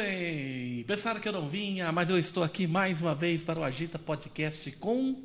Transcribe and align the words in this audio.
bem. 0.00 0.84
Pensaram 0.84 1.20
que 1.20 1.28
eu 1.28 1.32
não 1.32 1.48
vinha, 1.48 1.90
mas 1.90 2.08
eu 2.08 2.18
estou 2.18 2.44
aqui 2.44 2.66
mais 2.66 3.00
uma 3.00 3.14
vez 3.14 3.42
para 3.42 3.58
o 3.58 3.64
Agita 3.64 3.98
Podcast 3.98 4.70
com 4.72 5.20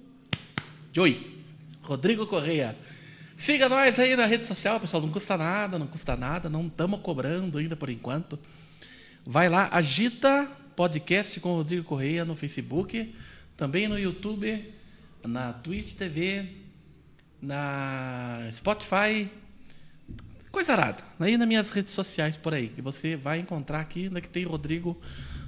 Joey, 0.91 1.43
Rodrigo 1.81 2.25
Correia. 2.25 2.75
Siga 3.37 3.69
nós 3.69 3.99
aí 3.99 4.15
na 4.15 4.25
rede 4.25 4.45
social, 4.45 4.79
pessoal. 4.79 5.03
Não 5.03 5.11
custa 5.11 5.37
nada, 5.37 5.77
não 5.77 5.85
custa 5.85 6.15
nada. 6.15 6.49
Não 6.49 6.65
estamos 6.67 7.01
cobrando 7.01 7.59
ainda 7.59 7.75
por 7.75 7.89
enquanto. 7.89 8.39
Vai 9.25 9.47
lá, 9.47 9.69
Agita 9.71 10.49
Podcast 10.75 11.39
com 11.39 11.55
Rodrigo 11.55 11.83
Correia 11.83 12.25
no 12.25 12.35
Facebook, 12.35 13.13
também 13.55 13.87
no 13.87 13.99
YouTube, 13.99 14.73
na 15.23 15.53
Twitch 15.53 15.93
TV, 15.93 16.47
na 17.39 18.49
Spotify, 18.51 19.29
coisa 20.53 20.73
arada. 20.73 21.03
Aí 21.19 21.35
nas 21.35 21.47
minhas 21.47 21.71
redes 21.71 21.93
sociais 21.93 22.37
por 22.37 22.53
aí, 22.53 22.69
que 22.69 22.79
você 22.79 23.15
vai 23.15 23.39
encontrar 23.39 23.79
aqui, 23.79 24.07
né, 24.07 24.21
que 24.21 24.29
tem 24.29 24.43
Rodrigo 24.43 24.95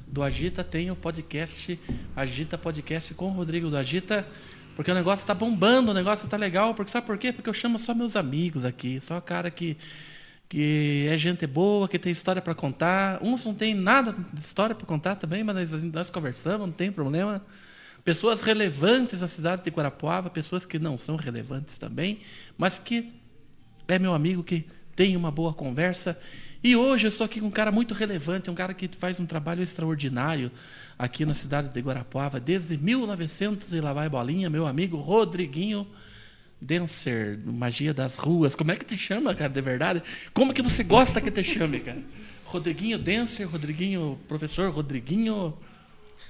do 0.08 0.24
Agita, 0.24 0.64
tem 0.64 0.90
o 0.90 0.96
podcast 0.96 1.80
Agita 2.16 2.58
Podcast 2.58 3.14
com 3.14 3.28
o 3.28 3.30
Rodrigo 3.30 3.70
do 3.70 3.78
Agita, 3.78 4.28
porque 4.76 4.90
o 4.90 4.96
negócio 4.96 5.24
tá 5.24 5.36
bombando, 5.36 5.92
o 5.92 5.94
negócio 5.94 6.28
tá 6.28 6.36
legal, 6.36 6.74
porque 6.74 6.92
sabe 6.92 7.06
por 7.06 7.20
quê? 7.20 7.32
Porque 7.32 7.48
eu 7.48 7.54
chamo 7.54 7.78
só 7.78 7.94
meus 7.94 8.16
amigos 8.16 8.66
aqui, 8.66 9.00
só 9.00 9.22
cara 9.22 9.52
que 9.52 9.78
que 10.50 11.08
é 11.10 11.18
gente 11.18 11.46
boa, 11.48 11.88
que 11.88 11.98
tem 11.98 12.12
história 12.12 12.42
para 12.42 12.54
contar. 12.54 13.20
Uns 13.22 13.46
não 13.46 13.54
tem 13.54 13.74
nada 13.74 14.16
de 14.34 14.40
história 14.40 14.76
para 14.76 14.86
contar 14.86 15.16
também, 15.16 15.44
mas 15.44 15.72
nós, 15.72 15.84
nós 15.84 16.10
conversamos, 16.10 16.68
não 16.68 16.74
tem 16.74 16.92
problema. 16.92 17.44
Pessoas 18.04 18.42
relevantes 18.42 19.22
da 19.22 19.28
cidade 19.28 19.64
de 19.64 19.70
Guarapuava, 19.70 20.30
pessoas 20.30 20.66
que 20.66 20.78
não 20.78 20.98
são 20.98 21.16
relevantes 21.16 21.78
também, 21.78 22.20
mas 22.58 22.78
que 22.78 23.12
é 23.88 23.98
meu 23.98 24.14
amigo 24.14 24.44
que 24.44 24.68
tem 24.96 25.16
uma 25.16 25.32
boa 25.32 25.54
conversa. 25.54 26.18
E 26.64 26.76
hoje 26.76 27.06
eu 27.06 27.10
estou 27.10 27.26
aqui 27.26 27.40
com 27.40 27.48
um 27.48 27.52
cara 27.52 27.72
muito 27.72 27.94
relevante, 27.94 28.50
um 28.50 28.56
cara 28.56 28.74
que 28.74 28.90
faz 28.98 29.20
um 29.20 29.26
trabalho 29.26 29.62
extraordinário 29.62 30.52
aqui 30.98 31.26
na 31.26 31.34
cidade 31.34 31.70
de 31.70 31.80
Guarapuava 31.80 32.40
desde 32.40 32.78
1900 32.78 33.74
e 33.74 33.82
lá 33.82 33.94
vai 33.94 34.10
bolinha, 34.10 34.50
meu 34.50 34.66
amigo 34.66 34.98
Rodriguinho 34.98 35.86
Dancer, 36.60 37.40
Magia 37.46 37.94
das 37.94 38.18
Ruas. 38.18 38.56
Como 38.56 38.72
é 38.72 38.76
que 38.76 38.86
te 38.86 38.98
chama, 38.98 39.36
cara, 39.36 39.52
de 39.52 39.62
verdade? 39.62 40.02
Como 40.34 40.54
que 40.54 40.62
você 40.62 40.84
gosta 40.84 41.22
que 41.22 41.30
te 41.30 41.44
chame, 41.44 41.80
cara? 41.82 42.02
Rodriguinho 42.46 42.98
Dancer, 42.98 43.48
Rodriguinho 43.48 44.18
Professor, 44.28 44.72
Rodriguinho. 44.72 45.56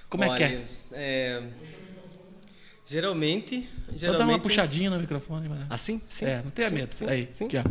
Como 0.09 0.23
Olha, 0.23 0.33
é 0.33 0.38
que 0.38 0.43
é? 0.43 0.67
é... 0.91 1.43
Geralmente, 2.86 3.67
Só 3.91 3.97
geralmente... 3.97 4.28
dá 4.28 4.33
uma 4.33 4.39
puxadinha 4.39 4.89
no 4.89 5.00
microfone, 5.00 5.50
mano. 5.50 5.66
Assim? 5.69 6.00
Sim. 6.08 6.25
É, 6.25 6.41
não 6.44 6.52
tenha 6.52 6.69
Sim, 6.69 6.75
medo. 6.75 6.95
sim, 6.95 7.05
aí, 7.08 7.30
sim. 7.33 7.45
aqui, 7.45 7.58
ó. 7.58 7.64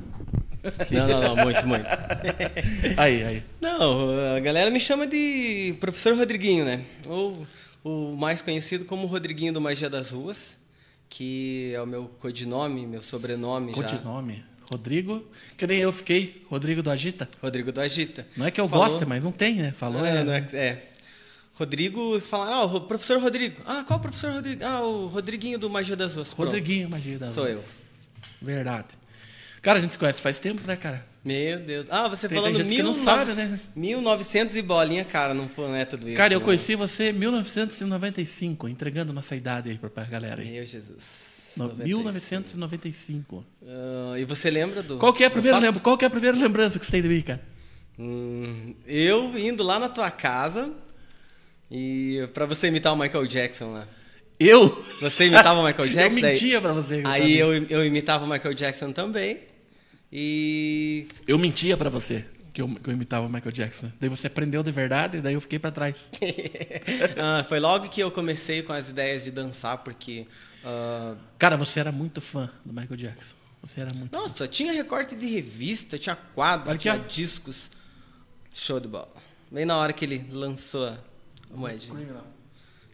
Não, 0.90 1.06
não, 1.08 1.22
não, 1.36 1.44
muito, 1.44 1.66
muito. 1.66 1.84
Aí, 2.96 3.22
aí. 3.22 3.42
Não, 3.60 4.34
a 4.34 4.40
galera 4.40 4.70
me 4.70 4.80
chama 4.80 5.06
de 5.06 5.76
Professor 5.78 6.16
Rodriguinho, 6.16 6.64
né? 6.64 6.86
Ou 7.06 7.46
o 7.84 8.16
mais 8.16 8.40
conhecido 8.40 8.86
como 8.86 9.06
Rodriguinho 9.06 9.52
do 9.52 9.60
Magia 9.60 9.90
das 9.90 10.10
Ruas, 10.12 10.56
que 11.08 11.70
é 11.74 11.82
o 11.82 11.86
meu 11.86 12.10
codinome, 12.18 12.86
meu 12.86 13.02
sobrenome 13.02 13.74
já. 13.74 13.82
Codinome. 13.82 14.42
Rodrigo, 14.70 15.22
que 15.58 15.66
nem 15.66 15.80
eu 15.80 15.92
fiquei, 15.92 16.42
Rodrigo 16.48 16.82
do 16.82 16.90
Agita. 16.90 17.28
Rodrigo 17.42 17.70
do 17.70 17.80
Agita. 17.82 18.26
Não 18.34 18.46
é 18.46 18.50
que 18.50 18.58
eu 18.58 18.66
Falou. 18.66 18.86
goste, 18.86 19.04
mas 19.04 19.22
não 19.22 19.30
tem, 19.32 19.56
né? 19.56 19.72
Falou. 19.72 20.04
É, 20.04 20.20
é, 20.20 20.24
não 20.24 20.32
é, 20.32 20.46
é. 20.54 20.88
Rodrigo 21.54 22.20
fala, 22.20 22.52
ah, 22.56 22.64
o 22.64 22.80
professor 22.80 23.20
Rodrigo. 23.20 23.62
Ah, 23.64 23.84
qual 23.86 24.00
professor 24.00 24.32
Rodrigo? 24.32 24.64
Ah, 24.64 24.80
o 24.80 25.06
Rodriguinho 25.06 25.56
do 25.58 25.70
Magia 25.70 25.94
das 25.94 26.16
Ruas. 26.16 26.34
Pronto. 26.34 26.46
Rodriguinho, 26.48 26.90
magia 26.90 27.18
da 27.18 27.28
Sou 27.28 27.44
Luz. 27.46 27.76
Verdade. 28.42 28.88
Cara, 29.62 29.78
a 29.78 29.80
gente 29.80 29.92
se 29.92 29.98
conhece 29.98 30.20
faz 30.20 30.40
tempo, 30.40 30.66
né, 30.66 30.76
cara? 30.76 31.06
Meu 31.24 31.58
Deus. 31.60 31.86
Ah, 31.88 32.08
você 32.08 32.28
Tem- 32.28 32.36
falando 32.36 32.56
tem 32.56 32.66
que 32.66 32.82
não 32.82 32.92
1900 32.92 33.02
sabe, 33.02 33.32
né? 33.34 33.60
1900 33.74 34.56
e 34.56 34.62
bolinha, 34.62 35.04
cara, 35.04 35.32
não, 35.32 35.48
foi, 35.48 35.68
não 35.68 35.76
é 35.76 35.84
tudo 35.84 36.06
isso. 36.06 36.16
Cara, 36.16 36.34
eu 36.34 36.40
não. 36.40 36.44
conheci 36.44 36.74
você 36.74 37.10
em 37.10 37.12
1995, 37.14 38.68
entregando 38.68 39.12
nossa 39.12 39.34
idade 39.34 39.70
aí 39.70 39.78
pra, 39.78 40.04
galera 40.04 40.42
aí. 40.42 40.50
Meu 40.50 40.66
Jesus. 40.66 41.24
No, 41.56 41.68
95. 41.68 41.86
1995. 41.86 43.44
Ah, 43.64 44.18
e 44.18 44.24
você 44.24 44.50
lembra 44.50 44.82
do. 44.82 44.98
Qual 44.98 45.12
que 45.14 45.22
é 45.22 45.28
a 45.28 45.30
primeira 45.30 45.58
lembra, 45.58 45.80
Qual 45.80 45.96
que 45.96 46.04
é 46.04 46.08
a 46.08 46.10
primeira 46.10 46.36
lembrança 46.36 46.78
que 46.78 46.84
você 46.84 46.92
tem 46.92 47.02
de 47.02 47.08
mim, 47.08 47.22
cara? 47.22 47.40
Hum, 47.98 48.74
eu 48.86 49.38
indo 49.38 49.62
lá 49.62 49.78
na 49.78 49.88
tua 49.88 50.10
casa 50.10 50.72
e 51.70 52.28
pra 52.34 52.46
você 52.46 52.68
imitar 52.68 52.92
o 52.92 52.96
Michael 52.96 53.26
Jackson 53.26 53.72
lá. 53.72 53.86
Eu? 54.38 54.84
Você 55.00 55.26
imitava 55.26 55.60
o 55.60 55.64
Michael 55.64 55.88
Jackson? 55.90 56.16
eu 56.16 56.22
daí- 56.22 56.32
mentia 56.32 56.60
pra 56.60 56.72
você. 56.72 57.02
Aí 57.04 57.38
eu, 57.38 57.54
eu 57.54 57.84
imitava 57.84 58.24
o 58.24 58.28
Michael 58.28 58.54
Jackson 58.54 58.92
também. 58.92 59.38
E. 60.12 61.06
Eu 61.26 61.38
mentia 61.38 61.76
pra 61.76 61.88
você 61.90 62.24
que 62.52 62.62
eu, 62.62 62.68
que 62.68 62.88
eu 62.88 62.92
imitava 62.94 63.26
o 63.26 63.28
Michael 63.28 63.52
Jackson. 63.52 63.90
Daí 64.00 64.08
você 64.08 64.26
aprendeu 64.28 64.62
de 64.62 64.70
verdade 64.70 65.16
e 65.18 65.20
daí 65.20 65.34
eu 65.34 65.40
fiquei 65.40 65.58
pra 65.58 65.70
trás. 65.70 65.96
Ah, 67.16 67.44
foi 67.48 67.58
logo 67.60 67.88
que 67.88 68.00
eu 68.00 68.10
comecei 68.10 68.62
com 68.62 68.72
as 68.72 68.90
ideias 68.90 69.24
de 69.24 69.30
dançar, 69.30 69.78
porque. 69.78 70.26
ah, 70.64 71.14
Cara, 71.38 71.56
você 71.56 71.80
era 71.80 71.90
muito 71.90 72.20
fã 72.20 72.50
do 72.64 72.72
Michael 72.72 72.96
Jackson. 72.96 73.34
Você 73.62 73.80
era 73.80 73.92
muito. 73.94 74.12
nossa, 74.12 74.46
tinha 74.46 74.72
recorte 74.72 75.16
de 75.16 75.26
revista, 75.26 75.98
tinha 75.98 76.14
quadro, 76.14 76.68
Olha 76.68 76.78
tinha 76.78 76.98
discos. 76.98 77.70
Show 78.52 78.78
de 78.78 78.86
bola. 78.88 79.08
Bem 79.50 79.64
na 79.64 79.76
hora 79.78 79.92
que 79.92 80.04
ele 80.04 80.26
lançou 80.30 80.96
a 81.54 81.58
moedinha. 81.58 82.22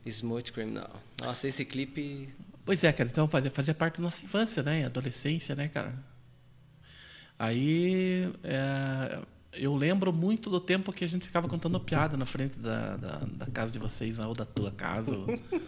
Smooth 0.06 0.52
Criminal. 0.52 0.90
Nossa, 1.22 1.46
esse 1.48 1.64
clipe. 1.64 2.28
Pois 2.64 2.82
é, 2.84 2.92
cara. 2.92 3.08
Então 3.10 3.26
fazia, 3.28 3.50
fazia 3.50 3.74
parte 3.74 3.96
da 3.98 4.02
nossa 4.04 4.24
infância, 4.24 4.62
né? 4.62 4.84
Adolescência, 4.86 5.54
né, 5.54 5.68
cara? 5.68 5.94
Aí 7.38 8.30
é, 8.44 9.18
eu 9.52 9.74
lembro 9.74 10.12
muito 10.12 10.50
do 10.50 10.60
tempo 10.60 10.92
que 10.92 11.04
a 11.04 11.08
gente 11.08 11.26
ficava 11.26 11.48
contando 11.48 11.78
piada 11.80 12.16
na 12.16 12.26
frente 12.26 12.58
da, 12.58 12.96
da, 12.96 13.18
da 13.32 13.46
casa 13.46 13.72
de 13.72 13.78
vocês, 13.78 14.18
ou 14.18 14.34
da 14.34 14.44
tua 14.44 14.70
casa. 14.70 15.14
ou- 15.16 15.26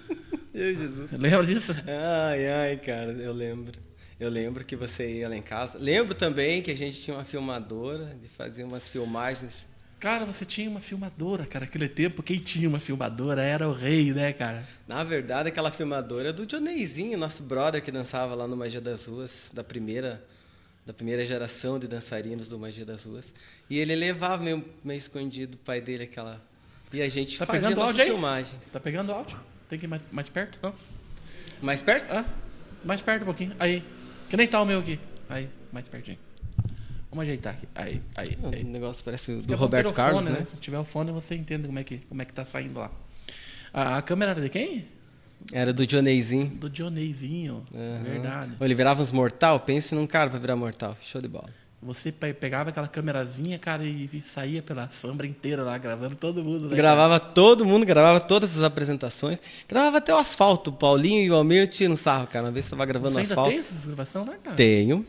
Meu 0.52 0.76
Jesus. 0.76 1.12
Lembra 1.12 1.47
disso? 1.47 1.72
Ai, 1.86 2.47
ai, 2.48 2.76
cara, 2.76 3.10
eu 3.12 3.32
lembro. 3.32 3.78
Eu 4.20 4.28
lembro 4.28 4.64
que 4.64 4.76
você 4.76 5.10
ia 5.19 5.28
lá 5.28 5.34
em 5.36 5.42
casa. 5.42 5.78
Lembro 5.78 6.14
também 6.14 6.62
que 6.62 6.70
a 6.70 6.76
gente 6.76 7.00
tinha 7.00 7.16
uma 7.16 7.25
filmadora 7.25 8.14
de 8.20 8.28
fazer 8.28 8.62
umas 8.64 8.88
filmagens. 8.88 9.66
Cara, 10.02 10.24
você 10.24 10.44
tinha 10.44 10.68
uma 10.68 10.80
filmadora, 10.80 11.46
cara. 11.46 11.64
Aquele 11.64 11.88
tempo, 11.88 12.24
quem 12.24 12.40
tinha 12.40 12.68
uma 12.68 12.80
filmadora 12.80 13.40
era 13.40 13.68
o 13.68 13.72
rei, 13.72 14.12
né, 14.12 14.32
cara? 14.32 14.66
Na 14.88 15.04
verdade, 15.04 15.48
aquela 15.48 15.70
filmadora 15.70 16.30
é 16.30 16.32
do 16.32 16.44
Johnnyzinho, 16.44 17.16
nosso 17.16 17.44
brother 17.44 17.80
que 17.80 17.92
dançava 17.92 18.34
lá 18.34 18.48
no 18.48 18.56
Magia 18.56 18.80
das 18.80 19.06
Ruas, 19.06 19.52
da 19.54 19.62
primeira, 19.62 20.20
da 20.84 20.92
primeira 20.92 21.24
geração 21.24 21.78
de 21.78 21.86
dançarinos 21.86 22.48
do 22.48 22.58
Magia 22.58 22.84
das 22.84 23.04
Ruas. 23.04 23.32
E 23.70 23.78
ele 23.78 23.94
levava 23.94 24.42
meio, 24.42 24.64
meio 24.82 24.98
escondido 24.98 25.54
o 25.54 25.58
pai 25.58 25.80
dele 25.80 26.02
aquela. 26.02 26.42
E 26.92 27.00
a 27.00 27.08
gente 27.08 27.38
Tá 27.38 27.46
fazia 27.46 27.69
pegando 27.69 27.76
nossas 27.76 27.90
áudio 27.90 28.02
aí? 28.02 28.10
filmagens. 28.10 28.66
Tá 28.72 28.80
pegando 28.80 29.12
áudio? 29.12 29.38
Tem 29.69 29.78
que 29.78 29.86
ir 29.86 29.88
mais, 29.88 30.02
mais 30.10 30.28
perto? 30.28 30.58
Não? 30.60 30.74
Mais 31.62 31.80
perto? 31.80 32.10
Ah, 32.12 32.24
mais 32.84 33.00
perto 33.00 33.22
um 33.22 33.26
pouquinho. 33.26 33.52
Aí. 33.56 33.84
Que 34.28 34.36
nem 34.36 34.48
tá 34.48 34.60
o 34.60 34.66
meu 34.66 34.80
aqui. 34.80 34.98
Aí, 35.28 35.48
mais 35.72 35.86
pertinho. 35.86 36.19
Vamos 37.12 37.25
ajeitar 37.25 37.53
aqui. 37.53 37.69
Aí, 37.75 38.00
aí, 38.17 38.39
O 38.43 38.49
aí. 38.49 38.65
negócio 38.65 39.05
parece 39.05 39.34
do 39.37 39.55
Roberto 39.55 39.91
o 39.91 39.93
Carlos, 39.93 40.23
fone, 40.25 40.34
né? 40.34 40.47
Se 40.55 40.61
tiver 40.61 40.78
o 40.78 40.84
fone, 40.84 41.12
você 41.12 41.34
entende 41.34 41.67
como 41.67 41.78
é 41.78 41.84
que, 41.84 41.99
como 42.09 42.21
é 42.23 42.25
que 42.25 42.33
tá 42.33 42.43
saindo 42.45 42.78
lá. 42.78 42.91
A, 43.73 43.99
a 43.99 44.03
câmera 44.03 44.31
era 44.33 44.41
de 44.41 44.49
quem? 44.49 44.87
Era 45.53 45.73
do 45.73 45.87
Johnnyzinho. 45.87 46.47
Do 46.47 46.71
Dioneizinho. 46.71 47.65
Aham. 47.75 48.03
Verdade. 48.05 48.53
Ele 48.61 48.75
virava 48.75 49.03
uns 49.03 49.12
mortal, 49.12 49.61
pense 49.61 49.95
num 49.95 50.06
cara 50.06 50.31
pra 50.31 50.39
virar 50.39 50.56
mortal. 50.56 50.97
Show 51.03 51.21
de 51.21 51.28
bola. 51.28 51.49
Você 51.83 52.12
pe- 52.12 52.33
pegava 52.33 52.71
aquela 52.71 52.87
câmerazinha, 52.87 53.59
cara, 53.59 53.84
e 53.84 54.09
saía 54.23 54.62
pela 54.62 54.89
sambra 54.89 55.27
inteira 55.27 55.65
lá, 55.65 55.77
gravando 55.79 56.15
todo 56.15 56.43
mundo, 56.44 56.69
né? 56.69 56.77
Gravava 56.77 57.19
todo 57.19 57.65
mundo, 57.67 57.84
gravava 57.84 58.21
todas 58.21 58.56
as 58.56 58.62
apresentações. 58.62 59.41
Gravava 59.69 59.99
até 59.99 60.15
o 60.15 60.17
asfalto. 60.19 60.71
O 60.71 60.73
Paulinho 60.73 61.23
e 61.25 61.31
o 61.31 61.34
Almir 61.34 61.69
tiram 61.69 61.97
sarro, 61.97 62.29
cara. 62.29 62.47
Uma 62.47 62.53
vez 62.53 62.65
você 62.67 62.71
tava 62.71 62.83
cara? 62.87 62.93
gravando 63.00 63.12
Você 63.15 63.19
ainda 63.19 63.33
asfalto. 63.33 63.50
tem 63.50 63.59
essas 63.59 63.84
gravações 63.84 64.27
lá, 64.29 64.34
cara? 64.37 64.55
Tenho. 64.56 65.05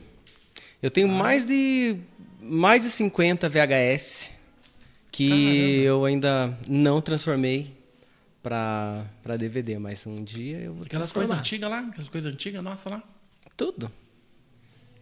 Eu 0.84 0.92
tenho 0.92 1.08
Ah. 1.10 1.12
mais 1.18 1.46
de 1.48 1.98
mais 2.42 2.84
de 2.84 2.90
50 2.90 3.48
VHS 3.50 4.32
que 5.12 5.30
Caramba. 5.30 5.86
eu 5.88 6.06
ainda 6.06 6.58
não 6.68 7.02
transformei 7.02 7.74
pra 8.44 9.06
DVD, 9.40 9.80
mas 9.80 10.06
um 10.06 10.22
dia 10.22 10.58
eu 10.60 10.74
vou 10.74 10.84
Aquelas 10.86 11.14
coisas 11.14 11.36
antigas 11.38 11.70
lá, 11.70 11.80
aquelas 11.80 12.10
coisas 12.10 12.32
antigas, 12.34 12.62
nossa 12.62 12.90
lá. 12.90 13.04
Tudo. 13.56 13.90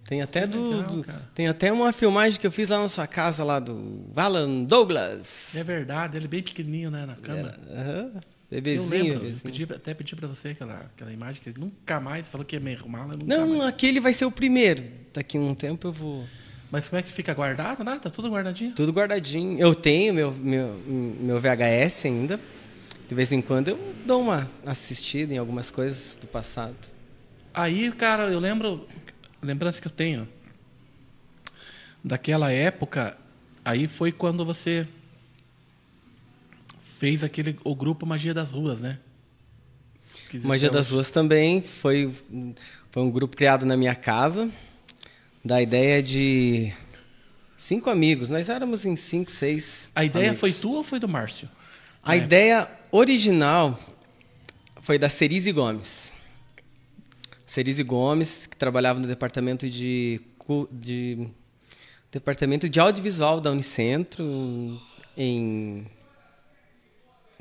Tem 0.07 0.21
até 0.21 0.45
do, 0.45 0.69
legal, 0.77 0.83
do- 0.97 1.05
tem 1.33 1.47
até 1.47 1.71
uma 1.71 1.91
filmagem 1.93 2.39
que 2.39 2.45
eu 2.45 2.51
fiz 2.51 2.69
lá 2.69 2.79
na 2.79 2.87
sua 2.89 3.07
casa 3.07 3.43
lá 3.43 3.59
do 3.59 4.03
Valan 4.13 4.63
Douglas. 4.63 5.55
É 5.55 5.63
verdade, 5.63 6.17
ele 6.17 6.27
bem 6.27 6.43
pequenininho, 6.43 6.91
né, 6.91 7.05
na 7.05 7.15
câmera. 7.15 7.59
Era, 7.69 7.81
aham, 7.81 8.11
Eu 8.15 8.21
bebezinho, 8.51 8.89
lembro, 8.89 9.13
eu 9.13 9.19
bebezinho. 9.19 9.41
pedi, 9.41 9.63
até 9.73 9.93
pedi 9.93 10.15
pra 10.15 10.27
você 10.27 10.49
aquela, 10.49 10.75
aquela 10.93 11.11
imagem 11.11 11.41
que 11.41 11.49
ele 11.49 11.59
nunca 11.59 11.99
mais 11.99 12.27
falou 12.27 12.45
que 12.45 12.55
ia 12.55 12.59
me 12.59 12.73
arrumar, 12.75 13.07
Não, 13.25 13.47
mais. 13.57 13.65
aquele 13.69 13.99
vai 13.99 14.13
ser 14.13 14.25
o 14.25 14.31
primeiro. 14.31 14.83
Daqui 15.13 15.37
a 15.37 15.41
um 15.41 15.53
tempo 15.55 15.87
eu 15.87 15.91
vou 15.93 16.25
Mas 16.69 16.87
como 16.89 16.99
é 16.99 17.03
que 17.03 17.11
fica 17.11 17.33
guardado? 17.33 17.83
Nada, 17.83 17.99
tá 17.99 18.09
tudo 18.09 18.29
guardadinho. 18.29 18.73
Tudo 18.75 18.91
guardadinho. 18.91 19.57
Eu 19.59 19.73
tenho 19.73 20.13
meu, 20.13 20.31
meu, 20.31 20.79
meu 20.85 21.39
VHS 21.39 22.05
ainda. 22.05 22.39
De 23.07 23.15
vez 23.15 23.31
em 23.31 23.41
quando 23.41 23.69
eu 23.69 23.93
dou 24.05 24.21
uma 24.21 24.49
assistida 24.65 25.33
em 25.33 25.37
algumas 25.37 25.69
coisas 25.69 26.15
do 26.15 26.27
passado. 26.27 26.75
Aí, 27.53 27.91
cara, 27.91 28.29
eu 28.31 28.39
lembro, 28.39 28.87
lembrança 29.41 29.81
que 29.81 29.87
eu 29.87 29.91
tenho 29.91 30.27
daquela 32.03 32.51
época, 32.51 33.17
aí 33.63 33.87
foi 33.87 34.11
quando 34.11 34.45
você 34.45 34.87
fez 37.01 37.23
aquele 37.23 37.57
o 37.63 37.73
grupo 37.75 38.05
Magia 38.05 38.31
das 38.31 38.51
Ruas, 38.51 38.79
né? 38.79 38.99
Magia 40.43 40.69
das. 40.69 40.91
Ruas 40.91 41.09
também 41.09 41.59
foi, 41.59 42.13
foi 42.91 43.01
um 43.01 43.09
grupo 43.09 43.35
criado 43.35 43.65
na 43.65 43.75
minha 43.75 43.95
casa, 43.95 44.51
da 45.43 45.59
ideia 45.59 46.03
de 46.03 46.71
cinco 47.57 47.89
amigos. 47.89 48.29
Nós 48.29 48.49
éramos 48.49 48.85
em 48.85 48.95
cinco, 48.95 49.31
seis. 49.31 49.89
A 49.95 50.05
ideia 50.05 50.25
amigos. 50.27 50.39
foi 50.41 50.53
tua 50.53 50.77
ou 50.77 50.83
foi 50.83 50.99
do 50.99 51.09
Márcio? 51.09 51.49
A 52.03 52.15
É. 52.15 52.19
ideia 52.19 52.69
original 52.91 53.79
foi 54.79 54.99
da 54.99 55.09
Cerise 55.09 55.51
Gomes. 55.51 56.13
Cerise 57.47 57.81
Gomes, 57.81 58.45
que 58.45 58.55
trabalhava 58.55 58.99
no 58.99 59.07
departamento 59.07 59.67
de, 59.67 60.21
de 60.71 61.27
departamento 62.11 62.69
de 62.69 62.79
audiovisual 62.79 63.41
da 63.41 63.49
Unicentro 63.49 64.79
em 65.17 65.87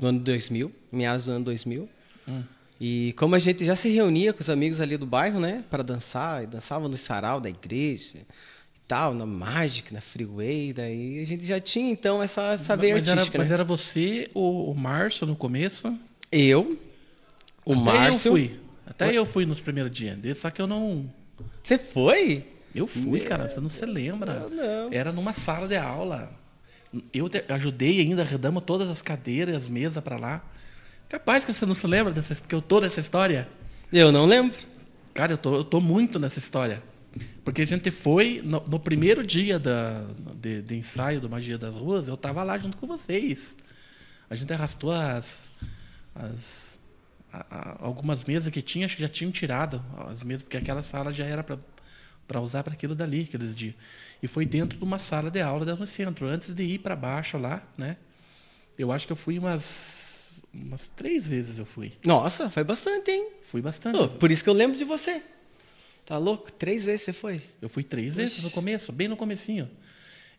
no 0.01 0.07
ano 0.07 0.19
2000, 0.19 0.71
meados 0.91 1.25
do 1.25 1.31
ano 1.31 1.45
2000. 1.45 1.87
Hum. 2.27 2.43
E 2.79 3.13
como 3.13 3.35
a 3.35 3.39
gente 3.39 3.63
já 3.63 3.75
se 3.75 3.89
reunia 3.89 4.33
com 4.33 4.41
os 4.41 4.49
amigos 4.49 4.81
ali 4.81 4.97
do 4.97 5.05
bairro, 5.05 5.39
né, 5.39 5.63
para 5.69 5.83
dançar, 5.83 6.43
e 6.43 6.47
dançava 6.47 6.89
no 6.89 6.97
sarau 6.97 7.39
da 7.39 7.47
igreja 7.47 8.17
e 8.17 8.81
tal, 8.87 9.13
na 9.13 9.25
Magic, 9.25 9.93
na 9.93 10.01
Freeway, 10.01 10.73
daí 10.73 11.21
a 11.21 11.25
gente 11.25 11.45
já 11.45 11.59
tinha 11.59 11.91
então 11.91 12.23
essa, 12.23 12.53
essa 12.53 12.75
veia 12.75 12.95
mas, 12.95 13.03
era, 13.03 13.11
artística, 13.11 13.37
mas 13.37 13.49
né? 13.49 13.53
era 13.53 13.63
você, 13.63 14.31
o, 14.33 14.71
o 14.71 14.75
Márcio 14.75 15.27
no 15.27 15.35
começo. 15.35 15.95
Eu, 16.31 16.79
o 17.63 17.73
Até 17.73 17.81
Márcio. 17.83 18.29
eu 18.29 18.31
fui. 18.31 18.59
Até 18.87 19.13
eu 19.13 19.25
fui 19.25 19.45
nos 19.45 19.61
primeiros 19.61 19.91
dias 19.91 20.17
dele, 20.17 20.35
só 20.35 20.49
que 20.49 20.61
eu 20.61 20.67
não. 20.67 21.07
Você 21.63 21.77
foi? 21.77 22.45
Eu 22.73 22.87
fui, 22.87 23.19
cara, 23.21 23.49
você 23.49 23.59
não 23.59 23.69
se 23.69 23.85
lembra. 23.85 24.33
Eu 24.43 24.49
não. 24.49 24.89
Era 24.91 25.11
numa 25.11 25.33
sala 25.33 25.67
de 25.67 25.75
aula. 25.75 26.31
Eu 27.13 27.29
te- 27.29 27.45
ajudei 27.47 27.99
ainda, 28.01 28.21
arredamos 28.21 28.63
todas 28.63 28.89
as 28.89 29.01
cadeiras, 29.01 29.55
as 29.55 29.69
mesas 29.69 30.03
pra 30.03 30.17
lá. 30.17 30.43
Capaz 31.07 31.45
que 31.45 31.53
você 31.53 31.65
não 31.65 31.75
se 31.75 31.87
lembra 31.87 32.11
dessa, 32.13 32.35
que 32.35 32.53
eu 32.55 32.61
tô 32.61 32.79
nessa 32.81 32.99
história? 32.99 33.47
Eu 33.91 34.11
não 34.11 34.25
lembro. 34.25 34.57
Cara, 35.13 35.33
eu 35.33 35.37
tô, 35.37 35.55
eu 35.55 35.63
tô 35.63 35.79
muito 35.81 36.19
nessa 36.19 36.39
história. 36.39 36.81
Porque 37.43 37.61
a 37.61 37.65
gente 37.67 37.91
foi, 37.91 38.41
no, 38.43 38.61
no 38.67 38.79
primeiro 38.79 39.25
dia 39.25 39.59
da, 39.59 40.05
de, 40.35 40.61
de 40.61 40.75
ensaio 40.77 41.19
do 41.19 41.29
Magia 41.29 41.57
das 41.57 41.75
Ruas, 41.75 42.07
eu 42.07 42.15
tava 42.15 42.43
lá 42.43 42.57
junto 42.57 42.77
com 42.77 42.87
vocês. 42.87 43.55
A 44.29 44.35
gente 44.35 44.51
arrastou 44.53 44.91
as. 44.93 45.51
as 46.15 46.79
a- 47.33 47.45
a- 47.49 47.77
algumas 47.79 48.23
mesas 48.25 48.51
que 48.51 48.61
tinha, 48.61 48.85
acho 48.85 48.95
que 48.97 49.01
já 49.01 49.07
tinham 49.09 49.31
tirado 49.31 49.81
as 50.09 50.23
mesas, 50.23 50.41
porque 50.43 50.57
aquela 50.57 50.81
sala 50.81 51.11
já 51.13 51.25
era 51.25 51.43
para 52.27 52.39
usar 52.41 52.63
para 52.63 52.73
aquilo 52.73 52.93
dali, 52.95 53.23
aqueles 53.23 53.55
dias. 53.55 53.73
E 54.21 54.27
foi 54.27 54.45
dentro 54.45 54.77
de 54.77 54.83
uma 54.83 54.99
sala 54.99 55.31
de 55.31 55.41
aula 55.41 55.65
da 55.65 55.87
centro, 55.87 56.27
antes 56.27 56.53
de 56.53 56.63
ir 56.63 56.79
para 56.79 56.95
baixo 56.95 57.37
lá, 57.37 57.63
né? 57.77 57.97
Eu 58.77 58.91
acho 58.91 59.05
que 59.05 59.11
eu 59.11 59.17
fui 59.17 59.39
umas, 59.39 60.43
umas 60.53 60.87
três 60.87 61.27
vezes 61.27 61.57
eu 61.57 61.65
fui. 61.65 61.93
Nossa, 62.05 62.49
foi 62.49 62.63
bastante, 62.63 63.11
hein? 63.11 63.29
Fui 63.43 63.61
bastante. 63.61 63.97
Pô, 63.97 64.07
por 64.07 64.31
isso 64.31 64.43
que 64.43 64.49
eu 64.49 64.53
lembro 64.53 64.77
de 64.77 64.83
você. 64.83 65.21
Tá 66.05 66.17
louco? 66.17 66.51
Três 66.51 66.85
vezes 66.85 67.01
você 67.01 67.13
foi. 67.13 67.41
Eu 67.61 67.69
fui 67.69 67.83
três 67.83 68.15
vezes 68.15 68.43
no 68.43 68.51
começo, 68.51 68.91
bem 68.91 69.07
no 69.07 69.17
comecinho. 69.17 69.69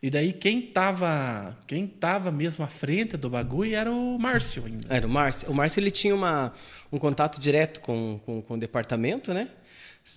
E 0.01 0.09
daí 0.09 0.33
quem 0.33 0.61
tava, 0.61 1.57
quem 1.65 1.87
tava 1.87 2.29
mesmo 2.31 2.65
à 2.65 2.67
frente 2.67 3.15
do 3.15 3.29
bagulho 3.29 3.73
era 3.73 3.89
o 3.89 4.19
Márcio 4.19 4.65
ainda. 4.65 4.93
Era 4.93 5.07
o 5.07 5.09
Márcio. 5.09 5.49
O 5.49 5.53
Márcio 5.53 5.79
ele 5.79 5.91
tinha 5.91 6.13
uma, 6.13 6.51
um 6.91 6.97
contato 6.97 7.39
direto 7.39 7.79
com, 7.79 8.19
com, 8.25 8.41
com 8.41 8.53
o 8.55 8.57
departamento, 8.57 9.33
né? 9.33 9.47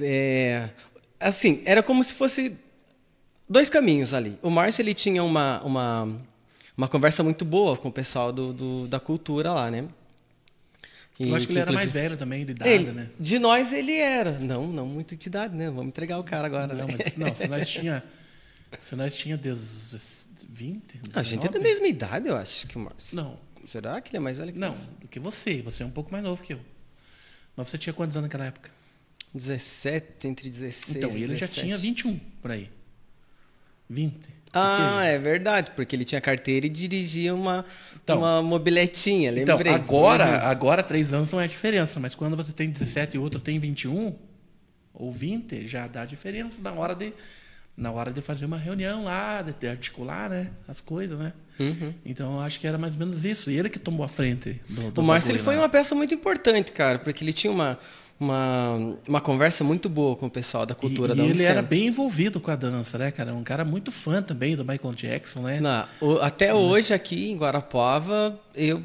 É, 0.00 0.70
assim, 1.20 1.62
era 1.64 1.84
como 1.84 2.02
se 2.02 2.14
fosse 2.14 2.56
dois 3.48 3.68
caminhos 3.70 4.12
ali. 4.14 4.38
O 4.42 4.50
Márcio 4.50 4.82
ele 4.82 4.94
tinha 4.94 5.22
uma, 5.22 5.62
uma, 5.62 6.18
uma 6.76 6.88
conversa 6.88 7.22
muito 7.22 7.44
boa 7.44 7.76
com 7.76 7.88
o 7.88 7.92
pessoal 7.92 8.32
do, 8.32 8.52
do- 8.52 8.88
da 8.88 8.98
cultura 9.00 9.52
lá, 9.52 9.70
né? 9.70 9.86
Eu 11.18 11.34
acho 11.34 11.46
que 11.46 11.52
ele 11.54 11.60
era 11.60 11.72
mais 11.72 11.90
velho 11.90 12.14
também, 12.18 12.44
de 12.44 12.52
idade, 12.52 12.70
Ele, 12.70 12.92
né? 12.92 13.08
De 13.18 13.38
nós 13.38 13.72
ele 13.72 13.96
era. 13.96 14.32
Não, 14.38 14.66
não 14.66 14.86
muito 14.86 15.16
de 15.16 15.26
idade, 15.28 15.54
né? 15.56 15.70
Vamos 15.70 15.86
entregar 15.86 16.18
o 16.18 16.24
cara 16.24 16.46
agora, 16.46 16.74
Não, 16.74 16.86
né? 16.86 16.94
mas 16.98 17.16
não, 17.16 17.34
se 17.34 17.48
nós 17.48 17.66
tinha 17.70 18.04
se 18.80 18.94
nós 18.94 19.16
tinha 19.16 19.36
10, 19.38 20.28
20, 20.50 21.00
A 21.14 21.22
gente 21.22 21.46
é 21.46 21.48
da 21.48 21.58
19? 21.58 21.60
mesma 21.60 21.86
idade, 21.86 22.28
eu 22.28 22.36
acho, 22.36 22.66
que 22.66 22.76
o 22.76 22.80
Márcio. 22.80 23.16
Não, 23.16 23.38
Será 23.66 23.98
que 24.00 24.10
ele 24.10 24.18
é 24.18 24.20
mais 24.20 24.36
velho 24.38 24.52
que 24.52 24.58
não, 24.58 24.68
nós? 24.70 24.80
do 25.00 25.08
que 25.08 25.18
você, 25.18 25.62
você 25.62 25.82
é 25.82 25.86
um 25.86 25.90
pouco 25.90 26.12
mais 26.12 26.22
novo 26.22 26.42
que 26.42 26.52
eu. 26.52 26.60
Mas 27.56 27.70
você 27.70 27.78
tinha 27.78 27.92
quantos 27.94 28.14
anos 28.16 28.26
naquela 28.26 28.44
época? 28.44 28.70
17, 29.34 30.28
entre 30.28 30.50
16 30.50 30.96
Então, 30.96 31.10
e 31.10 31.22
ele 31.22 31.34
já 31.36 31.46
17. 31.46 31.60
tinha 31.60 31.78
21 31.78 32.18
por 32.42 32.50
aí. 32.50 32.68
20. 33.88 34.36
Ah, 34.58 35.04
é 35.04 35.18
verdade, 35.18 35.72
porque 35.76 35.94
ele 35.94 36.04
tinha 36.04 36.20
carteira 36.20 36.64
e 36.64 36.68
dirigia 36.70 37.34
uma, 37.34 37.62
Então, 38.02 38.18
uma 38.20 38.40
mobiletinha, 38.42 39.30
Então, 39.30 39.56
lembrei. 39.56 39.72
agora, 39.74 40.24
Uhum. 40.26 40.48
agora, 40.48 40.82
três 40.82 41.12
anos 41.12 41.30
não 41.30 41.40
é 41.40 41.46
diferença, 41.46 42.00
mas 42.00 42.14
quando 42.14 42.34
você 42.36 42.52
tem 42.52 42.70
17 42.70 43.16
e 43.16 43.18
o 43.18 43.22
outro 43.22 43.38
tem 43.38 43.58
21 43.58 44.14
ou 44.94 45.12
20, 45.12 45.66
já 45.66 45.86
dá 45.86 46.06
diferença 46.06 46.62
na 46.62 46.72
hora 46.72 46.94
de, 46.94 47.12
na 47.76 47.92
hora 47.92 48.10
de 48.10 48.22
fazer 48.22 48.46
uma 48.46 48.56
reunião 48.56 49.04
lá, 49.04 49.42
de, 49.42 49.68
articular 49.68 50.30
né, 50.30 50.48
as 50.66 50.80
coisas, 50.80 51.18
né? 51.18 51.34
Uhum. 51.60 51.92
Então, 52.04 52.34
eu 52.36 52.40
acho 52.40 52.58
que 52.58 52.66
era 52.66 52.78
mais 52.78 52.94
ou 52.94 53.00
menos 53.00 53.26
isso. 53.26 53.50
E 53.50 53.58
ele 53.58 53.68
que 53.68 53.78
tomou 53.78 54.04
a 54.04 54.08
frente 54.08 54.58
do, 54.70 54.90
do 54.90 55.00
O 55.02 55.04
Márcio 55.04 55.32
ele 55.32 55.38
foi 55.38 55.56
uma 55.56 55.68
peça 55.68 55.94
muito 55.94 56.14
importante, 56.14 56.72
cara, 56.72 56.98
porque 56.98 57.22
ele 57.22 57.32
tinha 57.34 57.50
uma, 57.52 57.78
uma, 58.18 58.96
uma 59.06 59.20
conversa 59.20 59.62
muito 59.62 59.88
boa 59.88 60.16
com 60.16 60.26
o 60.26 60.30
pessoal 60.30 60.64
da 60.64 60.74
cultura 60.74 61.12
e, 61.12 61.16
da 61.16 61.22
e 61.22 61.26
ele 61.26 61.30
Unicentro. 61.32 61.52
era 61.52 61.62
bem 61.62 61.86
envolvido 61.88 62.40
com 62.40 62.50
a 62.50 62.56
dança, 62.56 62.96
né, 62.98 63.10
cara? 63.10 63.34
Um 63.34 63.44
cara 63.44 63.64
muito 63.64 63.92
fã 63.92 64.22
também 64.22 64.56
do 64.56 64.64
Michael 64.64 64.94
Jackson, 64.94 65.42
né? 65.42 65.60
O- 66.00 66.18
até 66.18 66.54
hoje, 66.54 66.94
aqui 66.94 67.30
em 67.30 67.36
Guarapuava, 67.36 68.38
eu, 68.54 68.82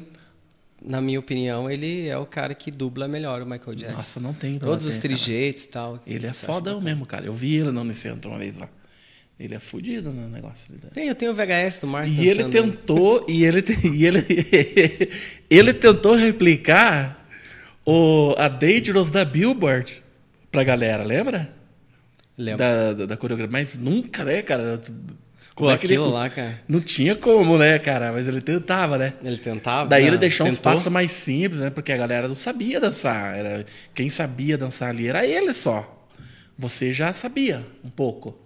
na 0.84 1.00
minha 1.00 1.18
opinião, 1.18 1.70
ele 1.70 2.08
é 2.08 2.18
o 2.18 2.26
cara 2.26 2.54
que 2.54 2.70
dubla 2.70 3.08
melhor 3.08 3.40
o 3.40 3.46
Michael 3.46 3.74
Jackson. 3.74 3.96
Nossa, 3.96 4.20
não 4.20 4.34
tem 4.34 4.58
Todos 4.58 4.84
bater, 4.84 4.94
os 4.94 4.98
trejeitos 4.98 5.64
e 5.64 5.68
tal. 5.68 6.02
Ele 6.06 6.26
é 6.26 6.32
fodão 6.32 6.80
mesmo, 6.80 7.06
cara. 7.06 7.24
Eu 7.24 7.32
vi 7.32 7.56
ele 7.56 7.70
no 7.70 7.80
Unicentro 7.80 8.30
uma 8.30 8.38
vez 8.38 8.58
lá. 8.58 8.68
Ele 9.40 9.54
é 9.54 9.58
fudido 9.58 10.12
no 10.12 10.28
negócio. 10.28 10.70
Ele 10.70 10.80
Tem, 10.92 11.08
eu 11.08 11.14
tenho 11.14 11.32
o 11.32 11.34
VHS 11.34 11.78
do 11.80 11.86
Márcio 11.86 12.22
E 12.22 12.28
ele 12.28 12.44
tentou, 12.44 13.24
e 13.28 13.44
ele, 13.44 13.64
e 13.92 14.06
ele, 14.06 14.20
ele 15.50 15.72
tentou 15.72 16.14
replicar 16.14 17.21
o, 17.84 18.34
a 18.38 18.48
Dangerous 18.48 19.10
da 19.10 19.24
Billboard 19.24 20.02
pra 20.50 20.62
galera, 20.64 21.02
lembra? 21.02 21.50
Lembro. 22.36 22.58
Da, 22.58 22.92
da, 22.92 23.06
da 23.06 23.16
coreografia. 23.16 23.52
Mas 23.52 23.76
nunca, 23.76 24.24
né, 24.24 24.42
cara? 24.42 24.80
Pô, 25.54 25.70
é 25.70 25.76
que 25.76 25.86
ele- 25.86 25.94
aquilo 25.94 26.10
lá, 26.10 26.30
cara. 26.30 26.60
Não 26.66 26.80
tinha 26.80 27.14
como, 27.14 27.58
né, 27.58 27.78
cara? 27.78 28.10
Mas 28.12 28.26
ele 28.26 28.40
tentava, 28.40 28.96
né? 28.96 29.12
Ele 29.22 29.36
tentava. 29.36 29.88
Daí 29.88 30.02
né? 30.02 30.08
ele 30.08 30.18
deixou 30.18 30.46
um 30.46 30.50
Tentou. 30.50 30.72
espaço 30.72 30.90
mais 30.90 31.12
simples, 31.12 31.60
né? 31.60 31.70
Porque 31.70 31.92
a 31.92 31.96
galera 31.96 32.26
não 32.26 32.34
sabia 32.34 32.80
dançar. 32.80 33.36
Era, 33.36 33.66
quem 33.94 34.08
sabia 34.08 34.56
dançar 34.56 34.90
ali 34.90 35.08
era 35.08 35.26
ele 35.26 35.52
só. 35.52 36.08
Você 36.58 36.92
já 36.92 37.12
sabia 37.12 37.66
um 37.84 37.90
pouco. 37.90 38.38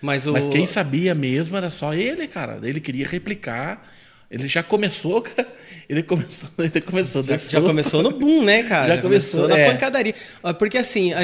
Mas, 0.00 0.26
o... 0.26 0.32
Mas 0.32 0.46
quem 0.46 0.66
sabia 0.66 1.14
mesmo 1.14 1.56
era 1.56 1.70
só 1.70 1.94
ele, 1.94 2.26
cara. 2.26 2.58
Ele 2.62 2.80
queria 2.80 3.06
replicar. 3.06 3.86
Ele 4.30 4.46
já 4.46 4.62
começou, 4.62 5.22
cara. 5.22 5.48
Ele 5.88 6.02
começou, 6.02 6.48
ele 6.58 6.80
começou 6.80 7.22
Já, 7.24 7.36
já 7.36 7.60
começou 7.60 8.02
no 8.02 8.10
boom, 8.10 8.44
né, 8.44 8.62
cara? 8.62 8.96
Já 8.96 9.02
começou, 9.02 9.48
na 9.48 9.58
é. 9.58 9.72
pancadaria. 9.72 10.14
Ah, 10.42 10.52
Porque 10.52 10.76
assim, 10.76 11.12
a 11.12 11.20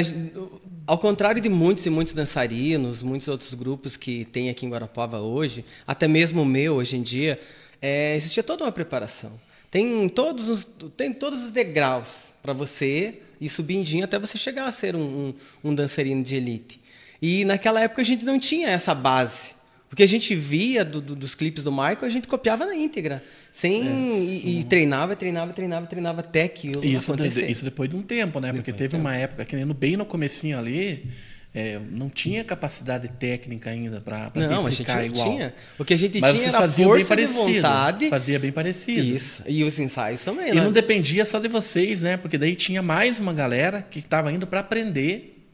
ao 0.87 0.97
contrário 0.97 1.41
de 1.41 1.49
muitos 1.49 1.85
e 1.85 1.89
muitos 1.89 2.13
dançarinos, 2.13 3.01
muitos 3.01 3.27
outros 3.27 3.53
grupos 3.53 3.97
que 3.97 4.25
tem 4.25 4.49
aqui 4.49 4.65
em 4.65 4.69
Guarapava 4.69 5.19
hoje, 5.19 5.65
até 5.87 6.07
mesmo 6.07 6.41
o 6.41 6.45
meu 6.45 6.75
hoje 6.75 6.97
em 6.97 7.01
dia, 7.01 7.39
é, 7.81 8.15
existia 8.15 8.43
toda 8.43 8.63
uma 8.63 8.71
preparação. 8.71 9.31
Tem 9.71 10.07
todos 10.07 10.47
os, 10.47 10.67
tem 10.95 11.11
todos 11.11 11.43
os 11.43 11.51
degraus 11.51 12.33
para 12.41 12.53
você 12.53 13.19
ir 13.41 13.49
subindo 13.49 14.03
até 14.03 14.17
você 14.19 14.37
chegar 14.37 14.67
a 14.67 14.71
ser 14.71 14.95
um, 14.95 15.01
um, 15.01 15.33
um 15.63 15.75
dançarino 15.75 16.23
de 16.23 16.35
elite. 16.35 16.79
E 17.21 17.43
naquela 17.45 17.81
época 17.81 18.01
a 18.01 18.05
gente 18.05 18.23
não 18.23 18.39
tinha 18.39 18.69
essa 18.69 18.93
base. 18.93 19.54
Porque 19.95 20.03
a 20.03 20.07
gente 20.07 20.35
via 20.35 20.83
do- 20.83 20.99
do- 20.99 21.15
dos 21.15 21.33
clipes 21.33 21.63
do 21.63 21.71
Michael, 21.71 21.99
a 22.03 22.09
gente 22.09 22.27
copiava 22.27 22.65
na 22.65 22.75
íntegra. 22.75 23.23
Sem, 23.49 23.81
e, 24.19 24.59
e 24.59 24.63
treinava, 24.65 25.15
treinava, 25.15 25.53
treinava, 25.53 25.87
treinava 25.87 26.19
até 26.19 26.43
aquilo 26.43 26.83
Isso, 26.83 27.13
isso 27.49 27.63
depois 27.63 27.89
de 27.89 27.95
um 27.95 28.01
tempo, 28.01 28.41
né? 28.41 28.51
Porque 28.51 28.73
teve 28.73 28.97
uma 28.97 29.15
época 29.15 29.45
que 29.45 29.55
bem 29.73 29.95
no 29.95 30.05
comecinho 30.05 30.59
ali, 30.59 31.05
é, 31.53 31.79
não 31.91 32.09
tinha 32.09 32.43
capacidade 32.43 33.07
técnica 33.07 33.69
ainda 33.69 34.01
para 34.01 34.29
não, 34.35 34.67
a 34.67 34.69
gente 34.69 34.85
não 34.85 35.05
igual. 35.05 35.29
tinha. 35.31 35.55
O 35.79 35.85
que 35.85 35.93
a 35.93 35.97
gente 35.97 36.19
Mas 36.19 36.35
tinha 36.35 36.49
era 36.49 36.69
força 36.69 36.81
de 36.99 37.05
parecido. 37.07 37.39
vontade. 37.39 38.09
Fazia 38.09 38.37
bem 38.37 38.51
parecido. 38.51 39.01
Isso. 39.01 39.43
E 39.47 39.63
os 39.63 39.79
ensaios 39.79 40.21
também, 40.25 40.49
E 40.49 40.55
né? 40.55 40.61
não 40.61 40.73
dependia 40.73 41.23
só 41.23 41.39
de 41.39 41.47
vocês, 41.47 42.01
né? 42.01 42.17
Porque 42.17 42.37
daí 42.37 42.53
tinha 42.57 42.81
mais 42.81 43.17
uma 43.17 43.33
galera 43.33 43.81
que 43.81 43.99
estava 43.99 44.29
indo 44.29 44.45
para 44.45 44.59
aprender, 44.59 45.47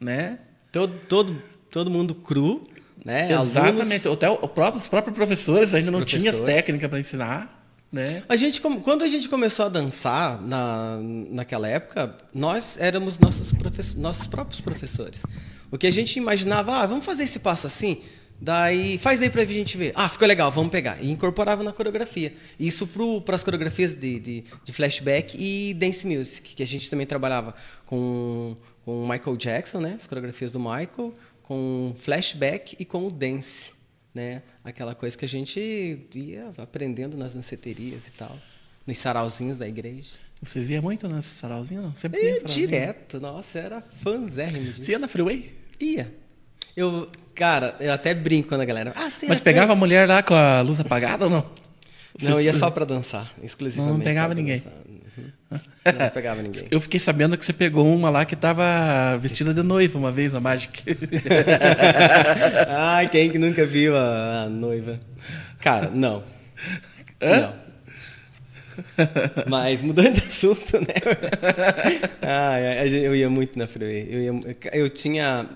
né? 0.00 0.38
Todo, 0.70 0.92
todo, 1.08 1.42
todo 1.68 1.90
mundo 1.90 2.14
cru, 2.14 2.68
né? 3.04 3.32
Exatamente. 3.32 4.06
Alunos. 4.06 4.06
Até 4.06 4.30
o 4.30 4.48
próprio, 4.48 4.80
os 4.80 4.88
próprios 4.88 5.16
professores 5.16 5.74
ainda 5.74 5.90
não 5.90 6.04
tinham 6.04 6.34
as 6.34 6.40
técnicas 6.40 6.88
para 6.88 6.98
ensinar, 6.98 7.58
né? 7.90 8.22
A 8.28 8.36
gente, 8.36 8.60
quando 8.60 9.02
a 9.02 9.08
gente 9.08 9.28
começou 9.28 9.66
a 9.66 9.68
dançar 9.68 10.40
na, 10.42 10.98
naquela 11.30 11.66
época, 11.68 12.14
nós 12.34 12.76
éramos 12.78 13.18
nossos, 13.18 13.52
nossos 13.94 14.26
próprios 14.26 14.60
professores. 14.60 15.22
O 15.70 15.78
que 15.78 15.86
a 15.86 15.90
gente 15.90 16.16
imaginava, 16.18 16.72
ah, 16.76 16.86
vamos 16.86 17.06
fazer 17.06 17.24
esse 17.24 17.38
passo 17.38 17.66
assim? 17.66 18.02
Daí, 18.40 18.98
faz 18.98 19.18
daí 19.18 19.30
pra 19.30 19.44
gente 19.44 19.76
ver. 19.76 19.92
Ah, 19.96 20.08
ficou 20.08 20.28
legal, 20.28 20.50
vamos 20.52 20.70
pegar. 20.70 21.02
E 21.02 21.10
incorporava 21.10 21.64
na 21.64 21.72
coreografia. 21.72 22.32
Isso 22.58 22.88
para 23.24 23.34
as 23.34 23.42
coreografias 23.42 23.94
de, 23.94 24.20
de, 24.20 24.44
de, 24.64 24.72
flashback 24.72 25.36
e 25.38 25.74
dance 25.74 26.06
music, 26.06 26.54
que 26.54 26.62
a 26.62 26.66
gente 26.66 26.88
também 26.88 27.06
trabalhava 27.06 27.54
com, 27.84 28.56
com 28.84 29.02
o 29.02 29.08
Michael 29.08 29.36
Jackson, 29.36 29.80
né? 29.80 29.96
As 30.00 30.06
coreografias 30.06 30.52
do 30.52 30.60
Michael, 30.60 31.12
com 31.48 31.94
flashback 31.98 32.76
e 32.78 32.84
com 32.84 33.06
o 33.06 33.10
dance, 33.10 33.72
né? 34.14 34.42
Aquela 34.62 34.94
coisa 34.94 35.16
que 35.16 35.24
a 35.24 35.28
gente 35.28 35.58
ia 36.14 36.52
aprendendo 36.58 37.16
nas 37.16 37.32
danceterias 37.32 38.06
e 38.06 38.10
tal, 38.10 38.38
nos 38.86 38.98
sarauzinhos 38.98 39.56
da 39.56 39.66
igreja. 39.66 40.10
Vocês 40.42 40.68
iam 40.68 40.82
muito 40.82 41.08
nesse 41.08 41.30
sarauzinho? 41.30 41.80
Não? 41.80 41.96
Sempre 41.96 42.22
ia, 42.22 42.44
direto. 42.44 43.18
Nossa, 43.18 43.58
era 43.58 43.80
fãzérrimo 43.80 44.66
disso. 44.66 44.84
Você 44.84 44.92
ia 44.92 44.98
na 44.98 45.08
Freeway? 45.08 45.54
Ia. 45.80 46.14
Eu, 46.76 47.10
cara, 47.34 47.74
eu 47.80 47.94
até 47.94 48.12
brinco 48.12 48.50
com 48.50 48.54
a 48.54 48.64
galera. 48.66 48.92
Ah, 48.94 49.08
sim, 49.08 49.26
Mas 49.26 49.40
pegava 49.40 49.72
a 49.72 49.76
mulher 49.76 50.06
lá 50.06 50.22
com 50.22 50.34
a 50.34 50.60
luz 50.60 50.78
apagada 50.78 51.24
ou 51.24 51.30
não? 51.30 51.50
Não, 52.20 52.38
ia 52.38 52.52
só 52.52 52.70
para 52.70 52.84
dançar, 52.84 53.32
exclusivamente. 53.42 53.90
Não, 53.90 53.98
não 53.98 54.04
pegava 54.04 54.34
ninguém. 54.34 54.62
Uhum. 54.86 54.97
Não 55.50 56.10
pegava 56.12 56.42
ninguém. 56.42 56.64
Eu 56.70 56.78
fiquei 56.78 57.00
sabendo 57.00 57.36
que 57.38 57.44
você 57.44 57.52
pegou 57.52 57.86
uma 57.86 58.10
lá 58.10 58.24
que 58.24 58.36
tava 58.36 59.16
vestida 59.18 59.54
de 59.54 59.62
noiva 59.62 59.98
uma 59.98 60.12
vez 60.12 60.32
na 60.32 60.40
Magic. 60.40 60.84
Ai, 62.68 63.08
quem 63.08 63.30
que 63.30 63.38
nunca 63.38 63.64
viu 63.64 63.96
a, 63.96 64.42
a 64.42 64.48
noiva? 64.48 65.00
Cara, 65.60 65.88
não. 65.88 66.22
Hã? 67.20 67.40
Não. 67.40 67.68
Mas 69.48 69.82
mudando 69.82 70.12
de 70.12 70.28
assunto, 70.28 70.80
né? 70.80 70.94
Ah, 72.22 72.86
eu 72.86 73.16
ia 73.16 73.28
muito 73.28 73.58
na 73.58 73.66
Freeway. 73.66 74.06
Eu, 74.08 74.22
ia, 74.22 74.56
eu 74.72 74.88
tinha. 74.88 75.48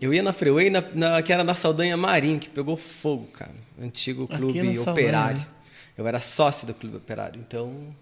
Eu 0.00 0.14
ia 0.14 0.22
na 0.22 0.32
Freeway, 0.32 0.70
na, 0.70 0.82
na, 0.94 1.22
que 1.22 1.32
era 1.32 1.44
na 1.44 1.54
Saldanha 1.54 1.96
Marim, 1.96 2.38
que 2.38 2.48
pegou 2.48 2.76
fogo, 2.76 3.26
cara. 3.26 3.52
Antigo 3.80 4.26
clube 4.26 4.78
operário. 4.78 5.38
Saldanha. 5.38 5.62
Eu 5.98 6.08
era 6.08 6.20
sócio 6.20 6.66
do 6.66 6.72
clube 6.72 6.96
operário, 6.96 7.38
então 7.46 7.94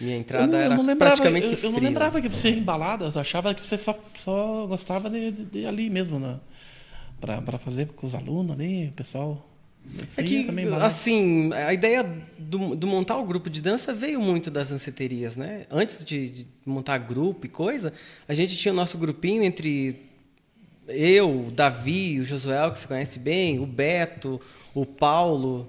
minha 0.00 0.16
entrada 0.16 0.56
eu, 0.56 0.60
era 0.60 0.74
eu 0.74 0.82
lembrava, 0.82 1.16
praticamente 1.16 1.54
eu, 1.54 1.58
eu 1.62 1.72
não 1.72 1.80
lembrava 1.80 2.20
que 2.20 2.28
você 2.28 2.50
ia 2.50 2.56
embalada, 2.56 3.10
eu 3.12 3.20
achava 3.20 3.54
que 3.54 3.66
você 3.66 3.76
só, 3.76 3.98
só 4.14 4.66
gostava 4.66 5.08
de, 5.10 5.30
de, 5.30 5.44
de 5.44 5.66
ali 5.66 5.88
mesmo, 5.90 6.18
né? 6.18 6.38
para 7.22 7.58
fazer 7.58 7.86
com 7.88 8.06
os 8.06 8.14
alunos 8.14 8.52
ali, 8.52 8.88
o 8.88 8.92
pessoal. 8.92 9.48
É 10.16 10.22
que, 10.22 10.46
assim, 10.80 11.52
a 11.52 11.72
ideia 11.72 12.04
do, 12.38 12.76
do, 12.76 12.86
montar 12.86 13.16
o 13.16 13.24
grupo 13.24 13.50
de 13.50 13.60
dança 13.60 13.92
veio 13.92 14.20
muito 14.20 14.50
das 14.50 14.70
danceterias, 14.70 15.36
né? 15.36 15.66
Antes 15.70 16.04
de, 16.04 16.30
de, 16.30 16.46
montar 16.64 16.98
grupo 16.98 17.46
e 17.46 17.48
coisa, 17.48 17.92
a 18.28 18.34
gente 18.34 18.56
tinha 18.56 18.72
o 18.72 18.76
nosso 18.76 18.96
grupinho 18.96 19.42
entre 19.42 19.96
eu, 20.86 21.46
o 21.48 21.50
Davi, 21.50 22.20
o 22.20 22.24
Josuel, 22.24 22.70
que 22.70 22.78
se 22.78 22.86
conhece 22.86 23.18
bem, 23.18 23.58
o 23.58 23.66
Beto, 23.66 24.40
o 24.72 24.86
Paulo, 24.86 25.68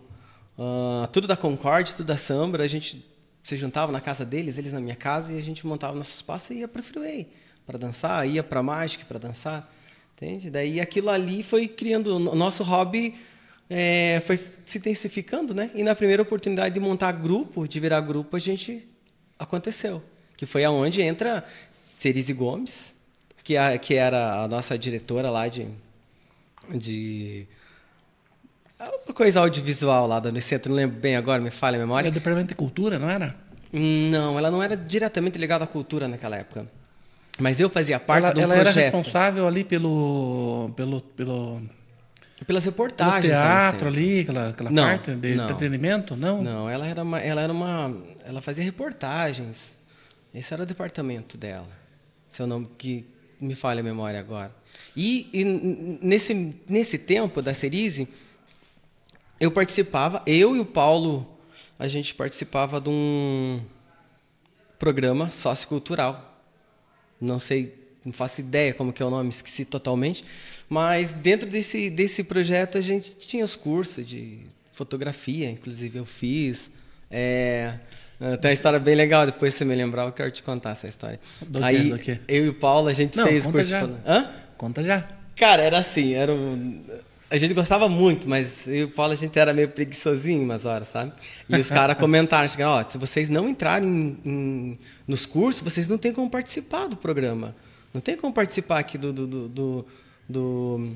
uh, 0.58 1.08
tudo 1.08 1.28
da 1.28 1.36
Concorde, 1.36 1.96
tudo 1.96 2.08
da 2.08 2.18
Sambra. 2.18 2.64
A 2.64 2.68
gente 2.68 3.04
se 3.44 3.58
juntava 3.58 3.92
na 3.92 4.00
casa 4.00 4.26
deles, 4.26 4.58
eles 4.58 4.72
na 4.72 4.80
minha 4.80 4.96
casa, 4.96 5.34
e 5.34 5.38
a 5.38 5.42
gente 5.42 5.66
montava 5.68 5.96
nosso 5.96 6.16
espaço 6.16 6.54
e 6.54 6.60
ia 6.60 6.68
para 6.68 6.82
Freeway 6.82 7.28
para 7.66 7.78
dançar, 7.78 8.28
ia 8.28 8.44
para 8.44 8.62
Magic 8.64 9.06
para 9.06 9.20
dançar, 9.20 9.74
entende? 10.16 10.50
Daí 10.50 10.80
aquilo 10.80 11.10
ali 11.10 11.44
foi 11.44 11.68
criando 11.68 12.16
o 12.16 12.36
nosso 12.36 12.64
hobby 12.64 13.16
é, 13.70 14.22
foi 14.26 14.40
se 14.66 14.78
intensificando, 14.78 15.54
né? 15.54 15.72
E 15.74 15.84
na 15.84 15.96
primeira 15.96 16.22
oportunidade 16.22 16.74
de 16.74 16.80
montar 16.80 17.12
grupo, 17.14 17.68
de 17.68 17.80
virar 17.80 18.02
grupo, 18.02 18.36
a 18.36 18.40
gente 18.40 18.88
aconteceu, 19.40 20.04
que 20.38 20.46
foi 20.46 20.64
aonde 20.64 21.02
entra 21.02 21.44
Cerise 21.72 22.34
Gomes, 22.34 22.94
que, 23.44 23.58
a, 23.58 23.78
que 23.78 23.96
era 23.96 24.44
a 24.44 24.48
nossa 24.48 24.78
diretora 24.78 25.30
lá 25.30 25.48
de 25.48 25.68
de 26.70 27.46
uma 29.06 29.14
coisa 29.14 29.40
audiovisual 29.40 30.08
lá 30.08 30.20
da 30.20 30.30
Unicentro, 30.30 30.70
não 30.70 30.76
lembro 30.76 31.00
bem 31.00 31.16
agora, 31.16 31.42
me 31.42 31.52
falha 31.52 31.78
a 31.78 31.80
memória. 31.80 32.08
Era 32.08 32.14
Departamento 32.14 32.50
de 32.50 32.56
Cultura, 32.56 32.98
não 33.00 33.10
era? 33.10 33.36
Não, 33.72 34.38
ela 34.38 34.52
não 34.52 34.62
era 34.62 34.78
diretamente 34.78 35.38
ligada 35.38 35.64
à 35.64 35.68
cultura 35.68 36.08
naquela 36.08 36.38
época. 36.38 36.68
Mas 37.40 37.60
eu 37.60 37.70
fazia 37.70 38.00
parte 38.00 38.26
ela, 38.26 38.34
do 38.34 38.40
ela 38.40 38.54
projeto. 38.54 38.78
Ela 38.78 38.86
era 38.86 38.92
responsável 38.92 39.48
ali 39.48 39.64
pelo, 39.64 40.72
pelo, 40.76 41.02
pelo 41.02 41.62
pelas 42.46 42.66
reportagens. 42.66 43.34
Pelo 43.34 43.44
teatro 43.44 43.88
ali, 43.88 44.20
aquela, 44.20 44.50
aquela 44.50 44.70
não, 44.70 44.84
parte 44.84 45.16
de 45.16 45.36
não. 45.36 45.44
entretenimento, 45.46 46.16
não? 46.16 46.44
Não, 46.44 46.70
ela 46.70 46.86
era 46.86 47.02
uma, 47.02 47.20
ela 47.20 47.42
era 47.42 47.54
uma, 47.54 47.96
ela 48.26 48.42
fazia 48.42 48.64
reportagens. 48.64 49.78
Esse 50.34 50.54
era 50.54 50.64
o 50.64 50.66
departamento 50.66 51.38
dela. 51.38 51.68
Seu 52.30 52.46
nome 52.46 52.68
que 52.78 53.06
me 53.40 53.56
falha 53.56 53.82
a 53.82 53.84
memória 53.84 54.20
agora. 54.20 54.54
E, 54.96 55.30
e 55.34 55.46
nesse 56.02 56.56
nesse 56.68 56.98
tempo 56.98 57.42
da 57.42 57.54
Cerise, 57.54 58.08
eu 59.44 59.52
participava, 59.52 60.22
eu 60.26 60.56
e 60.56 60.60
o 60.60 60.66
Paulo, 60.66 61.28
a 61.78 61.88
gente 61.88 62.14
participava 62.14 62.80
de 62.80 62.90
um 62.90 63.62
programa 64.78 65.32
sociocultural. 65.32 66.42
Não 67.20 67.40
sei, 67.40 67.74
não 68.06 68.12
faço 68.12 68.42
ideia 68.42 68.74
como 68.74 68.92
que 68.92 69.02
é 69.02 69.06
o 69.06 69.10
nome, 69.10 69.30
esqueci 69.30 69.66
totalmente 69.66 70.24
mas 70.74 71.12
dentro 71.12 71.48
desse, 71.48 71.88
desse 71.88 72.24
projeto 72.24 72.80
a 72.80 72.82
gente 72.82 73.16
tinha 73.16 73.46
os 73.46 73.56
cursos 73.56 74.04
de 74.04 74.40
fotografia, 74.72 75.48
inclusive 75.48 76.00
eu 76.00 76.06
fiz. 76.06 76.72
É, 77.12 77.76
tem 78.42 78.50
uma 78.50 78.54
história 78.54 78.80
bem 78.80 78.96
legal, 78.96 79.28
depois 79.28 79.54
você 79.54 79.64
me 79.64 79.76
lembrar, 79.76 80.06
eu 80.06 80.12
quero 80.12 80.32
te 80.32 80.42
contar 80.42 80.72
essa 80.72 80.88
história. 80.88 81.20
Do 81.42 81.64
Aí, 81.64 81.96
quê? 82.00 82.20
eu 82.28 82.46
e 82.46 82.50
o 82.50 82.56
Paulo, 82.56 82.88
a 82.88 82.94
gente 82.94 83.16
Não, 83.16 83.28
fez 83.28 83.46
curso 83.46 83.70
já. 83.70 83.86
de 83.86 83.94
Hã? 84.04 84.32
Conta 84.58 84.84
já. 84.84 85.08
Cara, 85.36 85.62
era 85.62 85.78
assim, 85.78 86.14
era 86.14 86.34
um... 86.34 86.84
A 87.34 87.38
gente 87.38 87.52
gostava 87.56 87.90
muito, 87.90 88.30
mas 88.30 88.68
eu 88.68 88.74
e 88.76 88.84
o 88.84 88.90
Paulo 88.90 89.12
a 89.12 89.16
gente 89.16 89.40
era 89.40 89.52
meio 89.52 89.68
preguiçosinho 89.68 90.44
umas 90.44 90.66
horas, 90.66 90.90
sabe? 90.90 91.14
E 91.50 91.56
os 91.56 91.68
caras 91.68 91.98
comentaram, 91.98 92.48
chegaram, 92.48 92.74
ó, 92.74 92.88
se 92.88 92.96
vocês 92.96 93.28
não 93.28 93.50
entrarem 93.50 94.20
em, 94.24 94.78
nos 95.08 95.26
cursos, 95.26 95.64
vocês 95.64 95.88
não 95.88 95.98
têm 95.98 96.14
como 96.14 96.30
participar 96.30 96.86
do 96.86 96.96
programa. 96.96 97.56
Não 97.92 98.00
tem 98.00 98.16
como 98.16 98.32
participar 98.32 98.78
aqui 98.78 99.00
do, 99.00 99.12
do, 99.12 99.26
do, 99.26 99.48
do 99.50 99.86
do, 100.30 100.92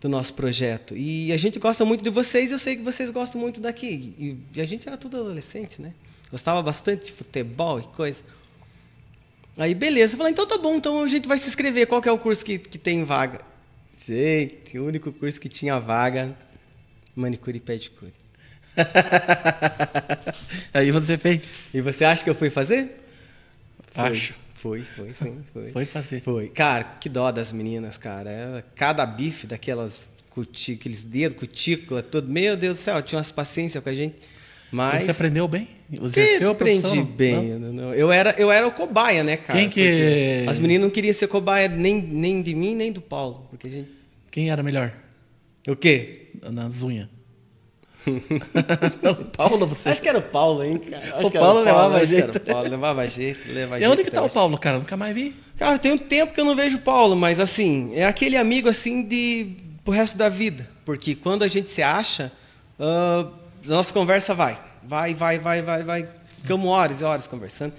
do 0.00 0.08
nosso 0.08 0.34
projeto. 0.34 0.96
E 0.96 1.32
a 1.32 1.36
gente 1.36 1.58
gosta 1.58 1.84
muito 1.84 2.02
de 2.02 2.10
vocês, 2.10 2.52
eu 2.52 2.58
sei 2.58 2.76
que 2.76 2.82
vocês 2.82 3.10
gostam 3.10 3.40
muito 3.40 3.60
daqui. 3.60 4.14
E, 4.18 4.36
e 4.54 4.60
a 4.60 4.66
gente 4.66 4.86
era 4.86 4.96
tudo 4.96 5.16
adolescente, 5.16 5.80
né? 5.80 5.92
Gostava 6.30 6.62
bastante 6.62 7.06
de 7.06 7.12
futebol 7.12 7.80
e 7.80 7.82
coisa. 7.84 8.22
Aí, 9.56 9.74
beleza. 9.74 10.14
Eu 10.14 10.18
falei, 10.18 10.32
então 10.32 10.46
tá 10.46 10.58
bom, 10.58 10.74
então 10.76 11.02
a 11.02 11.08
gente 11.08 11.26
vai 11.26 11.38
se 11.38 11.48
inscrever. 11.48 11.86
Qual 11.86 12.02
que 12.02 12.08
é 12.08 12.12
o 12.12 12.18
curso 12.18 12.44
que, 12.44 12.58
que 12.58 12.78
tem 12.78 13.04
vaga? 13.04 13.40
Gente, 14.06 14.78
o 14.78 14.86
único 14.86 15.12
curso 15.12 15.40
que 15.40 15.48
tinha 15.48 15.78
vaga, 15.78 16.34
manicure 17.14 17.56
e 17.56 17.60
pedicure. 17.60 18.12
Aí 20.72 20.90
você 20.90 21.18
fez. 21.18 21.42
E 21.74 21.80
você 21.80 22.04
acha 22.04 22.22
que 22.22 22.30
eu 22.30 22.34
fui 22.34 22.50
fazer? 22.50 22.96
Acho. 23.94 24.34
Foi, 24.54 24.80
foi 24.80 25.12
sim, 25.12 25.40
foi. 25.52 25.70
Foi 25.70 25.86
fazer. 25.86 26.20
Foi. 26.20 26.48
Cara, 26.48 26.84
que 26.84 27.08
dó 27.08 27.30
das 27.30 27.52
meninas, 27.52 27.96
cara. 27.96 28.30
É, 28.30 28.64
cada 28.74 29.06
bife 29.06 29.46
daquelas 29.46 30.10
cuti, 30.30 30.72
aqueles 30.72 31.02
dedos, 31.02 31.38
cutícula, 31.38 32.02
tudo. 32.02 32.28
Meu 32.28 32.56
Deus 32.56 32.76
do 32.76 32.82
céu, 32.82 33.00
tinha 33.02 33.18
umas 33.18 33.30
paciência 33.30 33.80
com 33.80 33.88
a 33.88 33.94
gente. 33.94 34.16
Mas 34.70 35.04
você 35.04 35.10
aprendeu 35.10 35.48
bem? 35.48 35.68
Exerceu 35.90 36.50
aprendi 36.50 37.02
bem. 37.02 37.58
Não? 37.58 37.94
Eu 37.94 38.12
era 38.12 38.34
eu 38.38 38.52
era 38.52 38.66
o 38.66 38.72
cobaia, 38.72 39.24
né, 39.24 39.36
cara? 39.36 39.58
Quem 39.58 39.68
que 39.68 40.44
as 40.46 40.58
meninas 40.58 40.84
não 40.84 40.90
queriam 40.90 41.14
ser 41.14 41.26
cobaia 41.28 41.68
nem, 41.68 42.00
nem 42.00 42.42
de 42.42 42.54
mim 42.54 42.74
nem 42.74 42.92
do 42.92 43.00
Paulo, 43.00 43.46
porque 43.50 43.70
gente... 43.70 43.88
Quem 44.30 44.50
era 44.50 44.62
melhor? 44.62 44.92
O 45.66 45.74
quê? 45.74 46.30
Nas 46.50 46.82
unhas. 46.82 47.08
o 48.08 49.24
Paulo, 49.36 49.66
você. 49.66 49.90
Acho 49.90 50.02
que 50.02 50.08
era 50.08 50.18
o 50.18 50.22
Paulo, 50.22 50.64
hein, 50.64 50.78
cara. 50.78 51.26
o 51.26 51.30
Paulo, 51.30 51.60
levava 51.60 52.06
jeito. 52.06 52.36
o 52.36 52.40
Paulo 52.40 52.68
levava 52.68 53.08
jeito, 53.08 53.52
levava 53.52 53.82
E 53.82 53.86
onde 53.86 54.04
que 54.04 54.10
tá 54.10 54.22
o 54.22 54.30
Paulo, 54.30 54.56
cara? 54.56 54.78
Nunca 54.78 54.96
mais 54.96 55.14
vi. 55.14 55.34
Cara, 55.58 55.78
tem 55.78 55.92
um 55.92 55.98
tempo 55.98 56.32
que 56.32 56.40
eu 56.40 56.44
não 56.44 56.56
vejo 56.56 56.76
o 56.76 56.80
Paulo, 56.80 57.16
mas 57.16 57.40
assim, 57.40 57.92
é 57.94 58.06
aquele 58.06 58.36
amigo 58.36 58.68
assim 58.68 59.02
de 59.02 59.56
pro 59.84 59.92
resto 59.92 60.16
da 60.16 60.28
vida. 60.28 60.68
Porque 60.84 61.14
quando 61.14 61.42
a 61.42 61.48
gente 61.48 61.68
se 61.68 61.82
acha, 61.82 62.32
uh, 62.78 63.30
nossa 63.64 63.92
conversa 63.92 64.34
vai. 64.34 64.60
Vai, 64.82 65.14
vai, 65.14 65.38
vai, 65.38 65.62
vai, 65.62 65.82
vai. 65.82 66.08
Ficamos 66.42 66.66
horas 66.66 67.00
e 67.00 67.04
horas 67.04 67.26
conversando. 67.26 67.72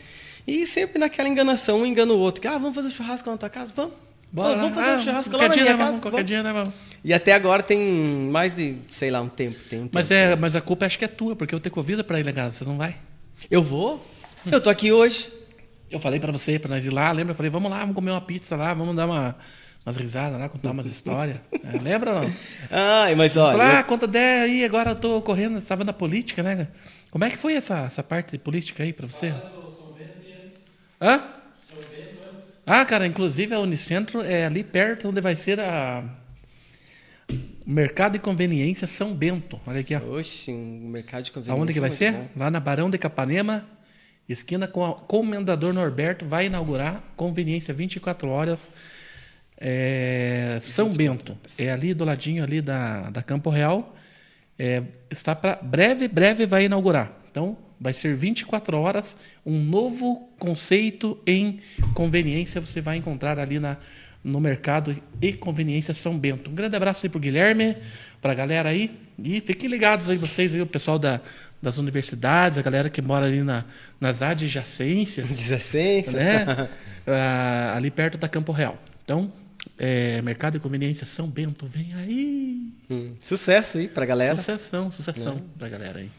E 0.45 0.65
sempre 0.65 1.00
naquela 1.00 1.29
enganação, 1.29 1.81
um 1.81 1.86
engana 1.86 2.12
o 2.13 2.19
outro. 2.19 2.41
Que, 2.41 2.48
ah, 2.48 2.57
vamos 2.57 2.75
fazer 2.75 2.89
churrasco 2.89 3.29
na 3.29 3.38
tua 3.38 3.50
casa? 3.50 3.71
Vamos. 3.75 3.93
Bora, 4.31 4.57
vamos 4.57 4.75
fazer 4.75 4.91
ah, 4.91 4.95
um 4.95 5.00
churrasco 5.00 5.38
lá 5.38 5.43
na 5.43 5.50
minha 5.50 5.63
dia, 5.63 5.74
casa. 5.74 5.86
Vamos, 5.86 6.01
qualquer 6.01 6.24
dia, 6.24 6.43
né, 6.43 6.53
vamos. 6.53 6.74
E 7.03 7.13
até 7.13 7.33
agora 7.33 7.63
tem 7.63 7.79
mais 7.79 8.55
de, 8.55 8.77
sei 8.91 9.09
lá, 9.09 9.21
um 9.21 9.29
tempo. 9.29 9.63
Tem 9.63 9.79
um 9.79 9.89
mas, 9.91 10.07
tempo. 10.07 10.19
é, 10.19 10.36
mas 10.36 10.55
a 10.55 10.62
culpa 10.62 10.86
acho 10.86 11.00
que 11.00 11.05
é 11.05 11.07
tua, 11.07 11.36
porque 11.36 11.55
eu 11.55 11.59
te 11.59 11.69
convido 11.69 12.03
para 12.03 12.19
ir 12.19 12.24
legal, 12.24 12.51
você 12.51 12.63
não 12.63 12.77
vai? 12.77 12.98
Eu 13.50 13.63
vou. 13.63 14.05
Eu 14.51 14.62
tô 14.62 14.69
aqui 14.69 14.91
hoje. 14.91 15.31
Eu 15.89 16.00
falei 16.00 16.19
para 16.19 16.31
você, 16.31 16.59
para 16.59 16.69
nós 16.69 16.86
ir 16.86 16.91
lá, 16.91 17.12
lembra? 17.12 17.31
Eu 17.31 17.36
falei, 17.36 17.50
vamos 17.50 17.71
lá, 17.71 17.79
vamos 17.79 17.95
comer 17.95 18.12
uma 18.12 18.21
pizza 18.21 18.55
lá, 18.55 18.74
vamos 18.74 18.95
dar 18.95 19.07
uma, 19.07 19.36
umas 19.86 19.98
risadas 19.98 20.39
lá, 20.39 20.50
contar 20.50 20.71
umas 20.71 20.88
histórias. 20.88 21.38
É, 21.51 21.77
lembra 21.77 22.13
ou 22.13 22.21
não? 22.21 22.33
Ai, 22.71 23.15
mas 23.15 23.36
olha. 23.38 23.55
Eu... 23.55 23.62
ah, 23.62 23.83
conta 23.83 24.05
ideia 24.05 24.43
aí, 24.43 24.65
agora 24.65 24.91
eu 24.91 24.95
tô 24.95 25.21
correndo, 25.21 25.57
estava 25.57 25.83
na 25.83 25.93
política, 25.93 26.43
né? 26.43 26.67
Como 27.12 27.24
é 27.24 27.29
que 27.29 27.38
foi 27.38 27.55
essa, 27.55 27.79
essa 27.79 28.03
parte 28.03 28.31
de 28.31 28.38
política 28.38 28.83
aí 28.83 28.93
para 28.93 29.07
você? 29.07 29.33
Hã? 31.01 31.24
Ah, 32.71 32.86
cara, 32.86 33.07
inclusive 33.07 33.55
a 33.55 33.59
Unicentro 33.59 34.21
é 34.21 34.45
ali 34.45 34.63
perto 34.63 35.07
onde 35.07 35.19
vai 35.19 35.36
ser 35.36 35.59
a. 35.59 36.03
Mercado 37.65 38.15
e 38.15 38.19
Conveniência 38.19 38.86
São 38.86 39.13
Bento. 39.13 39.59
Olha 39.65 39.79
aqui, 39.79 39.95
ó. 39.95 40.00
Oxe, 40.00 40.51
um 40.51 40.88
mercado 40.88 41.24
de 41.24 41.31
conveniência. 41.31 41.59
Aonde 41.59 41.74
que 41.74 41.79
vai 41.79 41.89
muito 41.89 41.98
ser? 41.98 42.12
bom. 42.12 42.27
Lá 42.36 42.51
na 42.51 42.59
Barão 42.59 42.89
de 42.89 42.98
Capanema, 43.00 43.67
esquina 44.27 44.67
com 44.67 44.86
a 44.86 44.93
Comendador 44.93 45.74
Norberto, 45.74 46.25
vai 46.25 46.45
inaugurar 46.45 47.03
conveniência 47.15 47.74
24 47.74 48.29
horas. 48.29 48.71
É, 49.60 50.58
São 50.62 50.92
Bento. 50.94 51.38
É 51.58 51.70
ali 51.70 51.94
do 51.94 52.06
ladinho 52.06 52.44
ali 52.44 52.62
da, 52.62 53.10
da 53.10 53.22
Campo 53.22 53.50
Real. 53.50 53.96
É, 54.58 54.84
está 55.12 55.36
para 55.36 55.56
breve, 55.62 56.08
breve 56.08 56.46
vai 56.46 56.66
inaugurar. 56.66 57.12
Então, 57.30 57.58
vai 57.80 57.94
ser 57.94 58.16
24 58.16 58.78
horas, 58.78 59.18
um 59.46 59.62
novo 59.62 60.30
conceito 60.38 61.18
em 61.25 61.60
conveniência 61.94 62.60
você 62.60 62.82
vai 62.82 62.98
encontrar 62.98 63.39
ali 63.39 63.60
na, 63.60 63.78
no 64.24 64.39
mercado 64.39 64.98
e 65.22 65.34
conveniência 65.34 65.94
São 65.94 66.18
Bento. 66.18 66.50
Um 66.50 66.56
grande 66.56 66.75
abraço 66.75 67.06
aí 67.06 67.10
pro 67.10 67.20
Guilherme, 67.20 67.78
para 68.22 68.32
a 68.34 68.36
galera 68.36 68.70
aí. 68.70 68.92
E 69.22 69.39
fiquem 69.42 69.70
ligados 69.70 70.10
aí 70.10 70.18
vocês 70.18 70.54
aí, 70.54 70.62
o 70.62 70.68
pessoal 70.68 71.00
da, 71.00 71.22
das 71.62 71.78
universidades, 71.78 72.58
a 72.58 72.62
galera 72.62 72.89
que 72.89 73.01
mora 73.01 73.25
ali 73.25 73.44
na, 73.44 73.66
nas 74.00 74.22
adjacências, 74.22 75.28
16. 75.28 76.13
né? 76.13 76.70
Ah, 77.12 77.74
ali 77.75 77.89
perto 77.89 78.20
da 78.20 78.30
Campo 78.30 78.51
Real. 78.51 78.78
Então, 79.04 79.34
é, 79.78 80.22
Mercado 80.22 80.58
e 80.58 80.60
Conveniência 80.60 81.06
São 81.06 81.28
Bento, 81.28 81.66
vem 81.66 81.94
aí. 81.94 82.72
Hum, 82.89 83.13
Sucesso 83.22 83.78
aí 83.78 83.88
pra 83.88 84.06
galera. 84.06 84.36
Sucessão, 84.36 84.92
sucessão 84.92 85.42
pra 85.58 85.70
galera 85.70 86.00
aí. 86.00 86.10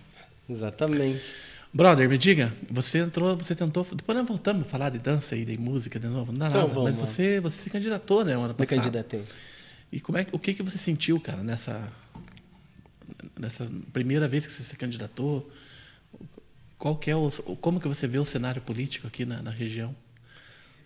Exatamente. 0.48 1.32
Brother, 1.72 2.08
me 2.08 2.18
diga, 2.18 2.52
você 2.68 2.98
entrou, 2.98 3.36
você 3.36 3.54
tentou. 3.54 3.86
Depois 3.94 4.18
nós 4.18 4.26
voltamos 4.26 4.66
a 4.66 4.68
falar 4.68 4.90
de 4.90 4.98
dança 4.98 5.36
e 5.36 5.44
de 5.44 5.56
música 5.56 6.00
de 6.00 6.08
novo. 6.08 6.32
Não 6.32 6.38
dá 6.40 6.48
Então 6.48 6.62
nada. 6.62 6.74
vamos, 6.74 6.90
mas 6.98 7.08
você, 7.10 7.38
você 7.40 7.56
se 7.58 7.70
candidatou, 7.70 8.24
né, 8.24 8.32
ano 8.32 8.48
Me 8.48 8.54
passado. 8.54 8.76
candidatei. 8.78 9.22
E 9.92 10.00
como 10.00 10.18
é, 10.18 10.26
o 10.32 10.38
que, 10.38 10.52
que 10.54 10.62
você 10.64 10.78
sentiu, 10.78 11.20
cara, 11.20 11.42
nessa, 11.44 11.80
nessa 13.38 13.70
primeira 13.92 14.26
vez 14.26 14.46
que 14.46 14.52
você 14.52 14.62
se 14.64 14.76
candidatou? 14.76 15.48
Qual 16.78 16.96
que 16.96 17.10
é 17.10 17.14
o, 17.16 17.30
como 17.60 17.78
que 17.80 17.86
você 17.86 18.06
vê 18.06 18.18
o 18.18 18.24
cenário 18.24 18.62
político 18.62 19.06
aqui 19.06 19.24
na, 19.24 19.40
na 19.42 19.50
região? 19.50 19.94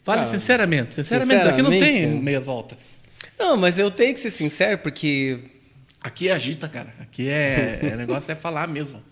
Fale 0.04 0.20
Ah, 0.22 0.26
sinceramente, 0.26 0.94
sinceramente, 0.94 1.40
aqui 1.48 1.62
não 1.62 1.70
sinceramente, 1.70 1.92
tem 1.98 2.08
cara. 2.10 2.22
meias 2.22 2.44
voltas. 2.44 3.02
Não, 3.38 3.56
mas 3.56 3.78
eu 3.78 3.90
tenho 3.90 4.12
que 4.14 4.20
ser 4.20 4.30
sincero, 4.30 4.78
porque. 4.78 5.40
Aqui 6.00 6.28
é 6.28 6.32
agita, 6.34 6.68
cara. 6.68 6.94
Aqui 7.00 7.28
é, 7.28 7.80
é 7.92 7.96
negócio 7.96 8.30
é 8.30 8.34
falar 8.34 8.68
mesmo. 8.68 9.02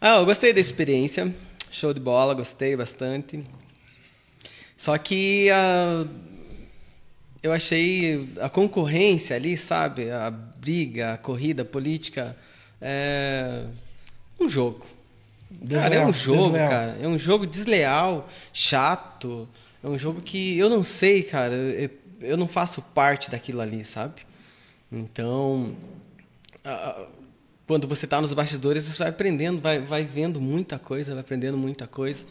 Ah, 0.00 0.16
eu 0.16 0.26
gostei 0.26 0.52
da 0.52 0.60
experiência. 0.60 1.32
Show 1.70 1.94
de 1.94 2.00
bola, 2.00 2.34
gostei 2.34 2.76
bastante. 2.76 3.42
Só 4.76 4.98
que 4.98 5.48
ah, 5.52 6.04
eu 7.42 7.52
achei 7.52 8.28
a 8.40 8.48
concorrência 8.48 9.36
ali, 9.36 9.56
sabe? 9.56 10.10
A 10.10 10.30
briga, 10.30 11.14
a 11.14 11.16
corrida 11.16 11.64
política. 11.64 12.36
É 12.80 13.64
um 14.40 14.48
jogo. 14.48 14.84
Cara, 15.70 15.94
é 15.94 16.04
um 16.04 16.10
Desleal, 16.10 16.12
jogo, 16.12 16.42
desleal. 16.50 16.68
cara. 16.68 16.98
É 17.00 17.06
um 17.06 17.18
jogo 17.18 17.46
desleal, 17.46 18.28
chato. 18.52 19.48
É 19.82 19.88
um 19.88 19.98
jogo 19.98 20.20
que 20.20 20.58
eu 20.58 20.68
não 20.68 20.82
sei, 20.82 21.22
cara. 21.22 21.54
Eu, 21.54 21.90
eu 22.20 22.36
não 22.36 22.46
faço 22.46 22.80
parte 22.80 23.30
daquilo 23.30 23.60
ali, 23.60 23.84
sabe? 23.84 24.22
Então, 24.90 25.74
quando 27.66 27.88
você 27.88 28.06
está 28.06 28.20
nos 28.20 28.32
bastidores, 28.32 28.84
você 28.84 28.98
vai 28.98 29.08
aprendendo, 29.08 29.60
vai, 29.60 29.80
vai 29.80 30.04
vendo 30.04 30.40
muita 30.40 30.78
coisa, 30.78 31.12
vai 31.12 31.20
aprendendo 31.20 31.56
muita 31.56 31.86
coisa. 31.86 32.24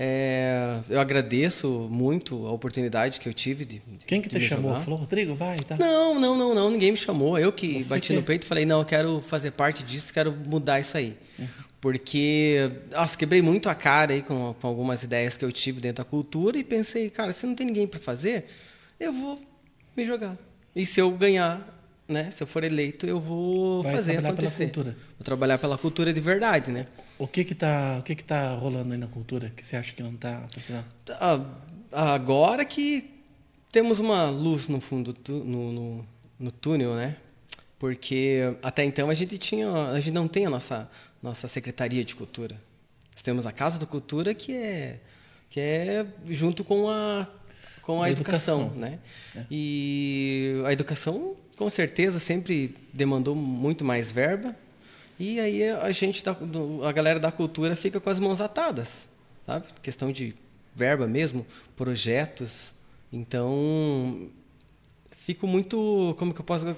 É, 0.00 0.78
eu 0.88 1.00
agradeço 1.00 1.68
muito 1.90 2.46
a 2.46 2.52
oportunidade 2.52 3.18
que 3.18 3.28
eu 3.28 3.34
tive 3.34 3.64
de. 3.64 3.82
Quem 4.06 4.22
que 4.22 4.28
de 4.28 4.38
te 4.38 4.46
chamou? 4.48 4.70
jogar. 4.70 4.84
Falou, 4.84 5.00
Rodrigo, 5.00 5.34
vai, 5.34 5.56
tá? 5.58 5.76
Não, 5.76 6.20
não, 6.20 6.38
não, 6.38 6.54
não, 6.54 6.70
ninguém 6.70 6.92
me 6.92 6.96
chamou. 6.96 7.36
Eu 7.36 7.52
que 7.52 7.82
Você 7.82 7.88
bati 7.88 8.12
no 8.12 8.22
peito 8.22 8.44
e 8.44 8.46
falei, 8.46 8.64
não, 8.64 8.78
eu 8.78 8.84
quero 8.84 9.20
fazer 9.20 9.50
parte 9.50 9.82
disso, 9.82 10.14
quero 10.14 10.30
mudar 10.32 10.78
isso 10.78 10.96
aí. 10.96 11.16
Porque, 11.80 12.70
nossa, 12.90 13.16
quebrei 13.16 13.40
muito 13.40 13.68
a 13.68 13.74
cara 13.74 14.12
aí 14.12 14.22
com, 14.22 14.54
com 14.60 14.66
algumas 14.66 15.02
ideias 15.04 15.36
que 15.36 15.44
eu 15.44 15.52
tive 15.52 15.80
dentro 15.80 16.02
da 16.04 16.08
cultura 16.10 16.58
e 16.58 16.64
pensei, 16.64 17.08
cara, 17.08 17.32
se 17.32 17.46
não 17.46 17.54
tem 17.54 17.66
ninguém 17.66 17.86
para 17.86 18.00
fazer, 18.00 18.46
eu 18.98 19.12
vou 19.12 19.40
me 19.96 20.04
jogar. 20.04 20.36
E 20.74 20.84
se 20.84 21.00
eu 21.00 21.10
ganhar, 21.12 21.66
né, 22.08 22.30
se 22.32 22.42
eu 22.42 22.46
for 22.48 22.64
eleito, 22.64 23.06
eu 23.06 23.20
vou 23.20 23.82
Vai 23.84 23.92
fazer 23.92 24.12
trabalhar 24.14 24.34
pela 24.36 24.38
acontecer. 24.48 24.64
cultura. 24.64 24.96
Vou 25.18 25.24
trabalhar 25.24 25.58
pela 25.58 25.78
cultura 25.78 26.12
de 26.12 26.20
verdade, 26.20 26.72
né? 26.72 26.86
O 27.16 27.26
que 27.28 27.44
que 27.44 27.54
tá, 27.54 27.96
o 28.00 28.02
que 28.02 28.14
que 28.16 28.24
tá 28.24 28.54
rolando 28.54 28.92
aí 28.92 28.98
na 28.98 29.06
cultura 29.08 29.52
que 29.56 29.64
você 29.64 29.76
acha 29.76 29.92
que 29.92 30.02
não 30.02 30.14
tá 30.16 30.46
funcionando? 30.52 30.86
Ah, 31.10 31.40
Agora 31.90 32.64
que 32.64 33.10
temos 33.72 33.98
uma 33.98 34.28
luz 34.28 34.68
no 34.68 34.80
fundo, 34.80 35.16
no, 35.28 35.72
no, 35.72 36.06
no 36.38 36.50
túnel, 36.50 36.94
né? 36.94 37.16
Porque 37.78 38.40
até 38.62 38.84
então 38.84 39.08
a 39.08 39.14
gente 39.14 39.38
tinha, 39.38 39.70
a 39.70 40.00
gente 40.00 40.10
não 40.12 40.26
tem 40.28 40.44
a 40.44 40.50
nossa 40.50 40.90
nossa 41.22 41.48
secretaria 41.48 42.04
de 42.04 42.14
cultura. 42.14 42.60
Nós 43.12 43.22
temos 43.22 43.46
a 43.46 43.52
casa 43.52 43.78
da 43.78 43.86
cultura 43.86 44.34
que 44.34 44.52
é 44.52 45.00
que 45.50 45.60
é 45.60 46.06
junto 46.28 46.62
com 46.62 46.88
a 46.88 47.26
com 47.82 48.02
a 48.02 48.10
educação, 48.10 48.66
educação. 48.66 48.80
né? 48.80 48.98
E 49.50 50.60
a 50.66 50.72
educação 50.72 51.34
com 51.56 51.70
certeza 51.70 52.18
sempre 52.18 52.76
demandou 52.92 53.34
muito 53.34 53.84
mais 53.84 54.12
verba. 54.12 54.54
E 55.18 55.40
aí 55.40 55.68
a 55.68 55.90
gente 55.90 56.22
da, 56.22 56.36
a 56.86 56.92
galera 56.92 57.18
da 57.18 57.32
cultura 57.32 57.74
fica 57.74 57.98
com 57.98 58.10
as 58.10 58.20
mãos 58.20 58.40
atadas, 58.40 59.08
sabe? 59.46 59.66
Questão 59.82 60.12
de 60.12 60.34
verba 60.74 61.06
mesmo, 61.06 61.44
projetos. 61.74 62.74
Então 63.12 64.28
fico 65.16 65.46
muito, 65.46 66.14
como 66.18 66.32
que 66.32 66.40
eu 66.40 66.44
posso 66.44 66.76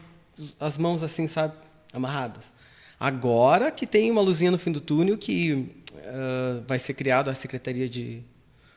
as 0.59 0.79
mãos 0.79 1.03
assim, 1.03 1.27
sabe, 1.27 1.55
amarradas. 1.93 2.53
Agora 3.01 3.71
que 3.71 3.87
tem 3.87 4.11
uma 4.11 4.21
luzinha 4.21 4.51
no 4.51 4.59
fim 4.59 4.71
do 4.71 4.81
túnel 4.81 5.17
que 5.17 5.67
ah, 6.05 6.63
vai 6.67 6.79
ser 6.79 6.95
criado 6.95 7.31
a 7.31 7.35
Secretaria 7.35 7.89
de, 7.89 8.23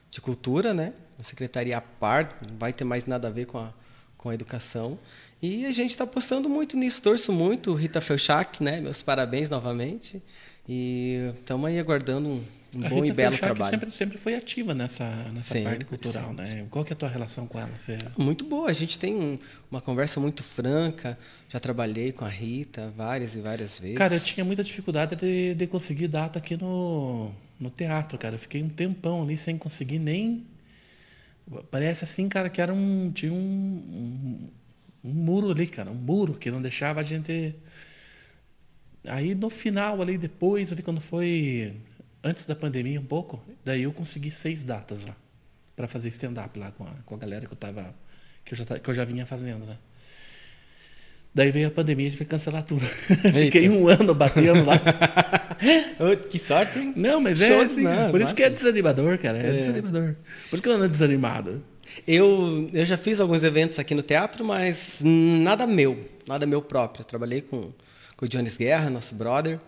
de 0.10 0.22
Cultura, 0.22 0.74
né? 0.74 0.94
Uma 1.18 1.24
secretaria 1.24 1.78
à 1.78 1.82
par, 1.82 2.40
não 2.48 2.58
vai 2.58 2.74
ter 2.74 2.84
mais 2.84 3.06
nada 3.06 3.28
a 3.28 3.32
ver 3.32 3.46
com 3.46 3.58
a, 3.58 3.74
com 4.18 4.30
a 4.30 4.34
educação. 4.34 4.98
E 5.42 5.66
a 5.66 5.72
gente 5.72 5.92
está 5.92 6.06
apostando 6.06 6.48
muito 6.48 6.78
nisso, 6.78 7.02
torço 7.02 7.32
muito. 7.32 7.74
Rita 7.74 8.02
Felchak, 8.02 8.64
né? 8.64 8.80
Meus 8.80 9.04
parabéns 9.04 9.50
novamente. 9.50 10.22
E 10.68 11.34
estamos 11.40 11.70
aí 11.70 11.78
aguardando 11.78 12.30
um, 12.30 12.44
um 12.76 12.86
A 12.86 12.90
bom 12.90 12.96
Rita 13.02 13.08
e 13.08 13.12
belo 13.14 13.38
trabalho. 13.38 13.70
sempre, 13.72 13.92
sempre 13.92 14.18
foi 14.18 14.36
ativa 14.36 14.74
nessa, 14.74 15.06
nessa 15.34 15.54
Sempre, 15.54 15.70
parte 15.70 15.86
cultural, 15.86 16.34
né? 16.34 16.66
Qual 16.72 16.84
que 16.84 16.92
é 16.92 16.96
a 16.96 16.98
tua 16.98 17.10
relação 17.10 17.46
com 17.48 17.60
ela? 17.60 17.70
Você... 17.78 17.98
Muito 18.18 18.44
boa, 18.46 18.70
a 18.70 18.74
gente 18.74 18.98
tem 18.98 19.14
um- 19.16 19.38
uma 19.70 19.80
conversa 19.82 20.20
muito 20.20 20.44
franca. 20.44 21.18
Já 21.50 21.60
trabalhei 21.60 22.12
com 22.12 22.26
a 22.26 22.30
Rita 22.30 22.92
várias 22.96 23.36
e 23.36 23.42
várias 23.42 23.78
vezes. 23.80 23.98
Cara, 23.98 24.16
eu 24.16 24.20
tinha 24.20 24.44
muita 24.44 24.64
dificuldade 24.64 25.16
de, 25.16 25.54
de 25.56 25.68
conseguir 25.68 26.08
data 26.08 26.40
aqui 26.40 26.56
no, 26.58 27.32
no 27.60 27.70
teatro, 27.70 28.18
cara. 28.18 28.36
Eu 28.36 28.40
fiquei 28.40 28.64
um 28.64 28.70
tempão 28.70 29.24
ali 29.24 29.38
sem 29.38 29.58
conseguir 29.58 30.00
nem. 30.00 30.46
Parece 31.70 32.06
assim, 32.06 32.30
cara, 32.30 32.50
que 32.50 32.62
era 32.62 32.74
um. 32.74 33.12
Tinha 33.12 33.32
um, 33.34 33.36
um, 33.36 34.40
um 35.10 35.14
muro 35.14 35.52
ali, 35.52 35.68
cara. 35.68 35.92
Um 35.92 35.96
muro 35.96 36.34
que 36.36 36.50
não 36.50 36.62
deixava 36.62 37.02
a 37.02 37.04
gente. 37.04 37.54
Aí 39.06 39.36
no 39.36 39.50
final, 39.50 40.02
ali 40.02 40.18
depois, 40.18 40.72
ali 40.72 40.82
quando 40.82 41.02
foi. 41.02 41.74
Antes 42.24 42.46
da 42.46 42.56
pandemia 42.56 43.00
um 43.00 43.06
pouco, 43.06 43.44
daí 43.66 43.84
eu 43.84 43.92
consegui 43.92 44.32
seis 44.32 44.64
datas 44.64 45.06
lá. 45.06 45.16
Pra 45.76 45.88
fazer 45.88 46.08
stand-up 46.10 46.58
lá 46.58 46.72
com 46.72 46.84
a, 46.84 46.92
com 47.06 47.16
a 47.16 47.18
galera 47.18 47.46
que 47.46 47.52
eu 47.52 47.58
tava. 47.58 47.94
Que 48.46 48.54
eu, 48.54 48.58
já, 48.58 48.66
que 48.80 48.90
eu 48.90 48.94
já 48.94 49.04
vinha 49.04 49.26
fazendo, 49.26 49.66
né? 49.66 49.78
Daí 51.36 51.50
veio 51.50 51.68
a 51.68 51.72
pandemia 51.72 52.06
e 52.06 52.08
a 52.08 52.10
gente 52.12 52.18
foi 52.18 52.28
cancelar 52.28 52.64
tudo. 52.64 52.86
Fiquei 53.34 53.68
um 53.68 53.88
ano 53.88 54.14
batendo 54.14 54.64
lá. 54.66 54.76
Ô, 56.00 56.16
que 56.30 56.38
sorte, 56.38 56.78
hein? 56.78 56.94
Não, 56.96 57.20
mas 57.20 57.42
é 57.42 57.48
Show, 57.48 57.62
assim, 57.62 57.82
não, 57.82 58.12
Por 58.12 58.22
isso 58.22 58.26
massa. 58.30 58.36
que 58.36 58.44
é 58.44 58.50
desanimador, 58.52 59.18
cara. 59.18 59.40
É, 59.40 59.48
É. 59.48 59.52
desanimador. 59.54 60.16
Por 60.50 60.56
isso 60.56 60.62
que 60.64 60.70
eu 60.70 60.74
ando 60.74 60.88
desanimado. 60.88 61.64
Eu, 62.08 62.70
eu 62.72 62.86
já 62.86 62.98
fiz 62.98 63.20
alguns 63.20 63.44
eventos 63.44 63.80
aqui 63.80 63.96
no 63.96 64.04
teatro, 64.04 64.46
mas 64.46 65.02
nada 65.04 65.66
meu, 65.66 66.08
nada 66.28 66.46
meu 66.46 66.62
próprio. 66.62 67.02
Eu 67.02 67.06
trabalhei 67.06 67.42
com, 67.42 67.72
com 68.16 68.26
o 68.26 68.30
Jones 68.30 68.56
Guerra, 68.56 68.90
nosso 68.92 69.16
brother, 69.16 69.60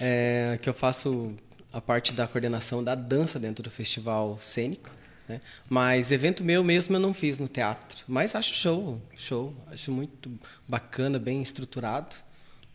é, 0.00 0.58
que 0.62 0.68
eu 0.68 0.74
faço 0.74 1.34
a 1.72 1.80
parte 1.80 2.12
da 2.12 2.26
coordenação 2.26 2.82
da 2.82 2.94
dança 2.94 3.38
dentro 3.38 3.62
do 3.62 3.70
festival 3.70 4.38
cênico. 4.40 4.90
Né? 5.28 5.40
Mas 5.68 6.10
evento 6.10 6.42
meu 6.42 6.64
mesmo 6.64 6.96
eu 6.96 7.00
não 7.00 7.14
fiz 7.14 7.38
no 7.38 7.46
teatro. 7.46 8.04
Mas 8.08 8.34
acho 8.34 8.54
show, 8.54 9.00
show. 9.16 9.54
Acho 9.70 9.92
muito 9.92 10.30
bacana, 10.66 11.18
bem 11.18 11.40
estruturado. 11.40 12.16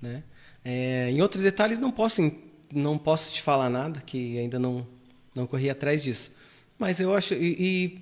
Né? 0.02 0.24
É, 0.64 1.10
em 1.12 1.22
outros 1.22 1.44
detalhes 1.44 1.78
não 1.78 1.92
posso, 1.92 2.32
não 2.74 2.98
posso 2.98 3.34
te 3.34 3.42
falar 3.42 3.70
nada, 3.70 4.02
que 4.02 4.38
ainda 4.40 4.58
não, 4.58 4.88
não 5.34 5.46
corri 5.46 5.70
atrás 5.70 6.02
disso. 6.02 6.32
Mas 6.80 7.00
eu 7.00 7.14
acho. 7.14 7.34
E, 7.34 7.56
e 7.60 8.00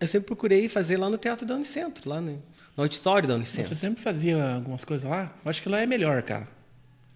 eu 0.00 0.06
sempre 0.06 0.26
procurei 0.26 0.68
fazer 0.68 0.96
lá 0.96 1.08
no 1.08 1.18
Teatro 1.18 1.46
da 1.46 1.54
Unicentro, 1.54 2.08
lá 2.08 2.20
no, 2.20 2.42
no 2.76 2.82
auditório 2.82 3.28
da 3.28 3.34
Você 3.34 3.38
Unicentro. 3.38 3.74
sempre 3.74 4.02
fazia 4.02 4.54
algumas 4.54 4.84
coisas 4.84 5.08
lá? 5.08 5.32
Eu 5.44 5.50
acho 5.50 5.62
que 5.62 5.68
lá 5.68 5.80
é 5.80 5.86
melhor, 5.86 6.22
cara. 6.22 6.48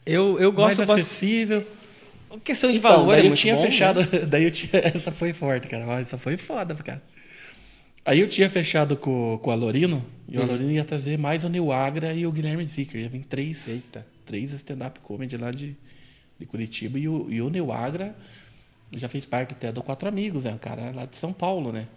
Eu, 0.04 0.38
eu 0.38 0.52
gosto 0.52 0.78
Mais 0.78 0.88
bastante. 0.88 1.66
Questão 2.44 2.70
de 2.72 2.78
Então, 2.78 2.80
valor 2.80 3.06
daí 3.06 3.26
é 3.26 3.30
eu 3.30 3.32
tinha 3.32 3.56
bom, 3.56 3.68
né? 3.68 3.70
fechado. 3.70 4.00
Daí 4.28 4.44
eu 4.44 4.50
tinha. 4.50 4.70
Essa 4.84 5.10
foi 5.12 5.32
forte, 5.32 5.68
cara. 5.68 5.84
Essa 6.00 6.18
foi 6.18 6.36
foda, 6.36 6.74
cara. 6.76 7.02
Aí 8.04 8.20
eu 8.20 8.28
tinha 8.28 8.48
fechado 8.48 8.96
com, 8.96 9.38
com 9.38 9.50
o 9.50 9.52
Alorino, 9.52 10.04
e 10.28 10.38
o 10.38 10.40
Hum. 10.40 10.42
Alorino 10.42 10.70
ia 10.70 10.84
trazer 10.84 11.18
mais 11.18 11.44
o 11.44 11.48
Nil 11.48 11.72
Agra 11.72 12.12
e 12.14 12.26
o 12.26 12.32
Guilherme 12.32 12.64
Zicker. 12.64 13.00
Ia 13.00 13.08
vir 13.08 13.24
três, 13.24 13.66
Eita. 13.66 14.06
três 14.24 14.52
stand-up 14.52 15.00
comedy 15.00 15.36
lá 15.36 15.50
de, 15.50 15.76
de 16.38 16.46
Curitiba. 16.46 16.98
E 16.98 17.08
o, 17.08 17.30
e 17.30 17.42
o 17.42 17.50
Nil 17.50 17.72
Agra 17.72 18.16
já 18.92 19.08
fez 19.08 19.26
parte 19.26 19.54
até 19.54 19.72
do 19.72 19.82
Quatro 19.82 20.08
Amigos, 20.08 20.44
né? 20.44 20.54
O 20.54 20.58
cara 20.58 20.82
é 20.82 20.92
lá 20.92 21.06
de 21.06 21.16
São 21.16 21.32
Paulo, 21.32 21.72
né? 21.72 21.88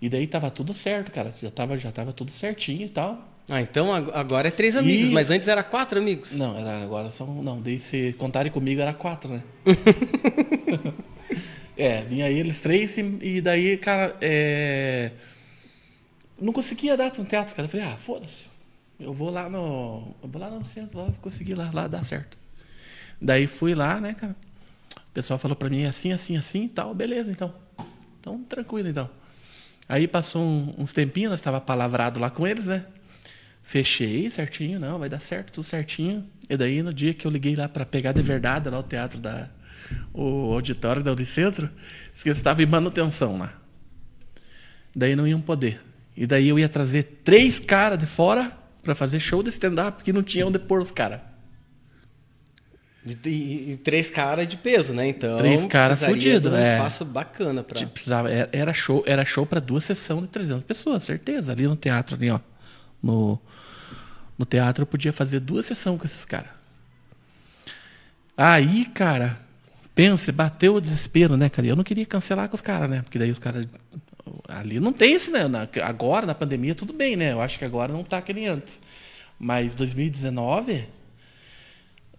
E 0.00 0.08
daí 0.08 0.26
tava 0.26 0.50
tudo 0.50 0.74
certo, 0.74 1.12
cara. 1.12 1.34
Já 1.42 1.50
tava, 1.50 1.78
já 1.78 1.92
tava 1.92 2.12
tudo 2.12 2.30
certinho 2.32 2.86
e 2.86 2.90
tal. 2.90 3.31
Ah, 3.54 3.60
então 3.60 3.92
ag- 3.92 4.10
agora 4.14 4.48
é 4.48 4.50
três 4.50 4.74
amigos, 4.74 5.10
E- 5.10 5.12
mas 5.12 5.30
antes 5.30 5.46
era 5.46 5.62
quatro 5.62 5.98
amigos. 5.98 6.32
Não, 6.32 6.56
era, 6.58 6.82
agora 6.82 7.10
são. 7.10 7.42
Não, 7.42 7.60
daí 7.60 7.78
se 7.78 8.14
contarem 8.14 8.50
comigo 8.50 8.80
era 8.80 8.94
quatro, 8.94 9.30
né? 9.30 9.42
é, 11.76 12.02
vinha 12.04 12.30
eles 12.30 12.60
três 12.62 12.96
e, 12.96 13.02
e 13.20 13.40
daí, 13.40 13.76
cara, 13.76 14.16
é. 14.20 15.12
Não 16.40 16.52
conseguia 16.52 16.96
data 16.96 17.20
no 17.22 17.28
teatro, 17.28 17.54
cara. 17.54 17.66
Eu 17.66 17.70
falei, 17.70 17.86
ah, 17.86 17.96
foda-se. 17.96 18.46
Eu 18.98 19.12
vou 19.12 19.30
lá 19.30 19.48
no. 19.48 20.14
Eu 20.22 20.28
vou 20.28 20.40
lá 20.40 20.50
no 20.50 20.64
centro, 20.64 20.98
lá, 20.98 21.08
consegui 21.20 21.54
lá, 21.54 21.70
lá 21.72 21.86
dá 21.86 22.02
certo. 22.02 22.36
Daí 23.20 23.46
fui 23.46 23.74
lá, 23.74 24.00
né, 24.00 24.14
cara? 24.14 24.34
O 24.96 25.12
pessoal 25.12 25.38
falou 25.38 25.56
pra 25.56 25.68
mim 25.68 25.84
assim, 25.84 26.12
assim, 26.12 26.36
assim 26.36 26.64
e 26.64 26.68
tal. 26.68 26.94
Beleza, 26.94 27.30
então. 27.30 27.54
Então, 28.18 28.42
tranquilo, 28.44 28.88
então. 28.88 29.08
Aí 29.88 30.08
passou 30.08 30.42
um- 30.42 30.74
uns 30.78 30.92
tempinhos, 30.92 31.30
nós 31.30 31.40
estava 31.40 31.60
palavrado 31.60 32.18
lá 32.18 32.30
com 32.30 32.46
eles, 32.46 32.66
né? 32.66 32.86
Fechei 33.62 34.30
certinho, 34.30 34.80
não, 34.80 34.98
vai 34.98 35.08
dar 35.08 35.20
certo, 35.20 35.52
tudo 35.52 35.64
certinho. 35.64 36.26
E 36.50 36.56
daí, 36.56 36.82
no 36.82 36.92
dia 36.92 37.14
que 37.14 37.26
eu 37.26 37.30
liguei 37.30 37.54
lá 37.54 37.68
para 37.68 37.86
pegar 37.86 38.12
de 38.12 38.20
verdade 38.20 38.68
lá 38.68 38.78
o 38.78 38.82
teatro 38.82 39.20
da. 39.20 39.48
O 40.12 40.52
auditório 40.52 41.02
da 41.02 41.12
Unicentro, 41.12 41.70
disse 42.10 42.22
que 42.22 42.28
eles 42.28 42.38
estavam 42.38 42.62
em 42.62 42.66
manutenção 42.66 43.38
lá. 43.38 43.52
Daí 44.94 45.14
não 45.16 45.26
iam 45.26 45.40
poder. 45.40 45.80
E 46.16 46.26
daí 46.26 46.48
eu 46.48 46.58
ia 46.58 46.68
trazer 46.68 47.20
três 47.24 47.58
caras 47.58 47.98
de 47.98 48.06
fora 48.06 48.52
para 48.82 48.94
fazer 48.94 49.20
show 49.20 49.42
de 49.42 49.48
stand-up 49.50 50.02
que 50.02 50.12
não 50.12 50.22
tinham 50.22 50.48
onde 50.48 50.58
pôr 50.58 50.80
os 50.80 50.90
caras. 50.90 51.20
E, 53.04 53.72
e- 53.72 53.76
três 53.76 54.10
caras 54.10 54.46
de 54.46 54.56
peso, 54.56 54.94
né? 54.94 55.08
Então. 55.08 55.36
Três 55.38 55.64
cara 55.64 55.96
precisaria 55.96 56.14
fudido, 56.14 56.50
de 56.50 56.56
um 56.56 56.58
é. 56.58 56.74
espaço 56.74 57.04
bacana 57.04 57.62
pra. 57.64 57.78
Tipo, 57.78 57.92
precisava, 57.92 58.30
era- 58.30 58.48
era 58.52 58.72
show, 58.72 59.02
era 59.06 59.24
show 59.24 59.44
para 59.44 59.60
duas 59.60 59.84
sessões 59.84 60.22
de 60.22 60.28
300 60.28 60.62
pessoas, 60.62 61.02
certeza. 61.02 61.50
Ali 61.52 61.66
no 61.66 61.74
teatro, 61.74 62.14
ali, 62.14 62.30
ó. 62.30 62.38
No, 63.02 63.40
no 64.42 64.46
teatro 64.46 64.82
eu 64.82 64.86
podia 64.86 65.12
fazer 65.12 65.38
duas 65.38 65.66
sessões 65.66 66.00
com 66.00 66.04
esses 66.04 66.24
caras. 66.24 66.50
Aí, 68.36 68.86
cara, 68.86 69.38
pensa, 69.94 70.32
bateu 70.32 70.74
o 70.74 70.80
desespero, 70.80 71.36
né, 71.36 71.48
cara? 71.48 71.68
Eu 71.68 71.76
não 71.76 71.84
queria 71.84 72.04
cancelar 72.04 72.48
com 72.48 72.56
os 72.56 72.60
caras, 72.60 72.90
né? 72.90 73.02
Porque 73.02 73.20
daí 73.20 73.30
os 73.30 73.38
caras. 73.38 73.66
Ali 74.48 74.80
não 74.80 74.92
tem 74.92 75.14
isso, 75.14 75.30
né? 75.30 75.42
Agora, 75.84 76.26
na 76.26 76.34
pandemia, 76.34 76.74
tudo 76.74 76.92
bem, 76.92 77.14
né? 77.14 77.32
Eu 77.32 77.40
acho 77.40 77.56
que 77.56 77.64
agora 77.64 77.92
não 77.92 78.02
tá 78.02 78.20
que 78.20 78.32
nem 78.32 78.48
antes. 78.48 78.82
Mas 79.38 79.76
2019 79.76 80.88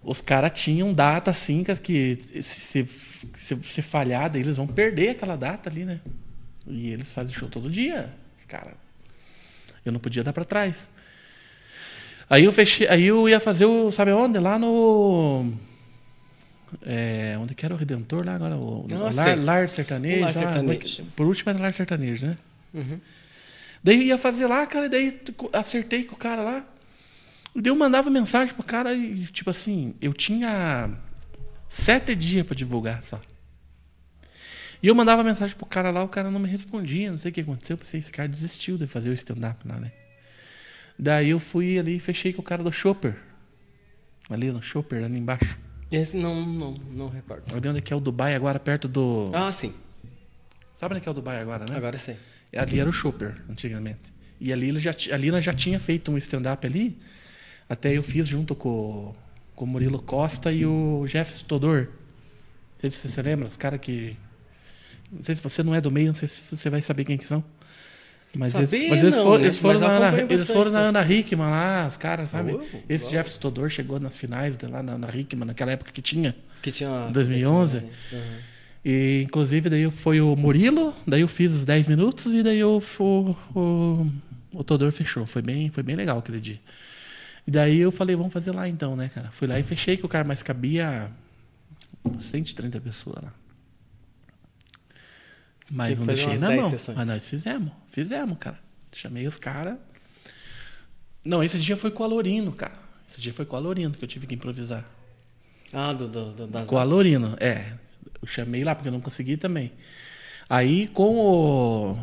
os 0.02 0.22
caras 0.22 0.52
tinham 0.58 0.94
data 0.94 1.32
assim, 1.32 1.64
cara, 1.64 1.80
que 1.80 2.20
se, 2.42 2.86
se, 2.86 2.88
se, 3.34 3.64
se 3.64 3.82
falhar, 3.82 4.30
daí 4.30 4.42
eles 4.42 4.58
vão 4.58 4.68
perder 4.68 5.10
aquela 5.10 5.36
data 5.38 5.70
ali, 5.70 5.86
né? 5.86 6.00
E 6.68 6.90
eles 6.90 7.14
fazem 7.14 7.34
show 7.34 7.50
todo 7.50 7.70
dia, 7.70 8.14
os 8.38 8.46
caras. 8.46 8.74
Eu 9.86 9.92
não 9.92 10.00
podia 10.00 10.24
dar 10.24 10.34
pra 10.34 10.46
trás. 10.46 10.90
Aí 12.34 12.46
eu 12.46 12.52
fechei, 12.52 12.88
aí 12.88 13.04
eu 13.04 13.30
ia 13.30 13.40
fazer 13.40 13.66
o, 13.66 13.92
sabe 13.92 14.12
onde? 14.12 14.40
Lá 14.40 14.58
no 14.58 15.54
é, 16.82 17.38
onde 17.40 17.54
que 17.54 17.64
era 17.64 17.74
o 17.76 17.78
Redentor 17.78 18.26
lá 18.26 18.34
agora? 18.34 18.56
O, 18.58 18.88
Ah, 18.92 19.12
lar, 19.14 19.38
lar 19.38 19.70
sertanejo. 19.70 20.22
Lar 20.22 20.34
lá, 20.34 20.42
Sertanejo. 20.42 21.06
por 21.16 21.28
último 21.28 21.52
era 21.52 21.60
lar 21.60 21.74
sertanejo, 21.76 22.26
né? 22.26 22.38
Uhum. 22.74 23.00
Daí 23.84 23.98
eu 23.98 24.02
ia 24.04 24.18
fazer 24.18 24.48
lá, 24.48 24.66
cara, 24.66 24.88
e 24.88 24.90
daí 24.90 25.22
acertei 25.54 26.06
com 26.06 26.16
o 26.16 26.18
cara 26.18 26.42
lá. 26.42 26.66
E 27.56 27.62
daí 27.62 27.70
eu 27.70 27.76
mandava 27.76 28.10
mensagem 28.10 28.52
pro 28.56 28.64
cara 28.64 28.96
e, 28.96 29.28
tipo 29.28 29.52
assim, 29.52 29.94
eu 30.02 30.12
tinha 30.12 30.90
sete 31.70 32.16
dias 32.16 32.46
pra 32.48 32.56
divulgar 32.56 33.04
só. 33.04 33.22
E 34.82 34.88
eu 34.88 34.96
mandava 34.96 35.24
mensagem 35.24 35.56
pro 35.56 35.68
cara 35.68 35.92
lá, 35.92 36.04
o 36.04 36.10
cara 36.10 36.32
não 36.32 36.40
me 36.40 36.50
respondia, 36.50 37.12
não 37.12 37.18
sei 37.18 37.30
o 37.30 37.34
que 37.34 37.42
aconteceu. 37.42 37.76
Eu 37.76 37.78
pensei, 37.78 38.00
esse 38.00 38.12
cara 38.12 38.28
desistiu 38.28 38.76
de 38.78 38.88
fazer 38.88 39.10
o 39.12 39.14
stand-up 39.14 39.68
lá, 39.68 39.76
né? 39.80 39.92
Daí 40.98 41.30
eu 41.32 41.40
fui 41.40 41.80
ali 41.80 41.98
e 41.98 42.00
fechei 42.00 42.34
com 42.34 42.42
o 42.42 42.46
cara 42.46 42.64
do 42.64 42.72
Chopper. 42.72 43.16
Ali 44.30 44.52
no 44.52 44.62
Chopper, 44.62 45.04
ali 45.04 45.18
embaixo. 45.18 45.58
Esse 45.92 46.18
não, 46.18 46.46
não, 46.46 46.74
não 46.92 47.10
recordo. 47.10 47.56
Ali 47.56 47.68
onde 47.68 47.80
é 47.80 47.82
que 47.82 47.94
é 47.94 47.96
o 47.96 48.00
Dubai 48.00 48.36
agora, 48.36 48.60
perto 48.60 48.88
do. 48.88 49.32
Ah, 49.34 49.52
sim. 49.52 49.74
Sabe 50.76 50.94
onde 50.94 51.02
é 51.02 51.04
que 51.04 51.10
é 51.10 51.12
o 51.12 51.16
Dubai 51.16 51.40
agora, 51.40 51.66
né? 51.70 51.76
Agora 51.76 51.98
sei. 51.98 52.18
Ali 52.56 52.80
era 52.80 52.90
o 52.90 52.94
Chopper, 52.94 53.42
antigamente. 53.50 54.14
E 54.40 54.52
ali, 54.52 54.70
ele 54.70 54.80
já, 54.80 54.92
ali 55.12 55.32
nós 55.32 55.44
já 55.44 55.54
tinha 55.54 55.80
feito 55.80 56.12
um 56.12 56.18
stand-up 56.18 56.66
ali. 56.66 56.98
Até 57.70 57.96
eu 57.96 58.04
fiz 58.04 58.28
junto 58.28 58.56
com, 58.56 59.16
com 59.56 59.66
o 59.66 59.68
Murilo 59.68 60.02
Costa 60.02 60.52
e 60.52 60.66
o 60.66 61.06
Jefferson 61.08 61.46
Todor. 61.46 61.88
Não 62.74 62.80
sei 62.80 62.90
se 62.90 62.98
você 62.98 63.10
se 63.10 63.22
lembra, 63.22 63.48
os 63.48 63.58
caras 63.58 63.80
que. 63.80 64.18
Não 65.12 65.24
sei 65.24 65.36
se 65.36 65.42
você 65.42 65.64
não 65.64 65.74
é 65.74 65.80
do 65.80 65.92
meio, 65.92 66.08
não 66.08 66.14
sei 66.14 66.28
se 66.28 66.42
você 66.50 66.70
vai 66.70 66.82
saber 66.82 67.06
quem 67.06 67.18
que 67.18 67.26
são. 67.26 67.44
Mas 68.36 68.56
eles, 68.56 68.70
Saber 68.70 68.90
mas 68.90 69.04
eles 69.04 69.16
não, 69.16 69.24
foram, 69.24 69.40
né? 69.40 69.46
eles 69.46 69.58
foram 69.60 69.80
Mas 69.80 70.02
na, 70.02 70.22
eles 70.22 70.48
foram 70.48 70.72
na 70.72 70.80
Ana. 70.80 71.14
Hickman 71.14 71.50
lá, 71.50 71.86
os 71.88 71.98
caras, 71.98 72.30
sabe? 72.30 72.60
Esse 72.90 73.06
uau. 73.06 73.14
Jefferson 73.14 73.40
Todor 73.40 73.70
chegou 73.70 74.00
nas 74.00 74.18
finais 74.18 74.58
de 74.58 74.66
lá 74.66 74.82
na 74.82 74.94
Ana 74.94 75.08
Hickman, 75.16 75.46
naquela 75.46 75.72
época 75.72 75.92
que 75.92 76.02
tinha. 76.02 76.36
Que 76.62 76.72
tinha. 76.72 77.10
2011? 77.12 77.78
Uhum. 77.78 77.84
E, 78.84 79.22
inclusive, 79.24 79.70
daí 79.70 79.90
foi 79.92 80.20
o 80.20 80.36
Murilo, 80.36 80.96
daí 81.06 81.22
eu 81.22 81.28
fiz 81.28 81.54
os 81.54 81.64
10 81.64 81.88
minutos 81.88 82.34
e 82.34 82.42
daí 82.42 82.60
eu, 82.60 82.82
o, 83.00 83.36
o, 83.56 84.12
o 84.52 84.64
Todor 84.64 84.92
fechou. 84.92 85.26
Foi 85.28 85.42
bem, 85.42 85.70
foi 85.70 85.84
bem 85.84 85.96
legal 85.96 86.18
aquele 86.18 86.40
dia. 86.40 86.60
E 87.46 87.52
daí 87.52 87.80
eu 87.80 87.92
falei, 87.92 88.16
vamos 88.16 88.34
fazer 88.34 88.52
lá 88.52 88.68
então, 88.68 88.96
né, 88.96 89.10
cara? 89.14 89.30
Fui 89.32 89.48
lá 89.48 89.60
e 89.60 89.64
fechei 89.64 89.96
que 89.96 90.06
o 90.06 90.10
cara 90.10 90.24
mais 90.24 90.42
cabia 90.42 91.12
130 92.20 92.82
pessoas 92.82 93.18
lá. 93.24 93.34
Mas 95.76 95.98
não 95.98 96.06
deixei 96.06 96.38
na 96.38 96.48
10 96.50 96.62
mão. 96.62 96.70
sessões. 96.70 96.98
Mas 96.98 97.08
nós 97.08 97.28
fizemos, 97.28 97.72
fizemos, 97.90 98.38
cara. 98.38 98.60
Chamei 98.92 99.26
os 99.28 99.38
caras. 99.40 99.78
Não, 101.26 101.44
esse 101.44 101.58
dia 101.58 101.76
foi 101.78 101.90
com 101.92 102.04
o 102.04 102.06
Alorino, 102.06 102.52
cara. 102.52 102.74
Esse 103.10 103.20
dia 103.20 103.34
foi 103.34 103.46
com 103.46 103.56
o 103.56 103.60
Alorino 103.60 103.94
que 103.94 104.04
eu 104.04 104.08
tive 104.08 104.28
que 104.28 104.36
improvisar. 104.36 104.86
Ah, 105.72 105.94
do, 105.94 106.08
do, 106.08 106.32
do- 106.34 106.48
das 106.48 106.68
Com 106.68 106.76
o 106.76 106.80
Alorino, 106.80 107.36
é. 107.40 107.74
Eu 108.22 108.28
chamei 108.28 108.64
lá 108.64 108.76
porque 108.76 108.90
eu 108.90 108.94
não 108.94 109.02
consegui 109.02 109.38
também. 109.38 109.72
Aí 110.50 110.88
com 110.90 111.16
o. 111.18 111.98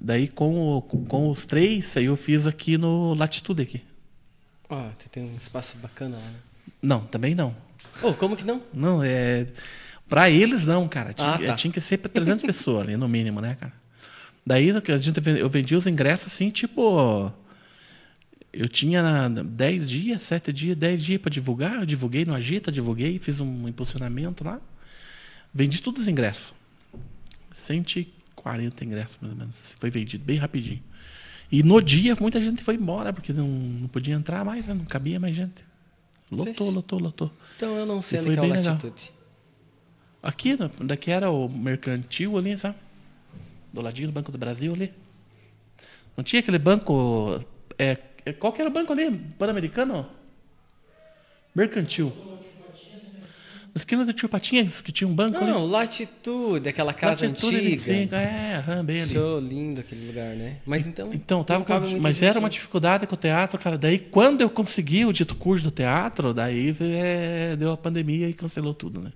Daí 0.00 0.28
com, 0.28 0.76
o, 0.78 0.82
com 0.82 1.28
os 1.28 1.44
três, 1.44 1.96
aí 1.96 2.04
eu 2.06 2.16
fiz 2.16 2.46
aqui 2.46 2.78
no 2.78 3.14
Latitude 3.14 3.62
aqui. 3.62 3.82
Ah, 4.70 4.90
você 4.96 5.08
tem 5.08 5.24
um 5.24 5.34
espaço 5.36 5.76
bacana 5.78 6.16
lá, 6.16 6.22
né? 6.24 6.36
Não, 6.80 7.00
também 7.00 7.34
não. 7.34 7.54
Oh, 8.02 8.12
como 8.14 8.36
que 8.36 8.44
não? 8.44 8.62
Não, 8.72 9.02
é. 9.02 9.46
Pra 10.08 10.30
eles 10.30 10.66
não, 10.66 10.88
cara. 10.88 11.12
Tinha, 11.12 11.28
Ah, 11.34 11.38
tá. 11.38 11.54
tinha 11.56 11.72
que 11.72 11.80
ser 11.80 11.98
pra 11.98 12.08
300 12.10 12.44
pessoas 12.44 12.82
ali, 12.84 12.96
no 12.96 13.08
mínimo, 13.08 13.40
né, 13.40 13.54
cara? 13.54 13.72
Daí 14.46 14.70
a 14.70 14.98
gente, 14.98 15.20
eu 15.38 15.48
vendi 15.50 15.74
os 15.74 15.86
ingressos 15.86 16.32
assim, 16.32 16.50
tipo. 16.50 17.30
Eu 18.50 18.66
tinha 18.68 19.28
10 19.28 19.90
dias, 19.90 20.22
7 20.22 20.50
dias, 20.52 20.76
10 20.76 21.04
dias 21.04 21.20
pra 21.20 21.30
divulgar. 21.30 21.80
Eu 21.80 21.86
divulguei 21.86 22.24
no 22.24 22.34
Agita, 22.34 22.72
divulguei, 22.72 23.18
fiz 23.18 23.40
um 23.40 23.68
impulsionamento 23.68 24.42
lá. 24.42 24.58
Vendi 25.52 25.82
todos 25.82 26.02
os 26.02 26.08
ingressos. 26.08 26.54
140 27.54 28.84
ingressos, 28.84 29.18
mais 29.20 29.32
ou 29.32 29.38
menos. 29.38 29.60
assim, 29.62 29.74
Foi 29.78 29.90
vendido 29.90 30.24
bem 30.24 30.36
rapidinho. 30.38 30.82
E 31.50 31.62
no 31.62 31.80
dia, 31.82 32.16
muita 32.20 32.40
gente 32.40 32.62
foi 32.62 32.74
embora, 32.74 33.12
porque 33.12 33.32
não, 33.32 33.46
não 33.48 33.88
podia 33.88 34.14
entrar 34.14 34.44
mais, 34.44 34.66
né? 34.66 34.74
não 34.74 34.84
cabia 34.84 35.18
mais 35.20 35.34
gente. 35.34 35.64
Lotou, 36.30 36.70
lotou, 36.70 36.98
lotou. 36.98 37.32
Então 37.56 37.74
eu 37.76 37.86
não 37.86 38.02
sei 38.02 38.20
E 38.20 38.22
foi 38.22 38.32
é 38.34 38.40
bem 38.40 38.50
legal. 38.50 38.74
Latitude. 38.74 39.10
Aqui, 40.28 40.58
daqui 40.82 41.10
era 41.10 41.30
o 41.30 41.48
mercantil 41.48 42.36
ali, 42.36 42.58
sabe? 42.58 42.74
Do 43.72 43.80
ladinho 43.80 44.08
do 44.08 44.12
Banco 44.12 44.30
do 44.30 44.36
Brasil 44.36 44.74
ali. 44.74 44.92
Não 46.14 46.22
tinha 46.22 46.40
aquele 46.40 46.58
banco. 46.58 47.42
É, 47.78 47.96
é- 48.26 48.32
qual 48.34 48.52
que 48.52 48.60
era 48.60 48.68
o 48.68 48.72
banco 48.72 48.92
ali? 48.92 49.10
Pan-Americano? 49.38 50.06
Mercantil. 51.54 52.12
Na 53.68 53.76
esquina 53.76 54.04
do 54.04 54.12
Tio 54.12 54.28
Patinhas, 54.28 54.82
que 54.82 54.92
tinha 54.92 55.08
um 55.08 55.14
banco 55.14 55.38
ali. 55.38 55.50
Não, 55.50 55.64
Latitude, 55.64 56.68
aquela 56.68 56.92
casa 56.92 57.24
Latitude 57.26 57.56
antiga. 57.56 57.70
25, 57.70 58.14
é, 58.14 58.56
aham, 58.56 58.84
bem 58.84 59.00
ali. 59.00 59.12
Show 59.14 59.40
lindo 59.40 59.80
aquele 59.80 60.08
lugar, 60.08 60.36
né? 60.36 60.58
Mas 60.66 60.86
então. 60.86 61.10
Então, 61.14 61.42
tava 61.42 61.64
com, 61.64 62.00
mas 62.02 62.20
era 62.20 62.38
uma 62.38 62.50
dificuldade 62.50 63.06
com 63.06 63.14
o 63.14 63.18
teatro, 63.18 63.58
cara. 63.58 63.78
Daí, 63.78 63.98
quando 63.98 64.42
eu 64.42 64.50
consegui 64.50 65.06
o 65.06 65.12
dito 65.12 65.34
curso 65.34 65.64
do 65.64 65.70
teatro, 65.70 66.34
daí 66.34 66.76
é, 66.80 67.56
deu 67.56 67.72
a 67.72 67.78
pandemia 67.78 68.28
e 68.28 68.34
cancelou 68.34 68.74
tudo, 68.74 69.00
né? 69.00 69.10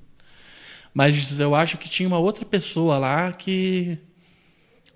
Mas 0.94 1.38
eu 1.40 1.54
acho 1.54 1.78
que 1.78 1.88
tinha 1.88 2.08
uma 2.08 2.18
outra 2.18 2.44
pessoa 2.44 2.98
lá 2.98 3.32
que. 3.32 3.98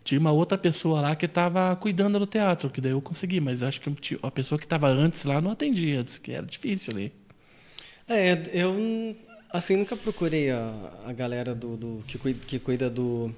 Tinha 0.04 0.20
uma 0.20 0.30
outra 0.32 0.56
pessoa 0.56 1.00
lá 1.00 1.16
que 1.16 1.26
estava 1.26 1.74
cuidando 1.76 2.18
do 2.18 2.26
teatro, 2.26 2.70
que 2.70 2.80
daí 2.80 2.92
eu 2.92 3.02
consegui, 3.02 3.40
mas 3.40 3.62
acho 3.62 3.80
que 3.80 3.90
a 4.22 4.30
pessoa 4.30 4.58
que 4.58 4.64
estava 4.64 4.88
antes 4.88 5.24
lá 5.24 5.40
não 5.40 5.50
atendia, 5.50 6.02
disse 6.04 6.20
que 6.20 6.32
era 6.32 6.46
difícil 6.46 6.92
ali. 6.94 7.12
É, 8.08 8.42
eu 8.52 9.16
assim 9.52 9.76
nunca 9.76 9.96
procurei 9.96 10.50
a, 10.50 10.92
a 11.06 11.12
galera 11.12 11.54
do, 11.54 11.76
do- 11.76 12.04
que, 12.06 12.18
cuida, 12.18 12.40
que 12.46 12.58
cuida 12.58 12.90
do 12.90 13.32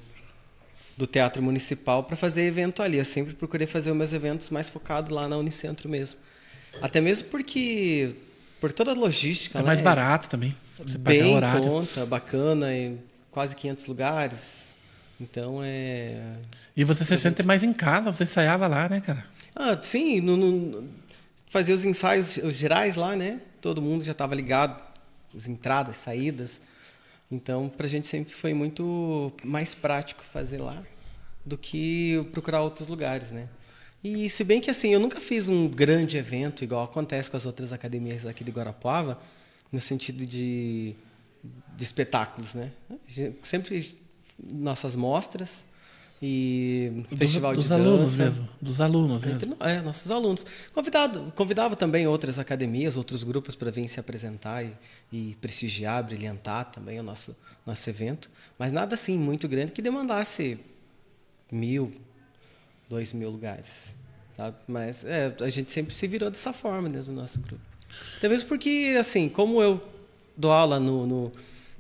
do 0.96 1.06
Teatro 1.06 1.42
Municipal 1.42 2.02
para 2.02 2.16
fazer 2.16 2.42
evento 2.42 2.82
ali. 2.82 2.98
Eu 2.98 3.04
sempre 3.04 3.34
procurei 3.34 3.66
fazer 3.66 3.90
os 3.90 3.96
meus 3.96 4.12
eventos 4.12 4.50
mais 4.50 4.68
focados 4.68 5.10
lá 5.10 5.28
na 5.28 5.36
Unicentro 5.36 5.88
mesmo. 5.88 6.18
Até 6.82 7.00
mesmo 7.00 7.28
porque 7.28 8.14
por 8.60 8.72
toda 8.72 8.90
a 8.92 8.94
logística, 8.94 9.58
É 9.58 9.62
mais 9.62 9.80
barato 9.80 10.28
também. 10.28 10.54
Você 10.86 10.98
bem 10.98 11.34
horário. 11.34 11.62
conta, 11.62 12.06
bacana, 12.06 12.74
em 12.74 12.98
quase 13.30 13.54
500 13.56 13.86
lugares. 13.86 14.68
Então 15.20 15.60
é 15.62 16.36
E 16.76 16.84
você 16.84 17.04
se 17.04 17.16
sente 17.16 17.42
mais 17.42 17.62
em 17.64 17.72
casa, 17.72 18.12
você 18.12 18.22
ensaiava 18.24 18.66
lá, 18.68 18.88
né, 18.88 19.00
cara? 19.00 19.24
Ah, 19.54 19.76
sim, 19.82 20.20
no, 20.20 20.36
no- 20.36 20.88
fazia 21.50 21.74
os 21.74 21.84
ensaios 21.84 22.36
os 22.36 22.54
gerais 22.54 22.94
lá, 22.96 23.16
né? 23.16 23.40
Todo 23.60 23.82
mundo 23.82 24.04
já 24.04 24.12
estava 24.12 24.34
ligado, 24.34 24.80
as 25.34 25.48
entradas, 25.48 25.96
saídas. 25.96 26.60
Então, 27.30 27.68
para 27.68 27.86
a 27.86 27.88
gente 27.88 28.06
sempre 28.06 28.32
foi 28.32 28.54
muito 28.54 29.32
mais 29.44 29.74
prático 29.74 30.22
fazer 30.22 30.58
lá 30.58 30.82
do 31.44 31.58
que 31.58 32.24
procurar 32.32 32.62
outros 32.62 32.86
lugares, 32.88 33.32
né? 33.32 33.48
E 34.04 34.30
se 34.30 34.44
bem 34.44 34.60
que 34.60 34.70
assim, 34.70 34.90
eu 34.90 35.00
nunca 35.00 35.20
fiz 35.20 35.48
um 35.48 35.66
grande 35.68 36.16
evento 36.16 36.62
igual 36.62 36.84
acontece 36.84 37.28
com 37.28 37.36
as 37.36 37.44
outras 37.44 37.72
academias 37.72 38.24
aqui 38.24 38.44
de 38.44 38.52
Guarapuava, 38.52 39.18
no 39.72 39.80
sentido 39.80 40.24
de, 40.24 40.94
de 41.76 41.84
espetáculos, 41.84 42.54
né? 42.54 42.70
Sempre 43.42 43.96
nossas 44.52 44.94
mostras 44.94 45.64
e 46.20 47.04
festival 47.16 47.54
dos 47.54 47.66
de 47.66 47.72
alunos 47.72 48.10
dança. 48.10 48.24
mesmo. 48.24 48.48
Dos 48.60 48.80
alunos 48.80 49.24
mesmo. 49.24 49.56
É, 49.60 49.80
nossos 49.80 50.10
alunos. 50.10 50.44
Convidado, 50.72 51.32
convidava 51.36 51.76
também 51.76 52.06
outras 52.06 52.38
academias, 52.38 52.96
outros 52.96 53.22
grupos 53.22 53.54
para 53.54 53.70
vir 53.70 53.88
se 53.88 54.00
apresentar 54.00 54.64
e, 54.64 54.74
e 55.12 55.36
prestigiar, 55.40 56.02
brilhantar 56.02 56.64
também 56.66 56.98
o 56.98 57.02
nosso, 57.02 57.36
nosso 57.64 57.88
evento. 57.88 58.28
Mas 58.58 58.72
nada 58.72 58.94
assim 58.94 59.16
muito 59.16 59.46
grande 59.46 59.70
que 59.70 59.80
demandasse 59.80 60.58
mil, 61.50 61.92
dois 62.88 63.12
mil 63.12 63.30
lugares. 63.30 63.94
Sabe? 64.36 64.56
Mas 64.66 65.04
é, 65.04 65.34
a 65.40 65.50
gente 65.50 65.70
sempre 65.70 65.94
se 65.94 66.06
virou 66.08 66.30
dessa 66.30 66.52
forma 66.52 66.88
dentro 66.88 67.12
do 67.12 67.20
nosso 67.20 67.38
grupo. 67.40 67.67
Talvez 68.20 68.42
porque, 68.44 68.96
assim, 68.98 69.28
como 69.28 69.62
eu 69.62 69.82
dou 70.36 70.52
aula 70.52 70.78
no, 70.78 71.06
no, 71.06 71.32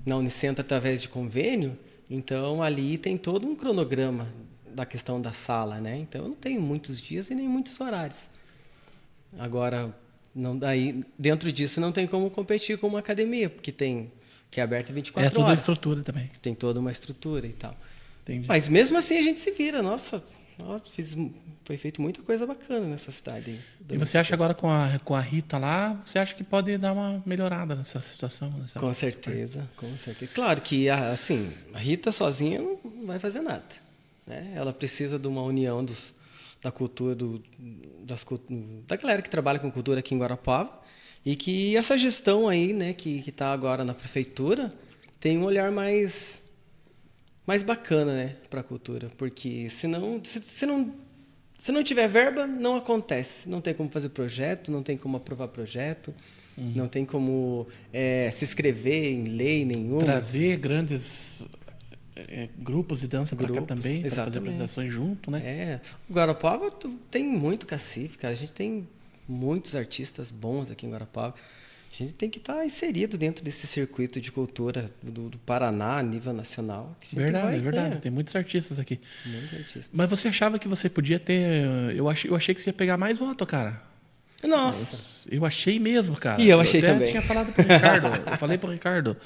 na 0.04 0.16
Unicentro 0.16 0.62
através 0.62 1.00
de 1.02 1.08
convênio, 1.08 1.78
então 2.10 2.62
ali 2.62 2.98
tem 2.98 3.16
todo 3.16 3.46
um 3.46 3.54
cronograma 3.54 4.28
da 4.74 4.86
questão 4.86 5.20
da 5.20 5.32
sala, 5.32 5.80
né? 5.80 5.98
Então 5.98 6.22
eu 6.22 6.28
não 6.28 6.36
tenho 6.36 6.60
muitos 6.60 7.00
dias 7.00 7.30
e 7.30 7.34
nem 7.34 7.48
muitos 7.48 7.80
horários. 7.80 8.30
Agora, 9.38 9.94
não 10.34 10.56
daí 10.56 11.04
dentro 11.18 11.50
disso 11.52 11.80
não 11.80 11.92
tem 11.92 12.06
como 12.06 12.30
competir 12.30 12.78
com 12.78 12.86
uma 12.86 13.00
academia, 13.00 13.50
porque 13.50 13.72
tem 13.72 14.10
que 14.50 14.60
é 14.60 14.62
aberta 14.62 14.92
24 14.92 15.26
É 15.26 15.30
toda 15.30 15.42
a 15.42 15.46
horas. 15.48 15.58
estrutura 15.58 16.02
também. 16.02 16.30
Tem 16.40 16.54
toda 16.54 16.80
uma 16.80 16.90
estrutura 16.90 17.46
e 17.46 17.52
tal. 17.52 17.76
Entendi. 18.22 18.46
Mas 18.48 18.68
mesmo 18.68 18.96
assim 18.96 19.18
a 19.18 19.22
gente 19.22 19.40
se 19.40 19.50
vira, 19.50 19.82
nossa, 19.82 20.22
nossa 20.64 20.84
fiz, 20.90 21.16
foi 21.64 21.76
feito 21.76 22.00
muita 22.02 22.22
coisa 22.22 22.46
bacana 22.46 22.86
nessa 22.86 23.10
cidade. 23.10 23.58
E 23.90 23.96
você 23.96 24.18
acha 24.18 24.34
agora 24.34 24.54
com 24.54 24.68
a, 24.70 24.98
com 25.04 25.14
a 25.14 25.20
Rita 25.20 25.58
lá, 25.58 26.00
você 26.04 26.18
acha 26.18 26.34
que 26.34 26.42
pode 26.44 26.76
dar 26.78 26.92
uma 26.92 27.22
melhorada 27.24 27.74
nessa 27.74 28.00
situação? 28.02 28.50
Nessa... 28.50 28.78
Com 28.78 28.92
certeza, 28.92 29.68
com 29.76 29.96
certeza. 29.96 30.30
Claro 30.34 30.60
que 30.60 30.88
a- 30.88 31.10
assim, 31.12 31.52
a 31.72 31.78
Rita 31.78 32.10
sozinha 32.12 32.60
não 32.60 33.06
vai 33.06 33.18
fazer 33.18 33.40
nada. 33.40 33.64
Né? 34.26 34.52
Ela 34.54 34.72
precisa 34.72 35.18
de 35.18 35.26
uma 35.28 35.42
união 35.42 35.84
dos, 35.84 36.14
da 36.62 36.70
cultura, 36.70 37.14
do, 37.14 37.42
das, 38.04 38.24
da 38.86 38.96
galera 38.96 39.22
que 39.22 39.30
trabalha 39.30 39.58
com 39.58 39.70
cultura 39.70 40.00
aqui 40.00 40.14
em 40.14 40.18
Guarapava 40.18 40.78
e 41.24 41.34
que 41.36 41.76
essa 41.76 41.96
gestão 41.96 42.48
aí, 42.48 42.72
né, 42.72 42.92
que 42.92 43.22
está 43.26 43.52
agora 43.52 43.84
na 43.84 43.94
prefeitura, 43.94 44.72
tem 45.20 45.36
um 45.38 45.44
olhar 45.44 45.70
mais 45.72 46.42
mais 47.48 47.62
bacana, 47.62 48.12
né, 48.12 48.36
para 48.50 48.60
a 48.60 48.62
cultura, 48.62 49.10
porque 49.16 49.70
senão, 49.70 50.20
se, 50.22 50.42
se 50.42 50.66
não 50.66 50.92
se 51.58 51.72
não 51.72 51.82
tiver 51.82 52.06
verba, 52.06 52.46
não 52.46 52.76
acontece. 52.76 53.48
Não 53.48 53.60
tem 53.60 53.72
como 53.72 53.88
fazer 53.90 54.10
projeto, 54.10 54.70
não 54.70 54.82
tem 54.82 54.98
como 54.98 55.16
aprovar 55.16 55.48
projeto, 55.48 56.14
não 56.56 56.86
tem 56.86 57.04
como 57.06 57.66
é, 57.90 58.30
se 58.30 58.44
inscrever 58.44 59.12
em 59.12 59.24
lei 59.24 59.64
nenhuma. 59.64 60.04
Trazer 60.04 60.56
grandes 60.58 61.44
é, 62.14 62.48
grupos 62.58 63.00
de 63.00 63.08
dança 63.08 63.34
para 63.34 63.46
cá 63.46 63.54
Grupos, 63.54 63.76
também, 63.76 64.02
para 64.02 64.10
fazer 64.10 64.20
exatamente. 64.20 64.38
apresentações 64.38 64.92
junto, 64.92 65.30
né? 65.30 65.40
É, 65.44 65.80
o 66.08 66.12
Guarapava 66.12 66.70
tem 67.10 67.24
muito 67.24 67.66
cacife, 67.66 68.18
cara. 68.18 68.34
A 68.34 68.36
gente 68.36 68.52
tem 68.52 68.86
muitos 69.26 69.74
artistas 69.74 70.30
bons 70.30 70.70
aqui 70.70 70.86
em 70.86 70.90
Guarapava. 70.90 71.34
A 71.90 71.96
gente 71.96 72.14
tem 72.14 72.28
que 72.30 72.38
estar 72.38 72.64
inserido 72.64 73.16
dentro 73.18 73.44
desse 73.44 73.66
circuito 73.66 74.20
de 74.20 74.30
cultura 74.30 74.90
do, 75.02 75.30
do 75.30 75.38
Paraná 75.38 75.98
a 75.98 76.02
nível 76.02 76.32
nacional. 76.32 76.94
a 77.12 77.16
Verdade, 77.16 77.46
vai- 77.46 77.56
é 77.56 77.60
verdade. 77.60 77.94
é, 77.96 77.98
Tem 77.98 78.12
muitos 78.12 78.36
artistas 78.36 78.78
aqui. 78.78 79.00
muitos 79.26 79.52
artistas. 79.54 79.90
Mas 79.92 80.08
você 80.08 80.28
achava 80.28 80.58
que 80.58 80.68
você 80.68 80.88
podia 80.88 81.18
ter. 81.18 81.64
Eu 81.96 82.08
achei, 82.08 82.30
eu 82.30 82.36
achei 82.36 82.54
que 82.54 82.60
você 82.60 82.70
ia 82.70 82.74
pegar 82.74 82.96
mais 82.96 83.18
voto, 83.18 83.44
cara. 83.46 83.82
Nossa, 84.44 85.26
Eu 85.28 85.44
achei 85.44 85.80
mesmo, 85.80 86.14
cara. 86.16 86.40
E 86.40 86.48
eu 86.48 86.60
achei 86.60 86.78
até 86.78 86.92
também. 86.92 87.10
tinha 87.10 87.22
falado 87.22 87.52
pro 87.52 87.62
Ricardo. 87.62 88.30
eu 88.30 88.36
falei 88.38 88.56
pro 88.58 88.70
Ricardo. 88.70 89.16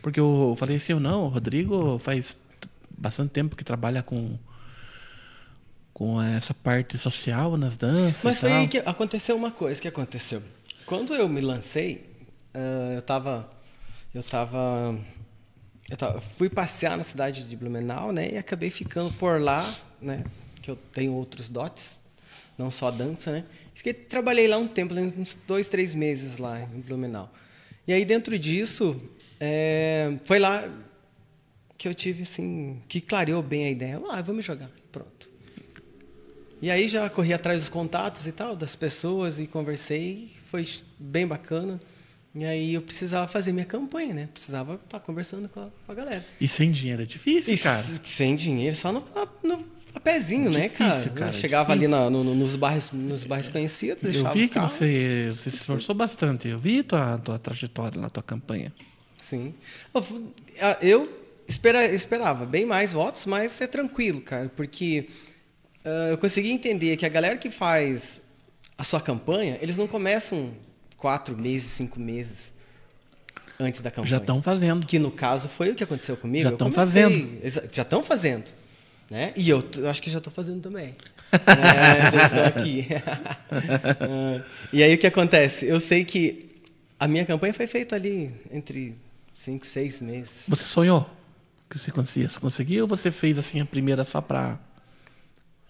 Porque 0.00 0.20
eu 0.20 0.54
falei 0.56 0.76
assim, 0.76 0.92
eu 0.92 1.00
não, 1.00 1.24
o 1.24 1.28
Rodrigo 1.28 1.98
faz 1.98 2.36
bastante 2.96 3.30
tempo 3.30 3.56
que 3.56 3.64
trabalha 3.64 4.02
com 4.02 4.38
com 5.92 6.20
essa 6.22 6.54
parte 6.54 6.96
social 6.96 7.56
nas 7.56 7.76
danças. 7.76 8.24
Mas 8.24 8.40
foi 8.40 8.52
aí 8.52 8.66
que 8.68 8.78
aconteceu 8.78 9.36
uma 9.36 9.50
coisa 9.50 9.80
que 9.80 9.86
aconteceu. 9.88 10.42
Quando 10.92 11.14
eu 11.14 11.26
me 11.26 11.40
lancei, 11.40 12.04
ah, 12.52 12.92
eu 12.94 13.00
tava. 13.00 13.50
Eu 14.14 14.22
tava. 14.22 14.94
Eu 15.88 15.96
tava- 15.96 16.20
fui 16.20 16.50
passear 16.50 16.98
na 16.98 17.02
cidade 17.02 17.48
de 17.48 17.56
Blumenau, 17.56 18.12
né? 18.12 18.32
E 18.32 18.36
acabei 18.36 18.68
ficando 18.68 19.10
por 19.14 19.40
lá, 19.40 19.74
né? 20.02 20.22
Que 20.60 20.70
eu 20.70 20.76
tenho 20.92 21.14
outros 21.14 21.48
dotes, 21.48 21.98
não 22.58 22.70
só 22.70 22.90
dança, 22.90 23.32
né? 23.32 23.46
Fiquei, 23.72 23.94
trabalhei 23.94 24.46
lá 24.46 24.58
um 24.58 24.68
tempo, 24.68 24.92
uns 24.92 25.34
dois, 25.48 25.66
três 25.66 25.94
meses 25.94 26.36
lá 26.36 26.60
em 26.60 26.80
Blumenau. 26.82 27.32
E 27.88 27.92
aí 27.94 28.04
dentro 28.04 28.38
disso, 28.38 28.94
é, 29.40 30.14
foi 30.24 30.38
lá 30.38 30.62
que 31.78 31.88
eu 31.88 31.94
tive 31.94 32.24
assim, 32.24 32.82
que 32.86 33.00
clareou 33.00 33.42
bem 33.42 33.64
a 33.64 33.70
ideia. 33.70 33.98
Ah, 34.10 34.20
vou 34.20 34.34
me 34.34 34.42
jogar, 34.42 34.70
pronto. 34.92 35.30
E 36.60 36.70
aí 36.70 36.86
já 36.86 37.08
corri 37.08 37.32
atrás 37.32 37.60
dos 37.60 37.70
contatos 37.70 38.26
e 38.26 38.32
tal, 38.32 38.54
das 38.54 38.76
pessoas 38.76 39.40
e 39.40 39.46
conversei, 39.46 40.41
foi 40.52 40.68
bem 40.98 41.26
bacana. 41.26 41.80
E 42.34 42.44
aí 42.44 42.74
eu 42.74 42.80
precisava 42.82 43.26
fazer 43.26 43.52
minha 43.52 43.64
campanha, 43.66 44.14
né? 44.14 44.28
Precisava 44.32 44.74
estar 44.82 45.00
conversando 45.00 45.48
com 45.48 45.60
a, 45.60 45.68
com 45.84 45.92
a 45.92 45.94
galera. 45.94 46.24
E 46.40 46.46
sem 46.46 46.70
dinheiro 46.70 47.02
é 47.02 47.04
difícil, 47.04 47.54
E 47.54 47.58
cara. 47.58 47.82
sem 48.04 48.36
dinheiro, 48.36 48.76
só 48.76 48.90
no, 48.92 49.04
no 49.42 49.64
pezinho, 50.02 50.50
né, 50.50 50.68
Difícil, 50.68 51.10
cara? 51.10 51.10
cara, 51.10 51.28
Eu 51.30 51.32
chegava 51.32 51.74
difícil. 51.76 51.94
ali 51.94 52.04
na- 52.04 52.08
no- 52.10 52.24
no- 52.24 52.34
nos, 52.34 52.56
bairros, 52.56 52.90
nos 52.92 53.24
bairros 53.24 53.50
conhecidos, 53.50 54.14
Eu 54.14 54.30
vi 54.32 54.48
que 54.48 54.58
você, 54.58 55.30
você 55.36 55.50
se 55.50 55.56
esforçou 55.56 55.94
bastante. 55.94 56.48
Eu 56.48 56.58
vi 56.58 56.82
tua, 56.82 57.18
tua 57.18 57.38
trajetória 57.38 58.00
na 58.00 58.08
tua 58.08 58.22
campanha. 58.22 58.72
Sim. 59.22 59.52
Eu 59.94 60.32
Eu 60.80 61.22
espera- 61.46 61.84
esperava 61.86 62.46
bem 62.46 62.64
mais 62.64 62.92
votos, 62.94 63.26
mas 63.26 63.60
é 63.60 63.66
tranquilo, 63.66 64.20
cara, 64.22 64.50
porque 64.56 65.06
ah, 65.84 66.08
eu 66.12 66.16
consegui 66.18 66.50
entender 66.50 66.96
que 66.96 67.04
a 67.04 67.10
galera 67.10 67.36
que 67.36 67.50
faz 67.50 68.21
a 68.76 68.84
sua 68.84 69.00
campanha, 69.00 69.58
eles 69.60 69.76
não 69.76 69.86
começam 69.86 70.52
quatro 70.96 71.36
meses, 71.36 71.70
cinco 71.72 71.98
meses 72.00 72.52
antes 73.58 73.80
da 73.80 73.90
campanha. 73.90 74.08
Já 74.10 74.16
estão 74.18 74.42
fazendo. 74.42 74.86
Que 74.86 74.98
no 74.98 75.10
caso 75.10 75.48
foi 75.48 75.70
o 75.70 75.74
que 75.74 75.84
aconteceu 75.84 76.16
comigo. 76.16 76.44
Já 76.44 76.50
Eu 76.50 76.56
tão 76.56 76.70
comecei- 76.70 77.02
fazendo. 77.02 77.72
Já 77.72 77.82
estão 77.82 78.02
fazendo. 78.04 78.44
Né? 79.10 79.32
E 79.36 79.48
eu, 79.50 79.62
eu 79.76 79.90
acho 79.90 80.00
que 80.00 80.10
já 80.10 80.18
estou 80.18 80.32
fazendo 80.32 80.60
também. 80.62 80.94
é, 81.32 82.10
já 82.10 82.26
estou 82.26 82.44
aqui. 82.60 82.86
Ah, 84.00 84.42
e 84.72 84.82
aí 84.82 84.94
o 84.94 84.98
que 84.98 85.06
acontece? 85.06 85.66
Eu 85.66 85.78
sei 85.80 86.04
que 86.04 86.50
a 86.98 87.06
minha 87.06 87.24
campanha 87.24 87.52
foi 87.52 87.66
feita 87.66 87.94
ali 87.94 88.34
entre 88.50 88.96
cinco, 89.34 89.66
seis 89.66 90.00
meses. 90.00 90.44
Você 90.48 90.64
sonhou 90.64 91.08
que 91.68 91.78
você 91.78 91.90
conseguia, 91.90 92.28
você 92.28 92.40
conseguiu 92.40 92.84
ou 92.84 92.88
você 92.88 93.10
fez 93.10 93.38
assim 93.38 93.60
a 93.60 93.64
primeira 93.66 94.04
só 94.04 94.20
pra. 94.20 94.58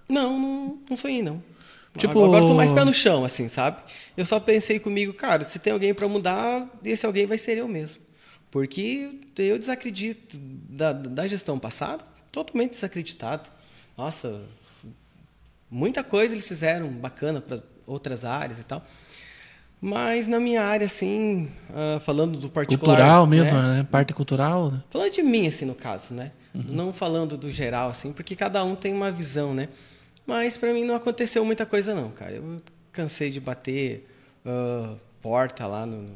Não, 0.08 0.38
não, 0.38 0.78
não 0.90 0.96
sonhei, 0.96 1.22
não. 1.22 1.42
Tipo- 1.96 2.24
Agora 2.24 2.42
eu 2.42 2.46
tô 2.46 2.54
mais 2.54 2.72
pé 2.72 2.84
no 2.84 2.92
chão, 2.94 3.24
assim, 3.24 3.48
sabe? 3.48 3.76
Eu 4.16 4.24
só 4.24 4.40
pensei 4.40 4.78
comigo, 4.78 5.12
cara, 5.12 5.44
se 5.44 5.58
tem 5.58 5.72
alguém 5.72 5.92
para 5.92 6.08
mudar, 6.08 6.66
esse 6.82 7.04
alguém 7.04 7.26
vai 7.26 7.36
ser 7.38 7.58
eu 7.58 7.68
mesmo. 7.68 8.00
Porque 8.50 9.20
eu 9.38 9.58
desacredito 9.58 10.36
da, 10.38 10.92
da 10.92 11.26
gestão 11.28 11.58
passada, 11.58 12.04
totalmente 12.30 12.70
desacreditado. 12.72 13.50
Nossa, 13.96 14.42
muita 15.70 16.02
coisa 16.02 16.34
eles 16.34 16.46
fizeram 16.46 16.88
bacana 16.88 17.40
para 17.40 17.62
outras 17.86 18.24
áreas 18.24 18.58
e 18.60 18.64
tal. 18.64 18.82
Mas 19.80 20.28
na 20.28 20.38
minha 20.38 20.62
área, 20.62 20.86
assim, 20.86 21.48
ah, 21.74 22.00
falando 22.00 22.38
do 22.38 22.48
particular. 22.48 22.96
Cultural 22.96 23.26
mesmo, 23.26 23.54
né? 23.60 23.76
né? 23.78 23.88
Parte 23.90 24.12
cultural. 24.12 24.70
né? 24.70 24.82
Falando 24.90 25.10
de 25.12 25.22
mim, 25.22 25.46
assim, 25.48 25.64
no 25.64 25.74
caso, 25.74 26.14
né? 26.14 26.30
Não 26.54 26.92
falando 26.92 27.36
do 27.38 27.50
geral, 27.50 27.88
assim, 27.90 28.12
porque 28.12 28.36
cada 28.36 28.62
um 28.62 28.74
tem 28.76 28.92
uma 28.92 29.10
visão, 29.10 29.54
né? 29.54 29.68
Mas 30.26 30.56
para 30.56 30.72
mim 30.72 30.84
não 30.84 30.94
aconteceu 30.94 31.44
muita 31.44 31.66
coisa, 31.66 31.94
não, 31.94 32.10
cara. 32.10 32.32
Eu 32.32 32.62
cansei 32.92 33.30
de 33.30 33.40
bater 33.40 34.06
ah, 34.44 34.94
porta 35.20 35.66
lá 35.66 35.86
no, 35.86 36.02
no 36.02 36.14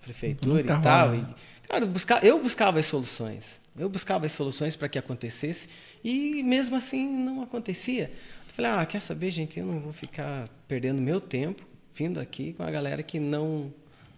prefeitura 0.00 0.60
e 0.60 0.64
tal. 0.64 1.06
rola, 1.08 1.16
E, 1.16 1.20
né? 1.22 1.34
cara, 1.68 1.86
buscar, 1.86 2.24
eu 2.24 2.40
buscava 2.40 2.78
as 2.78 2.86
soluções. 2.86 3.60
Eu 3.78 3.88
buscava 3.88 4.26
as 4.26 4.32
soluções 4.32 4.74
para 4.74 4.88
que 4.88 4.98
acontecesse 4.98 5.68
e 6.02 6.42
mesmo 6.42 6.74
assim 6.74 7.06
não 7.06 7.42
acontecia. 7.42 8.10
Eu 8.48 8.54
falei, 8.54 8.70
ah, 8.72 8.84
quer 8.84 9.00
saber, 9.00 9.30
gente, 9.30 9.60
eu 9.60 9.66
não 9.66 9.78
vou 9.78 9.92
ficar 9.92 10.48
perdendo 10.66 11.00
meu 11.00 11.20
tempo 11.20 11.64
vindo 11.94 12.18
aqui 12.18 12.52
com 12.54 12.62
a 12.64 12.70
galera 12.70 13.02
que 13.02 13.18
não 13.20 13.72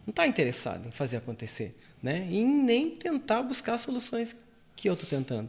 não 0.06 0.12
está 0.12 0.26
interessada 0.26 0.88
em 0.88 0.90
fazer 0.90 1.18
acontecer, 1.18 1.74
né? 2.02 2.26
E 2.30 2.42
nem 2.42 2.90
tentar 2.90 3.42
buscar 3.42 3.76
soluções 3.76 4.34
que 4.74 4.88
eu 4.88 4.94
estou 4.94 5.08
tentando. 5.08 5.48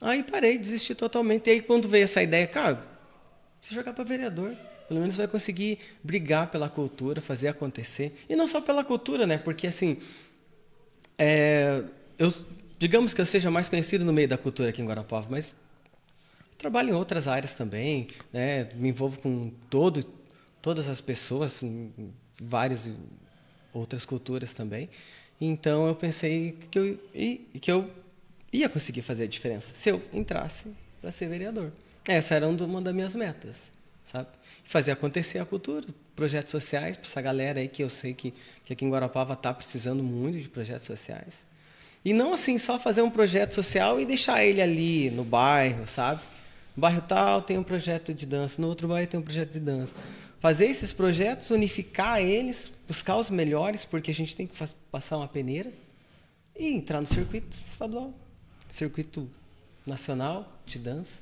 Aí 0.00 0.24
parei, 0.24 0.58
desisti 0.58 0.92
totalmente. 0.94 1.46
E 1.46 1.52
aí 1.52 1.62
quando 1.62 1.88
veio 1.88 2.04
essa 2.04 2.20
ideia, 2.20 2.46
cara, 2.48 2.84
se 3.60 3.74
jogar 3.74 3.92
para 3.92 4.04
vereador, 4.04 4.56
pelo 4.88 5.00
menos 5.00 5.16
vai 5.16 5.28
conseguir 5.28 5.78
brigar 6.02 6.50
pela 6.50 6.68
cultura, 6.68 7.20
fazer 7.20 7.48
acontecer. 7.48 8.14
E 8.28 8.34
não 8.34 8.48
só 8.48 8.60
pela 8.60 8.82
cultura, 8.82 9.26
né? 9.26 9.38
Porque 9.38 9.66
assim, 9.66 9.98
é, 11.16 11.84
eu, 12.18 12.32
digamos 12.78 13.14
que 13.14 13.20
eu 13.20 13.26
seja 13.26 13.50
mais 13.50 13.68
conhecido 13.68 14.04
no 14.04 14.12
meio 14.12 14.26
da 14.26 14.38
cultura 14.38 14.70
aqui 14.70 14.82
em 14.82 14.86
Guarapava, 14.86 15.28
mas 15.30 15.54
trabalho 16.58 16.90
em 16.90 16.94
outras 16.94 17.28
áreas 17.28 17.54
também, 17.54 18.08
né? 18.32 18.70
Me 18.74 18.88
envolvo 18.88 19.18
com 19.20 19.50
todo, 19.68 20.02
todas 20.60 20.88
as 20.88 21.00
pessoas, 21.00 21.60
várias 22.40 22.90
outras 23.72 24.04
culturas 24.04 24.52
também. 24.52 24.88
Então 25.40 25.86
eu 25.86 25.94
pensei 25.94 26.58
que 26.70 26.78
eu, 26.78 26.98
que 27.60 27.70
eu 27.70 27.90
ia 28.52 28.68
conseguir 28.68 29.02
fazer 29.02 29.24
a 29.24 29.26
diferença 29.26 29.74
se 29.74 29.88
eu 29.88 30.02
entrasse 30.12 30.74
para 31.00 31.10
ser 31.10 31.28
vereador. 31.28 31.72
Essa 32.06 32.34
era 32.34 32.48
uma 32.48 32.80
das 32.80 32.94
minhas 32.94 33.14
metas, 33.14 33.70
sabe? 34.10 34.28
Fazer 34.64 34.92
acontecer 34.92 35.38
a 35.38 35.44
cultura, 35.44 35.86
projetos 36.14 36.50
sociais 36.50 36.96
para 36.96 37.06
essa 37.06 37.20
galera 37.20 37.60
aí 37.60 37.68
que 37.68 37.82
eu 37.82 37.88
sei 37.88 38.14
que, 38.14 38.32
que 38.64 38.72
aqui 38.72 38.84
em 38.84 38.90
Guarapava 38.90 39.34
está 39.34 39.52
precisando 39.52 40.02
muito 40.02 40.38
de 40.38 40.48
projetos 40.48 40.86
sociais. 40.86 41.46
E 42.04 42.12
não 42.12 42.32
assim 42.32 42.56
só 42.56 42.78
fazer 42.78 43.02
um 43.02 43.10
projeto 43.10 43.54
social 43.54 44.00
e 44.00 44.06
deixar 44.06 44.44
ele 44.44 44.62
ali 44.62 45.10
no 45.10 45.24
bairro, 45.24 45.86
sabe? 45.86 46.22
No 46.76 46.80
bairro 46.80 47.02
tal 47.02 47.42
tem 47.42 47.58
um 47.58 47.62
projeto 47.62 48.14
de 48.14 48.24
dança, 48.24 48.60
no 48.60 48.68
outro 48.68 48.88
bairro 48.88 49.06
tem 49.06 49.20
um 49.20 49.22
projeto 49.22 49.52
de 49.52 49.60
dança 49.60 49.92
fazer 50.40 50.66
esses 50.66 50.92
projetos, 50.92 51.50
unificar 51.50 52.20
eles, 52.20 52.72
buscar 52.88 53.16
os 53.16 53.30
melhores, 53.30 53.84
porque 53.84 54.10
a 54.10 54.14
gente 54.14 54.34
tem 54.34 54.46
que 54.46 54.56
passar 54.90 55.18
uma 55.18 55.28
peneira 55.28 55.70
e 56.58 56.72
entrar 56.72 57.00
no 57.00 57.06
circuito 57.06 57.56
estadual, 57.56 58.12
circuito 58.68 59.30
nacional 59.86 60.50
de 60.64 60.78
dança. 60.78 61.20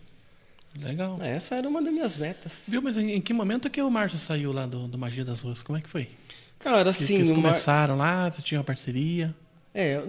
Legal. 0.80 1.18
Essa 1.20 1.56
era 1.56 1.68
uma 1.68 1.82
das 1.82 1.92
minhas 1.92 2.16
metas. 2.16 2.64
Viu, 2.68 2.80
mas 2.80 2.96
em, 2.96 3.20
que 3.20 3.32
momento 3.32 3.68
que 3.68 3.80
o 3.82 3.90
Márcio 3.90 4.18
saiu 4.18 4.52
lá 4.52 4.66
do, 4.66 4.86
do 4.86 4.96
Magia 4.96 5.24
das 5.24 5.40
Ruas? 5.40 5.62
Como 5.62 5.78
é 5.78 5.80
que 5.80 5.88
foi? 5.88 6.08
Cara, 6.58 6.90
assim... 6.90 7.16
Eles 7.16 7.32
começaram 7.32 7.96
Mar... 7.96 8.24
lá, 8.24 8.30
você 8.30 8.42
tinha 8.42 8.58
uma 8.58 8.64
parceria? 8.64 9.34
É, 9.74 10.00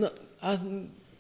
as, 0.42 0.64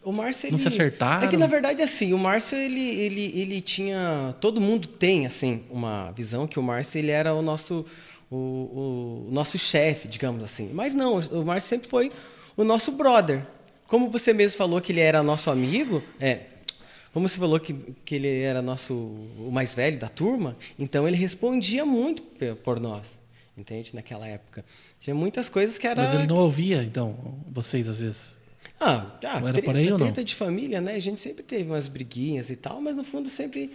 o 0.03 0.11
Márcio, 0.11 0.47
ele... 0.47 0.51
Não 0.51 0.57
se 0.57 0.67
acertaram? 0.67 1.23
É 1.23 1.27
que, 1.27 1.37
na 1.37 1.47
verdade, 1.47 1.81
assim, 1.81 2.13
o 2.13 2.17
Márcio, 2.17 2.57
ele, 2.57 2.79
ele, 2.79 3.39
ele 3.39 3.61
tinha... 3.61 4.35
Todo 4.39 4.61
mundo 4.61 4.87
tem, 4.87 5.25
assim, 5.25 5.63
uma 5.69 6.11
visão 6.11 6.47
que 6.47 6.59
o 6.59 6.63
Márcio, 6.63 6.99
ele 6.99 7.11
era 7.11 7.33
o 7.33 7.41
nosso, 7.41 7.85
o, 8.29 9.25
o 9.27 9.29
nosso 9.31 9.57
chefe, 9.57 10.07
digamos 10.07 10.43
assim. 10.43 10.69
Mas 10.73 10.93
não, 10.93 11.19
o 11.19 11.45
Márcio 11.45 11.69
sempre 11.69 11.89
foi 11.89 12.11
o 12.55 12.63
nosso 12.63 12.91
brother. 12.91 13.45
Como 13.87 14.09
você 14.09 14.33
mesmo 14.33 14.57
falou 14.57 14.79
que 14.79 14.91
ele 14.91 15.01
era 15.01 15.23
nosso 15.23 15.49
amigo, 15.49 16.03
é... 16.19 16.41
Como 17.13 17.27
você 17.27 17.39
falou 17.39 17.59
que, 17.59 17.73
que 18.05 18.15
ele 18.15 18.41
era 18.41 18.61
nosso 18.61 18.93
o 18.93 19.49
mais 19.51 19.73
velho 19.73 19.97
da 19.97 20.07
turma, 20.07 20.55
então 20.77 21.07
ele 21.07 21.17
respondia 21.17 21.85
muito 21.85 22.21
por 22.63 22.79
nós, 22.79 23.17
entende? 23.57 23.95
Naquela 23.95 24.27
época. 24.27 24.63
Tinha 24.99 25.15
muitas 25.15 25.49
coisas 25.49 25.77
que 25.77 25.87
era... 25.87 26.03
Mas 26.03 26.13
ele 26.13 26.27
não 26.27 26.37
ouvia, 26.37 26.83
então, 26.83 27.15
vocês 27.51 27.87
às 27.87 27.99
vezes? 27.99 28.33
Ah, 28.79 29.17
ah 29.25 29.41
treta, 29.41 29.61
por 29.63 29.75
aí 29.75 29.91
ou 29.91 29.97
treta 29.97 30.23
de 30.23 30.35
família, 30.35 30.79
né? 30.79 30.93
A 30.93 30.99
gente 30.99 31.19
sempre 31.19 31.43
teve 31.43 31.63
umas 31.63 31.87
briguinhas 31.87 32.49
e 32.49 32.55
tal, 32.55 32.79
mas 32.79 32.95
no 32.95 33.03
fundo 33.03 33.27
sempre 33.27 33.71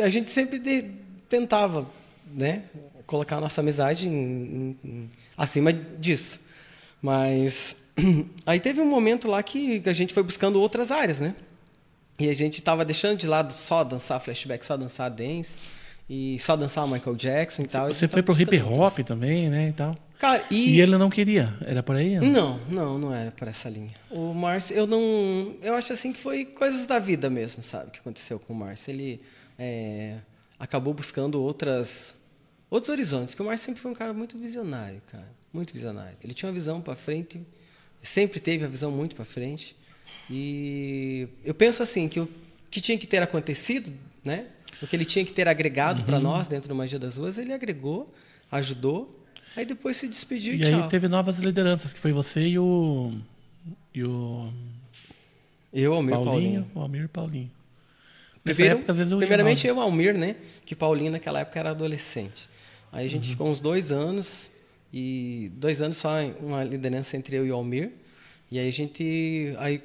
a 0.00 0.08
gente 0.08 0.28
sempre 0.30 0.58
de, 0.58 0.90
tentava, 1.28 1.88
né, 2.34 2.64
colocar 3.06 3.36
a 3.36 3.40
nossa 3.40 3.60
amizade 3.60 4.08
em, 4.08 4.76
em, 4.84 5.10
acima 5.36 5.72
disso. 5.72 6.40
Mas 7.00 7.76
aí 8.44 8.58
teve 8.60 8.80
um 8.80 8.88
momento 8.88 9.28
lá 9.28 9.42
que 9.42 9.82
a 9.86 9.92
gente 9.92 10.12
foi 10.12 10.22
buscando 10.22 10.60
outras 10.60 10.90
áreas, 10.90 11.20
né? 11.20 11.34
E 12.18 12.28
a 12.28 12.34
gente 12.34 12.58
estava 12.58 12.84
deixando 12.84 13.16
de 13.16 13.26
lado 13.26 13.52
só 13.52 13.84
dançar 13.84 14.20
flashback, 14.20 14.66
só 14.66 14.76
dançar 14.76 15.08
dance 15.10 15.56
e 16.10 16.38
só 16.40 16.56
dançar 16.56 16.86
Michael 16.88 17.14
Jackson 17.14 17.62
e 17.62 17.66
tal. 17.66 17.88
Você 17.88 18.08
foi 18.08 18.22
pro 18.22 18.40
hip 18.40 18.60
hop 18.60 18.98
também, 19.00 19.48
né, 19.48 19.68
e 19.68 19.72
tal. 19.72 19.96
Cara, 20.18 20.44
e... 20.50 20.70
e 20.70 20.80
ele 20.80 20.96
não 20.98 21.08
queria, 21.08 21.56
era 21.64 21.80
por 21.80 21.94
aí? 21.94 22.18
Não, 22.18 22.58
não, 22.68 22.98
não 22.98 23.14
era 23.14 23.30
por 23.30 23.46
essa 23.46 23.68
linha. 23.68 23.94
O 24.10 24.34
Márcio, 24.34 24.74
eu 24.74 24.84
não, 24.84 25.54
eu 25.62 25.74
acho 25.76 25.92
assim 25.92 26.12
que 26.12 26.18
foi 26.18 26.44
coisas 26.44 26.86
da 26.86 26.98
vida 26.98 27.30
mesmo, 27.30 27.62
sabe, 27.62 27.92
que 27.92 28.00
aconteceu 28.00 28.40
com 28.40 28.52
o 28.52 28.56
Márcio. 28.56 28.90
Ele 28.90 29.20
é, 29.56 30.16
acabou 30.58 30.92
buscando 30.92 31.40
outras, 31.40 32.16
outros 32.68 32.90
horizontes. 32.90 33.36
Que 33.36 33.42
o 33.42 33.44
Márcio 33.44 33.66
sempre 33.66 33.80
foi 33.80 33.92
um 33.92 33.94
cara 33.94 34.12
muito 34.12 34.36
visionário, 34.36 35.00
cara, 35.06 35.30
muito 35.52 35.72
visionário. 35.72 36.16
Ele 36.24 36.34
tinha 36.34 36.48
uma 36.48 36.54
visão 36.54 36.80
para 36.80 36.96
frente, 36.96 37.40
sempre 38.02 38.40
teve 38.40 38.64
a 38.64 38.68
visão 38.68 38.90
muito 38.90 39.14
para 39.14 39.24
frente. 39.24 39.76
E 40.30 41.28
eu 41.44 41.54
penso 41.54 41.82
assim 41.82 42.08
que 42.08 42.20
o 42.20 42.28
que 42.70 42.80
tinha 42.80 42.98
que 42.98 43.06
ter 43.06 43.22
acontecido, 43.22 43.92
né? 44.24 44.46
O 44.82 44.86
que 44.86 44.94
ele 44.94 45.04
tinha 45.04 45.24
que 45.24 45.32
ter 45.32 45.48
agregado 45.48 46.00
uhum. 46.00 46.06
para 46.06 46.20
nós 46.20 46.46
dentro 46.46 46.68
do 46.68 46.74
Magia 46.74 46.98
das 46.98 47.16
Ruas, 47.16 47.38
ele 47.38 47.52
agregou, 47.52 48.12
ajudou, 48.50 49.24
aí 49.56 49.64
depois 49.64 49.96
se 49.96 50.06
despediu 50.06 50.54
e, 50.54 50.62
e 50.62 50.64
tchau. 50.64 50.82
aí 50.82 50.88
teve 50.88 51.08
novas 51.08 51.38
lideranças, 51.38 51.92
que 51.92 51.98
foi 51.98 52.12
você 52.12 52.46
e 52.46 52.58
o. 52.58 53.12
E 53.94 54.04
o. 54.04 54.52
Eu, 55.72 55.94
Almir 55.94 56.14
Paulinho. 56.14 56.32
Paulinho. 56.32 56.70
O 56.74 56.80
Almir 56.80 57.08
Paulinho. 57.08 57.50
Primeiro, 58.42 58.78
época, 58.78 58.92
eu 58.92 59.18
primeiramente 59.18 59.66
eu, 59.66 59.80
Almir, 59.80 60.16
né? 60.16 60.36
Que 60.64 60.74
Paulinho 60.74 61.12
naquela 61.12 61.40
época 61.40 61.58
era 61.58 61.70
adolescente. 61.70 62.48
Aí 62.92 63.06
a 63.06 63.10
gente 63.10 63.24
uhum. 63.24 63.30
ficou 63.30 63.48
uns 63.48 63.60
dois 63.60 63.92
anos, 63.92 64.50
e 64.92 65.50
dois 65.54 65.82
anos 65.82 65.96
só 65.96 66.16
uma 66.40 66.64
liderança 66.64 67.16
entre 67.16 67.36
eu 67.36 67.46
e 67.46 67.50
o 67.50 67.54
Almir. 67.54 67.92
E 68.50 68.58
aí 68.58 68.68
a 68.68 68.72
gente. 68.72 69.54
Aí, 69.58 69.82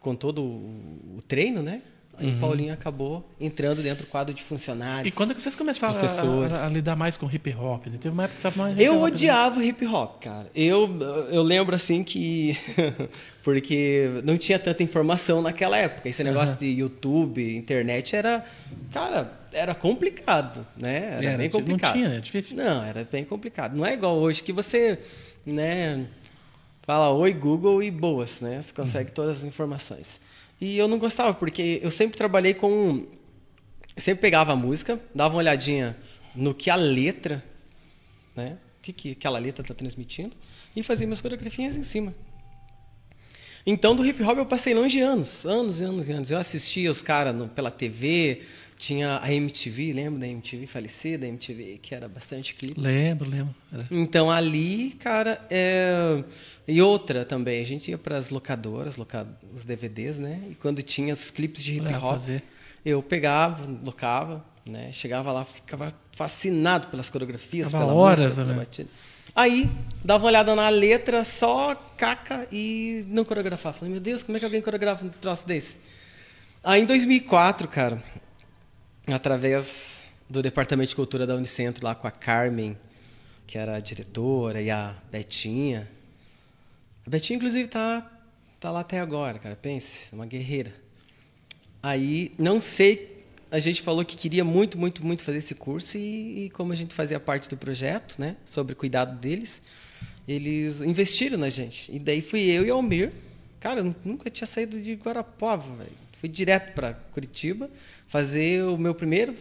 com 0.00 0.14
todo 0.14 0.42
o 0.42 1.20
treino, 1.26 1.62
né? 1.62 1.82
Aí 2.18 2.28
uhum. 2.28 2.40
Paulinho 2.40 2.72
acabou 2.72 3.28
entrando 3.38 3.82
dentro 3.82 4.06
do 4.06 4.10
quadro 4.10 4.32
de 4.32 4.42
funcionários. 4.42 5.12
E 5.12 5.14
quando 5.14 5.32
é 5.32 5.34
que 5.34 5.42
vocês 5.42 5.54
começaram 5.54 5.96
a, 5.98 6.56
a, 6.56 6.66
a, 6.66 6.68
lidar 6.70 6.96
mais 6.96 7.14
com 7.16 7.30
hip 7.30 7.54
hop? 7.54 7.84
Teve 7.84 8.08
uma 8.08 8.24
época 8.24 8.36
que 8.36 8.42
tava 8.42 8.56
mais 8.56 8.80
Eu 8.80 8.94
né? 8.94 9.00
odiava 9.02 9.60
o 9.60 9.62
hip 9.62 9.86
hop, 9.86 10.22
cara. 10.22 10.48
Eu, 10.54 10.98
eu 11.30 11.42
lembro 11.42 11.76
assim 11.76 12.02
que. 12.02 12.56
porque 13.44 14.22
não 14.24 14.38
tinha 14.38 14.58
tanta 14.58 14.82
informação 14.82 15.42
naquela 15.42 15.76
época. 15.76 16.08
Esse 16.08 16.24
negócio 16.24 16.52
uhum. 16.52 16.58
de 16.58 16.66
YouTube, 16.68 17.54
internet 17.54 18.16
era. 18.16 18.42
Cara, 18.90 19.30
era 19.52 19.74
complicado, 19.74 20.66
né? 20.74 21.16
Era, 21.18 21.26
era 21.26 21.38
bem 21.38 21.50
complicado. 21.50 21.96
Não 21.96 22.04
tinha, 22.04 22.16
é 22.16 22.20
difícil. 22.20 22.56
Não, 22.56 22.82
era 22.82 23.06
bem 23.10 23.24
complicado. 23.24 23.76
Não 23.76 23.84
é 23.84 23.92
igual 23.92 24.16
hoje 24.16 24.42
que 24.42 24.54
você. 24.54 24.98
né? 25.44 26.06
Fala 26.86 27.10
oi 27.10 27.32
Google 27.32 27.82
e 27.82 27.90
boas, 27.90 28.40
né? 28.40 28.62
Você 28.62 28.72
consegue 28.72 29.10
uhum. 29.10 29.14
todas 29.14 29.38
as 29.38 29.44
informações. 29.44 30.20
E 30.60 30.78
eu 30.78 30.86
não 30.86 31.00
gostava, 31.00 31.34
porque 31.34 31.80
eu 31.82 31.90
sempre 31.90 32.16
trabalhei 32.16 32.54
com. 32.54 33.08
Sempre 33.96 34.20
pegava 34.20 34.52
a 34.52 34.56
música, 34.56 35.00
dava 35.12 35.34
uma 35.34 35.38
olhadinha 35.38 35.96
no 36.32 36.54
que 36.54 36.70
a 36.70 36.76
letra, 36.76 37.44
né? 38.36 38.56
O 38.78 38.82
que, 38.82 38.92
que 38.92 39.10
aquela 39.12 39.36
letra 39.36 39.62
está 39.62 39.74
transmitindo, 39.74 40.36
e 40.76 40.82
fazia 40.84 41.08
minhas 41.08 41.20
coreografias 41.20 41.76
em 41.76 41.82
cima. 41.82 42.14
Então, 43.66 43.96
do 43.96 44.06
hip 44.06 44.22
hop 44.22 44.38
eu 44.38 44.46
passei 44.46 44.72
longe 44.72 45.00
anos, 45.00 45.44
anos 45.44 45.80
e 45.80 45.84
anos 45.84 46.08
e 46.08 46.12
anos. 46.12 46.30
Eu 46.30 46.38
assistia 46.38 46.88
os 46.88 47.02
caras 47.02 47.34
pela 47.50 47.70
TV, 47.70 48.42
tinha 48.86 49.20
a 49.22 49.32
MTV, 49.32 49.92
lembra 49.92 50.20
da 50.20 50.28
MTV 50.28 50.66
falecida, 50.66 51.18
da 51.18 51.26
MTV, 51.26 51.78
que 51.82 51.94
era 51.94 52.08
bastante 52.08 52.54
clipe? 52.54 52.80
Lembro, 52.80 53.28
lembro. 53.28 53.54
Era. 53.72 53.84
Então, 53.90 54.30
ali, 54.30 54.96
cara, 54.98 55.44
é 55.50 56.22
e 56.68 56.82
outra 56.82 57.24
também, 57.24 57.62
a 57.62 57.64
gente 57.64 57.90
ia 57.90 57.98
para 57.98 58.16
as 58.16 58.30
locadoras, 58.30 58.96
loca... 58.96 59.26
os 59.54 59.64
DVDs, 59.64 60.16
né? 60.16 60.42
E 60.50 60.54
quando 60.56 60.82
tinha 60.82 61.14
os 61.14 61.30
clipes 61.30 61.62
de 61.62 61.76
hip 61.76 61.94
hop, 61.94 62.20
eu 62.84 63.00
pegava, 63.02 63.64
locava, 63.84 64.44
né? 64.64 64.90
Chegava 64.92 65.30
lá, 65.30 65.44
ficava 65.44 65.94
fascinado 66.12 66.88
pelas 66.88 67.08
coreografias, 67.08 67.70
Tava 67.70 67.84
pela 67.84 67.96
horas, 67.96 68.20
música, 68.20 68.42
né? 68.42 68.48
pela 68.48 68.64
batida. 68.64 68.88
Aí, 69.34 69.70
dava 70.04 70.24
uma 70.24 70.30
olhada 70.30 70.54
na 70.56 70.68
letra, 70.68 71.24
só 71.24 71.74
caca 71.96 72.48
e 72.50 73.04
não 73.06 73.24
coreografava. 73.24 73.78
Falei, 73.78 73.92
meu 73.92 74.00
Deus, 74.00 74.24
como 74.24 74.36
é 74.36 74.40
que 74.40 74.44
alguém 74.44 74.60
coreografa 74.60 75.04
um 75.04 75.08
troço 75.08 75.46
desse? 75.46 75.78
Aí, 76.64 76.82
em 76.82 76.84
2004, 76.84 77.68
cara, 77.68 78.02
através 79.06 80.06
do 80.28 80.42
Departamento 80.42 80.90
de 80.90 80.96
Cultura 80.96 81.26
da 81.26 81.34
Unicentro, 81.34 81.84
lá 81.84 81.94
com 81.94 82.06
a 82.06 82.10
Carmen, 82.10 82.76
que 83.46 83.56
era 83.56 83.76
a 83.76 83.80
diretora, 83.80 84.60
e 84.60 84.70
a 84.70 84.96
Betinha, 85.10 85.88
a 87.06 87.10
Betinha, 87.10 87.36
inclusive, 87.36 87.68
tá, 87.68 88.10
tá 88.58 88.70
lá 88.70 88.80
até 88.80 89.00
agora, 89.00 89.38
cara. 89.38 89.54
Pense, 89.54 90.14
uma 90.14 90.26
guerreira. 90.26 90.74
Aí, 91.82 92.32
não 92.36 92.60
sei, 92.60 93.24
a 93.50 93.60
gente 93.60 93.82
falou 93.82 94.04
que 94.04 94.16
queria 94.16 94.44
muito, 94.44 94.76
muito, 94.76 95.04
muito 95.06 95.22
fazer 95.22 95.38
esse 95.38 95.54
curso 95.54 95.96
e, 95.96 96.46
e 96.46 96.50
como 96.50 96.72
a 96.72 96.76
gente 96.76 96.94
fazia 96.94 97.20
parte 97.20 97.48
do 97.48 97.56
projeto, 97.56 98.18
né, 98.18 98.36
sobre 98.50 98.74
cuidado 98.74 99.18
deles, 99.18 99.62
eles 100.26 100.80
investiram 100.80 101.38
na 101.38 101.48
gente. 101.48 101.94
E 101.94 101.98
daí 101.98 102.20
fui 102.20 102.40
eu 102.40 102.66
e 102.66 102.70
Almir, 102.70 103.12
Cara, 103.66 103.80
eu 103.80 103.96
nunca 104.04 104.30
tinha 104.30 104.46
saído 104.46 104.80
de 104.80 104.94
Guarapuava, 104.94 105.74
velho. 105.74 105.90
Fui 106.26 106.28
direto 106.28 106.72
para 106.72 106.92
Curitiba 107.12 107.70
fazer 108.08 108.64
o 108.64 108.76
meu 108.76 108.96
primeiro 108.96 109.32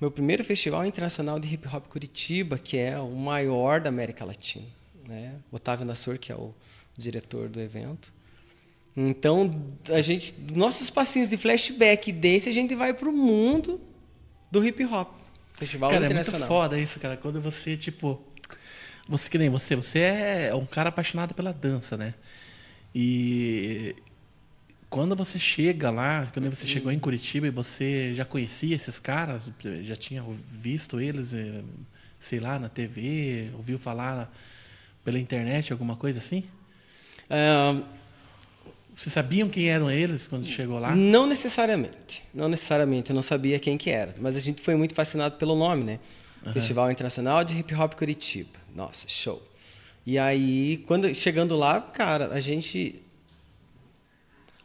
meu 0.00 0.08
primeiro 0.08 0.44
festival 0.44 0.86
internacional 0.86 1.40
de 1.40 1.52
hip 1.52 1.66
hop 1.66 1.88
Curitiba, 1.88 2.58
que 2.58 2.78
é 2.78 2.96
o 2.96 3.10
maior 3.10 3.80
da 3.80 3.88
América 3.88 4.24
Latina, 4.24 4.64
né? 5.08 5.34
Otávio 5.50 5.84
Nassor, 5.84 6.18
que 6.18 6.30
é 6.30 6.36
o 6.36 6.54
diretor 6.96 7.48
do 7.48 7.60
evento. 7.60 8.12
Então, 8.96 9.64
a 9.88 10.00
gente, 10.00 10.34
nossos 10.54 10.90
passinhos 10.90 11.28
de 11.28 11.36
flashback 11.36 12.10
e 12.10 12.12
dance, 12.12 12.48
a 12.48 12.52
gente 12.52 12.72
vai 12.76 12.94
pro 12.94 13.12
mundo 13.12 13.80
do 14.48 14.64
hip 14.64 14.84
hop. 14.84 15.08
Festival 15.54 15.90
cara, 15.90 16.04
internacional. 16.04 16.38
é 16.38 16.40
muito 16.40 16.48
foda 16.48 16.78
isso, 16.78 17.00
cara. 17.00 17.16
Quando 17.16 17.40
você, 17.40 17.76
tipo. 17.76 18.22
Você 19.08 19.28
que 19.28 19.38
nem 19.38 19.50
você, 19.50 19.74
você 19.74 19.98
é 19.98 20.54
um 20.54 20.66
cara 20.66 20.88
apaixonado 20.88 21.34
pela 21.34 21.52
dança, 21.52 21.96
né? 21.96 22.14
E 22.94 23.96
quando 24.92 25.16
você 25.16 25.38
chega 25.38 25.90
lá, 25.90 26.28
quando 26.34 26.50
você 26.50 26.66
chegou 26.66 26.92
em 26.92 26.98
Curitiba 26.98 27.46
e 27.46 27.50
você 27.50 28.14
já 28.14 28.26
conhecia 28.26 28.76
esses 28.76 29.00
caras, 29.00 29.44
já 29.84 29.96
tinha 29.96 30.22
visto 30.50 31.00
eles, 31.00 31.32
eh, 31.32 31.62
sei 32.20 32.38
lá, 32.38 32.58
na 32.58 32.68
TV, 32.68 33.48
ouviu 33.56 33.78
falar 33.78 34.30
pela 35.02 35.18
internet, 35.18 35.72
alguma 35.72 35.96
coisa 35.96 36.18
assim? 36.18 36.44
Ah, 37.30 37.80
Vocês 38.94 39.14
sabiam 39.14 39.48
quem 39.48 39.70
eram 39.70 39.90
eles 39.90 40.28
quando 40.28 40.44
chegou 40.44 40.78
lá? 40.78 40.94
Não 40.94 41.26
necessariamente. 41.26 42.22
Não 42.34 42.46
necessariamente, 42.46 43.12
eu 43.12 43.14
não 43.14 43.22
sabia 43.22 43.58
quem 43.58 43.78
que 43.78 43.88
era. 43.90 44.14
Mas 44.20 44.36
a 44.36 44.40
gente 44.40 44.60
foi 44.60 44.76
muito 44.76 44.94
fascinado 44.94 45.36
pelo 45.36 45.56
nome, 45.56 45.84
né? 45.84 46.00
Festival 46.52 46.92
Internacional 46.92 47.42
de 47.42 47.58
Hip 47.58 47.74
Hop 47.74 47.94
Curitiba. 47.94 48.58
Nossa, 48.74 49.08
show. 49.08 49.42
E 50.04 50.18
aí, 50.18 50.84
quando 50.86 51.14
chegando 51.14 51.56
lá, 51.56 51.80
cara, 51.80 52.26
a 52.34 52.40
gente 52.40 53.01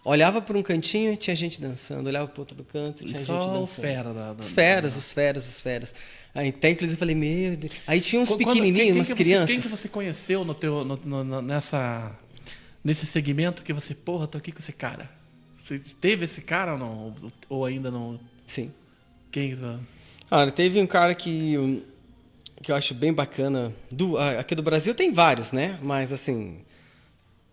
olhava 0.09 0.41
para 0.41 0.57
um 0.57 0.63
cantinho 0.63 1.13
e 1.13 1.17
tinha 1.17 1.35
gente 1.35 1.59
dançando, 1.59 2.07
olhava 2.07 2.27
para 2.27 2.41
outro 2.41 2.63
canto 2.63 3.03
e 3.03 3.05
tinha 3.07 3.19
gente 3.19 3.27
dançando. 3.27 3.61
os 3.63 3.75
fera 3.79 4.13
da, 4.13 4.33
da- 4.33 4.39
Os 4.39 4.51
feras, 4.51 4.95
os 4.95 5.11
feras, 5.13 5.47
os 5.47 5.61
feras. 5.61 5.93
Aí, 6.33 6.49
até 6.49 6.69
inclusive 6.69 6.95
eu 6.95 6.99
falei, 6.99 7.15
meu 7.15 7.57
Deus. 7.57 7.73
Aí 7.85 7.99
tinha 8.01 8.21
uns 8.21 8.29
Quando- 8.29 8.39
pequenininhos, 8.39 8.77
quem- 8.77 8.85
quem 8.91 8.95
umas 8.99 9.07
que 9.07 9.13
você- 9.13 9.23
crianças. 9.23 9.49
quem 9.51 9.59
que 9.61 9.67
você 9.67 9.89
conheceu 9.89 10.43
no 10.45 10.53
teu, 10.53 10.85
no- 10.85 10.97
no- 11.23 11.41
nessa, 11.41 12.11
nesse 12.83 13.05
segmento 13.05 13.63
que 13.63 13.73
você, 13.73 13.93
porra, 13.93 14.27
tô 14.27 14.37
aqui 14.37 14.51
com 14.51 14.59
esse 14.59 14.71
cara? 14.73 15.09
Você 15.63 15.79
teve 15.99 16.25
esse 16.25 16.41
cara 16.41 16.73
ou 16.73 16.79
não? 16.79 17.15
Ou 17.49 17.65
ainda 17.65 17.91
não? 17.91 18.19
Sim. 18.45 18.71
Quem? 19.31 19.57
Cara, 20.29 20.49
teve 20.51 20.79
um 20.81 20.87
cara 20.87 21.13
que, 21.13 21.83
que 22.63 22.71
eu 22.71 22.75
acho 22.75 22.93
bem 22.93 23.11
bacana. 23.11 23.73
Do, 23.91 24.17
aqui 24.17 24.55
do 24.55 24.63
Brasil 24.63 24.95
tem 24.95 25.11
vários, 25.11 25.51
né? 25.51 25.77
Mas 25.81 26.13
assim. 26.13 26.59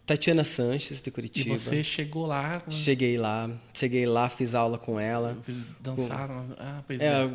Tatiana 0.07 0.44
Sanches, 0.44 1.00
de 1.00 1.09
E 1.09 1.12
Curitiba. 1.12 1.57
você 1.57 1.82
chegou 1.82 2.26
lá, 2.26 2.62
Cheguei 2.68 3.16
lá, 3.16 3.50
cheguei 3.72 4.05
lá, 4.05 4.28
fiz 4.28 4.55
aula 4.55 4.76
com 4.76 5.00
ela. 5.00 5.38
dançaram. 5.80 6.46
Ah, 6.59 6.82
pois 6.86 7.00
é. 7.00 7.07
É, 7.07 7.30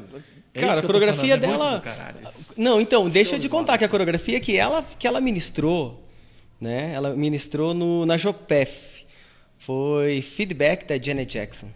É 0.54 0.60
cara, 0.62 0.80
a 0.80 0.84
coreografia 0.84 1.34
é 1.34 1.38
dela. 1.38 1.82
Não, 2.56 2.80
então, 2.80 3.10
deixa 3.10 3.30
Show 3.30 3.38
eu 3.38 3.40
te 3.40 3.44
de 3.44 3.50
contar 3.50 3.78
que 3.78 3.84
a 3.86 3.90
coreografia 3.90 4.40
que 4.40 4.56
ela, 4.56 4.84
que 4.84 5.08
ela 5.08 5.20
ministrou, 5.20 6.08
né? 6.62 6.92
Ela 6.94 7.16
ministrou 7.16 7.74
no, 7.74 8.06
na 8.06 8.18
Jopef. 8.18 9.04
Foi 9.58 10.22
feedback 10.22 10.86
da 10.88 11.02
Janet 11.02 11.32
Jackson. 11.34 11.70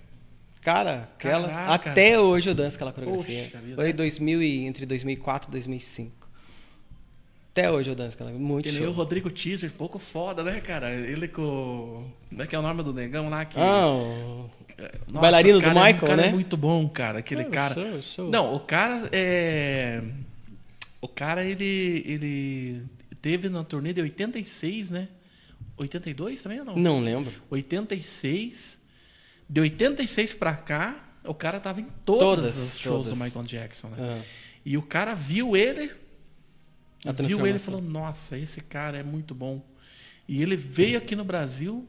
Cara, 0.61 1.09
aquela, 1.15 1.49
Caraca. 1.49 1.89
até 1.91 2.17
hoje 2.19 2.49
eu 2.49 2.55
danço 2.55 2.75
aquela 2.77 2.93
coreografia. 2.93 3.49
Poxa. 3.51 3.75
Foi 3.75 3.91
2000 3.91 4.41
e, 4.41 4.65
entre 4.65 4.85
2004 4.85 5.49
e 5.49 5.51
2005. 5.51 6.22
Até 7.53 7.69
hoje 7.71 7.89
eu 7.91 7.95
danço 7.95 8.15
aquela. 8.15 8.31
Muito 8.31 8.67
Que 8.67 8.71
nem 8.79 8.87
o. 8.87 8.91
Rodrigo 8.91 9.29
Teaser, 9.29 9.71
pouco 9.71 9.99
foda, 9.99 10.43
né, 10.43 10.59
cara? 10.59 10.91
Ele 10.91 11.27
com. 11.27 12.03
Como 12.29 12.41
é 12.41 12.47
que 12.47 12.55
é 12.55 12.59
o 12.59 12.63
nome 12.63 12.81
do 12.81 12.91
negão 12.91 13.29
lá? 13.29 13.45
Que... 13.45 13.59
Ah, 13.59 13.87
o- 13.89 14.49
Nossa, 15.07 15.21
bailarino 15.21 15.59
do 15.61 15.65
é- 15.67 15.69
Michael, 15.69 15.95
o 15.97 15.99
cara 15.99 16.15
né? 16.15 16.27
é 16.29 16.31
muito 16.31 16.57
bom, 16.57 16.89
cara. 16.89 17.19
Aquele 17.19 17.43
Ah, 17.43 17.49
cara. 17.49 17.73
show, 17.75 18.01
show. 18.01 18.29
Não, 18.31 18.55
o 18.55 18.59
cara 18.59 19.07
é. 19.11 20.01
O 20.99 21.07
cara, 21.07 21.43
ele. 21.45 22.03
ele 22.07 22.81
teve 23.21 23.47
na 23.49 23.63
turnê 23.63 23.93
de 23.93 24.01
86, 24.01 24.89
né? 24.89 25.07
82 25.77 26.41
também 26.41 26.59
ou 26.59 26.65
não? 26.65 26.75
não 26.75 26.99
lembro. 26.99 27.31
86. 27.51 28.79
De 29.47 29.61
86 29.61 30.33
pra 30.33 30.53
cá, 30.55 30.95
o 31.23 31.33
cara 31.35 31.59
tava 31.59 31.81
em 31.81 31.87
todos 32.03 32.21
Todas, 32.23 32.57
os 32.57 32.79
shows 32.79 33.05
todas. 33.05 33.17
do 33.19 33.23
Michael 33.23 33.45
Jackson, 33.45 33.89
né? 33.89 33.97
Ah. 33.99 34.21
E 34.65 34.75
o 34.77 34.81
cara 34.81 35.13
viu 35.13 35.55
ele, 35.55 35.91
viu 37.23 37.45
ele 37.45 37.57
e 37.57 37.59
falou: 37.59 37.81
Nossa, 37.81 38.37
esse 38.37 38.61
cara 38.61 38.97
é 38.97 39.03
muito 39.03 39.33
bom. 39.35 39.61
E 40.27 40.41
ele 40.41 40.55
veio 40.55 40.97
aqui 40.97 41.15
no 41.15 41.23
Brasil 41.25 41.85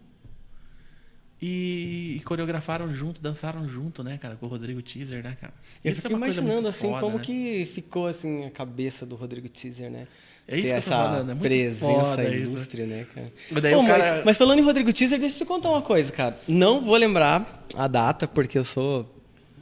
e, 1.40 2.16
e 2.16 2.20
coreografaram 2.24 2.92
junto, 2.94 3.20
dançaram 3.20 3.68
junto, 3.68 4.02
né, 4.02 4.16
cara, 4.18 4.36
com 4.36 4.46
o 4.46 4.48
Rodrigo 4.48 4.80
Teaser, 4.82 5.22
né, 5.22 5.36
cara? 5.40 5.52
Eu 5.84 5.92
Isso 5.92 6.06
é 6.06 6.08
fico 6.08 6.18
coisa 6.20 6.40
imaginando 6.40 6.68
assim 6.68 6.88
foda, 6.88 7.00
como 7.00 7.18
né? 7.18 7.24
que 7.24 7.64
ficou 7.66 8.06
assim 8.06 8.46
a 8.46 8.50
cabeça 8.50 9.04
do 9.04 9.14
Rodrigo 9.14 9.48
Teaser, 9.48 9.90
né? 9.90 10.06
É 10.46 10.58
isso 10.58 10.62
Ter 10.64 10.68
que 10.68 10.74
eu 10.74 10.78
essa 10.78 10.90
tô 10.90 10.96
falando, 10.96 11.30
é 11.30 11.34
muito 11.34 11.40
presença 11.42 11.86
foda 11.86 12.22
isso, 12.24 12.30
né? 12.32 12.36
ilustre, 12.38 12.82
né, 12.84 13.06
cara? 13.14 13.32
Mas 13.50 13.62
Pô, 13.62 13.78
o 13.78 13.82
mas- 13.82 13.96
cara- 13.96 14.22
mas, 14.26 14.36
falando 14.38 14.58
em 14.58 14.62
Rodrigo 14.62 14.92
Teaser, 14.92 15.18
deixa 15.18 15.36
eu 15.36 15.38
te 15.38 15.44
contar 15.46 15.70
uma 15.70 15.82
coisa, 15.82 16.12
cara. 16.12 16.38
Não 16.48 16.80
vou 16.82 16.96
lembrar 16.96 17.66
a 17.74 17.86
data, 17.88 18.26
porque 18.28 18.58
eu 18.58 18.64
sou 18.64 19.10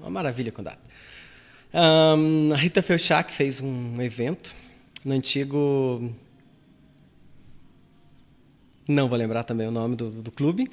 uma 0.01 0.11
maravilha 0.11 0.51
com 0.51 0.63
data. 0.63 0.81
Ahn, 1.73 2.53
a 2.53 2.57
Rita 2.57 2.83
Felchak 2.83 3.33
fez 3.33 3.61
um 3.61 3.95
evento 4.01 4.55
no 5.05 5.15
antigo. 5.15 6.13
Não 8.89 9.09
vou 9.09 9.19
lembrar 9.19 9.45
também 9.45 9.67
o 9.67 9.71
nome 9.71 9.97
do, 9.97 10.11
do 10.11 10.31
clube. 10.31 10.71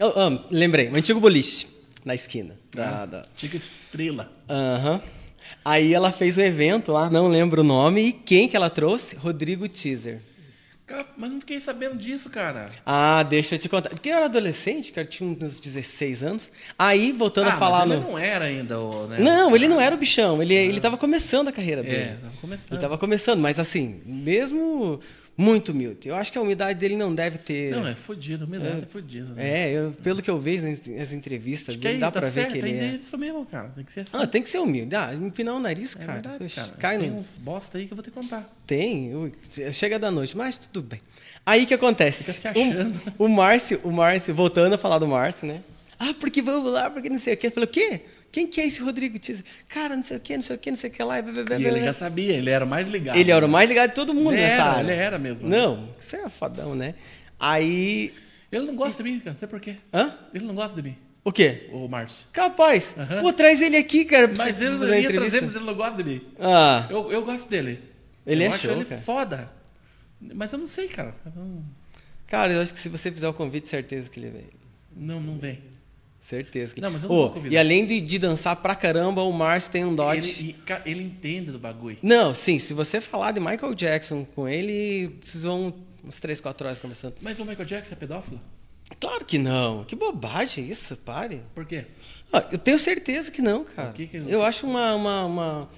Ah, 0.00 0.46
lembrei, 0.50 0.88
o 0.88 0.96
antigo 0.96 1.20
boliche, 1.20 1.68
na 2.04 2.14
esquina. 2.14 2.56
Da, 2.74 3.06
da, 3.06 3.26
Chica 3.36 3.56
Estrela. 3.56 4.32
Aham. 4.48 5.00
Aí 5.64 5.94
ela 5.94 6.10
fez 6.10 6.38
um 6.38 6.42
evento 6.42 6.90
lá, 6.90 7.08
não 7.08 7.28
lembro 7.28 7.60
o 7.60 7.64
nome, 7.64 8.08
e 8.08 8.12
quem 8.12 8.48
que 8.48 8.56
ela 8.56 8.68
trouxe? 8.68 9.14
Rodrigo 9.14 9.68
Teaser. 9.68 10.20
Cara, 10.92 11.06
mas 11.16 11.30
não 11.30 11.40
fiquei 11.40 11.58
sabendo 11.58 11.96
disso, 11.96 12.28
cara. 12.28 12.68
Ah, 12.84 13.22
deixa 13.22 13.54
eu 13.54 13.58
te 13.58 13.66
contar. 13.66 13.88
Porque 13.88 14.10
eu 14.10 14.14
era 14.14 14.26
adolescente, 14.26 14.92
cara, 14.92 15.06
tinha 15.06 15.26
uns 15.26 15.58
16 15.58 16.22
anos. 16.22 16.50
Aí, 16.78 17.12
voltando 17.12 17.48
ah, 17.48 17.54
a 17.54 17.56
falar 17.56 17.86
mas 17.86 17.96
ele 17.96 18.00
no. 18.04 18.10
não 18.10 18.18
era 18.18 18.44
ainda 18.44 18.78
o. 18.78 19.06
Né, 19.06 19.16
Não, 19.18 19.56
ele 19.56 19.68
não 19.68 19.80
era 19.80 19.94
o 19.94 19.98
bichão, 19.98 20.42
ele, 20.42 20.52
ele 20.54 20.80
tava 20.80 20.98
começando 20.98 21.48
a 21.48 21.52
carreira 21.52 21.80
É, 21.80 21.84
dele. 21.84 22.18
tava 22.20 22.34
começando. 22.42 22.72
Ele 22.72 22.80
tava 22.82 22.98
começando, 22.98 23.40
mas 23.40 23.58
assim, 23.58 24.02
mesmo 24.04 25.00
muito 25.36 25.72
humilde. 25.72 26.08
Eu 26.08 26.14
acho 26.14 26.30
que 26.30 26.38
a 26.38 26.40
humildade 26.40 26.78
dele 26.78 26.96
não 26.96 27.14
deve 27.14 27.38
ter. 27.38 27.70
Não, 27.70 27.86
é 27.86 27.94
fudido, 27.94 28.44
humildade 28.44 28.82
é, 28.82 28.86
fudido. 28.86 29.34
né? 29.34 29.48
É, 29.48 29.72
eu- 29.72 29.92
pelo 30.02 30.22
que 30.22 30.30
eu 30.30 30.38
vejo 30.38 30.64
nas, 30.66 31.12
entrevistas 31.12 31.76
dele, 31.76 31.94
aí, 31.94 32.00
dá 32.00 32.10
tá 32.10 32.20
pra 32.20 32.28
ver 32.28 32.32
certo, 32.32 32.52
que 32.52 32.58
ele 32.58 32.70
aí 32.70 32.78
é. 32.78 32.98
isso 33.00 33.16
mesmo, 33.16 33.46
cara. 33.46 33.68
Tem 33.74 33.84
que 33.84 33.92
ser 33.92 34.00
assim. 34.00 34.16
Ah, 34.16 34.26
tem 34.26 34.42
que 34.42 34.48
ser 34.48 34.58
humilde. 34.58 34.94
Ah, 34.94 35.14
empinar 35.14 35.54
o 35.54 35.60
nariz, 35.60 35.96
é 35.96 35.98
cara. 36.00 36.12
verdade, 36.12 36.54
cara. 36.54 36.72
Cai 36.78 36.98
Tem 36.98 37.10
no... 37.10 37.18
uns 37.18 37.38
bosta 37.38 37.78
aí 37.78 37.86
que 37.86 37.92
eu 37.92 37.96
vou 37.96 38.04
te 38.04 38.10
contar. 38.10 38.50
Tem, 38.66 39.10
chega 39.72 39.98
da 39.98 40.10
noite, 40.10 40.36
mas 40.36 40.58
tudo 40.58 40.82
bem. 40.82 41.00
Aí 41.44 41.66
que 41.66 41.74
acontece? 41.74 42.24
Fica 42.24 42.32
se 42.32 42.48
achando. 42.48 43.00
O, 43.18 43.24
o 43.24 43.28
Márcio, 43.28 43.80
o 43.82 43.90
Márcio, 43.90 44.34
voltando 44.34 44.74
a 44.74 44.78
falar 44.78 44.98
do 44.98 45.08
Márcio, 45.08 45.46
né? 45.46 45.62
Ah, 45.98 46.14
porque 46.18 46.42
vamos 46.42 46.70
lá, 46.70 46.90
porque 46.90 47.08
não 47.08 47.18
sei 47.18 47.34
o 47.34 47.36
quê. 47.36 47.46
Eu 47.48 47.52
falei, 47.52 47.68
o 47.68 47.72
quê? 47.72 48.00
Quem 48.32 48.46
que 48.46 48.60
é 48.62 48.66
esse 48.66 48.80
Rodrigo 48.80 49.18
Teaser? 49.18 49.44
Cara, 49.68 49.94
não 49.94 50.02
sei 50.02 50.16
o 50.16 50.20
quê, 50.20 50.34
não 50.36 50.42
sei 50.42 50.56
o 50.56 50.58
quê, 50.58 50.70
não 50.70 50.76
sei 50.78 50.88
o 50.88 50.92
que 50.92 51.02
lá. 51.02 51.18
e 51.18 51.22
blá, 51.22 51.32
blá, 51.32 51.42
blá, 51.44 51.58
E 51.58 51.64
ele 51.66 51.82
já 51.82 51.92
sabia, 51.92 52.32
ele 52.32 52.48
era 52.48 52.64
o 52.64 52.68
mais 52.68 52.88
ligado. 52.88 53.16
Ele 53.16 53.30
era 53.30 53.44
o 53.44 53.48
mais 53.48 53.68
ligado 53.68 53.90
de 53.90 53.94
todo 53.94 54.14
mundo 54.14 54.32
Ele 54.32 54.40
nessa 54.40 54.54
era, 54.54 54.64
área. 54.64 54.90
ele 54.92 55.00
era 55.02 55.18
mesmo, 55.18 55.46
né? 55.46 55.56
Não, 55.56 55.90
você 55.98 56.16
é 56.16 56.28
fodão, 56.30 56.74
né? 56.74 56.94
Aí. 57.38 58.12
Ele 58.50 58.66
não 58.66 58.74
gosta 58.74 59.02
de 59.02 59.10
mim, 59.10 59.18
cara. 59.18 59.32
Não 59.32 59.38
sei 59.38 59.48
por 59.48 59.60
quê. 59.60 59.76
Hã? 59.92 60.14
Ele 60.32 60.44
não 60.46 60.54
gosta 60.54 60.80
de 60.80 60.88
mim, 60.88 60.96
O 61.24 61.30
quê? 61.30 61.68
o 61.72 61.86
Márcio. 61.88 62.26
Capaz. 62.32 62.94
Aham. 62.98 63.20
Pô, 63.20 63.32
traz 63.32 63.60
ele 63.60 63.76
aqui, 63.76 64.04
cara, 64.06 64.28
Mas 64.36 64.60
ele 64.60 64.70
não 64.70 64.94
ia 64.98 65.10
trazer, 65.12 65.42
mas 65.42 65.54
ele 65.54 65.64
não 65.64 65.74
gosta 65.74 66.02
de 66.02 66.04
mim. 66.10 66.20
Ah, 66.40 66.86
Eu, 66.90 67.10
eu 67.12 67.22
gosto 67.24 67.48
dele. 67.50 67.80
Ele 68.26 68.44
eu 68.44 68.46
é 68.46 68.54
acho 68.54 68.66
show, 68.66 68.72
ele 68.76 68.84
cara. 68.86 69.00
foda. 69.02 69.50
Mas 70.20 70.52
eu 70.52 70.58
não 70.58 70.68
sei, 70.68 70.88
cara. 70.88 71.14
Eu 71.26 71.32
Não, 71.36 71.64
cara, 72.28 72.52
eu 72.52 72.62
acho 72.62 72.72
que 72.72 72.78
se 72.80 72.88
você 72.88 73.10
fizer 73.10 73.28
o 73.28 73.32
convite, 73.34 73.68
certeza 73.68 74.08
que 74.08 74.20
ele 74.20 74.30
vem. 74.30 74.46
não, 74.96 75.20
não 75.20 75.38
vem. 75.38 75.58
Certeza 76.22 76.74
que 76.74 76.80
Não, 76.80 76.90
mas 76.90 77.02
eu 77.02 77.08
não 77.08 77.16
Ô, 77.16 77.20
vou 77.22 77.30
convidar. 77.30 77.52
E 77.54 77.58
além 77.58 77.84
de, 77.84 78.00
de 78.00 78.18
dançar 78.18 78.54
pra 78.56 78.74
caramba, 78.74 79.22
o 79.22 79.32
Márcio 79.32 79.72
tem 79.72 79.84
um 79.84 79.94
Dodge. 79.94 80.40
Ele, 80.40 80.56
ele 80.86 81.02
entende 81.02 81.50
do 81.50 81.58
bagulho. 81.58 81.98
Não, 82.02 82.32
sim, 82.32 82.58
se 82.58 82.72
você 82.72 83.00
falar 83.00 83.32
de 83.32 83.40
Michael 83.40 83.74
Jackson 83.74 84.24
com 84.34 84.48
ele, 84.48 85.16
vocês 85.20 85.42
vão 85.44 85.74
uns 86.04 86.18
3, 86.20 86.40
4 86.40 86.66
horas 86.66 86.78
conversando. 86.78 87.14
Mas 87.20 87.38
o 87.40 87.44
Michael 87.44 87.66
Jackson 87.66 87.94
é 87.94 87.96
pedófilo? 87.96 88.40
Claro 89.00 89.24
que 89.24 89.36
não. 89.38 89.84
Que 89.84 89.96
bobagem 89.96 90.68
isso, 90.68 90.96
pare. 90.96 91.42
Por 91.54 91.64
quê? 91.64 91.86
Ah, 92.32 92.44
eu 92.52 92.58
tenho 92.58 92.78
certeza 92.78 93.30
que 93.30 93.42
não, 93.42 93.64
cara. 93.64 93.92
Que 93.92 94.06
que- 94.06 94.22
Eu 94.28 94.42
acho 94.44 94.66
uma, 94.66 94.94
uma, 94.94 95.24
uma- 95.26 95.70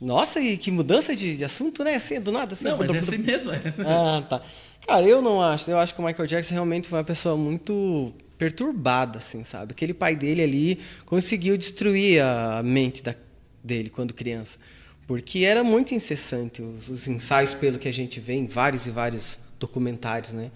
Nossa, 0.00 0.40
e 0.40 0.56
que 0.56 0.70
mudança 0.70 1.14
de, 1.16 1.36
de 1.36 1.44
assunto, 1.44 1.82
né? 1.82 1.94
Assim, 1.96 2.20
do 2.20 2.30
nada, 2.32 2.54
assim. 2.54 2.64
não, 2.64 2.76
mas 2.78 2.90
é 2.90 2.98
assim 2.98 3.18
mesmo. 3.18 3.50
É. 3.50 3.60
Ah, 3.86 4.22
tá. 4.28 4.40
Cara, 4.86 5.06
eu 5.06 5.20
não 5.22 5.42
acho. 5.42 5.70
Eu 5.70 5.78
acho 5.78 5.94
que 5.94 6.00
o 6.00 6.04
Michael 6.04 6.26
Jackson 6.28 6.54
realmente 6.54 6.88
foi 6.88 6.98
uma 6.98 7.04
pessoa 7.04 7.36
muito 7.36 8.12
perturbada, 8.38 9.18
assim, 9.18 9.44
sabe? 9.44 9.72
Aquele 9.72 9.94
pai 9.94 10.16
dele 10.16 10.42
ali 10.42 10.80
conseguiu 11.04 11.56
destruir 11.56 12.22
a 12.22 12.62
mente 12.62 13.02
da, 13.02 13.14
dele 13.62 13.90
quando 13.90 14.12
criança. 14.12 14.58
Porque 15.06 15.40
era 15.40 15.62
muito 15.62 15.94
incessante 15.94 16.62
os, 16.62 16.88
os 16.88 17.08
ensaios, 17.08 17.54
pelo 17.54 17.78
que 17.78 17.88
a 17.88 17.92
gente 17.92 18.20
vê 18.20 18.34
em 18.34 18.46
vários 18.46 18.86
e 18.86 18.90
vários 18.90 19.38
documentários, 19.58 20.32
né? 20.32 20.50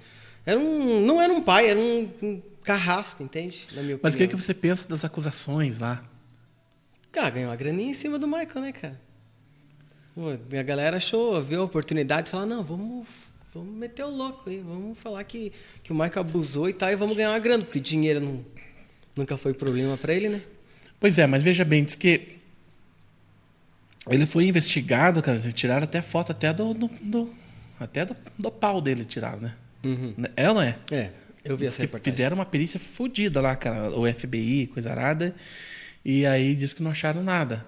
Era 0.45 0.59
um, 0.59 1.05
não 1.05 1.21
era 1.21 1.33
um 1.33 1.43
pai, 1.43 1.69
era 1.69 1.79
um, 1.79 2.09
um 2.23 2.43
carrasco, 2.63 3.23
entende? 3.23 3.67
Mas 3.75 3.85
o 3.85 3.87
que, 3.87 3.95
opinião. 3.95 4.29
que 4.29 4.37
você 4.37 4.55
pensa 4.55 4.89
das 4.89 5.05
acusações 5.05 5.79
lá? 5.79 6.01
Cara, 7.13 7.31
ganhou 7.31 7.51
uma 7.51 7.57
graninha 7.57 7.91
em 7.91 7.95
cima 7.95 8.19
do 8.19 8.27
Michael, 8.27 8.61
né, 8.61 8.73
cara? 8.73 9.01
Pô, 10.15 10.31
a 10.31 10.63
galera 10.63 10.97
achou, 10.97 11.41
viu 11.43 11.61
a 11.61 11.65
oportunidade 11.65 12.27
de 12.27 12.31
falar, 12.31 12.47
não, 12.47 12.65
vamos, 12.65 13.07
vamos 13.59 13.75
meter 13.79 14.05
o 14.05 14.11
louco 14.11 14.49
aí, 14.49 14.61
vamos 14.61 14.99
falar 14.99 15.23
que, 15.25 15.53
que 15.83 15.93
o 15.93 15.95
Michael 15.95 16.21
abusou 16.21 16.69
e 16.69 16.73
tal, 16.73 16.91
e 16.91 16.97
vamos 16.97 17.17
ganhar 17.17 17.31
uma 17.31 17.39
grana, 17.39 17.65
porque 17.65 17.81
dinheiro 17.81 18.21
não, 18.21 18.45
nunca 19.17 19.37
foi 19.37 19.53
problema 19.55 19.97
pra 19.97 20.13
ele, 20.15 20.29
né? 20.29 20.43
Pois 21.01 21.19
é, 21.19 21.27
mas 21.27 21.43
veja 21.43 21.65
bem, 21.65 21.85
diz 21.85 21.95
que 21.95 22.39
ele 24.11 24.27
foi 24.27 24.47
investigado, 24.47 25.21
cara, 25.23 25.39
tiraram 25.53 25.85
até 25.85 26.01
foto 26.01 26.33
até 26.33 26.53
do, 26.53 26.73
do- 26.73 26.91
do- 27.03 27.35
até 27.79 28.05
do, 28.05 28.17
do 28.39 28.51
pau 28.51 28.81
dele 28.81 29.05
tiraram, 29.05 29.41
né? 29.41 29.55
É 30.37 30.49
ou 30.49 30.55
não 30.55 30.63
é? 30.63 30.77
É, 30.91 31.11
eu 31.45 31.57
vi 31.57 31.65
Diz 31.65 31.75
essa 31.75 31.77
que 31.77 31.83
reportagem. 31.83 32.13
fizeram 32.13 32.35
uma 32.37 32.45
perícia 32.47 32.81
fodida 32.81 33.41
lá, 33.41 33.55
cara, 33.55 33.91
o 33.97 34.07
FBI, 34.13 34.67
coisa 34.69 34.91
arada, 34.91 35.35
e 36.05 36.27
aí 36.27 36.55
diz 36.57 36.73
que 36.73 36.83
não 36.83 36.91
acharam 36.91 37.23
nada, 37.23 37.65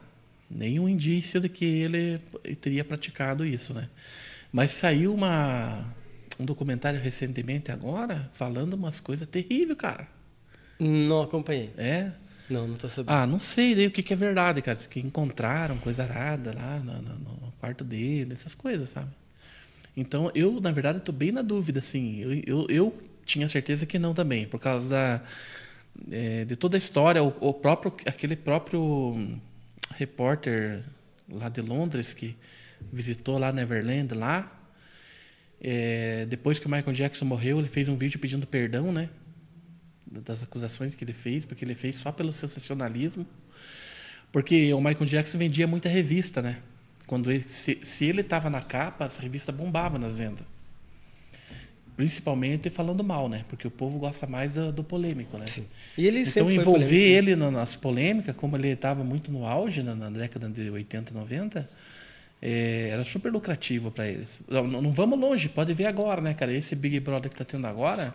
nenhum 0.50 0.88
indício 0.88 1.40
de 1.40 1.48
que 1.48 1.64
ele 1.64 2.18
teria 2.60 2.84
praticado 2.84 3.44
isso, 3.44 3.72
né? 3.74 3.88
Mas 4.52 4.70
saiu 4.72 5.14
uma 5.14 5.84
um 6.38 6.44
documentário 6.44 7.00
recentemente 7.00 7.70
agora 7.70 8.30
falando 8.32 8.74
umas 8.74 8.98
coisas 9.00 9.28
terríveis, 9.28 9.76
cara. 9.78 10.08
Não 10.80 11.22
acompanhei. 11.22 11.72
É, 11.76 12.10
Não, 12.48 12.66
não 12.68 12.76
tô 12.76 12.88
sabendo. 12.88 13.22
ah, 13.22 13.26
não 13.26 13.38
sei 13.38 13.74
daí 13.74 13.86
o 13.86 13.90
que, 13.90 14.02
que 14.02 14.12
é 14.12 14.16
verdade, 14.16 14.62
cara. 14.62 14.76
Diz 14.76 14.86
que 14.86 15.00
encontraram 15.00 15.78
coisa 15.78 16.02
arada 16.04 16.54
lá 16.54 16.78
no, 16.78 17.02
no- 17.02 17.18
no 17.46 17.52
quarto 17.60 17.84
dele, 17.84 18.32
essas 18.34 18.54
coisas, 18.54 18.90
sabe? 18.90 19.10
Então, 19.96 20.30
eu, 20.34 20.60
na 20.60 20.70
verdade, 20.72 20.98
estou 20.98 21.14
bem 21.14 21.32
na 21.32 21.42
dúvida, 21.42 21.80
assim. 21.80 22.20
Eu, 22.20 22.34
eu, 22.46 22.66
eu 22.70 22.98
tinha 23.26 23.48
certeza 23.48 23.86
que 23.86 23.98
não 23.98 24.14
também, 24.14 24.46
por 24.46 24.60
causa 24.60 24.88
da, 24.88 25.22
eh, 26.10 26.44
de 26.44 26.56
toda 26.56 26.76
a 26.76 26.78
história. 26.78 27.22
O, 27.22 27.34
o 27.40 27.54
próprio, 27.54 27.92
aquele 28.06 28.36
próprio 28.36 28.80
hum, 29.14 29.38
repórter 29.96 30.82
lá 31.28 31.48
de 31.48 31.60
Londres 31.62 32.14
que 32.14 32.36
visitou 32.92 33.38
lá 33.38 33.52
Neverland, 33.52 34.14
lá, 34.14 34.50
eh, 35.60 36.26
depois 36.28 36.58
que 36.58 36.66
o 36.66 36.70
Michael 36.70 36.92
Jackson 36.92 37.24
morreu, 37.24 37.58
ele 37.58 37.68
fez 37.68 37.88
um 37.88 37.96
vídeo 37.96 38.18
pedindo 38.18 38.46
perdão, 38.46 38.92
né? 38.92 39.08
das 40.10 40.42
acusações 40.42 40.94
que 40.96 41.04
ele 41.04 41.12
fez, 41.12 41.44
porque 41.46 41.64
ele 41.64 41.74
fez 41.74 41.94
só 41.96 42.10
pelo 42.10 42.32
sensacionalismo. 42.32 43.24
Porque 44.32 44.72
o 44.74 44.80
Michael 44.80 45.06
Jackson 45.06 45.38
vendia 45.38 45.66
muita 45.68 45.88
revista, 45.88 46.42
né? 46.42 46.58
Quando 47.06 47.30
ele, 47.30 47.44
se, 47.46 47.78
se 47.82 48.06
ele 48.06 48.20
estava 48.20 48.50
na 48.50 48.60
capa, 48.60 49.04
as 49.04 49.18
revistas 49.18 49.54
bombavam 49.54 49.98
nas 50.00 50.18
vendas. 50.18 50.44
Principalmente 51.96 52.70
falando 52.70 53.04
mal, 53.04 53.28
né? 53.28 53.44
Porque 53.48 53.66
o 53.66 53.70
povo 53.70 53.98
gosta 53.98 54.26
mais 54.26 54.54
do, 54.54 54.72
do 54.72 54.82
polêmico, 54.82 55.36
né? 55.36 55.46
Sim. 55.46 55.66
E 55.98 56.06
ele 56.06 56.22
Então 56.22 56.50
envolver 56.50 56.88
né? 56.90 57.18
ele 57.18 57.36
na- 57.36 57.50
nas 57.50 57.76
polêmicas, 57.76 58.34
como 58.34 58.56
ele 58.56 58.68
estava 58.68 59.04
muito 59.04 59.30
no 59.30 59.44
auge 59.46 59.82
na, 59.82 59.94
na 59.94 60.08
década 60.10 60.48
de 60.48 60.70
80, 60.70 61.12
90, 61.12 61.68
eh, 62.40 62.88
era 62.92 63.04
super 63.04 63.30
lucrativo 63.30 63.90
para 63.90 64.08
eles. 64.08 64.40
Não, 64.48 64.66
não 64.66 64.90
vamos 64.90 65.18
longe, 65.18 65.48
pode 65.48 65.74
ver 65.74 65.86
agora, 65.86 66.20
né, 66.20 66.34
cara? 66.34 66.52
Esse 66.52 66.74
Big 66.74 66.98
Brother 67.00 67.30
que 67.30 67.34
está 67.34 67.44
tendo 67.44 67.66
agora, 67.66 68.14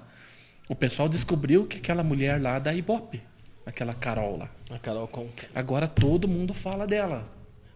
o 0.67 0.75
pessoal 0.75 1.07
descobriu 1.07 1.65
que 1.67 1.77
aquela 1.77 2.03
mulher 2.03 2.41
lá 2.41 2.57
da 2.57 2.73
Ibope, 2.73 3.21
aquela 3.65 3.93
Carol 3.93 4.37
lá. 4.37 4.49
A 4.69 4.79
Carol 4.79 5.07
Conca. 5.07 5.47
Agora 5.53 5.87
todo 5.87 6.27
mundo 6.27 6.53
fala 6.53 6.87
dela. 6.87 7.31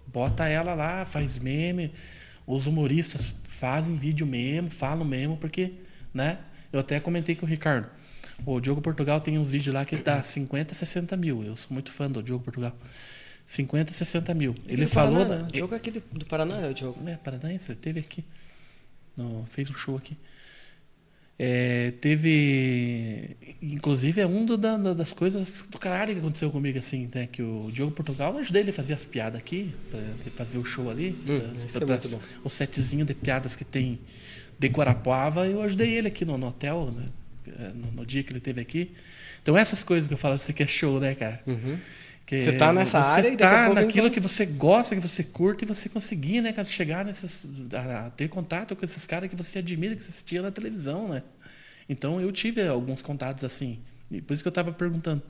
Bota 0.08 0.48
ela 0.48 0.74
lá, 0.74 1.06
faz 1.06 1.38
meme. 1.38 1.94
Os 2.48 2.66
humoristas 2.66 3.36
fazem 3.44 3.96
vídeo 3.96 4.26
mesmo, 4.26 4.72
falam 4.72 5.06
mesmo, 5.06 5.38
porque, 5.38 5.74
né? 6.12 6.40
Eu 6.74 6.80
até 6.80 7.00
comentei 7.00 7.36
com 7.36 7.46
o 7.46 7.50
Ricardo. 7.50 7.88
O 8.46 8.60
Diogo 8.60 8.82
Portugal 8.82 9.20
tem 9.22 9.38
uns 9.38 9.52
vídeos 9.52 9.74
lá 9.74 9.86
que 9.86 9.98
dá 9.98 10.24
50, 10.24 10.74
60 10.74 11.16
mil. 11.18 11.44
Eu 11.44 11.56
sou 11.56 11.74
muito 11.74 11.92
fã 11.92 12.10
do 12.10 12.24
Diogo 12.24 12.44
Portugal. 12.44 12.74
50, 13.52 13.92
60 13.92 14.34
mil. 14.36 14.54
Ele 14.68 14.86
falou. 14.86 15.26
Paraná, 15.26 15.36
da- 15.38 15.44
né? 15.44 15.50
O 15.52 15.58
jogo 15.58 15.74
aqui 15.76 15.90
do, 15.90 16.04
do 16.12 16.24
Paraná 16.26 16.62
é 16.62 16.70
o 16.72 16.78
jogo. 16.78 17.10
é, 17.10 17.16
Paranaense, 17.16 17.72
ele 17.72 17.80
teve 17.82 18.00
aqui. 18.00 18.24
No, 19.18 19.44
fez 19.50 19.70
um 19.72 19.74
show 19.74 19.98
aqui. 19.98 20.16
É, 21.42 21.92
teve. 22.02 23.36
Inclusive, 23.62 24.22
é 24.22 24.28
um 24.28 24.46
do- 24.46 24.58
da- 24.58 24.78
da- 24.78 24.94
das 24.94 25.14
coisas 25.14 25.62
do 25.70 25.80
caralho 25.80 26.14
que 26.14 26.20
aconteceu 26.20 26.52
comigo, 26.52 26.78
assim, 26.78 27.10
né? 27.14 27.28
Que 27.32 27.42
o 27.42 27.72
Diogo 27.72 27.92
Portugal, 27.92 28.34
eu 28.34 28.40
ajudei 28.40 28.62
ele 28.62 28.70
a 28.70 28.74
fazer 28.74 28.94
as 28.94 29.06
piadas 29.06 29.40
aqui, 29.40 29.74
pra 29.90 30.00
ele 30.00 30.32
fazer 30.36 30.58
o 30.58 30.64
show 30.66 30.90
ali. 30.90 31.18
Hum, 31.28 31.50
as- 31.52 31.64
isso 31.66 31.78
é 31.78 31.86
pra- 31.86 31.98
bom. 31.98 32.20
O 32.44 32.50
setzinho 32.50 33.04
de 33.06 33.14
piadas 33.16 33.56
que 33.56 33.64
tem 33.66 34.00
de 34.60 34.68
Guarapuava, 34.68 35.48
eu 35.48 35.62
ajudei 35.64 35.98
ele 35.98 36.10
aqui 36.10 36.24
no, 36.26 36.38
no 36.38 36.48
hotel, 36.48 36.92
né, 36.96 37.06
é, 37.58 37.70
no, 37.70 37.92
no 37.94 38.06
dia 38.06 38.22
que 38.22 38.32
ele 38.34 38.42
teve 38.42 38.60
aqui. 38.62 38.92
Então, 39.42 39.58
essas 39.58 39.82
coisas 39.84 40.08
que 40.08 40.14
eu 40.14 40.18
falo 40.18 40.38
você 40.38 40.52
que 40.52 40.62
é 40.62 40.68
show, 40.68 41.00
né, 41.00 41.16
cara? 41.16 41.42
Que 42.30 42.44
Você 42.44 42.52
tá 42.52 42.72
nessa 42.72 43.02
você 43.02 43.10
área 43.10 43.30
e 43.30 43.36
tá 43.36 43.66
pouco 43.66 43.82
naquilo 43.82 44.12
que 44.12 44.20
você 44.20 44.46
gosta, 44.46 44.96
que 44.96 45.02
você 45.02 45.24
curte 45.24 45.66
e 45.66 45.68
você 45.68 45.90
conseguir, 45.90 46.42
né, 46.42 46.54
cara, 46.54 46.68
chegar 46.68 47.04
nesses 47.04 47.48
a, 47.74 48.12
ter 48.12 48.28
contato 48.28 48.76
com 48.76 48.86
esses 48.86 49.04
caras 49.04 49.32
que 49.32 49.36
você 49.36 49.58
admira, 49.58 49.96
que 49.96 50.04
você 50.04 50.12
assistia 50.12 50.40
na 50.40 50.52
televisão, 50.52 51.10
né? 51.10 51.24
Então 51.90 52.22
eu 52.22 52.32
tive 52.32 52.62
alguns 52.68 53.02
contatos 53.02 53.44
assim. 53.44 53.80
E 54.12 54.22
por 54.22 54.36
isso 54.36 54.44
que 54.44 54.48
eu 54.48 54.52
estava 54.52 54.72
perguntando. 54.72 55.24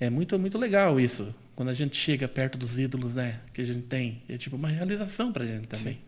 É 0.00 0.08
muito 0.08 0.38
muito 0.38 0.56
legal 0.56 0.98
isso, 0.98 1.34
quando 1.54 1.68
a 1.68 1.74
gente 1.74 1.94
chega 1.94 2.26
perto 2.26 2.56
dos 2.56 2.78
ídolos, 2.78 3.16
né, 3.16 3.40
que 3.52 3.60
a 3.60 3.66
gente 3.66 3.82
tem, 3.82 4.22
é 4.26 4.38
tipo 4.38 4.56
uma 4.56 4.68
realização 4.68 5.30
pra 5.30 5.44
gente 5.44 5.66
também. 5.66 5.98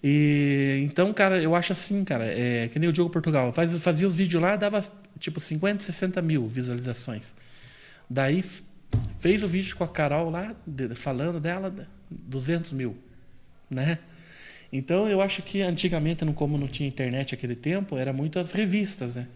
E 0.00 0.78
então, 0.84 1.12
cara, 1.12 1.42
eu 1.42 1.56
acho 1.56 1.72
assim, 1.72 2.04
cara, 2.04 2.24
é 2.24 2.68
que 2.72 2.78
nem 2.78 2.88
o 2.88 2.92
Diogo 2.92 3.10
Portugal, 3.10 3.52
faz, 3.52 3.76
fazia 3.78 4.06
os 4.06 4.14
vídeos 4.14 4.40
lá, 4.40 4.54
dava 4.54 4.84
tipo 5.18 5.40
50, 5.40 5.82
60 5.82 6.22
mil 6.22 6.46
visualizações. 6.46 7.34
Daí 8.08 8.44
fez 9.18 9.42
o 9.42 9.48
vídeo 9.48 9.74
com 9.76 9.84
a 9.84 9.88
Carol 9.88 10.30
lá, 10.30 10.54
de- 10.66 10.94
falando 10.94 11.40
dela, 11.40 11.74
200 12.10 12.72
mil, 12.72 12.96
né? 13.70 13.98
Então 14.72 15.08
eu 15.08 15.20
acho 15.22 15.42
que 15.42 15.62
antigamente, 15.62 16.24
como 16.34 16.58
não 16.58 16.68
tinha 16.68 16.88
internet 16.88 17.32
naquele 17.32 17.56
tempo, 17.56 17.96
era 17.96 18.12
muito 18.12 18.38
as 18.38 18.52
revistas, 18.52 19.14
né? 19.14 19.26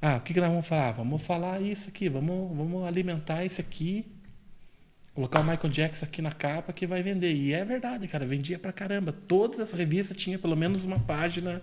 Ah, 0.00 0.16
o 0.16 0.20
que, 0.20 0.32
que 0.32 0.40
nós 0.40 0.48
vamos 0.48 0.66
falar? 0.66 0.92
Vamos 0.92 1.22
falar 1.22 1.60
isso 1.60 1.88
aqui, 1.88 2.08
vamos, 2.08 2.56
vamos 2.56 2.86
alimentar 2.86 3.44
isso 3.44 3.60
aqui, 3.60 4.06
colocar 5.12 5.40
o 5.40 5.44
Michael 5.44 5.68
Jackson 5.70 6.06
aqui 6.06 6.22
na 6.22 6.30
capa 6.32 6.72
que 6.72 6.86
vai 6.86 7.02
vender. 7.02 7.34
E 7.34 7.52
é 7.52 7.64
verdade, 7.64 8.06
cara, 8.08 8.24
vendia 8.24 8.58
pra 8.58 8.72
caramba. 8.72 9.12
Todas 9.12 9.58
as 9.60 9.72
revistas 9.72 10.16
tinham 10.16 10.40
pelo 10.40 10.56
menos 10.56 10.84
uma 10.84 11.00
página 11.00 11.60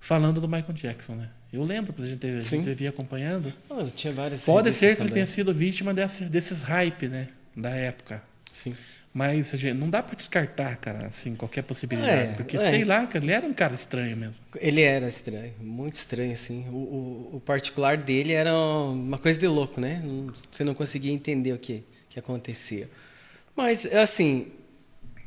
falando 0.00 0.40
do 0.40 0.48
Michael 0.48 0.72
Jackson, 0.72 1.14
né? 1.16 1.28
Eu 1.54 1.64
lembro, 1.64 1.92
porque 1.92 2.08
a 2.08 2.10
gente, 2.10 2.26
a 2.26 2.44
Sim. 2.44 2.62
gente 2.62 2.86
acompanhando. 2.86 3.52
Tinha 3.94 4.12
várias 4.12 4.44
Pode 4.44 4.72
ser 4.72 4.78
que 4.78 4.86
ele 4.86 4.96
também. 4.96 5.12
tenha 5.14 5.26
sido 5.26 5.54
vítima 5.54 5.94
desse, 5.94 6.24
desses 6.24 6.62
hype, 6.62 7.08
né? 7.08 7.28
Da 7.56 7.70
época. 7.70 8.22
Sim. 8.52 8.74
Mas 9.12 9.54
a 9.54 9.56
gente, 9.56 9.78
não 9.78 9.88
dá 9.88 10.02
pra 10.02 10.16
descartar, 10.16 10.74
cara, 10.76 11.06
assim, 11.06 11.36
qualquer 11.36 11.62
possibilidade. 11.62 12.32
É, 12.32 12.32
porque, 12.32 12.56
é. 12.56 12.60
sei 12.70 12.84
lá, 12.84 13.08
ele 13.14 13.30
era 13.30 13.46
um 13.46 13.52
cara 13.52 13.76
estranho 13.76 14.16
mesmo. 14.16 14.34
Ele 14.56 14.80
era 14.80 15.06
estranho, 15.06 15.52
muito 15.60 15.94
estranho, 15.94 16.32
assim. 16.32 16.66
O, 16.68 16.74
o, 16.74 17.36
o 17.36 17.40
particular 17.40 17.96
dele 17.96 18.32
era 18.32 18.52
uma 18.52 19.16
coisa 19.16 19.38
de 19.38 19.46
louco, 19.46 19.80
né? 19.80 20.02
Você 20.50 20.64
não 20.64 20.74
conseguia 20.74 21.12
entender 21.12 21.52
o 21.52 21.58
que, 21.58 21.84
que 22.08 22.18
acontecia. 22.18 22.90
Mas, 23.54 23.86
assim, 23.86 24.48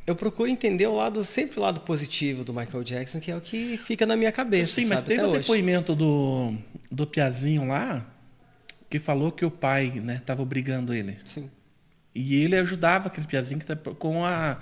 eu 0.08 0.16
procuro 0.16 0.50
entender 0.50 0.88
o 0.88 0.96
lado, 0.96 1.22
sempre 1.26 1.60
o 1.60 1.62
lado 1.62 1.82
positivo 1.82 2.44
do 2.46 2.54
Michael 2.54 2.84
Jackson, 2.84 3.20
que 3.20 3.30
é 3.30 3.36
o 3.36 3.42
que 3.42 3.78
fica 3.78 4.06
na 4.06 4.16
minha 4.16 4.32
cabeça, 4.32 4.74
Sim, 4.76 4.88
mas 4.88 5.00
sabe? 5.02 5.10
teve 5.10 5.20
Até 5.20 5.28
o 5.28 5.32
hoje. 5.32 5.42
depoimento 5.42 5.94
do, 5.94 6.54
do 6.90 7.06
Piazinho 7.06 7.68
lá, 7.68 8.06
que 8.90 9.00
falou 9.00 9.34
que 9.34 9.44
o 9.44 9.52
pai, 9.52 9.92
né, 10.04 10.22
tava 10.26 10.42
obrigando 10.42 10.94
ele. 10.94 11.18
Sim. 11.26 11.50
E 12.16 12.42
ele 12.42 12.56
ajudava 12.56 13.08
aquele 13.08 13.28
Piazinho 13.28 13.60
que 13.60 13.66
tá 13.66 13.76
com 13.76 14.26
a 14.26 14.58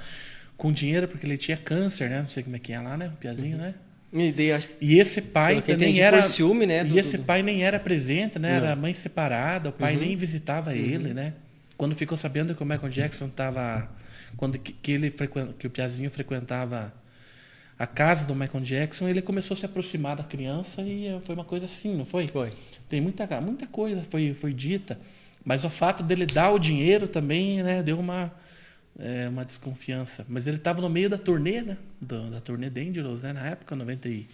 com 0.58 0.72
dinheiro, 0.72 1.06
porque 1.08 1.26
ele 1.28 1.38
tinha 1.38 1.58
câncer, 1.58 2.10
né? 2.10 2.22
Não 2.22 2.30
sei 2.30 2.42
como 2.42 2.56
é 2.56 2.60
que 2.60 2.72
é 2.72 2.80
lá, 2.80 2.96
né? 2.96 3.08
O 3.14 3.18
Piazinho, 3.18 3.58
né? 3.58 3.74
E 4.14 4.32
daí, 4.32 4.54
acho- 4.54 4.70
E 4.80 4.98
esse 4.98 5.22
pai 5.22 5.62
que 5.62 5.74
entendi, 5.74 6.00
era 6.02 6.24
ciúme, 6.24 6.66
né, 6.66 6.82
do- 6.86 6.96
e 6.96 7.00
esse 7.00 7.18
do- 7.18 7.20
Uhum. 7.20 7.26
pai 7.26 7.44
nem 7.44 7.62
era 7.64 7.78
presente, 7.78 8.40
né? 8.40 8.56
Era 8.56 8.74
mãe 8.74 8.94
separada, 8.94 9.68
o 9.70 9.74
pai 9.74 9.98
nem 9.98 10.16
visitava 10.16 10.74
ele, 10.74 11.14
né? 11.14 11.34
Quando 11.78 11.94
ficou 11.94 12.18
sabendo 12.18 12.56
que 12.56 12.64
o 12.64 12.66
Michael 12.66 12.90
Jackson 12.90 13.26
estava 13.26 13.90
quando 14.38 14.58
que, 14.60 14.74
que 14.74 14.92
ele 14.92 15.14
que 15.58 15.68
o 15.68 15.70
Piazinho 15.70 16.10
frequentava 16.12 16.94
a 17.78 17.86
casa 17.86 18.26
do 18.26 18.34
Michael 18.36 18.64
Jackson, 18.64 19.08
ele 19.08 19.22
começou 19.22 19.54
a 19.56 19.58
se 19.58 19.66
aproximar 19.66 20.16
da 20.16 20.24
criança 20.24 20.82
e 20.82 21.08
eh, 21.08 21.20
foi 21.26 21.36
uma 21.36 21.44
coisa 21.44 21.66
assim, 21.66 21.96
não 21.96 22.06
foi? 22.06 22.28
Foi. 22.28 22.52
Tem 22.90 23.02
muita 23.02 23.28
muita 23.42 23.68
coisa 23.68 24.02
foi 24.10 24.34
foi 24.34 24.54
dita, 24.54 25.00
mas 25.44 25.64
o 25.66 25.70
fato 25.70 26.04
dele 26.04 26.26
dar 26.26 26.52
o 26.52 26.60
dinheiro 26.60 27.08
também, 27.08 27.62
né, 27.64 27.84
deu 27.84 28.00
uma 28.00 28.32
é, 28.98 29.28
uma 29.28 29.44
desconfiança. 29.44 30.26
Mas 30.30 30.48
ele 30.48 30.58
estava 30.58 30.82
no 30.82 30.90
meio 30.90 31.10
da 31.10 31.18
turnê, 31.18 31.62
né? 31.62 31.78
Do- 32.00 32.30
da 32.32 32.40
turnê 32.40 32.70
Dangerous, 32.70 33.22
né? 33.22 33.34
Na 33.34 33.46
época, 33.48 33.76
90 33.76 34.08
e... 34.08 34.26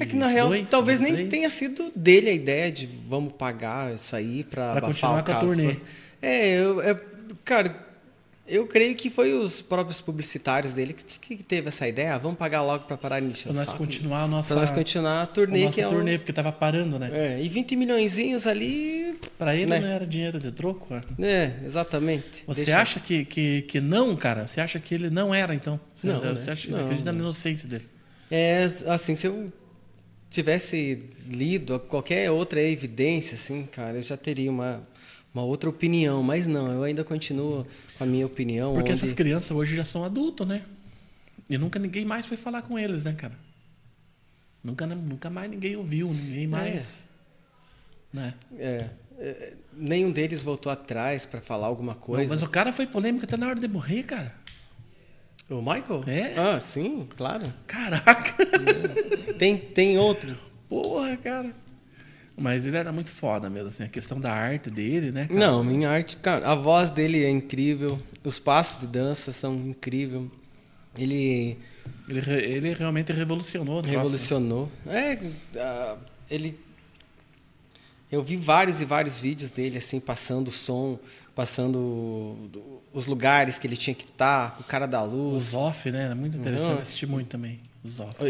É 0.00 0.06
que 0.06 0.16
na 0.16 0.26
real, 0.26 0.46
92, 0.46 0.70
talvez 0.70 0.98
nem 0.98 1.12
93. 1.12 1.30
tenha 1.30 1.50
sido 1.50 1.92
dele 1.94 2.30
a 2.30 2.32
ideia 2.32 2.72
de 2.72 2.86
vamos 2.86 3.34
pagar 3.34 3.94
isso 3.94 4.16
aí 4.16 4.42
Pra 4.42 4.72
abafar 4.72 4.88
continuar 4.88 5.20
o 5.20 5.24
com 5.24 5.30
a 5.30 5.34
caso. 5.34 5.46
turnê. 5.46 5.76
É, 6.20 6.48
eu, 6.58 6.80
é, 6.80 7.00
cara, 7.44 7.76
Eu 8.46 8.66
creio 8.66 8.94
que 8.96 9.08
foi 9.08 9.32
os 9.34 9.62
próprios 9.62 10.00
publicitários 10.00 10.72
dele 10.72 10.92
que, 10.92 11.36
que 11.36 11.42
teve 11.44 11.68
essa 11.68 11.86
ideia. 11.86 12.14
Ah, 12.14 12.18
vamos 12.18 12.36
pagar 12.36 12.60
logo 12.62 12.84
para 12.86 12.96
parar 12.96 13.20
de 13.20 13.26
encher 13.26 13.44
Pra 13.44 13.52
o 13.52 13.54
nós 13.56 13.66
saco. 13.66 13.78
continuar 13.78 14.22
a 14.24 14.26
nossa, 14.26 14.52
Pra 14.52 14.60
nós 14.62 14.70
continuar 14.72 15.22
a 15.22 15.26
turnê, 15.26 15.60
nosso 15.64 15.74
que 15.74 15.80
é 15.80 15.88
turnê, 15.88 16.18
porque 16.18 16.32
tava 16.32 16.50
parando, 16.50 16.98
né? 16.98 17.08
É, 17.12 17.40
e 17.42 17.48
20 17.48 17.76
milhõezinhos 17.76 18.44
ali... 18.46 19.16
Pra 19.38 19.54
ele 19.54 19.66
Né? 19.66 19.78
não 19.80 19.86
era 19.88 20.04
dinheiro 20.04 20.38
de 20.40 20.50
troco. 20.50 20.88
cara. 20.88 21.04
É, 21.20 21.52
exatamente. 21.64 22.42
Você 22.46 22.64
Deixa- 22.64 22.80
acha 22.80 23.00
que, 23.00 23.24
que, 23.24 23.62
que 23.62 23.80
não, 23.80 24.16
cara? 24.16 24.46
Você 24.48 24.60
acha 24.60 24.80
que 24.80 24.92
ele 24.92 25.08
não 25.08 25.32
era, 25.32 25.54
então? 25.54 25.78
Você, 25.94 26.08
Não, 26.08 26.20
né? 26.20 26.32
você 26.34 26.50
acha, 26.50 26.68
Não, 26.70 26.80
acredita 26.84 27.12
na 27.12 27.18
inocência 27.20 27.68
dele? 27.68 27.86
É, 28.28 28.68
assim, 28.88 29.14
se 29.14 29.26
eu 29.28 29.52
tivesse 30.28 31.04
lido 31.28 31.78
qualquer 31.78 32.30
outra 32.30 32.60
evidência, 32.60 33.34
assim, 33.36 33.64
cara, 33.70 33.98
eu 33.98 34.02
já 34.02 34.16
teria 34.16 34.50
uma, 34.50 34.82
uma 35.34 35.42
outra 35.44 35.68
opinião. 35.70 36.22
Mas 36.22 36.46
não, 36.46 36.70
eu 36.72 36.82
ainda 36.82 37.02
continuo 37.04 37.66
com 37.98 38.04
a 38.04 38.06
minha 38.06 38.26
opinião. 38.26 38.72
Porque 38.74 38.90
onde- 38.90 38.98
essas 39.00 39.12
crianças 39.12 39.50
hoje 39.50 39.74
já 39.76 39.84
são 39.84 40.04
adultos, 40.04 40.46
né? 40.46 40.62
E 41.50 41.58
nunca 41.58 41.78
ninguém 41.78 42.04
mais 42.04 42.26
foi 42.26 42.36
falar 42.36 42.62
com 42.62 42.78
eles, 42.78 43.04
né, 43.04 43.12
cara? 43.12 43.34
Nunca, 44.62 44.86
nunca 44.86 45.28
mais 45.28 45.50
ninguém 45.50 45.76
ouviu, 45.76 46.08
ninguém 46.08 46.46
mais. 46.46 47.06
Né? 48.12 48.34
É, 48.58 48.86
é, 49.18 49.54
nenhum 49.72 50.12
deles 50.12 50.42
voltou 50.42 50.70
atrás 50.70 51.26
para 51.26 51.40
falar 51.40 51.66
alguma 51.66 51.94
coisa. 51.94 52.28
Mas 52.28 52.42
o 52.42 52.48
cara 52.48 52.72
foi 52.72 52.86
polêmico 52.86 53.24
até 53.24 53.36
na 53.36 53.48
hora 53.48 53.58
de 53.58 53.66
morrer, 53.68 54.02
cara. 54.04 54.34
O 55.50 55.56
Michael? 55.60 56.04
É? 56.06 56.34
Ah, 56.38 56.60
sim, 56.60 57.06
claro. 57.16 57.52
Caraca! 57.66 58.34
Tem, 59.38 59.58
tem 59.58 59.98
outro. 59.98 60.38
Porra, 60.68 61.16
cara. 61.16 61.52
Mas 62.36 62.64
ele 62.64 62.76
era 62.76 62.90
muito 62.90 63.10
foda 63.10 63.50
mesmo, 63.50 63.68
assim, 63.68 63.84
a 63.84 63.88
questão 63.88 64.18
da 64.18 64.32
arte 64.32 64.70
dele, 64.70 65.12
né? 65.12 65.26
cara? 65.28 65.38
Não, 65.38 65.62
minha 65.62 65.90
arte, 65.90 66.16
cara, 66.16 66.50
a 66.50 66.54
voz 66.54 66.90
dele 66.90 67.22
é 67.24 67.28
incrível, 67.30 68.00
os 68.24 68.38
passos 68.38 68.80
de 68.80 68.86
dança 68.86 69.32
são 69.32 69.54
incríveis. 69.54 70.24
Ele 70.96 71.56
Ele, 72.08 72.20
ele 72.30 72.74
realmente 72.74 73.12
revolucionou. 73.12 73.80
o 73.80 73.82
né? 73.82 73.90
revolucionou. 73.90 74.70
É, 74.86 75.18
ah, 75.56 75.96
ele. 76.30 76.58
Eu 78.10 78.22
vi 78.22 78.36
vários 78.36 78.80
e 78.80 78.84
vários 78.84 79.18
vídeos 79.20 79.50
dele, 79.50 79.78
assim, 79.78 79.98
passando 79.98 80.48
o 80.48 80.52
som, 80.52 80.98
passando 81.34 82.36
do- 82.52 82.82
os 82.92 83.06
lugares 83.06 83.56
que 83.58 83.66
ele 83.66 83.76
tinha 83.76 83.94
que 83.94 84.04
estar, 84.04 84.58
o 84.60 84.64
cara 84.64 84.84
da 84.86 85.02
luz. 85.02 85.48
Os 85.48 85.54
off, 85.54 85.90
né? 85.90 86.04
Era 86.04 86.14
muito 86.14 86.36
interessante 86.36 86.74
Não. 86.74 86.82
assistir 86.82 87.06
muito 87.06 87.28
também. 87.28 87.58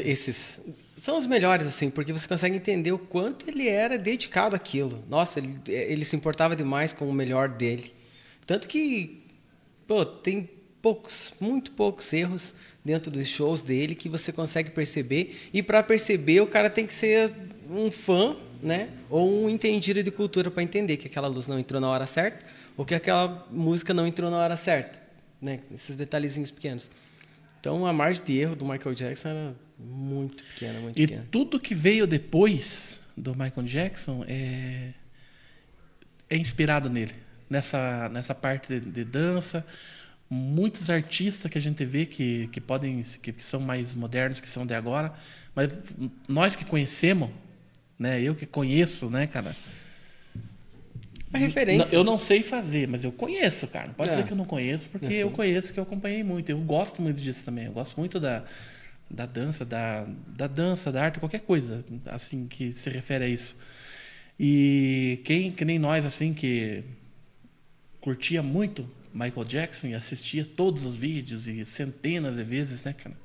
Esses 0.05 0.61
são 0.94 1.18
os 1.18 1.26
melhores, 1.26 1.66
assim, 1.66 1.90
porque 1.90 2.12
você 2.12 2.26
consegue 2.26 2.57
entender 2.57 2.92
o 2.92 2.98
quanto 2.98 3.48
ele 3.48 3.68
era 3.68 3.98
dedicado 3.98 4.57
àquilo. 4.57 5.05
Nossa, 5.09 5.40
ele, 5.40 5.61
ele 5.68 6.05
se 6.05 6.16
importava 6.16 6.57
demais 6.57 6.92
com 6.92 7.09
o 7.09 7.12
melhor 7.12 7.48
dele. 7.48 7.92
Tanto 8.46 8.66
que, 8.66 9.22
pô, 9.86 10.07
tem 10.07 10.48
poucos, 10.80 11.32
muito 11.38 11.70
poucos 11.72 12.12
erros 12.12 12.55
dentro 12.84 13.11
dos 13.11 13.28
shows 13.28 13.62
dele 13.62 13.94
que 13.94 14.09
você 14.09 14.32
consegue 14.32 14.70
perceber. 14.70 15.36
E 15.53 15.62
para 15.62 15.82
perceber, 15.82 16.40
o 16.40 16.46
cara 16.46 16.70
tem 16.70 16.86
que 16.86 16.92
ser 16.92 17.32
um 17.70 17.90
fã, 17.90 18.36
né? 18.62 18.88
Ou 19.11 19.44
um 19.44 19.50
entendido 19.50 20.03
de 20.03 20.11
cultura 20.11 20.50
para 20.50 20.62
entender 20.62 20.96
que 20.96 21.07
aquela 21.07 21.28
luz 21.28 21.46
não 21.46 21.59
entrou 21.59 21.80
na 21.80 21.88
hora 21.88 22.07
certa 22.07 22.44
ou 22.76 22.84
que 22.84 22.94
aquela 22.94 23.46
música 23.50 23.92
não 23.92 24.07
entrou 24.07 24.30
na 24.30 24.38
hora 24.38 24.57
certa, 24.57 25.00
né? 25.40 25.61
Esses 25.72 25.96
detalhezinhos 25.96 26.50
pequenos. 26.50 26.88
Então 27.63 27.87
a 27.87 27.93
margem 27.93 28.25
de 28.25 28.37
erro 28.37 28.57
do 28.57 28.65
Michael 28.65 28.93
Jackson 28.93 29.29
era 29.29 29.55
muito 29.79 30.43
pequena, 30.43 30.81
muito 30.81 30.99
E 30.99 31.07
pequena. 31.07 31.29
tudo 31.31 31.61
que 31.61 31.77
veio 31.77 32.09
depois 32.09 32.99
do 33.17 33.31
Michael 33.37 33.63
Jackson 33.63 34.25
é, 34.27 34.89
é 36.29 36.37
inspirado 36.37 36.91
nele. 36.91 37.15
Nessa, 37.49 38.09
nessa 38.09 38.35
parte 38.35 38.81
de, 38.81 38.81
de 38.91 39.05
dança. 39.05 39.65
Muitos 40.29 40.91
artistas 40.91 41.49
que 41.49 41.57
a 41.57 41.61
gente 41.61 41.85
vê 41.85 42.05
que, 42.05 42.49
que 42.49 42.61
podem 42.61 43.01
que, 43.23 43.33
que 43.33 43.45
são 43.45 43.61
mais 43.61 43.95
modernos, 43.95 44.41
que 44.41 44.49
são 44.49 44.67
de 44.67 44.75
agora, 44.75 45.13
mas 45.55 45.71
nós 46.27 46.57
que 46.57 46.65
conhecemos, 46.65 47.31
né? 47.97 48.21
Eu 48.21 48.35
que 48.35 48.45
conheço, 48.47 49.09
né, 49.09 49.27
cara? 49.29 49.55
A 51.33 51.39
referência. 51.39 51.95
Eu 51.97 52.05
não 52.05 52.18
sei 52.18 52.43
fazer, 52.43 52.87
mas 52.89 53.05
eu 53.05 53.12
conheço, 53.12 53.66
cara. 53.68 53.87
Não 53.89 53.95
pode 53.95 54.11
É. 54.11 54.12
dizer 54.14 54.26
que 54.26 54.33
eu 54.33 54.37
não 54.37 54.45
conheço, 54.45 54.89
porque 54.91 55.07
Assim. 55.07 55.14
eu 55.16 55.30
conheço, 55.30 55.72
que 55.72 55.78
eu 55.80 55.83
acompanhei 55.85 56.22
muito. 56.22 56.51
Eu 56.51 56.59
gosto 56.59 57.01
muito 57.01 57.20
disso 57.20 57.45
também. 57.45 57.66
Eu 57.66 57.72
gosto 57.72 57.97
muito 57.99 58.20
da, 58.20 58.45
da 59.11 59.24
dança, 59.26 59.64
da, 59.64 60.07
da 60.26 60.47
dança, 60.47 60.93
da 60.93 61.05
arte, 61.05 61.18
qualquer 61.18 61.41
coisa, 61.41 61.85
assim, 62.07 62.47
que 62.47 62.72
se 62.72 62.91
refere 62.91 63.24
a 63.24 63.28
isso. 63.28 63.57
E 64.39 65.20
quem, 65.24 65.51
que 65.51 65.64
nem 65.64 65.78
nós, 65.78 66.05
assim, 66.05 66.35
que 66.35 66.83
curtia 68.01 68.43
muito 68.43 68.89
Michael 69.14 69.45
Jackson 69.45 69.87
e 69.89 69.95
assistia 69.95 70.45
todos 70.45 70.85
os 70.85 70.97
vídeos 70.97 71.47
e 71.47 71.64
centenas 71.64 72.37
de 72.37 72.43
vezes, 72.45 72.83
né, 72.85 72.93
cara? 72.93 73.16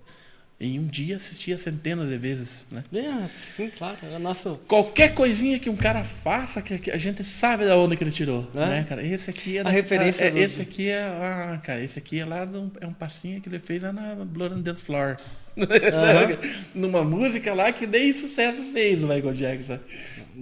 Em 0.60 0.80
um 0.80 0.88
dia 0.88 1.18
assistia 1.18 1.56
centenas 1.56 2.10
de 2.10 2.18
vezes, 2.18 2.66
né? 2.72 2.84
É, 2.92 3.28
sim, 3.56 3.70
claro. 3.78 3.96
Era 4.02 4.18
nosso. 4.18 4.60
Qualquer 4.68 5.14
coisinha 5.14 5.60
que 5.60 5.70
um 5.70 5.76
cara 5.76 6.04
faça, 6.04 6.64
que, 6.64 6.90
a 6.90 6.98
gente 6.98 7.24
sabe 7.24 7.64
da 7.66 7.78
onde 7.78 7.96
que 7.96 8.04
ele 8.04 8.10
tirou, 8.10 8.48
É. 8.56 8.60
né, 8.66 8.86
cara? 8.90 9.06
Esse 9.06 9.30
aqui 9.30 9.58
é 9.58 9.60
A 9.60 9.64
da- 9.64 9.70
referência 9.70 10.24
é, 10.26 10.32
do- 10.32 10.38
Esse 10.40 10.62
aqui 10.64 10.90
é, 10.90 11.04
ah, 11.04 11.62
cara, 11.64 11.84
esse 11.84 12.00
aqui 12.00 12.20
é 12.20 12.26
lá 12.26 12.44
do, 12.44 12.72
é 12.82 12.88
um 12.88 12.94
passinho 12.94 13.40
que 13.40 13.48
ele 13.48 13.60
fez 13.60 13.84
lá 13.84 13.94
na 13.94 14.16
Blood 14.26 14.56
on 14.56 14.62
the 14.64 14.74
Floor. 14.74 15.18
Numa 16.74 17.04
música 17.04 17.54
lá 17.54 17.72
que 17.72 17.86
nem 17.86 18.14
sucesso 18.18 18.64
fez 18.74 19.04
o 19.04 19.08
Michael 19.08 19.34
Jackson. 19.34 19.80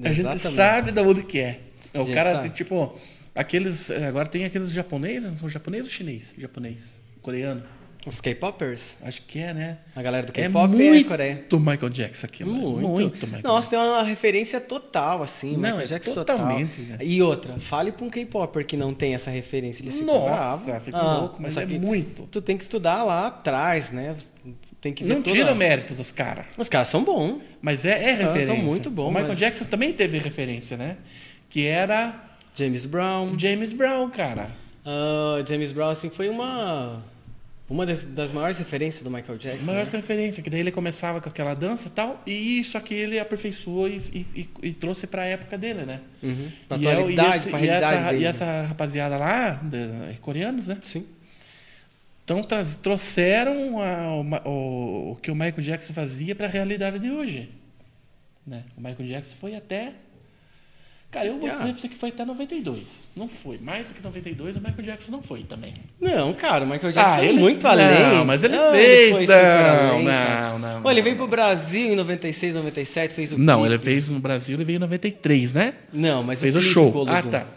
A 0.04 0.08
gente 0.10 0.20
Exatamente. 0.22 0.56
sabe 0.56 0.92
da 0.92 1.02
onde 1.02 1.24
que 1.24 1.40
é. 1.40 1.60
O 1.94 2.06
gente 2.06 2.14
cara 2.14 2.40
tem, 2.42 2.52
tipo, 2.52 2.98
aqueles, 3.34 3.90
agora 3.92 4.28
tem 4.28 4.46
aqueles 4.46 4.72
japoneses, 4.72 5.30
não 5.30 5.38
são 5.38 5.50
japoneses 5.50 5.88
ou 5.88 5.92
chinês? 5.92 6.34
Japonês, 6.38 7.00
coreano. 7.22 7.64
Os 8.06 8.22
K-popers. 8.22 8.98
Acho 9.02 9.22
que 9.24 9.40
é, 9.40 9.54
né? 9.54 9.78
A 9.96 10.02
galera 10.02 10.28
do 10.28 10.30
É 10.30 10.34
K-pop 10.44 10.74
é, 10.74 10.78
muito 10.78 11.08
Coreia. 11.08 11.44
Michael 11.52 11.90
Jackson 11.90 12.28
aqui, 12.28 12.44
Muito. 12.44 12.88
muito 12.88 13.26
Michael 13.26 13.44
Nossa, 13.44 13.70
tem 13.72 13.80
uma 13.80 14.04
referência 14.04 14.62
total, 14.62 15.24
assim. 15.24 15.54
Não, 15.54 15.60
Michael 15.62 15.80
é 15.82 15.86
Jackson 15.88 16.14
totalmente, 16.14 16.70
total. 16.76 16.86
cara. 16.98 17.04
E 17.04 17.22
outra, 17.22 17.54
fale 17.60 17.92
pra 17.92 18.06
um 18.06 18.10
K-popper 18.10 18.66
que 18.66 18.78
não 18.78 18.94
tem 18.94 19.16
essa 19.16 19.32
referência. 19.32 19.82
Eles 19.84 19.98
ficam 20.00 20.14
Nossa, 20.20 20.66
bravos. 20.68 20.84
fica 20.86 20.98
Ah, 20.98 21.18
louco, 21.18 21.42
mas 21.42 21.58
é 21.58 21.66
muito. 21.66 22.24
Tu 22.32 22.42
tem 22.42 22.56
que 22.58 22.64
estudar 22.64 23.04
lá 23.04 23.28
atrás, 23.28 23.92
né? 23.92 24.16
Tem 24.80 24.94
que 24.94 25.04
ver 25.04 25.16
Não 25.16 25.22
tira 25.24 25.52
o 25.52 25.56
mérito 25.56 25.96
dos 25.96 26.12
caras. 26.12 26.46
Os 26.58 26.70
caras 26.70 26.88
são 26.90 27.04
bons. 27.04 27.42
Mas 27.60 27.86
é, 27.86 27.90
é 27.90 28.12
Ah, 28.14 28.18
são 28.18 28.34
referência. 28.34 28.54
muito 28.64 28.92
bons, 28.92 29.06
O 29.08 29.10
Michael 29.10 29.28
mas- 29.30 29.38
Jackson 29.40 29.66
também 29.66 29.92
teve 29.94 30.20
referência, 30.20 30.78
né? 30.78 30.98
Que 31.50 31.66
era 31.66 32.24
James 32.54 32.86
Brown. 32.86 33.34
James 33.38 33.74
Brown, 33.74 34.12
cara. 34.12 34.48
Ah, 34.86 35.44
James 35.48 35.72
Brown, 35.72 35.90
assim, 35.90 36.12
foi 36.12 36.30
uma... 36.30 37.04
Uma 37.68 37.84
das, 37.84 38.06
das 38.06 38.32
maiores 38.32 38.60
referências 38.60 39.02
do 39.04 39.10
Michael 39.10 39.34
A 39.34 39.38
Jackson. 39.38 39.66
maior 39.66 39.86
né? 39.86 39.92
referência, 39.92 40.44
que 40.44 40.52
daí 40.52 40.60
ele 40.60 40.72
começava 40.72 41.20
com 41.20 41.28
aquela 41.28 41.56
dança 41.56 41.88
e 41.88 41.92
tal, 41.92 42.22
e 42.26 42.60
isso 42.60 42.78
aqui 42.78 42.94
ele 42.94 43.18
aperfeiçoou 43.20 43.90
e, 43.90 43.98
e- 44.14 44.40
e- 44.42 44.50
e 44.68 44.74
trouxe 44.74 45.08
pra 45.08 45.26
época 45.26 45.58
dele, 45.58 45.84
né? 45.84 46.00
Uhum. 46.22 46.52
Pra 46.68 46.78
E 46.78 46.86
é 46.86 46.90
o- 46.90 46.92
e 46.92 46.94
atualidade, 46.94 47.50
pra 47.50 47.58
realidade 47.58 47.98
essa, 47.98 48.12
dele. 48.12 48.24
E 48.24 48.26
essa 48.28 48.62
rapaziada 48.68 49.18
lá, 49.18 49.50
de- 49.64 49.78
é 50.12 50.16
coreanos, 50.22 50.68
né? 50.68 50.78
Sim. 50.84 51.08
Então 52.24 52.40
trouxeram 52.84 53.80
a- 53.82 54.16
o, 54.48 55.12
o- 55.14 55.16
que 55.18 55.32
o 55.32 55.36
Michael 55.36 55.62
Jackson 55.62 55.94
fazia 55.94 56.36
pra 56.36 56.46
realidade 56.48 57.00
de 57.00 57.10
hoje. 57.10 57.50
Né? 58.46 58.64
O 58.78 58.82
Michael 58.82 59.10
Jackson 59.10 59.36
foi 59.38 59.56
até. 59.56 59.94
Cara, 61.16 61.28
eu 61.30 61.40
vou 61.40 61.48
Ah. 61.50 61.54
dizer 61.54 61.72
pra 61.72 61.80
você 61.82 61.88
que 61.88 61.96
foi 61.96 62.10
até 62.10 62.26
92. 62.26 63.10
Não 63.16 63.30
foi. 63.30 63.58
Mais 63.58 63.88
do 63.88 63.94
que 63.94 64.04
92, 64.04 64.58
o 64.58 64.60
Michael 64.60 64.82
Jackson 64.84 65.12
não 65.14 65.22
foi 65.24 65.44
também. 65.44 65.74
Não, 66.02 66.34
cara, 66.34 66.66
o 66.66 66.68
Michael 66.68 66.92
Jackson 66.92 67.20
é 67.22 67.26
ele- 67.30 67.40
muito 67.40 67.64
não, 67.64 67.72
além. 67.72 68.26
mas 68.26 68.44
ele 68.44 68.54
Não, 68.58 68.72
fez. 68.74 69.12
foi 69.12 69.26
não, 69.26 69.36
além, 69.36 70.04
não, 70.06 70.60
não, 70.60 70.82
Pô, 70.82 70.92
ele 70.92 71.00
não. 71.00 71.04
veio 71.06 71.16
pro 71.16 71.28
Brasil 71.28 71.94
em 71.94 71.96
96, 71.96 72.54
97, 72.56 73.16
fez 73.16 73.32
o 73.32 73.38
Não, 73.38 73.60
clipe. 73.62 73.74
ele 73.76 73.82
fez 73.84 74.10
no 74.10 74.20
Brasil, 74.20 74.58
ele 74.58 74.66
veio 74.66 74.76
em 74.76 74.80
93, 74.80 75.54
né? 75.54 75.74
Não, 75.94 76.22
mas 76.22 76.42
fez 76.42 76.54
o, 76.54 76.60
clipe 76.60 76.74
show. 76.74 76.92
Golodum. 76.92 77.14
Ah, 77.14 77.22
tá. 77.24 77.48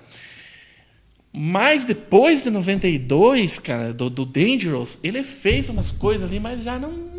Mas 1.32 1.84
depois 1.84 2.44
de 2.44 2.50
92, 2.50 3.58
cara, 3.58 3.92
do, 3.92 4.08
do 4.08 4.24
Dangerous, 4.24 4.98
ele 5.02 5.22
fez 5.22 5.68
umas 5.68 5.90
coisas 5.90 6.28
ali, 6.28 6.40
mas 6.40 6.62
já 6.62 6.78
não. 6.78 7.17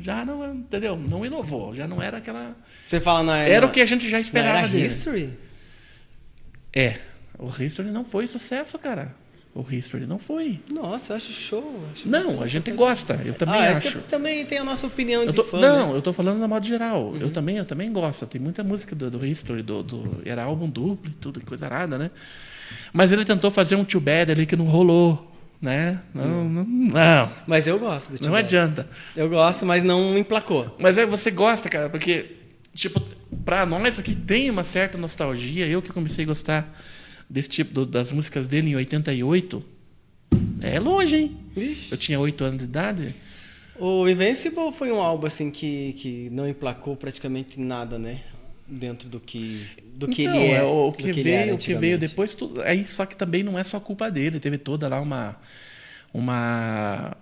Já 0.00 0.24
não, 0.24 0.54
entendeu? 0.54 0.96
Não 0.96 1.24
inovou. 1.24 1.74
Já 1.74 1.86
não 1.86 2.00
era 2.02 2.18
aquela. 2.18 2.56
Você 2.86 3.00
fala 3.00 3.22
na 3.22 3.38
Era 3.38 3.62
na- 3.62 3.66
o 3.66 3.70
que 3.72 3.80
a 3.80 3.86
gente 3.86 4.08
já 4.08 4.18
esperava 4.20 4.58
era 4.60 4.68
dele. 4.68 4.86
History? 4.86 5.32
É. 6.74 6.98
O 7.38 7.48
History 7.62 7.90
não 7.90 8.04
foi 8.04 8.26
sucesso, 8.26 8.78
cara. 8.78 9.14
O 9.54 9.64
History 9.72 10.06
não 10.06 10.18
foi. 10.18 10.60
Nossa, 10.70 11.12
eu 11.12 11.16
acho 11.16 11.32
show. 11.32 11.82
acho 11.92 12.06
Não, 12.06 12.42
a 12.42 12.46
gente 12.46 12.70
gosta. 12.72 13.14
Eu 13.24 13.32
também 13.32 13.54
ah, 13.58 13.72
acho. 13.72 14.00
que 14.00 14.08
também 14.08 14.44
tem 14.44 14.58
a 14.58 14.64
nossa 14.64 14.86
opinião 14.86 15.22
Eu 15.22 15.30
de 15.30 15.36
tô- 15.36 15.44
fã, 15.44 15.58
não, 15.58 15.76
né? 15.78 15.84
Uhum. 15.84 15.94
eu 15.94 16.02
tô 16.02 16.12
falando 16.12 16.38
na 16.38 16.46
modo 16.46 16.66
geral. 16.66 17.16
Eu 17.16 17.30
também, 17.30 17.56
eu 17.56 17.64
também 17.64 17.90
gosto. 17.90 18.26
Tem 18.26 18.38
muita 18.40 18.62
música 18.62 18.94
do, 18.94 19.10
do 19.10 19.24
History, 19.24 19.62
do, 19.62 19.82
do- 19.82 20.22
era 20.26 20.44
álbum 20.44 20.68
duplo 20.68 21.10
e 21.10 21.14
tudo, 21.14 21.40
coisa 21.40 21.64
arada, 21.64 21.96
né? 21.96 22.10
Mas 22.92 23.12
ele 23.12 23.24
tentou 23.24 23.50
fazer 23.50 23.76
um 23.76 23.84
Too 23.84 24.00
Bad 24.00 24.30
ali 24.30 24.44
que 24.44 24.56
não 24.56 24.66
rolou, 24.66 25.32
né? 25.60 26.00
Não, 26.14 26.44
não, 26.48 26.64
não, 26.64 27.30
Mas 27.46 27.66
eu 27.66 27.78
gosto 27.78 28.08
do 28.08 28.12
não 28.12 28.18
Tibete. 28.18 28.44
adianta. 28.56 28.88
Eu 29.16 29.28
gosto, 29.28 29.64
mas 29.66 29.82
não 29.82 30.16
emplacou. 30.16 30.74
Mas 30.78 30.96
aí 30.98 31.06
você 31.06 31.30
gosta, 31.30 31.68
cara, 31.68 31.88
porque, 31.88 32.36
tipo, 32.74 33.00
pra 33.44 33.64
nós 33.66 33.98
aqui 33.98 34.14
tem 34.14 34.50
uma 34.50 34.64
certa 34.64 34.96
nostalgia. 34.98 35.66
Eu 35.66 35.80
que 35.82 35.92
comecei 35.92 36.24
a 36.24 36.28
gostar 36.28 36.80
desse 37.28 37.48
tipo, 37.48 37.72
do- 37.72 37.86
das 37.86 38.12
músicas 38.12 38.46
dele 38.48 38.70
em 38.70 38.76
88, 38.76 39.62
É 40.62 40.78
longe, 40.80 41.16
hein? 41.16 41.36
Vixe. 41.54 41.92
Eu 41.92 41.98
tinha 41.98 42.18
8 42.18 42.42
anos 42.44 42.58
de 42.58 42.64
idade. 42.64 43.14
O 43.78 44.08
Invincible 44.08 44.72
foi 44.72 44.90
um 44.90 45.00
álbum 45.00 45.26
assim 45.26 45.50
que, 45.50 45.92
que 45.94 46.28
não 46.30 46.48
emplacou 46.48 46.96
praticamente 46.96 47.60
nada, 47.60 47.98
né? 47.98 48.20
Dentro 48.68 49.08
do 49.08 49.20
que 49.20 49.64
do 49.94 50.08
que 50.08 50.22
Então, 50.22 50.34
ele 50.34 50.52
é, 50.52 50.62
o 50.62 50.90
do 50.90 50.96
que, 50.96 51.08
ele 51.08 51.22
veio, 51.22 51.54
o 51.54 51.58
que 51.58 51.74
veio 51.74 51.96
depois, 51.96 52.34
tudo, 52.34 52.60
aí 52.62 52.86
só 52.86 53.06
que 53.06 53.14
também 53.16 53.42
não 53.42 53.56
é 53.56 53.62
só 53.62 53.78
culpa 53.78 54.10
dele, 54.10 54.40
teve 54.40 54.58
toda 54.58 54.88
lá 54.88 55.00
uma 55.00 55.36
uma 56.12 57.16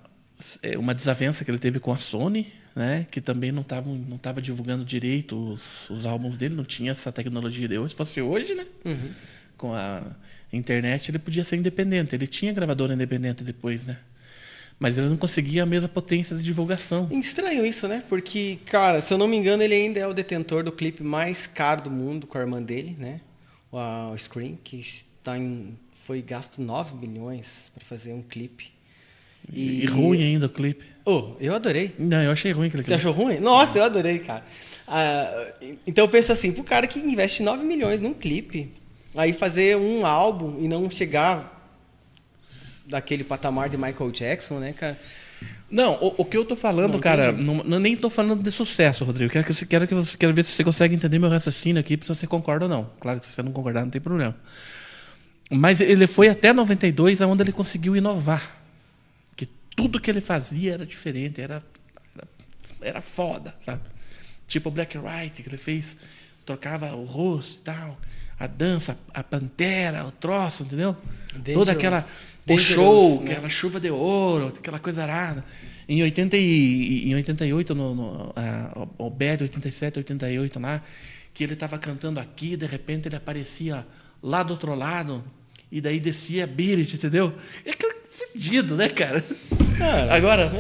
é, 0.63 0.79
uma 0.79 0.95
desavença 0.95 1.45
que 1.45 1.51
ele 1.51 1.59
teve 1.59 1.79
com 1.79 1.93
a 1.93 1.99
Sony, 1.99 2.53
né, 2.75 3.07
que 3.11 3.21
também 3.21 3.53
não 3.53 3.61
estava 3.61 3.89
não 3.91 4.17
tava 4.17 4.41
divulgando 4.41 4.85
direito 4.85 5.37
os, 5.53 5.91
os 5.91 6.07
álbuns 6.07 6.39
dele, 6.39 6.55
não 6.55 6.65
tinha 6.65 6.93
essa 6.93 7.13
tecnologia 7.13 7.69
de 7.69 7.79
hoje, 7.79 7.91
se 7.91 7.97
fosse 7.97 8.23
hoje, 8.23 8.55
né? 8.55 8.67
Uhum. 8.85 9.11
Com 9.59 9.75
a 9.75 10.03
internet, 10.51 11.11
ele 11.11 11.19
podia 11.19 11.45
ser 11.45 11.57
independente, 11.57 12.15
ele 12.15 12.27
tinha 12.27 12.53
gravadora 12.53 12.95
independente 12.95 13.45
depois, 13.45 13.85
né? 13.85 13.99
Mas 14.79 14.99
ele 14.99 15.09
não 15.09 15.17
conseguia 15.17 15.63
a 15.63 15.67
mesma 15.67 15.89
potência 15.89 16.37
de 16.37 16.43
divulgação. 16.43 17.09
Estranho 17.11 17.65
isso, 17.65 17.87
né? 17.87 18.03
Porque, 18.09 18.59
cara, 18.67 19.01
se 19.01 19.15
eu 19.15 19.19
não 19.19 19.29
me 19.29 19.37
engano, 19.37 19.63
ele 19.63 19.75
ainda 19.75 20.01
é 20.01 20.07
o 20.07 20.13
detentor 20.13 20.65
do 20.65 20.73
clipe 20.73 21.03
mais 21.03 21.47
caro 21.47 21.83
do 21.83 21.91
mundo 21.91 22.27
com 22.27 22.37
a 22.37 22.41
irmã 22.41 22.61
dele, 22.61 22.97
né? 22.99 23.21
O, 23.71 24.17
Scream, 24.17 24.59
que 24.63 24.77
está 24.79 25.39
em, 25.39 25.77
foi 25.93 26.21
gasto 26.23 26.61
9 26.61 26.97
milhões 26.97 27.71
para 27.75 27.85
fazer 27.85 28.13
um 28.13 28.23
clipe. 28.23 28.73
E, 29.53 29.85
ruim 29.87 30.23
ainda 30.23 30.47
o 30.47 30.49
clipe. 30.49 30.85
Oh, 31.05 31.33
eu 31.39 31.55
adorei. 31.55 31.93
Não, 31.99 32.23
eu 32.23 32.31
achei 32.31 32.51
ruim 32.53 32.69
aquele 32.69 32.83
Você 32.83 32.95
clipe. 32.95 33.01
achou 33.01 33.13
ruim? 33.13 33.39
Nossa, 33.41 33.79
eu 33.79 33.85
adorei, 33.85 34.19
cara. 34.19 34.45
Ah, 34.89 35.53
então 35.87 36.05
eu 36.05 36.09
penso 36.09 36.33
assim, 36.33 36.51
pro 36.53 36.65
cara 36.65 36.87
que 36.87 36.99
investe 36.99 37.43
9 37.43 37.65
milhões 37.65 38.01
num 38.01 38.15
clipe, 38.15 38.73
aí 39.15 39.33
fazer 39.33 39.77
um 39.77 40.05
álbum 40.07 40.57
e 40.61 40.69
não 40.69 40.91
chegar 40.91 41.54
daquele 42.87 43.25
patamar 43.25 43.69
de 43.69 43.77
Michael 43.77 44.11
Jackson, 44.11 44.59
né, 44.59 44.73
cara? 44.73 44.99
Não, 45.71 45.95
o, 45.95 46.15
o 46.19 46.25
que 46.25 46.37
eu 46.37 46.45
tô 46.45 46.55
falando, 46.57 46.93
Não 46.93 47.01
cara, 47.01 47.33
não, 47.33 47.63
não- 47.65 47.79
nem 47.81 47.97
tô 47.97 48.09
falando 48.09 48.43
de 48.43 48.51
sucesso, 48.53 49.05
Rodrigo. 49.05 49.31
Quero, 49.33 49.45
que 49.45 49.53
você, 49.53 49.67
quero, 49.67 49.87
que 49.87 49.95
você, 49.95 50.17
quero 50.17 50.33
ver 50.33 50.45
se 50.45 50.53
você 50.53 50.65
consegue 50.65 50.95
entender 50.95 51.19
meu 51.19 51.29
raciocínio 51.29 51.81
aqui, 51.81 51.99
se 52.01 52.09
você 52.09 52.27
concorda 52.27 52.65
ou 52.67 52.69
não. 52.69 52.91
Claro 53.01 53.19
que 53.21 53.27
se 53.27 53.33
você 53.33 53.43
não 53.43 53.53
concordar, 53.53 53.83
não 53.83 53.91
tem 53.91 54.01
problema. 54.01 54.35
Mas 55.51 55.81
ele 55.81 56.07
foi 56.07 56.29
até 56.29 56.53
92, 56.53 57.21
onde 57.21 57.43
ele 57.43 57.53
conseguiu 57.53 57.95
inovar. 57.97 58.63
Que 59.37 59.47
tudo 59.77 60.01
que 60.01 60.11
ele 60.11 60.21
fazia 60.21 60.75
era 60.75 60.87
diferente, 60.87 61.41
era, 61.41 61.63
era, 62.17 62.29
era 62.81 63.01
foda, 63.03 63.55
sabe? 63.59 63.83
Tipo 64.47 64.69
o 64.69 64.73
Black 64.73 64.97
White, 64.97 65.43
que 65.43 65.49
ele 65.49 65.57
fez, 65.59 65.97
trocava 66.47 66.95
o 66.95 67.05
rosto 67.05 67.57
e 67.61 67.65
tal, 67.65 67.99
a 68.39 68.47
dança, 68.47 68.99
a 69.13 69.23
pantera, 69.23 70.05
o 70.05 70.11
troço, 70.11 70.65
entendeu? 70.65 70.97
Dangerous. 71.35 71.55
Toda 71.55 71.73
aquela. 71.73 72.07
O 72.47 72.59
show, 72.59 73.23
né? 73.23 73.33
aquela 73.33 73.49
chuva 73.49 73.81
de 73.81 73.91
ouro, 73.91 74.49
aquela 74.49 74.79
coisa 74.79 75.03
arada. 75.03 75.45
Em, 75.89 76.03
80 76.03 76.37
e, 76.37 77.11
em 77.11 77.15
88, 77.15 77.75
no, 77.75 77.95
no, 77.95 78.33
a, 78.37 78.87
o 78.99 79.11
Bad 79.11 79.43
87, 79.45 79.99
88 79.99 80.59
lá, 80.61 80.83
que 81.33 81.43
ele 81.45 81.55
estava 81.55 81.79
cantando 81.79 82.21
aqui, 82.21 82.57
de 82.57 82.67
repente 82.67 83.09
ele 83.09 83.17
aparecia 83.17 83.87
lá 84.23 84.43
do 84.43 84.53
outro 84.53 84.75
lado, 84.75 85.25
e 85.71 85.81
daí 85.81 86.01
descia 86.01 86.47
Beat, 86.47 86.95
entendeu? 86.95 87.35
É 87.65 87.71
aquele 87.71 87.95
fudido, 88.11 88.77
né, 88.77 88.89
cara? 88.89 89.25
Cara, 89.77 90.15
Agora, 90.15 90.53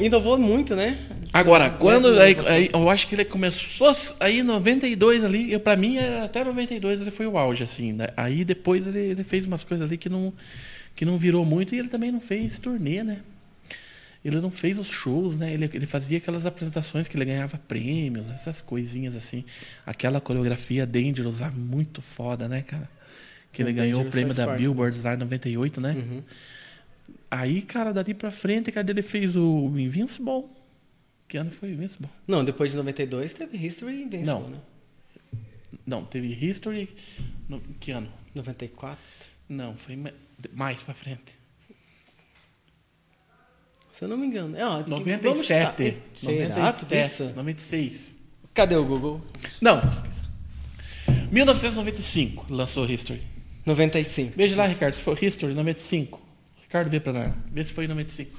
inovou 0.00 0.38
muito, 0.38 0.76
né? 0.76 0.98
Agora, 1.32 1.70
quando 1.70 2.12
Né, 2.12 2.22
aí, 2.22 2.36
aí, 2.46 2.70
eu 2.72 2.90
acho 2.90 3.06
que 3.06 3.14
ele 3.14 3.24
começou 3.24 3.90
aí 4.20 4.40
em 4.40 4.42
92 4.42 5.24
ali, 5.24 5.58
para 5.58 5.76
mim 5.76 5.98
até 5.98 6.44
92 6.44 7.00
ele 7.00 7.10
foi 7.10 7.26
o 7.26 7.38
auge 7.38 7.64
assim. 7.64 7.92
né? 7.92 8.08
Aí 8.16 8.44
depois 8.44 8.86
ele, 8.86 8.98
ele 8.98 9.24
fez 9.24 9.46
umas 9.46 9.64
coisas 9.64 9.86
ali 9.86 9.96
que 9.96 10.08
não 10.08 10.32
que 10.94 11.06
não 11.06 11.16
virou 11.16 11.44
muito 11.44 11.74
e 11.74 11.78
ele 11.78 11.88
também 11.88 12.12
não 12.12 12.20
fez 12.20 12.58
turnê, 12.58 13.02
né? 13.02 13.20
Ele 14.24 14.40
não 14.40 14.50
fez 14.50 14.78
os 14.78 14.88
shows, 14.88 15.36
né? 15.38 15.52
Ele, 15.52 15.68
ele 15.72 15.86
fazia 15.86 16.18
aquelas 16.18 16.46
apresentações 16.46 17.08
que 17.08 17.16
ele 17.16 17.24
ganhava 17.24 17.58
prêmios, 17.66 18.30
essas 18.30 18.60
coisinhas 18.60 19.16
assim. 19.16 19.44
Aquela 19.84 20.20
coreografia 20.20 20.86
Dangerous 20.86 21.40
lá, 21.40 21.50
muito 21.50 22.00
foda, 22.02 22.46
né, 22.46 22.62
cara? 22.62 22.88
Que 23.52 23.62
ele 23.62 23.72
O 23.72 23.74
ganhou 23.74 24.02
o 24.02 24.10
prêmio 24.10 24.32
da 24.32 24.46
parte, 24.46 24.60
Billboard 24.60 25.00
lá 25.02 25.14
em 25.14 25.16
98, 25.16 25.80
né? 25.80 25.92
Uhum. 25.92 26.22
Aí, 27.30 27.62
cara, 27.62 27.92
dali 27.92 28.14
pra 28.14 28.30
frente, 28.30 28.70
cara, 28.70 28.88
ele 28.88 29.02
fez 29.02 29.34
o 29.34 29.72
Invincible. 29.76 30.44
Que 31.32 31.38
ano 31.38 31.50
foi 31.50 31.70
Invincible? 31.70 32.10
Não, 32.28 32.44
depois 32.44 32.72
de 32.72 32.76
92 32.76 33.32
teve 33.32 33.56
History 33.56 33.94
e 33.94 34.02
Invincible, 34.02 34.26
Não. 34.26 34.48
né? 34.50 34.58
Não, 35.86 36.04
teve 36.04 36.28
History. 36.28 36.94
No, 37.48 37.58
que 37.80 37.90
ano? 37.90 38.12
94. 38.34 38.98
Não, 39.48 39.74
foi 39.74 39.96
ma- 39.96 40.12
mais 40.52 40.82
pra 40.82 40.92
frente. 40.92 41.32
Se 43.94 44.04
eu 44.04 44.08
não 44.10 44.18
me 44.18 44.26
engano. 44.26 44.54
É, 44.58 44.66
ó, 44.66 44.82
que- 44.82 44.90
vamos 44.90 45.06
97. 45.06 45.70
chutar. 45.70 45.94
Será 46.12 46.72
tudo 46.74 46.90
97, 46.90 47.06
isso? 47.06 47.24
96. 47.34 48.18
Cadê 48.52 48.76
o 48.76 48.84
Google? 48.84 49.22
Não. 49.62 49.80
1995 51.30 52.44
lançou 52.52 52.84
History. 52.84 53.22
95. 53.64 54.34
Veja 54.36 54.54
lá, 54.56 54.66
Ricardo, 54.66 54.96
se 54.96 55.00
foi 55.00 55.16
History 55.22 55.54
95. 55.54 56.20
Ricardo, 56.60 56.90
vê 56.90 57.00
pra 57.00 57.12
lá. 57.12 57.34
Vê 57.50 57.64
se 57.64 57.72
foi 57.72 57.86
em 57.86 57.88
95. 57.88 58.38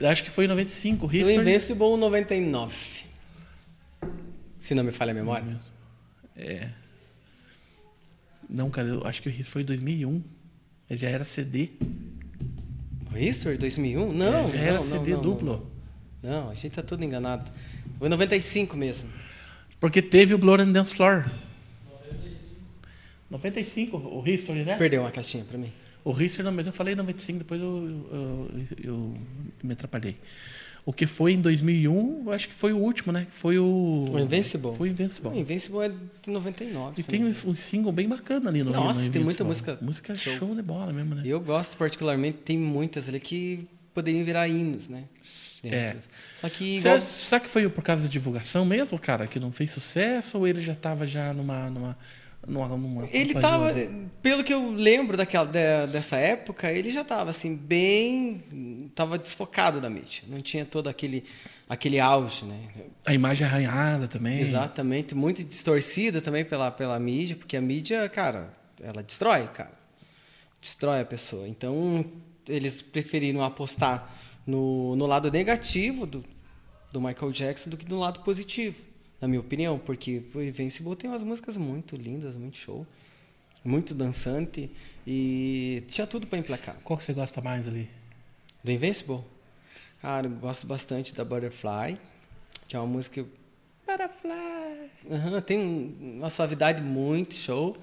Eu 0.00 0.08
acho 0.08 0.24
que 0.24 0.30
foi 0.30 0.46
em 0.46 0.48
95 0.48 1.06
O 1.06 1.14
History. 1.14 1.36
Invincible 1.36 1.96
99. 1.98 2.74
Se 4.58 4.74
não 4.74 4.82
me 4.82 4.92
falha 4.92 5.10
a 5.10 5.14
memória. 5.14 5.60
É. 6.34 6.70
Não, 8.48 8.70
cara, 8.70 8.88
eu 8.88 9.06
acho 9.06 9.20
que 9.20 9.28
o 9.28 9.30
History 9.30 9.50
foi 9.50 9.62
em 9.62 9.66
2001. 9.66 10.22
Ele 10.88 10.98
já 10.98 11.08
era 11.08 11.22
CD. 11.22 11.68
O 13.12 13.18
History 13.18 13.58
2001? 13.58 14.12
Não, 14.12 14.48
É, 14.48 14.52
já 14.52 14.58
era 14.58 14.74
não, 14.76 14.82
CD 14.82 15.10
não, 15.10 15.16
não, 15.16 15.22
duplo. 15.22 15.70
Não, 16.22 16.30
não, 16.44 16.50
a 16.50 16.54
gente 16.54 16.70
tá 16.70 16.82
tudo 16.82 17.04
enganado. 17.04 17.52
Foi 17.98 18.08
95 18.08 18.76
mesmo. 18.78 19.10
Porque 19.78 20.00
teve 20.00 20.32
o 20.32 20.38
Blood 20.38 20.62
and 20.62 20.72
Dance 20.72 20.94
Floor. 20.94 21.30
95, 23.28 23.96
o 23.96 24.26
History, 24.26 24.64
né? 24.64 24.76
Perdeu 24.76 25.02
uma 25.02 25.10
caixinha 25.10 25.44
pra 25.44 25.58
mim. 25.58 25.72
O 26.04 26.14
mas 26.52 26.66
eu 26.66 26.72
falei 26.72 26.94
95, 26.94 27.38
depois 27.40 27.60
eu, 27.60 28.08
eu, 28.10 28.50
eu 28.82 29.14
me 29.62 29.72
atrapalhei. 29.72 30.16
O 30.84 30.92
que 30.92 31.06
foi 31.06 31.34
em 31.34 31.40
2001, 31.40 32.22
eu 32.26 32.32
acho 32.32 32.48
que 32.48 32.54
foi 32.54 32.72
o 32.72 32.78
último, 32.78 33.12
né? 33.12 33.26
Foi 33.30 33.58
o... 33.58 34.08
O 34.12 34.18
Invincible? 34.18 34.74
Foi 34.76 34.88
o 34.88 34.90
Invincible. 34.90 35.30
O 35.30 35.38
Invincible 35.38 35.80
é 35.80 35.88
de 36.22 36.30
99. 36.30 37.00
E 37.00 37.04
tem 37.04 37.24
um, 37.24 37.28
um 37.28 37.54
single 37.54 37.92
bem 37.92 38.08
bacana 38.08 38.48
ali 38.48 38.64
no 38.64 38.70
Nossa, 38.70 39.02
no 39.02 39.10
tem 39.10 39.22
muita 39.22 39.44
música 39.44 39.78
Música 39.80 40.14
show. 40.14 40.34
show. 40.34 40.54
de 40.54 40.62
bola 40.62 40.92
mesmo, 40.92 41.14
né? 41.14 41.22
Eu 41.24 41.38
gosto 41.40 41.76
particularmente, 41.76 42.38
tem 42.38 42.56
muitas 42.56 43.08
ali 43.08 43.20
que 43.20 43.68
poderiam 43.92 44.24
virar 44.24 44.48
hinos, 44.48 44.88
né? 44.88 45.04
É. 45.62 45.96
Só 46.40 46.48
que 46.48 46.80
Será, 46.80 46.94
igual, 46.94 47.06
será 47.06 47.40
que 47.40 47.50
foi 47.50 47.68
por 47.68 47.82
causa 47.82 48.04
da 48.04 48.08
divulgação 48.08 48.64
mesmo, 48.64 48.98
cara, 48.98 49.26
que 49.26 49.38
não 49.38 49.52
fez 49.52 49.70
sucesso? 49.70 50.38
Ou 50.38 50.48
ele 50.48 50.60
já 50.60 50.72
estava 50.72 51.06
já 51.06 51.34
numa... 51.34 51.68
numa, 51.68 51.98
ele 53.12 53.34
tava, 53.40 53.66
pelo 54.22 54.42
que 54.42 54.52
eu 54.52 54.70
lembro 54.70 55.16
daquela, 55.16 55.44
de- 55.46 55.86
dessa 55.92 56.16
época, 56.16 56.72
ele 56.72 56.90
já 56.90 57.04
tava 57.04 57.30
assim, 57.30 57.54
bem. 57.54 58.90
tava 58.94 59.18
desfocado 59.18 59.80
da 59.80 59.90
mídia. 59.90 60.22
Não 60.26 60.40
tinha 60.40 60.64
todo 60.64 60.88
aquele, 60.88 61.24
aquele 61.68 62.00
auge, 62.00 62.44
né? 62.46 62.58
A 63.06 63.12
imagem 63.14 63.46
arranhada 63.46 64.08
também. 64.08 64.40
Exatamente, 64.40 65.14
muito 65.14 65.44
distorcida 65.44 66.20
também 66.20 66.44
pela, 66.44 66.70
pela 66.70 66.98
mídia, 66.98 67.36
porque 67.36 67.56
a 67.56 67.60
mídia, 67.60 68.08
cara, 68.08 68.52
ela 68.82 69.02
destrói, 69.02 69.46
cara. 69.48 69.72
Destrói 70.60 71.00
a 71.00 71.04
pessoa. 71.04 71.46
Então, 71.48 72.04
eles 72.48 72.82
preferiram 72.82 73.42
apostar 73.42 74.12
no, 74.46 74.96
no 74.96 75.06
lado 75.06 75.30
negativo 75.30 76.06
do, 76.06 76.24
do 76.92 77.00
Michael 77.00 77.32
Jackson 77.32 77.70
do 77.70 77.76
que 77.76 77.88
no 77.88 77.98
lado 77.98 78.20
positivo, 78.20 78.76
na 79.20 79.28
minha 79.28 79.40
opinião, 79.40 79.78
porque 79.78 80.22
o 80.34 80.40
Invincible 80.42 80.96
tem 80.96 81.10
umas 81.10 81.22
músicas 81.22 81.56
muito 81.56 81.94
lindas, 81.96 82.34
muito 82.36 82.56
show, 82.56 82.86
muito 83.64 83.94
dançante 83.94 84.70
e 85.06 85.82
tinha 85.88 86.06
tudo 86.06 86.26
para 86.26 86.38
emplacar. 86.38 86.76
Qual 86.82 86.98
que 86.98 87.04
você 87.04 87.12
gosta 87.12 87.40
mais 87.42 87.66
ali? 87.68 87.88
Do 88.64 88.72
Invincible? 88.72 89.20
Cara, 90.00 90.26
eu 90.26 90.30
gosto 90.30 90.66
bastante 90.66 91.14
da 91.14 91.24
Butterfly, 91.24 91.98
que 92.66 92.74
é 92.74 92.78
uma 92.78 92.86
música 92.88 93.24
Butterfly. 93.86 94.90
Aham, 95.10 95.40
tem 95.42 95.58
um- 95.58 96.16
uma 96.18 96.30
suavidade 96.30 96.82
muito 96.82 97.34
show. 97.34 97.76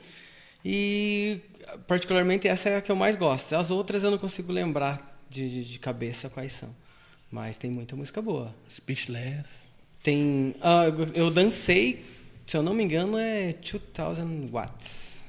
E 0.66 1.40
particularmente 1.86 2.48
essa 2.48 2.70
é 2.70 2.78
a 2.78 2.82
que 2.82 2.92
eu 2.92 2.96
mais 2.96 3.16
gosto. 3.16 3.54
As 3.56 3.70
outras 3.72 4.04
eu 4.04 4.10
não 4.12 4.18
consigo 4.18 4.52
lembrar 4.52 5.22
de, 5.30 5.48
de, 5.50 5.64
de 5.72 5.80
cabeça 5.80 6.30
quais 6.30 6.52
são. 6.54 6.76
Mas 7.32 7.58
tem 7.58 7.70
muita 7.70 7.96
música 7.96 8.22
boa. 8.22 8.54
Speechless. 8.72 9.67
Tem. 10.08 10.56
ah, 10.62 10.86
eu- 10.86 11.30
dancei, 11.30 12.06
se 12.46 12.56
eu 12.56 12.64
não 12.64 12.74
me 12.74 12.82
engano, 12.82 13.18
é 13.18 13.54
2000 13.54 14.48
watts. 14.48 15.26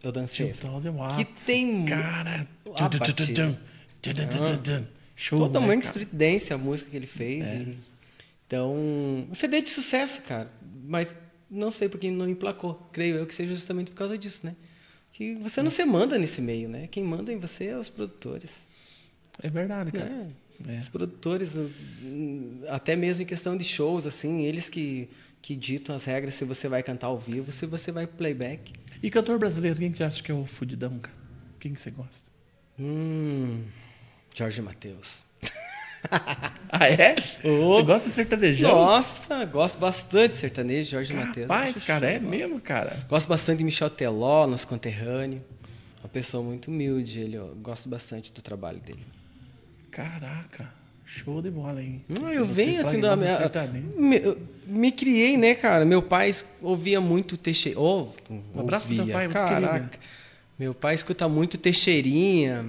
Eu 0.00 0.12
dancei. 0.12 0.50
essa. 0.50 0.68
2000 0.68 0.92
watts. 0.92 1.16
Que 1.16 1.24
tem 1.46 1.84
Cara. 1.84 2.46
Show, 5.16 5.40
Totalmente 5.40 5.82
né, 5.82 5.86
street 5.86 6.08
dance 6.12 6.54
a 6.54 6.58
música 6.58 6.88
que 6.90 6.96
ele 6.96 7.08
fez. 7.08 7.44
e- 7.44 7.76
então, 8.46 8.72
um 8.76 9.34
CD 9.34 9.60
de 9.62 9.70
sucesso, 9.70 10.22
cara. 10.22 10.48
Mas 10.84 11.16
não 11.50 11.72
sei 11.72 11.88
porque 11.88 12.08
não 12.08 12.28
emplacou. 12.28 12.74
Creio 12.92 13.16
eu 13.16 13.26
que 13.26 13.34
seja 13.34 13.52
justamente 13.52 13.90
por 13.90 13.96
causa 13.96 14.16
disso, 14.16 14.42
né? 14.44 14.54
Que 15.12 15.34
você 15.34 15.60
não 15.60 15.70
se 15.70 15.84
manda 15.84 16.16
nesse 16.16 16.40
meio, 16.40 16.68
né? 16.68 16.86
Quem 16.86 17.02
manda 17.02 17.32
em 17.32 17.38
você 17.38 17.66
é 17.66 17.76
os 17.76 17.88
produtores. 17.88 18.68
É 19.42 19.50
verdade, 19.50 19.90
cara. 19.90 20.08
É. 20.08 20.26
É. 20.66 20.78
Os 20.78 20.88
produtores, 20.88 21.52
até 22.68 22.96
mesmo 22.96 23.22
em 23.22 23.26
questão 23.26 23.56
de 23.56 23.64
shows, 23.64 24.06
assim, 24.06 24.42
eles 24.42 24.68
que, 24.68 25.08
que 25.40 25.54
ditam 25.54 25.94
as 25.94 26.04
regras 26.04 26.34
se 26.34 26.44
você 26.44 26.68
vai 26.68 26.82
cantar 26.82 27.08
ao 27.08 27.18
vivo, 27.18 27.52
se 27.52 27.66
você 27.66 27.92
vai 27.92 28.06
playback. 28.06 28.72
E 29.02 29.10
cantor 29.10 29.38
brasileiro, 29.38 29.78
quem 29.78 29.92
que 29.92 29.98
você 29.98 30.04
acha 30.04 30.22
que 30.22 30.32
é 30.32 30.34
o 30.34 30.44
fudidão, 30.46 30.98
cara? 30.98 31.16
Quem 31.60 31.74
que 31.74 31.80
você 31.80 31.90
gosta? 31.90 32.28
Hum, 32.78 33.64
Jorge 34.34 34.62
Matheus. 34.62 35.24
Ah, 36.70 36.86
é? 36.86 37.16
Ô. 37.44 37.72
Você 37.74 37.82
gosta 37.82 38.08
de 38.08 38.14
sertanejão? 38.14 38.70
Nossa, 38.70 39.44
gosto 39.46 39.78
bastante 39.78 40.32
de 40.32 40.36
sertanejo, 40.36 40.90
Jorge 40.90 41.12
Matheus. 41.12 41.48
Rapaz, 41.48 41.82
cara, 41.82 42.08
é 42.08 42.20
show. 42.20 42.28
mesmo, 42.28 42.60
cara. 42.60 42.96
Gosto 43.08 43.26
bastante 43.26 43.58
de 43.58 43.64
Michel 43.64 43.90
Teló, 43.90 44.46
nosso 44.46 44.68
conterrâneo. 44.68 45.42
Uma 46.00 46.08
pessoa 46.08 46.42
muito 46.42 46.68
humilde, 46.70 47.20
ele, 47.20 47.36
eu 47.36 47.56
gosto 47.56 47.88
bastante 47.88 48.32
do 48.32 48.40
trabalho 48.42 48.78
dele. 48.78 49.04
Caraca, 49.90 50.72
show 51.04 51.40
de 51.42 51.50
bola, 51.50 51.82
hein? 51.82 52.04
Não, 52.08 52.30
eu 52.30 52.46
você 52.46 52.52
venho 52.54 52.86
assim 52.86 53.00
da 53.00 53.16
minha. 53.16 53.36
sertanejo. 53.38 53.86
Me, 53.96 54.16
eu 54.18 54.38
me 54.66 54.92
criei, 54.92 55.36
né, 55.36 55.54
cara? 55.54 55.84
Meu 55.84 56.02
pai 56.02 56.34
ouvia 56.60 57.00
muito 57.00 57.36
Teixeira. 57.36 57.80
Oh, 57.80 58.08
Um 58.30 58.60
abraço 58.60 58.86
pro 58.86 58.94
teu 58.94 59.02
ouvia, 59.04 59.14
pai, 59.14 59.28
Caraca. 59.28 59.74
querido. 59.88 59.98
Meu 60.58 60.74
pai 60.74 60.94
escuta 60.94 61.28
muito 61.28 61.56
Teixeirinha, 61.56 62.66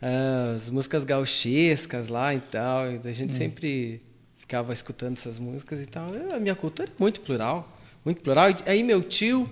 as 0.00 0.70
músicas 0.70 1.04
gauchescas 1.04 2.08
lá 2.08 2.34
e 2.34 2.40
tal. 2.40 2.90
e 2.90 2.96
Hum. 2.96 3.00
A 3.04 3.12
gente 3.12 3.34
sempre 3.34 4.00
ficava 4.38 4.72
escutando 4.72 5.16
essas 5.16 5.38
músicas 5.38 5.80
e 5.80 5.86
tal. 5.86 6.10
A 6.34 6.38
minha 6.40 6.54
cultura 6.54 6.88
é 6.88 6.92
muito 6.98 7.20
plural. 7.20 7.78
Muito 8.04 8.20
plural. 8.22 8.50
E 8.50 8.56
aí 8.66 8.82
meu 8.82 9.02
tio, 9.02 9.48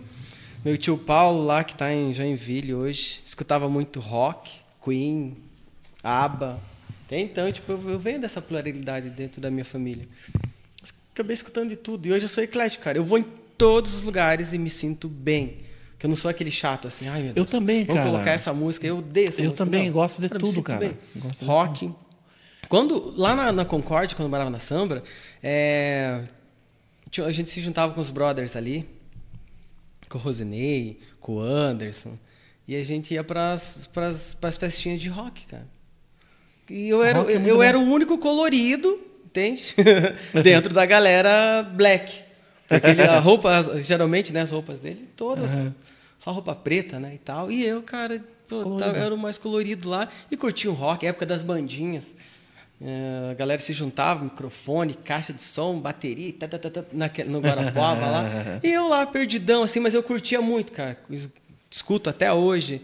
meu 0.65 0.77
tio 0.77 0.97
Paulo 0.99 1.45
lá, 1.45 1.63
que 1.63 1.73
está 1.73 1.93
em 1.93 2.13
Joinville 2.13 2.75
hoje, 2.75 3.21
escutava 3.25 3.69
muito 3.69 4.01
rock, 4.01 4.51
Queen, 4.85 5.37
ABBA. 6.03 6.59
Tem, 7.09 7.25
Então, 7.25 7.51
tipo, 7.51 7.73
eu 7.73 7.91
eu 7.91 7.99
venho 7.99 8.21
dessa 8.21 8.41
pluralidade 8.41 9.11
dentro 9.11 9.41
da 9.41 9.51
minha 9.51 9.65
família. 9.65 10.07
Acabei 11.13 11.35
escutando 11.35 11.69
de 11.71 11.77
tudo. 11.77 12.07
E 12.07 12.13
hoje 12.13 12.25
eu 12.25 12.29
sou 12.29 12.43
eclético, 12.43 12.85
cara. 12.85 12.97
Eu 12.99 13.05
vou 13.05 13.19
em 13.19 13.25
todos 13.59 13.95
os 13.95 14.03
lugares 14.03 14.53
e 14.53 14.59
me 14.59 14.71
sinto 14.71 15.09
bem. 15.09 15.59
Que 15.99 16.07
eu 16.07 16.09
não 16.09 16.17
sou 16.17 16.31
aquele 16.31 16.51
chato 16.51 16.89
assim, 16.89 17.09
ai 17.09 17.19
meu 17.21 17.29
Eu 17.31 17.35
Deus. 17.35 17.51
também, 17.51 17.85
Vamos 17.85 18.01
cara. 18.01 18.11
colocar 18.11 18.31
essa 18.31 18.53
música, 18.55 18.87
eu 18.87 18.99
odeio 18.99 19.29
essa 19.29 19.41
Eu 19.43 19.51
música. 19.51 19.65
também 19.65 19.87
Não. 19.87 19.93
gosto 19.93 20.19
de 20.21 20.29
eu 20.29 20.31
me 20.35 20.39
tudo, 20.41 20.63
cara. 20.63 20.95
Gosto 21.17 21.41
de 21.41 21.45
Rock. 21.45 21.91
Quando, 22.71 23.13
lá 23.19 23.35
na, 23.35 23.53
na 23.53 23.65
Concorde, 23.67 24.15
quando 24.15 24.25
eu 24.27 24.31
morava 24.31 24.49
na 24.49 24.61
Sambra, 24.61 25.03
é, 25.43 26.23
a 27.27 27.31
gente 27.33 27.51
se 27.51 27.61
juntava 27.61 27.93
com 27.93 28.01
os 28.01 28.11
brothers 28.11 28.57
ali, 28.57 28.89
com 30.09 30.17
o 30.17 30.21
Rosinei, 30.21 30.99
com 31.19 31.35
o 31.35 31.41
Anderson, 31.41 32.15
e 32.67 32.77
a 32.77 32.85
gente 32.85 33.13
ia 33.13 33.23
para 33.25 33.53
as 33.53 34.57
festinhas 34.59 35.01
de 35.01 35.09
rock, 35.11 35.45
cara. 35.47 35.67
E 36.71 36.89
eu 36.89 37.03
era, 37.03 37.19
é 37.31 37.43
eu, 37.51 37.61
era 37.63 37.77
o 37.79 37.83
único 37.83 38.17
colorido, 38.17 38.99
entende? 39.27 39.75
Dentro 40.43 40.73
da 40.73 40.87
galera 40.87 41.63
black. 41.63 42.23
Porque 42.69 42.87
ele- 42.87 43.03
a 43.03 43.19
roupa, 43.19 43.51
geralmente, 43.83 44.33
né, 44.33 44.43
as 44.43 44.53
roupas 44.53 44.79
dele, 44.79 45.09
todas, 45.17 45.51
Aham. 45.51 45.75
só 46.19 46.31
roupa 46.31 46.55
preta, 46.55 47.01
né, 47.01 47.13
e 47.15 47.19
tal. 47.19 47.51
E 47.51 47.67
eu, 47.67 47.83
cara, 47.83 48.25
pô, 48.49 48.77
tava- 48.77 48.97
era 48.97 49.13
o 49.15 49.19
mais 49.19 49.37
colorido 49.37 49.89
lá 49.89 50.09
e 50.31 50.37
curtia 50.37 50.71
o 50.71 50.75
rock, 50.75 51.05
época 51.07 51.27
das 51.27 51.43
bandinhas. 51.43 52.15
É, 52.83 53.31
a 53.33 53.35
galera 53.35 53.61
se 53.61 53.73
juntava, 53.75 54.23
microfone, 54.25 54.95
caixa 54.95 55.33
de 55.35 55.43
som, 55.43 55.79
bateria, 55.79 56.33
tá, 56.33 56.49
tá, 56.49 56.59
tá, 56.59 56.71
tá, 56.71 56.85
naque- 56.93 57.25
no 57.25 57.41
Guarapuava 57.41 58.07
lá. 58.07 58.25
E 58.63 58.71
eu 58.73 58.89
lá, 58.89 59.05
perdidão, 59.07 59.65
assim, 59.65 59.81
mas 59.81 59.93
eu 59.93 60.03
curtia 60.03 60.41
muito, 60.41 60.73
cara. 60.73 60.97
Es- 61.11 61.29
Escuto 61.71 62.09
até 62.09 62.33
hoje. 62.33 62.81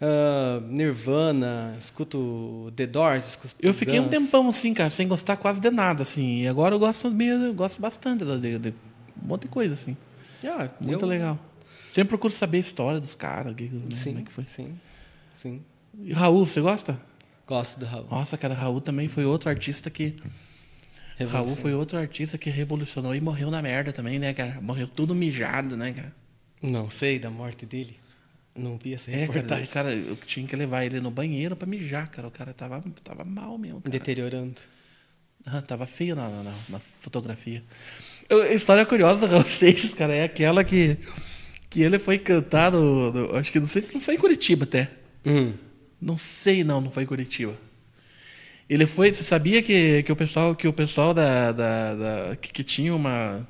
Ah, 0.00 0.60
Nirvana, 0.68 1.76
escuto 1.78 2.72
The 2.76 2.86
Doors, 2.86 3.28
escuto 3.30 3.54
Eu 3.60 3.74
fiquei 3.74 3.98
um 4.00 4.04
Guns. 4.04 4.10
tempão 4.10 4.48
assim, 4.48 4.72
cara, 4.74 4.90
sem 4.90 5.06
gostar 5.08 5.36
quase 5.36 5.60
de 5.60 5.70
nada, 5.70 6.02
assim. 6.02 6.42
E 6.42 6.48
agora 6.48 6.74
eu 6.74 6.78
gosto 6.78 7.10
mesmo, 7.10 7.46
eu 7.46 7.54
gosto 7.54 7.80
bastante 7.80 8.24
de, 8.24 8.58
de- 8.58 8.74
um 9.22 9.26
monte 9.28 9.42
de 9.42 9.48
coisa, 9.48 9.74
assim. 9.74 9.96
Ah, 10.44 10.68
Muito 10.80 11.04
eu- 11.04 11.08
legal. 11.08 11.38
Sempre 11.90 12.10
procuro 12.10 12.32
saber 12.32 12.58
a 12.58 12.60
história 12.60 13.00
dos 13.00 13.14
caras, 13.14 13.56
né, 13.56 13.68
Sim, 13.94 14.10
como 14.10 14.20
é 14.20 14.22
que 14.24 14.32
foi. 14.32 14.44
sim, 14.46 14.78
sim. 15.34 15.62
E 16.00 16.12
Raul, 16.12 16.44
você 16.44 16.60
gosta? 16.60 17.00
Gosto 17.46 17.80
do 17.80 17.86
Raul. 17.86 18.06
Nossa, 18.10 18.36
cara, 18.36 18.52
Raul 18.54 18.80
também 18.80 19.08
foi 19.08 19.24
outro 19.24 19.48
artista 19.48 19.88
que. 19.90 20.14
Raul 21.30 21.56
foi 21.56 21.72
outro 21.74 21.98
artista 21.98 22.36
que 22.38 22.50
revolucionou 22.50 23.14
e 23.14 23.20
morreu 23.20 23.50
na 23.50 23.60
merda 23.62 23.90
também, 23.92 24.18
né, 24.18 24.32
cara? 24.34 24.60
Morreu 24.60 24.86
tudo 24.86 25.14
mijado, 25.14 25.76
né, 25.76 25.92
cara? 25.92 26.12
Não 26.62 26.88
sei 26.90 27.18
da 27.18 27.30
morte 27.30 27.64
dele. 27.66 27.96
Não 28.56 28.76
vi 28.76 28.94
essa 28.94 29.10
É, 29.10 29.14
cara, 29.14 29.20
reportagem. 29.26 29.64
o 29.64 29.68
cara, 29.68 29.94
eu 29.94 30.16
tinha 30.26 30.46
que 30.46 30.56
levar 30.56 30.84
ele 30.84 31.00
no 31.00 31.10
banheiro 31.10 31.54
pra 31.54 31.66
mijar, 31.66 32.08
cara. 32.10 32.26
O 32.26 32.30
cara 32.30 32.52
tava, 32.52 32.82
tava 33.04 33.24
mal 33.24 33.56
mesmo. 33.56 33.80
Cara. 33.80 33.90
Deteriorando. 33.92 34.54
Ah, 35.46 35.62
tava 35.62 35.86
feio 35.86 36.16
na, 36.16 36.28
na, 36.28 36.54
na 36.68 36.78
fotografia. 37.00 37.62
Eu- 38.28 38.52
história 38.52 38.84
curiosa 38.84 39.26
do 39.26 39.32
Raul 39.32 39.44
Seixas, 39.46 39.94
cara, 39.94 40.14
é 40.14 40.24
aquela 40.24 40.62
que, 40.64 40.98
que 41.70 41.80
ele 41.82 41.98
foi 41.98 42.18
cantar 42.18 42.72
no, 42.72 43.12
no- 43.12 43.36
Acho 43.36 43.50
que 43.52 43.60
não 43.60 43.68
sei 43.68 43.80
se 43.82 43.94
não 43.94 44.00
foi 44.00 44.14
em 44.14 44.18
Curitiba 44.18 44.64
até. 44.64 44.90
Hum. 45.24 45.54
Não 46.00 46.16
sei 46.16 46.64
não, 46.64 46.80
não 46.80 46.90
foi 46.90 47.04
em 47.04 47.06
Curitiba. 47.06 47.54
Ele 48.68 48.84
foi. 48.86 49.12
Você 49.12 49.22
sabia 49.24 49.62
que, 49.62 50.02
que 50.02 50.12
o 50.12 50.16
pessoal, 50.16 50.54
que 50.54 50.68
o 50.68 50.72
pessoal 50.72 51.14
da. 51.14 51.52
da, 51.52 51.94
da- 51.94 52.36
que, 52.36 52.52
que 52.52 52.64
tinha 52.64 52.94
uma. 52.94 53.46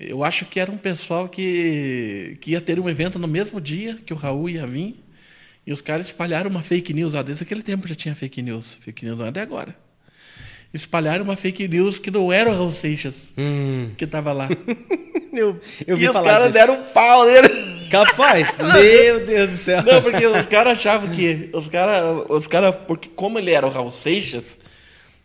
Eu 0.00 0.24
acho 0.24 0.46
que 0.46 0.58
era 0.58 0.70
um 0.72 0.78
pessoal 0.78 1.28
que, 1.28 2.38
que 2.40 2.52
ia 2.52 2.60
ter 2.60 2.80
um 2.80 2.88
evento 2.88 3.18
no 3.18 3.28
mesmo 3.28 3.60
dia 3.60 3.98
que 4.04 4.14
o 4.14 4.16
Raul 4.16 4.48
ia 4.48 4.66
vir. 4.66 4.96
E 5.66 5.72
os 5.72 5.82
caras 5.82 6.06
espalharam 6.06 6.50
uma 6.50 6.62
fake 6.62 6.94
news. 6.94 7.14
Ó, 7.14 7.22
desde 7.22 7.44
aquele 7.44 7.62
tempo 7.62 7.86
já 7.86 7.94
tinha 7.94 8.14
fake 8.14 8.40
news. 8.40 8.78
Fake 8.80 9.04
news 9.04 9.18
não 9.18 9.26
é 9.26 9.30
de 9.30 9.40
agora. 9.40 9.76
Espalharam 10.72 11.24
uma 11.24 11.36
fake 11.36 11.68
news 11.68 11.98
que 11.98 12.10
não 12.10 12.32
era 12.32 12.48
o 12.50 12.54
Raul 12.54 12.72
Seixas 12.72 13.28
Hum. 13.36 13.90
que 13.96 14.06
tava 14.06 14.32
lá. 14.32 14.48
Eu, 15.32 15.60
eu 15.86 15.96
e 15.96 16.08
os 16.08 16.20
caras 16.20 16.52
deram 16.52 16.74
um 16.74 16.84
pau 16.86 17.24
nele. 17.24 17.48
Capaz? 17.88 18.48
Meu 18.58 19.24
Deus 19.24 19.50
do 19.50 19.56
céu. 19.58 19.80
Não, 19.80 20.02
porque 20.02 20.26
os 20.26 20.44
caras 20.46 20.72
achavam 20.72 21.08
que. 21.08 21.48
Os 21.52 21.68
caras. 21.68 22.26
Os 22.28 22.48
cara, 22.48 22.72
porque 22.72 23.08
como 23.14 23.38
ele 23.38 23.52
era 23.52 23.64
o 23.64 23.70
Raul 23.70 23.92
Seixas, 23.92 24.58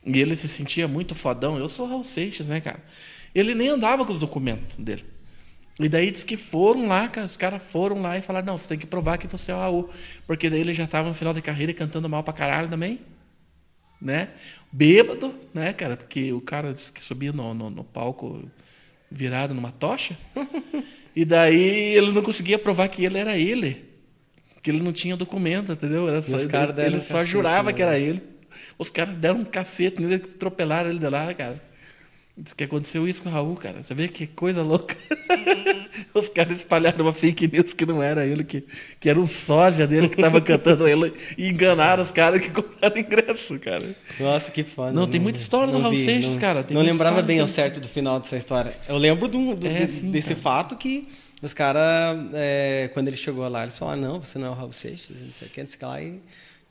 e 0.06 0.22
ele 0.22 0.36
se 0.36 0.48
sentia 0.48 0.88
muito 0.88 1.16
fodão, 1.16 1.58
eu 1.58 1.68
sou 1.68 1.88
o 1.88 1.90
Raul 1.90 2.04
Seixas, 2.04 2.48
né, 2.48 2.62
cara? 2.62 2.80
Ele 3.36 3.54
nem 3.54 3.68
andava 3.68 4.06
com 4.06 4.12
os 4.12 4.20
documentos 4.20 4.78
dele. 4.78 5.04
E 5.78 5.90
daí 5.90 6.10
diz 6.10 6.24
que 6.24 6.38
foram 6.38 6.88
lá, 6.88 7.08
cara, 7.10 7.28
os 7.28 7.36
caras 7.36 7.62
foram 7.62 8.02
lá 8.02 8.18
e 8.18 8.22
falaram, 8.22 8.48
não, 8.48 8.58
você 8.58 8.70
tem 8.70 8.78
que 8.78 8.88
provar 8.88 9.18
que 9.18 9.28
você 9.28 9.52
é 9.52 9.56
o 9.56 9.58
Raul. 9.58 9.90
Porque 10.26 10.50
daí 10.50 10.62
ele 10.62 10.74
já 10.74 10.88
tava 10.88 11.10
no 11.10 11.14
final 11.14 11.34
de 11.34 11.42
carreira 11.42 11.74
cantando 11.74 12.08
mal 12.08 12.24
pra 12.24 12.34
caralho 12.34 12.70
também. 12.70 13.02
Né? 14.02 14.30
Bêbado, 14.72 15.36
né, 15.54 15.74
cara? 15.74 15.98
Porque 15.98 16.32
o 16.32 16.40
cara 16.40 16.74
disse 16.74 16.94
que 16.94 17.04
subia 17.04 17.34
no, 17.34 17.54
no, 17.54 17.70
no 17.70 17.84
palco 17.84 18.50
virado 19.12 19.54
numa 19.54 19.72
tocha. 19.72 20.18
E 21.16 21.24
daí 21.24 21.96
ele 21.96 22.12
não 22.12 22.22
conseguia 22.22 22.60
provar 22.60 22.90
que 22.90 23.06
ele 23.06 23.18
era 23.18 23.38
ele. 23.38 23.86
Que 24.62 24.70
ele 24.70 24.84
não 24.84 24.92
tinha 24.92 25.16
documento, 25.16 25.72
entendeu? 25.72 26.10
Era 26.10 26.22
só, 26.22 26.38
ele, 26.38 26.50
ele 26.86 27.00
só 27.00 27.14
cacete 27.14 27.32
jurava 27.32 27.72
que 27.72 27.82
era 27.82 27.98
ele. 27.98 28.22
Os 28.78 28.90
caras 28.90 29.16
deram 29.16 29.40
um 29.40 29.46
cacete 29.46 30.02
nele, 30.02 30.16
atropelaram 30.16 30.90
ele 30.90 31.00
de 31.00 31.08
lá, 31.08 31.34
cara. 31.34 31.64
Diz 32.38 32.52
que 32.54 32.66
aconteceu 32.66 33.08
isso 33.08 33.22
com 33.22 33.30
o 33.30 33.32
Raul, 33.32 33.56
cara. 33.56 33.82
Você 33.82 33.94
vê 33.94 34.10
que 34.10 34.28
coisa 34.28 34.62
louca. 34.62 34.94
Os 36.14 36.28
caras 36.30 36.58
espalharam 36.58 37.06
uma 37.06 37.14
fake 37.14 37.48
news 37.48 37.74
que 37.74 37.86
não 37.86 38.04
era 38.04 38.26
ele, 38.26 38.44
que, 38.44 38.66
que 39.00 39.10
era 39.10 39.18
um 39.20 39.26
sósia 39.26 39.88
dele 39.88 40.10
que 40.10 40.18
tava 40.18 40.42
cantando 40.42 40.86
ele. 40.88 41.14
E 41.38 41.48
enganaram 41.48 42.04
os 42.04 42.12
caras 42.12 42.42
que 42.42 42.50
compraram 42.52 42.98
ingresso, 42.98 43.58
cara. 43.60 43.96
Nossa, 44.20 44.52
que 44.52 44.64
foda. 44.64 44.92
Não, 44.92 45.08
tem 45.08 45.20
muita 45.20 45.40
história 45.40 45.68
do 45.68 45.74
não 45.74 45.82
Raul 45.84 45.94
vi, 45.96 46.04
Seixas, 46.04 46.34
não- 46.34 46.42
cara. 46.42 46.62
Tem 46.64 46.76
não 46.76 46.84
lembrava 46.84 47.22
bem 47.22 47.40
ao 47.40 47.48
certo 47.48 47.80
do 47.80 47.88
final 47.88 48.20
dessa 48.20 48.36
história. 48.36 48.74
Eu 48.90 48.98
lembro 48.98 49.28
um- 49.38 49.56
do- 49.56 49.66
É, 49.68 49.88
sim, 49.88 50.12
desse 50.12 50.30
cara. 50.36 50.40
fato 50.42 50.76
que 50.76 51.08
os 51.42 51.54
caras, 51.54 52.18
é, 52.34 52.90
quando 52.94 53.08
ele 53.08 53.18
chegou 53.18 53.48
lá, 53.48 53.64
eles 53.64 53.78
falaram, 53.78 54.02
não, 54.02 54.22
você 54.22 54.38
não 54.38 54.48
é 54.48 54.50
o 54.50 54.54
Raul 54.54 54.74
Seixas, 54.74 55.22
não 55.22 55.32
sei 55.32 55.48
o 55.48 55.52
que, 55.52 55.62
não 55.62 55.68
sei 55.68 55.76
o 55.78 55.80
que 55.80 55.86
lá, 55.86 56.02
e, 56.02 56.20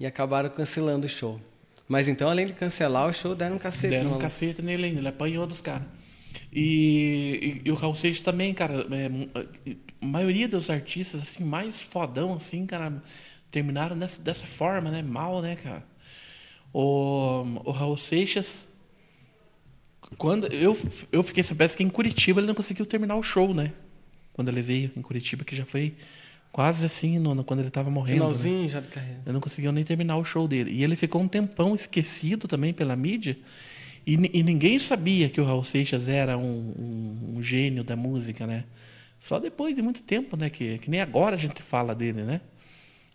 e 0.00 0.04
acabaram 0.06 0.50
cancelando 0.50 1.06
o 1.06 1.08
show. 1.08 1.40
Mas 1.88 2.08
então, 2.08 2.28
além 2.28 2.46
de 2.46 2.54
cancelar 2.54 3.08
o 3.08 3.12
show, 3.12 3.34
deram 3.34 3.56
um 3.56 3.58
cacete. 3.58 3.88
Deram 3.88 4.14
um 4.14 4.18
cacete 4.18 4.62
nele 4.62 4.86
ainda, 4.86 5.00
ele 5.00 5.08
apanhou 5.08 5.46
dos 5.46 5.60
caras. 5.60 5.86
E, 6.52 7.60
e, 7.64 7.68
e 7.68 7.70
o 7.70 7.74
Raul 7.74 7.94
Seixas 7.94 8.22
também, 8.22 8.54
cara, 8.54 8.86
é, 8.90 9.74
a 10.00 10.06
maioria 10.06 10.48
dos 10.48 10.70
artistas, 10.70 11.20
assim, 11.20 11.44
mais 11.44 11.82
fodão, 11.82 12.34
assim, 12.34 12.64
cara, 12.64 13.00
terminaram 13.50 13.98
dessa, 13.98 14.22
dessa 14.22 14.46
forma, 14.46 14.90
né? 14.90 15.02
Mal, 15.02 15.42
né, 15.42 15.56
cara? 15.56 15.84
O, 16.72 17.44
o 17.64 17.70
Raul 17.70 17.96
Seixas, 17.96 18.66
quando 20.16 20.46
eu, 20.46 20.76
eu 21.12 21.22
fiquei 21.22 21.42
sabendo 21.42 21.76
que 21.76 21.82
em 21.82 21.90
Curitiba 21.90 22.40
ele 22.40 22.46
não 22.46 22.54
conseguiu 22.54 22.86
terminar 22.86 23.16
o 23.16 23.22
show, 23.22 23.52
né? 23.52 23.72
Quando 24.32 24.48
ele 24.48 24.62
veio 24.62 24.90
em 24.96 25.02
Curitiba, 25.02 25.44
que 25.44 25.54
já 25.54 25.64
foi 25.64 25.94
quase 26.54 26.86
assim, 26.86 27.20
quando 27.44 27.58
ele 27.60 27.70
tava 27.70 27.90
morrendo. 27.90 28.12
né? 28.12 28.30
Finalzinho 28.30 28.70
já 28.70 28.78
de 28.78 28.86
carreira. 28.86 29.20
Ele 29.26 29.32
não 29.32 29.40
conseguiu 29.40 29.72
nem 29.72 29.82
terminar 29.82 30.16
o 30.18 30.22
show 30.24 30.46
dele. 30.46 30.70
E 30.70 30.84
ele 30.84 30.94
ficou 30.94 31.20
um 31.20 31.26
tempão 31.26 31.74
esquecido 31.74 32.46
também 32.46 32.72
pela 32.72 32.94
mídia. 32.94 33.36
E, 34.06 34.12
e 34.32 34.40
ninguém 34.44 34.78
sabia 34.78 35.28
que 35.28 35.40
o 35.40 35.44
Raul 35.44 35.64
Seixas 35.64 36.06
era 36.08 36.38
um, 36.38 36.44
um- 36.78 37.34
um 37.38 37.42
gênio 37.42 37.82
da 37.82 37.96
música, 37.96 38.46
né? 38.46 38.62
Só 39.18 39.40
depois 39.40 39.74
de 39.74 39.82
muito 39.82 40.00
tempo, 40.04 40.36
né? 40.36 40.48
Que, 40.48 40.78
que 40.78 40.88
nem 40.88 41.00
agora 41.00 41.34
a 41.34 41.38
gente 41.38 41.60
fala 41.60 41.92
dele, 41.92 42.22
né? 42.22 42.40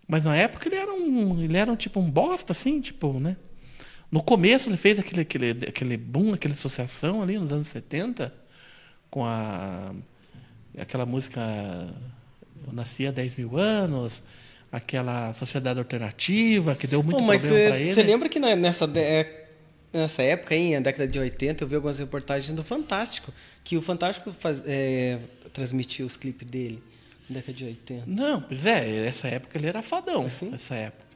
Mas 0.05 0.25
na 0.25 0.35
época 0.35 0.67
ele 0.67 0.75
era 0.75 0.91
um, 0.93 1.41
ele 1.41 1.55
era 1.55 1.71
um 1.71 1.77
tipo 1.77 1.97
um 2.01 2.11
bosta 2.11 2.51
assim, 2.51 2.81
tipo, 2.81 3.21
né? 3.21 3.37
No 4.11 4.21
começo 4.21 4.67
ele 4.67 4.75
fez 4.75 4.99
aquele 4.99 5.21
aquele 5.21 5.51
aquele 5.65 5.95
boom, 5.95 6.33
aquela 6.33 6.55
associação 6.55 7.21
ali 7.21 7.37
nos 7.39 7.53
anos 7.53 7.69
70 7.69 8.33
com 9.09 9.23
a 9.23 9.93
aquela 10.77 11.05
música 11.05 11.39
Eu 12.67 12.73
nasci 12.73 13.07
há 13.07 13.11
10 13.11 13.35
mil 13.35 13.57
anos, 13.57 14.21
aquela 14.71 15.33
sociedade 15.33 15.79
alternativa 15.79 16.75
que 16.75 16.87
deu 16.87 17.01
muito 17.01 17.19
Bom, 17.19 17.25
mas 17.25 17.41
problema 17.41 17.69
para 17.71 17.79
ele. 17.81 17.93
Você 17.93 18.03
lembra 18.03 18.29
que 18.29 18.39
nessa, 18.39 18.85
é, 18.95 19.45
nessa 19.91 20.21
época, 20.21 20.53
aí, 20.53 20.73
na 20.73 20.79
década 20.81 21.07
de 21.07 21.19
80, 21.19 21.63
eu 21.63 21.67
vi 21.67 21.75
algumas 21.75 21.99
reportagens 21.99 22.53
do 22.53 22.63
Fantástico, 22.63 23.33
que 23.63 23.77
o 23.77 23.81
Fantástico 23.81 24.31
faz, 24.31 24.63
é, 24.65 25.19
transmitia 25.51 26.05
os 26.05 26.15
clipes 26.15 26.47
dele 26.47 26.81
na 27.29 27.35
década 27.35 27.53
de 27.53 27.65
80. 27.65 28.03
Não, 28.07 28.41
pois 28.41 28.65
é, 28.65 29.05
essa 29.05 29.27
época 29.27 29.57
ele 29.57 29.67
era 29.67 29.81
fadão, 29.81 30.25
Assim? 30.25 30.51
essa 30.53 30.75
época. 30.75 31.09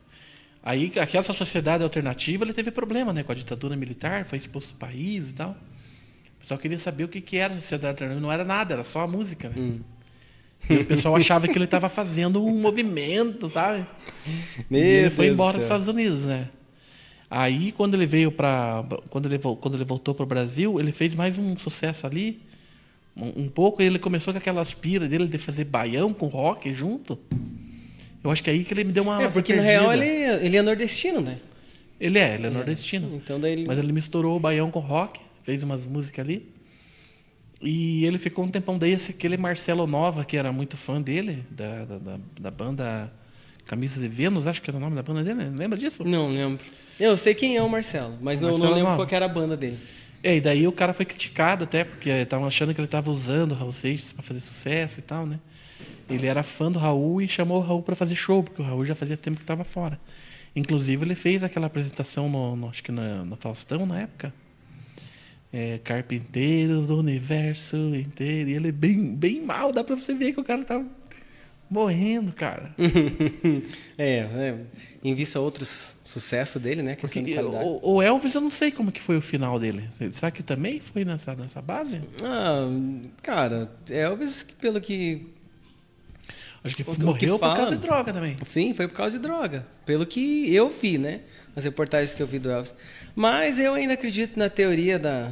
Aí, 0.65 0.93
aquela 0.97 1.23
sociedade 1.23 1.83
alternativa, 1.83 2.45
ele 2.45 2.53
teve 2.53 2.71
problema, 2.71 3.11
né, 3.11 3.21
com 3.21 3.33
a 3.33 3.35
ditadura 3.35 3.75
militar, 3.75 4.23
foi 4.23 4.37
exposto 4.37 4.71
ao 4.71 4.77
país 4.77 5.31
e 5.31 5.35
tal. 5.35 5.57
O 6.37 6.39
pessoal 6.39 6.57
queria 6.57 6.79
saber 6.79 7.03
o 7.03 7.07
que, 7.07 7.19
que 7.19 7.37
era 7.37 7.53
a 7.53 7.59
sociedade 7.59 7.87
alternativa, 7.87 8.21
não 8.21 8.31
era 8.31 8.45
nada, 8.45 8.73
era 8.73 8.83
só 8.83 9.01
a 9.01 9.07
música, 9.07 9.49
né? 9.49 9.55
Hum. 9.57 9.79
E 10.69 10.75
o 10.75 10.85
pessoal 10.85 11.15
achava 11.15 11.47
que 11.47 11.57
ele 11.57 11.65
estava 11.65 11.89
fazendo 11.89 12.43
um 12.43 12.59
movimento, 12.59 13.49
sabe? 13.49 13.85
Meu 14.69 14.81
e 14.81 14.85
ele 14.85 15.09
foi 15.09 15.25
Deus 15.25 15.33
embora 15.33 15.53
do 15.53 15.57
dos. 15.57 15.65
Estados 15.65 15.87
Unidos, 15.87 16.25
né? 16.25 16.47
Aí, 17.29 17.71
quando 17.71 17.95
ele 17.95 18.05
veio 18.05 18.31
para, 18.31 18.85
quando 19.09 19.25
ele 19.25 19.39
quando 19.39 19.75
ele 19.75 19.83
voltou 19.83 20.13
para 20.13 20.23
o 20.23 20.27
Brasil, 20.27 20.79
ele 20.79 20.91
fez 20.91 21.15
mais 21.15 21.37
um 21.37 21.57
sucesso 21.57 22.05
ali, 22.05 22.39
um, 23.17 23.43
um 23.43 23.49
pouco. 23.49 23.81
E 23.81 23.85
ele 23.85 23.99
começou 23.99 24.33
com 24.33 24.37
aquela 24.37 24.61
aspira 24.61 25.07
dele 25.07 25.25
de 25.25 25.37
fazer 25.37 25.65
baião 25.65 26.13
com 26.13 26.27
rock 26.27 26.73
junto. 26.73 27.17
Eu 28.23 28.31
acho 28.31 28.41
que 28.41 28.49
é 28.49 28.53
aí 28.53 28.63
que 28.63 28.73
ele 28.73 28.85
me 28.85 28.91
deu 28.91 29.03
uma 29.03 29.21
É, 29.21 29.29
porque 29.29 29.53
na 29.53 29.63
perdida. 29.63 29.81
real 29.81 29.93
ele, 29.93 30.45
ele 30.45 30.57
é 30.57 30.61
nordestino, 30.61 31.19
né? 31.19 31.39
ele 31.99 32.19
é, 32.19 32.33
ele 32.33 32.47
é 32.47 32.49
nordestino. 32.49 33.09
Então 33.15 33.39
daí 33.39 33.53
ele... 33.53 33.65
Mas 33.65 33.79
ele 33.79 33.93
misturou 33.93 34.35
o 34.35 34.39
baião 34.39 34.69
com 34.69 34.79
rock, 34.79 35.21
fez 35.43 35.63
umas 35.63 35.85
músicas 35.85 36.25
ali. 36.25 36.52
E 37.65 38.05
ele 38.05 38.17
ficou 38.17 38.43
um 38.43 38.49
tempão 38.49 38.77
daí, 38.77 38.91
esse, 38.91 39.11
aquele 39.11 39.37
Marcelo 39.37 39.87
Nova, 39.87 40.25
que 40.25 40.35
era 40.35 40.51
muito 40.51 40.75
fã 40.75 41.01
dele, 41.01 41.45
da, 41.49 41.85
da, 41.85 41.97
da, 41.97 42.19
da 42.41 42.51
banda 42.51 43.11
Camisa 43.65 44.01
de 44.01 44.07
Vênus, 44.09 44.45
acho 44.45 44.61
que 44.61 44.69
era 44.69 44.75
o 44.77 44.79
nome 44.81 44.95
da 44.95 45.01
banda 45.01 45.23
dele, 45.23 45.49
lembra 45.55 45.77
disso? 45.79 46.03
Não 46.03 46.27
lembro. 46.29 46.59
Eu 46.99 47.15
sei 47.15 47.33
quem 47.33 47.55
é 47.55 47.61
o 47.63 47.69
Marcelo, 47.69 48.17
mas 48.21 48.39
não, 48.41 48.49
Marcelo 48.49 48.69
não 48.69 48.75
lembro 48.75 48.91
Nova. 48.91 49.05
qual 49.05 49.15
era 49.15 49.25
a 49.25 49.29
banda 49.29 49.55
dele. 49.55 49.79
É, 50.21 50.35
e 50.37 50.41
daí 50.41 50.67
o 50.67 50.71
cara 50.73 50.93
foi 50.93 51.05
criticado 51.05 51.63
até, 51.63 51.83
porque 51.85 52.09
estavam 52.09 52.45
achando 52.47 52.73
que 52.73 52.79
ele 52.81 52.85
estava 52.87 53.09
usando 53.09 53.53
o 53.53 53.55
Raul 53.55 53.71
Seixas 53.71 54.11
para 54.13 54.23
fazer 54.23 54.39
sucesso 54.41 54.99
e 54.99 55.03
tal, 55.03 55.25
né? 55.25 55.39
Ele 56.09 56.27
era 56.27 56.43
fã 56.43 56.69
do 56.69 56.77
Raul 56.79 57.21
e 57.21 57.27
chamou 57.29 57.57
o 57.59 57.61
Raul 57.65 57.81
para 57.81 57.95
fazer 57.95 58.15
show, 58.15 58.43
porque 58.43 58.61
o 58.61 58.65
Raul 58.65 58.83
já 58.85 58.93
fazia 58.95 59.15
tempo 59.15 59.37
que 59.37 59.43
estava 59.43 59.63
fora. 59.63 59.97
Inclusive, 60.55 61.03
ele 61.05 61.15
fez 61.15 61.43
aquela 61.43 61.67
apresentação, 61.67 62.29
no, 62.29 62.55
no- 62.57 62.69
acho 62.69 62.83
que 62.83 62.91
na- 62.91 63.23
no 63.23 63.35
Faustão, 63.37 63.85
na 63.85 64.01
época. 64.01 64.33
É, 65.53 65.77
Carpinteiros 65.83 66.87
do 66.87 66.97
universo 66.97 67.77
inteiro. 67.95 68.49
E 68.49 68.53
ele 68.53 68.69
é 68.69 68.71
bem, 68.71 69.13
bem 69.15 69.39
mal, 69.39 69.71
dá 69.71 69.83
para 69.83 69.95
você 69.95 70.13
ver 70.13 70.33
que 70.33 70.39
o 70.39 70.43
cara 70.43 70.63
tava 70.63 70.85
morrendo, 71.69 72.31
cara. 72.33 72.73
é, 73.97 74.17
é, 74.17 74.55
em 75.03 75.13
vista 75.13 75.39
a 75.39 75.41
outros 75.41 75.95
sucessos 76.03 76.61
dele, 76.61 76.81
né? 76.81 76.95
De 76.95 77.01
Porque 77.01 77.21
qualidade. 77.21 77.65
o, 77.65 77.95
o 77.95 78.01
Elvis, 78.01 78.33
eu 78.35 78.41
não 78.41 78.51
sei 78.51 78.71
como 78.71 78.91
que 78.91 79.01
foi 79.01 79.17
o 79.17 79.21
final 79.21 79.59
dele. 79.59 79.89
Será 80.11 80.31
que 80.31 80.43
também 80.43 80.79
foi 80.79 81.05
nessa, 81.05 81.35
nessa 81.35 81.61
base? 81.61 82.01
Ah, 82.21 82.67
cara, 83.21 83.71
Elvis, 83.89 84.45
pelo 84.59 84.81
que 84.81 85.27
Acho 86.63 86.75
que 86.75 86.81
O 86.81 86.85
que- 86.85 86.91
o 86.91 86.95
que 86.95 87.03
morreu 87.03 87.39
por 87.39 87.55
causa 87.55 87.75
de 87.75 87.81
droga 87.81 88.13
também. 88.13 88.37
Sim, 88.43 88.73
foi 88.73 88.87
por 88.87 88.95
causa 88.95 89.11
de 89.11 89.19
droga. 89.19 89.65
Pelo 89.85 90.05
que 90.05 90.53
eu 90.53 90.69
vi, 90.69 90.97
né? 90.97 91.21
As 91.55 91.63
reportagens 91.65 92.13
que 92.13 92.23
eu 92.23 92.27
vi 92.27 92.39
do 92.39 92.49
Elvis. 92.49 92.73
Mas 93.15 93.59
eu 93.59 93.73
ainda 93.73 93.93
acredito 93.93 94.37
na 94.39 94.49
teoria 94.49 94.97
da, 94.97 95.29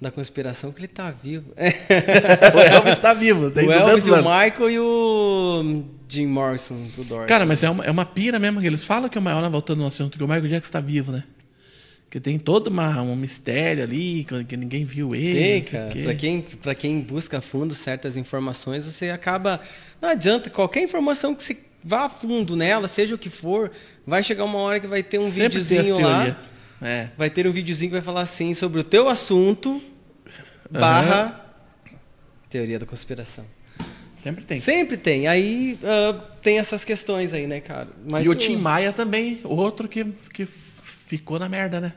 da 0.00 0.10
conspiração 0.10 0.72
que 0.72 0.80
ele 0.80 0.88
tá 0.88 1.10
vivo. 1.10 1.52
o 1.56 2.58
Elvis 2.60 2.92
está 2.94 3.14
vivo, 3.14 3.50
tem 3.50 3.64
o 3.64 3.66
200 3.68 3.88
Elvis 3.88 4.06
e 4.06 4.10
o 4.10 4.14
anos. 4.14 4.26
Michael 4.26 4.70
e 4.70 4.78
o 4.80 5.84
Jim 6.08 6.26
Morrison 6.26 6.76
do 6.94 7.04
Doors. 7.04 7.26
Cara, 7.26 7.46
mas 7.46 7.62
é 7.62 7.70
uma, 7.70 7.84
é 7.84 7.90
uma 7.90 8.04
pira 8.04 8.38
mesmo 8.38 8.60
que 8.60 8.66
eles 8.66 8.84
falam 8.84 9.08
que 9.08 9.18
o 9.18 9.22
maior, 9.22 9.48
voltando 9.50 9.78
no 9.78 9.86
assunto, 9.86 10.18
que 10.18 10.24
o 10.24 10.26
Michael 10.28 10.48
Jackson 10.48 10.68
está 10.68 10.80
vivo, 10.80 11.12
né? 11.12 11.22
Tem 12.20 12.38
todo 12.38 12.68
uma, 12.68 13.02
um 13.02 13.14
mistério 13.16 13.82
ali, 13.82 14.26
que, 14.46 14.56
ninguém 14.56 14.84
viu 14.84 15.14
ele. 15.14 15.38
Tem, 15.38 15.62
cara. 15.62 15.94
Pra 16.02 16.14
quem, 16.14 16.40
pra 16.40 16.74
quem 16.74 17.00
busca 17.00 17.38
a 17.38 17.40
fundo 17.40 17.74
certas 17.74 18.16
informações, 18.16 18.84
você 18.84 19.10
acaba. 19.10 19.60
Não 20.00 20.08
adianta, 20.08 20.48
qualquer 20.50 20.82
informação 20.82 21.34
que 21.34 21.42
você 21.42 21.56
vá 21.84 22.06
a 22.06 22.08
fundo 22.08 22.56
nela, 22.56 22.88
seja 22.88 23.14
o 23.14 23.18
que 23.18 23.28
for, 23.30 23.70
vai 24.06 24.22
chegar 24.22 24.44
uma 24.44 24.58
hora 24.58 24.80
que 24.80 24.86
vai 24.86 25.02
ter 25.02 25.18
um 25.18 25.30
Sempre 25.30 25.60
videozinho 25.60 26.00
lá. 26.00 26.36
É. 26.82 27.08
Vai 27.16 27.30
ter 27.30 27.46
um 27.46 27.52
videozinho 27.52 27.90
que 27.90 27.96
vai 27.96 28.02
falar 28.02 28.22
assim 28.22 28.52
sobre 28.54 28.80
o 28.80 28.84
teu 28.84 29.08
assunto 29.08 29.82
barra 30.70 31.46
teoria 32.50 32.78
da 32.78 32.86
conspiração. 32.86 33.44
Sempre 34.22 34.44
tem. 34.44 34.60
Sempre 34.60 34.96
tem. 34.96 35.28
Aí 35.28 35.78
ah, 35.84 36.20
tem 36.42 36.58
essas 36.58 36.84
questões 36.84 37.32
aí, 37.32 37.46
né, 37.46 37.60
cara? 37.60 37.88
Mas 38.08 38.24
e 38.24 38.28
o 38.28 38.34
Tim 38.34 38.56
Maia 38.56 38.92
também, 38.92 39.40
outro 39.44 39.86
que, 39.86 40.04
que 40.32 40.44
ficou 40.44 41.38
na 41.38 41.48
merda, 41.48 41.80
né? 41.80 41.92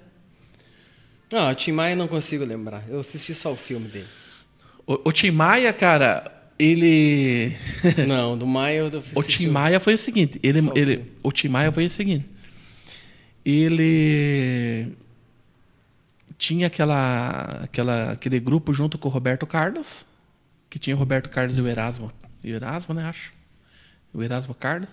Não, 1.31 1.51
o 1.51 1.55
Tim 1.55 1.71
Maia 1.71 1.95
não 1.95 2.07
consigo 2.07 2.43
lembrar. 2.43 2.83
Eu 2.89 2.99
assisti 2.99 3.33
só 3.33 3.51
o 3.51 3.55
filme 3.55 3.87
dele. 3.87 4.07
O, 4.85 5.09
o 5.09 5.11
Tim 5.11 5.31
Maia, 5.31 5.71
cara, 5.71 6.39
ele. 6.57 7.55
não, 8.07 8.37
do 8.37 8.47
Maia 8.47 8.79
eu 8.79 8.87
assisti 8.87 9.17
O 9.17 9.23
Tim 9.23 9.47
Maia 9.47 9.79
foi 9.79 9.93
o 9.93 9.97
seguinte, 9.97 10.39
ele, 10.41 10.61
Só 10.61 10.71
o 10.71 10.77
ele, 10.77 10.97
filme. 10.97 11.11
o 11.23 11.31
Tim 11.31 11.47
Maia 11.47 11.71
foi 11.71 11.85
o 11.85 11.89
seguinte, 11.89 12.25
ele 13.45 14.91
tinha 16.37 16.67
aquela, 16.67 17.61
aquela, 17.63 18.11
aquele 18.11 18.39
grupo 18.39 18.73
junto 18.73 18.97
com 18.97 19.07
o 19.07 19.11
Roberto 19.11 19.45
Carlos, 19.45 20.05
que 20.69 20.79
tinha 20.79 20.95
o 20.95 20.99
Roberto 20.99 21.29
Carlos 21.29 21.57
e 21.57 21.61
o 21.61 21.67
Erasmo, 21.67 22.11
e 22.43 22.51
o 22.51 22.55
Erasmo, 22.55 22.93
né, 22.93 23.05
acho, 23.05 23.31
o 24.13 24.23
Erasmo 24.23 24.53
Carlos. 24.53 24.89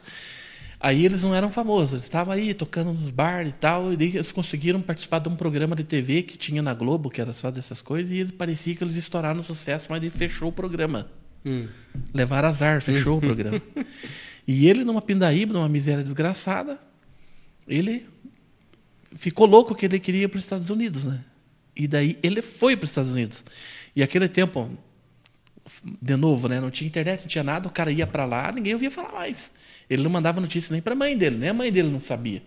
Aí 0.79 1.05
eles 1.05 1.23
não 1.23 1.35
eram 1.35 1.51
famosos, 1.51 1.95
eles 1.95 2.05
estavam 2.05 2.35
aí 2.35 2.53
tocando 2.53 2.93
nos 2.93 3.11
bares 3.11 3.51
e 3.51 3.55
tal, 3.55 3.93
e 3.93 3.97
daí 3.97 4.15
eles 4.15 4.31
conseguiram 4.31 4.81
participar 4.81 5.21
de 5.21 5.29
um 5.29 5.37
programa 5.37 5.75
de 5.75 5.85
TV 5.85 6.23
que 6.23 6.37
tinha 6.37 6.61
na 6.61 6.75
Globo, 6.75 7.11
que 7.11 7.21
era 7.21 7.33
só 7.33 7.51
dessas 7.51 7.81
coisas, 7.81 8.15
e 8.15 8.25
parecia 8.27 8.75
que 8.75 8.85
eles 8.85 8.97
estouraram 8.97 9.37
no 9.37 9.43
sucesso, 9.43 9.89
mas 9.91 10.03
ele 10.03 10.11
fechou 10.11 10.49
o 10.49 10.53
programa. 10.53 11.09
Hum. 11.45 11.67
Levar 12.13 12.45
azar, 12.45 12.83
fechou 12.83 13.19
o 13.19 13.21
programa. 13.21 13.61
E 14.49 14.69
ele, 14.69 14.85
numa 14.85 15.03
pindaíba, 15.03 15.53
numa 15.53 15.69
miséria 15.69 16.05
desgraçada, 16.05 16.79
ele 17.67 18.07
ficou 19.17 19.45
louco 19.45 19.75
que 19.75 19.87
ele 19.87 19.99
queria 19.99 20.25
ir 20.25 20.29
para 20.29 20.39
os 20.39 20.45
Estados 20.45 20.71
Unidos, 20.71 21.05
né? 21.05 21.25
E 21.75 21.89
daí 21.89 22.17
ele 22.23 22.41
foi 22.41 22.77
para 22.77 22.85
os 22.85 22.91
Estados 22.91 23.13
Unidos. 23.13 23.45
E 23.95 24.03
aquele 24.03 24.29
tempo, 24.29 24.71
de 26.01 26.17
novo, 26.17 26.49
né? 26.49 26.61
Não 26.61 26.71
tinha 26.71 26.87
internet, 26.87 27.23
não 27.23 27.29
tinha 27.29 27.45
nada, 27.45 27.69
o 27.69 27.71
cara 27.71 27.91
ia 27.91 28.07
para 28.07 28.25
lá, 28.25 28.53
ninguém 28.53 28.73
ouvia 28.75 28.91
falar 28.91 29.13
mais. 29.13 29.51
Ele 29.89 30.03
não 30.03 30.11
mandava 30.11 30.41
notícia 30.41 30.73
nem 30.73 30.83
para 30.83 30.93
a 30.93 30.97
mãe 30.97 31.17
dele, 31.17 31.37
nem 31.37 31.49
a 31.49 31.55
mãe 31.55 31.71
dele 31.71 31.91
não 31.91 32.01
sabia. 32.01 32.43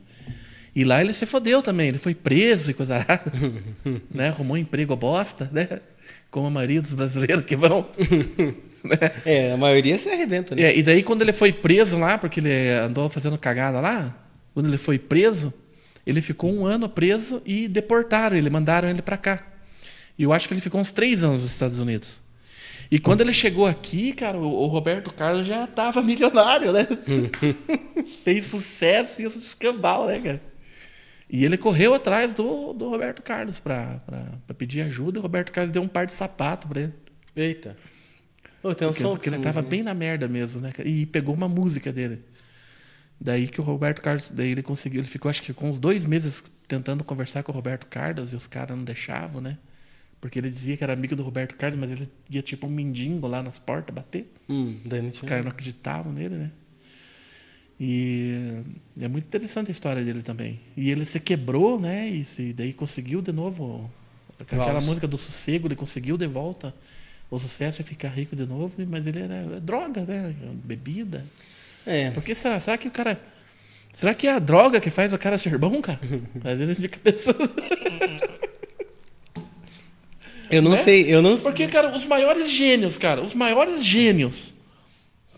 E 0.76 0.84
lá 0.84 1.02
ele 1.02 1.14
se 1.14 1.26
fodeu 1.26 1.62
também, 1.62 1.90
ele 1.90 1.98
foi 1.98 2.14
preso 2.14 2.72
e 2.72 2.74
coisa 2.74 2.98
arada, 2.98 3.32
né? 4.12 4.30
Arrumou 4.30 4.56
um 4.56 4.60
emprego 4.60 4.96
bosta, 4.96 5.50
né? 5.52 5.82
Como 6.30 6.48
a 6.48 6.50
maioria 6.50 6.82
dos 6.82 6.94
brasileiros 6.94 7.44
que 7.44 7.56
vão. 7.56 7.88
né? 8.84 8.98
É, 9.26 9.52
a 9.52 9.58
maioria 9.58 9.98
se 9.98 10.10
arrebenta, 10.10 10.56
né? 10.56 10.64
É, 10.64 10.78
e 10.78 10.84
daí 10.84 11.04
quando 11.04 11.22
ele 11.22 11.34
foi 11.34 11.52
preso 11.52 11.98
lá, 11.98 12.18
porque 12.18 12.40
ele 12.40 12.70
andou 12.70 13.10
fazendo 13.10 13.38
cagada 13.38 13.80
lá, 13.80 14.16
quando 14.54 14.68
ele 14.68 14.78
foi 14.78 15.00
preso, 15.00 15.54
ele 16.06 16.22
ficou 16.22 16.54
um 16.54 16.66
ano 16.66 16.88
preso 16.88 17.42
e 17.46 17.68
deportaram 17.68 18.38
ele, 18.38 18.50
mandaram 18.50 18.90
ele 18.90 19.02
para 19.02 19.18
cá. 19.18 19.48
E 20.18 20.24
eu 20.24 20.34
acho 20.34 20.48
que 20.48 20.54
ele 20.54 20.62
ficou 20.62 20.80
uns 20.80 20.92
três 20.92 21.24
anos 21.24 21.44
nos 21.44 21.52
Estados 21.52 21.80
Unidos. 21.80 22.22
E 22.92 23.00
quando 23.00 23.22
ele 23.22 23.34
chegou 23.34 23.68
aqui, 23.68 24.14
cara, 24.14 24.38
o, 24.38 24.66
Roberto 24.66 25.14
Carlos 25.14 25.46
já 25.46 25.68
tava 25.68 26.02
milionário, 26.02 26.72
né? 26.74 26.88
Fez 28.24 28.46
sucesso 28.48 29.22
e 29.22 29.26
esse 29.26 29.38
escambau, 29.38 30.08
né, 30.08 30.20
cara? 30.20 30.42
E 31.30 31.46
ele 31.46 31.58
correu 31.58 31.94
atrás 31.94 32.34
do, 32.34 32.74
do 32.74 32.90
Roberto 32.90 33.22
Carlos 33.22 33.60
para 33.60 34.02
pedir 34.58 34.82
ajuda 34.82 35.18
e 35.18 35.20
o 35.20 35.22
Roberto 35.22 35.52
Carlos 35.52 35.72
deu 35.72 35.84
um 35.84 35.88
par 35.88 36.08
de 36.08 36.14
sapato 36.14 36.68
para 36.68 36.82
ele. 36.82 36.94
Eita. 37.36 37.78
Ô, 38.64 38.74
tem 38.74 38.88
um 38.88 38.92
Porque, 38.92 39.04
som 39.04 39.10
porque 39.12 39.24
que 39.24 39.30
ele 39.30 39.36
você 39.38 39.44
tava 39.44 39.62
não- 39.62 39.70
bem 39.70 39.84
na 39.84 39.94
merda 39.94 40.28
mesmo, 40.28 40.60
né? 40.60 40.72
E 40.84 41.06
pegou 41.06 41.36
uma 41.36 41.48
música 41.48 41.94
dele. 41.94 42.24
Daí 43.22 43.48
que 43.48 43.62
o 43.62 43.64
Roberto 43.64 44.02
Carlos, 44.02 44.30
daí 44.34 44.50
ele 44.52 44.64
conseguiu, 44.64 45.02
ele 45.02 45.08
ficou 45.08 45.30
acho 45.30 45.44
que 45.44 45.54
com 45.54 45.70
uns 45.70 45.78
dois 45.80 46.06
meses 46.06 46.44
tentando 46.68 47.04
conversar 47.04 47.44
com 47.44 47.52
o 47.52 47.56
Roberto 47.56 47.86
Carlos 47.86 48.34
e 48.34 48.36
os 48.36 48.48
caras 48.48 48.76
não 48.76 48.84
deixavam, 48.84 49.40
né? 49.40 49.58
Porque 50.22 50.38
ele 50.40 50.50
dizia 50.50 50.76
que 50.76 50.84
era 50.84 50.92
amigo 50.94 51.16
do 51.16 51.24
Roberto 51.24 51.56
Carlos, 51.56 51.80
mas 51.80 51.92
ele 51.92 52.10
ia 52.30 52.42
tipo 52.42 52.68
um 52.68 52.70
mendigo 52.70 53.26
lá 53.28 53.42
nas 53.42 53.58
portas 53.58 53.96
bater. 53.96 54.30
Hum, 54.50 54.78
Os 55.14 55.22
caras 55.22 55.46
não 55.46 55.52
acreditavam 55.52 56.12
nele, 56.12 56.36
né? 56.36 56.52
E 57.80 58.62
é 59.00 59.08
muito 59.08 59.26
interessante 59.26 59.70
a 59.70 59.72
história 59.72 60.04
dele 60.04 60.22
também. 60.22 60.60
E 60.76 60.92
ele 60.92 61.06
se 61.06 61.20
quebrou, 61.20 61.80
né? 61.80 62.10
E 62.10 62.26
se, 62.26 62.52
daí 62.52 62.74
conseguiu 62.74 63.22
de 63.22 63.32
novo 63.32 63.90
aquela 64.38 64.66
Vamos. 64.66 64.86
música 64.86 65.08
do 65.08 65.18
sossego, 65.18 65.68
ele 65.68 65.76
conseguiu 65.76 66.18
de 66.18 66.28
volta 66.28 66.76
o 67.32 67.40
sucesso 67.40 67.80
e 67.82 67.84
ficar 67.84 68.10
rico 68.10 68.36
de 68.36 68.46
novo, 68.46 68.74
mas 68.88 69.06
ele 69.08 69.20
era 69.22 69.36
é 69.36 69.60
droga, 69.62 70.04
né? 70.04 70.36
Bebida. 70.66 71.26
É. 71.86 72.12
Por 72.12 72.22
que 72.24 72.36
será? 72.36 72.60
Será 72.60 72.78
que 72.78 72.88
o 72.88 72.92
cara. 72.92 73.22
Será 73.94 74.14
que 74.14 74.28
é 74.28 74.34
a 74.34 74.40
droga 74.40 74.82
que 74.82 74.90
faz 74.90 75.14
o 75.14 75.18
cara 75.18 75.38
ser 75.38 75.58
bom, 75.58 75.82
cara? 75.82 76.00
Às 76.44 76.58
vezes 76.58 76.78
a 76.78 76.82
gente 76.82 76.82
fica 76.82 77.00
pensando. 77.00 77.38
Eu 80.52 80.62
não 80.62 80.72
Né? 80.72 80.78
sei, 80.78 81.06
eu 81.14 81.22
não 81.22 81.38
Porque, 81.38 81.68
cara, 81.68 81.96
os 81.96 82.06
maiores 82.06 82.50
gênios, 82.52 82.98
cara, 82.98 83.22
os 83.22 83.34
maiores 83.36 83.84
gênios. 83.86 84.54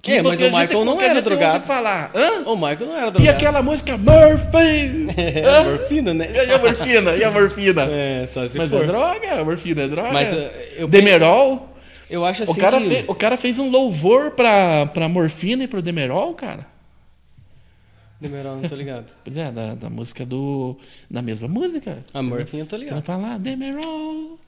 É, 0.04 0.20
mas 0.24 0.40
que 0.40 0.44
o 0.44 0.48
a 0.48 0.50
gente- 0.50 0.60
Michael 0.62 0.86
não 0.86 0.98
que 0.98 1.04
a 1.04 1.08
era 1.10 1.22
drogado. 1.22 1.64
falar. 1.64 2.12
Hã? 2.16 2.42
O 2.50 2.56
Michael 2.56 2.88
não 2.88 2.98
era 2.98 3.08
E 3.10 3.12
drogado. 3.12 3.30
aquela 3.38 3.62
música 3.62 3.98
Murphy! 3.98 5.06
É, 5.16 5.44
Hã? 5.46 5.64
morfina, 5.64 6.14
né? 6.14 6.28
E 6.34 6.52
a 6.52 6.58
morfina? 6.58 7.16
E 7.18 7.24
a 7.24 7.30
morfina? 7.30 7.86
É, 7.92 8.26
só 8.34 8.48
se 8.48 8.58
Mas 8.58 8.72
for. 8.72 8.84
é 8.84 8.88
droga, 8.88 9.40
a 9.40 9.46
morfina 9.46 9.82
é 9.84 9.88
droga. 9.88 10.12
Mas, 10.12 10.28
eh, 10.34 10.76
eu- 10.80 10.88
Demerol. 10.88 11.70
Eu 12.10 12.26
acho 12.26 12.44
assim 12.44 12.52
o, 12.52 12.56
cara 12.56 12.80
que... 12.82 12.90
fe- 12.90 13.06
o 13.08 13.14
cara 13.16 13.38
fez 13.38 13.60
um 13.60 13.70
louvor 13.70 14.32
pra, 14.32 14.88
pra 14.88 15.08
morfina 15.08 15.64
e 15.64 15.68
pro 15.68 15.82
Demerol, 15.84 16.34
cara. 16.34 16.66
Demerol, 18.20 18.58
não 18.58 18.68
tô 18.68 18.76
ligado. 18.76 19.14
É, 19.36 19.52
da, 19.52 19.76
da 19.76 19.90
música 19.90 20.26
do. 20.26 20.78
Da 21.10 21.22
mesma 21.22 21.48
música. 21.48 22.00
A 22.14 22.22
morfina 22.24 22.64
eu 22.64 22.68
tô 22.68 22.76
ligado. 22.76 23.04
fala 23.04 23.30
lá, 23.30 23.38
Demerol. 23.38 24.40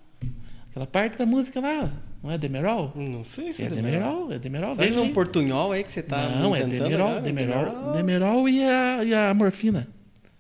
Aquela 0.74 0.88
parte 0.88 1.19
da 1.19 1.26
música 1.26 1.59
lá. 1.59 1.88
Não 2.24 2.32
é 2.32 2.38
Demerol? 2.38 2.91
Não 2.95 3.24
sei 3.24 3.53
se 3.53 3.61
É 3.61 3.67
é 3.67 3.69
Demerol. 3.69 3.91
Demerol, 3.91 4.32
é 4.34 4.39
Demerol. 4.39 4.76
Veja 4.76 4.99
é 4.99 5.01
um 5.03 5.13
portunhol 5.13 5.71
aí 5.71 5.84
que 5.84 5.91
você 5.91 6.01
tá 6.01 6.17
Não, 6.30 6.55
é 6.55 6.63
Demerol, 6.63 7.07
agora? 7.09 7.21
Demerol, 7.21 7.93
Demerol 7.93 8.49
e 8.49 8.63
a, 8.63 9.03
e 9.03 9.13
a 9.13 9.32
morfina. 9.36 9.88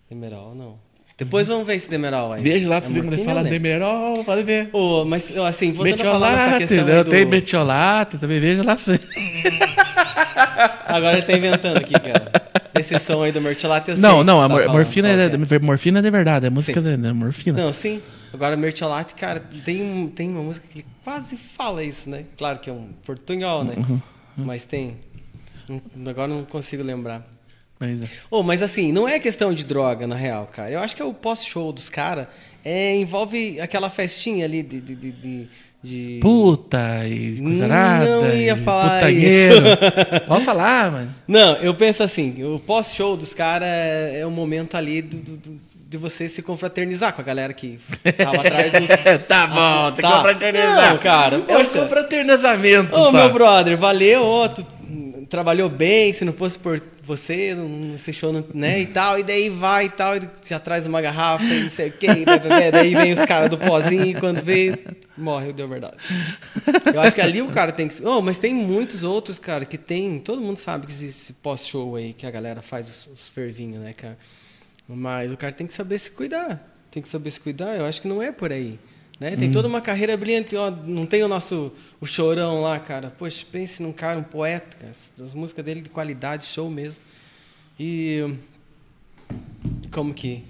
Demerol, 0.09 0.55
não. 0.55 0.79
Depois 1.15 1.47
vamos 1.47 1.67
ver 1.67 1.75
esse 1.75 1.87
Demerol 1.87 2.31
aí. 2.33 2.41
Veja 2.41 2.67
lá 2.67 2.77
É 2.77 2.79
pra 2.79 2.87
você 2.87 2.93
ver 2.95 3.01
quando 3.03 3.13
ele 3.13 3.23
fala 3.23 3.43
né? 3.43 3.49
Demerol, 3.51 4.23
pode 4.23 4.41
ver. 4.41 4.69
Ô, 4.73 5.05
mas 5.05 5.31
assim, 5.37 5.71
voltando 5.71 6.01
a 6.01 6.11
falar 6.11 6.31
nessa 6.31 6.43
Metiolate, 6.45 6.67
questão 6.67 6.89
eu 6.89 7.03
do... 7.03 7.09
tenho 7.11 7.29
metiolate, 7.29 8.17
também 8.17 8.39
veja 8.39 8.63
lá 8.63 8.75
pra 8.75 8.83
você. 8.83 8.99
Agora 10.87 11.13
ele 11.17 11.21
tá 11.21 11.33
inventando 11.33 11.77
aqui, 11.77 11.93
cara. 11.93 12.31
Esse 12.79 12.97
som 12.97 13.21
aí 13.21 13.31
do 13.31 13.39
Mertiolate 13.39 13.91
eu 13.91 13.97
Não, 13.97 14.23
não, 14.23 14.41
a 14.41 14.49
tá 14.49 14.73
morfina, 14.73 15.09
é, 15.09 15.59
morfina 15.59 15.99
é 15.99 16.01
de 16.01 16.09
verdade, 16.09 16.47
é 16.47 16.49
música 16.49 16.81
de 16.81 16.97
de 16.97 17.13
morfina. 17.13 17.61
Não, 17.61 17.71
sim. 17.71 18.01
Agora, 18.33 18.57
Mertiolate, 18.57 19.13
cara, 19.13 19.39
tem, 19.63 20.07
tem 20.09 20.27
uma 20.29 20.41
música 20.41 20.67
que 20.67 20.83
quase 21.03 21.37
fala 21.37 21.83
isso, 21.83 22.09
né? 22.09 22.25
Claro 22.37 22.59
que 22.59 22.69
é 22.69 22.73
um 22.73 22.89
portunhol, 23.05 23.63
né? 23.63 23.75
Uhum. 23.77 24.01
Mas 24.37 24.65
tem. 24.65 24.97
Agora 26.07 26.27
não 26.27 26.43
consigo 26.43 26.81
lembrar. 26.83 27.25
Mas, 27.79 28.01
é. 28.01 28.07
Oh, 28.31 28.41
mas 28.43 28.61
assim, 28.61 28.91
não 28.91 29.07
é 29.07 29.19
questão 29.19 29.53
de 29.53 29.63
droga, 29.63 30.07
na 30.07 30.15
real, 30.15 30.47
cara. 30.47 30.71
Eu 30.71 30.79
acho 30.79 30.95
que 30.95 31.01
é 31.01 31.05
o 31.05 31.13
pós-show 31.13 31.71
dos 31.71 31.89
caras 31.89 32.27
é, 32.65 32.95
envolve 32.95 33.59
aquela 33.61 33.89
festinha 33.89 34.45
ali 34.45 34.63
de. 34.63 34.81
de, 34.81 34.95
de, 34.95 35.11
de- 35.11 35.47
de- 35.83 36.19
Puta 36.21 37.05
e 37.05 37.41
coisa 37.41 37.65
arada. 37.65 38.05
Não 38.21 38.33
ia 38.33 38.55
falar 38.55 38.99
putanheiro. 39.01 39.65
Pode 40.25 40.45
falar, 40.45 40.89
mano. 40.89 41.15
Não, 41.27 41.57
eu 41.57 41.75
penso 41.75 42.01
assim, 42.01 42.41
o 42.41 42.57
pós-show 42.57 43.17
dos 43.17 43.33
caras 43.33 43.67
é, 43.67 44.19
é 44.21 44.25
o 44.25 44.31
momento 44.31 44.75
ali 44.77 45.01
do, 45.01 45.17
do- 45.17 45.35
do- 45.37 45.59
de 45.93 45.97
você 45.99 46.27
se 46.27 46.41
confraternizar 46.41 47.13
com 47.13 47.21
a 47.21 47.23
galera 47.23 47.53
que 47.53 47.77
tava 48.17 48.37
atrás 48.41 48.71
dos. 48.71 48.87
tá 49.27 49.45
bom, 49.45 49.91
você 49.95 50.01
Tá. 50.01 50.17
confraternizar. 50.17 50.89
Não, 50.89 50.97
cara, 50.97 51.35
É 51.35 51.39
poxa. 51.55 51.79
confraternizamento, 51.81 52.95
Ô, 52.95 53.05
só. 53.05 53.11
meu 53.11 53.31
brother, 53.31 53.77
valeu, 53.77 54.23
ó, 54.23 54.47
tu 54.47 54.65
trabalhou 55.29 55.69
bem, 55.69 56.11
se 56.11 56.25
não 56.25 56.33
fosse 56.33 56.57
por 56.57 56.81
você, 57.03 57.53
não, 57.53 57.67
não 57.67 57.97
sei 57.97 58.13
show, 58.13 58.31
né, 58.53 58.79
e 58.79 58.85
tal, 58.87 59.19
e 59.19 59.23
daí 59.23 59.49
vai 59.49 59.85
e 59.85 59.89
tal, 59.89 60.15
e 60.17 60.21
já 60.47 60.57
traz 60.57 60.87
uma 60.87 60.99
garrafa 61.01 61.43
e 61.43 61.63
não 61.63 61.69
sei 61.69 61.89
o 61.89 61.93
e 62.01 62.25
vai, 62.49 62.71
daí 62.71 62.95
vem 62.95 63.13
os 63.13 63.23
caras 63.25 63.49
do 63.49 63.57
pozinho 63.57 64.05
e 64.05 64.13
quando 64.15 64.41
vê, 64.41 64.79
morre 65.17 65.49
o 65.49 65.53
de 65.53 65.65
verdade. 65.67 65.97
Eu 66.93 67.01
acho 67.01 67.13
que 67.13 67.21
ali 67.21 67.41
o 67.41 67.49
cara 67.49 67.71
tem 67.71 67.87
que... 67.87 68.03
Oh, 68.05 68.21
mas 68.21 68.37
tem 68.37 68.53
muitos 68.53 69.03
outros, 69.03 69.37
cara, 69.37 69.65
que 69.65 69.77
tem... 69.77 70.17
Todo 70.19 70.41
mundo 70.41 70.57
sabe 70.57 70.85
que 70.87 70.91
existe 70.91 71.21
esse 71.23 71.33
pós-show 71.33 71.95
aí, 71.97 72.13
que 72.13 72.25
a 72.25 72.31
galera 72.31 72.61
faz 72.61 72.87
os, 72.87 73.07
os 73.13 73.27
fervinhos, 73.27 73.81
né, 73.81 73.93
cara? 73.93 74.17
Mas 74.87 75.31
o 75.31 75.37
cara 75.37 75.53
tem 75.53 75.65
que 75.65 75.73
saber 75.73 75.99
se 75.99 76.11
cuidar. 76.11 76.69
Tem 76.91 77.01
que 77.01 77.09
saber 77.09 77.31
se 77.31 77.39
cuidar, 77.39 77.75
eu 77.75 77.85
acho 77.85 78.01
que 78.01 78.07
não 78.07 78.21
é 78.21 78.31
por 78.31 78.51
aí. 78.51 78.79
Né? 79.19 79.35
Tem 79.35 79.49
toda 79.51 79.67
uma 79.67 79.79
carreira 79.79 80.17
brilhante, 80.17 80.55
ó, 80.55 80.69
não 80.69 81.05
tem 81.05 81.23
o 81.23 81.27
nosso 81.27 81.71
o 82.01 82.05
chorão 82.05 82.61
lá, 82.61 82.79
cara. 82.79 83.09
Poxa, 83.09 83.45
pense 83.49 83.81
num 83.81 83.93
cara, 83.93 84.19
um 84.19 84.23
poeta, 84.23 84.75
cara. 84.77 84.91
As, 84.91 85.13
as 85.21 85.33
músicas 85.33 85.63
dele 85.63 85.81
de 85.81 85.89
qualidade, 85.89 86.45
show 86.45 86.69
mesmo. 86.69 86.99
E 87.79 88.35
como 89.91 90.13
que 90.13 90.43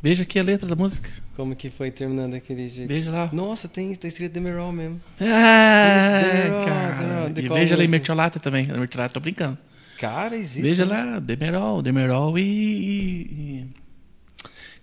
Veja 0.00 0.22
aqui 0.22 0.38
a 0.38 0.42
letra 0.44 0.68
da 0.68 0.76
música. 0.76 1.10
como 1.34 1.56
que 1.56 1.70
foi 1.70 1.90
terminando 1.90 2.32
daquele 2.32 2.68
jeito? 2.68 2.88
Veja 2.88 3.10
lá. 3.10 3.28
Nossa, 3.32 3.66
tem 3.66 3.92
tá 3.96 4.06
escrito 4.06 4.32
Demerol 4.32 4.70
mesmo. 4.70 5.00
Ah, 5.20 6.20
Demerol, 6.22 6.64
cara. 6.64 6.94
Demerol, 6.94 7.30
de 7.30 7.40
E 7.40 7.48
veja 7.48 7.74
música? 7.74 7.90
Mertiolate 7.90 8.38
também. 8.38 8.66
Mertiolate, 8.66 9.14
tô 9.14 9.20
brincando. 9.20 9.58
Cara, 9.98 10.36
existe. 10.36 10.62
Veja 10.62 10.84
lá, 10.84 11.18
Demerol, 11.18 11.82
Demerol 11.82 12.38
e, 12.38 12.42
e- 12.42 13.66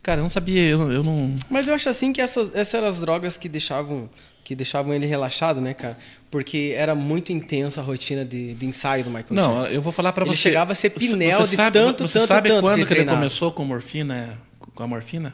Cara, 0.03 0.19
eu 0.19 0.23
não 0.23 0.29
sabia, 0.29 0.61
eu, 0.61 0.91
eu 0.91 1.01
não. 1.03 1.33
Mas 1.49 1.67
eu 1.67 1.73
acho 1.73 1.89
assim 1.89 2.13
que 2.13 2.21
essas, 2.21 2.53
essas 2.53 2.73
eram 2.75 2.87
as 2.87 2.99
drogas 2.99 3.37
que 3.37 3.49
deixavam 3.49 4.09
que 4.43 4.53
deixavam 4.53 4.93
ele 4.93 5.07
relaxado, 5.07 5.59
né, 5.59 5.73
cara? 5.73 5.97
Porque 6.29 6.75
era 6.77 6.93
muito 6.93 7.33
intenso 7.33 7.79
a 7.79 7.83
rotina 7.83 8.23
de, 8.23 8.53
de 8.53 8.65
ensaio 8.67 9.03
do 9.03 9.09
Michael 9.09 9.25
Não, 9.31 9.53
Jackson. 9.55 9.71
eu 9.73 9.81
vou 9.81 9.91
falar 9.91 10.13
pra 10.13 10.23
Ele 10.23 10.35
você. 10.35 10.41
chegava 10.43 10.71
a 10.73 10.75
ser 10.75 10.91
pinel 10.91 11.39
você 11.39 11.49
de 11.49 11.55
sabe, 11.55 11.73
tanto, 11.79 12.07
Você 12.07 12.19
tanto, 12.19 12.27
sabe 12.27 12.49
tanto 12.49 12.59
que 12.61 12.67
quando 12.67 12.77
ele 12.77 12.85
que 12.85 12.93
ele 12.93 13.05
começou 13.05 13.51
com 13.51 13.65
morfina? 13.65 14.37
Com 14.75 14.83
a 14.83 14.87
morfina? 14.87 15.33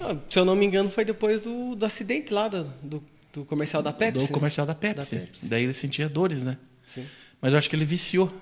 Ah, 0.00 0.16
se 0.30 0.38
eu 0.38 0.46
não 0.46 0.56
me 0.56 0.64
engano, 0.64 0.88
foi 0.90 1.04
depois 1.04 1.38
do, 1.42 1.74
do 1.76 1.84
acidente 1.84 2.32
lá 2.32 2.48
do, 2.48 2.64
do, 2.82 3.04
do 3.30 3.44
comercial 3.44 3.82
da 3.82 3.92
Pepsi. 3.92 4.18
Do 4.18 4.24
né? 4.24 4.28
comercial 4.32 4.66
da 4.66 4.74
Pepsi. 4.74 5.16
Da 5.16 5.20
Pepsi. 5.20 5.48
Daí 5.48 5.64
ele 5.64 5.74
sentia 5.74 6.08
dores, 6.08 6.42
né? 6.42 6.56
Sim. 6.88 7.04
Mas 7.42 7.52
eu 7.52 7.58
acho 7.58 7.68
que 7.68 7.76
ele 7.76 7.84
viciou. 7.84 8.32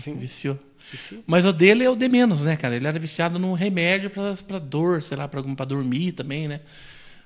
Sim. 0.00 0.16
Viciou. 0.16 0.58
Mas 1.26 1.44
o 1.44 1.52
dele 1.52 1.84
é 1.84 1.90
o 1.90 1.94
de 1.94 2.08
menos, 2.08 2.42
né, 2.42 2.56
cara? 2.56 2.74
Ele 2.74 2.86
era 2.86 2.98
viciado 2.98 3.38
num 3.38 3.52
remédio 3.52 4.10
pra, 4.10 4.34
pra 4.36 4.58
dor, 4.58 5.02
sei 5.02 5.16
lá, 5.16 5.28
pra, 5.28 5.42
pra 5.42 5.64
dormir 5.64 6.12
também, 6.12 6.48
né? 6.48 6.60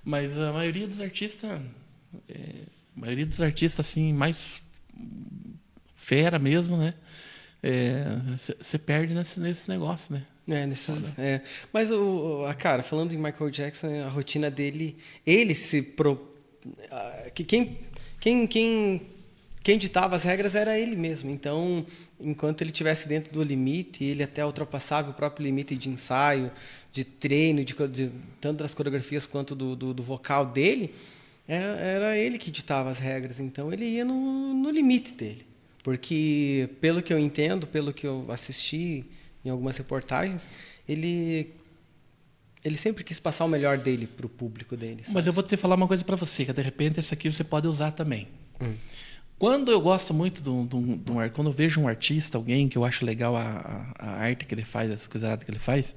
Mas 0.04 0.38
a 0.38 0.52
maioria 0.52 0.86
dos 0.86 1.00
artistas. 1.00 1.50
é, 2.28 2.34
a 2.96 3.00
maioria 3.00 3.24
dos 3.24 3.40
artistas, 3.40 3.86
assim, 3.86 4.12
mais 4.12 4.62
fera 5.94 6.38
mesmo, 6.38 6.76
né? 6.76 6.94
Você 8.60 8.76
perde 8.76 9.14
nesse, 9.14 9.40
nesse 9.40 9.70
negócio, 9.70 10.14
né? 10.14 10.22
É, 10.46 10.66
nesses, 10.66 11.18
é. 11.18 11.40
Mas 11.72 11.90
o, 11.90 12.44
a 12.46 12.52
cara, 12.52 12.82
falando 12.82 13.14
em 13.14 13.16
Michael 13.16 13.50
Jackson, 13.50 14.04
a 14.04 14.08
rotina 14.08 14.50
dele, 14.50 14.98
ele 15.26 15.54
se 15.54 15.80
pro, 15.80 16.36
que 17.34 17.42
quem 17.44 17.78
quem 18.20 18.46
quem 18.46 19.13
quem 19.64 19.78
ditava 19.78 20.14
as 20.14 20.22
regras 20.22 20.54
era 20.54 20.78
ele 20.78 20.94
mesmo. 20.94 21.30
Então, 21.30 21.84
enquanto 22.20 22.60
ele 22.60 22.70
estivesse 22.70 23.08
dentro 23.08 23.32
do 23.32 23.42
limite, 23.42 24.04
ele 24.04 24.22
até 24.22 24.44
ultrapassava 24.46 25.10
o 25.10 25.14
próprio 25.14 25.44
limite 25.44 25.74
de 25.74 25.88
ensaio, 25.88 26.52
de 26.92 27.02
treino, 27.02 27.64
de, 27.64 27.74
de- 27.88 28.12
tanto 28.40 28.58
das 28.62 28.72
coreografias 28.74 29.26
quanto 29.26 29.54
do, 29.56 29.74
do, 29.74 29.92
do 29.94 30.02
vocal 30.02 30.46
dele, 30.46 30.94
era, 31.48 31.66
era 31.80 32.16
ele 32.16 32.38
que 32.38 32.50
ditava 32.50 32.90
as 32.90 32.98
regras. 32.98 33.40
Então, 33.40 33.72
ele 33.72 33.84
ia 33.86 34.04
no, 34.04 34.54
no 34.54 34.70
limite 34.70 35.14
dele. 35.14 35.44
Porque, 35.82 36.68
pelo 36.80 37.02
que 37.02 37.12
eu 37.12 37.18
entendo, 37.18 37.66
pelo 37.66 37.92
que 37.92 38.06
eu 38.06 38.26
assisti 38.30 39.04
em 39.44 39.50
algumas 39.50 39.76
reportagens, 39.76 40.46
ele 40.88 41.50
ele 42.64 42.78
sempre 42.78 43.04
quis 43.04 43.20
passar 43.20 43.44
o 43.44 43.48
melhor 43.48 43.76
dele 43.76 44.06
para 44.06 44.24
o 44.24 44.28
público 44.28 44.74
dele. 44.76 45.00
sabe? 45.02 45.14
Mas 45.14 45.26
eu 45.26 45.32
vou 45.34 45.42
te 45.42 45.54
falar 45.56 45.74
uma 45.74 45.86
coisa 45.86 46.02
pra 46.02 46.16
você, 46.16 46.46
que 46.46 46.52
de 46.54 46.62
repente 46.62 46.98
esse 46.98 47.12
aqui 47.12 47.30
você 47.30 47.44
pode 47.44 47.66
usar 47.66 47.90
também. 47.90 48.26
Hum. 48.58 48.74
Quando 49.38 49.70
eu 49.70 49.80
gosto 49.80 50.14
muito 50.14 50.42
de 50.42 50.48
um, 50.50 50.66
de 50.66 50.76
um- 50.76 50.96
de 50.96 51.12
um 51.12 51.28
quando 51.30 51.48
eu 51.48 51.52
vejo 51.52 51.80
um 51.80 51.88
artista, 51.88 52.38
alguém 52.38 52.68
que 52.68 52.78
eu 52.78 52.84
acho 52.84 53.04
legal 53.04 53.36
a, 53.36 53.42
a- 53.98 54.06
a 54.06 54.10
arte 54.22 54.46
que 54.46 54.54
ele 54.54 54.64
faz, 54.64 54.90
as 54.90 55.06
coisas 55.06 55.42
que 55.44 55.50
ele 55.50 55.58
faz, 55.58 55.94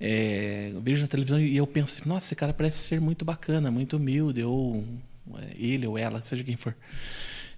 é, 0.00 0.70
eu 0.74 0.80
vejo 0.80 1.02
na 1.02 1.08
televisão 1.08 1.40
e 1.40 1.56
eu 1.56 1.66
penso, 1.66 2.00
assim, 2.00 2.08
nossa, 2.08 2.26
esse 2.26 2.34
cara 2.34 2.52
parece 2.52 2.78
ser 2.78 3.00
muito 3.00 3.24
bacana, 3.24 3.70
muito 3.70 3.96
humilde, 3.96 4.42
ou 4.42 4.84
é, 5.38 5.54
ele 5.56 5.86
ou 5.86 5.96
ela, 5.96 6.22
seja 6.24 6.42
quem 6.44 6.56
for. 6.56 6.74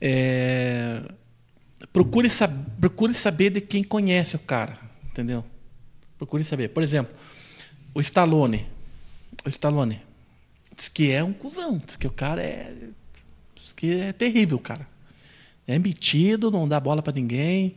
É, 0.01 1.03
procure, 1.93 2.29
sab 2.29 2.53
procure 2.81 3.15
saber 3.15 3.51
de 3.51 3.61
quem 3.61 3.83
conhece 3.83 4.37
o 4.37 4.39
cara, 4.39 4.79
entendeu? 5.11 5.45
Procure 6.19 6.45
saber. 6.45 6.69
Por 6.69 6.83
exemplo, 6.83 7.15
o 7.95 8.01
Stallone. 8.01 8.67
O 9.45 9.49
Stallone. 9.49 10.01
Diz 10.77 10.89
que 10.89 11.11
é 11.11 11.25
um 11.25 11.33
cuzão. 11.33 11.79
Diz 11.85 11.97
que 11.97 12.07
o 12.07 12.11
cara 12.11 12.43
é. 12.43 12.73
Diz 13.55 13.73
que 13.73 14.01
é 14.01 14.13
terrível, 14.13 14.59
cara. 14.59 14.87
É 15.67 15.79
metido, 15.79 16.51
não 16.51 16.69
dá 16.69 16.79
bola 16.79 17.03
pra 17.03 17.13
ninguém. 17.13 17.77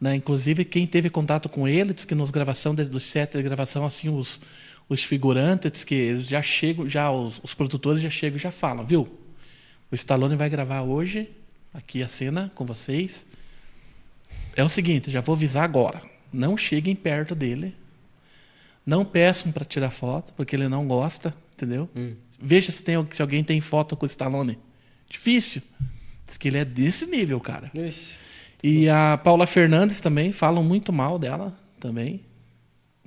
Né? 0.00 0.16
Inclusive, 0.16 0.64
quem 0.64 0.86
teve 0.86 1.10
contato 1.10 1.48
com 1.48 1.66
ele 1.66 1.92
diz 1.92 2.04
que 2.04 2.14
nos 2.14 2.30
gravação, 2.30 2.74
desde 2.74 2.96
os 2.96 3.04
sete 3.04 3.36
de 3.36 3.42
gravação, 3.42 3.84
assim, 3.84 4.08
os, 4.08 4.40
os 4.88 5.02
figurantes, 5.02 5.70
diz 5.72 5.84
que 5.84 5.94
eles 5.94 6.26
já 6.26 6.42
chegam, 6.42 6.88
já 6.88 7.10
os, 7.10 7.40
os 7.42 7.54
produtores 7.54 8.02
já 8.02 8.10
chegam 8.10 8.36
e 8.36 8.40
já 8.40 8.50
falam, 8.50 8.84
viu? 8.84 9.08
O 9.90 9.94
Stallone 9.94 10.36
vai 10.36 10.48
gravar 10.48 10.82
hoje, 10.82 11.30
aqui 11.72 12.02
a 12.02 12.08
cena 12.08 12.50
com 12.54 12.64
vocês. 12.64 13.26
É 14.56 14.62
o 14.62 14.68
seguinte, 14.68 15.10
já 15.10 15.20
vou 15.20 15.34
avisar 15.34 15.64
agora. 15.64 16.02
Não 16.32 16.56
cheguem 16.56 16.94
perto 16.94 17.34
dele. 17.34 17.74
Não 18.84 19.04
peçam 19.04 19.50
para 19.50 19.64
tirar 19.64 19.90
foto, 19.90 20.32
porque 20.34 20.54
ele 20.54 20.68
não 20.68 20.86
gosta, 20.86 21.34
entendeu? 21.54 21.88
Veja 22.40 22.70
se, 22.70 22.82
tem, 22.82 22.94
se 23.10 23.22
alguém 23.22 23.42
tem 23.42 23.60
foto 23.60 23.96
com 23.96 24.04
o 24.04 24.06
Stallone. 24.06 24.58
Difícil. 25.08 25.62
Diz 26.26 26.36
que 26.36 26.48
ele 26.48 26.58
é 26.58 26.64
desse 26.64 27.06
nível, 27.06 27.38
cara. 27.40 27.70
Ixi, 27.74 28.18
E 28.62 28.88
a 28.88 29.18
Paula 29.22 29.46
Fernandes 29.46 30.00
também, 30.00 30.32
falam 30.32 30.62
muito 30.64 30.92
mal 30.92 31.18
dela 31.18 31.56
também. 31.78 32.20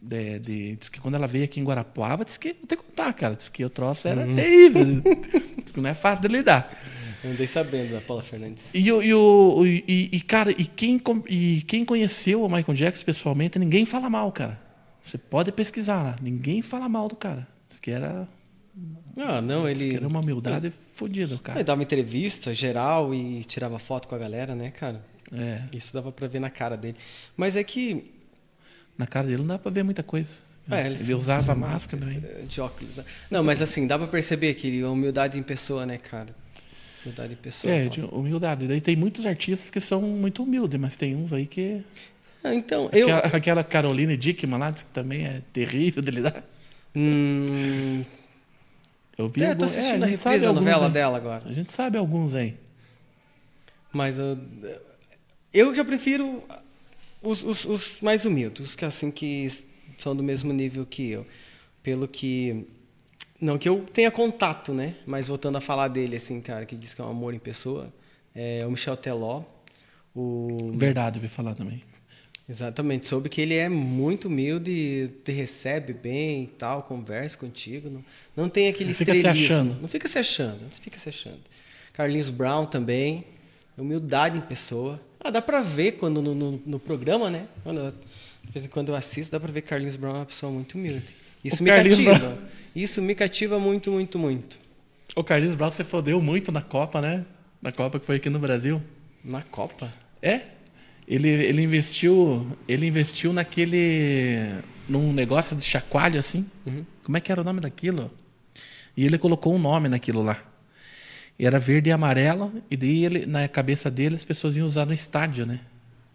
De, 0.01 0.39
de- 0.39 0.75
diz 0.75 0.89
que 0.89 0.99
quando 1.01 1.15
ela 1.15 1.25
veio 1.27 1.43
aqui 1.45 1.59
em 1.59 1.63
Guarapuava, 1.63 2.23
diz 2.23 2.37
que, 2.37 2.53
vou 2.53 2.67
ter 2.67 2.75
que 2.77 2.83
contar, 2.83 3.11
cara, 3.13 3.35
diz 3.35 3.49
que 3.49 3.65
o 3.65 3.69
troço 3.69 4.07
era 4.07 4.25
terrível. 4.25 5.01
diz 5.63 5.71
que 5.73 5.81
não 5.81 5.89
é 5.89 5.93
fácil 5.95 6.21
de 6.21 6.27
lidar. 6.27 6.71
Eu 7.23 7.31
andei 7.31 7.47
sabendo 7.47 7.93
da 7.93 8.01
Paula 8.01 8.21
Fernandes. 8.21 8.63
E, 8.73 8.91
o- 8.91 9.01
e, 9.01 9.13
o- 9.13 9.65
e, 9.65 10.09
e, 10.13 10.21
cara, 10.21 10.51
e 10.51 10.65
quem, 10.65 11.01
e 11.27 11.61
quem 11.67 11.83
conheceu 11.83 12.43
o 12.43 12.47
Michael 12.49 12.75
Jackson 12.77 13.03
pessoalmente, 13.05 13.57
ninguém 13.57 13.83
fala 13.85 14.07
mal, 14.09 14.31
cara. 14.31 14.61
Você 15.03 15.17
pode 15.17 15.51
pesquisar 15.51 16.03
lá, 16.03 16.15
ninguém 16.21 16.61
fala 16.61 16.87
mal 16.87 17.07
do 17.07 17.15
cara. 17.15 17.47
Diz 17.67 17.79
que 17.79 17.89
era, 17.89 18.27
Ah, 19.17 19.41
não, 19.41 19.67
ele. 19.67 19.95
era 19.95 20.07
uma 20.07 20.19
humildade 20.19 20.71
fodida, 20.87 21.33
o 21.33 21.37
Ele 21.37 21.43
cara. 21.43 21.63
dava 21.63 21.81
entrevista 21.81 22.53
geral 22.53 23.13
e 23.13 23.43
tirava 23.43 23.79
foto 23.79 24.07
com 24.07 24.15
a 24.15 24.17
galera, 24.17 24.53
né, 24.53 24.69
cara? 24.69 25.03
É, 25.31 25.61
Isso 25.73 25.93
dava 25.93 26.11
pra 26.11 26.27
ver 26.27 26.39
na 26.39 26.49
cara 26.49 26.77
dele. 26.77 26.95
Mas 27.35 27.55
é 27.55 27.63
que. 27.63 28.11
na 28.97 29.07
cara 29.07 29.27
dele 29.27 29.39
não 29.39 29.47
dá 29.47 29.59
pra 29.59 29.71
ver 29.71 29.83
muita 29.83 30.03
coisa. 30.03 30.33
É, 30.69 30.85
ele 30.85 30.99
ele 30.99 31.13
usava 31.13 31.55
máscara 31.55 32.03
também. 32.05 32.21
De 32.47 32.61
óculos. 32.61 32.97
né? 32.97 33.05
Não, 33.31 33.43
mas 33.43 33.61
assim, 33.61 33.87
dá 33.87 33.97
pra 33.97 34.07
perceber 34.07 34.53
que 34.53 34.67
ele- 34.67 34.83
a 34.83 34.89
humildade 34.89 35.39
em 35.39 35.43
pessoa, 35.43 35.85
né, 35.85 35.97
cara? 35.97 36.27
Humildade 37.03 37.33
em 37.33 37.37
pessoa. 37.37 37.73
É, 37.73 37.85
de 37.87 38.01
humildade. 38.01 38.67
Daí 38.67 38.81
tem 38.81 38.95
muitos 38.95 39.25
artistas 39.25 39.69
que 39.69 39.79
são 39.79 40.01
muito 40.01 40.43
humildes, 40.43 40.79
mas 40.79 40.95
tem 40.95 41.15
uns 41.15 41.31
aí 41.33 41.45
que. 41.47 41.81
Ah, 42.43 42.53
então, 42.53 42.89
eu. 42.93 43.07
Aquela, 43.15 43.37
aquela 43.37 43.63
Caroline 43.63 44.15
Dickman 44.17 44.59
lá, 44.59 44.71
que 44.73 44.83
também 44.85 45.25
é 45.25 45.41
terrível 45.53 46.01
de 46.03 46.11
lidar. 46.11 46.43
Hum, 46.95 48.03
Eu 49.17 49.29
vi 49.29 49.41
é, 49.43 49.47
tô 49.47 49.51
algum- 49.51 49.65
assistindo 49.65 50.03
é, 50.05 50.13
a 50.13 50.17
sabe 50.17 50.35
reprise 50.35 50.45
da 50.45 50.53
novela 50.53 50.85
aí. 50.87 50.91
dela 50.91 51.17
agora. 51.17 51.43
A 51.49 51.53
gente 51.53 51.71
sabe 51.73 51.97
alguns 51.97 52.33
aí. 52.35 52.55
Mas 53.91 54.19
eu, 54.19 54.37
eu 55.53 55.73
já 55.75 55.83
prefiro 55.83 56.43
os, 57.21 57.43
os, 57.43 57.65
os 57.65 58.01
mais 58.01 58.25
humildes, 58.25 58.69
os 58.69 58.75
que 58.75 58.85
assim 58.85 59.09
que 59.09 59.47
são 59.97 60.15
do 60.15 60.21
mesmo 60.23 60.53
nível 60.53 60.85
que 60.85 61.09
eu. 61.11 61.25
Pelo 61.81 62.07
que. 62.07 62.67
Não 63.39 63.57
que 63.57 63.69
eu 63.69 63.83
tenha 63.93 64.11
contato, 64.11 64.73
né? 64.73 64.95
Mas 65.05 65.27
voltando 65.27 65.57
a 65.57 65.61
falar 65.61 65.87
dele, 65.87 66.15
assim, 66.15 66.41
cara, 66.41 66.65
que 66.65 66.75
diz 66.75 66.93
que 66.93 67.01
é 67.01 67.03
um 67.03 67.09
amor 67.09 67.33
em 67.33 67.39
pessoa, 67.39 67.91
é 68.35 68.65
o 68.65 68.71
Michel 68.71 68.97
Teló. 68.97 69.43
O, 70.15 70.71
Verdade, 70.75 71.17
eu 71.17 71.21
vi 71.21 71.27
falar 71.29 71.53
também. 71.53 71.83
Exatamente, 72.49 73.07
soube 73.07 73.27
que 73.27 73.41
ele 73.41 73.55
é 73.55 73.67
muito 73.67 74.29
humilde, 74.29 75.11
te 75.23 75.33
recebe 75.33 75.91
bem 75.91 76.43
e 76.43 76.47
tal, 76.47 76.83
conversa 76.83 77.37
contigo. 77.37 77.89
Não, 77.89 78.05
não 78.35 78.49
tem 78.49 78.69
aquele 78.69 78.89
Não 78.89 78.95
fica 78.95 79.13
se 79.13 79.27
achando. 79.27 79.77
Não 79.81 79.87
fica 79.87 80.07
se 80.07 80.17
achando, 80.17 80.61
não 80.61 80.69
fica 80.69 80.97
se 80.97 81.09
achando. 81.09 81.39
Carlinhos 81.91 82.29
Brown 82.29 82.65
também, 82.65 83.25
humildade 83.77 84.37
em 84.37 84.41
pessoa. 84.41 84.99
Ah, 85.19 85.29
dá 85.29 85.41
pra 85.41 85.61
ver 85.61 85.93
quando 85.93 86.21
no, 86.21 86.33
no, 86.33 86.61
no 86.65 86.79
programa, 86.79 87.29
né? 87.29 87.47
Quando 87.63 87.93
de 88.47 88.53
vez 88.53 88.65
em 88.65 88.69
quando 88.69 88.89
eu 88.89 88.95
assisto, 88.95 89.31
dá 89.31 89.39
pra 89.39 89.51
ver 89.51 89.61
que 89.61 89.67
Carlinhos 89.67 89.97
Brown 89.97 90.13
é 90.13 90.17
uma 90.19 90.25
pessoa 90.25 90.51
muito 90.51 90.75
humilde. 90.75 91.05
Isso 91.43 91.61
O 91.61 91.63
me 91.63 91.69
Carlinhos 91.69 91.97
cativa. 91.97 92.17
Brown. 92.19 92.37
Isso 92.73 93.01
me 93.01 93.13
cativa 93.13 93.59
muito, 93.59 93.91
muito, 93.91 94.17
muito. 94.17 94.57
O 95.15 95.23
Carlinhos 95.23 95.55
Brown 95.55 95.71
se 95.71 95.83
fodeu 95.83 96.21
muito 96.21 96.51
na 96.51 96.61
Copa, 96.61 97.01
né? 97.01 97.25
Na 97.61 97.71
Copa 97.73 97.99
que 97.99 98.05
foi 98.05 98.15
aqui 98.17 98.29
no 98.29 98.39
Brasil. 98.39 98.81
Na 99.23 99.41
Copa? 99.41 99.93
É. 100.21 100.41
Ele, 101.07 101.29
ele 101.29 101.61
investiu. 101.61 102.51
Ele 102.67 102.85
investiu 102.87 103.31
naquele. 103.33 104.37
num 104.89 105.13
negócio 105.13 105.55
de 105.55 105.63
chacoalho 105.63 106.19
assim. 106.19 106.45
Como 107.03 107.15
é 107.17 107.21
que 107.21 107.31
era 107.31 107.41
o 107.41 107.43
nome 107.43 107.61
daquilo? 107.61 108.11
E 108.95 109.05
ele 109.05 109.17
colocou 109.17 109.55
um 109.55 109.59
nome 109.59 109.87
naquilo 109.87 110.21
lá. 110.23 110.41
E 111.39 111.45
era 111.45 111.59
verde 111.59 111.89
e 111.89 111.93
amarelo, 111.93 112.51
e 112.69 112.75
daí 112.75 113.05
ele, 113.05 113.25
na 113.27 113.47
cabeça 113.47 113.91
dele 113.91 114.15
as 114.15 114.25
pessoas 114.25 114.57
iam 114.57 114.65
usar 114.65 114.85
no 114.87 114.93
estádio, 114.93 115.45
né? 115.45 115.59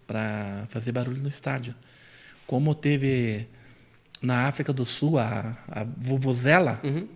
Pra 0.04 0.64
fazer 0.68 0.90
barulho 0.90 1.22
no 1.22 1.28
estádio. 1.28 1.74
Como 2.44 2.74
teve 2.74 3.46
na 4.20 4.48
África 4.48 4.72
do 4.72 4.84
Sul 4.84 5.18
a, 5.20 5.56
a 5.68 5.84
Vuvuzela, 5.96 6.80
Uhum. 6.82 7.06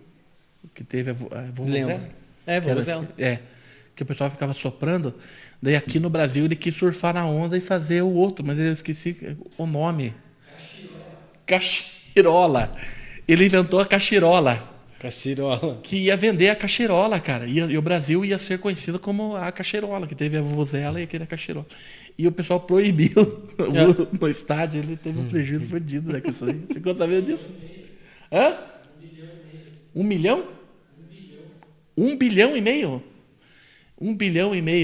que 0.73 0.85
teve 0.85 1.11
a, 1.11 1.13
a 1.13 1.41
Vuvuzela. 1.51 1.93
Lembro. 1.93 2.07
É, 2.47 2.61
Que 2.61 2.69
era-. 2.69 3.07
É. 3.17 3.39
Que 3.93 4.03
o 4.03 4.05
pessoal 4.05 4.31
ficava 4.31 4.53
soprando. 4.53 5.13
Daí 5.61 5.75
aqui 5.75 5.99
no 5.99 6.09
Brasil 6.09 6.45
ele 6.45 6.55
quis 6.55 6.75
surfar 6.75 7.13
na 7.15 7.25
onda 7.25 7.57
e 7.57 7.61
fazer 7.61 8.01
o 8.03 8.11
outro, 8.13 8.45
mas 8.45 8.59
eu 8.59 8.71
esqueci 8.71 9.37
o 9.57 9.65
nome. 9.65 10.13
Cachirola. 11.45 12.71
Ele 13.27 13.45
inventou 13.45 13.79
a 13.79 13.85
cachirola, 13.85 14.61
Cachirola. 14.99 15.79
que 15.83 15.97
ia 15.97 16.15
vender 16.17 16.49
a 16.49 16.55
cachirola, 16.55 17.19
cara. 17.19 17.45
Ia- 17.45 17.65
E, 17.65 17.77
o 17.77 17.81
Brasil 17.81 18.23
ia 18.23 18.37
ser 18.37 18.57
conhecido 18.59 18.99
como 18.99 19.35
a 19.35 19.51
cachirola, 19.51 20.07
que 20.07 20.15
teve 20.15 20.37
a 20.37 20.41
vuvuzela 20.41 20.99
e 20.99 21.03
aquele 21.03 21.25
cachirola. 21.25 21.65
E 22.17 22.27
o 22.27 22.31
pessoal 22.31 22.59
proibiu 22.59 23.11
o- 23.59 24.17
no 24.19 24.27
estádio, 24.29 24.81
ele 24.81 24.95
teve 24.97 25.19
um 25.19 25.27
prejuízo 25.29 25.67
fodido 25.67 26.11
né, 26.11 26.21
isso 26.25 26.45
aí. 26.45 26.61
Ficou 26.73 26.95
sabendo 26.95 27.25
disso? 27.25 27.47
Hã? 28.31 28.57
Um 29.95 30.03
milhão? 30.03 30.45
Um 30.47 31.05
bilhão 31.05 31.35
e 31.57 31.91
meio? 31.91 32.03
Um 32.13 32.17
bilhão 32.17 32.57
e 32.57 32.61
meio 32.61 33.03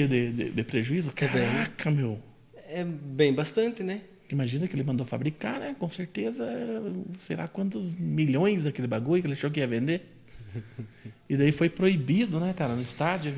de, 0.08 0.32
de, 0.32 0.50
de 0.52 0.64
prejuízo? 0.64 1.12
Caraca, 1.14 1.92
meu. 1.92 2.20
É 2.68 2.84
bem 2.84 3.34
bastante, 3.34 3.84
né? 3.84 4.02
Imagina 4.32 4.68
que 4.68 4.76
ele 4.76 4.84
mandou 4.84 5.06
fabricar, 5.06 5.60
né? 5.60 5.76
Com 5.78 5.90
certeza, 5.90 6.46
sei 7.18 7.36
lá 7.36 7.48
quantos 7.48 7.94
milhões 7.94 8.64
daquele 8.64 8.88
bagulho 8.88 9.22
que 9.22 9.28
ele 9.28 9.36
achou 9.36 9.52
que 9.52 9.60
ia 9.60 9.68
vender. 9.68 10.02
E 11.30 11.38
daí 11.38 11.52
foi 11.52 11.68
proibido, 11.68 12.40
né, 12.40 12.54
cara, 12.56 12.76
no 12.76 12.82
estádio. 12.82 13.34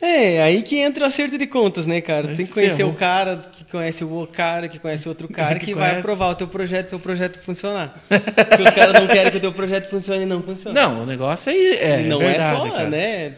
É, 0.00 0.42
aí 0.42 0.62
que 0.62 0.76
entra 0.78 1.04
o 1.04 1.06
acerto 1.06 1.36
de 1.36 1.46
contas, 1.46 1.86
né, 1.86 2.00
cara? 2.00 2.30
Aí 2.30 2.36
Tem 2.36 2.46
que 2.46 2.52
conhecer 2.52 2.78
ferrou. 2.78 2.92
o 2.92 2.96
cara 2.96 3.36
que 3.36 3.64
conhece 3.64 4.04
o 4.04 4.10
outro 4.10 4.34
cara, 4.34 4.68
que 4.68 4.78
conhece 4.78 5.08
outro 5.08 5.26
cara, 5.28 5.58
Que 5.58 5.66
que, 5.66 5.74
vai 5.74 5.98
aprovar 5.98 6.30
o 6.30 6.34
teu 6.34 6.48
projeto 6.48 6.88
para 6.88 6.96
o 6.96 7.00
projeto 7.00 7.38
funcionar. 7.40 8.02
Se 8.10 8.62
os 8.62 8.70
caras 8.70 8.94
não 8.94 9.06
querem 9.08 9.30
que 9.30 9.36
o 9.38 9.40
teu 9.40 9.52
projeto 9.52 9.88
funcione, 9.88 10.24
não 10.24 10.42
funciona. 10.42 10.80
Não, 10.80 11.02
o 11.02 11.06
negócio 11.06 11.52
aí 11.52 11.76
é. 11.76 12.02
E 12.02 12.04
não 12.06 12.18
verdade, 12.18 12.54
é 12.54 12.58
só, 12.58 12.70
cara. 12.70 12.90
né? 12.90 13.34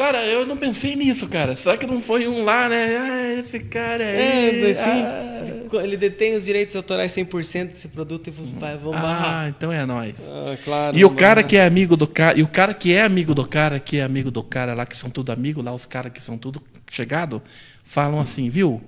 Cara, 0.00 0.24
eu 0.24 0.46
não 0.46 0.56
pensei 0.56 0.96
nisso, 0.96 1.28
cara. 1.28 1.54
Só 1.54 1.76
que 1.76 1.86
não 1.86 2.00
foi 2.00 2.26
um 2.26 2.42
lá, 2.42 2.70
né? 2.70 2.96
Ah, 2.96 3.34
esse 3.38 3.60
cara 3.60 4.02
É, 4.02 4.48
aí. 4.48 4.70
assim, 4.70 5.68
ah. 5.76 5.84
ele 5.84 5.94
detém 5.94 6.34
os 6.34 6.42
direitos 6.46 6.74
autorais 6.74 7.12
100% 7.12 7.72
desse 7.72 7.86
produto 7.88 8.28
e 8.28 8.30
vai, 8.30 8.78
vamos 8.78 8.98
barrar. 8.98 9.44
Ah, 9.44 9.48
então 9.50 9.70
é 9.70 9.84
nós. 9.84 10.16
Ah, 10.30 10.56
claro. 10.64 10.96
E 10.96 11.04
o 11.04 11.08
vamos 11.08 11.20
cara 11.20 11.34
barrar. 11.36 11.48
que 11.50 11.56
é 11.58 11.66
amigo 11.66 11.98
do 11.98 12.06
cara, 12.06 12.38
e 12.38 12.42
o 12.42 12.48
cara 12.48 12.72
que 12.72 12.94
é 12.94 13.02
amigo 13.02 13.34
do 13.34 13.46
cara, 13.46 13.78
que 13.78 13.98
é 13.98 14.02
amigo 14.02 14.30
do 14.30 14.42
cara 14.42 14.72
lá, 14.72 14.86
que 14.86 14.96
são 14.96 15.10
tudo 15.10 15.32
amigos, 15.32 15.62
lá 15.62 15.70
os 15.74 15.84
caras 15.84 16.10
que 16.12 16.22
são 16.22 16.38
tudo 16.38 16.62
chegado, 16.90 17.42
falam 17.84 18.18
assim, 18.20 18.48
viu? 18.48 18.80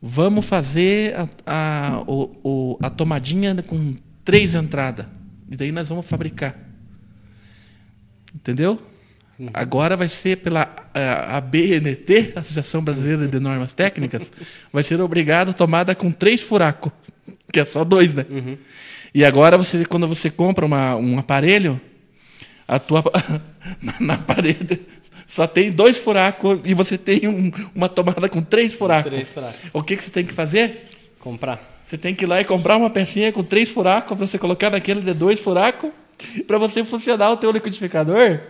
Vamos 0.00 0.46
fazer 0.46 1.14
a, 1.14 1.28
a, 1.96 2.00
o- 2.06 2.34
o- 2.42 2.78
a 2.82 2.88
tomadinha 2.88 3.54
com 3.62 3.94
três 4.24 4.54
entradas. 4.54 5.04
E 5.50 5.54
daí 5.54 5.70
nós 5.70 5.86
vamos 5.90 6.06
fabricar. 6.06 6.56
Entendeu? 8.34 8.80
Agora 9.54 9.96
vai 9.96 10.08
ser 10.08 10.36
pela 10.38 10.68
a, 10.94 11.36
a 11.36 11.40
BNT, 11.40 12.32
Associação 12.36 12.82
Brasileira 12.82 13.26
de 13.26 13.40
Normas 13.40 13.72
Técnicas, 13.72 14.32
vai 14.72 14.82
ser 14.82 15.00
obrigado 15.00 15.50
a 15.50 15.52
tomada 15.52 15.94
com 15.94 16.10
três 16.12 16.42
furacos, 16.42 16.92
que 17.52 17.60
é 17.60 17.64
só 17.64 17.84
dois, 17.84 18.14
né? 18.14 18.26
E 19.14 19.24
agora 19.24 19.56
você, 19.58 19.84
quando 19.84 20.06
você 20.08 20.30
compra 20.30 20.64
uma, 20.64 20.96
um 20.96 21.18
aparelho, 21.18 21.80
a 22.66 22.78
tua 22.78 23.02
na, 23.82 23.94
na 24.00 24.18
parede 24.18 24.80
só 25.26 25.46
tem 25.46 25.70
dois 25.70 25.98
furacos 25.98 26.60
e 26.64 26.74
você 26.74 26.96
tem 26.98 27.26
um- 27.28 27.50
uma 27.74 27.88
tomada 27.88 28.28
com 28.28 28.42
três 28.42 28.74
furacos. 28.74 29.10
Três 29.10 29.32
furacos. 29.32 29.60
O 29.72 29.82
que, 29.82 29.96
que 29.96 30.02
você 30.02 30.10
tem 30.10 30.24
que 30.24 30.32
fazer? 30.32 30.84
Comprar. 31.18 31.80
Você 31.84 31.96
tem 31.98 32.14
que 32.14 32.24
ir 32.24 32.26
lá 32.26 32.40
e 32.40 32.44
comprar 32.44 32.76
uma 32.76 32.90
pecinha 32.90 33.32
com 33.32 33.42
três 33.42 33.68
furacos 33.70 34.16
para 34.16 34.26
você 34.26 34.38
colocar 34.38 34.70
naquele 34.70 35.00
de 35.00 35.12
dois 35.14 35.40
furacos 35.40 35.90
para 36.46 36.58
você 36.58 36.84
funcionar 36.84 37.30
o 37.32 37.36
teu 37.36 37.50
liquidificador. 37.50 38.40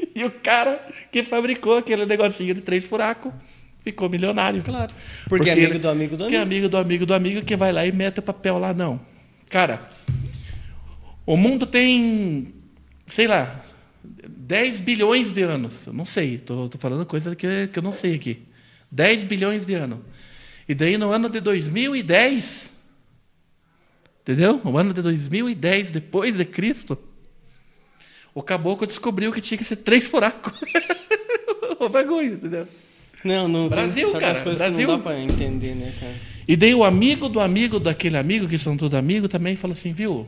E 0.14 0.24
o 0.24 0.30
cara 0.30 0.84
que 1.12 1.22
fabricou 1.22 1.78
aquele 1.78 2.04
negocinho 2.06 2.54
de 2.54 2.60
três 2.60 2.84
furacos 2.84 3.32
ficou 3.80 4.08
milionário. 4.08 4.62
Claro. 4.62 4.92
Porque 5.28 5.48
é 5.48 5.52
amigo 5.52 5.78
do 5.78 5.88
amigo 5.88 6.16
do 6.16 6.26
Que 6.26 6.34
é 6.34 6.38
amigo. 6.38 6.52
amigo 6.56 6.68
do 6.68 6.76
amigo 6.76 7.06
do 7.06 7.14
amigo 7.14 7.42
que 7.42 7.56
vai 7.56 7.72
lá 7.72 7.86
e 7.86 7.92
mete 7.92 8.18
o 8.18 8.22
papel 8.22 8.58
lá, 8.58 8.72
não. 8.72 9.00
Cara, 9.48 9.88
o 11.26 11.36
mundo 11.36 11.66
tem, 11.66 12.52
sei 13.06 13.26
lá, 13.26 13.62
10 14.28 14.80
bilhões 14.80 15.32
de 15.32 15.42
anos. 15.42 15.86
Eu 15.86 15.92
não 15.92 16.04
sei, 16.04 16.38
tô, 16.38 16.68
tô 16.68 16.78
falando 16.78 17.06
coisa 17.06 17.34
que, 17.36 17.68
que 17.68 17.78
eu 17.78 17.82
não 17.82 17.92
sei 17.92 18.14
aqui. 18.14 18.42
10 18.90 19.24
bilhões 19.24 19.66
de 19.66 19.74
anos. 19.74 20.00
E 20.68 20.74
daí 20.74 20.96
no 20.96 21.10
ano 21.10 21.28
de 21.28 21.40
2010, 21.40 22.72
entendeu? 24.22 24.60
No 24.64 24.76
ano 24.76 24.92
de 24.92 25.02
2010, 25.02 25.90
depois 25.90 26.36
de 26.36 26.44
Cristo, 26.44 26.98
o 28.34 28.42
caboclo 28.42 28.86
descobriu 28.86 29.32
que 29.32 29.40
tinha 29.40 29.58
que 29.58 29.64
ser 29.64 29.76
três 29.76 30.06
furacos. 30.06 30.52
o 31.78 31.88
bagulho, 31.88 32.34
entendeu? 32.34 32.68
Não, 33.24 33.48
não 33.48 33.68
Brasil, 33.68 34.10
tem 34.10 34.20
cara, 34.20 34.40
coisas 34.40 34.58
Brasil. 34.58 34.78
que 34.78 34.86
não 34.86 34.96
dá 34.98 35.02
pra 35.02 35.20
entender, 35.20 35.74
né, 35.74 35.92
cara? 35.98 36.14
E 36.48 36.56
daí 36.56 36.74
o 36.74 36.84
amigo 36.84 37.28
do 37.28 37.38
amigo 37.38 37.78
daquele 37.78 38.16
amigo, 38.16 38.48
que 38.48 38.58
são 38.58 38.76
todos 38.76 38.98
amigos, 38.98 39.28
também 39.28 39.56
falou 39.56 39.72
assim, 39.72 39.92
viu? 39.92 40.26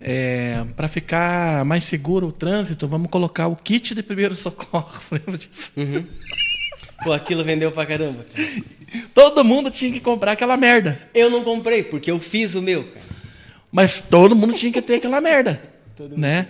É, 0.00 0.64
para 0.76 0.88
ficar 0.88 1.64
mais 1.64 1.84
seguro 1.84 2.28
o 2.28 2.32
trânsito, 2.32 2.88
vamos 2.88 3.10
colocar 3.10 3.48
o 3.48 3.56
kit 3.56 3.94
de 3.94 4.02
primeiro 4.02 4.34
socorro. 4.36 4.90
Lembra 5.12 5.36
disso? 5.36 5.72
Pô, 7.04 7.12
aquilo 7.12 7.44
vendeu 7.44 7.70
pra 7.70 7.84
caramba. 7.84 8.26
Todo 9.14 9.44
mundo 9.44 9.70
tinha 9.70 9.92
que 9.92 10.00
comprar 10.00 10.32
aquela 10.32 10.56
merda. 10.56 11.00
Eu 11.14 11.30
não 11.30 11.44
comprei, 11.44 11.82
porque 11.82 12.10
eu 12.10 12.18
fiz 12.18 12.54
o 12.54 12.62
meu, 12.62 12.84
cara. 12.84 13.06
Mas 13.70 14.00
todo 14.00 14.34
mundo 14.34 14.54
tinha 14.54 14.72
que 14.72 14.82
ter 14.82 14.96
aquela 14.96 15.20
merda. 15.20 15.69
Né? 16.08 16.48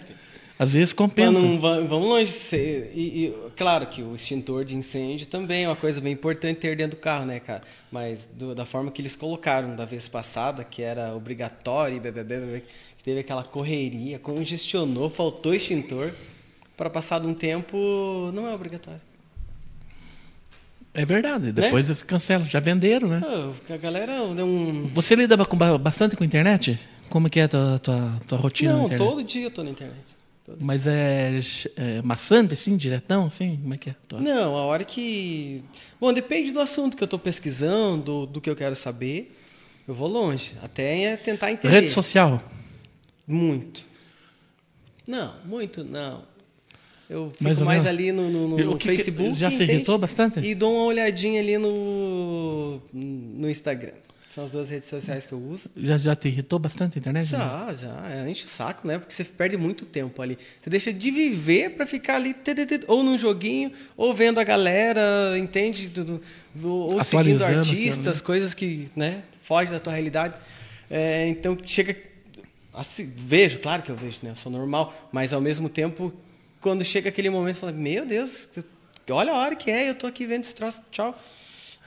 Às 0.59 0.73
vezes 0.75 0.93
compensa. 0.93 1.33
Mas 1.33 1.41
não 1.43 1.59
va- 1.59 1.81
vamos 1.81 2.07
longe. 2.07 2.33
e, 2.55 3.25
e, 3.25 3.35
claro 3.57 3.87
que 3.87 4.03
o 4.03 4.15
extintor 4.15 4.63
de 4.63 4.77
incêndio 4.77 5.27
também 5.27 5.65
é 5.65 5.69
uma 5.69 5.75
coisa 5.77 6.03
bem 6.03 6.13
importante 6.13 6.59
ter 6.59 6.77
dentro 6.77 6.99
do 6.99 7.01
carro, 7.01 7.25
né, 7.25 7.41
cara? 7.41 7.63
Mas 7.91 8.29
do- 8.35 8.55
da 8.55 8.67
forma 8.67 8.91
que 8.91 9.01
eles 9.01 9.17
colocaram 9.17 9.75
da 9.75 9.87
vez 9.87 10.07
passada, 10.07 10.63
que 10.63 10.83
era 10.83 11.15
obrigatório, 11.15 11.97
e 11.97 12.01
bebê, 12.01 12.23
bebê, 12.23 12.63
que 12.99 13.03
teve 13.03 13.21
aquela 13.21 13.43
correria, 13.43 14.19
congestionou, 14.19 15.09
faltou 15.09 15.55
extintor. 15.55 16.13
Para 16.77 16.91
passar 16.91 17.21
de 17.21 17.27
um 17.27 17.33
tempo, 17.35 18.31
não 18.35 18.47
é 18.47 18.55
obrigatório. 18.55 19.01
É 20.93 21.05
verdade. 21.05 21.53
Depois 21.53 21.89
eles 21.89 22.03
cancelam. 22.03 22.45
Já 22.45 22.59
venderam, 22.61 23.09
né? 23.09 23.23
Ah, 23.25 23.75
a 23.75 23.77
galera 23.77 24.13
deu 24.35 24.45
um. 24.47 24.91
Você 24.95 25.15
lida 25.15 25.37
bastante 25.81 26.17
com 26.17 26.25
a 26.25 26.27
internet? 26.27 26.79
Como 27.11 27.29
que 27.29 27.41
é 27.41 27.43
a 27.45 27.49
tua, 27.49 27.79
tua, 27.81 28.13
tua 28.27 28.39
rotina 28.39 28.73
na 28.75 28.89
Não, 28.89 28.97
todo 28.97 29.23
dia 29.23 29.45
eu 29.45 29.51
tô 29.51 29.63
na 29.63 29.71
internet. 29.71 30.17
Todo 30.47 30.59
Mas 30.65 30.87
é, 30.87 31.41
é 31.77 32.01
maçante, 32.03 32.55
assim, 32.55 32.77
diretão, 32.77 33.27
assim? 33.27 33.57
Como 33.61 33.75
é 33.75 33.77
que 33.77 33.91
é? 33.91 33.95
Tua- 34.09 34.21
Não, 34.21 34.57
a 34.57 34.65
hora 34.65 34.85
que. 34.85 35.63
Bom, 36.01 36.13
depende 36.13 36.51
do 36.53 36.61
assunto 36.61 36.97
que 36.97 37.03
eu 37.03 37.07
estou 37.07 37.19
pesquisando, 37.19 38.03
do, 38.03 38.27
do 38.27 38.41
que 38.41 38.49
eu 38.49 38.57
quero 38.57 38.75
saber. 38.75 39.37
Eu 39.87 39.95
vou 39.95 40.09
longe. 40.09 40.53
Até 40.63 41.03
é 41.03 41.17
tentar 41.17 41.51
entender. 41.53 41.75
Rede 41.75 41.91
social. 41.91 42.43
Muito. 43.27 43.85
Não, 45.07 45.35
muito 45.45 45.83
não. 45.85 46.23
Eu 47.09 47.31
fico 47.33 47.43
Mais 47.43 47.59
mais 47.61 47.87
ali 47.87 48.13
no, 48.13 48.31
no- 48.31 48.57
no 48.57 48.77
que 48.79 48.89
que- 48.89 48.97
Facebook. 48.97 49.33
já 49.35 49.51
se 49.51 49.65
irritou 49.65 49.99
bastante? 49.99 50.39
E 50.39 50.55
dou 50.55 50.73
uma 50.73 50.85
olhadinha 50.85 51.41
ali 51.41 51.59
no, 51.59 52.81
no 52.93 53.51
Instagram. 53.51 53.95
São 54.31 54.45
as 54.45 54.53
duas 54.53 54.71
redes 54.71 54.89
sociais 54.89 55.27
que 55.27 55.33
eu 55.33 55.43
uso. 55.43 55.69
Já, 55.77 55.99
já 55.99 56.15
te 56.15 56.29
irritou 56.29 56.57
bastante 56.61 56.97
a 56.97 57.01
internet? 57.01 57.27
Já, 57.27 57.75
já. 57.75 58.11
É, 58.13 58.31
enche 58.31 58.45
o 58.45 58.49
saco, 58.49 58.87
né? 58.87 58.97
Porque 58.97 59.13
você 59.13 59.25
perde 59.25 59.57
muito 59.57 59.85
tempo 59.85 60.23
ali. 60.23 60.39
Você 60.61 60.71
deixa 60.71 60.93
de 60.93 61.11
viver 61.11 61.71
para 61.71 61.85
ficar 61.85 62.15
ali, 62.15 62.37
ou 62.87 63.03
num 63.03 63.19
joguinho, 63.19 63.73
ou 63.97 64.15
vendo 64.15 64.39
a 64.39 64.45
galera, 64.45 65.37
entende? 65.37 65.93
Ou, 66.63 67.03
seguindo 67.03 67.45
artistas, 67.45 68.21
né? 68.21 68.25
coisas 68.25 68.55
que, 68.55 68.89
né? 68.95 69.25
Fogem 69.43 69.73
da 69.73 69.81
tua 69.81 69.95
realidade. 69.95 70.35
É, 70.89 71.27
então, 71.27 71.59
chega... 71.67 71.97
Assim, 72.73 73.13
vejo, 73.17 73.59
claro 73.59 73.83
que 73.83 73.91
eu 73.91 73.97
vejo, 73.97 74.21
né? 74.23 74.31
Eu 74.31 74.37
sou 74.37 74.53
normal. 74.53 75.09
Mas, 75.11 75.33
ao 75.33 75.41
mesmo 75.41 75.69
tempo, 75.69 76.15
quando 76.61 76.85
chega 76.85 77.09
aquele 77.09 77.31
momento, 77.31 77.57
eu 77.57 77.61
falo, 77.63 77.73
meu 77.73 78.07
Deus, 78.07 78.49
olha 79.11 79.33
a 79.33 79.37
hora 79.37 79.57
que 79.57 79.73
é, 79.73 79.91
eu 79.91 79.95
tô 79.97 80.07
aqui 80.07 80.25
vendo 80.25 80.45
esse 80.45 80.55
troço, 80.55 80.81
tchau. 80.93 81.21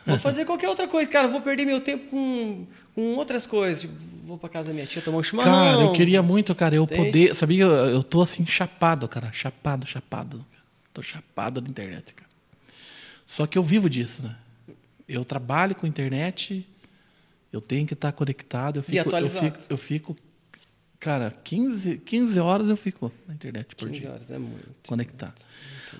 Vou 0.05 0.17
fazer 0.17 0.45
qualquer 0.45 0.69
outra 0.69 0.88
coisa, 0.88 1.09
cara. 1.09 1.27
Vou 1.27 1.41
perder 1.41 1.65
meu 1.65 1.80
tempo 1.81 2.09
com, 2.09 2.65
com 2.93 3.15
outras 3.15 3.47
coisas. 3.47 3.81
Tipo, 3.81 3.93
vou 4.25 4.38
pra 4.38 4.49
casa 4.49 4.69
da 4.69 4.73
minha 4.73 4.85
tia 4.85 5.01
tomar 5.01 5.17
um 5.17 5.23
chimarrão. 5.23 5.51
Cara, 5.51 5.81
eu 5.81 5.93
queria 5.93 6.21
muito, 6.21 6.53
cara, 6.53 6.75
eu 6.75 6.84
Entende? 6.84 7.05
poder. 7.05 7.35
Sabia, 7.35 7.63
eu, 7.63 7.71
eu 7.71 8.03
tô 8.03 8.21
assim, 8.21 8.45
chapado, 8.45 9.07
cara. 9.07 9.31
Chapado, 9.31 9.88
chapado. 9.88 10.45
Tô 10.93 11.01
chapado 11.01 11.61
na 11.61 11.69
internet, 11.69 12.13
cara. 12.13 12.30
Só 13.25 13.47
que 13.47 13.57
eu 13.57 13.63
vivo 13.63 13.89
disso, 13.89 14.23
né? 14.23 14.35
Eu 15.07 15.25
trabalho 15.25 15.75
com 15.75 15.88
internet, 15.88 16.67
eu 17.51 17.61
tenho 17.61 17.88
que 17.88 17.93
estar 17.93 18.11
conectado. 18.11 18.80
Eu 18.80 18.84
fico, 18.84 19.09
eu 19.15 19.30
fico, 19.30 19.57
eu 19.69 19.77
fico, 19.77 20.17
cara, 20.99 21.31
15, 21.43 21.97
15 21.99 22.39
horas 22.39 22.69
eu 22.69 22.77
fico 22.77 23.11
na 23.27 23.34
internet 23.34 23.75
por 23.75 23.88
15 23.88 23.99
dia. 23.99 24.11
horas, 24.11 24.31
é 24.31 24.38
muito. 24.38 24.69
conectado. 24.88 25.41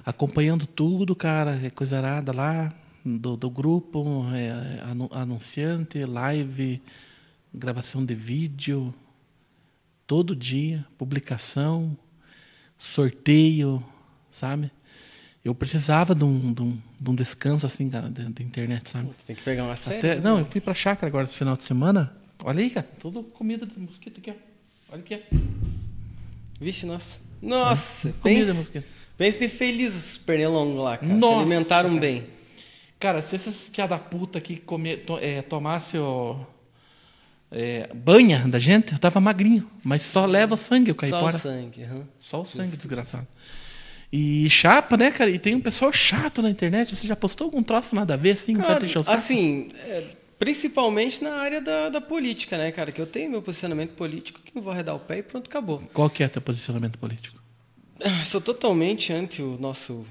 Acompanhando 0.05 0.65
tudo, 0.65 1.15
cara, 1.15 1.59
é 1.63 1.69
coisa 1.69 1.97
arada 1.97 2.31
lá, 2.31 2.73
do, 3.05 3.35
do 3.38 3.49
grupo, 3.49 4.25
é, 4.34 4.81
anu- 4.89 5.09
anunciante, 5.11 6.03
live, 6.05 6.81
gravação 7.53 8.05
de 8.05 8.15
vídeo, 8.15 8.93
todo 10.07 10.35
dia, 10.35 10.85
publicação, 10.97 11.97
sorteio, 12.77 13.84
sabe? 14.31 14.71
Eu 15.43 15.53
precisava 15.53 16.15
de 16.15 16.23
um, 16.23 16.53
de 16.53 16.61
um, 16.61 16.77
de 17.01 17.09
um 17.11 17.15
descanso 17.15 17.65
assim, 17.65 17.89
cara, 17.89 18.09
da 18.09 18.23
da 18.23 18.43
internet, 18.43 18.89
sabe? 18.89 19.09
Você 19.17 19.25
tem 19.27 19.35
que 19.35 19.41
pegar 19.43 19.65
uma 19.65 19.75
série. 19.75 19.97
Até, 19.97 20.15
né? 20.15 20.21
não, 20.21 20.39
eu 20.39 20.45
fui 20.45 20.61
pra 20.61 20.73
chácara 20.73 21.07
agora 21.07 21.25
esse 21.25 21.35
final 21.35 21.57
de 21.57 21.63
semana. 21.65 22.15
Olha 22.43 22.61
aí, 22.61 22.69
cara, 22.69 22.88
tudo 22.99 23.23
comida 23.23 23.65
de 23.65 23.77
mosquito 23.77 24.19
aqui, 24.19 24.31
ó. 24.31 24.93
Olha 24.93 25.01
aqui, 25.01 25.15
ó. 25.15 25.38
Vixe, 26.61 26.85
nossa. 26.85 27.19
Nossa, 27.41 28.13
Comida 28.21 28.39
de 28.39 28.45
pense, 28.47 28.57
mosquito. 28.57 28.85
pense 29.17 29.38
de 29.39 29.49
feliz 29.49 29.93
os 29.93 30.17
pernilongos 30.17 30.81
lá, 30.81 30.97
cara. 30.97 31.13
Nossa, 31.13 31.34
Se 31.34 31.39
alimentaram 31.41 31.89
cara. 31.89 32.01
bem. 32.01 32.23
Cara, 33.03 33.21
se 33.21 33.35
esses 33.35 33.67
piá 33.67 33.85
da 33.85 33.99
puta 33.99 34.38
aqui 34.38 34.55
comer, 34.55 35.03
to, 35.03 35.17
é, 35.19 35.41
tomasse 35.41 35.97
o, 35.97 36.39
é, 37.51 37.89
banha 37.93 38.47
da 38.47 38.57
gente, 38.57 38.93
eu 38.93 38.97
tava 38.97 39.19
magrinho. 39.19 39.69
Mas 39.84 40.03
só 40.03 40.25
leva 40.25 40.55
sangue 40.55 40.89
o 40.89 40.93
Só 40.93 40.99
caipora. 41.01 41.35
o 41.35 41.38
sangue. 41.38 41.84
aham. 41.84 42.07
Só 42.17 42.41
o 42.43 42.45
sangue, 42.45 42.77
desgraçado. 42.77 43.27
E 44.09 44.49
chapa, 44.49 44.95
né, 44.95 45.11
cara? 45.11 45.30
E 45.30 45.38
tem 45.38 45.53
um 45.53 45.59
pessoal 45.59 45.91
chato 45.91 46.41
na 46.41 46.49
internet. 46.49 46.95
Você 46.95 47.05
já 47.05 47.13
postou 47.13 47.43
algum 47.43 47.61
troço 47.61 47.93
nada 47.93 48.13
a 48.13 48.17
ver, 48.17 48.31
assim? 48.31 48.53
Cara, 48.53 48.85
assim, 49.07 49.67
é, 49.85 50.05
principalmente 50.39 51.21
na 51.21 51.34
área 51.34 51.59
da, 51.59 51.89
da 51.89 51.99
política, 51.99 52.57
né, 52.57 52.71
cara? 52.71 52.89
Que 52.93 53.01
eu 53.01 53.05
tenho 53.05 53.30
meu 53.30 53.41
posicionamento 53.41 53.95
político, 53.95 54.39
que 54.39 54.55
não 54.55 54.61
vou 54.61 54.71
arredar 54.71 54.95
o 54.95 54.99
pé 54.99 55.17
e 55.17 55.23
pronto, 55.23 55.49
acabou. 55.49 55.84
Qual 55.93 56.09
que 56.09 56.23
é 56.23 56.30
teu 56.30 56.41
posicionamento 56.41 56.97
político? 56.97 57.38
Ah, 58.01 58.23
Sou 58.23 58.39
totalmente 58.39 59.11
anti 59.11 59.41
o 59.41 59.57
nosso... 59.59 60.05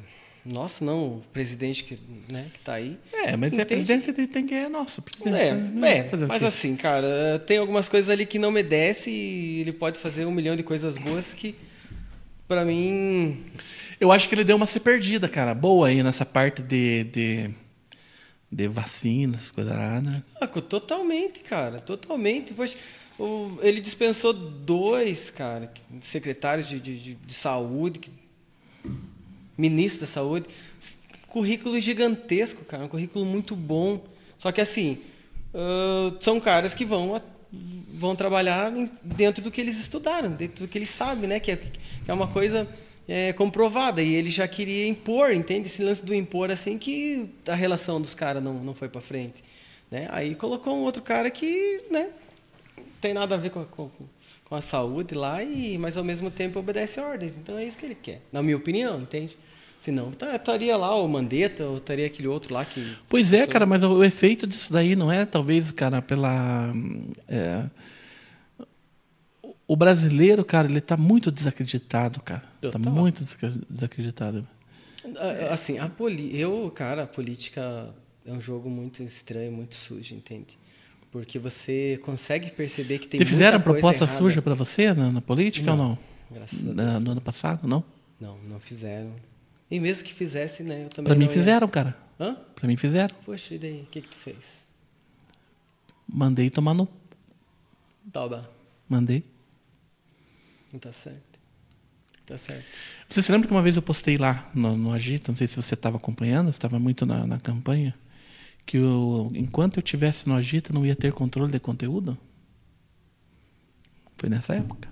Nosso 0.45 0.83
não, 0.85 1.19
o 1.19 1.23
presidente 1.33 1.85
que, 1.85 1.97
né, 2.29 2.51
que 2.53 2.59
tá 2.61 2.73
aí. 2.75 2.99
É, 3.13 3.37
mas 3.37 3.53
é 3.53 3.63
Entende? 3.63 3.67
presidente 3.67 4.13
que 4.13 4.27
tem 4.27 4.45
que 4.45 4.55
é 4.55 4.69
nosso. 4.69 5.01
Presidente, 5.01 5.37
É, 5.37 5.55
né? 5.55 5.99
é, 5.99 6.11
mas 6.27 6.43
assim, 6.43 6.75
cara, 6.75 7.41
tem 7.47 7.59
algumas 7.59 7.89
coisas 7.89 8.11
ali 8.11 8.27
que 8.27 8.41
não 8.41 8.51
me 8.51 8.63
desce 8.63 9.09
e 9.09 9.61
ele 9.61 9.73
pode 9.73 10.01
fazer 10.01 10.27
um 10.27 10.33
milhão 10.33 10.57
de 10.57 10.65
coisas 10.65 10.99
boas 10.99 11.33
que, 11.33 11.55
pra 12.49 12.65
mim, 12.65 13.45
Eu 14.01 14.11
acho 14.11 14.29
que 14.29 14.35
ele 14.35 14.43
deu 14.43 14.57
uma 14.57 14.67
se 14.67 14.81
perdida, 14.81 15.29
cara. 15.29 15.55
Boa 15.55 15.87
aí 15.87 16.03
nessa 16.03 16.27
parte 16.27 16.61
de, 16.61 17.05
de, 17.05 17.51
de 18.51 18.67
vacinas, 18.67 19.49
coisa 19.49 19.73
arada. 19.75 20.25
Ah, 20.41 20.49
totalmente, 20.49 21.39
cara, 21.39 21.79
totalmente. 21.79 22.53
Poxa, 22.53 22.77
o- 23.17 23.59
ele 23.63 23.81
dispensou 23.81 24.33
dois, 24.33 25.31
cara, 25.31 25.73
secretários 26.01 26.69
de, 26.69 26.81
de, 26.81 26.99
de- 27.01 27.15
de 27.15 27.33
saúde, 27.33 28.01
que- 28.01 28.11
ministro 29.57 30.01
da 30.01 30.07
saúde. 30.07 30.47
Currículo 31.27 31.81
gigantesco, 31.81 32.65
cara, 32.65 32.85
um 32.85 32.89
currículo 32.89 33.25
muito 33.25 33.57
bom. 33.57 34.03
Só 34.39 34.53
que 34.53 34.61
assim, 34.61 34.99
ah, 35.55 36.15
são 36.21 36.41
caras 36.41 36.75
que 36.75 36.85
vão, 36.85 37.21
vão 37.95 38.17
trabalhar 38.17 38.73
dentro 39.03 39.43
do 39.43 39.51
que 39.51 39.61
eles 39.61 39.79
estudaram, 39.79 40.31
dentro 40.31 40.67
do 40.67 40.69
que 40.69 40.79
eles 40.79 40.91
sabem, 40.91 41.29
né? 41.29 41.41
Que 41.41 41.53
é, 41.53 41.57
que 41.57 41.71
é 42.09 42.13
uma 42.13 42.29
coisa 42.29 42.69
é, 43.07 43.33
comprovada. 43.33 44.03
E 44.03 44.15
ele 44.15 44.31
já 44.31 44.47
queria 44.49 44.87
impor, 44.87 45.33
entende? 45.33 45.67
Esse 45.67 45.83
lance 45.83 46.05
do 46.05 46.15
impor, 46.15 46.51
assim, 46.51 46.79
que 46.79 47.31
a 47.47 47.55
relação 47.55 48.01
dos 48.01 48.15
caras 48.15 48.43
não, 48.43 48.55
não 48.55 48.75
foi 48.75 48.89
para 48.89 49.01
frente. 49.01 49.43
Né? 49.91 50.09
Aí 50.11 50.35
colocou 50.35 50.75
um 50.75 50.83
outro 50.83 51.03
cara 51.03 51.31
que, 51.31 51.85
né? 51.91 52.09
Tem 53.01 53.13
nada 53.13 53.35
a 53.35 53.39
ver 53.39 53.51
com 53.51 53.65
com, 53.65 53.91
com 54.53 54.57
a 54.57 54.61
saúde 54.61 55.15
lá, 55.15 55.43
e, 55.43 55.79
mas 55.79 55.97
ao 55.97 56.05
mesmo 56.05 56.31
tempo 56.31 56.59
obedece 56.59 57.01
ordens. 57.01 57.39
Então 57.39 57.57
é 57.57 57.65
isso 57.65 57.79
que 57.79 57.87
ele 57.87 57.95
quer, 57.95 58.21
na 58.31 58.43
minha 58.43 58.55
opinião, 58.55 59.01
entende? 59.01 59.39
Senão 59.81 60.11
tá- 60.11 60.37
estaria 60.37 60.77
lá 60.77 60.95
o 60.95 61.09
Mandetta, 61.09 61.65
ou 61.65 61.79
estaria 61.79 62.05
aquele 62.07 62.29
outro 62.29 62.53
lá 62.53 62.63
que. 62.63 62.95
Pois 63.09 63.33
é, 63.33 63.47
cara, 63.47 63.65
mas 63.65 63.83
o, 63.83 64.05
efeito 64.05 64.47
disso 64.47 64.71
daí 64.71 64.95
não 64.95 65.11
é, 65.11 65.25
talvez, 65.25 65.71
cara, 65.71 66.03
pela. 66.03 66.71
é, 67.27 67.65
o 69.67 69.75
brasileiro, 69.75 70.45
cara, 70.45 70.69
ele 70.69 70.83
tá 70.83 70.99
muito 70.99 71.33
desacreditado, 71.33 72.21
cara. 72.21 72.43
Tá 72.61 72.73
Total. 72.73 72.93
muito 72.93 73.25
desacre- 73.25 73.59
desacreditado. 73.71 74.47
Assim, 75.51 75.79
a 75.79 75.89
poli... 75.89 76.39
eu, 76.39 76.71
cara, 76.75 77.05
a 77.05 77.07
política 77.07 77.89
é 78.27 78.33
um 78.35 78.41
jogo 78.41 78.69
muito 78.69 79.03
estranho, 79.03 79.51
muito 79.51 79.75
sujo, 79.75 80.15
entende? 80.15 80.59
Porque 81.13 81.39
você 81.39 82.01
consegue 82.03 82.51
perceber 82.51 82.99
que 82.99 83.07
tem 83.07 83.21
Te 83.21 83.25
fizeram 83.27 83.61
proposta 83.61 84.05
errada. 84.05 84.19
suja 84.19 84.43
pra 84.43 84.55
você 84.55 84.93
na, 84.95 85.13
na 85.13 85.21
política 85.21 85.71
ou 85.71 85.77
não? 85.77 85.99
Graças 86.31 86.59
a 86.61 86.63
Deus. 86.65 86.75
Na- 86.77 86.99
no 86.99 87.11
ano 87.13 87.21
passado, 87.21 87.69
não? 87.69 87.85
Não, 88.21 88.39
não 88.49 88.59
fizeram. 88.59 89.13
E 89.71 89.79
mesmo 89.79 90.05
que 90.05 90.13
fizesse, 90.15 90.63
né? 90.65 90.85
Eu 90.85 90.89
também 90.89 91.05
Pra 91.05 91.15
mim 91.15 91.21
não 91.25 91.31
ia- 91.31 91.33
fizeram, 91.39 91.69
cara. 91.69 91.95
Hã? 92.19 92.35
Pra 92.57 92.67
mim 92.67 92.77
fizeram. 92.77 93.15
Poxa, 93.27 93.55
e 93.55 93.59
daí? 93.59 93.83
O 93.83 93.87
que 93.87 94.01
que 94.01 94.09
tu 94.09 94.17
fez? 94.17 94.63
Mandei 96.09 96.49
tomar 96.51 96.75
no. 96.75 96.89
Toba. 98.13 98.51
Mandei. 98.89 99.23
Não 100.73 100.81
tá 100.81 100.93
certo. 100.93 101.39
Tá 102.27 102.37
certo. 102.39 102.65
Você 103.09 103.21
se 103.23 103.31
lembra 103.33 103.47
que 103.49 103.53
uma 103.55 103.63
vez 103.63 103.77
eu 103.77 103.83
postei 103.83 104.17
lá 104.17 104.51
no, 104.55 104.77
no 104.77 104.93
Agita, 104.93 105.31
não 105.31 105.37
sei 105.37 105.47
se 105.47 105.57
você 105.57 105.75
estava 105.75 105.97
acompanhando, 105.99 106.47
você 106.47 106.57
estava 106.57 106.79
muito 106.79 107.05
na, 107.05 107.27
na 107.27 107.39
campanha, 107.39 107.95
que 108.65 108.77
eu, 108.77 109.31
enquanto 109.35 109.77
eu 109.79 109.83
tivesse 109.83 110.29
no 110.29 110.35
Agita 110.35 110.73
não 110.73 110.87
ia 110.87 110.97
ter 110.97 111.13
controle 111.13 111.53
de 111.53 111.61
conteúdo? 111.61 112.17
Foi 114.17 114.29
nessa 114.29 114.55
época. 114.55 114.89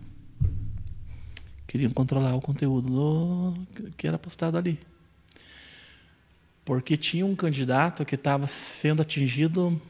Queriam 1.66 1.92
controlar 1.92 2.34
o 2.34 2.40
conteúdo 2.40 2.88
do- 2.88 3.92
que 3.96 4.06
era 4.08 4.18
postado 4.18 4.58
ali. 4.58 4.78
Porque 6.64 6.96
tinha 6.96 7.24
um 7.24 7.36
candidato 7.36 8.04
que 8.04 8.16
estava 8.16 8.46
sendo 8.46 9.02
atingido 9.02 9.80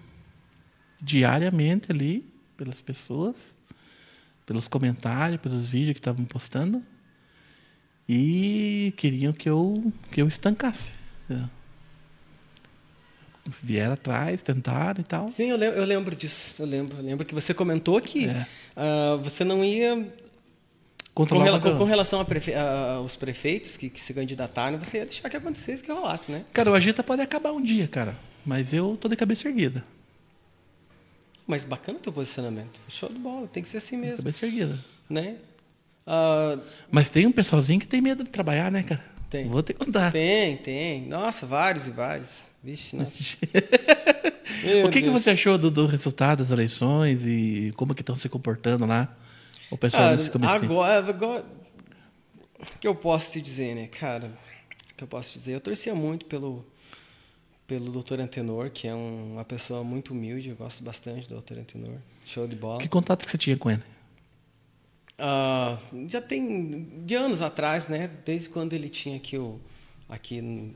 diariamente 1.03 1.91
ali 1.91 2.31
pelas 2.57 2.83
pessoas, 2.83 3.57
pelos 4.45 4.69
comentários, 4.69 5.41
pelos 5.41 5.67
vídeos 5.67 5.95
que 5.95 6.01
estavam 6.01 6.25
postando 6.27 6.83
e 8.09 8.93
queriam 8.97 9.33
que 9.33 9.49
eu 9.49 9.93
que 10.11 10.21
eu 10.21 10.29
estancasse. 10.29 10.93
Vieram 13.63 13.95
atrás, 13.95 14.43
tentaram 14.43 15.01
e 15.01 15.05
tal. 15.05 15.29
Sim, 15.29 15.51
eu 15.51 15.57
lembro, 15.57 15.79
eu 15.79 15.85
lembro 15.85 16.17
disso. 16.17 16.63
Eu 16.63 16.67
lembro, 16.67 16.97
eu 16.97 17.03
lembro 17.03 17.27
que 17.27 17.35
você 17.35 17.53
comentou 17.53 18.01
que 18.01 18.29
é. 18.29 18.47
uh, 18.77 19.19
você 19.19 19.45
não 19.45 19.65
ia 19.65 20.07
com, 21.15 21.25
rela 21.25 21.61
com, 21.61 21.85
relação 21.85 22.25
prefe 22.25 22.53
aos 22.55 23.17
prefeitos 23.17 23.77
que, 23.77 23.91
que, 23.91 24.01
se 24.01 24.15
candidataram, 24.15 24.79
você 24.79 24.99
ia 24.99 25.05
deixar 25.05 25.29
que 25.29 25.37
acontecesse, 25.37 25.83
que 25.83 25.93
rolasse, 25.93 26.31
né? 26.31 26.45
Cara, 26.53 26.71
o 26.71 26.75
Agita 26.75 27.03
pode 27.03 27.21
acabar 27.21 27.53
um 27.53 27.61
dia, 27.61 27.89
cara. 27.89 28.17
Mas 28.45 28.73
eu 28.73 28.97
tô 28.99 29.09
de 29.09 29.17
cabeça 29.17 29.49
erguida. 29.49 29.85
Mas 31.47 31.65
bacana 31.65 31.99
o 31.99 32.01
teu 32.01 32.13
posicionamento. 32.13 32.81
Show 32.89 33.09
de 33.09 33.19
bola, 33.19 33.49
tem 33.49 33.63
que 33.63 33.69
ser 33.69 33.79
assim 33.79 33.97
mesmo. 33.97 34.19
Cabeça 34.19 34.47
erguida. 34.47 34.79
Né? 35.09 35.37
Uh... 36.07 36.61
Mas 36.91 37.11
tem 37.11 37.27
um 37.27 37.33
pessoalzinho 37.33 37.81
que 37.81 37.89
tem 37.89 38.01
medo 38.01 38.23
de 38.23 38.31
trabalhar, 38.31 38.71
né, 38.71 38.83
cara? 38.83 39.05
Tem. 39.29 39.49
Vou 39.49 39.63
ter 39.63 39.75
que 39.75 39.85
contar. 39.85 40.11
Tem, 40.13 40.57
tem. 40.57 41.07
Nossa, 41.07 41.47
vários 41.47 41.87
e 41.87 41.91
vários. 41.91 42.47
Vixe, 42.63 42.97
nossa. 42.97 43.37
o 44.87 44.91
que, 44.91 45.03
que 45.03 45.11
você 45.11 45.31
achou 45.31 45.57
do, 45.57 45.71
do, 45.71 45.87
resultado 45.87 46.39
das 46.39 46.51
eleições 46.51 47.25
e 47.25 47.73
como 47.77 47.95
que 47.95 48.03
estão 48.03 48.15
se 48.15 48.29
comportando 48.29 48.85
lá? 48.85 49.17
O 49.71 49.79
pessoal 49.79 50.13
nesse 50.13 50.31
começo. 50.31 50.53
Agora, 50.53 51.09
agora, 51.09 51.45
o 52.59 52.79
que 52.79 52.87
eu 52.87 52.95
posso 52.95 53.33
te 53.33 53.41
dizer, 53.41 53.75
né, 53.75 53.87
cara? 53.87 54.33
O 54.93 54.95
que 54.97 55.05
eu 55.05 55.09
posso 55.09 55.33
te 55.33 55.39
dizer? 55.39 55.55
Eu 55.55 55.61
torcia 55.61 55.95
muito 55.95 56.27
pelo 56.27 56.67
pelo 57.71 57.93
Dr. 57.93 58.19
Antenor, 58.19 58.69
que 58.69 58.89
é 58.89 58.95
um, 58.95 59.35
uma 59.35 59.45
pessoa 59.45 59.85
muito 59.85 60.13
humilde, 60.13 60.49
eu 60.49 60.57
gosto 60.57 60.83
bastante 60.83 61.29
do 61.29 61.41
Dr. 61.41 61.61
Antenor. 61.61 61.99
Show 62.27 62.49
de 62.49 62.57
bola. 62.57 62.81
Que 62.81 62.89
contato 62.89 63.25
que 63.25 63.31
você 63.31 63.39
tinha 63.39 63.57
com 63.57 63.71
ele? 63.71 63.83
Uh, 65.21 66.09
já 66.09 66.21
tem 66.21 67.05
de 67.05 67.15
anos 67.15 67.41
atrás, 67.41 67.87
né? 67.87 68.11
Desde 68.25 68.49
quando 68.49 68.73
ele 68.73 68.89
tinha 68.89 69.17
aqui 69.17 69.39
o 69.39 69.61
aqui 70.09 70.75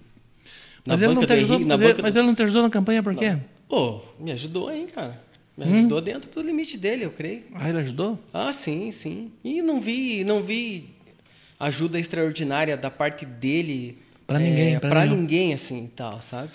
na 0.86 0.94
mas 0.94 1.02
ele 1.02 1.15
não 1.15 1.27
te 1.27 1.32
ajudou, 1.32 1.59
na 1.61 1.78
mas, 1.78 2.01
mas 2.01 2.16
ele 2.16 2.27
não 2.27 2.35
te 2.35 2.43
ajudou 2.43 2.62
na 2.62 2.70
campanha 2.70 3.02
por 3.02 3.15
quê? 3.15 3.39
Pô, 3.69 4.02
me 4.19 4.32
ajudou, 4.32 4.70
hein, 4.70 4.86
cara. 4.86 5.20
Me 5.56 5.65
hum? 5.65 5.78
ajudou 5.78 6.01
dentro 6.01 6.31
do 6.31 6.43
limite 6.43 6.77
dele, 6.77 7.05
eu 7.05 7.11
creio. 7.11 7.44
Ah, 7.55 7.69
ele 7.69 7.78
ajudou? 7.78 8.19
Ah, 8.32 8.52
sim, 8.52 8.90
sim. 8.90 9.32
E 9.43 9.62
não 9.62 9.81
vi, 9.81 10.24
não 10.24 10.43
vi 10.43 10.90
ajuda 11.59 11.98
extraordinária 11.98 12.77
da 12.77 12.90
parte 12.90 13.24
dele 13.24 13.98
para 14.27 14.40
é, 14.40 14.44
ninguém, 14.44 14.81
para 14.81 15.06
ninguém 15.06 15.55
assim, 15.55 15.90
tal, 15.94 16.20
sabe? 16.20 16.52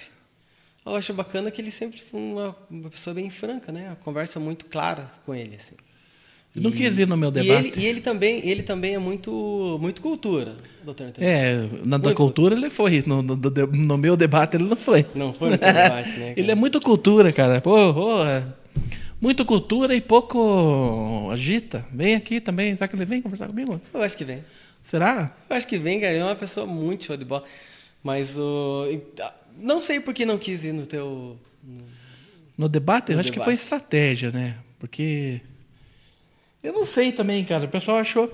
Eu 0.86 0.96
acho 0.96 1.14
bacana 1.14 1.52
que 1.52 1.62
ele 1.62 1.72
sempre 1.72 2.00
foi 2.00 2.20
uma, 2.20 2.56
uma 2.70 2.90
pessoa 2.90 3.14
bem 3.14 3.30
franca, 3.30 3.72
né? 3.72 3.96
Conversa 4.02 4.40
muito 4.40 4.66
clara 4.66 5.10
com 5.26 5.34
ele, 5.34 5.56
assim. 5.56 5.76
Não 6.56 6.72
quis 6.72 6.98
ir 6.98 7.08
no 7.08 7.16
meu 7.16 7.30
debate. 7.30 7.52
E 7.52 7.68
ele, 7.68 7.74
e 7.78 7.86
ele, 7.86 8.02
também, 8.02 8.42
ele 8.48 8.64
também 8.64 8.96
é 8.96 9.00
muito, 9.00 9.78
muito 9.80 10.02
cultura, 10.02 10.56
doutor 10.84 11.08
Antônio. 11.08 11.30
É, 11.30 11.70
na 11.86 11.98
da 11.98 12.14
cultura 12.14 12.56
ele 12.56 12.70
foi. 12.70 13.04
No, 13.06 13.22
no, 13.22 13.36
no, 13.36 13.98
meu 13.98 14.18
debate 14.18 14.58
ele 14.58 14.64
não 14.64 14.76
foi. 14.76 15.06
Não 15.14 15.32
foi 15.32 15.52
no 15.52 15.58
teu 15.58 15.72
debate, 15.72 16.10
né? 16.12 16.30
Cara? 16.30 16.40
Ele 16.40 16.52
é 16.52 16.56
muito 16.56 16.82
cultura, 16.82 17.32
cara. 17.32 17.62
Pô, 17.62 17.94
porra. 17.94 18.58
Muito 19.22 19.46
cultura 19.46 19.94
e 19.94 20.02
pouco 20.02 21.30
agita. 21.32 21.86
Vem 21.94 22.16
aqui 22.16 22.40
também. 22.40 22.76
Será 22.76 22.88
que 22.88 22.96
ele 22.96 23.06
vem 23.06 23.22
conversar 23.22 23.48
comigo? 23.48 23.80
Eu 23.94 24.02
acho 24.02 24.18
que 24.18 24.24
vem. 24.24 24.44
Será? 24.82 25.36
Eu 25.50 25.56
acho 25.56 25.68
que 25.68 25.78
vem, 25.78 26.00
cara. 26.00 26.14
Ele 26.14 26.22
é 26.22 26.26
uma 26.26 26.36
pessoa 26.36 26.66
muito 26.66 27.04
show 27.04 27.18
de 27.18 27.26
bola. 27.26 27.44
Mas 28.04 28.36
o. 28.38 28.88
Não 29.62 29.82
sei 29.82 30.00
por 30.00 30.14
que 30.14 30.26
não 30.26 30.38
quis 30.38 30.64
ir 30.64 30.72
no 30.72 30.86
teu. 30.86 31.38
No, 31.62 31.84
no 32.58 32.70
debate? 32.70 33.10
No 33.10 33.16
eu 33.16 33.20
acho 33.20 33.30
debate. 33.30 33.40
que 33.40 33.44
foi 33.44 33.54
estratégia, 33.54 34.32
né? 34.32 34.56
Porque 34.80 35.42
eu 36.64 36.74
não 36.74 36.86
sei 36.86 37.12
também, 37.12 37.44
cara. 37.46 37.66
O 37.66 37.70
pessoal 37.70 37.98
achou. 37.98 38.34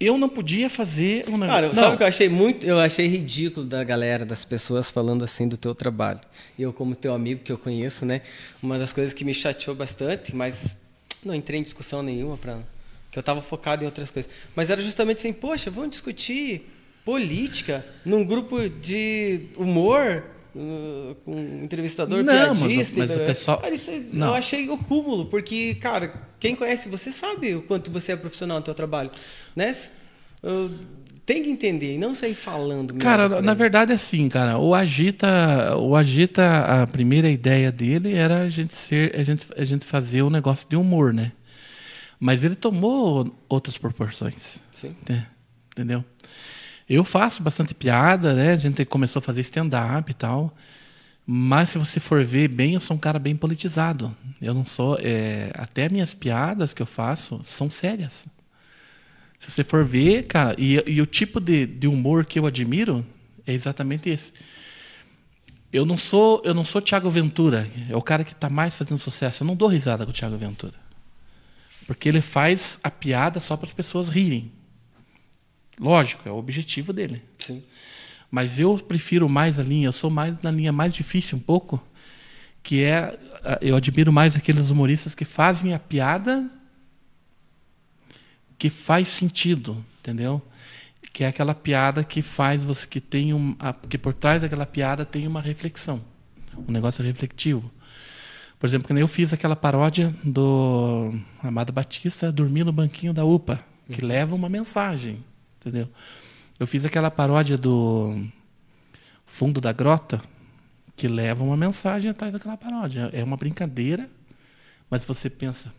Eu 0.00 0.16
não 0.16 0.28
podia 0.28 0.70
fazer 0.70 1.24
um 1.28 1.36
negócio. 1.36 1.48
Cara, 1.48 1.74
sabe 1.74 1.94
o 1.94 1.96
que 1.96 2.02
eu 2.04 2.06
achei 2.06 2.28
muito? 2.28 2.64
Eu 2.64 2.78
achei 2.78 3.08
ridículo 3.08 3.66
da 3.66 3.82
galera, 3.82 4.24
das 4.24 4.44
pessoas 4.44 4.90
falando 4.90 5.24
assim 5.24 5.48
do 5.48 5.56
teu 5.56 5.74
trabalho. 5.74 6.20
Eu, 6.56 6.72
como 6.72 6.94
teu 6.94 7.12
amigo 7.12 7.42
que 7.42 7.50
eu 7.50 7.58
conheço, 7.58 8.06
né? 8.06 8.22
Uma 8.62 8.78
das 8.78 8.92
coisas 8.92 9.12
que 9.12 9.24
me 9.24 9.34
chateou 9.34 9.74
bastante, 9.74 10.36
mas 10.36 10.76
não 11.24 11.34
entrei 11.34 11.58
em 11.58 11.64
discussão 11.64 12.00
nenhuma 12.00 12.36
para 12.36 12.60
que 13.10 13.18
eu 13.18 13.20
estava 13.20 13.42
focado 13.42 13.82
em 13.82 13.86
outras 13.86 14.10
coisas. 14.10 14.30
Mas 14.54 14.70
era 14.70 14.80
justamente 14.80 15.18
assim, 15.18 15.32
poxa, 15.32 15.68
vamos 15.68 15.90
discutir 15.90 16.70
política 17.04 17.84
num 18.04 18.24
grupo 18.24 18.68
de 18.68 19.46
humor 19.56 20.22
uh, 20.54 21.14
com 21.24 21.34
um 21.34 21.64
entrevistador 21.64 22.22
não, 22.22 22.54
piadista. 22.54 22.98
Mas, 22.98 23.10
mas 23.10 23.16
o 23.16 23.26
pessoal... 23.26 23.58
Cara, 23.58 23.74
isso, 23.74 23.90
não. 24.12 24.28
Eu 24.28 24.34
achei 24.34 24.68
o 24.68 24.78
cúmulo, 24.78 25.26
porque, 25.26 25.74
cara, 25.74 26.12
quem 26.38 26.54
conhece 26.54 26.88
você 26.88 27.10
sabe 27.12 27.54
o 27.54 27.62
quanto 27.62 27.90
você 27.90 28.12
é 28.12 28.16
profissional 28.16 28.58
no 28.58 28.64
seu 28.64 28.74
trabalho. 28.74 29.10
Né? 29.54 29.74
Eu, 30.42 30.70
tem 31.28 31.42
que 31.42 31.50
entender 31.50 31.96
e 31.96 31.98
não 31.98 32.14
sair 32.14 32.34
falando. 32.34 32.94
Cara, 32.94 33.42
na 33.42 33.52
verdade 33.52 33.92
é 33.92 33.96
assim, 33.96 34.30
cara. 34.30 34.56
O 34.56 34.74
Agita, 34.74 35.76
o 35.76 35.94
Agita, 35.94 36.82
a 36.82 36.86
primeira 36.86 37.28
ideia 37.28 37.70
dele 37.70 38.14
era 38.14 38.44
a 38.44 38.48
gente 38.48 38.74
ser, 38.74 39.14
a 39.14 39.22
gente, 39.22 39.46
a 39.54 39.62
gente 39.62 39.84
fazer 39.84 40.22
um 40.22 40.30
negócio 40.30 40.66
de 40.66 40.74
humor, 40.74 41.12
né? 41.12 41.32
Mas 42.18 42.44
ele 42.44 42.56
tomou 42.56 43.30
outras 43.46 43.76
proporções. 43.76 44.58
Sim. 44.72 44.96
Né? 45.06 45.26
Entendeu? 45.72 46.02
Eu 46.88 47.04
faço 47.04 47.42
bastante 47.42 47.74
piada, 47.74 48.32
né? 48.32 48.52
A 48.52 48.56
gente 48.56 48.84
começou 48.84 49.20
a 49.20 49.22
fazer 49.22 49.42
stand-up 49.42 50.10
e 50.10 50.14
tal. 50.14 50.54
Mas 51.26 51.70
se 51.70 51.78
você 51.78 52.00
for 52.00 52.24
ver 52.24 52.48
bem, 52.48 52.72
eu 52.72 52.80
sou 52.80 52.96
um 52.96 53.00
cara 53.00 53.18
bem 53.18 53.36
politizado. 53.36 54.16
Eu 54.40 54.54
não 54.54 54.64
sou. 54.64 54.96
É, 55.00 55.50
até 55.54 55.88
minhas 55.88 56.14
piadas 56.14 56.72
que 56.72 56.80
eu 56.80 56.86
faço 56.86 57.40
são 57.44 57.70
sérias. 57.70 58.26
Se 59.38 59.50
você 59.50 59.62
for 59.62 59.84
ver, 59.84 60.26
cara, 60.26 60.54
e, 60.58 60.82
e 60.86 61.02
o 61.02 61.06
tipo 61.06 61.38
de, 61.38 61.66
de, 61.66 61.86
humor 61.86 62.24
que 62.24 62.38
eu 62.38 62.46
admiro 62.46 63.04
é 63.46 63.52
exatamente 63.52 64.08
esse. 64.08 64.32
Eu 65.70 65.84
não 65.84 65.98
sou, 65.98 66.40
eu 66.44 66.54
não 66.54 66.64
sou 66.64 66.80
Thiago 66.80 67.10
Ventura, 67.10 67.68
é 67.90 67.94
o 67.94 68.00
cara 68.00 68.24
que 68.24 68.32
está 68.32 68.48
mais 68.48 68.74
fazendo 68.74 68.98
sucesso. 68.98 69.42
Eu 69.42 69.46
não 69.46 69.54
dou 69.54 69.68
risada 69.68 70.04
com 70.04 70.10
o 70.10 70.14
Thiago 70.14 70.36
Ventura, 70.38 70.74
porque 71.86 72.08
ele 72.08 72.22
faz 72.22 72.80
a 72.82 72.90
piada 72.90 73.38
só 73.38 73.54
para 73.54 73.66
as 73.66 73.72
pessoas 73.72 74.08
rirem. 74.08 74.50
Lógico, 75.78 76.28
é 76.28 76.32
o 76.32 76.36
objetivo 76.36 76.92
dele. 76.92 77.22
Sim. 77.38 77.62
Mas 78.30 78.60
eu 78.60 78.78
prefiro 78.78 79.28
mais 79.28 79.58
a 79.58 79.62
linha, 79.62 79.88
eu 79.88 79.92
sou 79.92 80.10
mais 80.10 80.38
na 80.42 80.50
linha 80.50 80.72
mais 80.72 80.92
difícil 80.92 81.38
um 81.38 81.40
pouco, 81.40 81.82
que 82.62 82.82
é 82.82 83.18
eu 83.60 83.76
admiro 83.76 84.12
mais 84.12 84.36
aqueles 84.36 84.70
humoristas 84.70 85.14
que 85.14 85.24
fazem 85.24 85.72
a 85.72 85.78
piada 85.78 86.50
que 88.58 88.68
faz 88.68 89.08
sentido, 89.08 89.84
entendeu? 90.00 90.42
Que 91.12 91.24
é 91.24 91.28
aquela 91.28 91.54
piada 91.54 92.02
que 92.02 92.20
faz 92.20 92.64
você 92.64 92.86
que 92.86 93.00
tem 93.00 93.32
um, 93.32 93.56
que 93.88 93.96
por 93.96 94.12
trás 94.12 94.42
daquela 94.42 94.66
piada 94.66 95.04
tem 95.04 95.26
uma 95.26 95.40
reflexão, 95.40 96.04
um 96.66 96.72
negócio 96.72 97.02
refletivo. 97.04 97.70
Por 98.58 98.66
exemplo, 98.66 98.88
quando 98.88 98.98
eu 98.98 99.06
fiz 99.06 99.32
aquela 99.32 99.54
paródia 99.54 100.12
do 100.24 101.14
Amado 101.40 101.72
Batista 101.72 102.32
dormir 102.32 102.64
no 102.64 102.72
banquinho 102.72 103.14
da 103.14 103.24
UPA, 103.24 103.64
que 103.88 104.02
uhum. 104.02 104.08
leva 104.08 104.34
uma 104.34 104.48
mensagem, 104.48 105.24
entendeu? 105.60 105.88
Eu 106.58 106.66
fiz 106.66 106.84
aquela 106.84 107.10
paródia 107.10 107.56
do 107.56 108.26
Fundo 109.26 109.60
da 109.60 109.72
Grota, 109.72 110.20
que 110.96 111.06
leva 111.06 111.44
uma 111.44 111.56
mensagem 111.56 112.10
atrás 112.10 112.32
daquela 112.32 112.56
paródia. 112.56 113.10
É 113.12 113.22
uma 113.22 113.36
brincadeira, 113.36 114.10
mas 114.90 115.04
você 115.04 115.30
pensa, 115.30 115.72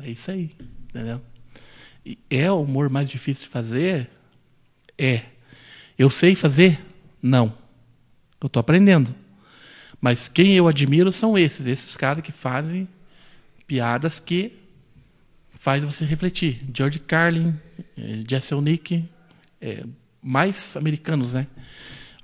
é 0.00 0.10
isso 0.10 0.30
aí, 0.30 0.50
entendeu? 0.88 1.22
E 2.04 2.18
é 2.30 2.50
o 2.52 2.62
humor 2.62 2.90
mais 2.90 3.08
difícil 3.08 3.44
de 3.44 3.50
fazer? 3.50 4.10
É. 4.98 5.22
Eu 5.98 6.10
sei 6.10 6.34
fazer? 6.34 6.80
Não. 7.22 7.52
Eu 8.40 8.46
estou 8.46 8.60
aprendendo. 8.60 9.14
Mas 10.00 10.28
quem 10.28 10.54
eu 10.54 10.68
admiro 10.68 11.10
são 11.10 11.36
esses, 11.38 11.66
esses 11.66 11.96
caras 11.96 12.22
que 12.22 12.30
fazem 12.30 12.86
piadas 13.66 14.20
que 14.20 14.52
faz 15.54 15.82
você 15.82 16.04
refletir. 16.04 16.58
George 16.72 16.98
Carlin, 17.00 17.58
eh, 17.96 18.22
Jesse 18.28 18.54
Nick, 18.56 19.04
é, 19.60 19.84
mais 20.22 20.76
americanos, 20.76 21.34
né? 21.34 21.46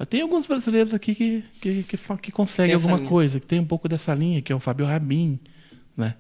Tem 0.09 0.21
alguns 0.21 0.47
brasileiros 0.47 0.93
aqui 0.93 1.15
que, 1.15 1.45
que, 1.61 1.83
que, 1.85 1.97
que 1.97 2.33
conseguem 2.33 2.75
alguma 2.75 2.97
linha. 2.97 3.09
coisa, 3.09 3.39
que 3.39 3.47
tem 3.47 3.61
um 3.61 3.65
pouco 3.65 3.89
dessa 3.89 4.13
linha, 4.15 4.43
que 4.43 4.53
é 4.53 4.57
o 4.57 4.59
Fábio 4.59 4.87
Rabin, 4.87 5.39
né? 5.97 6.15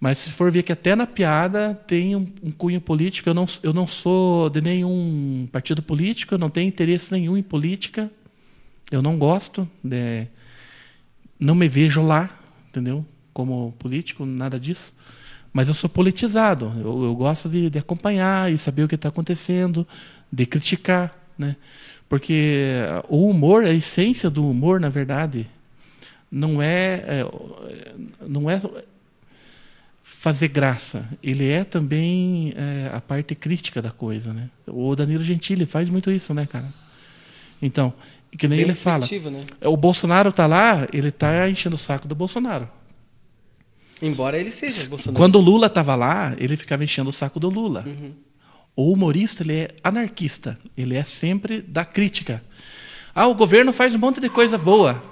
Mas 0.00 0.18
se 0.18 0.30
for 0.30 0.52
ver 0.52 0.62
que 0.62 0.72
até 0.72 0.94
na 0.94 1.06
piada 1.06 1.74
tem 1.74 2.14
um, 2.14 2.24
um, 2.42 2.52
cunho 2.52 2.80
político, 2.80 3.28
eu 3.28 3.34
não, 3.34 3.46
eu 3.64 3.72
não 3.72 3.86
sou 3.86 4.48
de 4.48 4.60
nenhum 4.60 5.48
partido 5.50 5.82
político, 5.82 6.34
eu 6.34 6.38
não 6.38 6.48
tenho 6.48 6.68
interesse 6.68 7.10
nenhum 7.10 7.36
em 7.36 7.42
política, 7.42 8.08
eu 8.92 9.02
não 9.02 9.18
gosto, 9.18 9.68
de, 9.82 10.28
não 11.38 11.56
me 11.56 11.66
vejo 11.66 12.00
lá, 12.00 12.30
entendeu? 12.68 13.04
Como 13.32 13.74
político, 13.78 14.24
nada 14.24 14.60
disso. 14.60 14.94
Mas 15.52 15.66
eu 15.66 15.74
sou 15.74 15.90
politizado, 15.90 16.72
eu, 16.76 17.04
eu 17.04 17.14
gosto 17.16 17.48
de, 17.48 17.68
de 17.68 17.78
acompanhar 17.78 18.52
e 18.52 18.56
saber 18.56 18.84
o 18.84 18.88
que 18.88 18.94
está 18.94 19.08
acontecendo, 19.08 19.86
de 20.30 20.46
criticar, 20.46 21.16
né? 21.36 21.56
Porque 22.08 22.74
o 23.08 23.28
humor, 23.28 23.64
a 23.64 23.72
essência 23.72 24.30
do 24.30 24.48
humor, 24.48 24.80
na 24.80 24.88
verdade, 24.88 25.48
não 26.30 26.60
é, 26.62 27.04
é 27.06 27.26
não 28.26 28.48
é 28.48 28.60
fazer 30.02 30.48
graça. 30.48 31.08
Ele 31.22 31.48
é 31.48 31.64
também 31.64 32.52
é, 32.56 32.90
a 32.92 33.00
parte 33.00 33.34
crítica 33.34 33.80
da 33.80 33.90
coisa, 33.90 34.32
né? 34.32 34.48
O 34.66 34.96
Danilo 34.96 35.22
Gentili 35.22 35.66
faz 35.66 35.90
muito 35.90 36.10
isso, 36.10 36.34
né, 36.34 36.46
cara? 36.46 36.72
Então, 37.60 37.92
que 38.36 38.48
nem 38.48 38.58
Bem 38.58 38.66
ele 38.66 38.74
fala. 38.74 39.06
né? 39.30 39.46
O 39.64 39.76
Bolsonaro 39.76 40.32
tá 40.32 40.46
lá, 40.46 40.88
ele 40.92 41.10
tá 41.10 41.48
enchendo 41.48 41.76
o 41.76 41.78
saco 41.78 42.08
do 42.08 42.14
Bolsonaro. 42.14 42.68
Embora 44.00 44.38
ele 44.38 44.50
seja 44.50 44.88
Bolsonaro. 44.88 45.16
Quando 45.16 45.36
o 45.36 45.40
Lula 45.40 45.68
tava 45.68 45.94
lá, 45.94 46.34
ele 46.38 46.56
ficava 46.56 46.84
enchendo 46.84 47.10
o 47.10 47.12
saco 47.12 47.38
do 47.38 47.48
Lula. 47.48 47.84
Uhum. 47.86 48.12
O 48.80 48.92
humorista, 48.92 49.42
ele 49.42 49.54
é 49.54 49.68
anarquista. 49.82 50.56
Ele 50.76 50.94
é 50.94 51.02
sempre 51.02 51.60
da 51.60 51.84
crítica. 51.84 52.40
Ah, 53.12 53.26
o 53.26 53.34
governo 53.34 53.72
faz 53.72 53.92
um 53.92 53.98
monte 53.98 54.20
de 54.20 54.28
coisa 54.28 54.56
boa. 54.56 55.02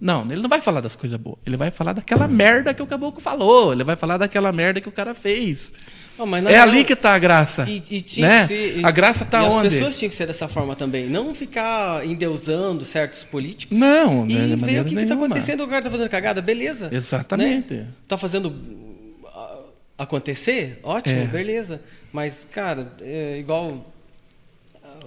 Não, 0.00 0.30
ele 0.30 0.40
não 0.40 0.48
vai 0.48 0.60
falar 0.60 0.80
das 0.80 0.94
coisas 0.94 1.18
boas. 1.18 1.36
Ele 1.44 1.56
vai 1.56 1.72
falar 1.72 1.92
daquela 1.92 2.28
merda 2.28 2.72
que 2.72 2.80
o 2.80 2.86
caboclo 2.86 3.20
falou. 3.20 3.72
Ele 3.72 3.82
vai 3.82 3.96
falar 3.96 4.16
daquela 4.16 4.52
merda 4.52 4.80
que 4.80 4.88
o 4.88 4.92
cara 4.92 5.12
fez. 5.12 5.72
Não, 6.16 6.36
É 6.36 6.40
real- 6.52 6.68
ali 6.68 6.84
que 6.84 6.94
tá 6.94 7.14
a 7.14 7.18
graça. 7.18 7.64
E, 7.68 7.82
e 7.90 8.00
tinha 8.00 8.28
né? 8.28 8.40
que 8.42 8.46
ser, 8.48 8.78
e- 8.78 8.84
A 8.84 8.90
graça 8.92 9.24
tá 9.24 9.42
e 9.42 9.46
onde? 9.46 9.66
As 9.68 9.74
pessoas 9.74 9.98
tinham 9.98 10.08
que 10.10 10.14
ser 10.14 10.26
dessa 10.28 10.46
forma 10.46 10.76
também. 10.76 11.08
Não 11.08 11.34
ficar 11.34 12.06
endeusando 12.06 12.84
certos 12.84 13.24
políticos. 13.24 13.76
Não, 13.76 14.24
E 14.24 14.34
né, 14.34 14.56
ver 14.56 14.80
o 14.82 14.84
que, 14.84 14.90
que 14.90 14.94
tá 14.94 15.00
nenhuma. 15.14 15.26
acontecendo. 15.26 15.64
O 15.64 15.68
cara 15.68 15.82
tá 15.82 15.90
fazendo 15.90 16.08
cagada, 16.08 16.40
beleza. 16.40 16.88
Exatamente. 16.92 17.74
Né? 17.74 17.86
Tá 18.06 18.16
fazendo 18.16 18.54
ah, 18.54 18.85
acontecer? 19.98 20.78
Ótimo, 20.82 21.22
É. 21.22 21.26
beleza. 21.26 21.80
Mas, 22.12 22.46
cara, 22.50 22.92
é 23.00 23.38
igual 23.38 23.84
ah, 24.82 24.98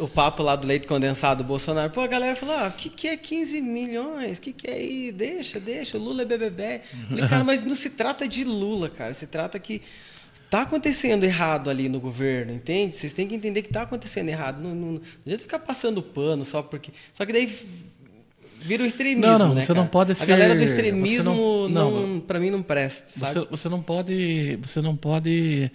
o 0.00 0.08
papo 0.08 0.42
lá 0.42 0.56
do 0.56 0.66
leite 0.66 0.86
condensado 0.86 1.42
do 1.42 1.46
Bolsonaro. 1.46 1.90
Pô, 1.90 2.00
a 2.00 2.06
galera 2.06 2.36
falou, 2.36 2.54
ah, 2.56 2.68
o 2.68 2.72
que, 2.72 2.88
que 2.88 3.08
é 3.08 3.16
15 3.16 3.60
milhões? 3.60 4.38
O 4.38 4.40
que, 4.40 4.52
que 4.52 4.68
é 4.68 4.74
aí? 4.74 5.12
Deixa, 5.12 5.58
deixa, 5.60 5.98
Lula 5.98 6.22
é 6.22 6.24
BBB. 6.24 6.80
Falei, 7.08 7.28
cara, 7.28 7.44
mas 7.44 7.62
não 7.62 7.74
se 7.74 7.90
trata 7.90 8.28
de 8.28 8.44
Lula, 8.44 8.88
cara. 8.88 9.14
Se 9.14 9.26
trata 9.26 9.58
que 9.58 9.82
tá 10.50 10.62
acontecendo 10.62 11.24
errado 11.24 11.70
ali 11.70 11.88
no 11.88 11.98
governo, 11.98 12.52
entende? 12.52 12.94
Vocês 12.94 13.12
têm 13.14 13.26
que 13.26 13.34
entender 13.34 13.62
que 13.62 13.70
tá 13.72 13.82
acontecendo 13.82 14.28
errado. 14.28 14.60
Não, 14.62 14.74
não, 14.74 14.92
não 14.92 15.00
adianta 15.24 15.42
ficar 15.44 15.58
passando 15.60 16.02
pano 16.02 16.44
só 16.44 16.62
porque... 16.62 16.92
Só 17.14 17.24
que 17.24 17.32
daí 17.32 17.50
vira 18.62 18.82
o 18.82 18.86
extremismo, 18.86 19.26
Não, 19.26 19.38
não, 19.38 19.54
né, 19.54 19.62
você 19.62 19.72
não 19.72 19.82
cara? 19.82 19.88
pode 19.90 20.12
A 20.12 20.14
ser- 20.14 20.26
galera 20.26 20.54
do 20.54 20.62
extremismo, 20.62 21.68
não- 21.68 21.68
não, 21.68 22.06
não. 22.08 22.20
pra 22.20 22.38
mim, 22.40 22.50
não 22.50 22.62
presta, 22.62 23.18
sabe? 23.18 23.32
Você, 23.32 23.46
você 23.50 23.68
não 23.68 23.82
pode, 23.82 24.56
você 24.62 24.80
não 24.80 24.96
pode 24.96 25.70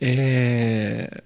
é, 0.00 1.22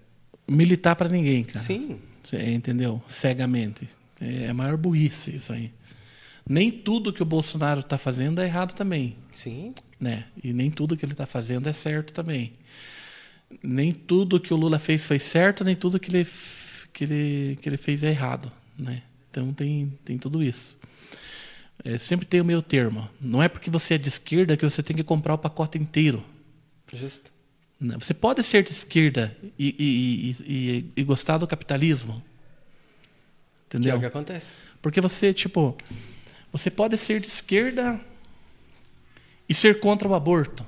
militar 0.49 0.95
para 0.97 1.09
ninguém, 1.09 1.45
cara. 1.45 1.59
Sim. 1.65 1.99
Você 2.23 2.37
entendeu? 2.51 3.03
Cegamente. 3.09 3.89
É 4.21 4.49
a 4.49 4.55
maior 4.55 4.77
burrice 4.77 5.35
isso 5.37 5.53
aí. 5.53 5.73
Nem 6.49 6.71
tudo 6.71 7.13
que 7.13 7.23
o 7.23 7.27
Bolsonaro 7.27 7.81
está 7.81 7.97
fazendo 7.97 8.41
é 8.41 8.45
errado 8.47 8.75
também, 8.75 9.17
Sim. 9.31 9.75
né? 9.99 10.25
E 10.43 10.53
nem 10.53 10.71
tudo 10.71 10.97
que 10.97 11.05
ele 11.05 11.13
está 11.13 11.27
fazendo 11.27 11.69
é 11.69 11.73
certo 11.73 12.13
também. 12.13 12.53
Nem 13.63 13.93
tudo 13.93 14.41
que 14.41 14.53
o 14.53 14.57
Lula 14.57 14.79
fez 14.79 15.05
foi 15.05 15.19
certo, 15.19 15.65
nem 15.65 15.75
tudo 15.77 15.99
que 15.99 16.11
ele 16.15 16.27
que 16.93 17.05
ele, 17.05 17.59
que 17.63 17.69
ele 17.69 17.77
fez 17.77 18.03
é 18.03 18.11
errado, 18.11 18.51
né? 18.77 19.03
Então 19.31 19.53
tem 19.53 19.99
tem 20.05 20.19
tudo 20.19 20.43
isso. 20.43 20.79
É, 21.85 21.97
sempre 21.97 22.27
tem 22.27 22.41
o 22.41 22.45
meio 22.45 22.61
termo. 22.61 23.09
Não 23.21 23.43
é 23.43 23.49
porque 23.49 23.71
você 23.71 23.95
é 23.95 23.99
de 23.99 24.09
esquerda 24.09 24.57
que 24.57 24.65
você 24.69 24.83
tem 24.83 24.95
que 24.97 25.03
comprar 25.05 25.35
o 25.35 25.39
pacote 25.39 25.79
inteiro. 25.79 26.23
Justo. 26.93 27.33
né? 27.81 27.97
Você 27.99 28.13
pode 28.13 28.43
ser 28.43 28.63
de 28.65 28.73
esquerda 28.73 29.35
e, 29.59 29.75
e- 29.79 30.37
e- 30.47 30.85
e- 30.97 31.05
gostar 31.05 31.39
do 31.39 31.47
capitalismo. 31.47 32.23
Que 33.69 33.77
é 33.77 33.81
Entendeu? 33.81 33.97
o 33.97 34.01
que 34.01 34.07
acontece. 34.07 34.57
Porque 34.83 35.01
você, 35.01 35.33
tipo, 35.33 35.77
você 36.53 36.71
pode 36.71 36.97
ser 36.99 37.21
de 37.21 37.29
esquerda 37.29 37.99
e 39.49 39.55
ser 39.55 39.79
contra 39.81 40.07
o 40.09 40.15
aborto. 40.15 40.67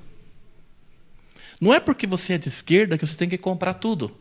Não 1.61 1.73
é 1.73 1.79
porque 1.79 2.07
você 2.07 2.33
é 2.33 2.37
de 2.37 2.47
esquerda 2.47 2.97
que 2.97 3.05
você 3.05 3.15
tem 3.17 3.29
que 3.29 3.37
comprar 3.37 3.75
tudo. 3.75 4.15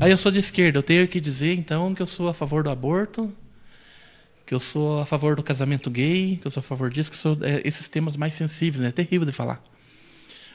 Aí 0.00 0.10
eu 0.10 0.18
sou 0.18 0.32
de 0.32 0.38
esquerda, 0.38 0.78
eu 0.78 0.82
tenho 0.82 1.06
que 1.06 1.20
dizer 1.20 1.54
então 1.54 1.94
que 1.94 2.02
eu 2.02 2.06
sou 2.06 2.28
a 2.28 2.34
favor 2.34 2.64
do 2.64 2.70
aborto, 2.70 3.32
que 4.46 4.54
eu 4.54 4.60
sou 4.60 5.00
a 5.00 5.06
favor 5.06 5.36
do 5.36 5.42
casamento 5.42 5.90
gay, 5.90 6.38
que 6.40 6.46
eu 6.46 6.50
sou 6.50 6.60
a 6.60 6.62
favor 6.64 6.90
disso, 6.90 7.10
que 7.10 7.16
eu 7.16 7.20
sou 7.20 7.38
é, 7.42 7.62
esses 7.64 7.88
temas 7.88 8.16
mais 8.16 8.34
sensíveis, 8.34 8.80
né? 8.80 8.88
É 8.88 8.92
terrível 8.92 9.24
de 9.26 9.32
falar. 9.32 9.62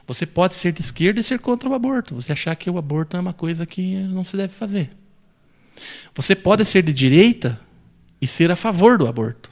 Você 0.07 0.26
pode 0.26 0.56
ser 0.56 0.72
de 0.72 0.82
esquerda 0.82 1.20
e 1.20 1.24
ser 1.24 1.40
contra 1.40 1.70
o 1.70 1.74
aborto. 1.74 2.16
Você 2.16 2.32
achar 2.32 2.56
que 2.56 2.70
o 2.70 2.78
aborto 2.78 3.16
é 3.16 3.20
uma 3.20 3.34
coisa 3.34 3.66
que 3.66 3.95
não 3.95 4.24
se 4.24 4.36
deve 4.36 4.53
fazer. 4.53 4.90
Você 6.16 6.36
pode 6.36 6.66
ser 6.66 6.84
de 6.84 6.94
direita 6.94 7.60
e 8.22 8.28
ser 8.28 8.52
a 8.52 8.56
favor 8.56 8.98
do 8.98 9.07
aborto. 9.07 9.49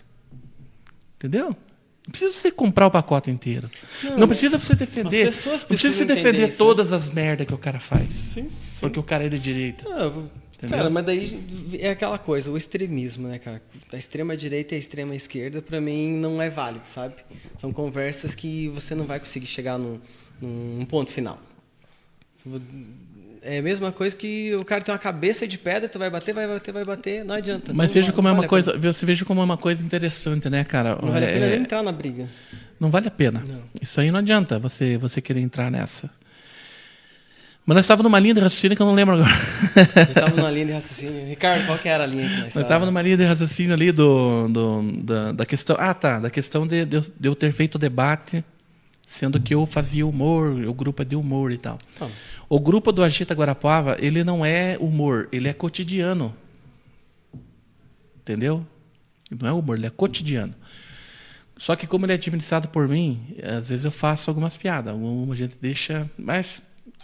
Entendeu? 1.15 1.49
Não 1.49 2.11
precisa 2.11 2.31
você 2.31 2.51
comprar 2.51 2.87
o 2.87 2.91
pacote 2.91 3.29
inteiro. 3.29 3.69
Não, 4.03 4.17
Não, 4.19 4.27
precisa 4.27 4.57
você 4.57 4.75
defender. 4.75 5.27
as 5.27 5.35
pessoas 5.35 5.61
Não 5.61 5.67
precisa 5.67 5.97
você 5.97 6.05
defender 6.05 6.47
isso, 6.49 6.51
né? 6.51 6.57
todas 6.57 6.93
as 6.93 7.09
merdas 7.11 7.45
que 7.45 7.53
o 7.53 7.57
cara 7.57 7.79
faz. 7.79 8.13
Sim. 8.13 8.49
Porque 8.79 8.99
o 8.99 9.03
cara 9.03 9.25
é 9.25 9.29
de 9.29 9.37
direita. 9.39 9.83
Ah, 9.89 10.11
Entendeu? 10.57 10.77
cara, 10.77 10.89
mas 10.89 11.05
daí 11.05 11.43
é 11.79 11.91
aquela 11.91 12.17
coisa, 12.17 12.49
o 12.49 12.57
extremismo, 12.57 13.27
né, 13.27 13.37
cara? 13.37 13.61
Da 13.91 13.97
extrema 13.97 14.35
direita 14.35 14.73
e 14.73 14.77
a 14.77 14.79
extrema 14.79 15.15
esquerda, 15.15 15.61
pra 15.61 15.79
mim, 15.79 16.17
não 16.17 16.41
é 16.41 16.49
válido, 16.49 16.87
sabe? 16.87 17.13
São 17.57 17.71
conversas 17.71 18.33
que 18.33 18.67
você 18.69 18.95
não 18.95 19.05
vai 19.05 19.19
conseguir 19.19 19.45
chegar 19.45 19.77
num, 19.77 19.99
num 20.41 20.83
ponto 20.85 21.11
final. 21.11 21.39
É 23.43 23.59
a 23.59 23.61
mesma 23.61 23.91
coisa 23.91 24.15
que 24.15 24.55
o 24.59 24.65
cara 24.65 24.81
tem 24.81 24.91
uma 24.91 24.97
cabeça 24.99 25.47
de 25.47 25.59
pedra, 25.59 25.87
tu 25.87 25.99
vai 25.99 26.09
bater, 26.09 26.33
vai 26.33 26.47
bater, 26.47 26.71
vai 26.73 26.83
bater, 26.83 27.23
não 27.23 27.35
adianta. 27.35 27.71
Mas 27.71 27.93
não 27.93 28.01
veja 28.01 28.11
como 28.11 28.27
é 28.27 28.31
uma 28.31 28.37
vale 28.37 28.49
coisa, 28.49 28.77
você 28.77 29.05
veja 29.05 29.23
como 29.25 29.39
é 29.41 29.43
uma 29.43 29.57
coisa 29.57 29.85
interessante, 29.85 30.49
né, 30.49 30.63
cara? 30.63 30.97
Não 31.01 31.11
vale 31.11 31.25
a 31.25 31.29
pena 31.29 31.45
É, 31.45 31.49
nem 31.51 31.59
entrar 31.61 31.83
na 31.83 31.91
briga. 31.91 32.27
Não 32.79 32.89
vale 32.89 33.07
a 33.07 33.11
pena. 33.11 33.43
Não. 33.47 33.61
Isso 33.79 34.01
aí 34.01 34.09
não 34.09 34.19
adianta 34.19 34.57
você, 34.57 34.97
você 34.97 35.21
querer 35.21 35.39
entrar 35.39 35.69
nessa. 35.69 36.09
Mas 37.67 37.75
nós 37.75 37.83
estávamos 37.83 38.05
numa 38.09 38.17
linha 38.19 38.33
de 38.33 38.39
raciocínio 38.39 38.77
que 38.77 38.81
eu 38.81 38.85
não 38.85 38.93
lembro 38.95 39.15
agora. 39.15 39.29
Gente 40.05 40.13
tava 40.13 40.33
numa 40.37 40.49
linha 40.49 40.67
de 40.67 40.71
raciocínio. 40.71 41.27
Ricardo, 41.27 41.65
qual 41.65 41.77
que 41.77 41.89
era 41.89 42.05
a 42.05 42.07
linha 42.07 42.23
que 42.23 42.29
nós 42.29 42.39
Nós 42.39 42.47
estávamos? 42.47 42.65
estávamos 42.65 42.93
numa 42.93 43.01
linha 43.01 43.17
de 43.17 43.25
raciocínio 43.25 43.73
ali 43.73 43.91
do, 43.91 44.47
do- 44.47 44.91
da, 45.03 45.31
da 45.33 45.45
questão. 45.45 45.75
Ah, 45.77 45.93
tá. 45.93 46.17
Da 46.17 46.29
questão 46.29 46.65
de, 46.65 46.85
de, 46.85 47.01
eu- 47.21 47.35
ter 47.35 47.51
feito 47.51 47.75
o 47.75 47.77
debate, 47.77 48.41
sendo 49.05 49.37
que 49.41 49.53
eu 49.53 49.65
fazia 49.65 50.07
humor, 50.07 50.51
o 50.65 50.73
grupo 50.73 51.01
é 51.01 51.05
de 51.05 51.17
humor 51.17 51.51
e 51.51 51.57
tal. 51.57 51.77
Tá. 51.99 52.07
O 52.47 52.57
grupo 52.57 52.93
do 52.93 53.03
Agita 53.03 53.33
Guarapuava, 53.33 53.97
ele 53.99 54.23
não 54.23 54.45
é 54.45 54.77
humor, 54.79 55.27
ele 55.33 55.49
é 55.49 55.53
cotidiano. 55.53 56.33
Entendeu? 58.21 58.65
Não 59.29 59.49
é 59.49 59.51
humor, 59.51 59.77
ele 59.77 59.87
é 59.87 59.89
cotidiano. 59.89 60.53
Só 61.57 61.75
que 61.75 61.85
como 61.85 62.05
ele 62.05 62.13
é 62.13 62.15
administrado 62.15 62.69
por 62.69 62.87
mim, 62.87 63.35
às 63.43 63.67
vezes 63.67 63.83
eu 63.83 63.91
faço 63.91 64.29
algumas 64.29 64.55
piadas, 64.57 64.93
alguma 64.93 65.35
gente 65.35 65.57
deixa, 65.61 66.09
mas 66.17 66.61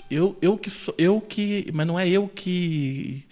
eu 0.09 0.37
eu 0.41 0.57
que 0.57 0.69
sou, 0.69 0.93
eu 0.97 1.19
que, 1.21 1.69
mas 1.73 1.87
não 1.87 1.99
é 1.99 2.07
eu 2.07 2.27
que 2.27 3.25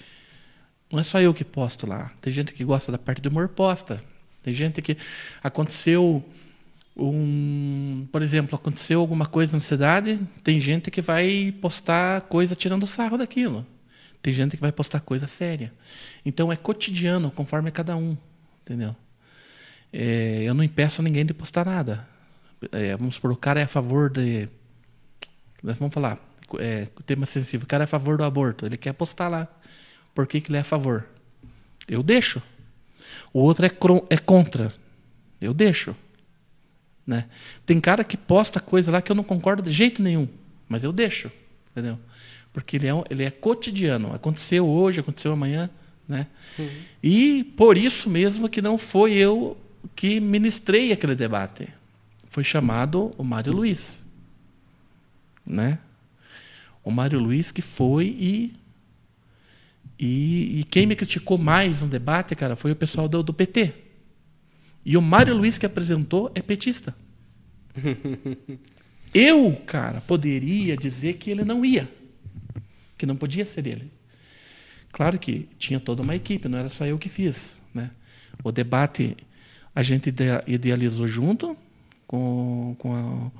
não 0.91 0.99
é 0.99 1.03
só 1.03 1.21
eu 1.21 1.33
que 1.33 1.45
posto 1.45 1.87
lá. 1.87 2.11
Tem 2.21 2.31
gente 2.33 2.53
que 2.53 2.63
gosta 2.63 2.91
da 2.91 2.97
parte 2.97 3.21
do 3.21 3.29
humor 3.29 3.49
posta. 3.49 4.03
Tem 4.43 4.53
gente 4.53 4.81
que 4.81 4.97
aconteceu 5.41 6.23
um, 6.95 8.07
por 8.11 8.21
exemplo, 8.21 8.55
aconteceu 8.55 8.99
alguma 8.99 9.25
coisa 9.25 9.55
na 9.55 9.61
cidade, 9.61 10.19
tem 10.43 10.59
gente 10.59 10.91
que 10.91 11.01
vai 11.01 11.53
postar 11.61 12.21
coisa 12.21 12.55
tirando 12.55 12.85
sarro 12.85 13.17
daquilo. 13.17 13.65
Tem 14.21 14.33
gente 14.33 14.55
que 14.55 14.61
vai 14.61 14.71
postar 14.71 14.99
coisa 14.99 15.27
séria. 15.27 15.73
Então 16.25 16.51
é 16.51 16.55
cotidiano, 16.55 17.31
conforme 17.31 17.71
cada 17.71 17.95
um, 17.95 18.15
entendeu? 18.61 18.95
É, 19.91 20.43
eu 20.43 20.53
não 20.53 20.63
impeço 20.63 21.01
ninguém 21.01 21.25
de 21.25 21.33
postar 21.33 21.65
nada. 21.65 22.07
É, 22.71 22.95
vamos 22.95 23.15
supor, 23.15 23.31
o 23.31 23.35
cara 23.35 23.59
é 23.59 23.63
a 23.63 23.67
favor 23.67 24.09
de. 24.09 24.47
Vamos 25.63 25.93
falar, 25.93 26.19
é, 26.59 26.87
tema 27.05 27.25
sensível. 27.25 27.65
O 27.65 27.67
cara 27.67 27.83
é 27.83 27.85
a 27.85 27.87
favor 27.87 28.17
do 28.17 28.23
aborto. 28.23 28.65
Ele 28.65 28.77
quer 28.77 28.93
postar 28.93 29.27
lá. 29.27 29.47
Por 30.13 30.27
que, 30.27 30.41
que 30.41 30.49
ele 30.49 30.57
é 30.57 30.61
a 30.61 30.65
favor? 30.65 31.05
Eu 31.87 32.03
deixo. 32.03 32.41
O 33.33 33.39
outro 33.39 33.65
é, 33.65 33.71
é 34.09 34.17
contra. 34.17 34.73
Eu 35.39 35.53
deixo. 35.53 35.95
Né? 37.05 37.25
Tem 37.65 37.79
cara 37.79 38.03
que 38.03 38.15
posta 38.17 38.59
coisa 38.59 38.91
lá 38.91 39.01
que 39.01 39.11
eu 39.11 39.15
não 39.15 39.23
concordo 39.23 39.63
de 39.63 39.71
jeito 39.71 40.01
nenhum. 40.01 40.27
Mas 40.67 40.83
eu 40.83 40.91
deixo. 40.91 41.31
Entendeu? 41.71 41.97
Porque 42.53 42.77
ele 42.77 42.87
é, 42.87 42.93
um- 42.93 43.03
ele 43.09 43.23
é 43.23 43.31
cotidiano. 43.31 44.13
Aconteceu 44.13 44.67
hoje, 44.67 44.99
aconteceu 44.99 45.31
amanhã. 45.31 45.69
Né? 46.07 46.27
E 47.01 47.43
por 47.55 47.77
isso 47.77 48.09
mesmo 48.09 48.49
que 48.49 48.61
não 48.61 48.77
foi 48.77 49.13
eu 49.13 49.57
que 49.95 50.19
ministrei 50.19 50.91
aquele 50.91 51.15
debate. 51.15 51.67
Foi 52.29 52.43
chamado 52.43 53.13
o 53.17 53.23
Mário 53.23 53.53
Luiz. 53.53 54.05
Né? 55.45 55.79
O 56.83 56.91
Mário 56.91 57.19
Luiz 57.19 57.51
que 57.51 57.61
foi 57.61 58.07
e, 58.07 58.53
e. 59.99 60.59
E 60.59 60.63
quem 60.63 60.85
me 60.85 60.95
criticou 60.95 61.37
mais 61.37 61.81
no 61.81 61.87
debate, 61.87 62.35
cara, 62.35 62.55
foi 62.55 62.71
o 62.71 62.75
pessoal 62.75 63.07
do, 63.07 63.21
do 63.21 63.33
PT. 63.33 63.73
E 64.83 64.97
o 64.97 65.01
Mário 65.01 65.35
Luiz 65.35 65.57
que 65.57 65.65
apresentou 65.65 66.31
é 66.33 66.41
petista. 66.41 66.95
Eu, 69.13 69.61
cara, 69.65 69.99
poderia 70.01 70.77
dizer 70.77 71.15
que 71.15 71.29
ele 71.29 71.43
não 71.43 71.65
ia. 71.65 71.89
Que 72.97 73.05
não 73.05 73.15
podia 73.15 73.45
ser 73.45 73.67
ele. 73.67 73.91
Claro 74.91 75.19
que 75.19 75.49
tinha 75.57 75.79
toda 75.79 76.01
uma 76.01 76.15
equipe, 76.15 76.47
não 76.47 76.57
era 76.57 76.69
só 76.69 76.85
eu 76.85 76.97
que 76.97 77.09
fiz. 77.09 77.61
Né? 77.73 77.91
O 78.43 78.51
debate 78.51 79.17
a 79.75 79.81
gente 79.81 80.13
idealizou 80.47 81.07
junto 81.07 81.57
com, 82.07 82.75
com 82.77 83.31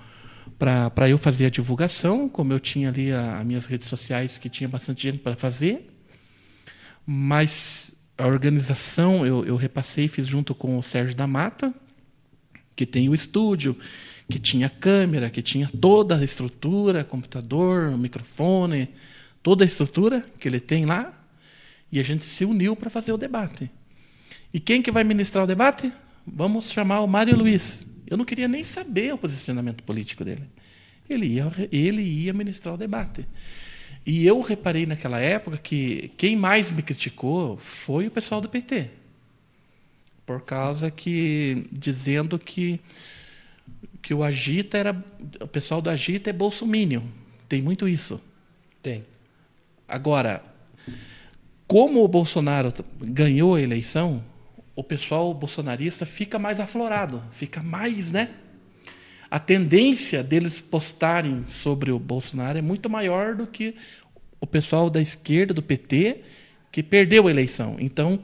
para 0.62 1.10
eu 1.10 1.18
fazer 1.18 1.48
a 1.48 1.50
divulgação, 1.50 2.30
como 2.30 2.54
eu 2.54 2.60
tinha 2.60 2.90
ali 2.90 3.12
as 3.12 3.44
minhas 3.44 3.66
redes 3.66 3.88
sociais 3.88 4.38
que 4.38 4.48
tinha 4.48 4.70
bastante 4.70 5.02
gente 5.02 5.18
para 5.18 5.36
fazer, 5.36 5.90
mas 7.04 7.92
a 8.16 8.28
organização 8.28 9.26
eu, 9.26 9.44
eu 9.44 9.56
repassei, 9.56 10.08
fiz 10.08 10.28
junto 10.28 10.54
com 10.54 10.78
o 10.78 10.84
Sérgio 10.84 11.16
da 11.16 11.26
Mata, 11.26 11.74
que 12.76 12.86
tem 12.86 13.10
o 13.10 13.16
estúdio, 13.16 13.76
que 14.30 14.38
tinha 14.38 14.70
câmera, 14.70 15.32
que 15.32 15.42
tinha 15.42 15.68
toda 15.68 16.16
a 16.20 16.24
estrutura, 16.24 17.04
computador, 17.04 17.98
microfone, 17.98 18.88
toda 19.42 19.64
a 19.64 19.66
estrutura 19.66 20.24
que 20.38 20.48
ele 20.48 20.60
tem 20.60 20.86
lá, 20.86 21.12
e 21.92 22.00
a 22.00 22.04
gente 22.04 22.24
se 22.24 22.46
uniu 22.46 22.76
para 22.76 22.92
fazer 22.92 23.12
o 23.12 23.18
debate. 23.18 23.68
E 24.54 24.60
quem 24.60 24.84
que 24.84 24.92
vai 24.92 25.04
ministrar 25.04 25.44
o 25.44 25.48
debate? 25.48 25.92
Vamos 26.26 26.72
chamar 26.72 27.00
o 27.02 27.08
Mário 27.08 27.36
Luiz. 27.36 27.91
Eu 28.12 28.18
não 28.18 28.26
queria 28.26 28.50
nem 28.50 28.62
saber 28.62 29.14
o 29.14 29.18
posicionamento 29.18 29.84
político 29.84 30.26
dele. 30.26 30.44
Ele 31.10 31.28
ia, 31.28 31.50
ele 31.72 32.02
ia 32.02 32.34
ministrar 32.34 32.74
o 32.74 32.78
debate. 32.78 33.26
E 34.06 34.28
eu 34.28 34.42
reparei 34.42 34.86
naquela 34.86 35.18
época 35.18 35.58
que 35.58 36.12
quem 36.18 36.36
mais 36.36 36.72
me 36.72 36.82
criticou 36.82 37.56
foi 37.56 38.08
o 38.08 38.12
pessoal 38.12 38.42
do 38.42 38.50
PT. 38.50 38.90
Por 40.26 40.42
causa 40.42 40.92
que 40.92 41.66
dizendo 41.72 42.38
que 42.38 42.82
que 44.02 44.14
o 44.14 44.24
Agita 44.24 44.78
era 44.78 45.06
o 45.40 45.48
pessoal 45.48 45.82
do 45.82 45.90
Agita 45.90 46.30
é 46.30 46.34
bolsominion. 46.34 47.04
Tem 47.48 47.62
muito 47.62 47.88
isso. 47.88 48.20
Tem. 48.84 49.06
Agora, 49.88 50.44
como 51.66 52.04
o 52.04 52.08
Bolsonaro 52.10 52.74
ganhou 53.00 53.56
a 53.56 53.62
eleição, 53.62 54.22
o 54.82 54.84
pessoal 54.84 55.32
bolsonarista 55.32 56.08
fica 56.08 56.40
mais 56.40 56.60
aflorado, 56.60 57.24
fica 57.32 57.62
mais, 57.62 58.12
né? 58.12 58.30
A 59.30 59.40
tendência 59.40 60.24
deles 60.24 60.60
postarem 60.60 61.44
sobre 61.48 61.92
o 61.92 62.00
Bolsonaro 62.00 62.58
é 62.58 62.62
muito 62.64 62.90
maior 62.90 63.36
do 63.36 63.46
que 63.46 63.76
o 64.40 64.48
pessoal 64.48 64.90
da 64.90 65.00
esquerda, 65.00 65.54
do 65.54 65.62
PT, 65.62 66.22
que 66.72 66.82
perdeu 66.82 67.28
a 67.28 67.30
eleição. 67.30 67.78
Então, 67.80 68.24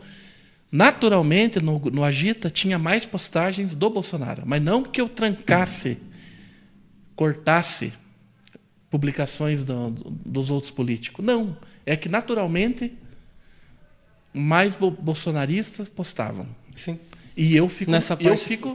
naturalmente, 0.72 1.62
no, 1.62 1.80
no 1.80 2.04
Agita 2.04 2.50
tinha 2.50 2.80
mais 2.80 3.06
postagens 3.06 3.76
do 3.76 3.90
Bolsonaro, 3.90 4.42
mas 4.44 4.62
não 4.62 4.82
que 4.84 5.00
eu 5.00 5.08
trancasse, 5.08 6.00
cortasse 7.16 7.94
publicações 8.90 9.64
do, 9.64 9.92
dos 10.26 10.50
outros 10.50 10.72
políticos. 10.72 11.24
Não. 11.24 11.56
É 11.86 11.96
que, 11.96 12.10
naturalmente, 12.10 12.98
mais 14.38 14.76
bolsonaristas 14.76 15.90
postavam. 15.90 16.48
Sim. 16.76 17.00
E 17.36 17.56
eu 17.56 17.68
fico. 17.68 17.92
Nessa 17.92 18.14
eu 18.14 18.30
parte, 18.30 18.46
fico. 18.46 18.74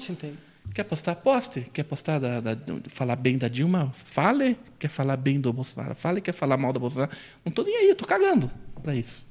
Quer 0.75 0.85
postar? 0.85 1.17
Poste. 1.17 1.67
Quer 1.73 1.83
postar 1.85 2.19
da, 2.19 2.41
da, 2.41 2.57
falar 2.89 3.17
bem 3.17 3.37
da 3.37 3.49
Dilma? 3.49 3.93
Fale. 4.05 4.57
Quer 4.79 4.89
falar 4.89 5.17
bem 5.17 5.41
do 5.41 5.53
Bolsonaro? 5.53 5.95
Fale. 5.95 6.21
Quer 6.21 6.33
falar 6.33 6.57
mal 6.57 6.73
do 6.73 6.81
Bolsonaro? 6.81 7.11
Não 7.45 7.51
estou 7.51 7.65
nem 7.65 7.77
aí, 7.77 7.91
estou 7.91 8.07
cagando 8.09 8.51
para 8.83 8.95
isso. 8.95 9.27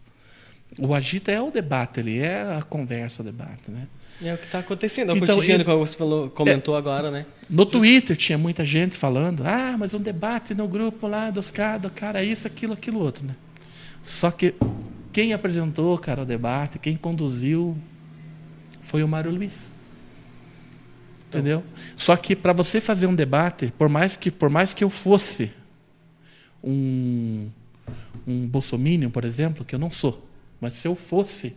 O 0.77 0.93
agita 0.93 1.31
é 1.31 1.41
o 1.41 1.51
debate, 1.51 1.99
ele 1.99 2.19
é 2.19 2.41
a 2.57 2.61
conversa, 2.61 3.21
o 3.21 3.25
debate, 3.25 3.69
né? 3.69 3.87
É 4.23 4.33
o 4.33 4.37
que 4.37 4.45
está 4.45 4.59
acontecendo, 4.59 5.09
é 5.09 5.13
o 5.13 5.17
Então, 5.17 5.35
cotidiano, 5.35 5.63
eu- 5.63 5.65
como 5.65 5.85
você 5.85 5.97
falou, 5.97 6.29
comentou 6.29 6.77
agora, 6.77 7.11
né? 7.11 7.25
No 7.49 7.65
Twitter 7.65 8.15
tinha 8.15 8.37
muita 8.37 8.63
gente 8.63 8.95
falando, 8.95 9.43
ah, 9.45 9.75
mas 9.77 9.93
um 9.93 9.99
debate 9.99 10.53
no 10.53 10.67
grupo 10.69 11.07
lá 11.07 11.29
dos 11.29 11.51
caras, 11.51 11.81
do 11.81 11.89
cara, 11.89 12.23
isso, 12.23 12.47
aquilo, 12.47 12.71
aquilo 12.73 12.99
outro, 12.99 13.25
né? 13.25 13.35
Só 14.01 14.31
que 14.31 14.53
quem 15.11 15.33
apresentou, 15.33 15.97
cara, 15.97 16.21
o 16.21 16.25
debate, 16.25 16.79
quem 16.79 16.95
conduziu 16.95 17.77
foi 18.81 19.03
o 19.03 19.07
Mário 19.07 19.31
Luiz. 19.31 19.71
Entendeu? 21.27 21.63
Só 21.95 22.15
que 22.17 22.35
para 22.35 22.51
você 22.51 22.81
fazer 22.81 23.07
um 23.07 23.15
debate, 23.15 23.73
por 23.77 23.88
mais 23.88 24.17
que 24.17 24.29
por 24.29 24.49
mais 24.49 24.73
que 24.73 24.83
eu 24.83 24.89
fosse 24.89 25.51
um 26.63 27.49
um 28.27 28.47
bolsominion, 28.47 29.09
por 29.09 29.25
exemplo, 29.25 29.65
que 29.65 29.73
eu 29.73 29.79
não 29.79 29.91
sou, 29.91 30.27
mas 30.59 30.75
se 30.75 30.88
eu 30.88 30.95
fosse, 30.95 31.55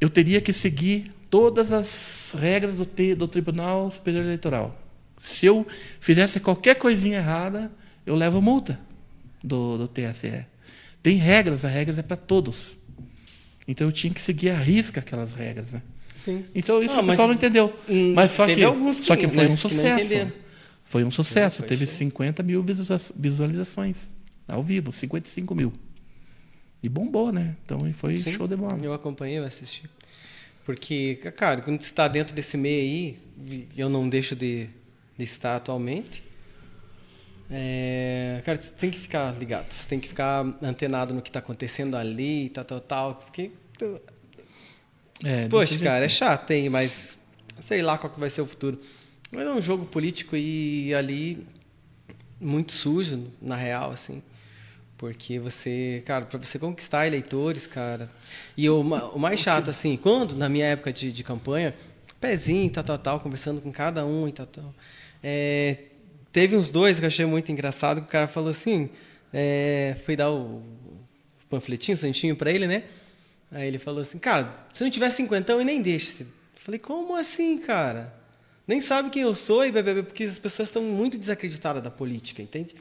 eu 0.00 0.08
teria 0.08 0.40
que 0.40 0.52
seguir 0.52 1.12
todas 1.30 1.72
as 1.72 2.34
regras 2.38 2.78
do, 2.78 2.86
do 3.16 3.28
Tribunal 3.28 3.90
Superior 3.90 4.24
Eleitoral. 4.24 4.80
Se 5.16 5.46
eu 5.46 5.66
fizesse 6.00 6.40
qualquer 6.40 6.76
coisinha 6.76 7.18
errada, 7.18 7.70
eu 8.04 8.14
levo 8.14 8.40
multa 8.40 8.78
do, 9.42 9.78
do 9.78 9.88
TSE. 9.88 10.46
Tem 11.06 11.14
regras, 11.18 11.64
as 11.64 11.72
regras 11.72 11.98
é 11.98 12.02
para 12.02 12.16
todos. 12.16 12.80
Então 13.68 13.86
eu 13.86 13.92
tinha 13.92 14.12
que 14.12 14.20
seguir 14.20 14.50
à 14.50 14.56
risca 14.58 14.98
aquelas 14.98 15.32
regras. 15.32 15.72
Né? 15.74 15.80
Sim. 16.18 16.44
Então 16.52 16.82
isso 16.82 16.94
Ah, 16.94 16.98
que 16.98 17.02
o 17.04 17.06
mas, 17.06 17.12
pessoal 17.14 17.28
não 17.28 17.34
entendeu. 17.36 17.78
hum, 17.88 18.12
Mas 18.12 18.32
só 18.32 18.44
que, 18.44 18.60
alguns 18.64 18.98
que, 18.98 19.06
só 19.06 19.14
que 19.14 19.28
foi 19.28 19.44
né, 19.46 19.52
um 19.52 19.56
sucesso. 19.56 20.32
Foi 20.84 21.04
um 21.04 21.10
sucesso. 21.12 21.58
foi 21.58 21.68
Teve 21.68 21.86
sim. 21.86 22.06
50 22.10 22.42
mil 22.42 22.60
visualiza- 22.60 23.14
visualizações 23.16 24.08
ao 24.48 24.64
vivo, 24.64 24.90
55 24.90 25.54
mil. 25.54 25.72
E 26.82 26.88
bombou, 26.88 27.30
né? 27.30 27.54
Então 27.64 27.78
foi 27.94 28.18
Sim, 28.18 28.32
show 28.32 28.48
de 28.48 28.56
bola. 28.56 28.76
Eu 28.82 28.92
acompanhei, 28.92 29.38
eu 29.38 29.44
assisti. 29.44 29.84
Porque, 30.64 31.20
cara, 31.36 31.60
quando 31.60 31.80
você 31.82 31.86
está 31.86 32.08
dentro 32.08 32.34
desse 32.34 32.56
meio 32.56 33.16
aí, 33.48 33.68
eu 33.78 33.88
não 33.88 34.08
deixo 34.08 34.34
de, 34.34 34.66
de 35.16 35.22
estar 35.24 35.54
atualmente. 35.54 36.24
É, 37.50 38.42
cara, 38.44 38.60
você 38.60 38.72
tem 38.74 38.90
que 38.90 38.98
ficar 38.98 39.32
ligado, 39.38 39.72
você 39.72 39.86
tem 39.88 40.00
que 40.00 40.08
ficar 40.08 40.44
antenado 40.62 41.14
no 41.14 41.22
que 41.22 41.28
está 41.28 41.38
acontecendo 41.38 41.96
ali, 41.96 42.48
tal, 42.50 42.64
tal, 42.64 42.80
tal. 42.80 43.14
Porque, 43.14 43.52
É, 45.24 45.48
poxa, 45.48 45.78
cara, 45.78 46.04
é 46.04 46.08
chato, 46.08 46.50
hein, 46.50 46.68
mas 46.68 47.18
sei 47.60 47.82
lá 47.82 47.96
qual 47.98 48.12
que 48.12 48.20
vai 48.20 48.30
ser 48.30 48.42
o 48.42 48.46
futuro. 48.46 48.78
Mas 49.30 49.46
é 49.46 49.50
um 49.50 49.62
jogo 49.62 49.84
político 49.86 50.36
e 50.36 50.94
ali 50.94 51.46
muito 52.40 52.72
sujo, 52.72 53.30
na 53.40 53.56
real, 53.56 53.90
assim. 53.90 54.22
Porque 54.98 55.38
você, 55.38 56.02
cara, 56.06 56.26
para 56.26 56.38
você 56.38 56.58
conquistar 56.58 57.06
eleitores, 57.06 57.66
cara. 57.66 58.10
E 58.56 58.68
o, 58.70 58.80
o 58.82 59.18
mais 59.18 59.40
chato, 59.40 59.70
assim, 59.70 59.96
quando, 59.96 60.36
na 60.36 60.48
minha 60.48 60.66
época 60.66 60.92
de, 60.92 61.12
de 61.12 61.24
campanha, 61.24 61.74
pezinho, 62.20 62.70
tal, 62.70 62.84
tal, 62.84 62.98
tal, 62.98 63.20
conversando 63.20 63.60
com 63.60 63.72
cada 63.72 64.06
um 64.06 64.28
e 64.28 64.32
tal, 64.32 64.46
tal. 64.46 64.74
É, 65.22 65.78
teve 66.36 66.54
uns 66.54 66.68
dois 66.68 66.98
que 66.98 67.04
eu 67.04 67.08
achei 67.08 67.24
muito 67.24 67.50
engraçado, 67.50 68.02
que 68.02 68.08
o 68.08 68.10
cara 68.10 68.28
falou 68.28 68.50
assim, 68.50 68.90
é, 69.32 69.96
foi 70.04 70.14
dar 70.16 70.30
o 70.30 70.62
panfletinho, 71.48 71.94
o 71.94 71.98
santinho 71.98 72.36
pra 72.36 72.52
ele, 72.52 72.66
né? 72.66 72.82
Aí 73.50 73.66
ele 73.66 73.78
falou 73.78 74.02
assim, 74.02 74.18
cara, 74.18 74.52
se 74.74 74.84
não 74.84 74.90
tiver 74.90 75.08
cinquentão, 75.08 75.58
eu 75.58 75.64
nem 75.64 75.80
deixo. 75.80 76.24
Eu 76.24 76.26
falei, 76.56 76.78
como 76.78 77.16
assim, 77.16 77.56
cara? 77.56 78.12
Nem 78.68 78.82
sabe 78.82 79.08
quem 79.08 79.22
eu 79.22 79.34
sou 79.34 79.64
e 79.64 79.72
bebê, 79.72 80.02
porque 80.02 80.24
as 80.24 80.38
pessoas 80.38 80.68
estão 80.68 80.82
muito 80.82 81.16
desacreditadas 81.16 81.82
da 81.82 81.90
política, 81.90 82.42
entende? 82.42 82.74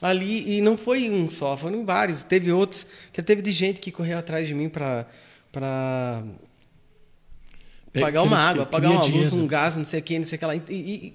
Ali, 0.00 0.58
e 0.58 0.60
não 0.60 0.78
foi 0.78 1.10
um 1.10 1.28
só, 1.28 1.56
foram 1.56 1.84
vários. 1.84 2.22
Teve 2.22 2.52
outros, 2.52 2.86
que 3.12 3.20
teve 3.20 3.42
de 3.42 3.50
gente 3.50 3.80
que 3.80 3.90
correu 3.90 4.16
atrás 4.18 4.46
de 4.46 4.54
mim 4.54 4.68
para 4.68 5.08
para 5.50 6.22
pagar 8.00 8.22
uma 8.22 8.38
água, 8.38 8.64
pagar 8.64 8.90
uma 8.90 9.04
luz, 9.18 9.32
um 9.32 9.46
gás, 9.46 9.76
não 9.76 9.84
sei 9.84 9.98
o 9.98 10.02
que, 10.04 10.18
não 10.18 10.24
sei 10.24 10.36
o 10.36 10.38
que 10.38 10.46
lá. 10.46 10.54
E, 10.56 10.62
e- 10.70 10.72
e 11.06 11.14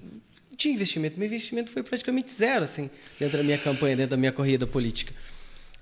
tinha 0.58 0.74
investimento. 0.74 1.18
Meu 1.18 1.26
investimento 1.26 1.70
foi 1.70 1.82
praticamente 1.82 2.32
zero, 2.32 2.64
assim, 2.64 2.90
dentro 3.18 3.38
da 3.38 3.44
minha 3.44 3.56
campanha, 3.56 3.96
dentro 3.96 4.10
da 4.10 4.16
minha 4.16 4.32
corrida 4.32 4.66
política. 4.66 5.14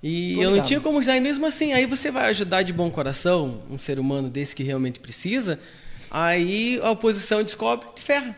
E 0.01 0.35
Tô 0.35 0.43
eu 0.43 0.51
não 0.51 0.63
tinha 0.63 0.79
como 0.79 0.99
ajudar. 0.99 1.17
E 1.17 1.19
mesmo 1.19 1.45
assim, 1.45 1.73
aí 1.73 1.87
você 1.87 2.11
vai 2.11 2.29
ajudar 2.29 2.61
de 2.61 2.71
bom 2.71 2.89
coração 2.89 3.63
um 3.69 3.77
ser 3.77 3.99
humano 3.99 4.29
desse 4.29 4.55
que 4.55 4.63
realmente 4.63 4.99
precisa, 4.99 5.59
aí 6.11 6.79
a 6.83 6.91
oposição 6.91 7.43
descobre 7.43 7.87
e 7.97 7.99
ferra. 7.99 8.37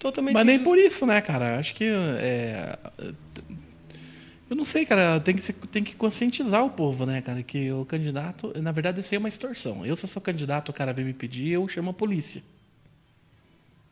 Totalmente 0.00 0.34
Mas 0.34 0.44
nem 0.44 0.56
injusto. 0.56 0.68
por 0.68 0.78
isso, 0.78 1.06
né, 1.06 1.20
cara? 1.20 1.60
Acho 1.60 1.74
que 1.74 1.84
é, 1.84 2.76
eu 4.50 4.56
não 4.56 4.64
sei, 4.64 4.84
cara. 4.84 5.20
Tem 5.20 5.36
que, 5.36 5.52
tem 5.52 5.84
que 5.84 5.94
conscientizar 5.94 6.64
o 6.64 6.70
povo, 6.70 7.06
né, 7.06 7.22
cara? 7.22 7.40
Que 7.44 7.70
o 7.70 7.84
candidato, 7.84 8.52
na 8.60 8.72
verdade, 8.72 8.98
isso 8.98 9.14
aí 9.14 9.16
é 9.16 9.18
uma 9.20 9.28
extorsão. 9.28 9.86
Eu, 9.86 9.94
se 9.94 10.04
eu 10.04 10.08
sou 10.08 10.20
candidato, 10.20 10.70
o 10.70 10.72
cara 10.72 10.92
vem 10.92 11.04
me 11.04 11.12
pedir, 11.12 11.50
eu 11.50 11.68
chamo 11.68 11.90
a 11.90 11.94
polícia. 11.94 12.42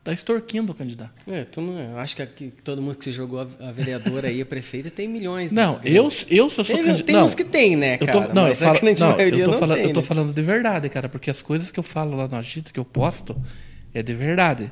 Tá 0.03 0.11
extorquindo 0.11 0.71
o 0.71 0.75
candidato. 0.75 1.11
É, 1.27 1.43
tu 1.43 1.61
não, 1.61 1.79
eu 1.79 1.97
acho 1.99 2.15
que 2.15 2.23
aqui, 2.23 2.51
todo 2.63 2.81
mundo 2.81 2.97
que 2.97 3.03
se 3.03 3.11
jogou 3.11 3.39
a, 3.39 3.69
a 3.69 3.71
vereadora 3.71 4.29
aí, 4.29 4.41
a 4.41 4.45
prefeita, 4.45 4.89
tem 4.89 5.07
milhões. 5.07 5.51
né? 5.51 5.63
Não, 5.63 5.79
eu, 5.83 6.05
eu 6.05 6.09
se 6.09 6.33
eu 6.33 6.49
sou 6.49 6.65
candidato. 6.65 7.03
tem 7.03 7.15
não, 7.15 7.25
uns 7.25 7.35
que 7.35 7.43
tem, 7.43 7.75
né, 7.75 7.97
eu 8.01 8.07
cara? 8.07 8.27
tô, 8.27 8.33
não, 8.33 8.47
eu 8.47 8.55
falo, 8.55 8.79
grande 8.79 8.99
não, 8.99 9.11
eu 9.19 9.31
tô 9.45 9.51
não 9.51 9.57
falando, 9.59 9.77
tem, 9.77 9.85
eu 9.85 9.93
tô 9.93 9.99
né? 9.99 10.05
falando 10.05 10.33
de 10.33 10.41
verdade, 10.41 10.89
cara, 10.89 11.07
porque 11.07 11.29
as 11.29 11.43
coisas 11.43 11.69
que 11.69 11.79
eu 11.79 11.83
falo 11.83 12.15
lá 12.15 12.27
no 12.27 12.35
Agito, 12.35 12.73
que 12.73 12.79
eu 12.79 12.85
posto, 12.85 13.39
é 13.93 14.01
de 14.01 14.13
verdade. 14.15 14.71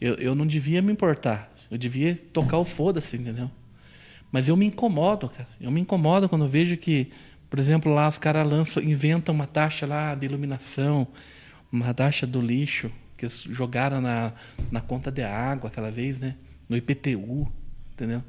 Eu, 0.00 0.14
eu 0.14 0.34
não 0.34 0.46
devia 0.46 0.80
me 0.80 0.90
importar. 0.90 1.52
Eu 1.70 1.76
devia 1.76 2.18
tocar 2.32 2.56
o 2.56 2.64
foda-se, 2.64 3.16
entendeu? 3.16 3.50
Mas 4.32 4.48
eu 4.48 4.56
me 4.56 4.64
incomodo, 4.64 5.28
cara. 5.28 5.48
Eu 5.60 5.70
me 5.70 5.80
incomodo 5.80 6.26
quando 6.26 6.44
eu 6.44 6.48
vejo 6.48 6.76
que, 6.78 7.10
por 7.50 7.58
exemplo, 7.58 7.92
lá 7.92 8.08
os 8.08 8.18
caras 8.18 8.48
lançam, 8.48 8.82
inventam 8.82 9.34
uma 9.34 9.46
taxa 9.46 9.86
lá 9.86 10.14
de 10.14 10.24
iluminação, 10.24 11.06
uma 11.70 11.92
taxa 11.92 12.26
do 12.26 12.40
lixo, 12.40 12.90
que 13.20 13.26
eles 13.26 13.42
jogaram 13.42 14.00
na, 14.00 14.32
na 14.72 14.80
conta 14.80 15.12
de 15.12 15.22
água 15.22 15.68
aquela 15.68 15.90
vez, 15.90 16.18
né? 16.18 16.36
No 16.66 16.74
IPTU, 16.74 17.46
entendeu? 17.92 18.24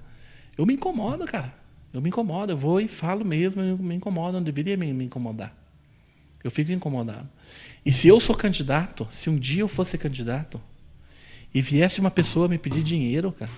Eu 0.57 0.65
me 0.65 0.73
incomodo, 0.73 1.23
cara. 1.23 1.53
Eu 1.93 2.01
me 2.01 2.09
incomodo, 2.09 2.51
eu 2.51 2.57
vou 2.57 2.81
e 2.81 2.89
falo 2.89 3.23
mesmo, 3.23 3.61
eu 3.61 3.77
me 3.77 3.95
incomodo, 3.95 4.33
não 4.33 4.43
deveria 4.43 4.75
me, 4.75 4.91
me 4.91 5.05
incomodar. 5.05 5.55
Eu 6.43 6.51
fico 6.51 6.73
incomodado. 6.73 7.29
E 7.85 7.91
se 7.91 8.09
eu 8.09 8.19
sou 8.19 8.35
candidato, 8.35 9.07
se 9.11 9.29
um 9.29 9.37
dia 9.37 9.61
eu 9.61 9.67
fosse 9.67 9.97
candidato, 9.97 10.59
e 11.53 11.61
viesse 11.61 12.01
uma 12.01 12.11
pessoa 12.11 12.49
me 12.49 12.57
pedir 12.57 12.83
dinheiro, 12.83 13.31
cara, 13.31 13.51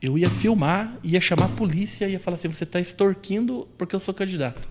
eu 0.00 0.16
ia 0.16 0.30
filmar, 0.30 0.96
ia 1.02 1.20
chamar 1.20 1.46
a 1.46 1.48
polícia, 1.48 2.08
ia 2.08 2.20
falar 2.20 2.36
assim: 2.36 2.48
você 2.48 2.64
está 2.64 2.78
extorquindo 2.78 3.68
porque 3.76 3.96
eu 3.96 4.00
sou 4.00 4.14
candidato. 4.14 4.68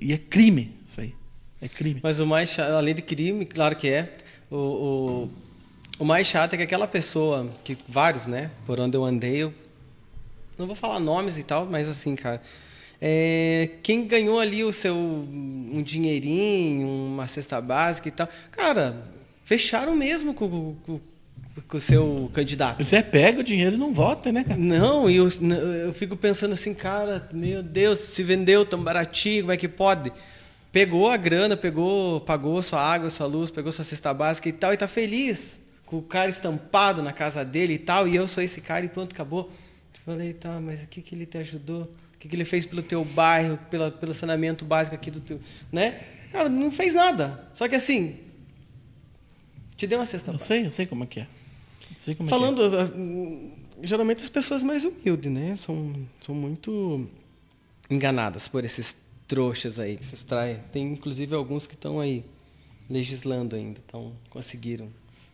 E 0.00 0.12
é 0.12 0.18
crime 0.18 0.76
isso 0.86 1.00
aí. 1.00 1.14
É 1.60 1.68
crime. 1.68 2.00
Mas 2.02 2.20
o 2.20 2.26
mais 2.26 2.58
além 2.58 2.94
de 2.94 3.00
crime, 3.00 3.46
claro 3.46 3.74
que 3.74 3.88
é, 3.88 4.18
o, 4.50 4.56
o, 4.56 5.30
o 5.98 6.04
mais 6.04 6.26
chato 6.26 6.54
é 6.54 6.56
que 6.56 6.62
aquela 6.62 6.86
pessoa, 6.86 7.50
que 7.62 7.76
vários, 7.88 8.26
né, 8.26 8.50
por 8.66 8.80
onde 8.80 8.96
eu 8.96 9.04
andei, 9.04 9.42
eu 9.42 9.54
não 10.58 10.66
vou 10.66 10.76
falar 10.76 11.00
nomes 11.00 11.38
e 11.38 11.42
tal, 11.42 11.66
mas 11.66 11.88
assim, 11.88 12.14
cara, 12.14 12.40
é, 13.00 13.70
quem 13.82 14.06
ganhou 14.06 14.38
ali 14.38 14.64
o 14.64 14.72
seu 14.72 14.96
um 14.96 15.82
dinheirinho, 15.82 16.88
uma 16.88 17.26
cesta 17.26 17.60
básica 17.60 18.08
e 18.08 18.10
tal, 18.10 18.28
cara, 18.50 19.04
fecharam 19.44 19.94
mesmo 19.94 20.32
com, 20.32 20.74
com, 20.86 21.00
com 21.68 21.76
o 21.76 21.80
seu 21.80 22.30
candidato. 22.32 22.82
Você 22.82 23.02
pega 23.02 23.40
o 23.40 23.44
dinheiro 23.44 23.76
e 23.76 23.78
não 23.78 23.92
vota, 23.92 24.32
né, 24.32 24.44
cara? 24.44 24.58
Não, 24.58 25.10
e 25.10 25.16
eu, 25.16 25.28
eu 25.84 25.92
fico 25.92 26.16
pensando 26.16 26.52
assim, 26.52 26.72
cara, 26.72 27.28
meu 27.32 27.62
Deus, 27.62 27.98
se 27.98 28.22
vendeu 28.22 28.64
tão 28.64 28.82
baratinho, 28.82 29.42
como 29.42 29.52
é 29.52 29.56
que 29.56 29.68
pode? 29.68 30.12
Pegou 30.74 31.08
a 31.08 31.16
grana, 31.16 31.56
pegou, 31.56 32.20
pagou 32.22 32.60
sua 32.60 32.80
água, 32.80 33.08
sua 33.08 33.26
luz, 33.28 33.48
pegou 33.48 33.70
sua 33.70 33.84
cesta 33.84 34.12
básica 34.12 34.48
e 34.48 34.52
tal, 34.52 34.74
e 34.74 34.76
tá 34.76 34.88
feliz 34.88 35.60
com 35.86 35.98
o 35.98 36.02
cara 36.02 36.28
estampado 36.28 37.00
na 37.00 37.12
casa 37.12 37.44
dele 37.44 37.74
e 37.74 37.78
tal, 37.78 38.08
e 38.08 38.16
eu 38.16 38.26
sou 38.26 38.42
esse 38.42 38.60
cara 38.60 38.84
e 38.84 38.88
pronto, 38.88 39.12
acabou. 39.12 39.52
Falei, 40.04 40.32
tá, 40.32 40.58
mas 40.60 40.82
o 40.82 40.88
que, 40.88 41.00
que 41.00 41.14
ele 41.14 41.26
te 41.26 41.38
ajudou? 41.38 41.82
O 41.82 42.18
que, 42.18 42.28
que 42.28 42.34
ele 42.34 42.44
fez 42.44 42.66
pelo 42.66 42.82
teu 42.82 43.04
bairro, 43.04 43.56
pela, 43.70 43.92
pelo 43.92 44.12
saneamento 44.12 44.64
básico 44.64 44.96
aqui 44.96 45.12
do 45.12 45.20
teu. 45.20 45.38
Né? 45.70 46.00
Cara, 46.32 46.48
não 46.48 46.72
fez 46.72 46.92
nada. 46.92 47.48
Só 47.54 47.68
que 47.68 47.76
assim. 47.76 48.18
Te 49.76 49.86
deu 49.86 50.00
uma 50.00 50.06
cesta 50.06 50.32
Eu 50.32 50.38
sei, 50.40 50.66
eu 50.66 50.72
sei 50.72 50.86
como 50.86 51.04
é 51.04 51.06
que 51.06 51.20
é. 51.20 51.22
Eu 51.92 51.98
sei 51.98 52.14
como 52.16 52.28
Falando, 52.28 52.64
é 52.66 52.68
que 52.68 52.74
é. 52.74 52.80
as- 52.80 52.94
geralmente 53.88 54.24
as 54.24 54.28
pessoas 54.28 54.60
mais 54.60 54.84
humildes, 54.84 55.30
né? 55.30 55.54
São, 55.54 55.94
são 56.20 56.34
muito 56.34 57.08
enganadas 57.88 58.48
por 58.48 58.64
esses 58.64 59.03
trouxas 59.26 59.78
aí 59.78 59.96
que 59.96 60.04
se 60.04 60.14
extraem. 60.14 60.58
Tem 60.72 60.92
inclusive 60.92 61.34
alguns 61.34 61.66
que 61.66 61.74
estão 61.74 62.00
aí 62.00 62.24
legislando 62.88 63.56
ainda, 63.56 63.80
então 63.84 64.12
conseguiram 64.30 64.88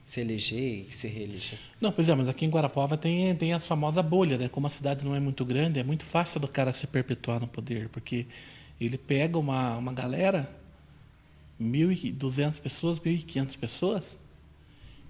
se 0.04 0.20
eleger 0.20 0.86
e 0.88 0.90
se 0.90 1.06
reeleger. 1.06 1.58
Não, 1.80 1.92
pois 1.92 2.08
é, 2.08 2.14
mas 2.14 2.28
aqui 2.28 2.44
em 2.44 2.50
Guarapuava 2.50 2.96
tem, 2.96 3.34
tem 3.36 3.52
as 3.52 3.66
famosas 3.66 4.04
bolhas, 4.04 4.40
né? 4.40 4.48
Como 4.48 4.66
a 4.66 4.70
cidade 4.70 5.04
não 5.04 5.14
é 5.14 5.20
muito 5.20 5.44
grande, 5.44 5.78
é 5.78 5.84
muito 5.84 6.04
fácil 6.04 6.40
do 6.40 6.48
cara 6.48 6.72
se 6.72 6.86
perpetuar 6.86 7.40
no 7.40 7.46
poder, 7.46 7.88
porque 7.88 8.26
ele 8.80 8.98
pega 8.98 9.38
uma, 9.38 9.76
uma 9.76 9.92
galera, 9.92 10.50
1.200 11.60 12.60
pessoas, 12.60 12.98
1.500 12.98 13.58
pessoas, 13.58 14.18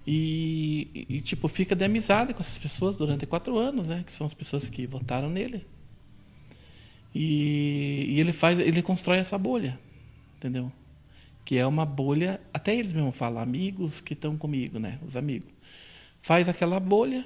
e, 0.05 0.87
e, 0.93 1.17
e, 1.17 1.21
tipo, 1.21 1.47
fica 1.47 1.75
de 1.75 1.85
amizade 1.85 2.33
com 2.33 2.39
essas 2.39 2.57
pessoas 2.57 2.97
durante 2.97 3.25
quatro 3.25 3.57
anos, 3.57 3.89
né? 3.89 4.03
Que 4.05 4.11
são 4.11 4.25
as 4.25 4.33
pessoas 4.33 4.69
que 4.69 4.85
votaram 4.87 5.29
nele. 5.29 5.65
E, 7.13 8.05
e 8.09 8.19
ele 8.19 8.31
faz, 8.31 8.59
ele 8.59 8.81
constrói 8.81 9.17
essa 9.17 9.37
bolha, 9.37 9.77
entendeu? 10.37 10.71
Que 11.43 11.57
é 11.57 11.65
uma 11.65 11.85
bolha, 11.85 12.39
até 12.53 12.75
eles 12.75 12.93
mesmos 12.93 13.15
falam, 13.15 13.41
amigos 13.41 13.99
que 13.99 14.13
estão 14.13 14.37
comigo, 14.37 14.79
né? 14.79 14.97
Os 15.05 15.15
amigos. 15.17 15.49
Faz 16.21 16.47
aquela 16.47 16.79
bolha 16.79 17.25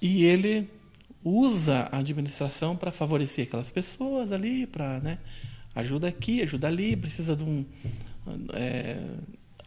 e 0.00 0.24
ele 0.24 0.68
usa 1.24 1.88
a 1.90 1.98
administração 1.98 2.76
para 2.76 2.92
favorecer 2.92 3.46
aquelas 3.46 3.70
pessoas 3.70 4.30
ali, 4.30 4.66
para, 4.66 5.00
né? 5.00 5.18
Ajuda 5.74 6.06
aqui, 6.06 6.42
ajuda 6.42 6.68
ali, 6.68 6.94
precisa 6.94 7.34
de 7.34 7.42
um. 7.42 7.64
é, 8.52 8.98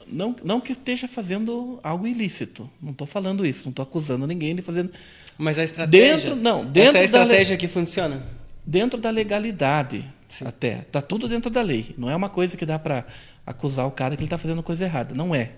não, 0.05 0.33
não 0.43 0.61
que 0.61 0.71
esteja 0.71 1.05
fazendo 1.07 1.79
algo 1.83 2.07
ilícito. 2.07 2.69
Não 2.81 2.91
estou 2.91 3.05
falando 3.05 3.45
isso, 3.45 3.65
não 3.65 3.71
estou 3.71 3.83
acusando 3.83 4.25
ninguém 4.25 4.55
de 4.55 4.61
fazer. 4.61 4.89
Mas 5.37 5.59
a 5.59 5.63
estratégia. 5.65 6.29
Dentro- 6.29 6.35
não, 6.35 6.63
dentro 6.63 6.89
essa 6.89 6.97
é 6.97 6.99
a 6.99 7.01
da 7.01 7.05
estratégia 7.05 7.57
que 7.57 7.67
funciona. 7.67 8.23
Dentro 8.67 8.99
da 8.99 9.09
legalidade 9.09 10.05
até. 10.45 10.81
Tá 10.91 11.01
tudo 11.01 11.27
dentro 11.27 11.49
da 11.49 11.61
lei. 11.61 11.95
Não 11.97 12.09
é 12.09 12.15
uma 12.15 12.29
coisa 12.29 12.55
que 12.55 12.65
dá 12.65 12.77
para 12.77 13.05
acusar 13.45 13.87
o 13.87 13.91
cara 13.91 14.15
que 14.15 14.21
ele 14.21 14.27
está 14.27 14.37
fazendo 14.37 14.61
coisa 14.61 14.83
errada. 14.85 15.15
Não 15.15 15.33
é. 15.33 15.53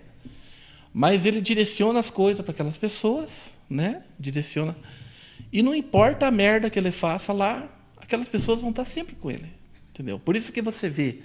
Mas 0.94 1.26
ele 1.26 1.42
direciona 1.42 2.00
as 2.00 2.10
coisas 2.10 2.44
para 2.44 2.54
aquelas 2.54 2.78
pessoas 2.78 3.52
né? 3.70 4.02
Direciona. 4.20 4.76
E 5.54 5.62
não 5.62 5.76
importa 5.76 6.28
a 6.28 6.32
merda 6.32 6.70
que 6.70 6.80
ele 6.80 6.92
faça 6.92 7.32
lá 7.32 7.70
aquelas 7.98 8.28
pessoas 8.28 8.62
vão 8.62 8.72
estar 8.72 8.86
sempre 8.86 9.16
com 9.16 9.30
ele 9.30 9.48
entendeu? 9.92 10.18
Por 10.18 10.36
isso 10.36 10.52
que 10.52 10.62
você 10.62 10.90
vê 10.90 11.20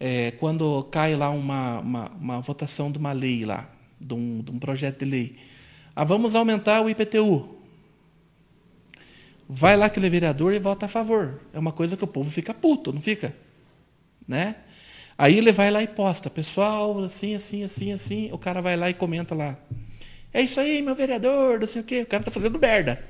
é, 0.00 0.30
quando 0.32 0.84
cai 0.84 1.14
lá 1.14 1.28
uma, 1.28 1.80
uma, 1.80 2.08
uma 2.10 2.40
votação 2.40 2.90
de 2.90 2.98
uma 2.98 3.12
lei 3.12 3.44
lá 3.44 3.70
de 4.00 4.14
um, 4.14 4.40
de 4.40 4.50
um 4.52 4.58
projeto 4.58 5.00
de 5.00 5.10
lei. 5.10 5.36
Ah, 5.94 6.04
vamos 6.04 6.34
aumentar 6.34 6.80
o 6.80 6.88
IPTU 6.88 7.57
vai 9.48 9.76
lá 9.76 9.86
aquele 9.86 10.10
vereador 10.10 10.52
e 10.52 10.58
vota 10.58 10.86
a 10.86 10.88
favor. 10.88 11.40
É 11.52 11.58
uma 11.58 11.72
coisa 11.72 11.96
que 11.96 12.04
o 12.04 12.06
povo 12.06 12.30
fica 12.30 12.52
puto, 12.52 12.92
não 12.92 13.00
fica? 13.00 13.34
Né? 14.26 14.56
Aí 15.16 15.38
ele 15.38 15.50
vai 15.50 15.70
lá 15.70 15.82
e 15.82 15.88
posta, 15.88 16.28
pessoal, 16.28 17.02
assim, 17.02 17.34
assim, 17.34 17.64
assim, 17.64 17.92
assim. 17.92 18.28
O 18.32 18.38
cara 18.38 18.60
vai 18.60 18.76
lá 18.76 18.90
e 18.90 18.94
comenta 18.94 19.34
lá. 19.34 19.56
É 20.32 20.42
isso 20.42 20.60
aí, 20.60 20.82
meu 20.82 20.94
vereador, 20.94 21.58
não 21.58 21.66
sei 21.66 21.82
o 21.82 21.84
quê. 21.84 22.02
O 22.02 22.06
cara 22.06 22.22
tá 22.22 22.30
fazendo 22.30 22.58
merda. 22.58 23.02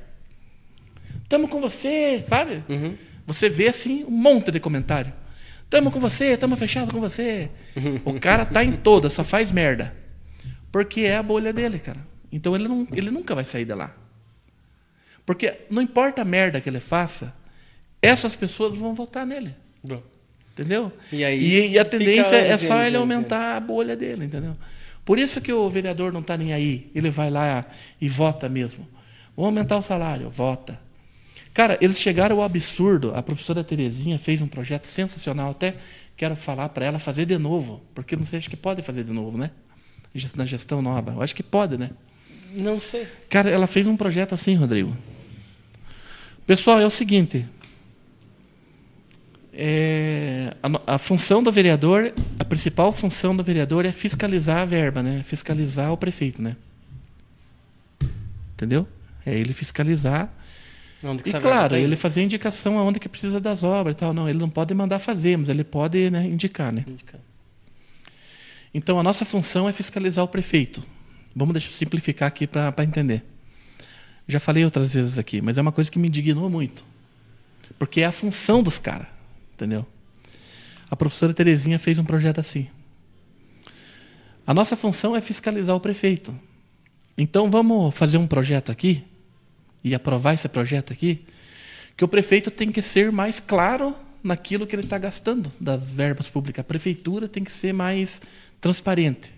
Tamo 1.29 1.49
com 1.49 1.61
você, 1.61 2.23
sabe? 2.25 2.63
Você 3.27 3.49
vê 3.51 3.69
assim 3.69 4.05
um 4.05 4.11
monte 4.11 4.51
de 4.51 4.61
comentário. 4.61 5.13
Tamo 5.69 5.91
com 5.91 6.01
você, 6.01 6.35
tamo 6.37 6.57
fechado 6.57 6.93
com 6.93 7.01
você. 7.01 7.51
O 8.05 8.19
cara 8.19 8.47
tá 8.47 8.65
em 8.65 8.73
toda, 8.79 9.11
só 9.11 9.23
faz 9.23 9.53
merda. 9.53 9.95
Porque 10.73 11.03
é 11.03 11.17
a 11.17 11.23
bolha 11.23 11.53
dele, 11.53 11.79
cara. 11.79 12.01
Então 12.33 12.55
ele, 12.55 12.67
não, 12.67 12.87
ele 12.93 13.11
nunca 13.11 13.35
vai 13.35 13.45
sair 13.45 13.67
de 13.67 13.75
lá. 13.75 13.95
Porque 15.29 15.59
não 15.69 15.83
importa 15.83 16.23
a 16.23 16.25
merda 16.25 16.59
que 16.59 16.71
ele 16.71 16.81
faça, 16.81 17.35
essas 18.01 18.35
pessoas 18.35 18.75
vão 18.75 18.95
votar 18.95 19.27
nele. 19.27 19.55
Entendeu? 20.53 20.91
E 21.13 21.23
aí 21.23 21.39
e, 21.39 21.69
e 21.73 21.79
a 21.79 21.85
tendência 21.85 22.35
é 22.35 22.57
só 22.57 22.83
ele 22.83 22.97
aumentar 22.97 23.55
a 23.55 23.61
bolha 23.61 23.95
dele, 23.95 24.25
entendeu? 24.25 24.57
Por 25.05 25.19
isso 25.19 25.43
que 25.43 25.53
o 25.53 25.69
vereador 25.69 26.15
não 26.15 26.21
está 26.21 26.35
nem 26.35 26.55
aí. 26.55 26.91
Ele 26.95 27.11
vai 27.11 27.29
lá 27.29 27.67
e 28.01 28.09
vota 28.09 28.49
mesmo. 28.49 28.89
Vamos 29.37 29.49
aumentar 29.49 29.77
o 29.77 29.83
salário, 29.83 30.31
vota. 30.31 30.81
Cara, 31.53 31.77
eles 31.83 32.01
chegaram 32.01 32.37
ao 32.37 32.43
absurdo. 32.43 33.15
A 33.15 33.23
professora 33.23 33.63
Terezinha 33.63 34.19
fez 34.19 34.41
um 34.41 34.49
projeto 34.49 34.87
sensacional. 34.87 35.51
Até 35.51 35.75
quero 36.17 36.37
falar 36.37 36.71
para 36.71 36.87
ela 36.87 36.99
fazer 36.99 37.27
de 37.27 37.37
novo. 37.37 37.83
Porque 37.95 38.17
não 38.17 38.25
sei, 38.25 38.39
acho 38.39 38.49
que 38.49 38.57
pode 38.57 38.81
fazer 38.81 39.05
de 39.05 39.13
novo, 39.13 39.37
né? 39.37 39.51
Na 40.35 40.47
gestão 40.47 40.81
nova. 40.81 41.13
Eu 41.13 41.21
acho 41.21 41.37
que 41.37 41.43
pode, 41.43 41.77
né? 41.77 41.91
Não 42.55 42.81
sei. 42.81 43.07
Cara, 43.29 43.51
ela 43.51 43.67
fez 43.67 43.87
um 43.87 43.95
projeto 43.95 44.33
assim, 44.33 44.55
Rodrigo. 44.55 44.97
Pessoal, 46.49 46.81
é 46.81 46.87
o 46.87 46.91
seguinte. 46.91 47.47
É, 49.53 50.55
a, 50.63 50.95
a 50.95 50.99
função 50.99 51.43
do 51.43 51.53
vereador, 51.53 52.15
a 52.39 52.45
principal 52.45 52.91
função 52.91 53.37
do 53.37 53.45
vereador 53.45 53.85
é 53.85 53.93
fiscalizar 53.93 54.61
a 54.61 54.65
verba, 54.65 55.03
né? 55.03 55.23
Fiscalizar 55.23 55.93
o 55.93 55.97
prefeito, 55.99 56.41
né? 56.41 56.57
Entendeu? 58.55 58.89
É 59.27 59.39
ele 59.39 59.53
fiscalizar. 59.53 60.33
Onde 61.05 61.23
que 61.23 61.29
E 61.29 61.33
claro, 61.39 61.75
tá 61.75 61.79
ele 61.79 61.97
fazer 61.97 62.23
indicação 62.23 62.79
aonde 62.79 62.99
que 62.99 63.11
precisa 63.11 63.39
das 63.39 63.63
obras 63.63 63.93
e 63.93 63.99
tal. 63.99 64.15
Não, 64.15 64.27
ele 64.27 64.39
não 64.39 64.49
pode 64.49 64.73
mandar 64.73 64.99
fazer, 65.01 65.37
mas 65.37 65.51
ele 65.51 65.65
pode 65.65 66.09
né, 66.09 66.25
indicar, 66.25 66.73
né? 66.73 66.83
Indica. 66.89 67.21
Então, 68.73 68.99
a 68.99 69.03
nossa 69.03 69.27
função 69.27 69.69
é 69.69 69.73
fiscalizar 69.73 70.25
o 70.25 70.29
prefeito. 70.29 70.83
Vamos 71.37 71.53
deixar, 71.53 71.73
simplificar 71.73 72.27
aqui 72.27 72.47
para 72.47 72.73
entender. 72.83 73.23
Já 74.29 74.39
falei 74.39 74.63
outras 74.63 74.93
vezes 74.93 75.19
aqui, 75.19 75.41
mas 75.41 75.57
é 75.57 75.63
uma 75.63 75.73
coisa 75.73 75.91
que 75.91 75.99
me 75.99 76.07
indignou 76.07 76.51
muito. 76.51 76.85
Porque 77.79 78.03
é 78.03 78.05
a 78.05 78.13
função 78.13 78.63
dos 78.63 78.79
caras, 78.79 79.07
entendeu? 79.55 79.87
A 80.91 80.95
professora 80.95 81.33
Terezinha 81.33 81.79
fez 81.79 81.99
um 81.99 82.05
projeto 82.05 82.39
assim. 82.39 82.69
A 84.47 84.53
nossa 84.53 84.77
função 84.77 85.17
é 85.17 85.21
fiscalizar 85.21 85.75
o 85.75 85.81
prefeito. 85.81 86.39
Então, 87.17 87.51
vamos 87.51 87.95
fazer 87.95 88.19
um 88.19 88.27
projeto 88.27 88.71
aqui 88.71 89.03
e 89.83 89.95
aprovar 89.95 90.35
esse 90.35 90.49
projeto 90.49 90.93
aqui, 90.93 91.25
que 91.97 92.05
o 92.05 92.09
prefeito 92.09 92.51
tem 92.51 92.71
que 92.71 92.83
ser 92.83 93.11
mais 93.11 93.41
claro 93.41 93.95
naquilo 94.23 94.67
que 94.67 94.75
ele 94.75 94.85
está 94.85 94.99
gastando 94.99 95.51
das 95.61 95.91
verbas 95.91 96.29
públicas. 96.29 96.61
A 96.61 96.65
prefeitura 96.65 97.29
tem 97.29 97.43
que 97.43 97.53
ser 97.53 97.73
mais 97.73 98.21
transparente. 98.61 99.35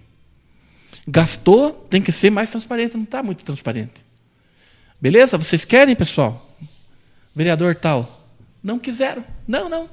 Gastou, 1.07 1.73
tem 1.89 2.03
que 2.03 2.13
ser 2.13 2.31
mais 2.31 2.51
transparente, 2.51 2.97
não 2.97 3.05
está 3.05 3.23
muito 3.23 3.45
transparente. 3.45 4.05
Beleza? 5.01 5.39
Vocês 5.39 5.65
querem, 5.65 5.97
pessoal? 5.97 6.47
Vereador 7.35 7.75
tal. 7.75 8.29
Não 8.63 8.79
quiseram. 8.79 9.25
Não, 9.49 9.69
não. 9.69 9.89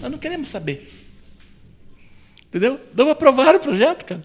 Nós 0.00 0.10
não 0.10 0.18
queremos 0.18 0.48
saber. 0.48 0.92
Entendeu? 2.46 2.80
Não 2.94 3.08
aprovaram 3.10 3.58
o 3.58 3.62
projeto, 3.62 4.04
cara. 4.04 4.22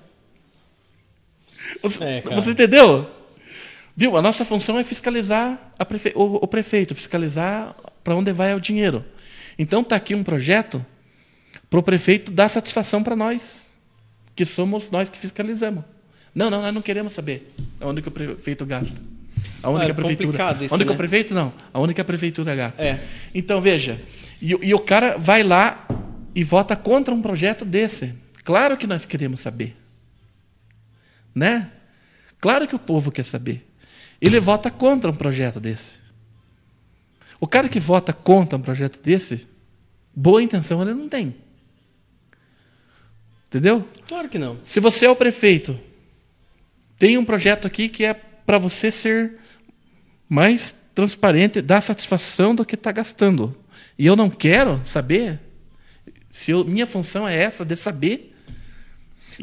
Você, 1.82 2.04
É, 2.04 2.22
cara. 2.22 2.36
você 2.42 2.52
entendeu? 2.52 3.10
Viu? 3.96 4.18
A 4.18 4.22
nossa 4.22 4.44
função 4.44 4.80
é 4.80 4.84
fiscalizar 4.84 5.74
prefe... 5.88 6.12
o, 6.16 6.44
o, 6.44 6.48
prefeito, 6.48 6.96
fiscalizar 6.96 7.76
para 8.04 8.16
onde 8.16 8.32
vai 8.34 8.54
o 8.56 8.60
dinheiro. 8.60 9.06
Então 9.58 9.82
está 9.82 9.96
aqui 9.96 10.16
um 10.16 10.24
projeto 10.24 10.84
para 11.70 11.80
o 11.80 11.84
prefeito 11.84 12.32
dar 12.32 12.50
satisfação 12.50 13.04
para 13.04 13.16
nós, 13.16 13.74
que 14.36 14.44
somos 14.44 14.90
nós 14.92 15.10
que 15.10 15.18
fiscalizamos. 15.18 15.84
Não, 16.34 16.50
não, 16.50 16.62
nós 16.62 16.74
não 16.74 16.82
queremos 16.82 17.14
saber 17.14 17.54
onde 17.80 18.02
que 18.02 18.08
o 18.10 18.12
prefeito 18.12 18.66
gasta. 18.66 19.00
Aonde 19.66 19.82
ah, 19.82 19.86
que 19.86 19.92
a 19.92 19.96
prefeitura. 19.96 20.58
Isso, 20.62 20.76
onde 20.76 20.84
né? 20.84 20.88
que 20.88 20.94
o 20.94 20.98
prefeito 20.98 21.34
não. 21.34 21.52
A 21.74 22.04
prefeitura 22.04 22.56
gasta. 22.56 22.82
É. 22.82 23.00
Então 23.34 23.60
veja, 23.60 24.00
e, 24.40 24.52
e 24.62 24.74
o 24.76 24.80
cara 24.80 25.18
vai 25.18 25.42
lá 25.42 25.88
e 26.36 26.44
vota 26.44 26.76
contra 26.76 27.12
um 27.12 27.22
projeto 27.22 27.66
desse. 27.66 28.14
Claro 28.44 28.78
que 28.78 28.86
nós 28.86 29.06
queremos 29.06 29.40
saber. 29.40 29.76
Né? 31.34 31.72
Claro 32.40 32.68
que 32.68 32.76
o 32.76 32.80
povo 32.80 33.12
quer 33.12 33.26
saber. 33.26 33.68
Ele 34.22 34.40
vota 34.40 34.70
contra 34.70 35.10
um 35.10 35.16
projeto 35.16 35.60
desse. 35.60 35.98
O 37.40 37.48
cara 37.48 37.68
que 37.68 37.80
vota 37.80 38.14
contra 38.14 38.58
um 38.58 38.62
projeto 38.62 39.02
desse, 39.02 39.48
boa 40.16 40.44
intenção 40.44 40.82
ele 40.84 40.94
não 40.94 41.10
tem. 41.10 41.36
Entendeu? 43.48 43.88
Claro 44.08 44.30
que 44.30 44.38
não. 44.38 44.60
Se 44.64 44.80
você 44.80 45.08
é 45.08 45.10
o 45.10 45.16
prefeito, 45.16 45.80
tem 47.00 47.18
um 47.18 47.26
projeto 47.26 47.66
aqui 47.66 47.90
que 47.90 48.06
é 48.06 48.14
para 48.14 48.60
você 48.60 48.92
ser 48.92 49.40
mais 50.28 50.76
transparente, 50.94 51.62
dar 51.62 51.82
satisfação 51.82 52.56
do 52.56 52.66
que 52.66 52.76
está 52.76 52.92
gastando. 52.92 53.56
E 53.98 54.06
eu 54.06 54.16
não 54.16 54.30
quero 54.30 54.82
saber 54.84 55.40
se 56.30 56.52
eu, 56.52 56.66
minha 56.66 56.88
função 56.88 57.28
é 57.28 57.36
essa 57.36 57.64
de 57.64 57.76
saber 57.76 58.36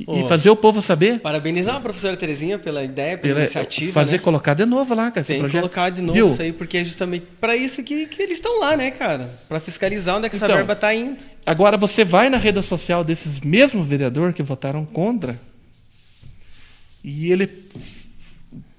Oh, 0.06 0.20
e 0.20 0.28
fazer 0.28 0.48
o 0.48 0.56
povo 0.56 0.80
saber. 0.80 1.20
Parabenizar 1.20 1.76
a 1.76 1.80
professora 1.80 2.16
Terezinha 2.16 2.58
pela 2.58 2.82
ideia, 2.82 3.18
pela, 3.18 3.34
pela 3.34 3.44
iniciativa. 3.44 3.92
Fazer 3.92 4.12
né? 4.12 4.18
colocar 4.18 4.54
de 4.54 4.64
novo 4.64 4.94
lá, 4.94 5.10
cara. 5.10 5.24
Tem 5.24 5.42
que 5.42 5.50
colocar 5.50 5.90
de 5.90 6.00
novo 6.00 6.14
Viu? 6.14 6.26
isso 6.28 6.40
aí, 6.40 6.52
porque 6.52 6.78
é 6.78 6.84
justamente 6.84 7.26
para 7.40 7.54
isso 7.56 7.82
que, 7.82 8.06
que 8.06 8.22
eles 8.22 8.38
estão 8.38 8.58
lá, 8.58 8.76
né, 8.76 8.90
cara? 8.90 9.28
Para 9.48 9.60
fiscalizar 9.60 10.16
onde 10.16 10.26
é 10.26 10.28
que 10.30 10.36
então, 10.36 10.48
essa 10.48 10.56
verba 10.56 10.72
está 10.72 10.94
indo. 10.94 11.22
Agora 11.44 11.76
você 11.76 12.04
vai 12.04 12.30
na 12.30 12.38
rede 12.38 12.62
social 12.62 13.04
desses 13.04 13.40
mesmos 13.40 13.86
vereadores 13.86 14.34
que 14.34 14.42
votaram 14.42 14.84
contra 14.84 15.38
e 17.04 17.30
ele 17.32 17.46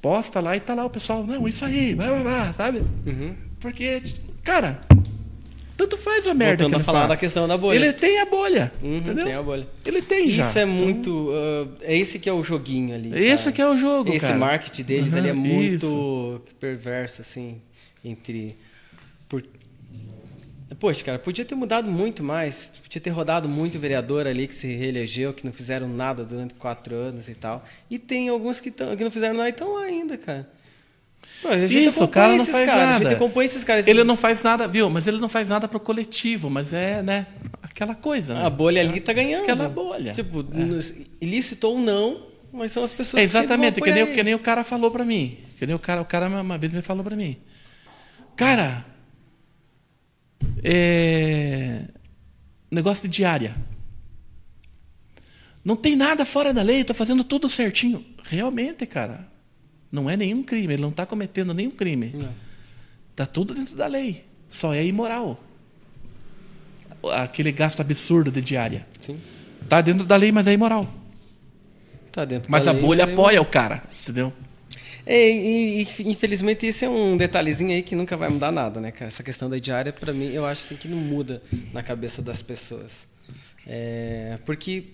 posta 0.03 0.41
lá 0.41 0.57
e 0.57 0.59
tá 0.59 0.75
lá 0.75 0.83
o 0.83 0.89
pessoal, 0.89 1.23
não, 1.23 1.47
isso 1.47 1.63
aí, 1.63 1.93
vai, 1.93 2.09
vai, 2.09 2.23
vai, 2.23 2.53
sabe? 2.53 2.83
Uhum. 3.07 3.33
Porque, 3.57 4.03
cara, 4.43 4.81
tanto 5.77 5.97
faz 5.97 6.27
a 6.27 6.33
merda 6.33 6.65
Voltando 6.65 6.69
que 6.71 6.75
ele 6.75 6.81
a 6.81 6.85
falar 6.85 6.99
faz. 6.99 7.09
da 7.11 7.17
questão 7.17 7.47
da 7.47 7.57
bolha. 7.57 7.77
Ele 7.77 7.93
tem 7.93 8.19
a 8.19 8.25
bolha. 8.25 8.73
Uhum, 8.83 8.97
entendeu? 8.97 9.23
Tem 9.23 9.33
a 9.33 9.41
bolha. 9.41 9.65
Ele 9.85 10.01
tem 10.01 10.29
já. 10.29 10.43
Isso 10.43 10.59
é 10.59 10.65
muito. 10.65 11.29
Uh, 11.29 11.69
é 11.81 11.97
esse 11.97 12.19
que 12.19 12.29
é 12.29 12.33
o 12.33 12.43
joguinho 12.43 12.93
ali. 12.93 13.17
Esse 13.17 13.45
cara. 13.45 13.55
que 13.55 13.61
é 13.61 13.67
o 13.69 13.77
jogo. 13.77 14.09
Esse 14.09 14.19
cara. 14.19 14.37
marketing 14.37 14.83
deles 14.83 15.13
uhum, 15.13 15.19
ali 15.19 15.29
é 15.29 15.33
muito 15.33 15.85
isso. 15.85 16.41
perverso, 16.59 17.21
assim, 17.21 17.61
entre. 18.03 18.57
Por... 19.29 19.41
Poxa, 20.79 21.03
cara, 21.03 21.19
podia 21.19 21.43
ter 21.43 21.55
mudado 21.55 21.89
muito 21.89 22.23
mais. 22.23 22.71
Podia 22.81 23.01
ter 23.01 23.09
rodado 23.09 23.49
muito 23.49 23.77
vereador 23.79 24.27
ali 24.27 24.47
que 24.47 24.55
se 24.55 24.67
reelegeu, 24.67 25.33
que 25.33 25.45
não 25.45 25.53
fizeram 25.53 25.87
nada 25.87 26.23
durante 26.23 26.53
quatro 26.55 26.95
anos 26.95 27.29
e 27.29 27.35
tal. 27.35 27.63
E 27.89 27.99
tem 27.99 28.29
alguns 28.29 28.59
que, 28.61 28.71
tão, 28.71 28.95
que 28.95 29.03
não 29.03 29.11
fizeram 29.11 29.35
nada 29.35 29.49
e 29.49 29.51
estão 29.51 29.73
lá 29.73 29.83
ainda, 29.83 30.17
cara. 30.17 30.47
Isso, 31.69 32.03
o 32.03 32.07
cara 32.07 32.35
não 32.35 32.45
faz 32.45 32.65
caras, 32.65 32.81
nada. 32.81 32.95
A 32.95 33.09
gente 33.09 33.15
acompanha 33.15 33.45
esses 33.45 33.63
caras. 33.63 33.87
Ele 33.87 34.03
não 34.03 34.15
faz 34.15 34.43
nada, 34.43 34.67
viu? 34.67 34.89
Mas 34.89 35.07
ele 35.07 35.17
não 35.17 35.27
faz 35.27 35.49
nada 35.49 35.67
pro 35.67 35.79
coletivo, 35.79 36.49
mas 36.49 36.73
é, 36.73 37.03
né? 37.03 37.27
Aquela 37.61 37.95
coisa, 37.95 38.33
né? 38.33 38.45
A 38.45 38.49
bolha 38.49 38.81
ali 38.81 38.99
tá 38.99 39.11
ganhando. 39.11 39.43
Aquela 39.43 39.67
bolha. 39.67 40.13
Tipo, 40.13 40.39
é. 40.39 41.03
ilícito 41.19 41.67
ou 41.67 41.79
não, 41.79 42.27
mas 42.51 42.71
são 42.71 42.83
as 42.83 42.93
pessoas 42.93 43.21
é 43.21 43.25
exatamente, 43.25 43.75
que, 43.75 43.81
que 43.81 43.91
nem, 43.91 44.13
que 44.13 44.23
nem 44.23 44.35
o 44.35 44.39
cara 44.39 44.63
falou 44.63 44.89
para 44.89 45.03
mim. 45.03 45.37
Que 45.57 45.65
nem 45.65 45.75
o 45.75 45.79
cara, 45.79 46.01
o 46.01 46.05
cara 46.05 46.27
uma 46.27 46.57
vez 46.57 46.71
me 46.71 46.81
falou 46.81 47.03
para 47.03 47.15
mim. 47.15 47.37
Cara, 48.35 48.85
é... 50.63 51.85
negócio 52.71 53.07
de 53.07 53.15
diária. 53.17 53.55
Não 55.63 55.75
tem 55.75 55.95
nada 55.95 56.25
fora 56.25 56.53
da 56.53 56.61
lei, 56.61 56.83
tô 56.83 56.93
fazendo 56.93 57.23
tudo 57.23 57.47
certinho. 57.47 58.03
Realmente, 58.23 58.85
cara. 58.85 59.27
Não 59.91 60.09
é 60.09 60.17
nenhum 60.17 60.43
crime, 60.43 60.73
ele 60.73 60.81
não 60.81 60.89
está 60.89 61.05
cometendo 61.05 61.53
nenhum 61.53 61.71
crime. 61.71 62.27
Está 63.11 63.25
tudo 63.25 63.53
dentro 63.53 63.75
da 63.75 63.87
lei. 63.87 64.25
Só 64.49 64.73
é 64.73 64.83
imoral. 64.83 65.41
Aquele 67.13 67.51
gasto 67.51 67.79
absurdo 67.79 68.31
de 68.31 68.41
diária. 68.41 68.87
Está 69.61 69.81
dentro 69.81 70.05
da 70.05 70.15
lei, 70.15 70.31
mas 70.31 70.47
é 70.47 70.53
imoral. 70.53 70.91
Tá 72.11 72.25
dentro 72.25 72.51
mas 72.51 72.67
a 72.67 72.71
lei, 72.71 72.81
bolha 72.81 73.05
mas 73.05 73.13
apoia 73.13 73.41
o 73.41 73.45
cara, 73.45 73.83
entendeu? 74.01 74.33
É, 75.05 75.29
e, 75.29 75.83
e, 75.83 75.87
infelizmente 76.09 76.65
esse 76.65 76.85
é 76.85 76.89
um 76.89 77.17
detalhezinho 77.17 77.71
aí 77.71 77.81
que 77.81 77.95
nunca 77.95 78.15
vai 78.15 78.29
mudar 78.29 78.51
nada, 78.51 78.79
né, 78.79 78.91
cara? 78.91 79.07
Essa 79.07 79.23
questão 79.23 79.49
da 79.49 79.57
diária, 79.57 79.91
para 79.91 80.13
mim, 80.13 80.31
eu 80.31 80.45
acho 80.45 80.63
assim, 80.63 80.75
que 80.75 80.87
não 80.87 80.97
muda 80.97 81.41
na 81.73 81.83
cabeça 81.83 82.21
das 82.21 82.41
pessoas. 82.41 83.05
É, 83.67 84.37
porque 84.45 84.85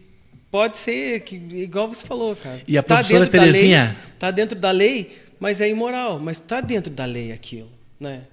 Pode 0.51 0.79
ser, 0.79 1.19
que, 1.21 1.35
igual 1.35 1.87
você 1.87 2.05
falou, 2.05 2.35
cara. 2.35 2.61
E 2.67 2.77
a 2.77 2.81
tá 2.81 2.95
professora 2.95 3.25
tá 3.25 3.31
Terezinha? 3.31 3.95
Está 4.15 4.31
dentro 4.31 4.57
da 4.57 4.71
lei, 4.71 5.15
mas 5.39 5.61
é 5.61 5.69
imoral. 5.69 6.19
Mas 6.19 6.37
está 6.37 6.59
dentro 6.59 6.91
da 6.91 7.05
lei 7.05 7.31
aquilo, 7.31 7.69
né? 7.99 8.23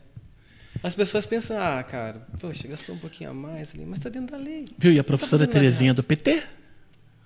As 0.82 0.94
pessoas 0.94 1.26
pensam, 1.26 1.58
ah, 1.58 1.82
cara, 1.82 2.26
poxa, 2.40 2.66
gastou 2.68 2.94
um 2.94 2.98
pouquinho 2.98 3.30
a 3.30 3.34
mais 3.34 3.74
ali, 3.74 3.84
mas 3.84 3.98
está 3.98 4.08
dentro 4.08 4.36
da 4.36 4.42
lei. 4.42 4.64
Viu? 4.78 4.92
E 4.92 4.98
a 4.98 5.02
tá 5.02 5.06
professora 5.06 5.46
tá 5.46 5.52
Terezinha 5.52 5.92
do 5.92 6.02
PT? 6.02 6.42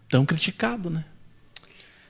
Tão 0.09 0.27
criticado, 0.27 0.91
né? 0.91 1.05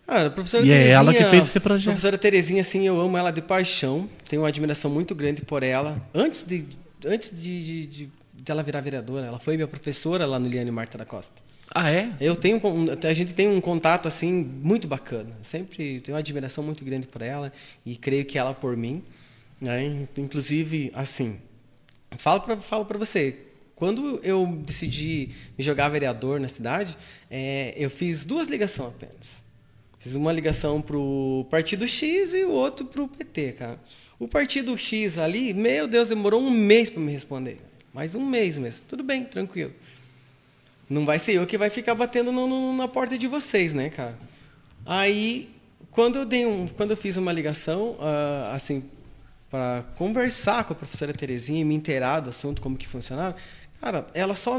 Ah, 0.06 0.26
a 0.26 0.30
professora 0.30 0.64
e 0.64 0.68
Terezinha, 0.68 0.88
é 0.88 0.92
ela 0.92 1.14
que 1.14 1.24
fez 1.24 1.46
esse 1.46 1.60
projeto. 1.60 1.88
A 1.88 1.92
professora 1.92 2.18
Terezinha, 2.18 2.60
assim, 2.60 2.86
eu 2.86 3.00
amo 3.00 3.16
ela 3.16 3.30
de 3.30 3.40
paixão. 3.40 4.08
Tenho 4.28 4.42
uma 4.42 4.48
admiração 4.48 4.90
muito 4.90 5.14
grande 5.14 5.42
por 5.42 5.62
ela. 5.62 6.00
Antes 6.12 6.42
de, 6.42 6.66
antes 7.06 7.30
de, 7.30 7.64
de, 7.64 7.86
de, 7.86 8.10
de 8.34 8.50
ela 8.52 8.62
virar 8.62 8.80
vereadora, 8.80 9.26
ela 9.26 9.38
foi 9.38 9.56
minha 9.56 9.68
professora 9.68 10.26
lá 10.26 10.38
no 10.38 10.48
Liane 10.48 10.70
Marta 10.70 10.98
da 10.98 11.04
Costa. 11.04 11.40
Ah, 11.72 11.90
é? 11.90 12.12
Eu 12.20 12.34
tenho, 12.34 12.60
a 13.08 13.12
gente 13.12 13.32
tem 13.32 13.48
um 13.48 13.60
contato 13.60 14.08
assim 14.08 14.32
muito 14.32 14.88
bacana. 14.88 15.30
Sempre 15.42 16.00
tenho 16.00 16.16
uma 16.16 16.18
admiração 16.18 16.64
muito 16.64 16.84
grande 16.84 17.06
por 17.06 17.22
ela 17.22 17.52
e 17.86 17.96
creio 17.96 18.24
que 18.24 18.36
ela 18.36 18.52
por 18.52 18.76
mim. 18.76 19.04
Né? 19.60 20.08
Inclusive, 20.16 20.90
assim, 20.92 21.38
falo 22.18 22.40
para 22.40 22.56
falo 22.56 22.84
para 22.84 22.98
você. 22.98 23.38
Quando 23.76 24.20
eu 24.22 24.46
decidi 24.66 25.30
me 25.56 25.64
jogar 25.64 25.88
vereador 25.88 26.40
na 26.40 26.48
cidade, 26.48 26.98
é, 27.30 27.72
eu 27.76 27.88
fiz 27.88 28.24
duas 28.24 28.48
ligações 28.48 28.88
apenas. 28.88 29.42
Fiz 30.00 30.14
uma 30.14 30.32
ligação 30.32 30.80
para 30.80 30.96
o 30.96 31.46
Partido 31.50 31.86
X 31.86 32.32
e 32.32 32.42
o 32.42 32.50
outro 32.50 32.86
para 32.86 33.02
o 33.02 33.06
PT, 33.06 33.52
cara. 33.52 33.78
O 34.18 34.26
Partido 34.26 34.76
X 34.76 35.18
ali, 35.18 35.52
meu 35.52 35.86
Deus, 35.86 36.08
demorou 36.08 36.40
um 36.40 36.50
mês 36.50 36.88
para 36.88 37.02
me 37.02 37.12
responder. 37.12 37.60
Mais 37.92 38.14
um 38.14 38.24
mês 38.24 38.56
mesmo. 38.56 38.80
Tudo 38.88 39.02
bem, 39.02 39.24
tranquilo. 39.24 39.72
Não 40.88 41.04
vai 41.04 41.18
ser 41.18 41.34
eu 41.34 41.46
que 41.46 41.58
vai 41.58 41.68
ficar 41.68 41.94
batendo 41.94 42.32
no, 42.32 42.46
no, 42.46 42.72
na 42.72 42.88
porta 42.88 43.18
de 43.18 43.26
vocês, 43.26 43.74
né, 43.74 43.90
cara? 43.90 44.18
Aí, 44.86 45.50
quando 45.90 46.16
eu 46.16 46.24
dei 46.24 46.46
um, 46.46 46.66
quando 46.66 46.92
eu 46.92 46.96
fiz 46.96 47.18
uma 47.18 47.30
ligação, 47.30 47.90
uh, 47.90 48.54
assim, 48.54 48.82
para 49.50 49.84
conversar 49.96 50.64
com 50.64 50.72
a 50.72 50.76
professora 50.76 51.12
Terezinha 51.12 51.60
e 51.60 51.64
me 51.64 51.74
inteirar 51.74 52.20
do 52.20 52.30
assunto, 52.30 52.62
como 52.62 52.78
que 52.78 52.88
funcionava, 52.88 53.36
cara, 53.78 54.06
ela 54.14 54.34
só 54.34 54.58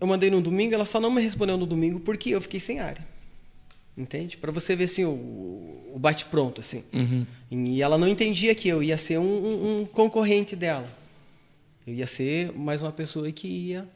eu 0.00 0.06
mandei 0.06 0.30
no 0.30 0.40
domingo, 0.40 0.74
ela 0.74 0.86
só 0.86 1.00
não 1.00 1.10
me 1.10 1.20
respondeu 1.20 1.56
no 1.56 1.66
domingo 1.66 1.98
porque 1.98 2.30
eu 2.30 2.40
fiquei 2.40 2.60
sem 2.60 2.78
área. 2.78 3.15
Entende? 3.96 4.36
Para 4.36 4.52
você 4.52 4.76
ver 4.76 4.84
assim 4.84 5.04
o, 5.04 5.10
o 5.94 5.98
bate 5.98 6.26
pronto 6.26 6.60
assim. 6.60 6.84
Uhum. 6.92 7.26
E 7.50 7.82
ela 7.82 7.96
não 7.96 8.06
entendia 8.06 8.54
que 8.54 8.68
eu 8.68 8.82
ia 8.82 8.98
ser 8.98 9.18
um, 9.18 9.24
um, 9.24 9.80
um 9.80 9.86
concorrente 9.86 10.54
dela. 10.54 10.88
Eu 11.86 11.94
ia 11.94 12.06
ser 12.06 12.52
mais 12.52 12.82
uma 12.82 12.92
pessoa 12.92 13.30
que 13.32 13.48
ia 13.48 13.88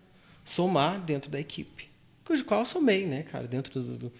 somar 0.44 1.00
dentro 1.00 1.30
da 1.30 1.38
equipe, 1.38 1.88
cujo 2.24 2.44
qual 2.44 2.60
eu 2.60 2.66
somei, 2.66 3.06
né, 3.06 3.22
cara, 3.22 3.46
dentro 3.46 3.80
do, 3.80 3.96
do 3.96 4.12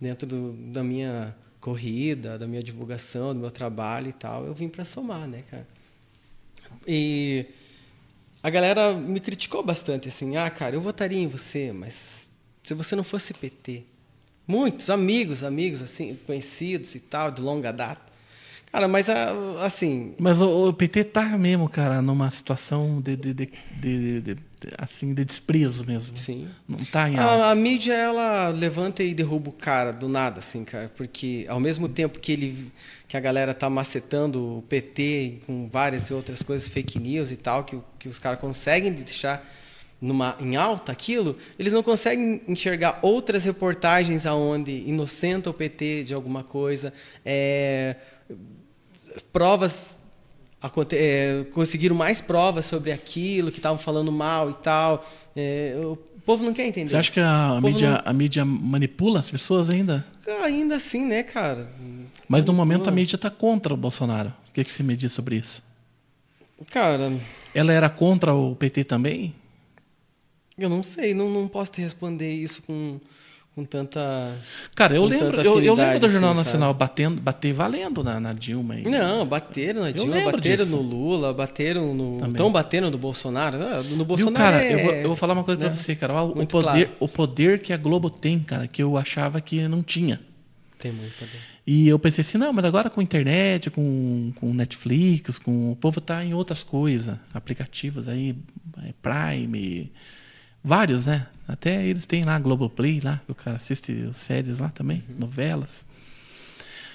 dentro 0.00 0.26
do, 0.26 0.52
da 0.72 0.82
minha 0.82 1.34
corrida, 1.60 2.36
da 2.36 2.46
minha 2.46 2.62
divulgação, 2.62 3.32
do 3.32 3.38
meu 3.38 3.50
trabalho 3.52 4.08
e 4.08 4.12
tal, 4.12 4.44
eu 4.44 4.52
vim 4.52 4.68
para 4.68 4.84
somar, 4.84 5.28
né, 5.28 5.44
cara. 5.48 5.66
E 6.86 7.46
a 8.42 8.50
galera 8.50 8.92
me 8.92 9.20
criticou 9.20 9.62
bastante 9.62 10.08
assim, 10.08 10.36
ah, 10.36 10.50
cara, 10.50 10.74
eu 10.74 10.80
votaria 10.80 11.20
em 11.20 11.28
você, 11.28 11.72
mas 11.72 12.28
se 12.64 12.74
você 12.74 12.96
não 12.96 13.04
fosse 13.04 13.32
PT, 13.32 13.84
muitos 14.46 14.90
amigos, 14.90 15.42
amigos 15.44 15.82
assim, 15.82 16.18
conhecidos 16.26 16.94
e 16.94 17.00
tal, 17.00 17.30
de 17.30 17.40
longa 17.42 17.72
data, 17.72 18.12
Cara, 18.72 18.88
mas 18.88 19.06
assim. 19.62 20.14
Mas 20.18 20.40
o, 20.40 20.68
o, 20.68 20.72
PT 20.72 21.04
tá 21.04 21.36
mesmo, 21.36 21.68
cara, 21.68 22.00
numa 22.00 22.30
situação 22.30 23.02
de, 23.02 23.16
de, 23.16 23.34
de, 23.34 23.46
de, 24.22 24.36
assim, 24.78 25.12
de 25.12 25.26
desprezo 25.26 25.84
mesmo. 25.84 26.16
Sim. 26.16 26.48
Não 26.66 26.78
tá 26.78 27.06
em 27.06 27.18
a, 27.18 27.50
a, 27.50 27.54
mídia, 27.54 27.92
ela 27.92 28.48
levanta 28.48 29.02
e 29.02 29.12
derruba 29.12 29.50
o 29.50 29.52
cara 29.52 29.92
do 29.92 30.08
nada, 30.08 30.38
assim, 30.38 30.64
cara. 30.64 30.90
Porque 30.96 31.44
ao 31.50 31.60
mesmo 31.60 31.86
tempo 31.86 32.18
que 32.18 32.32
ele 32.32 32.72
que 33.06 33.14
a 33.14 33.20
galera 33.20 33.52
tá 33.52 33.68
macetando 33.68 34.56
o 34.56 34.62
PT 34.62 35.40
com 35.44 35.68
várias 35.70 36.10
outras 36.10 36.42
coisas, 36.42 36.66
fake 36.66 36.98
news 36.98 37.30
e 37.30 37.36
tal, 37.36 37.64
que, 37.64 37.78
que 37.98 38.08
os 38.08 38.18
caras 38.18 38.40
conseguem 38.40 38.90
deixar 38.90 39.46
numa, 40.02 40.36
em 40.40 40.56
alta 40.56 40.90
aquilo, 40.92 41.38
eles 41.58 41.72
não 41.72 41.82
conseguem 41.82 42.42
enxergar 42.48 42.98
outras 43.00 43.44
reportagens 43.44 44.26
aonde 44.26 44.72
inocenta 44.86 45.48
o 45.48 45.54
PT 45.54 46.04
de 46.04 46.12
alguma 46.12 46.42
coisa, 46.42 46.92
é, 47.24 47.96
provas 49.32 49.96
é, 50.92 51.44
conseguiram 51.52 51.96
mais 51.96 52.20
provas 52.20 52.66
sobre 52.66 52.92
aquilo 52.92 53.50
que 53.50 53.58
estavam 53.58 53.78
falando 53.78 54.12
mal 54.12 54.50
e 54.50 54.54
tal. 54.54 55.04
É, 55.34 55.74
o 55.82 55.96
povo 56.24 56.44
não 56.44 56.52
quer 56.52 56.66
entender. 56.66 56.90
Você 56.90 56.96
acha 56.96 57.08
isso. 57.08 57.14
que 57.14 57.20
a, 57.20 57.60
mídia, 57.60 58.02
a 58.04 58.12
mídia 58.12 58.44
manipula 58.44 59.18
as 59.18 59.30
pessoas 59.30 59.68
ainda? 59.70 60.04
não- 60.26 60.44
ainda 60.44 60.76
assim, 60.76 61.04
né, 61.04 61.22
cara? 61.24 61.68
Mas 62.28 62.44
no 62.44 62.52
momento 62.52 62.82
a 62.84 62.86
Não. 62.86 62.92
mídia 62.94 63.16
está 63.16 63.28
contra 63.28 63.74
o 63.74 63.76
Bolsonaro. 63.76 64.32
O 64.48 64.52
que, 64.52 64.62
que 64.64 64.72
você 64.72 64.82
me 64.82 64.94
diz 64.96 65.10
sobre 65.12 65.36
isso? 65.36 65.62
Cara, 66.70 67.12
Ela 67.52 67.72
era 67.72 67.90
contra 67.90 68.32
o 68.32 68.54
PT 68.54 68.84
também? 68.84 69.34
Eu 70.58 70.68
não 70.68 70.82
sei, 70.82 71.14
não, 71.14 71.30
não 71.30 71.48
posso 71.48 71.72
te 71.72 71.80
responder 71.80 72.30
isso 72.30 72.62
com, 72.62 73.00
com 73.54 73.64
tanta. 73.64 74.36
Cara, 74.74 74.94
eu 74.94 75.04
lembro, 75.04 75.40
eu, 75.40 75.60
eu 75.60 75.74
lembro 75.74 76.00
do 76.00 76.08
Jornal 76.08 76.30
assim, 76.32 76.38
Nacional 76.38 76.74
batendo, 76.74 77.20
bater 77.20 77.52
valendo 77.52 78.02
na, 78.02 78.20
na 78.20 78.32
Dilma. 78.32 78.76
E... 78.76 78.82
Não, 78.82 79.26
bateram 79.26 79.82
na 79.82 79.90
Dilma, 79.90 80.20
bateram 80.30 80.64
disso. 80.64 80.76
no 80.76 80.82
Lula, 80.82 81.32
bateram 81.32 81.94
no. 81.94 82.26
Estão 82.28 82.52
batendo 82.52 82.90
no 82.90 82.98
Bolsonaro. 82.98 83.56
Ah, 83.56 83.82
No 83.82 83.96
Viu, 83.96 84.04
Bolsonaro. 84.04 84.36
cara, 84.36 84.64
é, 84.64 84.74
eu, 84.74 84.78
vou, 84.84 84.94
eu 84.94 85.06
vou 85.08 85.16
falar 85.16 85.34
uma 85.34 85.44
coisa 85.44 85.60
né? 85.60 85.68
pra 85.68 85.76
você, 85.76 85.94
cara. 85.96 86.22
O, 86.22 86.34
Muito 86.34 86.48
poder, 86.50 86.86
claro. 86.86 86.96
o 87.00 87.08
poder 87.08 87.60
que 87.60 87.72
a 87.72 87.76
Globo 87.76 88.10
tem, 88.10 88.38
cara, 88.40 88.66
que 88.66 88.82
eu 88.82 88.96
achava 88.96 89.40
que 89.40 89.66
não 89.68 89.82
tinha. 89.82 90.20
Tem 90.78 90.90
muito 90.90 91.16
poder. 91.16 91.52
E 91.64 91.86
eu 91.86 91.96
pensei 91.96 92.22
assim, 92.22 92.38
não, 92.38 92.52
mas 92.52 92.64
agora 92.64 92.90
com 92.90 93.00
internet, 93.00 93.70
com, 93.70 94.32
com 94.34 94.52
Netflix, 94.52 95.38
com 95.38 95.70
o 95.70 95.76
povo 95.76 96.00
tá 96.00 96.24
em 96.24 96.34
outras 96.34 96.64
coisas, 96.64 97.16
aplicativos 97.32 98.08
aí, 98.08 98.34
é, 98.84 98.92
Prime, 99.00 99.92
vários, 100.62 101.06
né? 101.06 101.26
Até 101.46 101.84
eles 101.84 102.06
têm 102.06 102.24
lá 102.24 102.38
Globoplay, 102.38 103.00
lá, 103.00 103.20
que 103.26 103.32
o 103.32 103.34
cara 103.34 103.56
assiste 103.56 104.10
séries 104.14 104.58
lá 104.58 104.68
também, 104.68 105.02
novelas. 105.18 105.84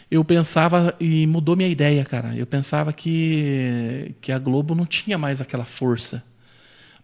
Eu 0.10 0.23
pensava, 0.23 0.95
e 0.99 1.27
mudou 1.27 1.56
minha 1.56 1.68
ideia, 1.68 2.03
cara. 2.06 2.34
Eu 2.35 2.48
pensava 2.48 2.94
que, 2.94 4.15
que 4.22 4.31
a 4.31 4.39
Globo 4.39 4.73
não 4.73 4.85
tinha 4.85 5.18
mais 5.18 5.41
aquela 5.41 5.65
força. 5.65 6.23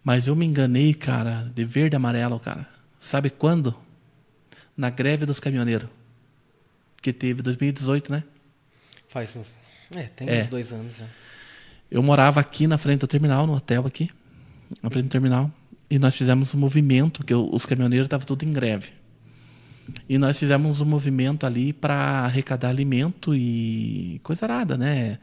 Mas 0.02 0.26
eu 0.26 0.34
me 0.34 0.44
enganei, 0.46 0.94
cara, 0.94 1.50
de 1.54 1.64
verde 1.64 1.94
e 1.94 1.96
amarelo, 1.96 2.38
cara. 2.40 2.66
Sabe 2.98 3.28
quando? 3.30 3.74
Na 4.76 4.88
greve 4.90 5.26
dos 5.26 5.38
caminhoneiros 5.38 5.88
que 7.00 7.12
teve 7.12 7.40
em 7.40 7.44
2018, 7.44 8.10
né? 8.10 8.24
Faz 9.08 9.36
uns. 9.36 9.54
É, 9.94 10.04
tem 10.04 10.28
É. 10.28 10.42
uns 10.42 10.48
dois 10.48 10.72
anos 10.72 10.96
já. 10.96 11.04
Eu 11.90 12.02
morava 12.02 12.40
aqui 12.40 12.66
na 12.66 12.78
frente 12.78 13.00
do 13.00 13.06
terminal, 13.06 13.46
no 13.46 13.54
hotel 13.54 13.86
aqui, 13.86 14.10
na 14.82 14.88
frente 14.90 15.04
do 15.04 15.10
terminal, 15.10 15.50
e 15.88 15.98
nós 15.98 16.16
fizemos 16.16 16.54
um 16.54 16.58
movimento, 16.58 17.24
que 17.24 17.34
os 17.34 17.66
caminhoneiros 17.66 18.06
estavam 18.06 18.26
tudo 18.26 18.44
em 18.44 18.50
greve. 18.50 18.88
E 20.08 20.16
nós 20.16 20.38
fizemos 20.38 20.80
um 20.80 20.86
movimento 20.86 21.44
ali 21.44 21.72
para 21.72 21.94
arrecadar 22.24 22.70
alimento 22.70 23.34
e 23.34 24.20
coisa 24.22 24.46
arada, 24.46 24.78
né? 24.78 25.18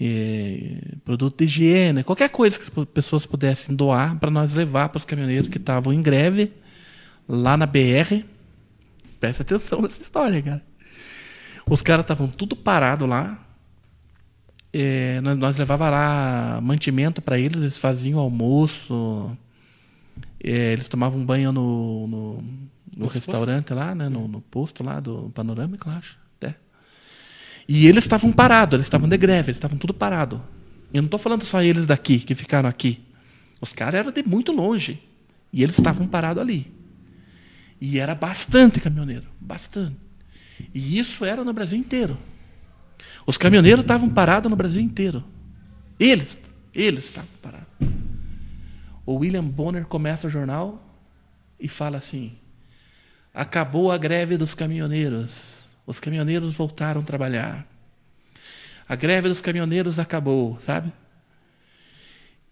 E 0.00 0.78
produto 1.04 1.38
de 1.38 1.44
higiene, 1.44 2.04
qualquer 2.04 2.30
coisa 2.30 2.58
que 2.58 2.64
as 2.64 2.84
pessoas 2.86 3.26
pudessem 3.26 3.74
doar 3.74 4.18
para 4.18 4.30
nós 4.30 4.54
levar 4.54 4.88
para 4.88 4.98
os 4.98 5.04
caminhoneiros 5.04 5.48
que 5.48 5.58
estavam 5.58 5.92
em 5.92 6.02
greve 6.02 6.52
lá 7.28 7.56
na 7.56 7.66
BR. 7.66 8.24
Presta 9.20 9.42
atenção 9.42 9.82
nessa 9.82 10.02
história, 10.02 10.40
cara. 10.42 10.62
Os 11.68 11.82
caras 11.82 12.04
estavam 12.04 12.28
tudo 12.28 12.56
parado 12.56 13.06
lá, 13.06 13.38
é, 14.72 15.20
nós, 15.20 15.36
nós 15.36 15.58
levava 15.58 15.90
lá 15.90 16.60
mantimento 16.62 17.20
para 17.20 17.38
eles, 17.38 17.62
eles 17.62 17.76
faziam 17.76 18.18
almoço, 18.18 19.36
é, 20.42 20.72
eles 20.72 20.88
tomavam 20.88 21.24
banho 21.24 21.52
no, 21.52 22.06
no, 22.08 22.44
no 22.96 23.06
restaurante 23.06 23.72
lá, 23.72 23.94
né, 23.94 24.08
no, 24.08 24.26
no 24.26 24.40
posto 24.40 24.82
lá 24.82 24.98
do 24.98 25.30
Panorâmico, 25.34 25.88
acho. 25.88 26.18
até. 26.36 26.56
E 27.68 27.86
eles 27.86 28.04
estavam 28.04 28.32
parados, 28.32 28.74
eles 28.74 28.86
estavam 28.86 29.08
de 29.08 29.16
greve, 29.16 29.50
eles 29.50 29.56
estavam 29.56 29.78
tudo 29.78 29.94
parado. 29.94 30.42
Eu 30.92 31.00
não 31.00 31.06
estou 31.06 31.18
falando 31.18 31.44
só 31.44 31.62
eles 31.62 31.86
daqui, 31.86 32.18
que 32.18 32.34
ficaram 32.34 32.68
aqui. 32.68 33.00
Os 33.60 33.72
caras 33.72 34.00
eram 34.00 34.10
de 34.10 34.22
muito 34.22 34.52
longe. 34.52 35.00
E 35.52 35.62
eles 35.62 35.78
estavam 35.78 36.06
parados 36.06 36.42
ali. 36.42 36.72
E 37.80 37.98
era 37.98 38.14
bastante 38.14 38.80
caminhoneiro, 38.80 39.26
bastante. 39.40 39.96
E 40.74 40.98
isso 40.98 41.24
era 41.24 41.44
no 41.44 41.52
Brasil 41.52 41.78
inteiro. 41.78 42.18
Os 43.26 43.38
caminhoneiros 43.38 43.82
estavam 43.84 44.08
parados 44.08 44.50
no 44.50 44.56
Brasil 44.56 44.82
inteiro. 44.82 45.24
Eles, 45.98 46.36
eles 46.74 47.04
estavam 47.06 47.30
parados. 47.40 47.68
O 49.04 49.16
William 49.16 49.44
Bonner 49.44 49.86
começa 49.86 50.26
o 50.26 50.30
jornal 50.30 50.82
e 51.58 51.68
fala 51.68 51.96
assim: 51.98 52.32
acabou 53.34 53.90
a 53.90 53.98
greve 53.98 54.36
dos 54.36 54.54
caminhoneiros. 54.54 55.66
Os 55.86 55.98
caminhoneiros 55.98 56.52
voltaram 56.54 57.00
a 57.00 57.04
trabalhar. 57.04 57.66
A 58.88 58.94
greve 58.94 59.28
dos 59.28 59.40
caminhoneiros 59.40 59.98
acabou, 59.98 60.58
sabe? 60.60 60.92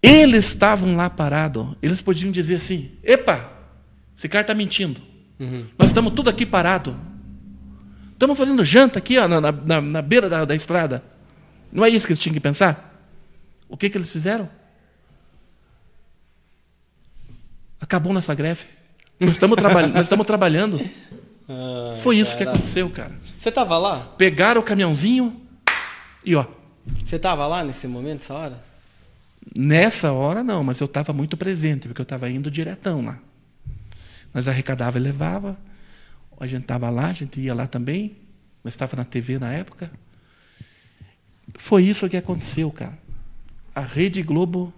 Eles 0.02 0.46
estavam 0.46 0.96
lá 0.96 1.10
parados. 1.10 1.76
Eles 1.82 2.02
podiam 2.02 2.32
dizer 2.32 2.56
assim: 2.56 2.92
epa, 3.02 3.52
esse 4.16 4.28
cara 4.28 4.42
está 4.42 4.54
mentindo. 4.54 5.00
Nós 5.78 5.90
estamos 5.90 6.12
tudo 6.12 6.28
aqui 6.28 6.44
parado. 6.44 6.98
Estamos 8.12 8.36
fazendo 8.36 8.62
janta 8.64 8.98
aqui 8.98 9.18
ó, 9.18 9.26
na, 9.26 9.40
na, 9.40 9.80
na 9.80 10.02
beira 10.02 10.28
da, 10.28 10.44
da 10.44 10.54
estrada. 10.54 11.02
Não 11.72 11.84
é 11.84 11.88
isso 11.88 12.06
que 12.06 12.12
eles 12.12 12.22
tinham 12.22 12.34
que 12.34 12.40
pensar? 12.40 13.08
O 13.68 13.76
que, 13.76 13.88
que 13.88 13.96
eles 13.96 14.12
fizeram? 14.12 14.48
Acabou 17.80 18.12
nossa 18.12 18.34
greve. 18.34 18.66
Nós 19.18 19.32
estamos, 19.32 19.56
traba 19.56 19.86
nós 19.86 20.02
estamos 20.02 20.26
trabalhando. 20.26 20.80
Ah, 21.48 21.96
Foi 22.02 22.18
isso 22.18 22.36
que 22.36 22.44
cara. 22.44 22.56
aconteceu, 22.56 22.88
cara. 22.90 23.12
Você 23.38 23.50
tava 23.50 23.76
lá? 23.78 24.00
Pegaram 24.16 24.60
o 24.60 24.64
caminhãozinho 24.64 25.40
e, 26.24 26.34
ó, 26.34 26.46
Você 27.04 27.18
tava 27.18 27.46
lá 27.46 27.64
nesse 27.64 27.86
momento, 27.86 28.22
essa 28.22 28.34
hora? 28.34 28.70
nessa 29.56 30.12
hora 30.12 30.44
não, 30.44 30.62
mas 30.62 30.78
eu 30.80 30.84
estava 30.84 31.12
muito 31.12 31.36
presente, 31.36 31.88
porque 31.88 32.00
eu 32.00 32.04
estava 32.04 32.28
indo 32.30 32.50
diretão 32.50 33.04
lá. 33.04 33.18
Nós 34.32 34.46
arrecadava 34.46 34.98
e 34.98 35.00
levava. 35.00 35.56
A 36.38 36.46
gente 36.46 36.62
estava 36.62 36.88
lá, 36.88 37.06
a 37.06 37.12
gente 37.12 37.40
ia 37.40 37.52
lá 37.54 37.66
também. 37.66 38.16
Mas 38.62 38.74
estava 38.74 38.96
na 38.96 39.04
TV 39.04 39.38
na 39.38 39.52
época. 39.52 39.90
Foi 41.56 41.82
isso 41.84 42.08
que 42.08 42.16
aconteceu, 42.16 42.70
cara. 42.70 42.96
A 43.74 43.80
Rede 43.80 44.22
Globo 44.22 44.72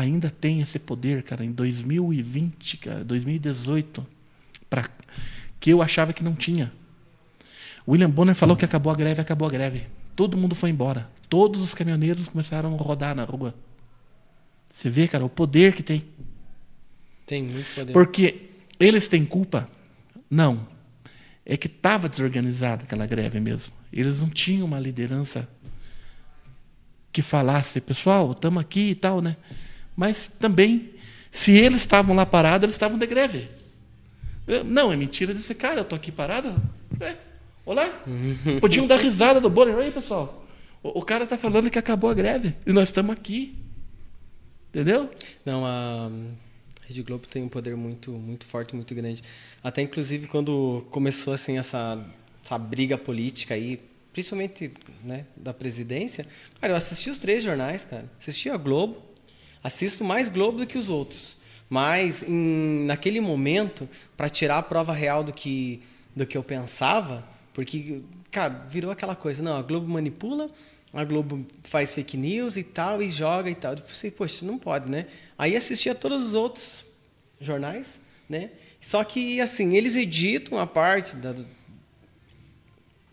ainda 0.00 0.28
tem 0.28 0.60
esse 0.60 0.78
poder, 0.78 1.22
cara, 1.22 1.44
em 1.44 1.52
2020, 1.52 2.76
cara, 2.78 3.04
2018, 3.04 4.04
pra, 4.68 4.90
que 5.60 5.70
eu 5.70 5.80
achava 5.80 6.12
que 6.12 6.24
não 6.24 6.34
tinha. 6.34 6.72
William 7.86 8.10
Bonner 8.10 8.34
falou 8.34 8.56
que 8.56 8.64
acabou 8.64 8.92
a 8.92 8.96
greve, 8.96 9.20
acabou 9.20 9.46
a 9.46 9.50
greve. 9.50 9.86
Todo 10.16 10.36
mundo 10.36 10.54
foi 10.54 10.70
embora. 10.70 11.08
Todos 11.28 11.62
os 11.62 11.74
caminhoneiros 11.74 12.28
começaram 12.28 12.74
a 12.74 12.76
rodar 12.76 13.14
na 13.14 13.24
rua. 13.24 13.54
Você 14.68 14.90
vê, 14.90 15.06
cara, 15.06 15.24
o 15.24 15.28
poder 15.28 15.74
que 15.74 15.82
tem. 15.82 16.04
Tem 17.24 17.44
muito 17.44 17.72
poder. 17.74 17.92
Porque 17.92 18.50
eles 18.80 19.06
têm 19.06 19.24
culpa? 19.24 19.68
Não. 20.28 20.66
É 21.46 21.56
que 21.56 21.68
estava 21.68 22.08
desorganizada 22.08 22.82
aquela 22.82 23.06
greve 23.06 23.38
mesmo. 23.38 23.72
Eles 23.92 24.22
não 24.22 24.30
tinham 24.30 24.66
uma 24.66 24.80
liderança 24.80 25.48
que 27.12 27.22
falasse, 27.22 27.80
pessoal, 27.80 28.32
estamos 28.32 28.60
aqui 28.60 28.90
e 28.90 28.94
tal, 28.94 29.20
né? 29.20 29.36
Mas 29.96 30.28
também, 30.38 30.90
se 31.30 31.52
eles 31.52 31.80
estavam 31.80 32.14
lá 32.14 32.26
parados, 32.26 32.64
eles 32.64 32.74
estavam 32.74 32.98
de 32.98 33.06
greve. 33.06 33.48
Eu- 34.46 34.64
Não, 34.64 34.92
é 34.92 34.96
mentira 34.96 35.32
desse 35.32 35.54
cara, 35.54 35.78
eu 35.80 35.82
estou 35.82 35.96
aqui 35.96 36.10
parado. 36.12 36.54
É, 37.00 37.16
olá. 37.64 37.88
Podiam 38.60 38.86
dar 38.86 38.96
risada 38.98 39.40
do 39.40 39.48
Bonner. 39.50 39.76
Aí, 39.76 39.90
pessoal, 39.90 40.44
o, 40.82 41.00
o 41.00 41.02
cara 41.02 41.24
está 41.24 41.36
falando 41.38 41.70
que 41.70 41.78
acabou 41.78 42.10
a 42.10 42.14
greve 42.14 42.54
e 42.66 42.72
nós 42.72 42.88
estamos 42.88 43.12
aqui. 43.12 43.56
Entendeu? 44.70 45.08
Não, 45.46 45.64
a 45.64 46.10
Rede 46.86 47.02
Globo 47.02 47.26
tem 47.28 47.42
um 47.44 47.48
poder 47.48 47.76
muito, 47.76 48.10
muito 48.10 48.44
forte, 48.44 48.74
muito 48.74 48.92
grande. 48.94 49.22
Até 49.62 49.82
inclusive 49.82 50.26
quando 50.26 50.84
começou 50.90 51.32
assim 51.32 51.58
essa, 51.58 52.04
essa 52.44 52.58
briga 52.58 52.98
política 52.98 53.54
aí, 53.54 53.80
principalmente 54.12 54.72
né, 55.02 55.26
da 55.36 55.54
presidência, 55.54 56.26
cara, 56.60 56.72
eu 56.72 56.76
assisti 56.76 57.08
os 57.08 57.18
três 57.18 57.44
jornais, 57.44 57.84
cara. 57.84 58.10
Assisti 58.18 58.50
a 58.50 58.56
Globo, 58.56 59.00
assisto 59.64 60.04
mais 60.04 60.28
Globo 60.28 60.58
do 60.58 60.66
que 60.66 60.78
os 60.78 60.88
outros. 60.88 61.36
Mas 61.68 62.22
em, 62.22 62.84
naquele 62.84 63.20
momento, 63.20 63.88
para 64.16 64.28
tirar 64.28 64.58
a 64.58 64.62
prova 64.62 64.92
real 64.92 65.24
do 65.24 65.32
que, 65.32 65.82
do 66.14 66.26
que 66.26 66.36
eu 66.36 66.44
pensava, 66.44 67.26
porque, 67.54 68.02
cara, 68.30 68.66
virou 68.68 68.90
aquela 68.90 69.16
coisa, 69.16 69.42
não, 69.42 69.56
a 69.56 69.62
Globo 69.62 69.88
manipula, 69.90 70.48
a 70.92 71.02
Globo 71.04 71.44
faz 71.64 71.94
fake 71.94 72.16
news 72.16 72.56
e 72.56 72.62
tal, 72.62 73.02
e 73.02 73.08
joga 73.08 73.50
e 73.50 73.54
tal. 73.54 73.72
Eu 73.72 73.78
pensei, 73.78 74.10
poxa, 74.10 74.44
não 74.44 74.58
pode, 74.58 74.90
né? 74.90 75.06
Aí 75.38 75.56
assisti 75.56 75.88
a 75.88 75.94
todos 75.94 76.22
os 76.22 76.34
outros 76.34 76.84
jornais, 77.40 78.00
né? 78.28 78.50
Só 78.80 79.02
que, 79.02 79.40
assim, 79.40 79.74
eles 79.74 79.96
editam 79.96 80.58
a 80.60 80.66
parte 80.66 81.16
da, 81.16 81.34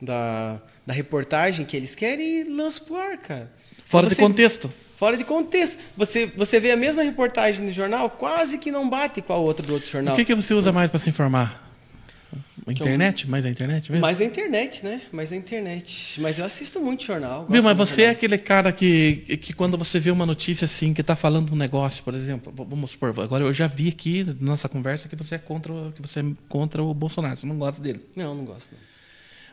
da, 0.01 0.61
da 0.85 0.93
reportagem 0.93 1.65
que 1.65 1.77
eles 1.77 1.95
querem 1.95 2.41
e 2.41 2.43
lançam 2.43 2.85
pro 2.85 2.95
ar, 2.97 3.17
cara. 3.17 3.51
Fora 3.85 4.07
de 4.07 4.15
Você- 4.15 4.21
contexto. 4.21 4.71
Fora 5.01 5.17
de 5.17 5.23
contexto. 5.23 5.79
Você, 5.97 6.27
você 6.37 6.59
vê 6.59 6.69
a 6.69 6.77
mesma 6.77 7.01
reportagem 7.01 7.65
no 7.65 7.71
jornal, 7.73 8.07
quase 8.07 8.59
que 8.59 8.69
não 8.69 8.87
bate 8.87 9.19
com 9.19 9.33
a 9.33 9.35
outra 9.35 9.65
do 9.65 9.73
outro 9.73 9.89
jornal. 9.89 10.13
O 10.13 10.15
que, 10.15 10.23
que 10.23 10.35
você 10.35 10.53
usa 10.53 10.71
mais 10.71 10.91
para 10.91 10.99
se 10.99 11.09
informar? 11.09 11.71
Internet? 12.67 13.27
Mais 13.27 13.43
a 13.43 13.49
internet 13.49 13.91
mesmo? 13.91 14.01
Mais 14.03 14.21
a 14.21 14.23
internet, 14.23 14.85
né? 14.85 15.01
Mais 15.11 15.33
a 15.33 15.35
internet. 15.35 16.21
Mas 16.21 16.37
eu 16.37 16.45
assisto 16.45 16.79
muito 16.79 17.03
jornal. 17.03 17.47
Viu, 17.49 17.63
mas 17.63 17.75
você 17.75 18.03
é 18.03 18.05
muito 18.05 18.17
aquele 18.17 18.37
cara 18.37 18.71
que, 18.71 19.37
que 19.41 19.53
quando 19.53 19.75
você 19.75 19.99
vê 19.99 20.11
uma 20.11 20.27
notícia 20.27 20.65
assim, 20.65 20.93
que 20.93 21.01
está 21.01 21.15
falando 21.15 21.51
um 21.51 21.55
negócio, 21.55 22.03
por 22.03 22.13
exemplo, 22.13 22.53
vamos 22.55 22.91
supor, 22.91 23.09
agora 23.19 23.43
eu 23.43 23.51
já 23.51 23.65
vi 23.65 23.89
aqui 23.89 24.23
na 24.23 24.35
nossa 24.51 24.69
conversa 24.69 25.09
que 25.09 25.15
você 25.15 25.33
é 25.33 25.37
contra, 25.39 25.73
o- 25.73 25.91
que 25.91 26.01
você 26.03 26.19
é 26.19 26.23
contra 26.47 26.83
o 26.83 26.93
Bolsonaro, 26.93 27.37
você 27.37 27.47
não 27.47 27.57
gosta 27.57 27.81
dele. 27.81 27.97
de 28.15 28.21
jornal. 28.21 28.35
Não, 28.35 28.43
não 28.43 28.53
gosto. 28.53 28.69
Não. 28.71 28.90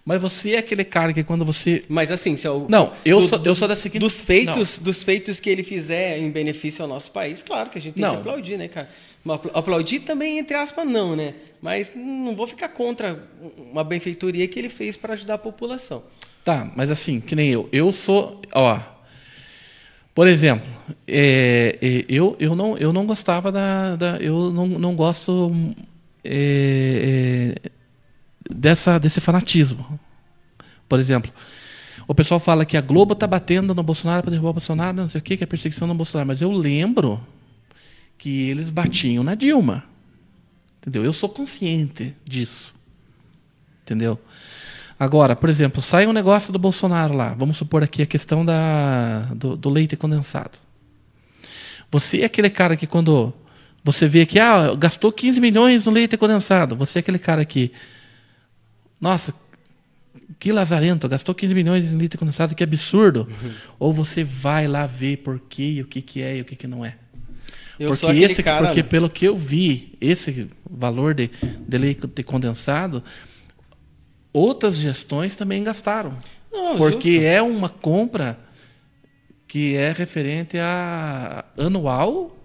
Mas 0.08 0.22
você 0.22 0.52
é 0.52 0.58
aquele 0.58 0.84
cara 0.84 1.12
que 1.12 1.22
quando 1.22 1.44
você. 1.44 1.84
Mas 1.86 2.10
assim, 2.10 2.34
se 2.34 2.46
é 2.46 2.50
o, 2.50 2.64
Não, 2.66 2.94
eu 3.04 3.20
do- 3.20 3.28
sou, 3.28 3.40
eu 3.44 3.54
sou 3.54 3.68
da 3.68 3.76
seguinte. 3.76 4.00
dos 4.00 4.22
feitos, 4.22 4.78
dos 4.78 5.02
feitos 5.04 5.38
que 5.38 5.50
ele 5.50 5.62
fizer 5.62 6.16
em 6.18 6.30
benefício 6.30 6.80
ao 6.82 6.88
nosso 6.88 7.10
país, 7.10 7.42
claro 7.42 7.68
que 7.68 7.76
a 7.76 7.80
gente 7.80 7.92
tem 7.92 8.02
Não. 8.06 8.12
que 8.12 8.16
aplaudir, 8.20 8.56
né, 8.56 8.68
cara? 8.68 8.88
Mas 9.22 9.34
apl- 9.36 9.50
Aplaudir 9.52 10.00
também, 10.00 10.38
entre 10.38 10.56
aspas, 10.56 10.86
não, 10.88 11.14
né? 11.14 11.34
Mas 11.60 11.92
não 11.94 12.34
vou 12.34 12.46
ficar 12.46 12.70
contra 12.70 13.22
uma 13.70 13.84
benfeitoria 13.84 14.48
que 14.48 14.58
ele 14.58 14.70
fez 14.70 14.96
para 14.96 15.12
ajudar 15.12 15.34
a 15.34 15.38
população. 15.38 16.02
Tá, 16.42 16.72
mas 16.74 16.90
assim, 16.90 17.20
que 17.20 17.36
nem 17.36 17.50
eu. 17.50 17.68
Eu 17.70 17.92
sou. 17.92 18.40
Ó. 18.54 18.80
Por 20.14 20.26
exemplo, 20.26 20.66
é, 21.06 21.76
é, 21.82 22.04
eu, 22.08 22.34
eu, 22.40 22.56
não, 22.56 22.78
eu 22.78 22.94
não 22.94 23.04
gostava 23.04 23.52
da. 23.52 23.94
da- 23.94 24.16
eu 24.22 24.50
não, 24.50 24.66
não 24.66 24.94
gosto 24.96 25.52
é, 26.24 27.54
é, 27.64 27.70
dessa, 28.48 28.98
desse 28.98 29.20
fanatismo. 29.20 29.98
Por 30.88 30.98
exemplo, 30.98 31.32
o 32.06 32.14
pessoal 32.14 32.40
fala 32.40 32.64
que 32.64 32.76
a 32.76 32.80
Globo 32.80 33.12
está 33.12 33.26
batendo 33.26 33.74
no 33.74 33.82
Bolsonaro 33.82 34.22
para 34.22 34.30
derrubar 34.30 34.50
o 34.50 34.54
Bolsonaro, 34.54 34.96
não 34.96 35.08
sei 35.08 35.20
o 35.20 35.22
quê, 35.22 35.36
que 35.36 35.44
é 35.44 35.46
perseguição 35.46 35.86
no 35.86 35.94
Bolsonaro. 35.94 36.28
Mas 36.28 36.40
eu 36.40 36.50
lembro 36.50 37.20
que 38.16 38.48
eles 38.48 38.70
batiam 38.70 39.22
na 39.22 39.34
Dilma. 39.34 39.84
Entendeu? 40.80 41.04
Eu 41.04 41.12
sou 41.12 41.28
consciente 41.28 42.14
disso. 42.24 42.74
Entendeu? 43.82 44.18
Agora, 44.98 45.36
por 45.36 45.48
exemplo, 45.48 45.80
sai 45.80 46.06
um 46.06 46.12
negócio 46.12 46.52
do 46.52 46.58
Bolsonaro 46.58 47.14
lá. 47.14 47.34
Vamos 47.34 47.56
supor 47.56 47.82
aqui 47.84 48.02
a 48.02 48.06
questão 48.06 48.44
da, 48.44 49.20
do, 49.34 49.56
do 49.56 49.70
leite 49.70 49.96
condensado. 49.96 50.58
Você 51.90 52.22
é 52.22 52.24
aquele 52.24 52.50
cara 52.50 52.76
que 52.76 52.86
quando 52.86 53.32
você 53.84 54.08
vê 54.08 54.26
que 54.26 54.38
ah, 54.38 54.74
gastou 54.74 55.12
15 55.12 55.40
milhões 55.40 55.86
no 55.86 55.92
leite 55.92 56.16
condensado, 56.16 56.74
você 56.76 56.98
é 56.98 57.00
aquele 57.00 57.18
cara 57.18 57.44
que. 57.44 57.72
Nossa, 59.00 59.34
que 60.38 60.52
lazarento, 60.52 61.08
gastou 61.08 61.34
15 61.34 61.54
milhões 61.54 61.92
em 61.92 61.96
leite 61.96 62.16
condensado, 62.16 62.54
que 62.54 62.62
absurdo. 62.62 63.28
Ou 63.78 63.92
você 63.92 64.22
vai 64.24 64.66
lá 64.66 64.86
ver 64.86 65.18
por 65.18 65.40
quê, 65.40 65.74
e 65.76 65.82
o 65.82 65.86
que, 65.86 66.02
que 66.02 66.22
é 66.22 66.36
e 66.36 66.40
o 66.40 66.44
que, 66.44 66.56
que 66.56 66.66
não 66.66 66.84
é. 66.84 66.96
Eu 67.78 67.90
porque 67.90 68.18
esse, 68.18 68.42
cara. 68.42 68.66
porque 68.66 68.82
pelo 68.82 69.08
que 69.08 69.24
eu 69.24 69.38
vi, 69.38 69.96
esse 70.00 70.50
valor 70.68 71.14
de, 71.14 71.30
de 71.66 71.78
leite 71.78 72.22
condensado, 72.24 73.02
outras 74.32 74.76
gestões 74.76 75.36
também 75.36 75.62
gastaram. 75.62 76.18
Não, 76.50 76.76
porque 76.76 77.14
justo. 77.14 77.26
é 77.26 77.40
uma 77.40 77.68
compra 77.68 78.38
que 79.46 79.76
é 79.76 79.92
referente 79.92 80.58
a 80.58 81.44
anual 81.56 82.36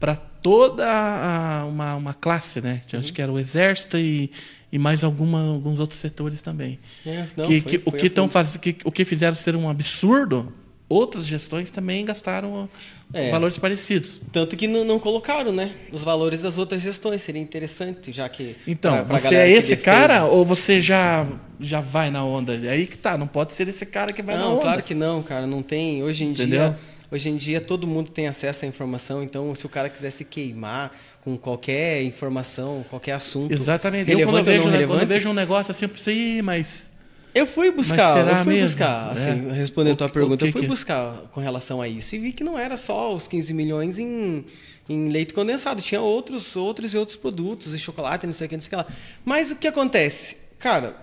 para 0.00 0.16
toda 0.42 0.84
a- 0.88 1.64
uma, 1.66 1.94
uma 1.94 2.14
classe, 2.14 2.60
né? 2.60 2.82
Uhum. 2.92 3.00
Acho 3.00 3.12
que 3.12 3.20
era 3.22 3.30
o 3.32 3.38
exército 3.38 3.96
e, 3.98 4.30
e 4.72 4.78
mais 4.78 5.02
alguma, 5.04 5.40
alguns 5.54 5.80
outros 5.80 5.98
setores 6.00 6.40
também. 6.42 6.78
É, 7.06 7.26
não, 7.36 7.46
que, 7.46 7.60
foi- 7.60 7.70
que- 7.78 7.82
o 7.84 7.92
que 7.92 8.28
faz, 8.28 8.56
que, 8.56 8.76
o 8.84 8.92
que 8.92 9.04
fizeram 9.04 9.34
ser 9.36 9.54
um 9.56 9.68
absurdo, 9.68 10.52
outras 10.88 11.26
gestões 11.26 11.70
também 11.70 12.04
gastaram 12.04 12.68
É. 13.12 13.30
valores 13.30 13.58
parecidos. 13.58 14.20
Tanto 14.32 14.56
que 14.56 14.66
não, 14.66 14.84
não 14.84 14.98
colocaram, 14.98 15.52
né? 15.52 15.72
Os 15.92 16.02
valores 16.04 16.40
das 16.40 16.56
outras 16.58 16.80
gestões. 16.82 17.20
Seria 17.22 17.42
interessante, 17.42 18.10
já 18.12 18.26
que. 18.28 18.56
Então, 18.66 18.92
pra- 18.94 19.04
pra 19.04 19.18
você 19.18 19.34
é 19.34 19.50
esse 19.50 19.76
cara 19.76 20.24
ou 20.24 20.44
você 20.44 20.80
já 20.80 21.26
já 21.60 21.80
vai 21.80 22.08
na 22.10 22.24
onda? 22.24 22.52
Aí 22.52 22.86
que 22.86 22.96
tá, 22.96 23.18
não 23.18 23.26
pode 23.26 23.52
ser 23.52 23.66
esse 23.68 23.84
cara 23.84 24.12
que 24.12 24.22
vai 24.22 24.36
na 24.36 24.42
Não, 24.42 24.52
onda. 24.54 24.62
claro 24.62 24.82
que 24.82 24.94
não, 24.94 25.22
cara. 25.22 25.46
Não 25.46 25.60
tem. 25.60 26.02
Hoje 26.04 26.24
em 26.24 26.30
Entendeu? 26.30 26.68
dia. 26.70 26.78
Hoje 27.10 27.30
em 27.30 27.36
dia 27.38 27.60
todo 27.60 27.86
mundo 27.86 28.10
tem 28.10 28.28
acesso 28.28 28.64
à 28.64 28.68
informação, 28.68 29.22
então 29.22 29.54
se 29.54 29.64
o 29.64 29.68
cara 29.68 29.88
quiser 29.88 30.10
se 30.10 30.24
queimar 30.24 30.94
com 31.22 31.38
qualquer 31.38 32.02
informação, 32.02 32.84
qualquer 32.90 33.12
assunto. 33.12 33.50
Exatamente. 33.52 34.10
Eu, 34.12 34.24
quando, 34.24 34.38
eu 34.38 34.44
vejo, 34.44 34.64
relevante, 34.68 34.86
quando 34.88 35.00
eu 35.02 35.06
vejo 35.06 35.28
um 35.30 35.34
negócio 35.34 35.70
assim, 35.70 35.86
eu 35.86 35.88
pensei, 35.88 36.14
"Ih, 36.38 36.42
mas. 36.42 36.90
Eu 37.34 37.46
fui 37.46 37.70
buscar, 37.70 38.26
eu 38.26 38.36
fui 38.44 38.54
mesmo? 38.54 38.66
buscar, 38.68 39.10
assim, 39.12 39.48
É. 39.48 39.52
respondendo 39.52 39.92
a 39.94 39.96
tua 39.96 40.08
pergunta, 40.08 40.44
eu 40.46 40.50
fui 40.52 40.62
que- 40.62 40.66
buscar 40.66 41.14
com 41.30 41.40
relação 41.40 41.80
a 41.80 41.86
isso 41.88 42.14
e 42.16 42.18
vi 42.18 42.32
que 42.32 42.42
não 42.42 42.58
era 42.58 42.76
só 42.76 43.14
os 43.14 43.28
15 43.28 43.54
milhões 43.54 43.98
em, 43.98 44.44
em 44.88 45.08
leite 45.10 45.32
condensado, 45.32 45.80
tinha 45.80 46.00
outros, 46.00 46.56
outros 46.56 46.92
e 46.94 46.98
outros 46.98 47.16
produtos, 47.16 47.74
e 47.74 47.78
chocolate, 47.78 48.26
não 48.26 48.32
sei 48.34 48.46
o 48.46 48.50
que, 48.50 48.56
não 48.56 48.60
sei 48.62 48.66
o 48.66 48.70
que 48.70 48.76
lá. 48.76 48.86
Mas 49.24 49.50
o 49.50 49.56
que 49.56 49.68
acontece? 49.68 50.36
Cara, 50.58 50.96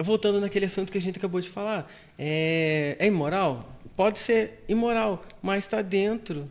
voltando 0.00 0.40
naquele 0.40 0.66
assunto 0.66 0.90
que 0.90 0.98
a 0.98 1.00
gente 1.00 1.18
acabou 1.18 1.40
de 1.40 1.48
falar, 1.50 1.90
é, 2.18 2.96
é 2.98 3.06
imoral? 3.06 3.71
Pode 4.02 4.18
ser 4.18 4.64
imoral, 4.68 5.24
mas 5.40 5.62
está 5.64 5.80
dentro 5.80 6.50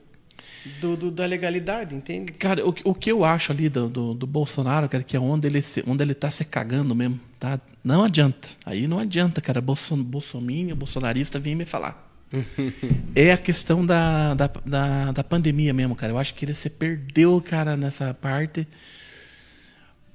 do, 0.80 0.96
do- 0.96 1.12
da 1.12 1.26
legalidade, 1.26 1.94
entende? 1.94 2.32
Cara, 2.32 2.66
o, 2.66 2.72
que- 2.72 2.82
o 2.86 2.94
que 2.96 3.12
eu 3.12 3.26
acho 3.26 3.52
ali 3.52 3.68
do, 3.68 3.90
do, 3.90 4.14
do 4.14 4.26
Bolsonaro, 4.26 4.88
cara, 4.88 5.04
que 5.04 5.18
é 5.18 5.20
onde 5.20 5.50
ele, 5.50 5.62
se, 5.62 5.84
onde 5.86 6.02
ele 6.02 6.14
tá 6.14 6.32
se 6.32 6.46
cagando 6.46 6.96
mesmo, 6.96 7.20
tá? 7.38 7.60
Não 7.84 8.04
adianta. 8.06 8.48
Aí 8.66 8.88
não 8.88 9.00
adianta, 9.00 9.42
cara. 9.42 9.60
Bolson, 9.60 10.02
bolsominion, 10.02 10.76
bolsonarista 10.78 11.40
vir 11.40 11.56
me 11.56 11.66
falar. 11.66 12.08
é 13.14 13.34
a 13.34 13.38
questão 13.38 13.86
da, 13.86 14.34
da, 14.34 14.48
da, 14.66 15.12
da 15.12 15.24
pandemia 15.26 15.74
mesmo, 15.74 15.94
cara. 15.96 16.14
Eu 16.14 16.18
acho 16.18 16.34
que 16.34 16.46
ele 16.46 16.54
se 16.54 16.70
perdeu, 16.70 17.42
cara, 17.46 17.76
nessa 17.76 18.14
parte. 18.14 18.66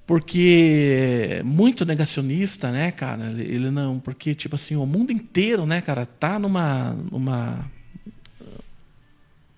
Porque 0.06 1.38
é 1.38 1.42
muito 1.42 1.84
negacionista, 1.84 2.70
né, 2.70 2.92
cara? 2.92 3.24
Ele, 3.38 3.70
não. 3.70 3.98
Porque, 3.98 4.34
tipo 4.34 4.54
assim, 4.54 4.76
o 4.76 4.86
mundo 4.86 5.10
inteiro, 5.10 5.66
né, 5.66 5.80
cara, 5.80 6.06
tá 6.06 6.38
numa. 6.38 6.96
numa. 7.10 7.70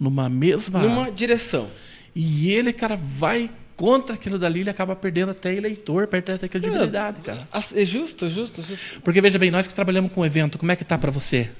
numa 0.01 0.29
mesma. 0.29 0.81
Numa 0.81 1.11
direção. 1.13 1.69
E 2.15 2.51
ele, 2.51 2.73
cara, 2.73 2.97
vai 2.97 3.51
contra 3.77 4.15
aquilo 4.15 4.39
dali, 4.39 4.61
ele 4.61 4.71
acaba 4.71 4.97
perdendo 4.97 5.31
até 5.31 5.55
eleitor, 5.55 6.09
perde 6.09 6.33
até 6.33 6.49
credibilidade, 6.49 7.21
cara. 7.21 7.47
É 7.77 7.85
justo, 7.85 8.25
é 8.25 8.31
justo, 8.31 8.61
é 8.61 8.65
justo. 8.65 9.01
Porque 9.05 9.21
veja 9.21 9.39
bem, 9.39 9.53
nós 9.53 9.69
que 9.69 9.75
trabalhamos 9.75 10.11
com 10.11 10.27
evento, 10.27 10.59
como 10.59 10.73
é 10.73 10.77
que 10.77 10.85
tá 10.85 10.99
pra 10.99 11.13
você? 11.13 11.51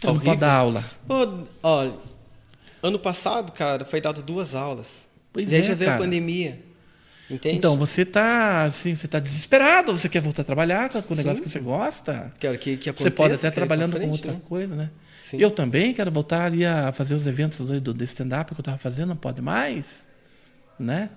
Você 0.00 0.06
não 0.06 0.14
Horrível. 0.14 0.32
pode 0.32 0.40
dar 0.40 0.52
aula. 0.52 0.84
Pô, 1.06 1.44
ó, 1.62 1.92
ano 2.82 2.98
passado, 2.98 3.52
cara, 3.52 3.84
foi 3.84 4.00
dado 4.00 4.22
duas 4.22 4.54
aulas. 4.54 5.08
Pois 5.32 5.52
e 5.52 5.54
aí 5.54 5.60
é, 5.60 5.64
já 5.64 5.74
veio 5.74 5.90
cara. 5.90 6.02
a 6.02 6.04
pandemia. 6.04 6.69
Entende? 7.30 7.56
Então, 7.56 7.76
você 7.76 8.04
tá, 8.04 8.64
assim, 8.64 8.94
você 8.96 9.06
tá 9.06 9.20
desesperado, 9.20 9.96
você 9.96 10.08
quer 10.08 10.20
voltar 10.20 10.42
a 10.42 10.44
trabalhar 10.44 10.90
com 10.90 11.14
o 11.14 11.16
negócio 11.16 11.36
Sim. 11.36 11.42
que 11.42 11.48
você 11.48 11.60
gosta. 11.60 12.30
Quero 12.40 12.58
que, 12.58 12.76
que 12.76 12.90
Você 12.90 13.10
pode 13.10 13.34
aconteça, 13.34 13.48
até 13.48 13.54
trabalhando 13.54 13.92
pra 13.92 14.00
com 14.00 14.06
frente, 14.08 14.18
outra 14.18 14.32
né? 14.32 14.40
coisa, 14.48 14.74
né? 14.74 14.90
Sim. 15.22 15.38
Eu 15.38 15.50
também 15.52 15.94
quero 15.94 16.10
voltar 16.10 16.46
ali 16.46 16.66
a 16.66 16.90
fazer 16.90 17.14
os 17.14 17.26
eventos 17.26 17.64
do, 17.64 17.94
do, 17.94 18.04
stand-up 18.04 18.52
que 18.52 18.60
eu 18.60 18.64
tava 18.64 18.78
fazendo, 18.78 19.10
não 19.10 19.16
pode 19.16 19.40
mais, 19.40 20.08
né? 20.76 21.08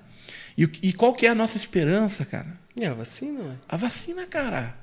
E, 0.55 0.69
e 0.83 0.93
qual 0.93 1.13
que 1.13 1.25
é 1.25 1.29
a 1.29 1.35
nossa 1.35 1.57
esperança, 1.57 2.23
cara? 2.23 2.59
É, 2.79 2.85
a 2.85 2.93
vacina, 2.93 3.39
ué. 3.39 3.55
A 3.67 3.75
vacina, 3.75 4.25
cara. 4.27 4.75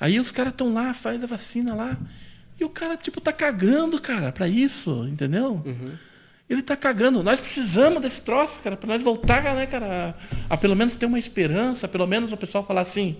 Aí 0.00 0.18
os 0.18 0.32
caras 0.32 0.52
estão 0.52 0.72
lá, 0.72 0.94
faz 0.94 1.22
a 1.22 1.26
vacina 1.26 1.74
lá. 1.74 1.98
E 2.58 2.64
o 2.64 2.70
cara, 2.70 2.96
tipo, 2.96 3.20
tá 3.20 3.32
cagando, 3.32 4.00
cara, 4.00 4.32
pra 4.32 4.48
isso, 4.48 5.06
entendeu? 5.06 5.62
Ele 6.52 6.62
tá 6.62 6.76
cagando. 6.76 7.22
Nós 7.22 7.40
precisamos 7.40 8.02
desse 8.02 8.20
troço, 8.20 8.60
cara, 8.60 8.76
pra 8.76 8.86
nós 8.88 9.02
voltar, 9.02 9.42
né, 9.54 9.66
cara, 9.66 10.14
a, 10.50 10.54
a 10.54 10.56
pelo 10.56 10.76
menos 10.76 10.96
ter 10.96 11.06
uma 11.06 11.18
esperança, 11.18 11.88
pelo 11.88 12.06
menos 12.06 12.32
o 12.32 12.36
pessoal 12.36 12.64
falar 12.66 12.82
assim, 12.82 13.16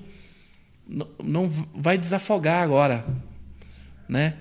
"N- 0.89 1.07
não 1.23 1.49
vai 1.75 1.97
desafogar 1.97 2.63
agora, 2.63 3.05
né? 4.09 4.35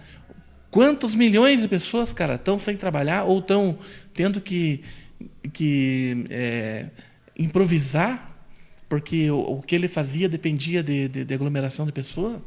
Quantos 0.69 1.15
milhões 1.15 1.61
de 1.61 1.67
pessoas, 1.67 2.13
cara, 2.13 2.35
estão 2.35 2.57
sem 2.59 2.75
trabalhar 2.77 3.23
ou 3.23 3.39
estão 3.39 3.77
tendo 4.13 4.39
que, 4.41 4.81
que 5.53 6.25
é, 6.29 6.85
improvisar 7.37 8.29
porque 8.89 9.29
o, 9.31 9.37
o 9.57 9.61
que 9.61 9.73
ele 9.75 9.87
fazia 9.87 10.27
dependia 10.27 10.83
de, 10.83 11.07
de- 11.07 11.25
de 11.25 11.33
aglomeração 11.33 11.85
de 11.85 11.91
pessoas? 11.93 12.37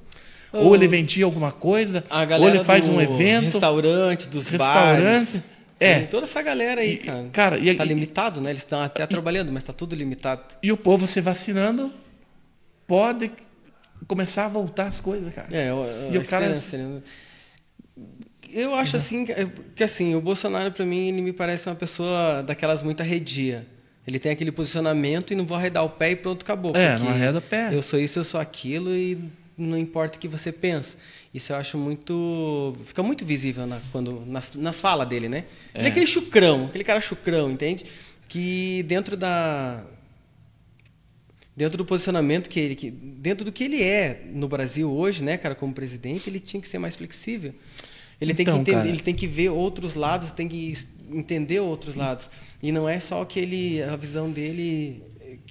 Ou 0.53 0.75
ele 0.75 0.87
vendia 0.87 1.25
alguma 1.25 1.51
coisa, 1.51 2.05
ou 2.39 2.49
ele 2.49 2.63
faz 2.65 2.87
um 2.87 3.01
evento. 3.01 3.45
Restaurante, 3.47 4.29
dos 4.29 4.47
Restaurante, 4.49 5.03
bares. 5.33 5.43
É. 5.81 5.99
Tem 6.01 6.07
toda 6.07 6.25
essa 6.25 6.41
galera 6.43 6.81
aí, 6.81 6.95
E, 6.95 6.97
cara. 6.99 7.29
cara, 7.33 7.59
e- 7.59 7.75
tá 7.75 7.85
e- 7.85 7.89
limitado, 7.89 8.41
né? 8.41 8.51
Eles 8.51 8.63
estão 8.63 8.81
até 8.83 9.07
trabalhando, 9.07 9.53
mas 9.53 9.63
tá 9.63 9.73
tudo 9.73 9.95
limitado. 9.95 10.43
E 10.63 10.71
o 10.73 10.77
povo 10.77 11.07
se 11.07 11.21
vacinando 11.21 11.93
pode 12.87 13.31
começar 14.07 14.45
a 14.47 14.49
voltar 14.49 14.87
as 14.87 15.01
coisas, 15.01 15.33
cara. 15.35 15.49
É, 15.51 15.71
a, 15.71 16.13
E 16.13 16.17
a 16.17 16.21
o 16.21 16.27
cara- 16.27 16.49
né? 16.49 17.03
Eu 18.53 18.75
acho 18.75 18.97
assim 18.97 19.25
que, 19.25 19.35
que 19.75 19.83
assim, 19.83 20.15
o 20.15 20.21
Bolsonaro 20.21 20.71
para 20.71 20.85
mim 20.85 21.09
ele 21.09 21.23
me 21.23 21.33
parece 21.33 21.69
uma 21.69 21.75
pessoa 21.75 22.43
daquelas 22.43 22.83
muito 22.83 23.01
arredia. 23.03 23.67
Ele 24.07 24.19
tem 24.19 24.31
aquele 24.31 24.53
posicionamento 24.53 25.33
e 25.33 25.37
não 25.37 25.45
vou 25.47 25.57
arredar 25.57 25.83
o 25.85 25.89
pé 25.91 26.11
e 26.11 26.17
pronto, 26.17 26.43
acabou. 26.43 26.77
É, 26.77 26.97
não 26.99 27.09
arreda 27.09 27.39
o 27.39 27.43
pé. 27.43 27.71
Eu 27.73 27.83
sou 27.83 27.99
isso, 27.99 28.19
eu 28.19 28.25
sou 28.25 28.39
aquilo 28.41 28.95
e 28.95 29.19
não 29.57 29.79
importa 29.79 30.17
o 30.17 30.21
que 30.21 30.29
você 30.29 30.51
pensa. 30.53 30.97
Isso 31.33 31.53
eu 31.53 31.57
acho 31.57 31.79
muito. 31.79 32.77
Fica 32.85 33.03
muito 33.03 33.25
visível 33.25 33.67
na, 33.67 33.81
quando, 33.93 34.25
nas, 34.27 34.55
nas 34.57 34.81
falas 34.81 35.09
dele, 35.09 35.29
né? 35.29 35.45
Ele 35.75 35.85
é 35.85 35.87
É. 35.87 35.91
aquele 35.91 36.07
chucrão, 36.07 36.67
aquele 36.67 36.85
cara 36.85 37.01
chucrão, 37.01 37.51
entende? 37.51 37.85
Que 38.29 38.83
dentro 38.85 39.17
da. 39.17 39.85
dentro 41.57 41.79
do 41.79 41.85
posicionamento 41.85 42.49
que 42.49 42.59
ele, 42.59 42.75
que, 42.75 42.91
dentro 42.91 43.45
do 43.45 43.53
que 43.53 43.63
ele 43.65 43.83
é 43.83 44.23
no 44.33 44.49
Brasil 44.49 44.91
hoje, 44.91 45.23
né, 45.23 45.37
cara, 45.39 45.55
como 45.55 45.73
presidente, 45.73 46.29
ele 46.29 46.41
tinha 46.41 46.61
que 46.61 46.67
ser 46.69 46.79
mais 46.79 46.97
flexível. 46.97 47.55
Ele 48.21 48.33
Então, 48.33 48.37
tem 48.37 48.45
que 48.45 48.61
entender, 48.61 48.73
cara- 48.79 48.89
ele 48.89 49.01
tem 49.01 49.15
que 49.15 49.27
ver 49.27 49.51
outros 49.51 49.95
lados, 49.95 50.31
tem 50.31 50.49
que 50.49 50.73
entender 51.11 51.61
outros 51.61 51.95
lados. 51.97 52.31
E 52.63 52.73
não 52.73 52.89
é 52.89 52.99
só 53.01 53.21
aquele 53.23 53.83
a 53.83 53.97
visão 53.97 54.31
dele 54.31 55.03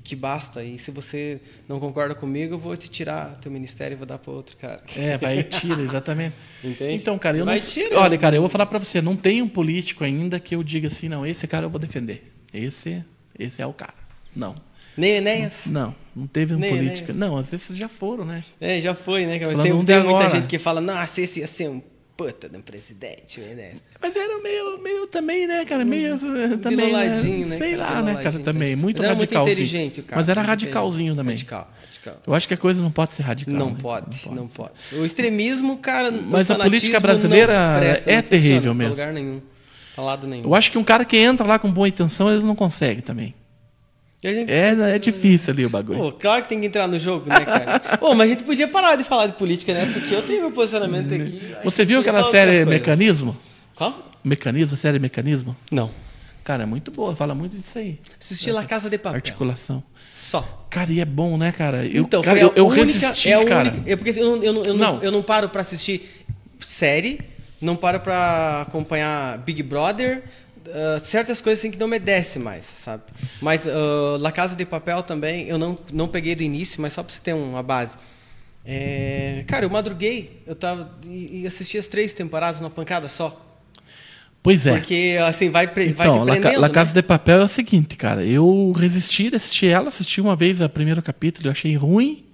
que 0.03 0.15
basta. 0.15 0.63
E 0.63 0.77
se 0.77 0.91
você 0.91 1.39
não 1.67 1.80
concorda 1.80 2.13
comigo, 2.13 2.55
eu 2.55 2.59
vou 2.59 2.75
te 2.75 2.89
tirar 2.89 3.38
teu 3.41 3.51
ministério 3.51 3.95
e 3.95 3.97
vou 3.97 4.05
dar 4.05 4.17
para 4.17 4.31
outro 4.31 4.57
cara. 4.57 4.81
É, 4.97 5.17
vai 5.17 5.39
e 5.39 5.43
tira, 5.43 5.81
exatamente. 5.84 6.35
Entende? 6.63 6.95
Então, 6.95 7.17
cara, 7.17 7.38
eu 7.38 7.45
Vai 7.45 7.59
não. 7.59 7.65
tira. 7.65 7.99
Olha, 7.99 8.17
cara, 8.17 8.35
eu 8.35 8.41
vou 8.41 8.49
falar 8.49 8.65
pra 8.65 8.80
você, 8.80 9.01
não 9.01 9.15
tem 9.15 9.41
um 9.41 9.47
político 9.47 10.03
ainda 10.03 10.39
que 10.39 10.55
eu 10.55 10.63
diga 10.63 10.88
assim, 10.88 11.07
não, 11.07 11.25
esse 11.25 11.47
cara 11.47 11.65
eu 11.65 11.69
vou 11.69 11.80
defender. 11.80 12.31
Esse, 12.53 13.03
esse 13.38 13.61
é 13.61 13.65
o 13.65 13.73
cara. 13.73 13.93
Não. 14.35 14.55
Nem 14.95 15.13
Enéas. 15.13 15.63
Não, 15.65 15.95
não 16.15 16.27
teve 16.27 16.53
um 16.53 16.59
Nem 16.59 16.69
político. 16.69 17.11
Enéas. 17.11 17.17
Não, 17.17 17.38
às 17.38 17.49
vezes 17.49 17.75
já 17.75 17.88
foram, 17.89 18.25
né? 18.25 18.43
É, 18.61 18.80
já 18.80 18.93
foi, 18.93 19.25
né? 19.25 19.39
Tem, 19.39 19.57
tem 19.57 19.73
muita 19.73 19.97
agora. 19.97 20.30
gente 20.30 20.47
que 20.47 20.59
fala, 20.59 20.80
nossa, 20.80 21.21
esse 21.21 21.39
ia 21.39 21.47
ser 21.47 21.69
um 21.69 21.81
puta 22.15 22.48
de 22.48 22.57
um 22.57 22.61
presidente, 22.61 23.41
Enéas. 23.41 23.84
Mas 24.02 24.15
era 24.15 24.40
meio, 24.41 24.77
meio 24.81 25.07
também, 25.07 25.48
né, 25.48 25.65
cara? 25.65 25.84
Meio 25.84 26.14
eh, 26.14 26.57
também. 26.57 26.85
Vinoladinho, 26.85 27.40
né? 27.40 27.45
né? 27.45 27.57
Sei 27.57 27.76
cara? 27.76 27.91
lá, 27.91 28.02
né, 28.02 28.23
cara, 28.23 28.40
também. 28.40 28.76
Muito 28.76 29.02
Mas 29.02 29.07
radicalzinho. 29.07 29.53
inteligente 29.53 30.02
cara. 30.02 30.19
Mas 30.19 30.30
era 30.30 30.41
radicalzinho 30.41 31.15
também. 31.15 31.35
Radical, 31.35 31.72
radical. 31.85 32.18
Eu 32.26 32.34
acho 32.34 32.48
que 32.48 32.53
a 32.53 32.57
coisa 32.57 32.81
não 32.81 32.91
pode 32.91 33.15
ser 33.15 33.23
radical. 33.23 33.53
Não 33.53 33.72
né? 33.72 33.77
pode, 33.81 34.30
não 34.30 34.48
ser. 34.48 34.57
pode. 34.57 34.73
O 34.94 35.06
extremismo, 35.06 35.77
cara, 35.77 36.11
Mas 36.11 36.49
a 36.52 36.56
política 36.56 36.99
brasileira 36.99 37.53
não 37.73 37.80
presta, 37.80 38.11
é 38.11 38.15
não 38.15 38.23
terrível 38.23 38.73
mesmo. 38.73 38.94
lugar 38.94 39.11
nenhum, 39.11 39.41
pra 39.95 40.03
lado 40.03 40.27
nenhum. 40.27 40.45
Eu 40.45 40.56
acho 40.56 40.72
que 40.72 40.77
um 40.77 40.84
cara 40.84 41.03
que 41.03 41.18
entra 41.18 41.45
lá 41.45 41.57
com 41.57 41.72
boa 41.72 41.88
intenção, 41.88 42.31
ele 42.31 42.44
não 42.44 42.56
consegue 42.56 43.02
também. 43.02 43.34
Gente- 44.31 44.51
É, 44.51 44.95
é 44.95 44.99
difícil 44.99 45.51
ali 45.53 45.65
o 45.65 45.69
bagulho. 45.69 45.99
Pô, 45.99 46.11
claro 46.13 46.43
que 46.43 46.49
tem 46.49 46.59
que 46.59 46.65
entrar 46.67 46.87
no 46.87 46.97
jogo, 46.97 47.27
né, 47.27 47.43
cara? 47.43 47.79
Pô, 47.99 48.13
mas 48.15 48.27
a 48.27 48.33
gente 48.33 48.43
podia 48.43 48.67
parar 48.67 48.95
de 48.95 49.03
falar 49.03 49.27
de 49.27 49.33
política, 49.33 49.73
né? 49.73 49.85
Porque 49.91 50.13
eu 50.15 50.21
tenho 50.21 50.41
meu 50.41 50.51
posicionamento 50.51 51.13
aqui. 51.13 51.41
Você 51.63 51.83
viu 51.83 51.99
aquela 51.99 52.23
série. 52.23 52.63
Mecanismo? 52.65 53.35
Qual? 53.75 54.11
Mecanismo, 54.23 54.77
série 54.77 54.99
Mecanismo? 54.99 55.55
Não. 55.71 55.91
Cara, 56.43 56.63
é 56.63 56.65
muito 56.65 56.91
boa, 56.91 57.15
fala 57.15 57.33
muito 57.33 57.55
disso 57.55 57.77
aí. 57.79 57.99
Assisti 58.19 58.51
La 58.51 58.65
Casa 58.65 58.89
de 58.89 58.97
Papel. 58.97 59.15
Articulação. 59.15 59.81
Só. 60.11 60.67
Cara, 60.69 60.91
e 60.91 60.99
é 60.99 61.05
bom, 61.05 61.37
né, 61.37 61.51
cara? 61.53 61.85
Eu, 61.85 62.03
então, 62.03 62.21
cara, 62.21 62.39
eu, 62.39 62.51
eu 62.55 62.67
única, 62.67 62.81
resisti, 63.07 63.29
é 63.29 63.45
cara. 63.45 63.69
única- 63.71 63.89
é 63.91 63.95
porque 63.95 64.09
eu 64.19 64.25
não, 64.37 64.43
eu, 64.43 64.53
não, 64.53 64.61
eu, 64.63 64.73
não, 64.73 64.93
Não. 64.95 65.03
eu 65.03 65.11
não 65.11 65.23
paro 65.23 65.47
pra 65.49 65.61
assistir 65.61 66.25
série, 66.59 67.19
não 67.61 67.75
paro 67.75 67.99
pra 68.01 68.61
acompanhar 68.67 69.37
Big 69.39 69.63
Brother, 69.63 70.23
ah, 70.68 70.99
certas 70.99 71.41
coisas 71.41 71.60
assim 71.60 71.72
que 71.72 71.80
não 71.80 71.88
me 71.88 71.99
desce 71.99 72.40
mais, 72.40 72.65
sabe? 72.65 73.03
Mas 73.41 73.68
ah, 73.68 74.18
La 74.19 74.31
Casa 74.31 74.56
de 74.56 74.65
Papel 74.65 75.03
também, 75.03 75.48
eu 75.48 75.57
não, 75.57 75.77
não 75.91 76.07
peguei 76.07 76.35
do 76.35 76.44
início, 76.44 76.81
mas 76.81 76.94
só 76.94 77.03
pra 77.03 77.14
você 77.14 77.22
ter 77.22 77.34
uma 77.34 77.64
base. 77.64 77.98
É, 78.65 79.44
cara, 79.45 79.65
eu 79.65 79.69
madruguei, 79.69 80.41
eu 80.48 80.56
tava 80.56 80.90
e, 81.06 81.41
e 81.41 81.48
assisti 81.48 81.77
as 81.77 81.88
três 81.88 82.14
temporadas 82.14 82.61
numa 82.61 82.69
pancada 82.69 83.10
só. 83.10 83.40
Pois 84.41 84.65
é. 84.65 84.73
Porque 84.73 85.18
assim, 85.26 85.49
vai, 85.49 85.68
pre, 85.68 85.94
vai 85.94 86.07
Então, 86.07 86.26
te 86.26 86.41
La, 86.41 86.60
La 86.60 86.68
né? 86.68 86.73
Casa 86.73 86.94
de 86.94 87.02
Papel 87.02 87.41
é 87.41 87.44
o 87.45 87.48
seguinte, 87.48 87.95
cara. 87.95 88.23
Eu 88.26 88.72
resisti 88.73 89.30
de 89.30 89.38
assistir 89.38 89.68
ela, 89.68 89.88
assisti 89.88 90.19
uma 90.19 90.35
vez 90.35 90.60
o 90.60 90.69
primeiro 90.69 91.02
capítulo, 91.02 91.48
eu 91.48 91.52
achei 91.52 91.76
ruim. 91.76 92.26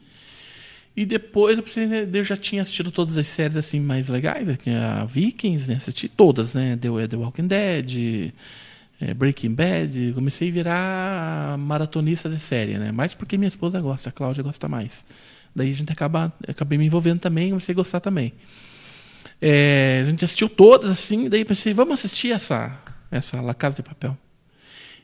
E 0.95 1.05
depois 1.05 1.57
eu 2.13 2.23
já 2.23 2.35
tinha 2.35 2.61
assistido 2.61 2.91
todas 2.91 3.17
as 3.17 3.27
séries 3.27 3.55
assim 3.55 3.79
mais 3.79 4.09
legais, 4.09 4.45
né? 4.45 4.57
a 4.77 5.05
Vikings, 5.05 5.69
né? 5.69 5.77
Assisti 5.77 6.09
todas, 6.09 6.53
né? 6.53 6.77
The, 6.77 7.07
The 7.07 7.15
Walking 7.15 7.47
Dead, 7.47 8.33
eh, 8.99 9.13
Breaking 9.13 9.53
Bad. 9.53 10.11
Comecei 10.13 10.49
a 10.49 10.51
virar 10.51 11.57
maratonista 11.57 12.29
de 12.29 12.39
série, 12.39 12.77
né? 12.77 12.91
Mais 12.91 13.15
porque 13.15 13.37
minha 13.37 13.47
esposa 13.47 13.79
gosta, 13.79 14.09
a 14.09 14.11
Cláudia 14.11 14.43
gosta 14.43 14.67
mais. 14.67 15.05
Daí 15.55 15.71
a 15.71 15.75
gente 15.75 15.91
acaba, 15.91 16.33
acabei 16.47 16.77
me 16.77 16.85
envolvendo 16.85 17.19
também, 17.19 17.49
comecei 17.49 17.73
a 17.73 17.75
gostar 17.75 17.99
também. 17.99 18.33
É, 19.41 20.01
a 20.03 20.09
gente 20.09 20.25
assistiu 20.25 20.49
todas 20.49 20.91
assim, 20.91 21.29
daí 21.29 21.45
pensei, 21.45 21.73
vamos 21.73 21.93
assistir 21.93 22.31
essa, 22.31 22.77
essa 23.09 23.39
La 23.41 23.53
Casa 23.53 23.77
de 23.77 23.83
Papel. 23.83 24.17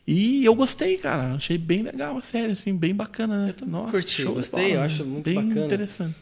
E 0.07 0.45
eu 0.45 0.53
gostei, 0.53 0.97
cara. 0.97 1.33
Achei 1.33 1.57
bem 1.57 1.81
legal 1.81 2.17
a 2.17 2.21
série, 2.21 2.51
assim, 2.51 2.75
bem 2.75 2.93
bacana, 2.93 3.47
né? 3.47 3.53
Nossa, 3.65 3.91
curti, 3.91 4.21
show 4.21 4.35
gostei, 4.35 4.61
bola, 4.63 4.73
eu 4.75 4.79
né? 4.81 4.85
acho 4.85 5.03
muito 5.05 5.25
bem 5.25 5.35
bacana. 5.35 5.65
interessante. 5.65 6.15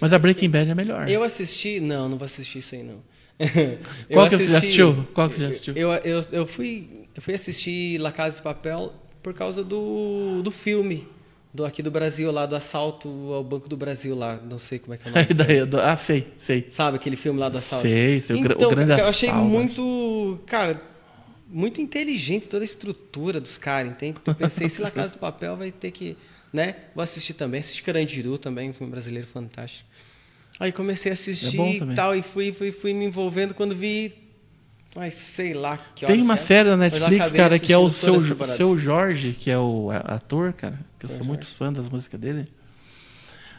Mas 0.00 0.12
a 0.12 0.18
Breaking 0.18 0.48
Bad 0.50 0.70
é 0.70 0.74
melhor. 0.74 1.08
Eu 1.08 1.22
assisti. 1.24 1.80
Não, 1.80 2.08
não 2.08 2.16
vou 2.16 2.24
assistir 2.26 2.58
isso 2.60 2.74
aí, 2.76 2.82
não. 2.84 3.00
Qual 4.12 4.28
que 4.28 4.36
você 4.36 4.46
já 4.46 4.58
assistiu? 4.58 5.06
Qual 5.12 5.28
que 5.28 5.34
você 5.34 5.40
já 5.42 5.48
assistiu? 5.48 5.74
Eu, 5.76 5.90
eu, 5.92 6.20
eu, 6.32 6.46
fui, 6.46 6.88
eu 7.14 7.20
fui 7.20 7.34
assistir 7.34 7.98
La 7.98 8.12
Casa 8.12 8.36
de 8.36 8.42
Papel 8.42 8.94
por 9.22 9.34
causa 9.34 9.64
do, 9.64 10.40
do 10.42 10.50
filme 10.52 11.06
do, 11.52 11.64
aqui 11.64 11.82
do 11.82 11.90
Brasil, 11.90 12.30
lá 12.30 12.46
do 12.46 12.54
assalto 12.54 13.08
ao 13.32 13.42
Banco 13.42 13.68
do 13.68 13.76
Brasil, 13.76 14.14
lá. 14.14 14.38
Não 14.48 14.58
sei 14.58 14.78
como 14.78 14.94
é 14.94 14.98
que 14.98 15.08
é 15.08 15.10
o 15.10 15.12
nome. 15.14 15.26
Aí 15.28 15.34
daí, 15.34 15.66
do- 15.66 15.80
ah, 15.80 15.96
sei, 15.96 16.28
sei. 16.38 16.68
Sabe 16.70 16.96
aquele 16.96 17.16
filme 17.16 17.40
lá 17.40 17.48
do 17.48 17.58
assalto? 17.58 17.82
Sei, 17.82 18.20
sei, 18.20 18.36
o 18.36 18.40
gra- 18.40 18.54
o 18.54 18.56
então, 18.56 18.70
grande 18.70 18.88
cara, 18.90 19.02
eu 19.02 19.08
achei 19.08 19.28
assalto, 19.30 19.48
muito. 19.48 20.38
Cara, 20.46 20.80
muito 21.48 21.80
inteligente 21.80 22.48
toda 22.48 22.64
a 22.64 22.66
estrutura 22.66 23.40
dos 23.40 23.58
caras, 23.58 23.92
entende? 23.92 24.18
Então, 24.20 24.32
eu 24.32 24.36
pensei, 24.36 24.68
se 24.68 24.80
La 24.80 24.90
Casa 24.90 25.10
de 25.12 25.18
Papel 25.18 25.56
vai 25.56 25.70
ter 25.72 25.90
que. 25.90 26.16
Né? 26.52 26.74
Vou 26.94 27.02
assistir 27.02 27.34
também. 27.34 27.60
Assisti 27.60 27.82
Carandiru 27.82 28.38
também, 28.38 28.70
um 28.70 28.72
filme 28.72 28.90
brasileiro 28.90 29.26
fantástico. 29.26 29.88
Aí 30.58 30.72
comecei 30.72 31.10
a 31.10 31.14
assistir 31.14 31.60
É 31.60 31.70
e 31.76 31.94
tal, 31.94 32.14
e 32.16 32.22
fui, 32.22 32.52
fui, 32.52 32.72
fui 32.72 32.94
me 32.94 33.04
envolvendo 33.04 33.52
quando 33.52 33.74
vi. 33.74 34.14
Mas 34.94 35.12
sei 35.12 35.52
lá 35.52 35.76
que 35.94 36.06
Tem 36.06 36.22
uma 36.22 36.34
é. 36.34 36.36
série 36.38 36.70
da 36.70 36.76
Netflix, 36.76 37.30
cara, 37.32 37.58
que 37.58 37.70
é 37.70 37.76
o 37.76 37.90
seu, 37.90 38.18
seu 38.46 38.78
Jorge, 38.78 39.34
que 39.38 39.50
é 39.50 39.58
o 39.58 39.90
a- 39.90 40.14
ator, 40.14 40.54
cara. 40.54 40.80
Que 40.98 41.04
eu 41.04 41.10
sou 41.10 41.24
muito 41.26 41.42
Jorge. 41.44 41.58
fã 41.58 41.70
das 41.72 41.88
músicas 41.90 42.18
dele. 42.18 42.46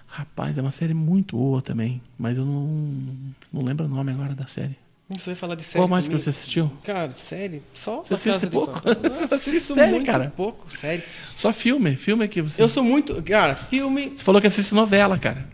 Rapaz, 0.08 0.58
é 0.58 0.62
uma 0.62 0.72
série 0.72 0.96
muito 0.96 1.38
boa 1.38 1.62
também. 1.62 2.02
Mas 2.18 2.40
eu 2.40 2.46
não, 2.46 3.16
não 3.54 3.62
lembro 3.62 3.86
o 3.86 3.90
nome 3.90 4.12
agora 4.12 4.34
da 4.34 4.48
série. 4.48 4.76
Você 5.10 5.30
vai 5.32 5.36
falar 5.36 5.56
de 5.56 5.64
série 5.64 5.78
Qual 5.78 5.88
mais 5.88 6.04
que 6.06 6.10
comigo? 6.10 6.24
você 6.24 6.30
assistiu? 6.32 6.70
Cara, 6.84 7.10
série? 7.12 7.64
Só 7.74 8.04
Você 8.04 8.14
assiste 8.14 8.48
pouco? 8.48 8.82
Eu 8.86 8.92
assiste 9.24 9.34
assisto 9.50 9.74
série, 9.76 9.92
muito 9.92 10.06
cara? 10.06 10.34
pouco, 10.36 10.68
sério. 10.78 11.02
Só 11.36 11.54
filme. 11.54 11.96
Filme 11.96 12.26
é 12.26 12.28
que 12.28 12.42
você. 12.42 12.62
Eu 12.62 12.68
sou 12.68 12.84
muito. 12.84 13.22
Cara, 13.24 13.56
filme. 13.56 14.14
Você 14.16 14.24
falou 14.24 14.42
que 14.42 14.48
assiste 14.48 14.74
novela, 14.76 15.18
cara. 15.18 15.48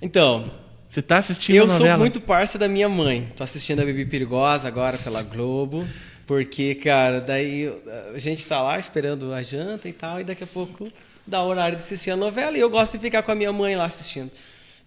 Então, 0.00 0.48
Você 0.88 1.02
tá 1.02 1.16
assistindo 1.18 1.56
eu 1.56 1.66
novela? 1.66 1.90
sou 1.90 1.98
muito 1.98 2.20
parça 2.20 2.56
da 2.58 2.68
minha 2.68 2.88
mãe. 2.88 3.28
Tô 3.36 3.42
assistindo 3.42 3.80
a 3.82 3.84
Bebê 3.84 4.04
Perigosa 4.06 4.68
agora 4.68 4.96
pela 4.96 5.22
Globo. 5.24 5.84
Porque, 6.24 6.76
cara, 6.76 7.20
daí 7.20 7.72
a 8.14 8.18
gente 8.20 8.46
tá 8.46 8.62
lá 8.62 8.78
esperando 8.78 9.32
a 9.34 9.42
janta 9.42 9.88
e 9.88 9.92
tal, 9.92 10.20
e 10.20 10.24
daqui 10.24 10.44
a 10.44 10.46
pouco 10.46 10.90
dá 11.26 11.42
horário 11.42 11.76
de 11.76 11.82
assistir 11.82 12.12
a 12.12 12.16
novela. 12.16 12.56
E 12.56 12.60
eu 12.60 12.70
gosto 12.70 12.92
de 12.92 12.98
ficar 13.00 13.22
com 13.24 13.32
a 13.32 13.34
minha 13.34 13.52
mãe 13.52 13.74
lá 13.74 13.86
assistindo. 13.86 14.30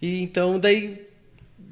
E 0.00 0.22
então, 0.22 0.58
daí 0.58 1.05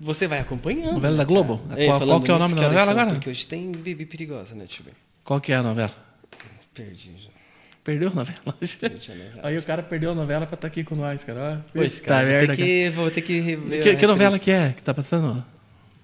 você 0.04 0.28
vai 0.28 0.38
acompanhando. 0.38 0.92
Novela 0.94 1.12
né, 1.12 1.18
da 1.18 1.24
Globo? 1.24 1.58
cara? 1.68 1.84
Qual- 1.86 1.98
falando 1.98 2.08
qual 2.08 2.20
que 2.22 2.30
é 2.30 2.34
o 2.34 2.38
nome 2.38 2.54
da 2.54 2.62
novela 2.62 2.84
são? 2.84 2.92
agora? 2.92 3.10
Porque 3.12 3.30
hoje 3.30 3.46
tem 3.46 3.72
Bebê 3.72 4.04
Perigosa, 4.04 4.54
né, 4.54 4.66
Tio? 4.66 4.84
Qual 5.24 5.40
que 5.40 5.52
é 5.52 5.56
a 5.56 5.62
novela? 5.62 5.92
Perdi 6.74 7.12
já. 7.18 7.30
Perdeu 7.82 8.10
a 8.10 8.14
novela? 8.14 8.40
Perdi 8.60 9.12
a 9.12 9.14
novela. 9.14 9.40
Aí 9.42 9.56
o 9.56 9.62
cara 9.62 9.82
perdeu 9.82 10.10
a 10.10 10.14
novela 10.14 10.46
pra 10.46 10.54
estar 10.54 10.68
aqui 10.68 10.84
com 10.84 10.94
nós, 10.94 11.22
cara. 11.24 11.64
Pois, 11.72 12.00
cara, 12.00 12.38
vou, 12.38 12.46
ter 12.48 12.56
que, 12.56 12.90
vou 12.90 13.10
ter 13.10 13.20
que 13.22 13.40
rever. 13.40 13.82
Que, 13.82 13.96
que 13.96 14.06
novela 14.06 14.38
que 14.38 14.50
é 14.50 14.72
que 14.72 14.82
tá 14.82 14.92
passando? 14.92 15.44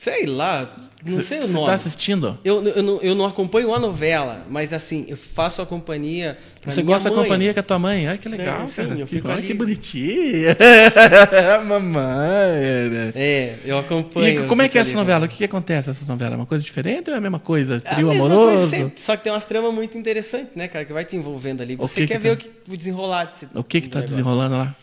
Sei 0.01 0.25
lá, 0.25 0.75
não 1.05 1.21
sei 1.21 1.41
o 1.41 1.47
cê 1.47 1.53
nome. 1.53 1.67
tá 1.67 1.75
assistindo? 1.75 2.39
Eu, 2.43 2.67
eu, 2.67 2.83
não, 2.83 3.03
eu 3.03 3.15
não 3.15 3.27
acompanho 3.27 3.75
a 3.75 3.79
novela, 3.79 4.47
mas 4.49 4.73
assim, 4.73 5.05
eu 5.07 5.17
faço 5.19 5.61
a 5.61 5.67
companhia. 5.67 6.39
Você 6.65 6.81
gosta 6.81 7.11
da 7.11 7.15
companhia 7.17 7.53
com 7.53 7.61
a 7.61 7.63
tua 7.63 7.79
mãe? 7.79 8.09
Ai, 8.09 8.17
que 8.17 8.27
legal, 8.27 8.63
É, 8.63 8.67
sim, 8.67 8.83
cara. 8.87 8.99
eu 8.99 9.07
que, 9.07 9.17
fico 9.17 9.29
olha 9.29 9.37
ali. 9.37 9.47
que 9.47 9.53
bonitinha. 9.53 10.57
Mamãe. 11.69 13.13
É, 13.15 13.57
eu 13.63 13.79
acompanho. 13.79 14.45
E 14.45 14.49
como 14.49 14.63
é 14.63 14.71
que 14.71 14.79
é 14.79 14.81
essa 14.81 14.93
ali, 14.93 14.97
novela? 14.97 15.19
O 15.19 15.23
né? 15.25 15.29
que, 15.29 15.37
que 15.37 15.45
acontece 15.45 15.89
nessas 15.89 16.09
novelas? 16.09 16.33
É 16.33 16.37
uma 16.37 16.47
coisa 16.47 16.65
diferente 16.65 17.11
ou 17.11 17.15
é 17.15 17.19
a 17.19 17.21
mesma 17.21 17.39
coisa? 17.39 17.75
É 17.75 17.77
a 17.77 17.81
Trio 17.95 18.07
coisa 18.07 18.25
amoroso? 18.25 18.71
sempre, 18.71 19.03
só 19.03 19.15
que 19.19 19.25
tem 19.25 19.33
umas 19.35 19.45
tramas 19.45 19.75
muito 19.75 19.99
interessantes, 19.99 20.57
né, 20.57 20.67
cara? 20.67 20.87
Que 20.87 20.95
vai 20.95 21.05
te 21.05 21.15
envolvendo 21.15 21.63
ali. 21.63 21.77
Você 21.77 22.01
que 22.01 22.07
quer 22.07 22.15
que 22.17 22.23
ver 22.23 22.29
tá? 22.31 22.35
o, 22.35 22.39
que, 22.39 22.73
o 22.73 22.77
desenrolar 22.77 23.25
desse 23.25 23.47
O 23.55 23.63
que 23.63 23.83
que 23.83 23.89
tá 23.91 23.99
negócio. 23.99 24.17
desenrolando 24.17 24.57
lá? 24.57 24.75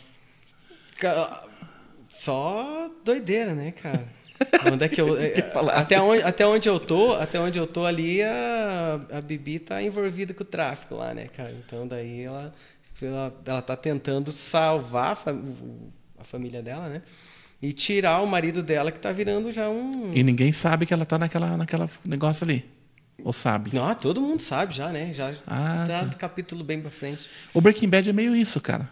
Só 2.08 2.90
doideira, 3.04 3.56
né, 3.56 3.72
cara? 3.72 4.16
Onde 4.72 4.84
é 4.86 4.90
que 4.90 5.00
eu, 5.02 5.18
é, 5.18 5.52
até, 5.74 6.00
onde, 6.02 6.22
até 6.24 6.46
onde 6.46 6.70
eu 6.70 6.80
tô, 6.80 7.14
até 7.14 7.40
onde 7.40 7.58
eu 7.58 7.66
tô 7.68 7.86
ali, 7.86 8.22
a, 8.24 9.00
a 9.14 9.22
Bibi 9.22 9.60
tá 9.60 9.82
envolvida 9.82 10.34
com 10.34 10.44
o 10.44 10.46
tráfico 10.46 10.96
lá, 10.96 11.14
né, 11.14 11.28
cara? 11.28 11.52
Então 11.66 11.88
daí 11.88 12.22
ela, 12.24 12.54
ela, 13.02 13.34
ela 13.46 13.62
tá 13.62 13.76
tentando 13.76 14.32
salvar 14.32 15.12
a, 15.14 15.16
fam- 15.16 15.42
a 16.20 16.24
família 16.24 16.62
dela, 16.62 16.88
né? 16.90 17.02
E 17.62 17.74
tirar 17.74 18.22
o 18.22 18.28
marido 18.28 18.62
dela 18.62 18.92
que 18.92 19.00
tá 19.00 19.12
virando 19.12 19.52
já 19.52 19.68
um. 19.70 20.14
E 20.14 20.22
ninguém 20.24 20.52
sabe 20.52 20.86
que 20.86 20.94
ela 20.94 21.06
tá 21.06 21.18
naquela, 21.18 21.58
naquela 21.58 21.90
negócio 22.06 22.44
ali. 22.44 22.64
Ou 23.24 23.34
sabe? 23.34 23.72
Não, 23.74 23.96
todo 23.96 24.22
mundo 24.22 24.40
sabe 24.42 24.76
já, 24.76 24.90
né? 24.92 25.12
Já 25.12 25.34
Ah, 25.48 25.84
tá 25.88 26.06
tá. 26.06 26.16
capítulo 26.18 26.64
bem 26.64 26.80
pra 26.80 26.92
frente. 26.92 27.28
O 27.52 27.60
Breaking 27.60 27.90
Bad 27.90 28.08
é 28.08 28.14
meio 28.14 28.36
isso, 28.36 28.62
cara. 28.62 28.88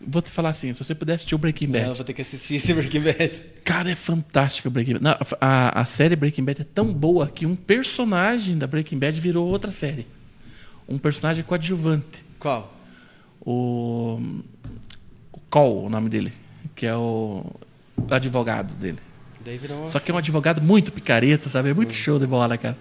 Vou 0.00 0.22
te 0.22 0.30
falar 0.30 0.50
assim, 0.50 0.72
se 0.72 0.82
você 0.82 0.94
puder 0.94 1.14
assistir 1.14 1.34
o 1.34 1.38
Breaking 1.38 1.68
Bad. 1.68 1.82
Não, 1.82 1.90
eu 1.90 1.94
vou 1.96 2.04
ter 2.04 2.12
que 2.12 2.22
assistir 2.22 2.54
esse 2.54 2.72
Breaking 2.72 3.00
Bad. 3.00 3.44
Cara, 3.64 3.90
é 3.90 3.96
fantástico 3.96 4.68
o 4.68 4.70
Breaking 4.70 4.94
Bad. 4.94 5.04
Não, 5.04 5.16
a, 5.40 5.80
a 5.80 5.84
série 5.84 6.14
Breaking 6.14 6.44
Bad 6.44 6.60
é 6.62 6.64
tão 6.64 6.92
boa 6.92 7.26
que 7.26 7.44
um 7.44 7.56
personagem 7.56 8.56
da 8.56 8.66
Breaking 8.66 8.98
Bad 8.98 9.18
virou 9.18 9.48
outra 9.48 9.72
série. 9.72 10.06
Um 10.88 10.98
personagem 10.98 11.42
coadjuvante. 11.42 12.24
Qual? 12.38 12.74
O. 13.40 14.20
Cole, 15.50 15.86
o 15.86 15.88
nome 15.88 16.08
dele, 16.08 16.32
que 16.76 16.86
é 16.86 16.94
o 16.94 17.44
advogado 18.10 18.74
dele. 18.74 18.98
Daí 19.44 19.58
virou 19.58 19.78
uma 19.78 19.88
Só 19.88 19.98
que 19.98 20.10
é 20.10 20.14
um 20.14 20.18
advogado 20.18 20.60
muito 20.62 20.92
picareta, 20.92 21.48
sabe? 21.48 21.70
É 21.70 21.74
muito 21.74 21.92
show 21.92 22.18
de 22.18 22.26
bola, 22.26 22.56
cara. 22.56 22.76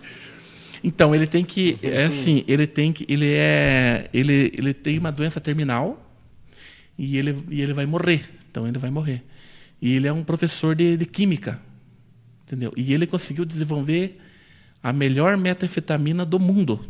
Então, 0.84 1.16
ele 1.16 1.26
tem 1.26 1.44
que. 1.44 1.80
É 1.82 2.04
assim, 2.04 2.44
ele 2.48 2.68
tem 2.68 2.94
que. 2.94 3.06
Ele 3.10 3.34
é. 3.34 4.10
Ele, 4.14 4.52
ele 4.56 4.74
tem 4.74 5.00
uma 5.00 5.12
doença 5.12 5.42
terminal 5.42 6.07
e 6.98 7.18
ele, 7.18 7.44
e 7.50 7.62
ele 7.62 7.74
vai 7.74 7.86
morrer. 7.86 8.30
Então, 8.50 8.68
ele 8.68 8.80
vai 8.80 8.90
morrer. 8.90 9.24
E 9.82 9.96
ele 9.96 10.08
é 10.08 10.14
um 10.14 10.24
professor 10.24 10.76
de, 10.76 10.98
de 10.98 11.06
química. 11.06 11.60
Entendeu? 12.46 12.74
E 12.76 12.94
ele 12.94 13.06
conseguiu 13.06 13.46
desenvolver 13.46 14.20
a 14.82 14.92
melhor 14.92 15.38
metanfetamina 15.38 16.26
do 16.26 16.40
mundo. 16.40 16.84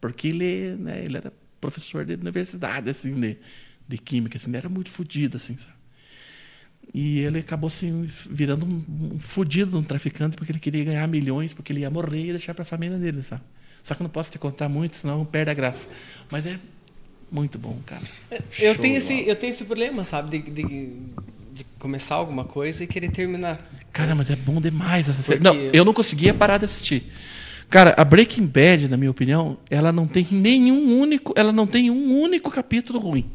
Porque 0.00 0.28
ele, 0.28 0.76
né, 0.76 1.04
ele 1.04 1.16
era 1.16 1.32
professor 1.60 2.04
de 2.04 2.14
universidade, 2.14 2.90
assim, 2.90 3.18
de, 3.18 3.36
de 3.88 3.98
química. 3.98 4.36
Assim, 4.36 4.50
ele 4.50 4.56
era 4.56 4.68
muito 4.68 4.90
fodido, 4.90 5.36
assim, 5.36 5.56
sabe? 5.56 5.74
E 6.92 7.20
ele 7.20 7.38
acabou 7.38 7.68
assim, 7.68 8.06
virando 8.30 8.66
um, 8.66 9.14
um 9.14 9.18
fudido, 9.18 9.78
um 9.78 9.82
traficante, 9.82 10.36
porque 10.36 10.52
ele 10.52 10.60
queria 10.60 10.84
ganhar 10.84 11.06
milhões, 11.08 11.54
porque 11.54 11.72
ele 11.72 11.80
ia 11.80 11.90
morrer 11.90 12.26
e 12.26 12.30
deixar 12.30 12.54
para 12.54 12.62
a 12.62 12.66
família 12.66 12.98
dele, 12.98 13.22
sabe? 13.22 13.42
Só 13.82 13.94
que 13.94 14.02
eu 14.02 14.04
não 14.04 14.10
posso 14.10 14.30
te 14.30 14.38
contar 14.38 14.68
muito, 14.68 14.96
senão 14.96 15.24
perde 15.24 15.50
a 15.50 15.54
graça. 15.54 15.88
Mas 16.30 16.46
é 16.46 16.58
muito 17.34 17.58
bom, 17.58 17.76
cara. 17.84 18.02
Eu 18.58 18.74
Show 18.74 18.82
tenho, 18.82 18.96
esse, 18.96 19.28
eu 19.28 19.34
tenho 19.34 19.52
esse 19.52 19.64
problema, 19.64 20.04
sabe? 20.04 20.38
De, 20.38 20.50
de, 20.50 20.62
de 21.52 21.64
começar 21.78 22.14
alguma 22.14 22.44
coisa 22.44 22.84
e 22.84 22.86
querer 22.86 23.10
terminar. 23.10 23.58
Cara, 23.92 24.14
mas 24.14 24.30
é 24.30 24.36
bom 24.36 24.60
demais 24.60 25.08
essa 25.08 25.20
série. 25.20 25.40
Não, 25.42 25.54
eu 25.54 25.84
não 25.84 25.92
conseguia 25.92 26.32
parar 26.32 26.58
de 26.58 26.66
assistir. 26.66 27.10
Cara, 27.68 27.92
a 27.96 28.04
Breaking 28.04 28.46
Bad, 28.46 28.88
na 28.88 28.96
minha 28.96 29.10
opinião, 29.10 29.58
ela 29.68 29.90
não 29.90 30.06
tem 30.06 30.26
nenhum 30.30 31.00
único, 31.00 31.34
ela 31.36 31.50
não 31.50 31.66
tem 31.66 31.90
um 31.90 32.20
único 32.20 32.50
capítulo 32.50 33.00
ruim. 33.00 33.28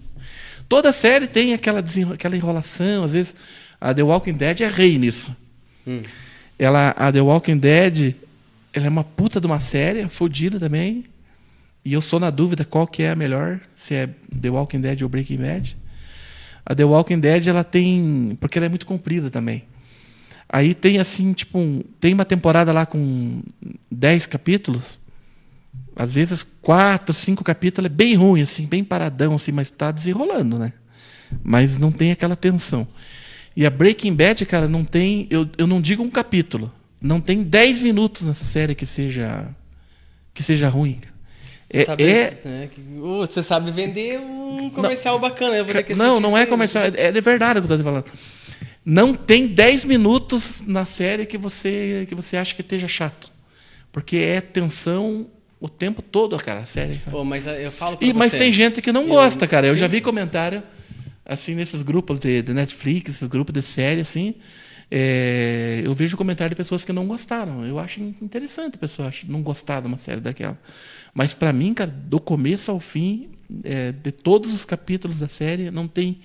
Toda 0.69 0.93
série 0.93 1.27
tem 1.27 1.53
aquela, 1.53 1.84
aquela 2.13 2.38
enrolação, 2.38 3.03
às 3.03 3.13
vezes 3.13 3.35
a 3.81 3.93
The 3.93 4.03
Walking 4.03 4.34
Dead 4.34 4.61
é 4.61 4.67
rei 4.67 4.97
nisso. 4.97 5.35
Hum. 5.85 6.01
Ela, 6.57 6.89
a 6.97 7.11
The 7.11 7.21
Walking 7.21 7.57
Dead, 7.57 8.15
ela 8.71 8.85
é 8.85 8.89
uma 8.89 9.03
puta 9.03 9.41
de 9.41 9.47
uma 9.47 9.59
série, 9.59 10.07
fodida 10.07 10.59
também. 10.59 11.05
E 11.90 11.94
eu 11.94 12.02
sou 12.02 12.20
na 12.20 12.30
dúvida 12.30 12.64
qual 12.64 12.86
que 12.86 13.02
é 13.02 13.10
a 13.10 13.16
melhor, 13.16 13.60
se 13.76 13.95
é 13.95 14.07
The 14.40 14.52
Walking 14.52 14.80
Dead 14.80 15.02
ou 15.02 15.10
Breaking 15.10 15.38
Bad. 15.38 15.76
A 16.64 16.76
The 16.76 16.84
Walking 16.84 17.20
Dead, 17.20 17.48
ela 17.48 17.64
tem, 17.64 18.38
porque 18.40 18.60
ela 18.60 18.68
é 18.68 18.70
muito 18.70 18.86
comprida 18.86 19.32
também. 19.32 19.64
Aí 20.48 20.76
tem 20.76 20.99
assim, 20.99 21.34
tipo, 21.34 21.57
um- 21.57 21.82
tem 21.99 22.14
uma 22.14 22.26
temporada 22.26 22.72
lá 22.72 22.86
com 22.86 23.41
10 23.91 24.28
capítulos. 24.28 24.99
Às 25.95 26.14
vezes 26.14 26.44
quatro, 26.61 27.11
cinco 27.11 27.44
capítulos 27.44 27.90
é 27.90 27.94
bem 27.94 28.14
ruim 28.14 28.44
assim, 28.44 28.68
bem 28.68 28.84
paradão 28.84 29.34
assim, 29.34 29.52
mas 29.52 29.70
está 29.70 29.90
desenrolando, 29.90 30.60
né? 30.60 30.74
Mas 31.44 31.80
não 31.80 31.91
tem 31.91 32.11
aquela 32.11 32.36
tensão. 32.36 32.88
E 33.56 33.66
a 33.66 33.70
Breaking 33.72 34.14
Bad, 34.14 34.45
cara, 34.45 34.68
não 34.68 34.84
tem, 34.86 35.26
eu, 35.32 35.49
eu 35.57 35.66
não 35.66 35.82
digo 35.82 36.03
um 36.03 36.10
capítulo, 36.11 36.72
não 37.02 37.20
tem 37.20 37.41
10 37.41 37.82
minutos 37.82 38.28
nessa 38.28 38.45
série 38.45 38.76
que 38.76 38.86
seja 38.86 39.49
que 40.36 40.44
seja 40.44 40.70
ruim. 40.70 40.94
cara. 41.02 41.19
Você, 41.72 41.82
É, 41.82 41.86
sabe, 41.86 42.04
é- 42.04 42.38
né, 42.46 42.70
você 43.28 43.44
sabe 43.44 43.72
vender 43.72 44.20
um 44.20 44.70
comercial 44.72 45.20
bacana. 45.20 45.56
Eu 45.56 45.66
vou 45.66 45.74
ter 45.74 45.84
que 45.84 45.94
não, 45.96 46.20
não 46.20 46.38
é 46.38 46.46
comercial, 46.46 46.84
é, 46.86 46.91
é 47.08 47.12
de 47.12 47.22
verdade 47.22 47.60
o 47.60 47.64
que 47.64 47.72
eu 47.72 47.78
te 47.78 47.84
falando. 47.84 48.06
Não 48.84 49.14
tem 49.14 49.46
10 49.48 49.86
minutos 49.86 50.64
na 50.66 50.86
série 50.86 51.26
que 51.26 51.38
você 51.38 52.06
que 52.10 52.16
você 52.16 52.38
acha 52.38 52.56
que 52.56 52.62
esteja 52.62 52.88
chato. 52.88 53.32
Porque 53.91 54.18
é 54.18 54.41
tensão 54.41 55.28
o 55.60 55.68
tempo 55.70 56.02
todo, 56.02 56.38
cara, 56.38 56.62
a 56.62 56.66
série. 56.66 56.98
sabe? 57.00 57.12
Pô, 57.12 57.24
mas 57.24 57.46
eu 57.46 57.72
falo 57.72 57.98
pra 57.98 58.08
E, 58.08 58.14
mas 58.14 58.32
você, 58.32 58.40
tem 58.40 58.52
gente 58.54 58.82
que 58.82 58.91
não 58.91 59.04
eu- 59.04 59.10
gosta, 59.10 59.46
cara. 59.48 59.68
Eu 59.68 59.74
sim. 59.74 59.80
já 59.80 59.88
vi 59.88 60.00
comentário 60.02 60.64
assim 61.26 61.54
nesses 61.54 61.82
grupos 61.84 62.18
de, 62.20 62.41
de 62.41 62.54
Netflix, 62.54 63.16
esses 63.16 63.28
grupos 63.28 63.54
de 63.54 63.62
série, 63.62 64.02
assim. 64.02 64.34
é, 64.90 65.82
eu 65.84 65.94
vejo 65.94 66.18
comentário 66.18 66.50
de 66.50 66.56
pessoas 66.56 66.84
que 66.84 66.91
não 66.91 67.06
gostaram. 67.06 67.64
Eu 67.66 67.78
acho 67.78 68.00
interessante 68.00 68.76
a 68.76 68.78
pessoa 68.80 69.12
não 69.28 69.41
gostar 69.44 69.82
de 69.82 69.88
uma 69.88 69.98
série 70.00 70.22
daquela. 70.22 70.58
Mas 71.14 71.34
pra 71.34 71.52
mim, 71.52 71.73
cara, 71.73 71.91
do 71.91 72.19
começo 72.19 72.72
ao 72.72 72.80
fim, 72.80 73.30
é, 73.64 73.91
de 73.91 74.11
todos 74.11 74.53
os 74.53 74.65
capítulos 74.65 75.19
da 75.19 75.27
série, 75.27 75.72
não 75.72 75.88
tem 75.88 76.19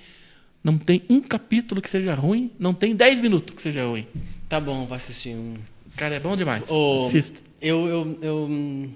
não 0.63 0.79
tem 0.79 1.03
um 1.11 1.21
capítulo 1.21 1.83
que 1.83 1.91
seja 1.91 2.15
ruim, 2.15 2.51
não 2.59 2.73
tem 2.73 2.97
10 2.97 3.21
minutos 3.21 3.55
que 3.55 3.61
seja 3.61 3.85
ruim. 3.87 4.07
Tá 4.49 4.59
bom, 4.59 4.87
vou 4.87 4.97
assistir 4.97 5.37
um. 5.37 5.55
Cara, 5.95 6.15
é 6.15 6.21
bom 6.21 6.35
demais. 6.35 6.63
Ô, 6.71 7.05
Assista. 7.05 7.39
eu, 7.61 7.87
eu, 7.87 8.19
eu, 8.23 8.91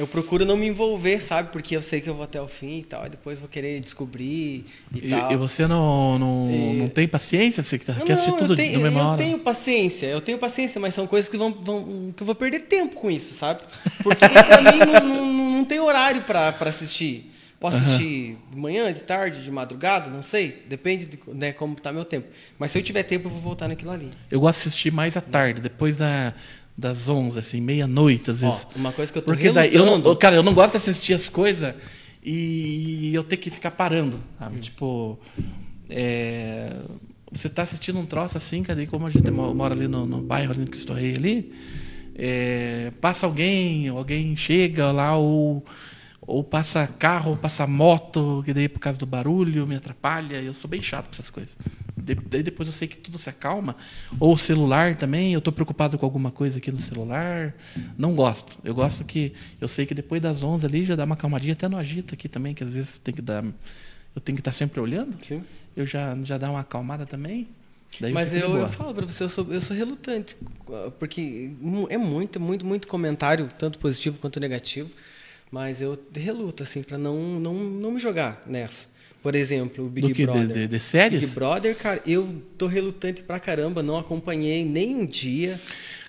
eu 0.00 0.06
procuro 0.06 0.46
não 0.46 0.56
me 0.56 0.66
envolver, 0.66 1.20
sabe? 1.20 1.50
Porque 1.52 1.76
eu 1.76 1.82
sei 1.82 2.00
que 2.00 2.08
eu 2.08 2.14
vou 2.14 2.24
até 2.24 2.40
o 2.40 2.48
fim 2.48 2.78
e 2.78 2.84
tal. 2.84 3.04
E 3.04 3.10
depois 3.10 3.38
vou 3.38 3.48
querer 3.48 3.78
descobrir 3.80 4.64
e, 4.94 4.98
E, 4.98 5.08
tal. 5.10 5.32
e 5.32 5.36
você 5.36 5.66
não, 5.66 6.18
não, 6.18 6.50
E- 6.50 6.78
não 6.78 6.88
tem 6.88 7.06
paciência? 7.06 7.62
Você 7.62 7.78
que 7.78 7.84
tá- 7.84 7.92
Não, 7.92 8.06
quer 8.06 8.14
assistir 8.14 8.32
tudo 8.38 8.54
eu 8.54 8.56
tenho, 8.56 8.78
na 8.78 8.84
mesma 8.84 9.00
eu 9.00 9.06
hora? 9.06 9.22
tenho 9.22 9.38
paciência, 9.38 10.06
eu 10.06 10.20
tenho 10.22 10.38
paciência, 10.38 10.80
mas 10.80 10.94
são 10.94 11.06
coisas 11.06 11.28
que, 11.28 11.36
vão, 11.36 11.52
vão- 11.52 12.12
que 12.16 12.22
eu 12.22 12.26
vou 12.26 12.34
perder 12.34 12.60
tempo 12.60 12.94
com 12.96 13.10
isso, 13.10 13.34
sabe? 13.34 13.60
Porque 14.02 14.24
pra 14.26 14.62
mim 14.62 14.78
não, 14.78 15.00
não, 15.06 15.50
não 15.58 15.64
tem 15.66 15.78
horário 15.80 16.22
pra 16.22 16.48
assistir. 16.60 17.30
Posso 17.60 17.76
Aham. 17.76 17.84
assistir 17.84 18.38
de 18.50 18.56
manhã, 18.56 18.90
de 18.90 19.02
tarde, 19.02 19.44
de 19.44 19.50
madrugada, 19.50 20.08
não 20.08 20.22
sei. 20.22 20.62
Depende 20.66 21.04
de 21.04 21.18
né, 21.28 21.52
como 21.52 21.74
tá 21.76 21.92
meu 21.92 22.06
tempo. 22.06 22.26
Mas 22.58 22.70
se 22.70 22.78
eu 22.78 22.82
tiver 22.82 23.02
tempo, 23.02 23.26
eu 23.26 23.30
vou 23.30 23.38
voltar 23.38 23.68
naquilo 23.68 23.90
ali. 23.90 24.08
Eu 24.30 24.40
gosto 24.40 24.62
de 24.62 24.68
assistir 24.68 24.90
mais 24.90 25.14
à 25.14 25.20
tarde, 25.20 25.60
depois 25.60 25.98
da, 25.98 26.32
das 26.80 27.08
11, 27.08 27.38
assim, 27.38 27.60
meia-noite, 27.60 28.30
às 28.30 28.42
Ó, 28.42 28.50
vezes. 28.50 28.66
uma 28.74 28.92
coisa 28.92 29.12
que 29.12 29.18
eu 29.18 29.22
tô 29.22 29.32
Porque 29.32 29.50
daí, 29.52 29.74
eu 29.74 29.84
não, 29.86 30.16
cara, 30.16 30.34
eu 30.36 30.42
não 30.42 30.54
gosto 30.54 30.72
de 30.72 30.76
assistir 30.78 31.12
as 31.12 31.28
coisas 31.28 31.74
e 32.22 33.14
eu 33.14 33.22
ter 33.22 33.36
que 33.36 33.50
ficar 33.50 33.70
parando, 33.70 34.18
sabe? 34.38 34.56
Hum. 34.56 34.60
Tipo, 34.60 35.18
é, 35.88 36.72
você 37.30 37.48
tá 37.48 37.62
assistindo 37.62 37.98
um 37.98 38.06
troço 38.06 38.36
assim, 38.36 38.62
cara, 38.62 38.82
e 38.82 38.86
como 38.86 39.06
a 39.06 39.10
gente 39.10 39.30
mo- 39.30 39.54
mora 39.54 39.74
ali 39.74 39.86
no, 39.88 40.06
no 40.06 40.20
bairro, 40.20 40.52
ali 40.52 40.60
no 40.60 40.66
Cristo 40.66 40.92
Rei, 40.92 41.14
ali, 41.14 41.52
é, 42.14 42.92
passa 43.00 43.26
alguém, 43.26 43.88
alguém 43.88 44.36
chega 44.36 44.90
lá, 44.92 45.16
ou, 45.16 45.64
ou 46.20 46.42
passa 46.44 46.86
carro, 46.86 47.32
ou 47.32 47.36
passa 47.36 47.66
moto, 47.66 48.42
que 48.44 48.52
daí 48.52 48.68
por 48.68 48.78
causa 48.80 48.98
do 48.98 49.06
barulho 49.06 49.66
me 49.66 49.76
atrapalha, 49.76 50.40
eu 50.42 50.52
sou 50.54 50.68
bem 50.68 50.82
chato 50.82 51.06
com 51.06 51.12
essas 51.12 51.30
coisas. 51.30 51.52
De- 52.14 52.28
daí 52.28 52.42
depois 52.42 52.68
eu 52.68 52.72
sei 52.72 52.88
que 52.88 52.96
tudo 52.96 53.18
se 53.18 53.28
acalma. 53.30 53.76
Ou 54.18 54.34
o 54.34 54.38
celular 54.38 54.96
também, 54.96 55.32
eu 55.32 55.38
estou 55.38 55.52
preocupado 55.52 55.98
com 55.98 56.04
alguma 56.04 56.30
coisa 56.30 56.58
aqui 56.58 56.70
no 56.70 56.80
celular. 56.80 57.54
Não 57.96 58.14
gosto. 58.14 58.58
Eu 58.64 58.74
gosto 58.74 59.04
que. 59.04 59.32
Eu 59.60 59.68
sei 59.68 59.86
que 59.86 59.94
depois 59.94 60.20
das 60.20 60.42
11 60.42 60.66
ali 60.66 60.84
já 60.84 60.96
dá 60.96 61.04
uma 61.04 61.16
calmadinha, 61.16 61.52
até 61.52 61.68
no 61.68 61.76
agito 61.76 62.14
aqui 62.14 62.28
também, 62.28 62.54
que 62.54 62.64
às 62.64 62.70
vezes 62.70 62.98
tem 62.98 63.14
que 63.14 63.22
dar. 63.22 63.44
Eu 64.14 64.20
tenho 64.20 64.36
que 64.36 64.40
estar 64.40 64.52
sempre 64.52 64.80
olhando. 64.80 65.16
Sim. 65.24 65.42
Eu 65.76 65.86
já, 65.86 66.16
já 66.22 66.36
dá 66.36 66.50
uma 66.50 66.60
acalmada 66.60 67.06
também. 67.06 67.48
Daí 67.98 68.12
Mas 68.12 68.32
eu, 68.34 68.56
eu 68.56 68.68
falo 68.68 68.94
pra 68.94 69.04
você, 69.06 69.24
eu 69.24 69.28
sou, 69.28 69.46
eu 69.52 69.60
sou 69.60 69.76
relutante, 69.76 70.36
porque 70.98 71.50
é 71.88 71.98
muito, 71.98 72.38
muito, 72.38 72.64
muito 72.64 72.86
comentário, 72.86 73.50
tanto 73.58 73.78
positivo 73.78 74.18
quanto 74.20 74.38
negativo, 74.38 74.90
mas 75.50 75.82
eu 75.82 75.98
reluto, 76.14 76.62
assim, 76.62 76.82
pra 76.82 76.96
não, 76.96 77.40
não, 77.40 77.52
não 77.54 77.90
me 77.90 77.98
jogar 77.98 78.42
nessa. 78.46 78.88
Por 79.22 79.34
exemplo, 79.34 79.84
o 79.84 79.88
Big 79.88 80.08
Do 80.08 80.14
que? 80.14 80.22
De, 80.22 80.26
Brother. 80.26 80.46
de, 80.46 80.54
de 80.62 80.68
Big 80.68 80.80
séries? 80.80 81.34
Brother, 81.34 81.76
cara, 81.76 82.00
eu 82.06 82.42
tô 82.56 82.66
relutante 82.66 83.22
pra 83.22 83.38
caramba, 83.38 83.82
não 83.82 83.98
acompanhei 83.98 84.64
nem 84.64 84.96
um 84.96 85.04
dia. 85.06 85.60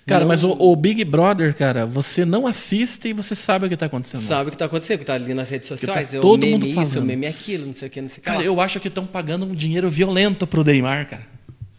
Cara, 0.06 0.20
não 0.22 0.28
mas 0.28 0.42
o, 0.42 0.50
o 0.58 0.74
Big 0.74 1.04
Brother, 1.04 1.54
cara, 1.54 1.86
você 1.86 2.24
não 2.24 2.46
assiste 2.46 3.08
e 3.08 3.12
você 3.12 3.34
sabe 3.34 3.66
o 3.66 3.68
que 3.68 3.74
está 3.74 3.86
acontecendo. 3.86 4.20
sabe 4.20 4.48
o 4.48 4.50
que 4.50 4.58
tá 4.58 4.64
acontecendo, 4.64 4.98
que 4.98 5.04
tá 5.04 5.14
ali 5.14 5.32
nas 5.34 5.48
redes 5.50 5.68
sociais, 5.68 6.10
tá 6.10 6.16
é 6.16 6.18
o 6.18 6.22
todo 6.22 6.40
meme 6.40 6.52
mundo 6.54 6.66
isso, 6.66 6.80
é 6.80 6.82
o 6.82 6.86
falando. 6.86 7.06
meme 7.06 7.26
aquilo, 7.26 7.66
não 7.66 7.72
sei 7.72 7.88
o 7.88 7.90
que, 7.90 8.00
não 8.00 8.08
sei 8.08 8.18
o 8.18 8.20
que. 8.20 8.26
Cara, 8.26 8.38
lá. 8.38 8.44
eu 8.44 8.60
acho 8.60 8.80
que 8.80 8.88
estão 8.88 9.06
pagando 9.06 9.46
um 9.46 9.54
dinheiro 9.54 9.88
violento 9.88 10.44
pro 10.46 10.64
Neymar, 10.64 11.08
cara. 11.08 11.26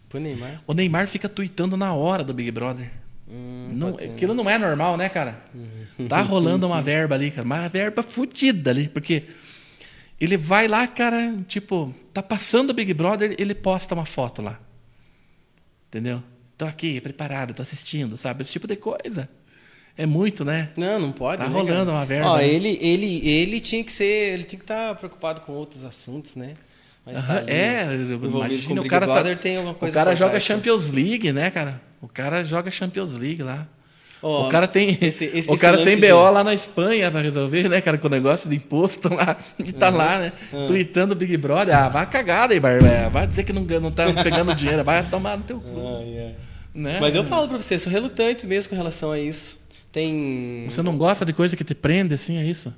Pro 0.08 0.20
Neymar. 0.22 0.62
O 0.66 0.74
Neymar 0.74 1.08
fica 1.08 1.28
tweetando 1.28 1.76
na 1.76 1.94
hora 1.94 2.24
do 2.24 2.34
Big 2.34 2.50
Brother. 2.52 2.90
Hum, 3.30 3.72
Não, 3.74 3.98
ser, 3.98 4.08
né? 4.08 4.14
aquilo 4.14 4.34
não 4.34 4.50
é 4.50 4.58
normal, 4.58 4.96
né, 4.96 5.10
cara? 5.10 5.44
Tá 6.08 6.22
rolando 6.22 6.68
uma 6.68 6.80
verba 6.84 7.16
ali, 7.16 7.30
cara. 7.32 7.44
Uma 7.46 7.68
verba 7.68 8.02
fodida 8.04 8.70
ali, 8.70 8.88
porque 8.88 9.24
ele 10.24 10.38
vai 10.38 10.68
lá, 10.68 10.88
cara, 10.88 11.36
tipo, 11.48 11.94
tá 12.14 12.24
passando 12.24 12.70
o 12.70 12.74
Big 12.74 12.94
Brother, 12.94 13.36
ele 13.38 13.54
posta 13.54 13.94
uma 13.94 14.06
foto 14.06 14.42
lá. 14.42 14.60
Entendeu? 15.90 16.24
Tô 16.58 16.66
aqui, 16.66 17.02
preparado, 17.02 17.54
tô 17.54 17.62
assistindo, 17.62 18.18
sabe? 18.18 18.42
Esse 18.42 18.52
tipo 18.52 18.68
de 18.68 18.76
coisa. 18.76 19.30
É 19.98 20.06
muito, 20.06 20.44
né? 20.44 20.72
Não, 20.76 21.00
não 21.00 21.12
pode. 21.12 21.38
Tá 21.38 21.48
né, 21.48 21.54
rolando 21.54 21.92
cara? 21.92 21.92
uma 21.92 22.06
verba, 22.06 22.30
Ó, 22.32 22.38
né? 22.38 22.48
ele, 22.48 22.80
ele, 22.82 23.28
ele 23.28 23.60
tinha 23.60 23.84
que 23.84 23.92
ser, 23.92 24.34
ele 24.34 24.44
tinha 24.44 24.58
que 24.58 24.64
estar 24.64 24.96
preocupado 24.96 25.42
com 25.42 25.52
outros 25.52 25.86
assuntos, 25.86 26.36
né? 26.36 26.54
Mas 27.06 27.22
tá 27.22 27.38
ali, 27.38 27.52
é, 27.52 27.84
imagina, 27.94 28.82
o 28.82 28.86
o 28.86 28.88
cara, 28.88 29.06
Brother 29.06 29.36
tá, 29.36 29.44
tem 29.44 29.58
alguma 29.58 29.76
coisa 29.76 29.92
o 29.92 29.94
cara 29.94 30.16
joga 30.16 30.32
trás? 30.32 30.44
Champions 30.44 30.90
League, 30.90 31.32
né, 31.34 31.52
cara? 31.52 31.82
O 32.02 32.08
cara 32.08 32.44
joga 32.44 32.72
Champions 32.72 33.14
League 33.14 33.44
lá. 33.44 33.68
Ó, 34.24 34.48
o 34.48 34.50
cara 34.50 34.68
tem, 34.68 34.98
esse- 35.02 35.26
esse- 35.26 35.52
o 35.52 35.58
cara 35.58 35.84
tem 35.84 36.00
de- 36.00 36.08
BO 36.08 36.32
lá 36.32 36.44
na 36.46 36.54
Espanha 36.54 37.12
para 37.12 37.22
resolver, 37.22 37.68
né, 37.68 37.82
cara, 37.82 37.98
com 37.98 38.08
o 38.08 38.10
negócio 38.10 38.50
de 38.50 38.56
imposto 38.56 39.14
lá. 39.14 39.36
E 39.60 39.72
tá 39.74 39.90
lá, 39.90 40.18
né? 40.18 40.32
Uhum. 40.52 40.66
Tweetando 40.68 41.12
o 41.14 41.16
Big 41.16 41.36
Brother. 41.36 41.78
Ah, 41.78 41.90
vai 41.90 42.10
cagada 42.10 42.54
aí, 42.54 42.60
Barba. 42.60 43.10
Vai 43.12 43.28
dizer 43.28 43.44
que 43.44 43.52
não, 43.52 43.62
não 43.64 43.92
tá 43.92 44.06
pegando 44.24 44.56
dinheiro. 44.56 44.84
Vai 44.84 45.04
tomar 45.10 45.38
no 45.38 45.44
teu 45.44 45.60
cu. 45.60 46.00
Ai. 46.00 46.34
Né? 46.74 46.98
Mas 47.02 47.14
eu 47.14 47.24
falo 47.26 47.48
pra 47.50 47.60
você, 47.60 47.78
sou 47.78 47.92
relutante 47.92 48.48
mesmo 48.48 48.70
com 48.70 48.76
relação 48.76 49.12
a 49.12 49.20
isso. 49.20 49.60
Tem. 49.92 50.66
Você 50.70 50.82
não 50.82 50.98
gosta 50.98 51.24
de 51.26 51.34
coisa 51.34 51.56
que 51.56 51.64
te 51.64 51.76
prende, 51.76 52.14
assim, 52.16 52.38
é 52.38 52.46
isso? 52.46 52.74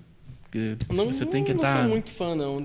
Que 0.52 0.76
não, 0.92 1.06
você 1.06 1.26
tem 1.26 1.44
que 1.44 1.54
não 1.54 1.64
estar. 1.64 1.80
sou 1.82 1.90
muito 1.90 2.12
fã, 2.12 2.36
não. 2.36 2.64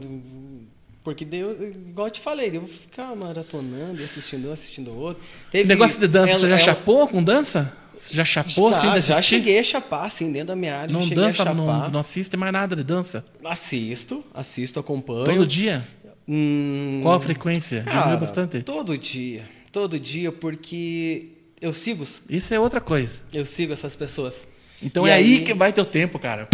Porque 1.04 1.24
deu, 1.24 1.50
igual 1.70 2.08
eu 2.08 2.10
te 2.10 2.20
falei, 2.20 2.48
eu 2.54 2.60
vou 2.60 2.68
ficar 2.68 3.14
maratonando 3.16 4.02
assistindo 4.02 4.48
um, 4.48 4.52
assistindo 4.52 4.92
outro. 4.94 5.22
O 5.48 5.50
Teve, 5.50 5.66
negócio 5.68 5.98
de 5.98 6.06
dança, 6.06 6.32
ela- 6.32 6.40
você 6.40 6.48
já 6.48 6.54
ela- 6.56 6.64
chapou 6.64 7.06
com 7.08 7.22
dança? 7.22 7.72
Você 8.00 8.14
já 8.14 8.24
chapou 8.24 8.68
assim 8.70 8.86
Tá, 8.86 8.98
de 8.98 9.06
já 9.06 9.14
assistir? 9.18 9.36
cheguei 9.36 9.58
a 9.58 9.62
chapar, 9.64 10.06
assim, 10.06 10.32
dentro 10.32 10.48
da 10.48 10.56
minha 10.56 10.74
área. 10.76 10.92
Não 10.92 11.06
dança, 11.08 11.44
não, 11.52 11.90
não 11.90 12.00
assiste 12.00 12.36
mais 12.36 12.52
nada 12.52 12.74
de 12.74 12.82
dança? 12.82 13.24
Assisto, 13.44 14.24
assisto, 14.32 14.80
acompanho. 14.80 15.26
Todo 15.26 15.46
dia? 15.46 15.86
Hum, 16.26 17.00
Qual 17.02 17.14
a 17.14 17.20
frequência? 17.20 17.82
cara, 17.82 18.16
bastante? 18.16 18.62
Todo 18.62 18.96
dia. 18.96 19.44
Todo 19.72 19.98
dia, 20.00 20.32
porque 20.32 21.28
eu 21.60 21.72
sigo, 21.72 22.06
Isso 22.28 22.54
é 22.54 22.58
outra 22.58 22.80
coisa. 22.80 23.12
eu 23.32 23.44
sigo 23.44 23.72
essas 23.72 23.94
pessoas. 23.94 24.48
Então 24.82 25.06
E 25.06 25.10
é 25.10 25.14
aí, 25.14 25.34
aí- 25.38 25.44
que 25.44 25.52
vai 25.52 25.72
teu 25.72 25.84
tempo, 25.84 26.18
cara. 26.18 26.48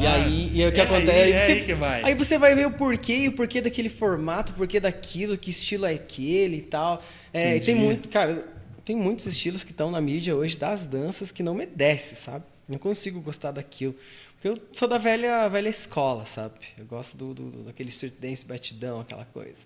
E 0.00 0.06
Ah, 0.06 0.14
aí, 0.14 0.50
e 0.54 0.62
aí 0.62 0.68
o 0.68 0.72
que 0.72 0.80
é 0.80 0.84
acontece? 0.84 1.10
aí- 1.22 1.32
é 1.32 1.38
você, 1.38 1.52
aí 1.52 1.64
que 1.64 1.74
vai. 1.74 2.02
aí 2.04 2.14
você 2.14 2.38
vai 2.38 2.54
ver 2.54 2.66
o 2.66 2.70
porquê, 2.72 3.28
o 3.28 3.32
porquê 3.32 3.60
daquele 3.60 3.88
formato, 3.88 4.52
o 4.52 4.54
porquê 4.54 4.78
daquilo, 4.78 5.36
que 5.38 5.50
estilo 5.50 5.86
é 5.86 5.94
aquele 5.94 6.56
e 6.58 6.62
tal. 6.62 7.02
É, 7.32 7.56
e 7.56 7.60
tem 7.60 7.74
muito, 7.74 8.08
cara, 8.08 8.44
tem 8.86 8.94
muitos 8.94 9.26
estilos 9.26 9.64
que 9.64 9.72
estão 9.72 9.90
na 9.90 10.00
mídia 10.00 10.36
hoje 10.36 10.56
das 10.56 10.86
danças 10.86 11.32
que 11.32 11.42
não 11.42 11.52
me 11.52 11.66
desce, 11.66 12.14
sabe? 12.14 12.44
Não 12.68 12.78
consigo 12.78 13.20
gostar 13.20 13.50
daquilo. 13.50 13.96
Porque 14.34 14.48
eu 14.48 14.62
sou 14.72 14.86
da 14.86 14.96
velha, 14.96 15.48
velha 15.48 15.68
escola, 15.68 16.24
sabe? 16.24 16.54
Eu 16.78 16.86
gosto 16.86 17.16
do, 17.16 17.34
do, 17.34 17.64
daquele 17.64 17.88
street 17.88 18.14
dance 18.20 18.46
batidão, 18.46 19.00
aquela 19.00 19.24
coisa. 19.24 19.58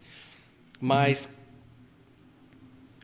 Mas 0.80 1.28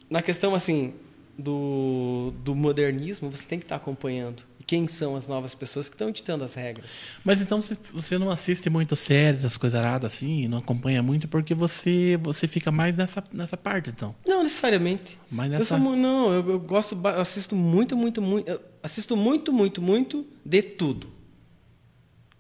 na 0.09 0.23
questão 0.23 0.55
assim 0.55 0.95
do, 1.39 2.33
do 2.43 2.55
modernismo, 2.55 3.31
você 3.31 3.47
tem 3.47 3.59
que 3.59 3.67
estar 3.67 3.77
acompanhando. 3.77 4.43
Quem 4.67 4.89
são 4.89 5.15
as 5.15 5.29
novas 5.29 5.55
pessoas 5.55 5.89
que 5.89 5.95
estão 5.95 6.11
ditando 6.11 6.43
as 6.43 6.55
regras? 6.55 6.91
Mas 7.25 7.41
então 7.41 7.63
você, 7.63 8.19
não 8.19 8.31
assiste 8.31 8.69
muito 8.69 8.97
séries, 8.97 9.45
as 9.45 9.57
coisas 9.57 9.79
aradas 9.79 10.13
assim, 10.13 10.49
não 10.49 10.59
acompanha 10.59 11.01
muito 11.05 11.29
porque 11.29 11.55
você 11.55 12.19
você 12.21 12.49
fica 12.49 12.73
mais 12.73 12.97
nessa, 12.97 13.23
nessa 13.33 13.57
parte, 13.57 13.91
então. 13.91 14.13
Não 14.27 14.43
necessariamente. 14.43 15.17
Mas 15.31 15.47
Eu 15.47 15.59
nessa... 15.61 15.65
sou, 15.67 15.79
mu- 15.79 15.95
não, 15.95 16.33
eu, 16.33 16.51
eu 16.51 16.59
gosto, 16.59 16.95
eu 17.01 17.21
assisto 17.21 17.55
muito, 17.55 17.97
muito, 17.97 18.21
muito, 18.21 18.49
eu 18.51 18.61
assisto 18.83 19.17
muito, 19.17 19.53
muito, 19.53 19.81
muito 19.81 20.27
de 20.45 20.61
tudo. 20.63 21.09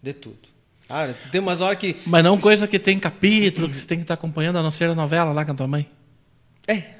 De 0.02 0.12
tudo. 0.12 0.48
Ah, 0.88 1.06
tem 1.30 1.40
umas 1.40 1.60
horas 1.60 1.78
que 1.78 1.96
Mas 2.06 2.24
não 2.24 2.38
coisa 2.38 2.66
que 2.66 2.78
tem 2.78 2.98
capítulo, 2.98 3.68
que 3.68 3.76
você 3.76 3.86
tem 3.86 3.98
que 3.98 4.02
estar 4.04 4.14
acompanhando, 4.14 4.56
a 4.58 4.62
não 4.64 4.70
ser 4.72 4.88
a 4.90 4.94
novela 4.96 5.32
lá 5.32 5.44
com 5.44 5.52
a 5.52 5.54
tua 5.54 5.66
mãe. 5.68 5.88
é, 6.66 6.95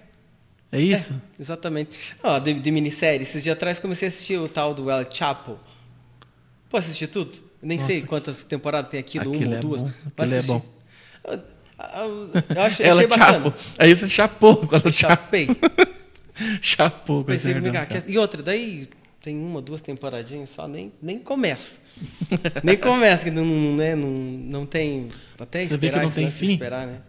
É 0.72 0.80
isso? 0.80 1.12
é, 1.38 1.42
exatamente. 1.42 1.96
Ó, 2.22 2.38
de, 2.38 2.54
de 2.54 2.70
minissérie, 2.70 3.22
esses 3.22 3.42
dias 3.42 3.56
atrás 3.56 3.78
comecei 3.78 4.08
a 4.08 4.10
assistir 4.10 4.38
o 4.38 4.48
tal 4.48 4.74
do 4.74 4.90
El 4.90 5.06
Chapo. 5.12 5.58
Pô, 6.68 6.76
assisti 6.76 7.06
tudo. 7.06 7.38
Nem 7.62 7.78
sei 7.78 8.02
quantas 8.02 8.44
temporadas 8.44 8.90
tem 8.90 9.00
aquilo, 9.00 9.32
Aquilo 9.32 9.44
uma 9.44 9.50
ou 9.52 9.56
é 9.56 9.60
duas. 9.60 9.82
bom, 9.82 9.90
mas 10.16 10.32
é 10.32 10.42
bom. 10.42 10.62
Eu, 11.24 11.32
eu, 11.34 12.30
eu 12.56 12.62
achei, 12.62 12.86
Ela 12.86 13.00
achei 13.02 13.06
bacana. 13.08 13.44
chapo. 13.44 13.54
Aí 13.78 13.94
você 13.96 14.08
chapou 14.08 14.56
quando 14.66 14.82
ela 14.84 14.92
Chapei. 14.92 15.48
chapou 16.60 17.24
com 17.24 17.32
Pensei 17.32 17.54
ah, 17.54 17.60
cara. 17.72 17.86
quer- 17.86 18.04
E 18.08 18.18
outra, 18.18 18.42
daí 18.42 18.86
tem 19.22 19.36
uma, 19.36 19.60
duas 19.62 19.80
temporadinhas 19.80 20.50
só, 20.50 20.68
nem, 20.68 20.92
nem 21.02 21.18
começa. 21.18 21.76
nem 22.62 22.76
começa, 22.76 23.24
que 23.24 23.30
não, 23.30 23.44
não, 23.44 23.76
né, 23.76 23.94
não, 23.96 24.10
não 24.10 24.66
tem. 24.66 25.10
Até 25.38 25.66
Você 25.66 25.76
vê 25.76 25.90
que 25.90 25.96
não 25.98 26.10
tem 26.10 26.30
fim. 26.30 26.52
Esperar, 26.52 26.86
né? 26.86 27.00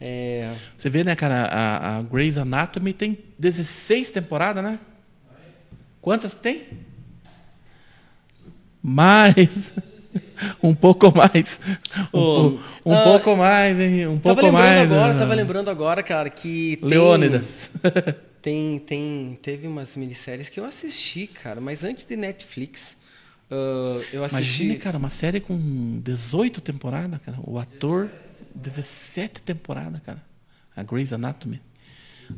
É, 0.00 0.54
Você 0.76 0.90
vê, 0.90 1.02
né, 1.02 1.16
cara, 1.16 1.44
a, 1.44 1.98
a 1.98 2.02
Grey's 2.02 2.36
Anatomy 2.36 2.92
tem 2.92 3.18
16 3.38 4.10
temporadas, 4.10 4.62
né? 4.62 4.78
Quantas 6.00 6.34
que 6.34 6.40
tem? 6.40 6.64
Mais. 8.82 9.72
Um 10.62 10.74
pouco 10.74 11.14
mais. 11.16 11.60
Um, 12.12 12.58
um 12.84 12.94
ah, 12.94 13.04
pouco 13.04 13.36
mais, 13.36 13.78
hein? 13.78 14.06
Um 14.06 14.18
tava 14.18 14.40
pouco 14.40 14.46
lembrando 14.46 14.64
mais. 14.64 14.92
agora, 14.92 15.12
né? 15.12 15.18
tava 15.18 15.34
lembrando 15.34 15.70
agora, 15.70 16.02
cara, 16.02 16.30
que 16.30 16.76
tem, 16.76 16.88
Leônidas. 16.88 17.70
tem, 18.40 18.78
tem, 18.78 19.38
teve 19.42 19.66
umas 19.66 19.96
minisséries 19.96 20.48
que 20.48 20.60
eu 20.60 20.64
assisti, 20.64 21.26
cara, 21.26 21.60
mas 21.60 21.84
antes 21.84 22.04
de 22.04 22.16
Netflix, 22.16 22.96
ah, 23.50 24.00
eu 24.12 24.24
assisti. 24.24 24.64
Imagina, 24.64 24.80
cara, 24.80 24.98
uma 24.98 25.10
série 25.10 25.40
com 25.40 26.00
18 26.02 26.60
temporadas, 26.60 27.20
cara. 27.24 27.38
O 27.42 27.58
ator, 27.58 28.10
17 28.56 29.42
temporadas, 29.42 30.00
cara. 30.04 30.22
A 30.74 30.82
Grey's 30.82 31.12
Anatomy. 31.12 31.60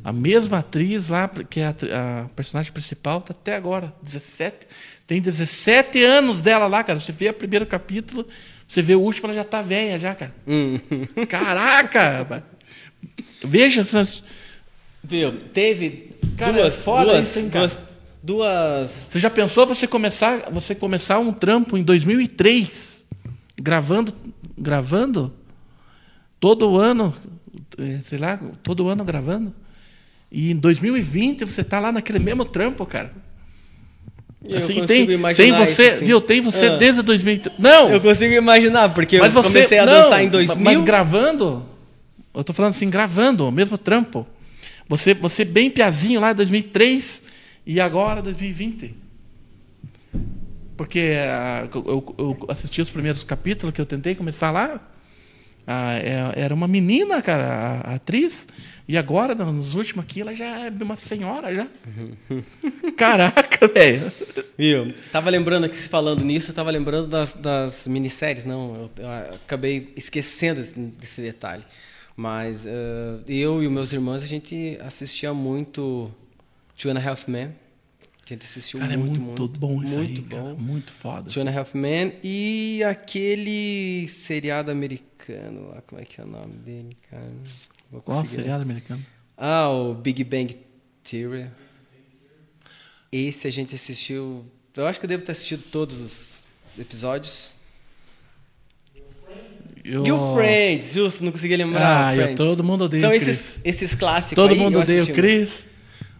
A 0.03 0.13
mesma 0.13 0.59
atriz 0.59 1.09
lá, 1.09 1.27
que 1.27 1.59
é 1.59 1.65
a, 1.65 1.69
a 1.69 2.29
personagem 2.35 2.71
principal, 2.71 3.21
tá 3.21 3.33
até 3.33 3.55
agora, 3.55 3.93
17. 4.03 4.67
Tem 5.07 5.19
17 5.19 6.03
anos 6.03 6.41
dela 6.41 6.67
lá, 6.67 6.83
cara. 6.83 6.99
Você 6.99 7.11
vê 7.11 7.29
o 7.29 7.33
primeiro 7.33 7.65
capítulo, 7.65 8.27
você 8.67 8.81
vê 8.81 8.93
o 8.93 9.01
último, 9.01 9.27
ela 9.27 9.35
já 9.35 9.43
tá 9.43 9.61
velha 9.63 9.97
já, 9.97 10.13
cara. 10.13 10.33
Hum. 10.47 10.79
Caraca! 11.27 12.43
Veja 13.43 13.81
essas... 13.81 14.23
Viu? 15.03 15.39
Teve 15.39 16.09
Cara, 16.37 16.53
duas, 16.53 16.77
é 16.77 16.81
foda 16.81 17.05
duas, 17.05 17.27
isso, 17.27 17.39
hein, 17.39 17.49
cara? 17.49 17.67
duas, 17.67 17.79
duas 18.21 18.89
Você 19.09 19.19
já 19.19 19.29
pensou 19.29 19.65
você 19.65 19.87
começar, 19.87 20.49
você 20.51 20.75
começar 20.75 21.19
um 21.19 21.33
trampo 21.33 21.77
em 21.77 21.83
2003, 21.83 23.03
gravando, 23.57 24.13
gravando 24.57 25.33
todo 26.39 26.77
ano, 26.77 27.13
eh, 27.77 27.99
sei 28.03 28.17
lá, 28.17 28.39
todo 28.63 28.87
ano 28.87 29.03
gravando, 29.03 29.53
e 30.31 30.51
em 30.51 30.55
2020 30.55 31.45
você 31.45 31.63
tá 31.63 31.79
lá 31.79 31.91
naquele 31.91 32.19
mesmo 32.19 32.45
trampo, 32.45 32.85
cara. 32.85 33.11
Eu 34.45 34.57
Assim, 34.57 34.75
consigo 34.75 34.87
tem, 34.87 35.11
imaginar 35.11 35.43
tem 35.57 35.65
você, 35.65 35.87
isso, 35.87 35.95
assim. 35.97 36.05
viu? 36.05 36.21
Tem 36.21 36.39
você 36.39 36.67
Ah. 36.67 36.77
desde 36.77 37.01
2003. 37.01 37.59
Não. 37.59 37.89
Eu 37.89 37.99
consigo 37.99 38.33
imaginar, 38.33 38.93
porque 38.93 39.19
mas 39.19 39.35
eu 39.35 39.43
você 39.43 39.49
comecei 39.49 39.79
a 39.79 39.85
não, 39.85 39.93
dançar 40.03 40.23
em 40.23 40.29
2000. 40.29 40.63
Mas 40.63 40.79
gravando, 40.81 41.65
eu 42.33 42.43
tô 42.43 42.53
falando 42.53 42.69
assim, 42.71 42.89
gravando, 42.89 43.45
o 43.47 43.51
mesmo 43.51 43.77
trampo. 43.77 44.25
Você, 44.87 45.13
você 45.13 45.43
bem 45.43 45.69
piazinho 45.69 46.21
lá 46.21 46.31
em 46.31 46.35
2003 46.35 47.21
e 47.65 47.81
agora 47.81 48.21
2020. 48.21 48.95
Porque 50.77 51.15
ah, 51.17 51.67
eu, 51.73 52.15
eu 52.17 52.37
assisti 52.47 52.81
os 52.81 52.89
primeiros 52.89 53.23
capítulos 53.25 53.75
que 53.75 53.81
eu 53.81 53.85
tentei 53.85 54.15
começar 54.15 54.51
lá. 54.51 54.79
Ah, 55.71 55.93
é- 55.99 56.41
era 56.41 56.53
uma 56.53 56.67
menina, 56.67 57.21
cara, 57.21 57.45
a, 57.45 57.91
a 57.91 57.95
atriz. 57.95 58.47
E 58.87 58.97
agora, 58.97 59.35
nos 59.35 59.75
últimos 59.75 60.03
aqui, 60.03 60.21
ela 60.21 60.33
já 60.33 60.65
é 60.65 60.69
uma 60.81 60.95
senhora 60.95 61.53
já. 61.53 61.67
Caraca, 62.97 63.67
velho. 63.67 64.11
Viu? 64.57 64.91
Tava 65.11 65.29
lembrando 65.29 65.65
aqui, 65.65 65.75
se 65.77 65.87
falando 65.87 66.25
nisso, 66.25 66.49
eu 66.49 66.55
tava 66.55 66.71
lembrando 66.71 67.05
das, 67.05 67.33
das 67.33 67.87
minisséries, 67.87 68.45
não, 68.45 68.89
eu, 68.97 69.03
eu 69.03 69.09
acabei 69.35 69.93
esquecendo 69.95 70.61
desse, 70.61 70.73
desse 70.73 71.21
detalhe. 71.21 71.63
Mas 72.15 72.65
eh, 72.65 73.19
eu 73.27 73.61
e 73.61 73.67
os 73.67 73.71
meus 73.71 73.93
irmãos, 73.93 74.23
a 74.23 74.27
gente 74.27 74.75
assistia 74.81 75.35
muito 75.35 76.11
Two 76.75 76.91
and 76.91 76.97
a 76.97 77.09
Half 77.11 77.27
Men. 77.29 77.51
A 78.29 78.33
gente 78.35 78.45
assistiu 78.45 78.79
Cara, 78.79 78.95
muito, 78.95 79.19
é 79.19 79.23
muito, 79.23 79.47
bom 79.59 79.81
isso 79.83 79.97
muito 79.97 80.21
aí, 80.21 80.27
cara. 80.27 80.43
bom. 80.43 80.55
Muito 80.55 80.91
foda. 80.91 81.31
Two 81.31 81.41
and 81.41 81.49
a 81.49 81.59
Half 81.59 81.73
Men 81.73 82.13
e 82.23 82.83
aquele 82.83 84.07
seriado 84.07 84.69
americano, 84.71 85.69
lá, 85.69 85.81
como 85.81 85.99
é 85.99 86.05
que 86.05 86.21
é 86.21 86.23
o 86.23 86.27
nome 86.27 86.53
dele, 86.57 86.95
cara? 87.09 87.31
Vou 87.91 88.01
Qual 88.01 88.23
seriado 88.25 88.61
americano? 88.61 89.03
ah, 89.35 89.69
o 89.69 89.95
Big 89.95 90.23
Bang 90.23 90.55
Theory. 91.03 91.47
Esse 93.11 93.47
a 93.47 93.51
gente 93.51 93.73
assistiu. 93.73 94.45
Eu 94.75 94.85
acho 94.85 94.99
que 94.99 95.05
eu 95.05 95.09
devo 95.09 95.23
ter 95.23 95.31
assistido 95.31 95.63
todos 95.63 95.99
os 95.99 96.43
episódios. 96.77 97.55
Eu... 99.83 100.05
E 100.05 100.11
o 100.11 100.35
Friends, 100.35 100.93
justo, 100.93 101.23
não 101.23 101.31
consegui 101.31 101.57
lembrar. 101.57 102.09
Ah, 102.09 102.15
eu, 102.15 102.35
todo 102.35 102.63
mundo 102.63 102.83
odeia 102.83 103.01
São 103.01 103.11
esses, 103.11 103.59
esses 103.63 103.95
clássicos 103.95 104.35
Todo 104.35 104.51
aí, 104.51 104.59
mundo 104.59 104.79
odeia 104.79 105.03
o. 105.03 105.07
Chris. 105.07 105.63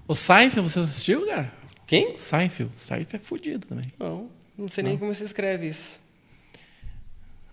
O 0.07 0.15
Seinfeld, 0.15 0.67
você 0.67 0.79
assistiu, 0.79 1.27
cara? 1.27 1.58
Quem? 1.89 2.15
Seinfeld. 2.19 2.71
Seinfeld 2.75 3.15
é 3.15 3.17
fudido 3.17 3.65
também. 3.65 3.85
Não, 3.97 4.29
não 4.55 4.69
sei 4.69 4.83
nem 4.83 4.95
como 4.95 5.11
se 5.11 5.23
escreve 5.23 5.69
isso. 5.69 5.99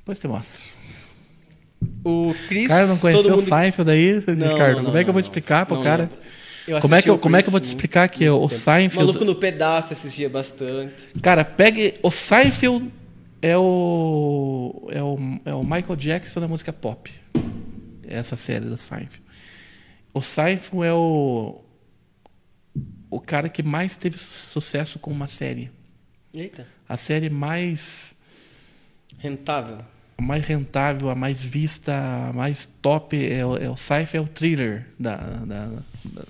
Depois 0.01 0.19
te 0.19 0.29
mostro. 0.29 0.63
O 2.05 2.35
Chris, 2.47 2.69
cara 2.69 2.87
não 2.87 2.99
conheceu 2.99 3.23
todo 3.23 3.33
o 3.33 3.37
mundo... 3.41 3.49
Seinfeld 3.49 3.91
aí, 3.91 4.23
Não, 4.37 4.53
Ricardo? 4.53 4.77
não, 4.77 4.85
como 4.85 4.99
é 4.99 5.05
que 5.05 5.09
eu 5.09 5.13
não, 5.13 5.13
vou 5.15 5.15
não. 5.15 5.21
explicar 5.21 5.65
pro 5.65 5.77
Não 5.77 5.83
cara? 5.83 6.11
Como 6.83 6.95
é, 6.95 7.01
que, 7.01 7.09
eu, 7.09 7.19
como 7.19 7.37
é 7.37 7.43
que 7.43 7.49
eu 7.49 7.53
vou 7.53 7.61
te 7.61 7.65
explicar 7.65 8.09
que 8.09 8.29
o. 8.29 8.49
Seinfeld... 8.51 9.07
Maluco 9.07 9.25
no 9.25 9.37
pedaço 9.37 9.95
assistia 9.95 10.29
bastante. 10.29 11.09
Cara, 11.23 11.43
pegue... 11.43 11.95
O 12.03 12.11
Seinfeld 12.11 12.93
é 13.41 13.57
o... 13.57 14.87
É 14.91 15.03
o, 15.03 15.17
é 15.47 15.55
o 15.55 15.63
Michael 15.63 15.97
Jackson 15.97 16.41
da 16.41 16.49
música 16.49 16.75
pop. 16.75 17.11
Essa 18.07 18.37
série 18.37 18.67
do 18.67 18.77
Seinfeld. 18.77 19.23
O 20.13 20.21
Seinfeld 20.21 20.87
é 20.87 20.93
o... 20.93 21.63
O 23.17 23.21
cara 23.21 23.49
que 23.49 23.63
mais 23.63 23.97
teve 23.97 24.19
su- 24.19 24.31
sucesso 24.31 24.99
com 24.99 25.11
uma 25.11 25.27
série. 25.27 25.71
Eita, 26.35 26.67
A 26.89 26.97
série 26.99 27.31
mais... 27.31 28.15
rentável. 29.19 29.79
a 30.19 30.23
mais 30.23 30.45
rentável, 30.47 31.09
a 31.11 31.15
mais 31.15 31.43
vista, 31.43 31.95
a 32.29 32.33
mais 32.35 32.67
top 32.83 33.17
é 33.17 33.45
o, 33.45 33.57
é 33.57 33.71
o 33.71 33.77
Seinfeld, 33.77 34.17
é 34.17 34.21
o 34.21 34.33
thriller 34.35 34.87
da, 34.99 35.17
da- 35.17 35.67
da- 36.05 36.23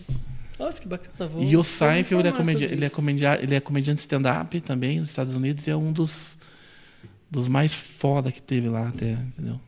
Nossa, 0.59 0.81
que 0.81 0.87
bacana. 0.89 1.29
Vou, 1.29 1.43
e 1.43 1.57
o 1.57 1.65
Seinfeld 1.65 2.21
ele 2.27 2.29
é, 2.29 2.33
comedi 2.39 2.65
ele, 2.65 2.85
é 2.85 3.43
ele 3.43 3.55
é 3.57 3.61
comediante 3.61 4.01
stand-up 4.01 4.61
também 4.61 5.01
nos 5.01 5.11
Estados 5.11 5.35
Unidos 5.35 5.67
e 5.67 5.71
é 5.71 5.77
um 5.77 5.93
dos 5.93 6.39
dos 7.29 7.49
mais 7.49 7.75
foda 7.75 8.31
que 8.31 8.41
teve 8.41 8.69
lá 8.69 8.89
até, 8.89 9.11
entendeu? 9.13 9.61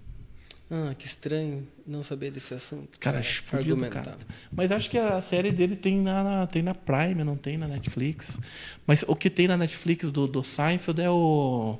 Ah, 0.70 0.95
que 0.97 1.07
estranho 1.07 1.66
não 1.86 2.03
saber 2.03 2.31
desse 2.31 2.53
assunto. 2.53 2.99
Cara, 3.01 3.20
É, 3.20 3.23
fudido, 3.23 3.73
argumentar. 3.73 4.03
cara. 4.03 4.19
Mas 4.53 4.70
acho 4.70 4.90
que 4.90 4.99
a 4.99 5.20
série 5.23 5.51
dele 5.51 5.74
tem 5.77 5.99
na, 6.01 6.47
tem 6.47 6.62
na 6.62 6.74
Prime, 6.74 7.24
não 7.24 7.36
tem 7.36 7.57
na 7.57 7.66
Netflix. 7.66 8.39
Mas 8.86 9.03
o 9.09 9.16
que 9.16 9.31
tem 9.31 9.49
na 9.49 9.57
Netflix 9.57 10.12
do, 10.12 10.27
do 10.27 10.45
Seinfeld 10.45 11.01
é 11.01 11.09
o. 11.11 11.78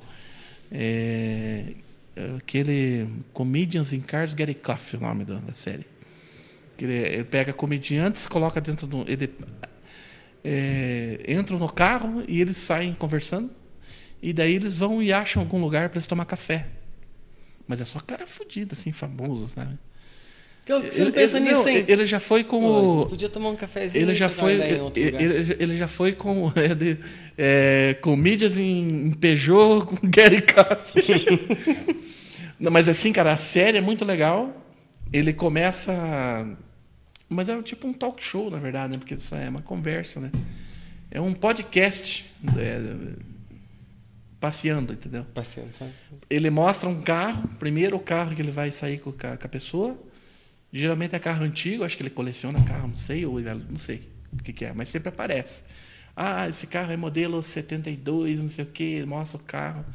É, 0.71 1.73
é 2.15 2.35
aquele 2.37 3.07
Comedians 3.31 3.93
in 3.93 4.01
Cars 4.01 4.31
Get 4.31 4.57
Coffee, 4.59 4.97
o 4.99 5.03
nome 5.03 5.23
da, 5.23 5.35
da 5.35 5.53
série. 5.53 5.85
Que 6.75 6.85
ele, 6.85 6.93
ele 6.93 7.23
pega 7.25 7.53
comediantes, 7.53 8.25
coloca 8.25 8.59
dentro 8.59 8.87
do. 8.87 9.05
Ele, 9.07 9.29
é, 10.43 11.19
entram 11.27 11.59
no 11.59 11.71
carro 11.71 12.23
e 12.27 12.41
eles 12.41 12.57
saem 12.57 12.93
conversando. 12.95 13.51
E 14.21 14.33
daí 14.33 14.55
eles 14.55 14.77
vão 14.77 15.01
e 15.01 15.13
acham 15.13 15.43
algum 15.43 15.61
lugar 15.61 15.89
para 15.89 15.97
eles 15.97 16.07
tomar 16.07 16.25
café. 16.25 16.65
Mas 17.69 17.79
é 17.79 17.85
só 17.85 17.99
cara 17.99 18.25
fudido, 18.25 18.73
assim, 18.73 18.91
famoso, 18.91 19.47
sabe? 19.53 19.77
Que 20.65 20.73
eu- 20.73 20.81
Você 20.81 21.01
não 21.01 21.07
Ele- 21.09 21.11
pensa 21.15 21.37
ele- 21.37 21.49
nisso, 21.49 21.61
não, 21.61 21.69
hein? 21.69 21.85
Ele 21.87 22.05
já 22.05 22.19
foi 22.19 22.43
Pô, 22.43 22.49
como. 22.49 22.99
gente 23.01 23.09
podia 23.11 23.29
tomar 23.29 23.49
um 23.49 23.55
cafezinho 23.55 24.01
Ele 24.03 24.13
já 24.15 24.27
foi. 24.27 24.53
Ele, 24.53 24.81
ele- 24.95 25.55
ele 25.59 25.77
já 25.77 25.87
foi 25.87 26.13
como. 26.13 26.51
É, 26.57 26.73
de, 26.73 26.97
é, 27.37 27.95
com 28.01 28.15
mídias 28.17 28.57
em, 28.57 29.05
em 29.07 29.11
Peugeot, 29.11 29.85
com 29.87 29.95
Gary 30.03 30.41
Coffee. 30.41 31.47
Não, 32.59 32.71
mas 32.71 32.89
assim, 32.89 33.13
cara, 33.13 33.31
a 33.33 33.37
série 33.37 33.77
é 33.77 33.81
muito 33.81 34.03
legal. 34.03 34.51
Ele 35.13 35.31
começa. 35.31 35.93
Mas 37.29 37.47
é 37.49 37.61
tipo 37.61 37.87
um 37.87 37.93
talk 37.93 38.21
show, 38.23 38.49
na 38.49 38.57
verdade, 38.57 38.93
né? 38.93 38.97
Porque 38.97 39.13
isso 39.13 39.35
é 39.35 39.47
uma 39.47 39.61
conversa, 39.61 40.19
né? 40.19 40.31
É 41.11 41.21
um 41.21 41.33
podcast 41.33 42.25
é, 42.57 42.79
passeando, 44.39 44.93
entendeu? 44.93 45.25
Sabe? 45.73 45.91
Ele 46.29 46.49
mostra 46.49 46.87
um 46.87 47.01
carro, 47.01 47.47
primeiro 47.59 47.97
o 47.97 47.99
carro 47.99 48.35
que 48.35 48.41
ele 48.41 48.51
vai 48.51 48.71
sair 48.71 48.99
com 48.99 49.09
a, 49.09 49.37
com 49.37 49.45
a 49.45 49.49
pessoa. 49.49 49.97
Geralmente 50.71 51.15
é 51.15 51.19
carro 51.19 51.43
antigo, 51.43 51.83
acho 51.83 51.97
que 51.97 52.03
ele 52.03 52.09
coleciona 52.09 52.63
carro, 52.63 52.89
não 52.89 52.97
sei, 52.97 53.25
ou 53.25 53.39
ele, 53.39 53.53
não 53.69 53.77
sei 53.77 54.07
o 54.31 54.43
que, 54.43 54.53
que 54.53 54.65
é, 54.65 54.73
mas 54.73 54.89
sempre 54.89 55.09
aparece. 55.09 55.63
Ah, 56.15 56.47
esse 56.47 56.67
carro 56.67 56.91
é 56.91 56.97
modelo 56.97 57.41
72, 57.41 58.41
não 58.41 58.49
sei 58.49 58.65
o 58.65 58.67
que, 58.67 58.83
ele 58.83 59.05
mostra 59.05 59.39
o 59.39 59.43
carro. 59.43 59.85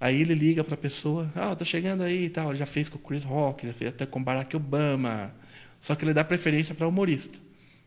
Aí 0.00 0.20
ele 0.20 0.34
liga 0.34 0.62
para 0.62 0.74
a 0.74 0.78
pessoa, 0.78 1.30
ah, 1.34 1.54
tô 1.56 1.64
chegando 1.64 2.02
aí 2.02 2.24
e 2.24 2.28
tal. 2.28 2.50
Ele 2.50 2.58
já 2.58 2.66
fez 2.66 2.88
com 2.88 2.98
o 2.98 3.00
Chris 3.00 3.24
Rock, 3.24 3.66
já 3.66 3.72
fez 3.72 3.90
até 3.90 4.04
com 4.04 4.20
o 4.20 4.22
Barack 4.22 4.54
Obama. 4.54 5.34
Só 5.80 5.94
que 5.94 6.04
ele 6.04 6.12
dá 6.12 6.24
preferência 6.24 6.74
para 6.74 6.86
humorista. 6.86 7.38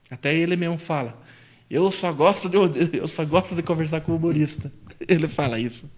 Até 0.10 0.34
ele 0.36 0.56
mesmo 0.56 0.78
fala, 0.78 1.22
eu 1.70 1.92
só 1.92 2.12
gosto 2.14 2.50
de, 2.50 2.58
eu 2.98 3.08
só 3.08 3.26
gosto 3.26 3.54
de 3.56 3.62
conversar 3.62 4.02
com 4.02 4.16
humorista. 4.16 4.72
Ele 5.08 5.28
fala 5.28 5.60
isso. 5.60 5.90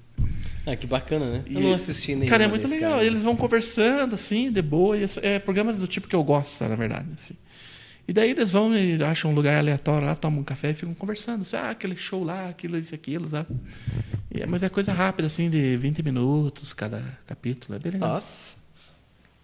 Ah, 0.65 0.75
que 0.75 0.85
bacana, 0.85 1.25
né? 1.31 1.43
Eu 1.49 1.59
E- 1.61 1.63
não 1.63 1.73
assisti 1.73 2.13
nenhum. 2.15 2.29
Cara, 2.29 2.43
é 2.43 2.47
muito 2.47 2.67
legal. 2.67 2.91
cara. 2.93 3.05
Eles 3.05 3.23
vão 3.23 3.35
conversando, 3.35 4.13
assim, 4.15 4.51
de 4.51 4.61
boa. 4.61 4.97
É 4.97 5.05
é 5.21 5.39
programas 5.39 5.79
do 5.79 5.87
tipo 5.87 6.07
que 6.07 6.15
eu 6.15 6.23
gosto, 6.23 6.63
na 6.67 6.75
verdade. 6.75 7.07
Assim. 7.15 7.33
E 8.07 8.13
daí 8.13 8.31
eles 8.31 8.51
vão 8.51 8.75
e 8.75 9.01
acham 9.03 9.31
um 9.31 9.35
lugar 9.35 9.57
aleatório 9.57 10.05
lá, 10.07 10.15
tomam 10.15 10.41
um 10.41 10.43
café 10.43 10.71
e 10.71 10.73
ficam 10.73 10.93
conversando. 10.93 11.41
Assim, 11.43 11.55
ah, 11.55 11.69
aquele 11.69 11.95
show 11.95 12.23
lá, 12.23 12.49
aquilo, 12.49 12.77
isso, 12.77 12.93
aquilo, 12.93 13.27
sabe? 13.27 13.49
E 14.33 14.41
é- 14.41 14.45
mas 14.45 14.61
é 14.63 14.69
coisa 14.69 14.91
rápida, 14.91 15.27
assim, 15.27 15.49
de 15.49 15.77
20 15.77 16.03
minutos 16.03 16.73
cada 16.73 17.01
capítulo. 17.25 17.75
É 17.75 17.79
bem 17.79 17.91
legal. 17.93 18.09
Nossa. 18.09 18.57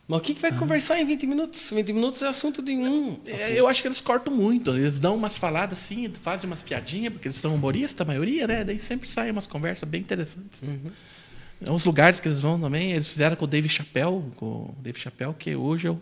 Mas 0.08 0.20
o 0.20 0.22
que, 0.22 0.36
que 0.36 0.42
vai 0.42 0.52
conversar 0.56 1.00
em 1.00 1.06
20 1.06 1.26
minutos? 1.26 1.72
20 1.72 1.92
minutos 1.92 2.22
é 2.22 2.28
assunto 2.28 2.62
de 2.62 2.74
um. 2.74 3.20
É, 3.26 3.60
eu 3.60 3.68
acho 3.68 3.82
que 3.82 3.88
eles 3.88 4.00
cortam 4.00 4.34
muito. 4.34 4.70
Eles 4.72 5.00
dão 5.00 5.16
umas 5.16 5.38
faladas 5.38 5.80
assim, 5.80 6.12
fazem 6.22 6.48
umas 6.48 6.62
piadinhas, 6.62 7.12
porque 7.12 7.28
eles 7.28 7.38
são 7.38 7.56
humoristas, 7.56 8.02
a 8.02 8.06
maioria, 8.06 8.48
né? 8.48 8.64
Daí 8.64 8.80
sempre 8.80 9.10
saem 9.10 9.32
umas 9.32 9.48
conversas 9.48 9.90
bem 9.90 10.02
interessantes. 10.02 10.64
É 10.64 11.72
Uns 11.72 11.86
lugares 11.86 12.20
que 12.20 12.28
eles 12.28 12.42
vão 12.42 12.60
também, 12.60 12.92
eles 12.92 13.08
fizeram 13.08 13.36
com 13.36 13.46
o 13.46 13.48
Dave 13.48 13.68
Chappelle, 13.68 14.22
com 14.36 14.46
o 14.46 14.76
Dave 14.80 15.00
Chappelle, 15.00 15.34
que 15.34 15.56
hoje 15.56 15.88
é 15.88 15.92
o 15.92 16.00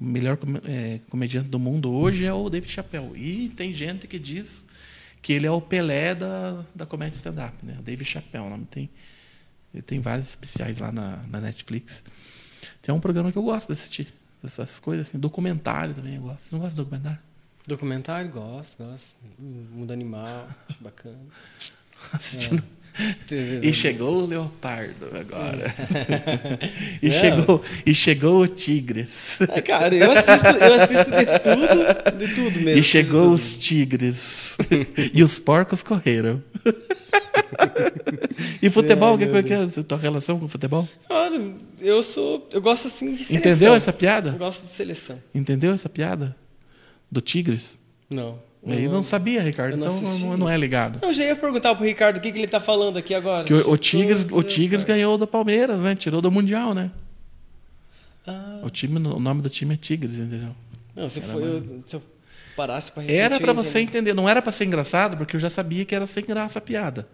melhor 0.00 0.38
é, 0.64 1.00
comediante 1.10 1.48
do 1.48 1.58
mundo 1.58 1.92
hoje 1.92 2.24
é 2.24 2.32
o 2.32 2.48
Dave 2.48 2.68
Chappelle. 2.68 3.12
E 3.14 3.50
tem 3.50 3.74
gente 3.74 4.06
que 4.06 4.18
diz 4.18 4.64
que 5.20 5.34
ele 5.34 5.46
é 5.46 5.50
o 5.50 5.60
Pelé 5.60 6.14
da, 6.14 6.64
da 6.74 6.86
comédia 6.86 7.16
stand-up, 7.16 7.54
né? 7.62 7.76
O 7.78 7.82
Dave 7.82 8.04
Chappelle, 8.04 8.46
o 8.46 8.50
nome 8.50 8.66
tem, 8.70 8.88
ele 9.74 9.82
tem 9.82 10.00
vários 10.00 10.28
especiais 10.28 10.78
lá 10.78 10.90
na, 10.90 11.18
na 11.28 11.40
Netflix. 11.40 12.02
Tem 12.80 12.94
um 12.94 13.00
programa 13.00 13.32
que 13.32 13.38
eu 13.38 13.42
gosto 13.42 13.68
de 13.68 13.72
assistir, 13.72 14.12
essas 14.44 14.78
coisas 14.78 15.08
assim, 15.08 15.18
documentário 15.18 15.94
também 15.94 16.16
eu 16.16 16.22
gosto. 16.22 16.42
Você 16.42 16.48
não 16.52 16.60
gosta 16.60 16.70
de 16.70 16.76
documentário? 16.76 17.18
Documentário, 17.66 18.30
gosto, 18.30 18.82
gosto. 18.82 19.16
Mundo 19.38 19.92
animal, 19.92 20.48
acho 20.68 20.82
bacana. 20.82 21.18
Assistindo. 22.12 22.62
É. 22.78 22.81
E 23.62 23.72
chegou 23.72 24.22
o 24.22 24.26
leopardo 24.26 25.06
agora. 25.18 25.72
e, 27.00 27.08
Não. 27.08 27.18
chegou, 27.18 27.62
e 27.86 27.94
chegou 27.94 28.40
o 28.42 28.46
tigres. 28.48 29.38
Ah, 29.40 29.62
cara, 29.62 29.94
eu 29.94 30.10
assisto, 30.12 30.46
eu 30.48 30.74
assisto 30.82 31.10
de 31.10 31.38
tudo, 31.38 32.18
de 32.18 32.34
tudo 32.34 32.60
mesmo. 32.60 32.78
E 32.78 32.82
chegou 32.82 33.30
os 33.30 33.42
Assisto 33.42 33.60
tigres. 33.60 34.56
e 35.14 35.22
os 35.22 35.38
porcos 35.38 35.82
correram. 35.82 36.42
e 38.60 38.68
futebol, 38.70 39.16
Ai, 39.18 39.26
que, 39.26 39.42
que 39.42 39.52
é 39.52 39.62
a 39.62 39.82
tua 39.82 39.98
relação 39.98 40.38
com 40.38 40.44
o 40.44 40.48
futebol? 40.48 40.86
tudo. 40.86 41.08
Cara, 41.08 41.54
eu 41.80 42.02
sou. 42.02 42.48
Eu 42.52 42.60
gosto 42.60 42.88
assim 42.88 43.14
de 43.14 43.24
seleção. 43.24 43.38
Entendeu 43.52 43.74
essa 43.74 43.90
Eu 43.90 43.94
piada? 43.94 44.30
gosto 44.32 44.64
de 44.64 44.70
seleção. 44.70 45.18
Entendeu 45.34 45.72
essa 45.72 45.88
piada? 45.88 46.36
Do 47.10 47.20
tigres? 47.20 47.78
Não. 48.10 48.38
Aí 48.64 48.86
não 48.86 49.02
sabia, 49.02 49.42
Ricardo. 49.42 49.76
não 49.76 49.88
Então 49.88 50.18
não, 50.20 50.36
não 50.36 50.48
é 50.48 50.56
ligado. 50.56 50.98
Eu 51.02 51.12
já 51.12 51.24
ia 51.24 51.34
perguntar 51.34 51.74
pro 51.74 51.84
Ricardo 51.84 52.18
o 52.18 52.20
que, 52.20 52.30
que 52.30 52.38
ele 52.38 52.46
tá 52.46 52.60
falando 52.60 52.96
aqui 52.96 53.12
agora. 53.14 53.44
Que 53.44 53.52
o, 53.54 53.70
o 53.70 53.76
Tigres, 53.76 54.26
o 54.30 54.42
Tigres 54.42 54.84
ganhou 54.84 55.18
do 55.18 55.26
Palmeiras, 55.26 55.80
né? 55.80 55.94
Tirou 55.96 56.20
do 56.20 56.30
Mundial, 56.30 56.72
né? 56.72 56.90
Ah, 58.26 58.60
O, 58.62 58.70
time, 58.70 58.96
o 58.98 59.18
nome 59.18 59.42
do 59.42 59.50
time 59.50 59.74
é 59.74 59.76
Tigres, 59.76 60.18
entendeu? 60.18 60.50
não, 60.94 61.08
se, 61.08 61.20
for, 61.20 61.42
eu, 61.42 61.82
se 61.86 61.96
eu 61.96 62.02
parasse 62.56 62.92
pra 62.92 63.02
refletir... 63.02 63.20
Era 63.20 63.36
eu 63.42 63.54
você 63.54 63.80
entender. 63.80 64.14
Não 64.14 64.28
era 64.28 64.40
pra 64.40 64.52
ser 64.52 64.64
engraçado, 64.64 65.16
porque 65.16 65.34
eu 65.34 65.40
já 65.40 65.50
sabia 65.50 65.84
que 65.84 65.94
era 65.94 66.06
sem 66.06 66.24
graça 66.24 66.58
a 66.58 66.62
piada. 66.62 67.08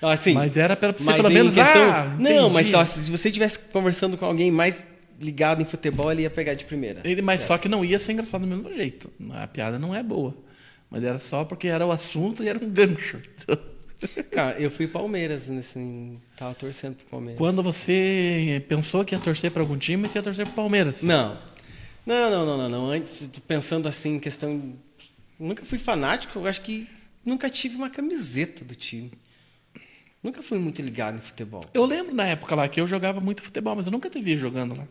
Ah. 0.00 0.14
Mas 0.32 0.56
era 0.56 0.74
pra 0.74 0.92
você 0.92 1.12
pelo 1.12 1.30
menos. 1.30 1.54
questão- 1.54 1.90
Ah, 1.90 2.16
não, 2.18 2.48
mas 2.48 2.68
só 2.68 2.82
se 2.84 3.10
você 3.10 3.28
estivesse 3.28 3.58
conversando 3.58 4.16
com 4.16 4.24
alguém 4.24 4.50
mais 4.50 4.86
ligado 5.20 5.60
em 5.60 5.64
futebol, 5.66 6.10
ele 6.10 6.22
ia 6.22 6.30
pegar 6.30 6.54
de 6.54 6.64
primeira. 6.64 7.00
Ele, 7.04 7.20
mas 7.20 7.42
só 7.42 7.58
que 7.58 7.68
não 7.68 7.84
ia 7.84 7.98
ser 7.98 8.12
engraçado 8.12 8.40
do 8.42 8.46
mesmo 8.46 8.72
jeito. 8.72 9.10
A 9.34 9.46
piada 9.46 9.78
não 9.78 9.94
é 9.94 10.02
boa. 10.02 10.34
Mas 10.90 11.04
era 11.04 11.18
só 11.18 11.44
porque 11.44 11.68
era 11.68 11.86
o 11.86 11.92
assunto 11.92 12.42
e 12.42 12.48
era 12.48 12.58
um 12.62 12.70
gancho. 12.70 13.20
Cara, 14.30 14.58
eu 14.60 14.70
fui 14.70 14.86
Palmeiras, 14.86 15.48
nesse, 15.48 16.18
tava 16.36 16.54
torcendo 16.54 16.96
pro 16.96 17.06
Palmeiras. 17.06 17.38
Quando 17.38 17.62
você 17.62 18.64
pensou 18.68 19.04
que 19.04 19.14
ia 19.14 19.20
torcer 19.20 19.50
para 19.50 19.60
algum 19.62 19.76
time, 19.76 20.08
você 20.08 20.18
ia 20.18 20.22
torcer 20.22 20.46
pro 20.46 20.54
Palmeiras. 20.54 21.02
Não. 21.02 21.36
Não, 22.06 22.30
não, 22.30 22.46
não, 22.46 22.58
não, 22.58 22.68
não. 22.68 22.90
Antes, 22.90 23.28
pensando 23.46 23.88
assim, 23.88 24.14
em 24.14 24.20
questão. 24.20 24.74
Nunca 25.38 25.64
fui 25.64 25.78
fanático, 25.78 26.38
eu 26.38 26.46
acho 26.46 26.62
que 26.62 26.88
nunca 27.24 27.50
tive 27.50 27.76
uma 27.76 27.90
camiseta 27.90 28.64
do 28.64 28.74
time. 28.74 29.12
Nunca 30.22 30.42
fui 30.42 30.58
muito 30.58 30.80
ligado 30.82 31.16
em 31.16 31.20
futebol. 31.20 31.62
Eu 31.72 31.84
lembro 31.84 32.14
na 32.14 32.26
época 32.26 32.54
lá 32.54 32.68
que 32.68 32.80
eu 32.80 32.86
jogava 32.86 33.20
muito 33.20 33.42
futebol, 33.42 33.76
mas 33.76 33.86
eu 33.86 33.92
nunca 33.92 34.10
te 34.10 34.20
vi 34.20 34.36
jogando 34.36 34.76
lá 34.76 34.88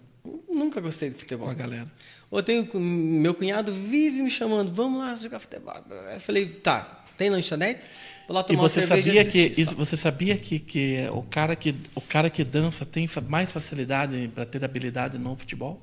Nunca 0.47 0.79
gostei 0.81 1.09
de 1.09 1.15
com 1.15 1.21
futebol. 1.21 1.49
a 1.49 1.53
galera. 1.53 1.91
Eu 2.31 2.43
tenho 2.43 2.67
meu 2.79 3.33
cunhado 3.33 3.73
vive 3.73 4.21
me 4.21 4.29
chamando, 4.29 4.73
vamos 4.73 4.99
lá 4.99 5.15
jogar 5.15 5.39
futebol. 5.39 5.73
Eu 6.13 6.19
falei, 6.19 6.47
tá, 6.49 7.05
tem 7.17 7.29
lanchonete? 7.29 7.79
Vou 8.27 8.35
lá 8.35 8.41
E 8.41 8.43
tomar 8.47 8.63
uma 8.63 8.69
você 8.69 8.81
sabia 8.81 9.21
e 9.21 9.25
que 9.31 9.61
isso- 9.61 9.73
você 9.75 9.95
sabia 9.95 10.37
que, 10.37 10.59
que 10.59 11.07
o 11.13 11.23
cara 11.23 11.55
que 11.55 11.73
o 11.95 12.01
cara 12.01 12.29
que 12.29 12.43
dança 12.43 12.85
tem 12.85 13.07
mais 13.29 13.51
facilidade 13.51 14.29
para 14.35 14.45
ter 14.45 14.63
habilidade 14.65 15.17
no 15.17 15.35
futebol? 15.37 15.81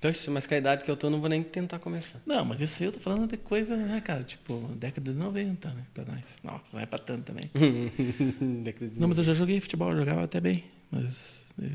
Poxa, 0.00 0.30
mas 0.30 0.46
com 0.46 0.52
a 0.52 0.58
idade 0.58 0.84
que 0.84 0.90
eu 0.90 0.96
tô, 0.98 1.08
não 1.08 1.18
vou 1.18 1.30
nem 1.30 1.42
tentar 1.42 1.78
começar. 1.78 2.20
Não, 2.26 2.44
mas 2.44 2.60
isso 2.60 2.82
aí 2.82 2.88
eu 2.88 2.92
tô 2.92 3.00
falando 3.00 3.26
de 3.26 3.38
coisa, 3.38 3.74
né, 3.74 4.02
cara? 4.02 4.22
Tipo, 4.22 4.58
década 4.76 5.10
de 5.12 5.16
90, 5.18 5.70
né? 5.70 5.82
Pra 5.94 6.04
nós. 6.04 6.36
Nossa, 6.44 6.64
não 6.74 6.80
é 6.80 6.84
pra 6.84 6.98
tanto 6.98 7.22
também. 7.22 7.50
Não, 8.98 9.08
mas 9.08 9.16
eu 9.16 9.24
já 9.24 9.32
joguei 9.32 9.58
futebol, 9.62 9.92
eu 9.92 9.96
jogava 9.98 10.24
até 10.24 10.40
bem. 10.40 10.64
Mas 10.90 11.38
eu 11.58 11.70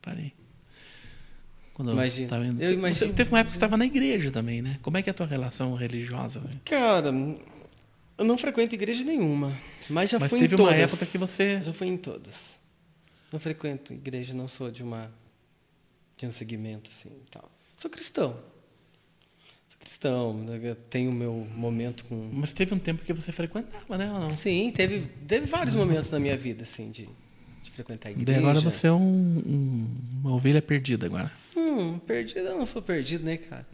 parei. 0.00 0.32
Quando 1.76 1.92
Imagino. 1.92 2.26
tava 2.28 2.46
Eu 2.46 2.54
Você- 2.54 2.72
imagino. 2.72 3.10
Você 3.10 3.14
teve 3.14 3.30
uma 3.30 3.38
época 3.40 3.50
que 3.50 3.54
você 3.54 3.58
estava 3.58 3.76
na 3.76 3.84
igreja 3.84 4.30
também, 4.30 4.62
né? 4.62 4.78
Como 4.80 4.96
é 4.96 5.02
que 5.02 5.10
é 5.10 5.12
a 5.12 5.14
tua 5.14 5.26
relação 5.26 5.74
religiosa? 5.74 6.40
né? 6.40 6.48
Cara, 6.64 7.08
eu 8.16 8.24
não 8.24 8.38
frequento 8.38 8.74
igreja 8.74 9.04
nenhuma, 9.04 9.54
mas 9.90 10.08
já 10.08 10.18
Mas 10.18 10.30
fui 10.30 10.38
teve 10.40 10.54
em 10.54 10.58
uma 10.58 10.68
todas. 10.70 10.80
época 10.80 11.04
que 11.04 11.18
você. 11.18 11.60
Já 11.62 11.74
fui 11.74 11.88
em 11.88 11.98
todas. 11.98 12.58
Não 13.30 13.38
frequento 13.38 13.92
igreja, 13.92 14.32
não 14.32 14.48
sou 14.48 14.70
de 14.70 14.82
uma 14.82 15.12
de 16.16 16.24
um 16.26 16.32
segmento 16.32 16.90
assim, 16.90 17.10
e 17.10 17.30
tal. 17.30 17.50
Sou 17.76 17.90
cristão. 17.90 18.30
Sou 19.68 19.78
cristão, 19.78 20.46
eu 20.62 20.74
tenho 20.74 21.12
meu 21.12 21.46
momento 21.54 22.06
com 22.06 22.30
Mas 22.32 22.54
teve 22.54 22.72
um 22.72 22.78
tempo 22.78 23.02
que 23.02 23.12
você 23.12 23.30
frequentava, 23.32 23.98
né? 23.98 24.10
Ou 24.10 24.18
não? 24.20 24.32
Sim, 24.32 24.70
teve 24.74 25.00
teve 25.28 25.44
vários 25.44 25.74
momentos 25.74 26.10
na 26.10 26.18
minha 26.18 26.38
vida 26.38 26.62
assim 26.62 26.90
de, 26.90 27.06
de 27.62 27.70
frequentar 27.70 28.08
a 28.08 28.12
igreja. 28.12 28.24
Daí 28.26 28.36
agora 28.38 28.60
você 28.62 28.86
é 28.86 28.92
um, 28.92 28.98
um- 29.46 29.86
uma 30.22 30.32
ovelha 30.34 30.62
perdida 30.62 31.04
agora. 31.04 31.30
Hum, 31.56 31.98
perdido, 31.98 32.40
eu 32.40 32.58
não 32.58 32.66
sou 32.66 32.82
perdido, 32.82 33.24
né, 33.24 33.36
cara? 33.38 33.66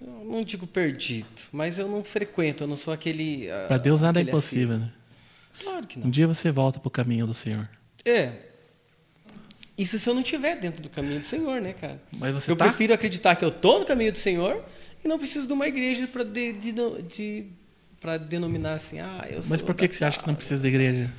Eu 0.00 0.24
não 0.24 0.42
digo 0.42 0.66
perdido, 0.66 1.28
mas 1.52 1.78
eu 1.78 1.86
não 1.88 2.02
frequento, 2.02 2.64
eu 2.64 2.68
não 2.68 2.76
sou 2.76 2.92
aquele. 2.92 3.48
ah, 3.50 3.66
Para 3.68 3.78
Deus 3.78 4.00
nada 4.02 4.18
é 4.18 4.24
impossível, 4.24 4.70
assíduo. 4.76 4.86
né? 4.86 4.92
Claro 5.62 5.86
que 5.86 5.98
Um 5.98 6.02
não. 6.02 6.10
dia 6.10 6.26
você 6.26 6.50
volta 6.50 6.80
pro 6.80 6.90
caminho 6.90 7.26
do 7.26 7.34
Senhor. 7.34 7.68
É. 8.04 8.32
Isso 9.78 9.98
se 9.98 10.08
eu 10.08 10.14
não 10.14 10.22
estiver 10.22 10.56
dentro 10.56 10.82
do 10.82 10.88
caminho 10.90 11.20
do 11.20 11.26
Senhor, 11.26 11.60
né, 11.60 11.72
cara? 11.72 12.02
Mas 12.12 12.34
você 12.34 12.50
eu 12.50 12.56
tá? 12.56 12.64
prefiro 12.64 12.92
acreditar 12.92 13.36
que 13.36 13.44
eu 13.44 13.50
tô 13.50 13.78
no 13.78 13.84
caminho 13.86 14.10
do 14.12 14.18
Senhor 14.18 14.64
e 15.04 15.08
não 15.08 15.18
preciso 15.18 15.46
de 15.46 15.52
uma 15.52 15.66
igreja 15.66 16.06
para 16.08 16.24
de, 16.24 16.52
de, 16.52 16.72
de 17.08 17.46
para 18.00 18.18
denominar 18.18 18.74
assim, 18.74 18.98
ah, 18.98 19.26
eu 19.30 19.40
sou 19.42 19.50
Mas 19.50 19.62
por 19.62 19.74
que, 19.76 19.86
que 19.86 19.94
você 19.94 20.04
acha 20.04 20.18
que 20.18 20.26
não 20.26 20.34
precisa 20.34 20.60
da 20.62 20.68
igreja? 20.68 21.10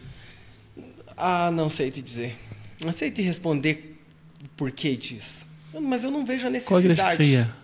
Ah, 1.16 1.50
não 1.52 1.70
sei 1.70 1.90
te 1.90 2.02
dizer. 2.02 2.36
Não 2.84 2.92
sei 2.92 3.10
te 3.10 3.22
responder 3.22 3.98
o 4.44 4.50
porquê 4.50 4.96
disso. 4.98 5.48
Mas 5.82 6.04
eu 6.04 6.12
não 6.12 6.26
vejo 6.26 6.48
a 6.48 6.52
Qual 6.62 6.80
igreja 6.80 7.04
necessidade. 7.04 7.16
você 7.18 7.24
ia? 7.24 7.56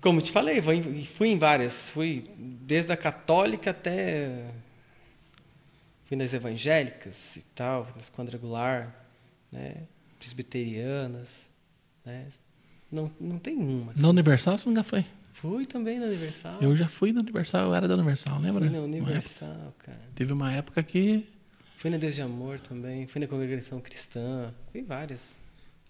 Como 0.00 0.20
te 0.22 0.30
falei, 0.30 0.62
fui 1.04 1.28
em 1.28 1.38
várias. 1.38 1.90
Fui 1.90 2.24
desde 2.36 2.92
a 2.92 2.96
católica 2.96 3.70
até. 3.70 4.52
Fui 6.04 6.16
nas 6.16 6.32
evangélicas 6.32 7.36
e 7.36 7.42
tal, 7.54 7.86
nas 7.96 8.08
quadrangular, 8.08 8.94
né? 9.52 9.74
presbiterianas. 10.18 11.48
Né? 12.04 12.26
Não, 12.90 13.10
não 13.20 13.38
tem 13.38 13.56
uma. 13.56 13.92
assim. 13.92 14.02
Na 14.02 14.08
Universal 14.08 14.56
você 14.56 14.68
nunca 14.68 14.82
foi? 14.82 15.04
Fui 15.32 15.64
também 15.66 15.98
na 15.98 16.06
Universal. 16.06 16.58
Eu 16.60 16.74
já 16.74 16.88
fui 16.88 17.12
na 17.12 17.20
Universal, 17.20 17.66
eu 17.66 17.74
era 17.74 17.86
da 17.86 17.94
Universal, 17.94 18.40
lembra? 18.40 18.64
Fui 18.66 18.76
na 18.76 18.82
Universal, 18.82 19.74
cara. 19.78 20.00
teve 20.14 20.32
uma 20.32 20.52
época 20.52 20.82
que. 20.82 21.26
Fui 21.76 21.90
na 21.90 21.96
Deus 21.96 22.14
de 22.14 22.22
Amor 22.22 22.58
também. 22.60 23.06
Fui 23.06 23.20
na 23.20 23.26
Congregação 23.28 23.80
Cristã. 23.80 24.52
Fui 24.72 24.82
várias. 24.82 25.40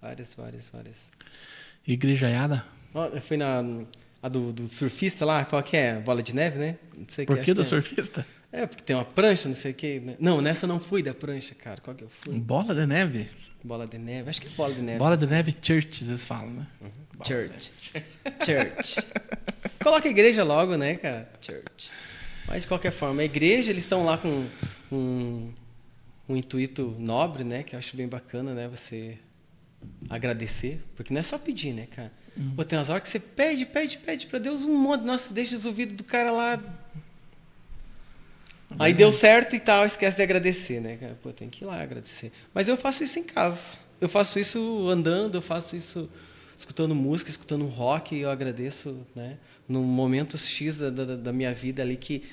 Várias, 0.01 0.35
várias, 0.35 0.69
várias. 0.69 1.11
Igrejaiada? 1.87 2.65
Eu 3.12 3.20
fui 3.20 3.37
na. 3.37 3.62
A 4.20 4.29
do, 4.29 4.53
do 4.53 4.66
surfista 4.66 5.25
lá, 5.25 5.45
qual 5.45 5.62
que 5.62 5.77
é? 5.77 5.99
Bola 6.01 6.23
de 6.23 6.35
neve, 6.35 6.59
né? 6.59 6.77
Não 6.97 7.07
sei 7.07 7.25
Por 7.25 7.37
acho 7.37 7.45
que 7.45 7.55
do 7.55 7.61
é. 7.61 7.65
surfista? 7.65 8.27
É, 8.51 8.66
porque 8.66 8.83
tem 8.83 8.97
uma 8.97 9.05
prancha, 9.05 9.47
não 9.47 9.55
sei 9.55 9.70
o 9.70 9.75
quê. 9.75 10.03
né? 10.05 10.16
Não, 10.19 10.41
nessa 10.41 10.66
não 10.66 10.81
fui 10.81 11.03
da 11.05 11.15
prancha, 11.15 11.55
cara. 11.55 11.81
Qual 11.81 11.95
que 11.95 12.03
eu 12.03 12.09
fui? 12.09 12.35
Bola 12.39 12.75
de 12.75 12.85
neve? 12.85 13.31
Bola 13.62 13.87
de 13.87 13.97
neve. 13.99 14.29
Acho 14.31 14.41
que 14.41 14.49
é 14.49 14.51
bola 14.51 14.75
de 14.75 14.83
neve. 14.83 14.99
Bola 14.99 15.16
de 15.16 15.27
neve 15.27 15.55
church, 15.62 16.03
eles 16.05 16.27
falam, 16.27 16.51
né? 16.51 16.66
Church. 17.25 17.73
Church. 18.45 19.07
Coloca 19.83 20.09
igreja 20.09 20.43
logo, 20.43 20.77
né, 20.77 20.97
cara? 20.97 21.31
Church. 21.41 21.91
Mas 22.49 22.62
de 22.62 22.69
qualquer 22.69 22.91
forma, 22.91 23.23
a 23.23 23.25
igreja, 23.25 23.70
eles 23.70 23.85
estão 23.85 24.05
lá 24.05 24.16
com 24.19 24.47
um, 24.91 25.53
um 26.29 26.37
intuito 26.37 26.97
nobre, 26.99 27.45
né? 27.45 27.62
Que 27.62 27.75
eu 27.75 27.79
acho 27.79 27.97
bem 27.97 28.09
bacana, 28.09 28.55
né? 28.55 28.66
Você 28.69 29.19
agradecer. 30.09 30.83
Porque 30.97 31.13
não 31.13 31.21
é 31.21 31.25
só 31.25 31.39
pedir, 31.39 31.73
né, 31.73 31.87
cara? 31.87 32.13
Pô, 32.55 32.65
tem 32.65 32.79
umas 32.79 32.89
horas 32.89 33.03
que 33.03 33.09
você 33.09 33.19
pede, 33.19 33.67
pede, 33.67 33.99
pede 33.99 34.27
pra 34.27 34.39
Deus 34.39 34.65
um 34.65 34.77
monte. 34.77 35.05
Nossa, 35.05 35.35
deixa 35.35 35.57
os 35.57 35.67
ouvidos 35.67 35.97
do 35.97 36.05
cara 36.05 36.31
lá. 36.31 36.63
Aí 38.79 38.93
deu 38.93 39.13
certo 39.13 39.57
e 39.57 39.61
tal, 39.61 39.87
esquece 39.87 40.17
de 40.17 40.23
agradecer, 40.23 40.81
né, 40.81 40.97
cara? 40.97 41.19
Pô, 41.23 41.33
tem 41.33 41.49
que 41.49 41.65
ir 41.65 41.67
lá 41.67 41.81
agradecer. 41.81 42.31
Mas 42.53 42.69
eu 42.69 42.77
faço 42.77 43.03
isso 43.03 43.19
em 43.19 43.25
casa. 43.25 43.79
Eu 44.01 44.09
faço 44.09 44.39
isso 44.39 44.89
andando, 44.89 45.37
eu 45.37 45.43
faço 45.43 45.75
isso 45.75 46.09
escutando 46.57 46.95
música, 46.95 47.31
escutando 47.31 47.67
rock, 47.67 48.15
e 48.15 48.21
eu 48.21 48.31
agradeço, 48.31 49.07
né? 49.15 49.39
Num 49.69 49.83
momento 49.83 50.37
X 50.37 50.79
da, 50.79 50.91
da, 50.91 51.17
da 51.17 51.33
minha 51.33 51.55
vida 51.55 51.83
ali 51.83 51.97
que, 51.97 52.25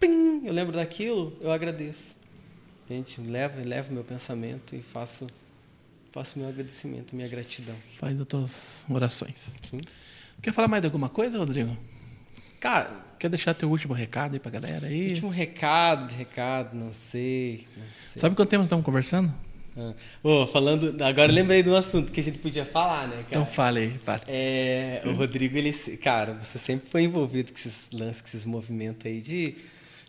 eu 0.00 0.52
lembro 0.52 0.72
daquilo, 0.72 1.36
eu 1.40 1.50
agradeço. 1.50 2.14
Gente, 2.88 3.20
levo, 3.20 3.66
levo 3.66 3.92
meu 3.92 4.04
pensamento 4.04 4.76
e 4.76 4.82
faço, 4.82 5.26
faço 6.14 6.38
meu 6.38 6.48
agradecimento, 6.48 7.16
minha 7.16 7.26
gratidão. 7.26 7.74
Faz 7.98 8.20
as 8.20 8.26
tuas 8.28 8.86
orações. 8.88 9.56
Sim. 9.68 9.80
Quer 10.40 10.52
falar 10.52 10.68
mais 10.68 10.80
de 10.80 10.86
alguma 10.86 11.08
coisa, 11.08 11.36
Rodrigo? 11.38 11.76
Cara, 12.60 13.02
Quer 13.18 13.28
deixar 13.30 13.54
teu 13.54 13.70
último 13.70 13.94
recado 13.94 14.34
aí 14.34 14.38
pra 14.38 14.50
galera 14.50 14.86
aí? 14.86 15.08
último 15.08 15.30
recado, 15.30 16.12
recado, 16.12 16.76
não 16.76 16.92
sei, 16.92 17.66
não 17.76 17.86
sei. 17.94 18.20
Sabe 18.20 18.36
quanto 18.36 18.50
tempo 18.50 18.60
nós 18.60 18.66
estamos 18.66 18.84
conversando? 18.84 19.32
Ah. 19.76 19.94
Ô, 20.22 20.46
falando, 20.46 21.02
agora 21.02 21.32
eu 21.32 21.34
lembrei 21.34 21.62
de 21.62 21.70
um 21.70 21.74
assunto 21.74 22.12
que 22.12 22.20
a 22.20 22.22
gente 22.22 22.38
podia 22.38 22.64
falar, 22.64 23.08
né, 23.08 23.16
cara? 23.16 23.26
Então 23.30 23.46
fale 23.46 23.80
aí, 23.80 23.98
fale. 24.04 24.22
É, 24.28 25.00
o 25.06 25.12
Rodrigo, 25.12 25.56
ele, 25.56 25.72
cara, 25.96 26.34
você 26.34 26.58
sempre 26.58 26.88
foi 26.88 27.02
envolvido 27.02 27.50
com 27.50 27.58
esses 27.58 27.90
lances, 27.92 28.20
com 28.20 28.28
esses 28.28 28.44
movimentos 28.44 29.04
aí 29.06 29.20
de, 29.20 29.56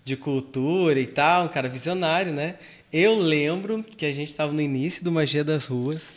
de 0.05 0.15
cultura 0.15 0.99
e 0.99 1.07
tal, 1.07 1.45
um 1.45 1.47
cara 1.47 1.67
visionário, 1.67 2.31
né? 2.31 2.55
Eu 2.93 3.17
lembro 3.17 3.83
que 3.83 4.05
a 4.05 4.13
gente 4.13 4.29
estava 4.29 4.53
no 4.53 4.61
início 4.61 5.03
do 5.03 5.11
Magia 5.11 5.43
das 5.43 5.65
Ruas 5.65 6.15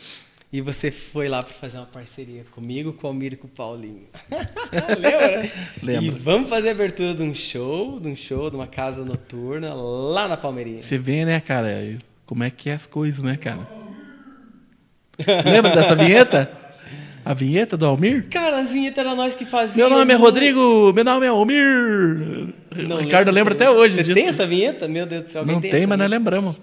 e 0.52 0.60
você 0.60 0.90
foi 0.90 1.26
lá 1.26 1.42
para 1.42 1.54
fazer 1.54 1.78
uma 1.78 1.86
parceria 1.86 2.44
comigo, 2.50 2.92
com 2.92 3.06
o 3.06 3.10
Almir 3.10 3.32
e 3.32 3.36
com 3.36 3.46
o 3.46 3.50
Paulinho. 3.50 4.06
Lembra? 5.00 5.50
Lembro. 5.82 6.04
E 6.04 6.10
vamos 6.10 6.50
fazer 6.50 6.68
a 6.68 6.72
abertura 6.72 7.14
de 7.14 7.22
um 7.22 7.34
show, 7.34 7.98
de 7.98 8.08
um 8.08 8.14
show, 8.14 8.50
de 8.50 8.56
uma 8.56 8.66
casa 8.66 9.02
noturna 9.02 9.72
lá 9.72 10.28
na 10.28 10.36
Palmeirinha. 10.36 10.82
Você 10.82 10.98
vê, 10.98 11.24
né, 11.24 11.40
cara, 11.40 11.98
como 12.26 12.44
é 12.44 12.50
que 12.50 12.68
é 12.68 12.74
as 12.74 12.86
coisas, 12.86 13.20
né, 13.20 13.38
cara? 13.38 13.66
Lembra 15.46 15.74
dessa 15.74 15.96
vinheta? 15.96 16.57
A 17.28 17.34
vinheta 17.34 17.76
do 17.76 17.84
Almir? 17.84 18.26
Cara, 18.30 18.56
as 18.56 18.72
vinhetas 18.72 19.04
era 19.04 19.14
nós 19.14 19.34
que 19.34 19.44
Meu 19.44 19.50
fazíamos. 19.50 19.98
nome 19.98 20.14
é 20.14 20.16
Rodrigo, 20.16 20.94
meu 20.94 21.04
nome 21.04 21.26
é 21.26 21.28
Almir. 21.28 22.54
Não 22.74 22.96
o 22.96 23.00
Ricardo 23.00 23.30
lembra 23.30 23.52
até 23.52 23.68
hoje 23.68 23.96
Você 23.96 24.02
disso. 24.02 24.14
tem 24.14 24.28
essa 24.28 24.46
vinheta? 24.46 24.88
Meu 24.88 25.04
Deus 25.04 25.24
do 25.24 25.28
céu, 25.28 25.44
Não 25.44 25.60
tem, 25.60 25.70
tem, 25.70 25.86
mas 25.86 25.98
nós 25.98 26.08
lembramos. 26.08 26.56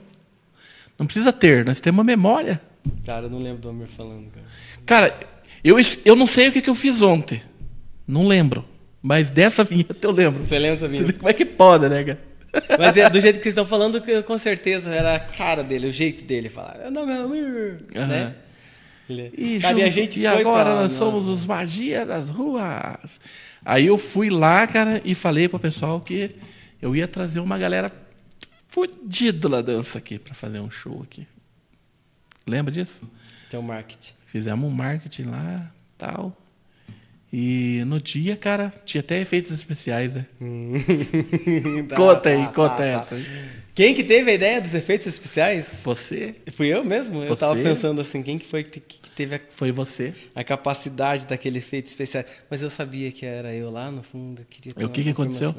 Não 0.97 1.05
precisa 1.05 1.31
ter, 1.31 1.63
nós 1.63 1.79
temos 1.79 1.99
uma 1.99 2.03
memória. 2.03 2.59
Cara, 3.05 3.27
eu 3.27 3.29
não 3.29 3.37
lembro 3.37 3.59
do 3.61 3.67
Almir 3.67 3.85
falando, 3.95 4.25
cara. 4.31 4.47
Cara, 4.87 5.19
eu, 5.63 5.77
eu 6.03 6.15
não 6.15 6.25
sei 6.25 6.47
o 6.47 6.51
que, 6.51 6.63
que 6.63 6.69
eu 6.71 6.73
fiz 6.73 7.03
ontem. 7.03 7.43
Não 8.07 8.27
lembro. 8.27 8.65
Mas 9.03 9.29
dessa 9.29 9.61
vinheta 9.63 9.99
eu 10.01 10.11
lembro. 10.11 10.47
Você 10.47 10.57
lembra 10.57 10.77
dessa 10.77 10.87
vinheta? 10.87 11.13
como 11.13 11.29
é 11.29 11.33
que 11.33 11.45
pode, 11.45 11.87
né, 11.87 12.03
cara? 12.03 12.19
Mas 12.79 12.97
é 12.97 13.07
do 13.07 13.21
jeito 13.21 13.35
que 13.37 13.43
vocês 13.43 13.53
estão 13.53 13.67
falando, 13.67 14.01
com 14.23 14.37
certeza 14.39 14.89
era 14.89 15.13
a 15.13 15.19
cara 15.19 15.61
dele, 15.63 15.89
o 15.89 15.93
jeito 15.93 16.25
dele 16.25 16.49
falar. 16.49 16.79
Meu 16.79 16.89
nome 16.89 17.11
é 17.13 17.17
Almir, 17.17 17.77
né? 17.93 18.33
E, 19.38 19.59
cara, 19.59 19.77
e 19.80 19.84
a 19.84 19.85
junto- 19.85 19.93
gente 19.95 20.19
e 20.19 20.25
agora 20.27 20.72
pra- 20.72 20.82
nós 20.82 20.93
somos 20.93 21.27
os 21.27 21.45
magia 21.45 22.06
das 22.06 22.30
ruas. 22.30 23.19
Aí 23.64 23.85
eu 23.88 23.98
fui 23.98 24.30
lá, 24.30 24.66
cara, 24.67 25.01
e 25.06 25.14
falei 25.16 25.48
pro 25.48 25.59
pessoal 25.59 26.00
que 26.01 26.32
eu 26.82 26.95
ia 26.95 27.08
trazer 27.08 27.40
uma 27.40 27.58
galera 27.58 27.92
fodida 28.67 29.48
da 29.50 29.61
dança 29.61 29.98
aqui 30.00 30.17
pra 30.19 30.34
fazer 30.34 30.59
um 30.59 30.69
show 30.69 31.01
aqui. 31.03 31.27
Lembra 32.48 32.72
disso? 32.72 33.09
Tem 33.50 33.59
um 33.59 33.64
marketing. 33.64 34.14
Fizemos 34.27 34.69
um 34.69 34.74
marketing 34.74 35.24
lá, 35.24 35.72
tal. 35.98 36.35
E 37.32 37.84
no 37.88 38.00
dia, 38.00 38.35
cara, 38.38 38.72
tinha 38.85 39.01
até 39.01 39.19
efeitos 39.19 39.51
especiais, 39.51 40.16
né? 40.16 40.25
Tá, 41.90 41.95
conta 41.95 42.30
aí, 42.30 42.45
tá, 42.45 42.51
conta 42.51 42.75
tá, 42.75 42.85
essa. 42.85 43.16
tá. 43.16 43.22
Quem 43.75 43.93
que 43.93 44.03
teve 44.05 44.31
a 44.31 44.33
ideia 44.33 44.61
dos 44.61 44.73
efeitos 44.73 45.05
especiais? 45.05 45.67
Você? 45.83 46.33
Fui 46.53 46.67
eu 46.67 46.81
mesmo? 46.83 47.21
Eu 47.21 47.27
Você? 47.27 47.41
tava 47.41 47.55
pensando 47.61 47.99
assim, 47.99 48.23
quem 48.23 48.37
que 48.39 48.45
foi 48.45 48.63
que 48.63 48.79
te- 48.79 48.99
que 49.01 49.11
teve 49.11 49.35
a, 49.35 49.39
Foi 49.49 49.69
você. 49.71 50.13
a 50.33 50.43
capacidade 50.45 51.25
daquele 51.27 51.57
efeito 51.59 51.87
especial? 51.87 52.23
Mas 52.49 52.61
eu 52.61 52.69
sabia 52.69 53.11
que 53.11 53.25
era 53.25 53.53
eu 53.53 53.69
lá 53.69 53.91
no 53.91 54.01
fundo, 54.01 54.41
eu 54.41 54.45
queria 54.49 54.73
ter 54.73 54.81
E 54.81 54.85
o 54.85 54.89
que 54.89 55.03
que 55.03 55.09
aconteceu? 55.09 55.53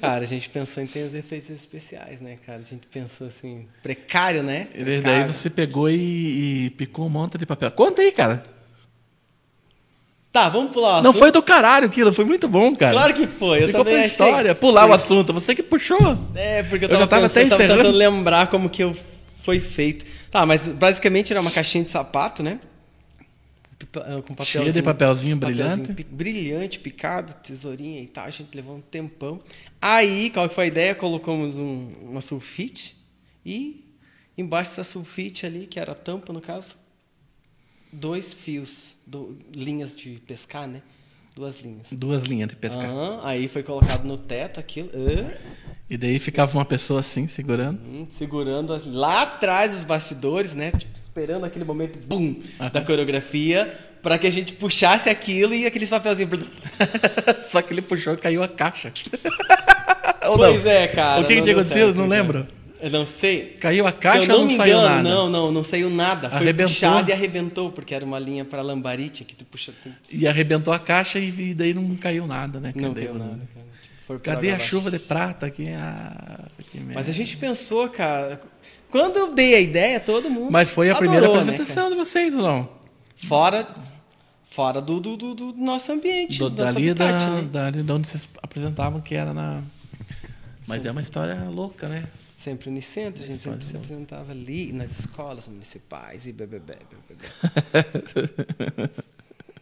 Cara, 0.00 0.22
a 0.22 0.26
gente 0.26 0.48
pensou 0.48 0.82
em 0.82 0.86
ter 0.86 1.06
os 1.06 1.14
efeitos 1.14 1.50
especiais, 1.50 2.18
né, 2.20 2.38
cara? 2.46 2.60
A 2.60 2.64
gente 2.64 2.86
pensou 2.86 3.26
assim, 3.26 3.66
precário, 3.82 4.42
né? 4.42 4.68
E 4.74 4.82
Precário. 4.82 5.02
daí 5.02 5.32
você 5.32 5.50
pegou 5.50 5.90
e, 5.90 6.66
e 6.66 6.70
picou 6.70 7.04
um 7.04 7.10
monte 7.10 7.36
de 7.36 7.44
papel. 7.44 7.70
Conta 7.72 8.00
aí, 8.00 8.10
cara. 8.12 8.42
Tá, 10.32 10.48
vamos 10.48 10.72
pular 10.72 11.00
o 11.00 11.02
Não 11.02 11.10
assunto. 11.10 11.18
foi 11.18 11.30
do 11.30 11.42
caralho 11.42 11.86
aquilo, 11.86 12.12
foi 12.14 12.24
muito 12.24 12.48
bom, 12.48 12.74
cara. 12.74 12.92
Claro 12.92 13.12
que 13.14 13.26
foi. 13.26 13.58
Eu 13.64 13.66
Ficou 13.66 13.80
também 13.84 13.94
pra 13.96 14.04
achei. 14.06 14.10
história, 14.12 14.54
pular 14.54 14.88
o 14.88 14.92
assunto. 14.94 15.30
Você 15.34 15.54
que 15.54 15.62
puxou. 15.62 15.98
É, 16.34 16.62
porque 16.62 16.86
eu 16.86 16.88
Eu 16.88 16.94
tava, 16.94 17.00
já 17.00 17.06
tava 17.06 17.22
pensando, 17.28 17.40
até 17.42 17.50
tava 17.50 17.62
encerrando. 17.64 17.82
tentando 17.82 17.96
lembrar 17.98 18.46
como 18.46 18.70
que 18.70 18.82
eu 18.82 18.96
foi 19.42 19.60
feito. 19.60 20.06
Tá, 20.30 20.46
mas 20.46 20.66
basicamente 20.68 21.32
era 21.32 21.40
uma 21.40 21.50
caixinha 21.50 21.84
de 21.84 21.90
sapato, 21.90 22.42
né? 22.42 22.58
Ah, 23.96 24.22
Com 24.26 24.42
Cheia 24.44 24.72
de 24.72 24.80
papelzinho 24.80 25.36
papelzinho 25.36 25.36
brilhante. 25.36 25.92
pi- 25.92 26.06
brilhante, 26.10 26.78
picado, 26.78 27.34
tesourinha 27.34 28.00
e 28.00 28.06
tal. 28.06 28.24
A 28.24 28.30
gente 28.30 28.54
levou 28.54 28.76
um 28.76 28.80
tempão. 28.80 29.38
Aí, 29.82 30.30
qual 30.30 30.48
foi 30.48 30.64
a 30.64 30.66
ideia? 30.68 30.94
Colocamos 30.94 31.56
um- 31.56 31.92
uma 32.08 32.22
sulfite 32.22 32.94
e 33.44 33.84
embaixo 34.38 34.70
dessa 34.70 34.84
sulfite 34.84 35.44
ali, 35.44 35.66
que 35.66 35.78
era 35.78 35.92
a 35.92 35.94
tampa 35.94 36.32
no 36.32 36.40
caso, 36.40 36.76
dois 37.92 38.32
fios, 38.32 38.96
do- 39.06 39.36
linhas 39.54 39.94
de 39.94 40.20
pescar, 40.26 40.66
né? 40.66 40.82
Duas 41.34 41.60
linhas. 41.60 41.88
Duas 41.92 42.24
linhas 42.24 42.48
de 42.50 42.56
pescar. 42.56 42.84
Aham, 42.84 43.20
aí 43.22 43.48
foi 43.48 43.62
colocado 43.62 44.04
no 44.04 44.18
teto 44.18 44.60
aquilo. 44.60 44.90
E 45.88 45.96
daí 45.96 46.18
ficava 46.18 46.56
uma 46.58 46.64
pessoa 46.64 47.00
assim, 47.00 47.26
segurando. 47.26 47.80
Hum, 47.82 48.06
segurando 48.10 48.78
lá 48.86 49.22
atrás 49.22 49.74
os 49.74 49.84
bastidores, 49.84 50.52
né? 50.52 50.70
Tipo, 50.72 50.92
esperando 50.94 51.44
aquele 51.44 51.64
momento, 51.64 51.98
bum, 51.98 52.36
da 52.70 52.82
coreografia, 52.82 53.78
para 54.02 54.18
que 54.18 54.26
a 54.26 54.30
gente 54.30 54.52
puxasse 54.52 55.08
aquilo 55.08 55.54
e 55.54 55.64
aqueles 55.64 55.88
papelzinhos. 55.88 56.38
Só 57.48 57.62
que 57.62 57.72
ele 57.72 57.82
puxou 57.82 58.12
e 58.12 58.16
caiu 58.18 58.42
a 58.42 58.48
caixa. 58.48 58.92
Pois 60.36 60.64
não? 60.64 60.70
é, 60.70 60.86
cara. 60.86 61.20
O 61.20 61.26
que 61.26 61.34
que 61.34 61.52
não 61.52 61.60
acontecido? 61.60 61.88
Não 61.94 62.08
cara. 62.08 62.22
lembro. 62.22 62.48
Eu 62.82 62.90
não 62.90 63.06
sei. 63.06 63.56
Caiu 63.60 63.86
a 63.86 63.92
Se 63.92 63.96
caixa 63.98 64.22
eu 64.24 64.28
não 64.28 64.38
ou 64.40 64.44
me 64.44 64.50
não 64.50 64.56
saiu 64.56 64.76
engano, 64.78 64.88
nada? 64.96 65.08
não, 65.08 65.28
não, 65.30 65.52
não 65.52 65.62
saiu 65.64 65.88
nada. 65.88 66.28
Foi 66.28 66.38
Arrebentou? 66.38 66.74
puxado 66.74 67.10
e 67.10 67.12
arrebentou, 67.12 67.70
porque 67.70 67.94
era 67.94 68.04
uma 68.04 68.18
linha 68.18 68.44
para 68.44 68.60
lambarite 68.60 69.22
que 69.24 69.36
tu 69.36 69.44
puxa. 69.44 69.72
Tu... 69.82 69.88
E 70.10 70.26
arrebentou 70.26 70.74
a 70.74 70.78
caixa 70.80 71.18
e, 71.20 71.28
e 71.50 71.54
daí 71.54 71.72
não 71.72 71.94
caiu 71.96 72.26
nada, 72.26 72.58
né? 72.58 72.72
Não 72.74 72.88
Cadê 72.92 73.02
caiu 73.06 73.14
o- 73.14 73.18
nada, 73.18 73.40
cara. 73.54 73.66
Tipo, 74.02 74.18
Cadê 74.18 74.50
a 74.50 74.54
abaixo. 74.54 74.68
chuva 74.70 74.90
de 74.90 74.98
prata 74.98 75.46
aqui? 75.46 75.68
Ah, 75.70 76.44
que 76.70 76.80
Mas 76.80 77.08
a 77.08 77.12
gente 77.12 77.36
pensou, 77.36 77.88
cara, 77.88 78.40
Quando 78.90 79.16
eu 79.16 79.32
dei 79.32 79.54
a 79.54 79.60
ideia, 79.60 80.00
todo 80.00 80.28
mundo. 80.28 80.50
Mas 80.50 80.68
foi 80.68 80.88
a 80.90 80.92
adorou, 80.96 81.08
primeira 81.08 81.32
né, 81.34 81.40
apresentação 81.40 81.88
de 81.88 81.96
vocês, 81.96 82.34
não? 82.34 82.68
fora 83.16 83.66
fora 84.50 84.82
do, 84.82 85.00
do, 85.00 85.16
do- 85.16 85.34
do 85.34 85.52
nosso 85.54 85.90
ambiente, 85.92 86.38
Do, 86.38 86.50
do 86.50 86.62
nosso 86.62 86.74
dali, 86.74 86.92
da, 86.92 87.08
habitat, 87.08 87.30
né? 87.30 87.48
dali 87.50 87.82
de 87.82 87.92
onde 87.92 88.08
vocês 88.08 88.28
apresentavam, 88.42 89.00
que 89.00 89.14
era 89.14 89.32
na. 89.32 89.62
Mas 90.66 90.84
é 90.84 90.90
uma 90.90 91.00
história 91.00 91.42
louca, 91.48 91.88
né? 91.88 92.04
Sempre 92.42 92.70
Unicentro, 92.70 93.22
a 93.22 93.26
gente 93.26 93.38
sempre 93.38 93.64
se 93.64 93.76
apresentava 93.76 94.32
ali 94.32 94.72
nas 94.72 94.98
escolas 94.98 95.46
municipais 95.46 96.26
e 96.26 96.32
bebê, 96.32 96.60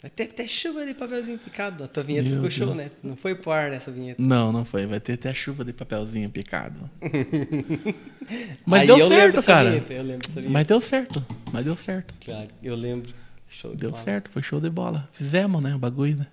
Vai 0.01 0.11
ter 0.11 0.23
até 0.23 0.49
chuva 0.49 0.87
de 0.87 0.95
papelzinho 0.95 1.39
picado. 1.39 1.85
A 1.85 1.87
tua 1.89 2.03
vinheta 2.03 2.31
Meu 2.31 2.37
ficou 2.37 2.49
Deus. 2.49 2.55
show, 2.55 2.75
né? 2.75 2.91
Não 3.03 3.15
foi 3.17 3.35
pro 3.35 3.51
ar 3.51 3.71
nessa 3.71 3.93
vinheta. 3.93 4.23
Não, 4.23 4.51
não 4.51 4.65
foi. 4.65 4.87
Vai 4.87 4.99
ter 4.99 5.13
até 5.13 5.35
chuva 5.35 5.63
de 5.63 5.75
papelzinho 5.75 6.31
picado. 6.31 6.89
Mas 8.65 8.81
Aí 8.81 8.87
deu 8.87 9.07
certo, 9.07 9.43
cara. 9.43 9.69
vinheta, 9.73 9.93
eu 9.93 10.03
lembro 10.03 10.27
dessa 10.27 10.41
vinheta. 10.41 10.53
Mas 10.55 10.67
deu 10.67 10.81
certo. 10.81 11.27
Mas 11.53 11.65
deu 11.67 11.77
certo. 11.77 12.15
Claro, 12.25 12.49
eu 12.63 12.75
lembro. 12.75 13.13
Show 13.47 13.73
de 13.73 13.77
Deu 13.77 13.91
bola. 13.91 14.03
certo, 14.03 14.31
foi 14.31 14.41
show 14.43 14.59
de 14.59 14.71
bola. 14.71 15.07
Fizemos, 15.13 15.63
né? 15.63 15.75
O 15.75 15.79
bagulho, 15.79 16.17
né? 16.17 16.27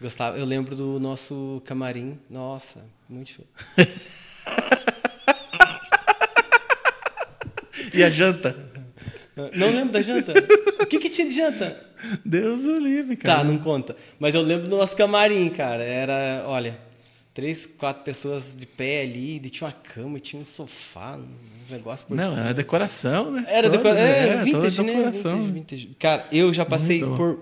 Gostava, 0.00 0.38
eu 0.38 0.46
lembro 0.46 0.74
do 0.74 0.98
nosso 0.98 1.60
camarim. 1.66 2.18
Nossa, 2.30 2.82
muito 3.06 3.28
show. 3.28 3.44
E 7.94 8.02
a 8.02 8.10
janta? 8.10 8.56
Não 9.56 9.70
lembro 9.70 9.92
da 9.92 10.02
janta. 10.02 10.32
O 10.80 10.86
que, 10.86 10.98
que 10.98 11.08
tinha 11.08 11.26
de 11.26 11.34
janta? 11.34 11.76
Deus 12.24 12.64
o 12.64 12.78
livre, 12.78 13.16
cara. 13.16 13.38
Tá, 13.38 13.44
não 13.44 13.58
conta. 13.58 13.96
Mas 14.18 14.34
eu 14.34 14.42
lembro 14.42 14.68
do 14.68 14.76
nosso 14.76 14.96
camarim, 14.96 15.48
cara. 15.48 15.82
Era, 15.82 16.44
olha, 16.46 16.78
três, 17.32 17.66
quatro 17.66 18.04
pessoas 18.04 18.54
de 18.56 18.66
pé 18.66 19.02
ali, 19.02 19.40
e 19.42 19.50
tinha 19.50 19.66
uma 19.66 19.72
cama, 19.72 20.20
tinha 20.20 20.40
um 20.40 20.44
sofá, 20.44 21.16
um 21.16 21.72
negócio 21.72 22.06
por 22.06 22.16
Não, 22.16 22.30
cima. 22.32 22.44
era 22.44 22.54
decoração, 22.54 23.30
né? 23.32 23.44
Era 23.48 23.68
Toda, 23.68 23.78
decora... 23.78 23.98
é, 23.98 24.32
toda 24.32 24.44
vintage, 24.44 24.82
né? 24.82 24.92
decoração. 24.92 25.30
Vintage, 25.32 25.52
vintage. 25.52 25.96
Cara, 25.98 26.28
eu 26.30 26.54
já 26.54 26.64
passei 26.64 27.00
por 27.00 27.40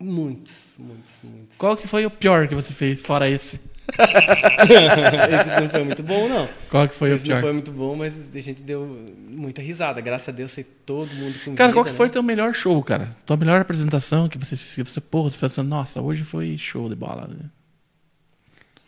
muitos, 0.00 0.74
muitos, 0.78 1.14
muitos. 1.22 1.56
Qual 1.56 1.76
que 1.76 1.86
foi 1.86 2.04
o 2.04 2.10
pior 2.10 2.48
que 2.48 2.54
você 2.54 2.72
fez, 2.72 3.00
fora 3.00 3.30
esse? 3.30 3.60
Esse 5.40 5.60
não 5.60 5.68
foi 5.68 5.84
muito 5.84 6.02
bom, 6.02 6.28
não. 6.28 6.48
Qual 6.70 6.88
que 6.88 6.94
foi 6.94 7.10
Esse 7.12 7.22
o 7.22 7.26
pior? 7.26 7.34
não 7.36 7.42
foi 7.42 7.52
muito 7.52 7.72
bom, 7.72 7.96
mas 7.96 8.34
a 8.34 8.40
gente 8.40 8.62
deu 8.62 8.86
muita 9.28 9.60
risada. 9.60 10.00
Graças 10.00 10.28
a 10.28 10.32
Deus, 10.32 10.50
sei 10.50 10.64
todo 10.64 11.14
mundo 11.14 11.38
com 11.44 11.54
Cara, 11.54 11.68
vida, 11.68 11.72
qual 11.72 11.84
que 11.84 11.92
foi 11.92 12.06
né? 12.06 12.12
teu 12.12 12.22
melhor 12.22 12.54
show, 12.54 12.82
cara? 12.82 13.16
Tua 13.26 13.36
melhor 13.36 13.60
apresentação 13.60 14.28
que 14.28 14.38
você 14.38 14.56
que 14.56 14.82
você, 14.82 15.00
porra, 15.00 15.30
você 15.30 15.36
falou 15.36 15.52
assim, 15.52 15.62
nossa, 15.62 16.00
hoje 16.00 16.24
foi 16.24 16.56
show 16.58 16.88
de 16.88 16.94
bola. 16.94 17.28
Né? 17.28 17.50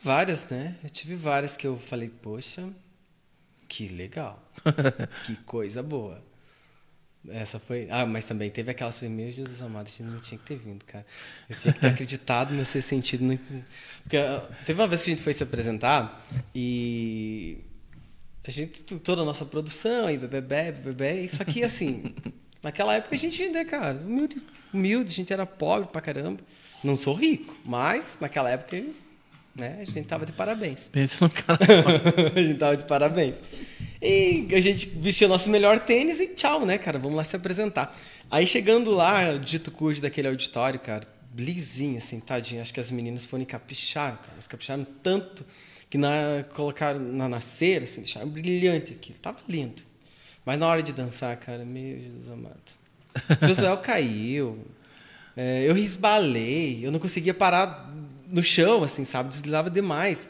Várias, 0.03 0.47
né? 0.49 0.75
Eu 0.83 0.91
tive 0.91 1.15
várias 1.15 1.57
que 1.57 1.67
eu 1.67 1.79
falei, 1.79 2.09
poxa, 2.09 2.65
que 3.69 3.89
legal. 3.89 4.43
que 5.27 5.37
coisa 5.37 5.83
boa. 5.83 6.23
Essa 7.31 7.59
foi. 7.59 7.89
Ah, 7.91 8.07
mas 8.07 8.25
também 8.25 8.51
teve 8.51 8.71
aquela 8.71 8.91
assim, 8.91 9.09
meu 9.09 9.31
Jesus 9.31 9.61
amado, 9.63 9.87
a 9.87 9.91
gente 9.91 10.03
não 10.03 10.21
tinha 10.21 10.39
que 10.39 10.45
ter 10.45 10.57
vindo, 10.57 10.85
cara. 10.85 11.05
Eu 11.49 11.57
tinha 11.57 11.73
que 11.73 11.81
ter 11.81 11.87
acreditado 11.89 12.55
no 12.55 12.65
ser 12.65 12.83
sentido. 12.83 13.25
No... 13.25 13.39
Porque 14.03 14.17
ah, 14.17 14.49
teve 14.65 14.81
uma 14.81 14.89
vez 14.89 15.03
que 15.03 15.11
a 15.11 15.13
gente 15.13 15.23
foi 15.23 15.33
se 15.33 15.43
apresentar 15.43 16.25
e 16.55 17.59
a 18.47 18.51
gente, 18.51 18.83
toda 18.83 19.23
a 19.23 19.25
nossa 19.25 19.45
produção, 19.45 20.09
e 20.11 20.17
bebê, 20.17 20.71
bebê, 20.73 21.29
só 21.29 21.45
que 21.45 21.65
assim, 21.65 22.15
naquela 22.63 22.95
época 22.95 23.17
a 23.17 23.19
gente, 23.19 23.49
né, 23.49 23.65
cara, 23.65 23.99
humilde, 23.99 24.41
humilde, 24.73 25.11
a 25.11 25.15
gente 25.15 25.33
era 25.33 25.45
pobre 25.45 25.89
pra 25.89 26.01
caramba. 26.01 26.41
Não 26.85 26.97
sou 26.97 27.15
rico, 27.15 27.57
mas 27.65 28.17
naquela 28.21 28.51
época, 28.51 28.77
né, 29.57 29.79
a 29.81 29.85
gente 29.85 30.07
tava 30.07 30.27
de 30.27 30.33
parabéns. 30.33 30.89
Pensa 30.93 31.25
no 31.25 31.31
cara. 31.31 31.59
a 32.35 32.43
gente 32.43 32.59
tava 32.59 32.77
de 32.77 32.85
parabéns. 32.85 33.37
E 34.01 34.47
a 34.53 34.61
gente 34.61 34.87
vestiu 34.87 35.29
nosso 35.29 35.49
melhor 35.49 35.81
tênis 35.81 36.21
e 36.21 36.29
tchau, 36.29 36.67
né, 36.67 36.79
cara? 36.79 36.99
Vamos 36.99 37.17
lá 37.17 37.25
se 37.25 37.35
apresentar. 37.35 37.97
Aí 38.31 38.47
chegando 38.47 38.91
lá, 38.91 39.37
dito 39.37 39.71
cujo 39.71 40.03
daquele 40.03 40.29
auditório, 40.29 40.79
cara, 40.79 41.07
blizinho, 41.33 41.99
assim, 41.99 42.21
tadinho. 42.21 42.61
Acho 42.61 42.75
que 42.75 42.81
as 42.81 42.91
meninas 42.91 43.25
foram 43.27 43.43
e 43.43 43.47
capricharam, 43.47 44.17
cara. 44.17 44.33
Elas 44.35 44.47
capricharam 44.47 44.87
tanto 45.03 45.45
que 45.89 45.97
na, 45.97 46.45
colocaram 46.55 47.01
na 47.01 47.29
nascer, 47.29 47.83
assim, 47.83 48.03
deixaram 48.03 48.29
brilhante 48.29 48.93
aquilo. 48.93 49.19
Tava 49.19 49.39
lindo. 49.49 49.83
Mas 50.45 50.59
na 50.59 50.67
hora 50.67 50.83
de 50.83 50.93
dançar, 50.93 51.37
cara, 51.37 51.65
meu 51.65 51.99
Jesus 51.99 52.31
amado. 52.31 52.87
Josué 53.47 53.77
caiu. 53.79 54.59
É, 55.37 55.65
eu 55.69 55.75
resbalei. 55.75 56.85
Eu 56.85 56.93
não 56.93 56.99
conseguia 56.99 57.35
parar 57.35 57.93
no 58.27 58.43
chão, 58.43 58.83
assim, 58.83 59.05
sabe? 59.05 59.29
Deslizava 59.29 59.71
demais. 59.71 60.29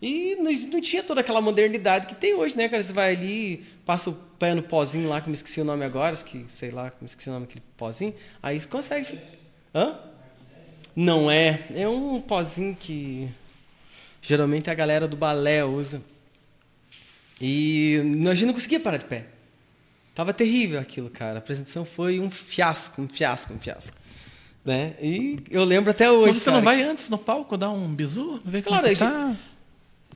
E 0.00 0.36
não, 0.36 0.80
tinha 0.80 1.02
toda 1.02 1.20
aquela 1.20 1.40
modernidade 1.40 2.06
que 2.06 2.14
tem 2.14 2.34
hoje, 2.34 2.56
né, 2.56 2.68
cara? 2.68 2.82
Você 2.82 2.92
vai 2.92 3.14
ali, 3.14 3.66
passa 3.84 4.10
o 4.10 4.14
pé 4.14 4.54
no 4.54 4.62
pozinho 4.62 5.08
lá, 5.08 5.20
que 5.20 5.26
eu 5.26 5.30
me 5.30 5.36
esqueci 5.36 5.60
o 5.60 5.64
nome 5.64 5.84
agora, 5.84 6.12
acho 6.12 6.24
que, 6.24 6.46
sei 6.48 6.70
lá, 6.70 6.92
me 7.00 7.06
esqueci 7.06 7.28
o 7.28 7.32
nome 7.32 7.46
daquele 7.46 7.64
pozinho. 7.76 8.14
Aí 8.42 8.60
você 8.60 8.68
consegue. 8.68 9.18
Hã? 9.74 9.98
Não 10.94 11.30
é. 11.30 11.66
É 11.74 11.88
um 11.88 12.20
pozinho 12.20 12.76
que 12.78 13.28
geralmente 14.22 14.70
a 14.70 14.74
galera 14.74 15.08
do 15.08 15.16
balé 15.16 15.64
usa. 15.64 16.02
E 17.40 18.00
a 18.28 18.34
gente 18.34 18.46
não 18.46 18.54
conseguia 18.54 18.80
parar 18.80 18.98
de 18.98 19.04
pé. 19.04 19.26
Tava 20.14 20.32
terrível 20.32 20.80
aquilo, 20.80 21.10
cara. 21.10 21.36
A 21.36 21.38
apresentação 21.38 21.84
foi 21.84 22.18
um 22.18 22.30
fiasco, 22.30 23.02
um 23.02 23.08
fiasco, 23.08 23.52
um 23.52 23.58
fiasco. 23.58 23.96
Né? 24.68 24.92
E 25.00 25.38
eu 25.50 25.64
lembro 25.64 25.90
até 25.90 26.10
hoje. 26.10 26.26
Mas 26.26 26.36
você 26.36 26.44
cara, 26.44 26.56
não 26.58 26.62
vai 26.62 26.82
antes 26.82 27.08
no 27.08 27.16
palco 27.16 27.56
dar 27.56 27.70
um 27.70 27.88
bisu? 27.88 28.38
Ver 28.44 28.60
Claro, 28.60 28.86
que 28.86 28.92
a 28.92 28.96
tá? 28.96 29.36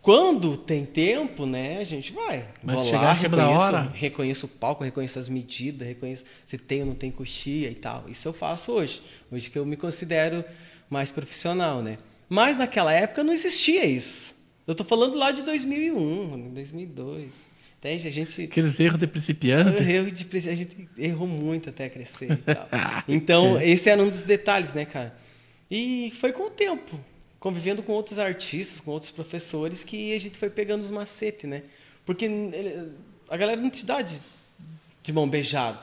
Quando 0.03 0.59
tem 0.59 0.85
tempo, 0.85 1.47
né, 1.47 1.79
a 1.79 1.85
gente 1.85 2.13
vai. 2.13 2.47
Mas 2.63 2.77
Vou 2.77 2.85
chegar 2.85 3.01
lá, 3.01 3.15
da 3.15 3.15
reconheço, 3.15 3.65
hora? 3.65 3.93
reconheço 3.95 4.47
o 4.47 4.49
palco, 4.51 4.85
reconheço 4.85 5.19
as 5.19 5.27
medidas, 5.31 5.89
reconheço 5.89 6.25
se 6.45 6.59
tem 6.59 6.81
ou 6.81 6.89
não 6.89 6.95
tem 6.95 7.11
coxia 7.11 7.71
e 7.71 7.75
tal. 7.75 8.05
Isso 8.11 8.29
eu 8.29 8.35
faço 8.35 8.73
hoje. 8.73 9.01
Hoje 9.31 9.49
que 9.49 9.59
eu 9.59 9.65
me 9.65 9.77
considero 9.77 10.45
mais 10.91 11.11
profissional, 11.11 11.81
né? 11.81 11.97
Mas 12.29 12.55
naquela 12.55 12.93
época 12.93 13.25
não 13.25 13.33
existia 13.33 13.87
isso. 13.87 14.37
Eu 14.67 14.75
tô 14.75 14.85
falando 14.85 15.17
lá 15.17 15.31
de 15.33 15.43
2001, 15.45 16.51
2002. 16.53 17.31
Entende? 17.83 18.07
A 18.07 18.11
gente 18.13 18.43
Aqueles 18.43 18.79
erros 18.79 19.01
de 19.01 19.07
principiante. 19.09 19.83
erro 19.83 20.09
de 20.13 20.25
preci- 20.25 20.49
a 20.49 20.55
gente 20.55 20.89
errou 20.97 21.27
muito 21.27 21.69
até 21.69 21.89
crescer 21.89 22.31
e 22.31 22.37
tal. 22.37 22.69
Então, 23.09 23.61
esse 23.61 23.91
era 23.91 24.01
um 24.01 24.09
dos 24.09 24.23
detalhes, 24.23 24.73
né, 24.73 24.85
cara? 24.85 25.13
E 25.69 26.13
foi 26.21 26.31
com 26.31 26.45
o 26.45 26.51
tempo, 26.51 27.01
convivendo 27.41 27.83
com 27.83 27.91
outros 27.93 28.21
artistas, 28.21 28.79
com 28.79 28.93
outros 28.93 29.11
professores, 29.11 29.83
que 29.83 30.15
a 30.15 30.21
gente 30.21 30.39
foi 30.39 30.49
pegando 30.49 30.83
os 30.83 30.91
macetes, 30.91 31.51
né? 31.51 31.65
Porque 32.07 32.31
a 33.29 33.37
galera 33.37 33.61
não 33.61 33.69
te 33.71 33.85
dá 33.85 34.01
de, 34.01 34.15
de 35.03 35.13
mão 35.13 35.29
beijada. 35.29 35.81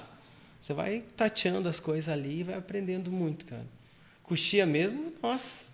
Você 0.62 0.74
vai 0.74 1.04
tateando 1.18 1.68
as 1.68 1.82
coisas 1.82 2.08
ali 2.08 2.40
e 2.40 2.44
vai 2.44 2.56
aprendendo 2.56 3.12
muito, 3.12 3.44
cara. 3.46 3.66
Coxia 4.24 4.66
mesmo, 4.66 5.12
nossa, 5.22 5.69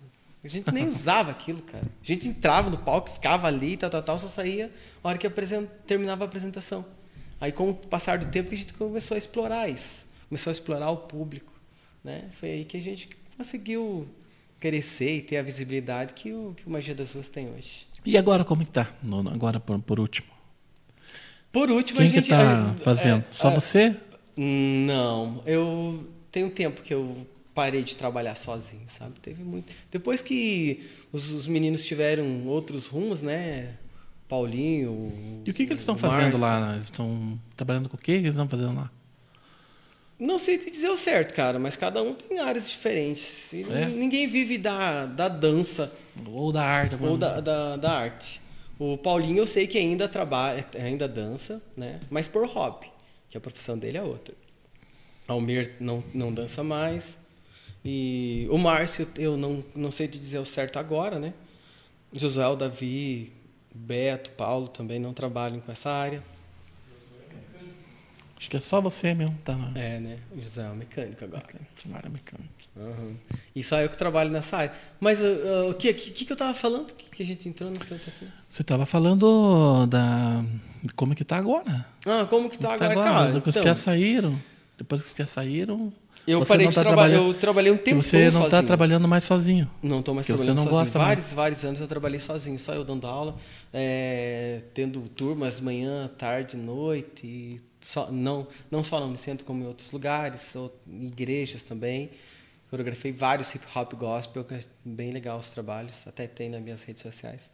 a 0.46 0.48
gente 0.50 0.72
nem 0.72 0.86
usava 0.86 1.30
aquilo, 1.30 1.60
cara. 1.62 1.84
A 1.84 2.06
gente 2.06 2.28
entrava 2.28 2.70
no 2.70 2.78
palco, 2.78 3.10
ficava 3.10 3.46
ali, 3.46 3.76
tal, 3.76 3.90
tal, 3.90 4.02
tal, 4.02 4.18
só 4.18 4.28
saía 4.28 4.72
a 5.02 5.08
hora 5.08 5.18
que 5.18 5.28
terminava 5.86 6.24
a 6.24 6.26
apresentação. 6.26 6.84
Aí, 7.40 7.52
com 7.52 7.70
o 7.70 7.74
passar 7.74 8.18
do 8.18 8.26
tempo, 8.28 8.52
a 8.52 8.56
gente 8.56 8.72
começou 8.72 9.14
a 9.14 9.18
explorar 9.18 9.68
isso. 9.68 10.06
Começou 10.28 10.50
a 10.50 10.52
explorar 10.52 10.90
o 10.90 10.96
público. 10.96 11.52
Né? 12.02 12.24
Foi 12.40 12.50
aí 12.50 12.64
que 12.64 12.76
a 12.76 12.80
gente 12.80 13.10
conseguiu 13.36 14.08
crescer 14.58 15.16
e 15.16 15.20
ter 15.20 15.36
a 15.36 15.42
visibilidade 15.42 16.14
que 16.14 16.32
o, 16.32 16.54
que 16.56 16.66
o 16.66 16.70
Magia 16.70 16.94
das 16.94 17.12
Ruas 17.12 17.28
tem 17.28 17.48
hoje. 17.50 17.86
E 18.04 18.16
agora 18.16 18.44
como 18.44 18.64
tá? 18.66 18.90
No- 19.02 19.28
agora 19.28 19.60
por, 19.60 19.78
por 19.80 20.00
último. 20.00 20.28
Por 21.52 21.70
último, 21.70 21.98
Quem 21.98 22.06
a 22.06 22.10
gente... 22.10 22.22
que 22.24 22.28
tá 22.30 22.70
a- 22.70 22.74
fazendo? 22.76 23.20
é, 23.28 23.32
Só 23.32 23.48
a- 23.48 23.54
você? 23.54 23.96
Não, 24.36 25.40
eu 25.46 26.06
tenho 26.30 26.50
tempo 26.50 26.82
que 26.82 26.92
eu 26.92 27.26
parei 27.56 27.82
de 27.82 27.96
trabalhar 27.96 28.34
sozinho, 28.34 28.84
sabe? 28.86 29.18
Teve 29.18 29.42
muito. 29.42 29.72
Depois 29.90 30.20
que 30.20 30.86
os, 31.10 31.30
os 31.30 31.48
meninos 31.48 31.86
tiveram 31.86 32.46
outros 32.46 32.86
rumos, 32.86 33.22
né? 33.22 33.78
Paulinho. 34.28 35.42
E 35.42 35.50
o 35.50 35.54
que, 35.54 35.64
que 35.64 35.72
eles 35.72 35.80
estão 35.80 35.96
fazendo 35.96 36.36
lá? 36.36 36.60
né? 36.60 36.74
Eles 36.74 36.84
estão 36.84 37.40
trabalhando 37.56 37.88
com 37.88 37.96
o 37.96 37.98
que 37.98 38.12
eles 38.12 38.30
estão 38.30 38.46
fazendo 38.46 38.74
lá? 38.74 38.90
Não 40.18 40.38
sei 40.38 40.58
te 40.58 40.70
dizer 40.70 40.90
o 40.90 40.96
certo, 40.98 41.32
cara, 41.34 41.58
mas 41.58 41.76
cada 41.76 42.02
um 42.02 42.12
tem 42.12 42.38
áreas 42.38 42.68
diferentes. 42.68 43.54
É? 43.54 43.86
Ninguém 43.86 44.28
vive 44.28 44.58
da, 44.58 45.06
da 45.06 45.28
dança 45.28 45.90
Ou 46.26 46.52
da 46.52 46.62
arte. 46.62 46.94
ou 46.94 47.00
mano. 47.00 47.18
da, 47.18 47.40
da, 47.40 47.76
da 47.76 47.92
arte. 47.92 48.40
O 48.78 48.98
Paulinho 48.98 49.38
eu 49.38 49.46
sei 49.46 49.66
que 49.66 49.78
ainda 49.78 50.06
trabalha, 50.06 50.66
ainda 50.78 51.08
dança, 51.08 51.58
né? 51.74 52.00
Mas 52.10 52.28
por 52.28 52.46
hobby, 52.46 52.86
que 53.30 53.38
a 53.38 53.40
profissão 53.40 53.78
dele 53.78 53.96
é 53.96 54.02
outra. 54.02 54.34
Almir 55.26 55.72
não, 55.80 56.04
não 56.12 56.32
dança 56.32 56.62
mais. 56.62 57.18
E 57.86 58.48
o 58.50 58.58
Márcio, 58.58 59.08
eu 59.16 59.36
não, 59.36 59.64
não 59.74 59.90
sei 59.90 60.08
te 60.08 60.18
dizer 60.18 60.38
o 60.38 60.44
certo 60.44 60.78
agora, 60.78 61.18
né? 61.18 61.32
Josué, 62.12 62.46
o 62.48 62.56
Davi, 62.56 63.32
Beto, 63.74 64.30
Paulo 64.30 64.68
também 64.68 64.98
não 64.98 65.12
trabalham 65.12 65.60
com 65.60 65.70
essa 65.70 65.90
área. 65.90 66.22
Acho 68.38 68.50
que 68.50 68.56
é 68.56 68.60
só 68.60 68.80
você 68.80 69.14
mesmo, 69.14 69.36
tá 69.44 69.54
na 69.54 69.78
É, 69.78 69.98
né? 69.98 70.18
O 70.30 70.40
José 70.40 70.62
é 70.62 70.68
um 70.68 70.74
mecânico 70.74 71.24
agora. 71.24 71.46
na 71.86 71.96
área 71.96 72.10
mecânica. 72.10 72.50
Uhum. 72.76 73.16
E 73.54 73.64
só 73.64 73.80
eu 73.80 73.88
que 73.88 73.96
trabalho 73.96 74.30
nessa 74.30 74.58
área. 74.58 74.74
Mas 75.00 75.22
uh, 75.22 75.24
uh, 75.24 75.70
o 75.70 75.74
que, 75.74 75.94
que, 75.94 76.24
que 76.26 76.32
eu 76.32 76.36
tava 76.36 76.52
falando? 76.52 76.92
Que, 76.92 77.08
que 77.08 77.22
a 77.22 77.26
gente 77.26 77.48
entrou 77.48 77.70
no 77.70 77.80
assunto 77.80 78.02
assim? 78.08 78.28
Você 78.50 78.60
estava 78.60 78.84
falando 78.84 79.86
da, 79.86 80.44
Como 80.94 81.14
é 81.14 81.16
que 81.16 81.24
tá 81.24 81.38
agora? 81.38 81.86
Ah, 82.04 82.26
como 82.28 82.50
que 82.50 82.58
tá, 82.58 82.76
Como 82.76 82.78
que 82.78 82.84
agora, 82.84 83.10
cara? 83.10 83.32
Depois 83.32 83.42
que 83.42 83.48
os 83.50 83.56
Então, 83.56 83.62
piás 83.62 83.78
saíram. 83.78 84.42
Depois 84.76 85.00
que 85.00 85.06
os 85.08 85.14
piás 85.14 85.30
saíram. 85.30 85.92
Eu 86.26 86.38
você 86.40 86.48
parei 86.48 86.66
de 86.68 86.74
tá 86.74 86.80
trabalhar. 86.82 87.08
trabalhando- 87.10 87.34
Eu 87.34 87.40
trabalhei 87.40 87.72
um 87.72 87.76
tempo 87.76 88.02
você 88.02 88.30
não 88.30 88.44
está 88.44 88.62
trabalhando 88.62 89.06
mais 89.08 89.24
sozinho. 89.24 89.70
Não 89.82 90.00
estou 90.00 90.14
mais 90.14 90.26
Que 90.26 90.32
você 90.32 90.36
trabalhando 90.38 90.56
não 90.56 90.64
sozinho. 90.64 90.80
gosta 90.80 90.98
mais. 90.98 91.08
vários, 91.08 91.32
vários 91.32 91.64
anos 91.64 91.80
eu 91.80 91.86
trabalhei 91.86 92.20
sozinho, 92.20 92.58
só 92.58 92.72
eu 92.74 92.84
dando 92.84 93.06
aula, 93.06 93.36
é, 93.72 94.62
tendo 94.74 95.00
turmas 95.08 95.60
manhã, 95.60 96.08
tarde, 96.18 96.56
noite, 96.56 97.58
só, 97.80 98.10
não, 98.10 98.46
não 98.70 98.82
só 98.82 98.98
no 99.06 99.16
centro, 99.18 99.44
como 99.46 99.62
em 99.62 99.66
outros 99.66 99.90
lugares, 99.92 100.54
ou 100.56 100.74
em 100.88 101.06
igrejas 101.06 101.62
também. 101.62 102.10
Coreografei 102.68 103.12
vários 103.12 103.54
hip 103.54 103.64
hop 103.74 103.92
gospel, 103.94 104.42
que 104.42 104.54
é 104.54 104.60
bem 104.84 105.12
legal 105.12 105.38
os 105.38 105.50
trabalhos, 105.50 105.98
até 106.06 106.26
tem 106.26 106.48
nas 106.50 106.60
minhas 106.60 106.82
redes 106.82 107.02
sociais. 107.02 107.48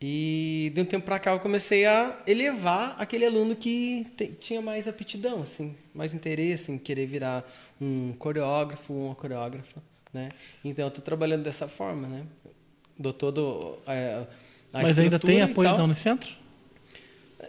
E 0.00 0.70
de 0.74 0.80
um 0.82 0.84
tempo 0.84 1.06
para 1.06 1.18
cá 1.18 1.32
eu 1.32 1.40
comecei 1.40 1.86
a 1.86 2.18
elevar 2.26 2.94
aquele 2.98 3.24
aluno 3.24 3.56
que 3.56 4.06
tinha 4.40 4.60
mais 4.60 4.86
aptidão, 4.86 5.42
assim, 5.42 5.74
mais 5.94 6.12
interesse 6.12 6.70
em 6.70 6.76
querer 6.76 7.06
virar 7.06 7.50
um 7.80 8.12
coreógrafo, 8.12 8.92
uma 8.92 9.14
coreógrafa, 9.14 9.82
né? 10.12 10.30
Então 10.62 10.84
eu 10.84 10.88
estou 10.88 11.02
trabalhando 11.02 11.42
dessa 11.44 11.66
forma, 11.66 12.06
né? 12.08 12.24
Dou 12.98 13.12
todo 13.12 13.78
é, 13.86 14.26
a 14.72 14.82
Mas 14.82 14.98
ainda 14.98 15.18
tem 15.18 15.40
apoio 15.40 15.74
da 15.74 15.84
Unicentro? 15.84 16.30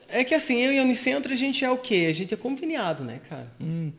É 0.08 0.24
que 0.24 0.34
assim, 0.34 0.58
eu 0.58 0.72
e 0.72 0.80
a 0.80 0.84
Unicentro 0.84 1.34
a 1.34 1.36
gente 1.36 1.66
é 1.66 1.70
o 1.70 1.78
quê? 1.78 2.08
A 2.10 2.14
gente 2.14 2.34
é 2.34 2.38
conveniado, 2.38 3.04
né, 3.04 3.20
cara? 3.30 3.52
Hum. 3.60 3.92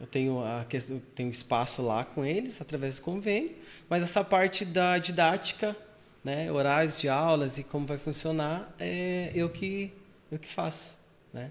Eu 0.00 0.06
tenho 0.06 0.40
a 0.40 0.64
eu 0.88 1.00
tenho 1.14 1.30
espaço 1.30 1.82
lá 1.82 2.04
com 2.04 2.24
eles 2.24 2.60
através 2.60 2.96
do 2.96 3.02
convênio, 3.02 3.52
mas 3.88 4.02
essa 4.02 4.22
parte 4.22 4.64
da 4.64 4.98
didática, 4.98 5.76
né, 6.24 6.50
horários 6.52 7.00
de 7.00 7.08
aulas 7.08 7.58
e 7.58 7.64
como 7.64 7.86
vai 7.86 7.98
funcionar, 7.98 8.72
é 8.78 9.30
eu 9.34 9.48
que 9.50 9.92
eu 10.30 10.38
que 10.38 10.48
faço, 10.48 10.96
né? 11.32 11.50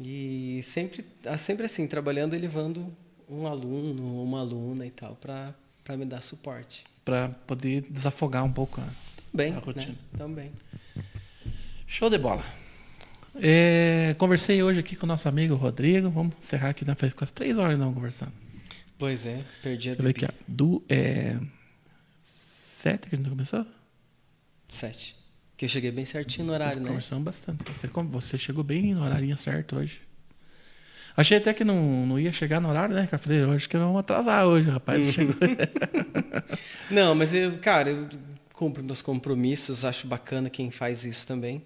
E 0.00 0.60
sempre 0.62 1.04
sempre 1.38 1.66
assim, 1.66 1.86
trabalhando 1.86 2.34
e 2.34 2.38
levando 2.38 2.92
um 3.28 3.46
aluno, 3.46 4.22
uma 4.22 4.40
aluna 4.40 4.86
e 4.86 4.90
tal 4.90 5.14
para 5.16 5.54
me 5.96 6.04
dar 6.04 6.20
suporte. 6.22 6.84
Para 7.04 7.30
poder 7.46 7.86
desafogar 7.90 8.44
um 8.44 8.52
pouco. 8.52 8.80
a- 8.80 8.88
Também, 9.32 9.52
A 9.52 9.56
né? 9.56 9.62
rotina. 9.64 9.94
Também. 10.16 10.52
Show 11.86 12.10
de 12.10 12.18
bola. 12.18 12.44
É, 13.40 14.14
conversei 14.18 14.62
hoje 14.62 14.80
aqui 14.80 14.96
com 14.96 15.06
o 15.06 15.08
nosso 15.08 15.28
amigo 15.28 15.54
Rodrigo. 15.54 16.10
Vamos 16.10 16.34
encerrar 16.42 16.70
aqui, 16.70 16.84
né? 16.84 16.94
faz 16.94 17.12
quase 17.12 17.32
três 17.32 17.56
horas 17.58 17.78
não 17.78 17.92
conversando. 17.94 18.32
Pois 18.98 19.24
é, 19.26 19.44
perdi 19.62 19.90
a 19.90 19.94
ver 19.94 20.08
aqui. 20.08 20.26
Do, 20.46 20.82
é, 20.88 21.36
sete 22.78 23.08
que 23.08 23.14
a 23.14 23.18
gente 23.18 23.28
começou? 23.28 23.66
Sete. 24.68 25.16
Que 25.56 25.64
eu 25.64 25.68
cheguei 25.68 25.90
bem 25.90 26.04
certinho 26.04 26.46
no 26.46 26.52
horário, 26.52 26.80
né? 26.80 26.86
Conversamos 26.86 27.24
bastante. 27.24 27.64
Você, 27.72 27.88
você 27.88 28.38
chegou 28.38 28.62
bem 28.62 28.94
no 28.94 29.02
horário 29.02 29.36
certo 29.36 29.76
hoje. 29.76 30.00
Achei 31.16 31.38
até 31.38 31.52
que 31.52 31.64
não, 31.64 32.06
não 32.06 32.20
ia 32.20 32.30
chegar 32.30 32.60
no 32.60 32.68
horário, 32.68 32.94
né? 32.94 33.08
Eu 33.10 33.18
falei, 33.18 33.42
eu 33.42 33.50
acho 33.50 33.68
que 33.68 33.76
vamos 33.76 33.98
atrasar 33.98 34.46
hoje, 34.46 34.70
rapaz. 34.70 35.16
Não, 36.88 37.12
mas 37.12 37.34
eu, 37.34 37.58
cara, 37.58 37.90
eu 37.90 38.08
cumpro 38.52 38.84
meus 38.84 39.02
compromissos, 39.02 39.84
acho 39.84 40.06
bacana 40.06 40.48
quem 40.48 40.70
faz 40.70 41.02
isso 41.02 41.26
também. 41.26 41.64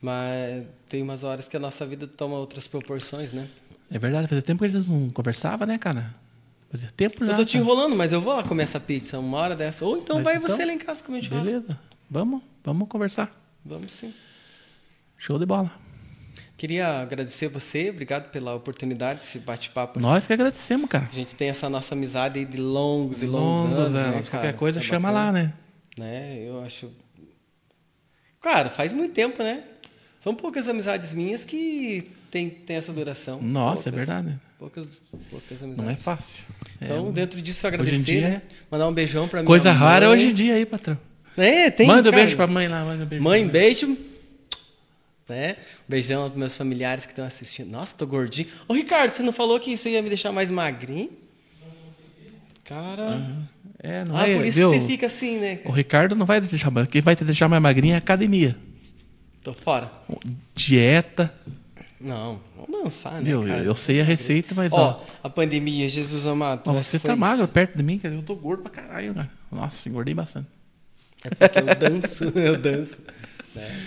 Mas 0.00 0.64
tem 0.88 1.02
umas 1.02 1.22
horas 1.22 1.46
que 1.46 1.54
a 1.54 1.60
nossa 1.60 1.84
vida 1.84 2.06
toma 2.06 2.36
outras 2.36 2.66
proporções, 2.66 3.30
né? 3.30 3.46
É 3.90 3.98
verdade, 3.98 4.26
fazia 4.26 4.40
tempo 4.40 4.60
que 4.60 4.64
a 4.64 4.80
gente 4.80 4.88
não 4.88 5.10
conversava, 5.10 5.66
né, 5.66 5.76
cara? 5.76 6.14
Fazia 6.70 6.90
tempo 6.96 7.24
já. 7.24 7.32
eu 7.32 7.36
tô 7.36 7.44
te 7.44 7.56
enrolando, 7.56 7.96
mas 7.96 8.12
eu 8.12 8.20
vou 8.20 8.34
lá 8.36 8.42
comer 8.42 8.64
essa 8.64 8.78
pizza 8.78 9.18
uma 9.18 9.38
hora 9.38 9.56
dessa. 9.56 9.84
Ou 9.84 9.96
então 9.96 10.16
Mas 10.16 10.24
vai 10.24 10.36
então, 10.36 10.48
você 10.48 10.64
lá 10.64 10.72
em 10.72 10.78
casa 10.78 11.02
comer 11.02 11.22
churrasco. 11.22 11.46
Beleza. 11.46 11.80
Vamos, 12.10 12.42
vamos 12.64 12.88
conversar. 12.88 13.30
Vamos 13.64 13.90
sim. 13.92 14.12
Show 15.16 15.38
de 15.38 15.46
bola. 15.46 15.70
Queria 16.56 17.00
agradecer 17.00 17.48
você, 17.48 17.88
obrigado 17.90 18.30
pela 18.30 18.54
oportunidade 18.54 19.20
desse 19.20 19.38
bate-papo. 19.38 20.00
Nós 20.00 20.26
que 20.26 20.32
agradecemos, 20.32 20.90
cara. 20.90 21.08
A 21.10 21.14
gente 21.14 21.34
tem 21.34 21.48
essa 21.48 21.68
nossa 21.70 21.94
amizade 21.94 22.38
aí 22.40 22.44
de 22.44 22.56
longos 22.60 23.22
e 23.22 23.26
longos, 23.26 23.70
Longos 23.70 23.78
anos, 23.78 23.92
né, 23.94 24.00
anos. 24.16 24.28
cara? 24.28 24.42
Qualquer 24.44 24.58
coisa 24.58 24.80
É 24.80 24.82
chama 24.82 25.08
bacana. 25.12 25.26
lá, 25.26 25.32
né? 25.32 25.52
né? 25.96 26.36
Eu 26.44 26.62
acho. 26.62 26.90
Cara, 28.40 28.70
faz 28.70 28.92
muito 28.92 29.14
tempo, 29.14 29.42
né? 29.42 29.62
São 30.20 30.34
poucas 30.34 30.68
amizades 30.68 31.14
minhas 31.14 31.44
que 31.44 32.10
tem, 32.30 32.50
tem 32.50 32.76
essa 32.76 32.92
duração. 32.92 33.40
Nossa, 33.40 33.88
é 33.88 33.92
Poucas- 33.92 34.06
verdade. 34.06 34.40
Poucas, 34.58 34.86
poucas 35.30 35.62
amizades. 35.62 35.76
Não 35.84 35.90
é 35.90 35.96
fácil. 35.96 36.44
É, 36.80 36.86
Então, 36.86 37.12
dentro 37.12 37.40
disso, 37.40 37.66
agradecer, 37.66 38.02
dia- 38.02 38.20
né? 38.28 38.42
Mandar 38.70 38.88
um 38.88 38.92
beijão 38.92 39.28
pra 39.28 39.40
minha 39.40 39.46
Coisa 39.46 39.70
mãe. 39.70 39.78
rara 39.78 40.10
hoje 40.10 40.26
em 40.26 40.32
dia 40.34 40.54
aí, 40.54 40.66
patrão. 40.66 40.98
É, 41.36 41.70
tem. 41.70 41.86
manda 41.86 42.08
um 42.08 42.12
cara. 42.12 42.24
beijo 42.24 42.36
pra 42.36 42.46
mãe 42.48 42.66
lá, 42.66 42.84
manda 42.84 43.04
um 43.04 43.06
beijo. 43.06 43.22
Mãe, 43.24 43.44
pra 43.44 43.52
beijo. 43.52 43.96
Né? 45.28 45.56
Beijão 45.86 46.22
aos 46.22 46.34
meus 46.34 46.56
familiares 46.56 47.04
que 47.06 47.12
estão 47.12 47.24
assistindo. 47.24 47.70
Nossa, 47.70 47.94
tô 47.96 48.06
gordinho. 48.06 48.48
Ô, 48.66 48.72
Ricardo, 48.74 49.12
você 49.12 49.22
não 49.22 49.32
falou 49.32 49.60
que 49.60 49.76
você 49.76 49.90
ia 49.90 50.02
me 50.02 50.08
deixar 50.08 50.32
mais 50.32 50.50
magrinho? 50.50 51.10
Cara. 52.64 53.46
É, 53.80 54.04
não 54.04 54.16
ah, 54.16 54.28
é, 54.28 54.36
por 54.36 54.44
isso 54.44 54.58
viu? 54.58 54.72
que 54.72 54.80
você 54.80 54.86
fica 54.86 55.06
assim, 55.06 55.38
né? 55.38 55.60
O? 55.64 55.70
Ricardo 55.70 56.16
não 56.16 56.26
vai 56.26 56.40
te 56.40 56.48
deixar, 56.48 56.70
mais- 56.70 56.88
quem 56.88 57.00
vai 57.00 57.14
te 57.14 57.24
deixar 57.24 57.48
mais 57.48 57.62
magrinho 57.62 57.92
é 57.92 57.94
a 57.94 57.98
academia. 57.98 58.56
Tô 59.42 59.52
fora. 59.54 59.90
Dieta. 60.54 61.32
Não, 62.00 62.38
vamos 62.56 62.84
dançar, 62.84 63.20
né? 63.20 63.30
Cara? 63.46 63.62
Eu 63.62 63.74
sei 63.74 64.00
a 64.00 64.04
receita, 64.04 64.54
mas 64.54 64.72
Ó, 64.72 65.02
ó. 65.02 65.06
a 65.26 65.28
pandemia, 65.28 65.88
Jesus 65.88 66.26
amado. 66.26 66.62
ó, 66.68 66.72
você 66.72 66.98
foi 66.98 67.08
tá 67.08 67.14
isso. 67.14 67.20
magro 67.20 67.48
perto 67.48 67.76
de 67.76 67.82
mim, 67.82 67.98
cara. 67.98 68.14
Eu 68.14 68.22
tô 68.22 68.36
gordo 68.36 68.62
pra 68.62 68.70
caralho, 68.70 69.14
cara. 69.14 69.30
Nossa, 69.50 69.88
engordei 69.88 70.14
bastante. 70.14 70.46
É 71.24 71.30
porque 71.30 71.58
eu 71.58 71.74
danço, 71.90 72.24
eu 72.38 72.56
danço. 72.56 72.98
né? 73.54 73.80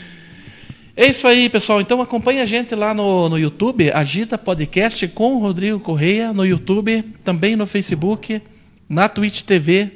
É 0.97 1.05
isso 1.07 1.25
aí, 1.25 1.49
pessoal. 1.49 1.79
Então 1.79 2.01
acompanha 2.01 2.43
a 2.43 2.45
gente 2.45 2.75
lá 2.75 2.93
no, 2.93 3.29
no 3.29 3.39
YouTube, 3.39 3.89
Agita 3.93 4.37
Podcast 4.37 5.07
com 5.07 5.35
o 5.35 5.39
Rodrigo 5.39 5.79
Correia, 5.79 6.33
no 6.33 6.45
YouTube, 6.45 7.01
também 7.23 7.55
no 7.55 7.65
Facebook, 7.65 8.41
na 8.89 9.07
Twitch 9.07 9.43
TV 9.43 9.89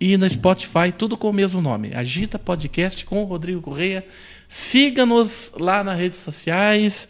e 0.00 0.16
no 0.16 0.28
Spotify, 0.28 0.90
tudo 0.98 1.16
com 1.16 1.30
o 1.30 1.32
mesmo 1.32 1.62
nome. 1.62 1.94
Agita 1.94 2.40
Podcast 2.40 3.04
com 3.04 3.22
o 3.22 3.24
Rodrigo 3.24 3.62
Correia. 3.62 4.04
Siga-nos 4.48 5.52
lá 5.58 5.84
nas 5.84 5.96
redes 5.96 6.18
sociais 6.18 7.08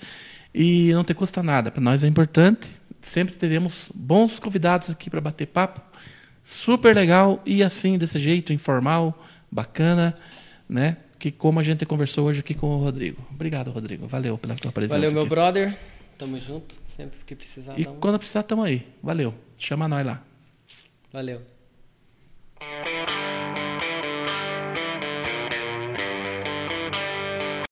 e 0.59 0.91
não 0.95 1.05
te 1.05 1.13
custa 1.13 1.43
nada. 1.43 1.71
Para 1.71 1.83
nós 1.83 2.03
é 2.03 2.07
importante. 2.07 2.67
Sempre 3.03 3.35
teremos 3.35 3.93
bons 3.95 4.39
convidados 4.39 4.89
aqui 4.89 5.11
para 5.11 5.21
bater 5.21 5.47
papo. 5.47 5.81
Super 6.43 6.97
legal 6.97 7.43
e 7.45 7.63
assim, 7.63 7.99
desse 7.99 8.19
jeito, 8.19 8.53
informal, 8.55 9.23
bacana, 9.53 10.15
né? 10.67 10.97
Que 11.19 11.31
como 11.31 11.61
a 11.61 11.63
gente 11.63 11.85
conversou 11.85 12.27
hoje 12.27 12.41
aqui 12.41 12.55
com 12.55 12.69
o 12.69 12.79
Rodrigo. 12.79 13.25
Obrigado, 13.31 13.71
Rodrigo. 13.71 14.07
Valeu 14.07 14.39
pela 14.39 14.55
tua 14.55 14.73
presença. 14.73 14.99
Valeu, 14.99 15.13
meu 15.13 15.23
aqui. 15.23 15.31
brother. 15.31 15.79
Tamo 16.17 16.41
junto. 16.41 16.75
Sempre 16.97 17.19
que 17.27 17.35
precisar. 17.35 17.79
E 17.79 17.87
um- 17.87 17.97
quando 18.01 18.19
precisar, 18.19 18.43
tamo 18.43 18.63
aí. 18.63 18.87
Valeu. 19.03 19.35
Chama 19.59 19.87
nós 19.87 20.07
lá. 20.07 20.23
Valeu. 21.13 21.43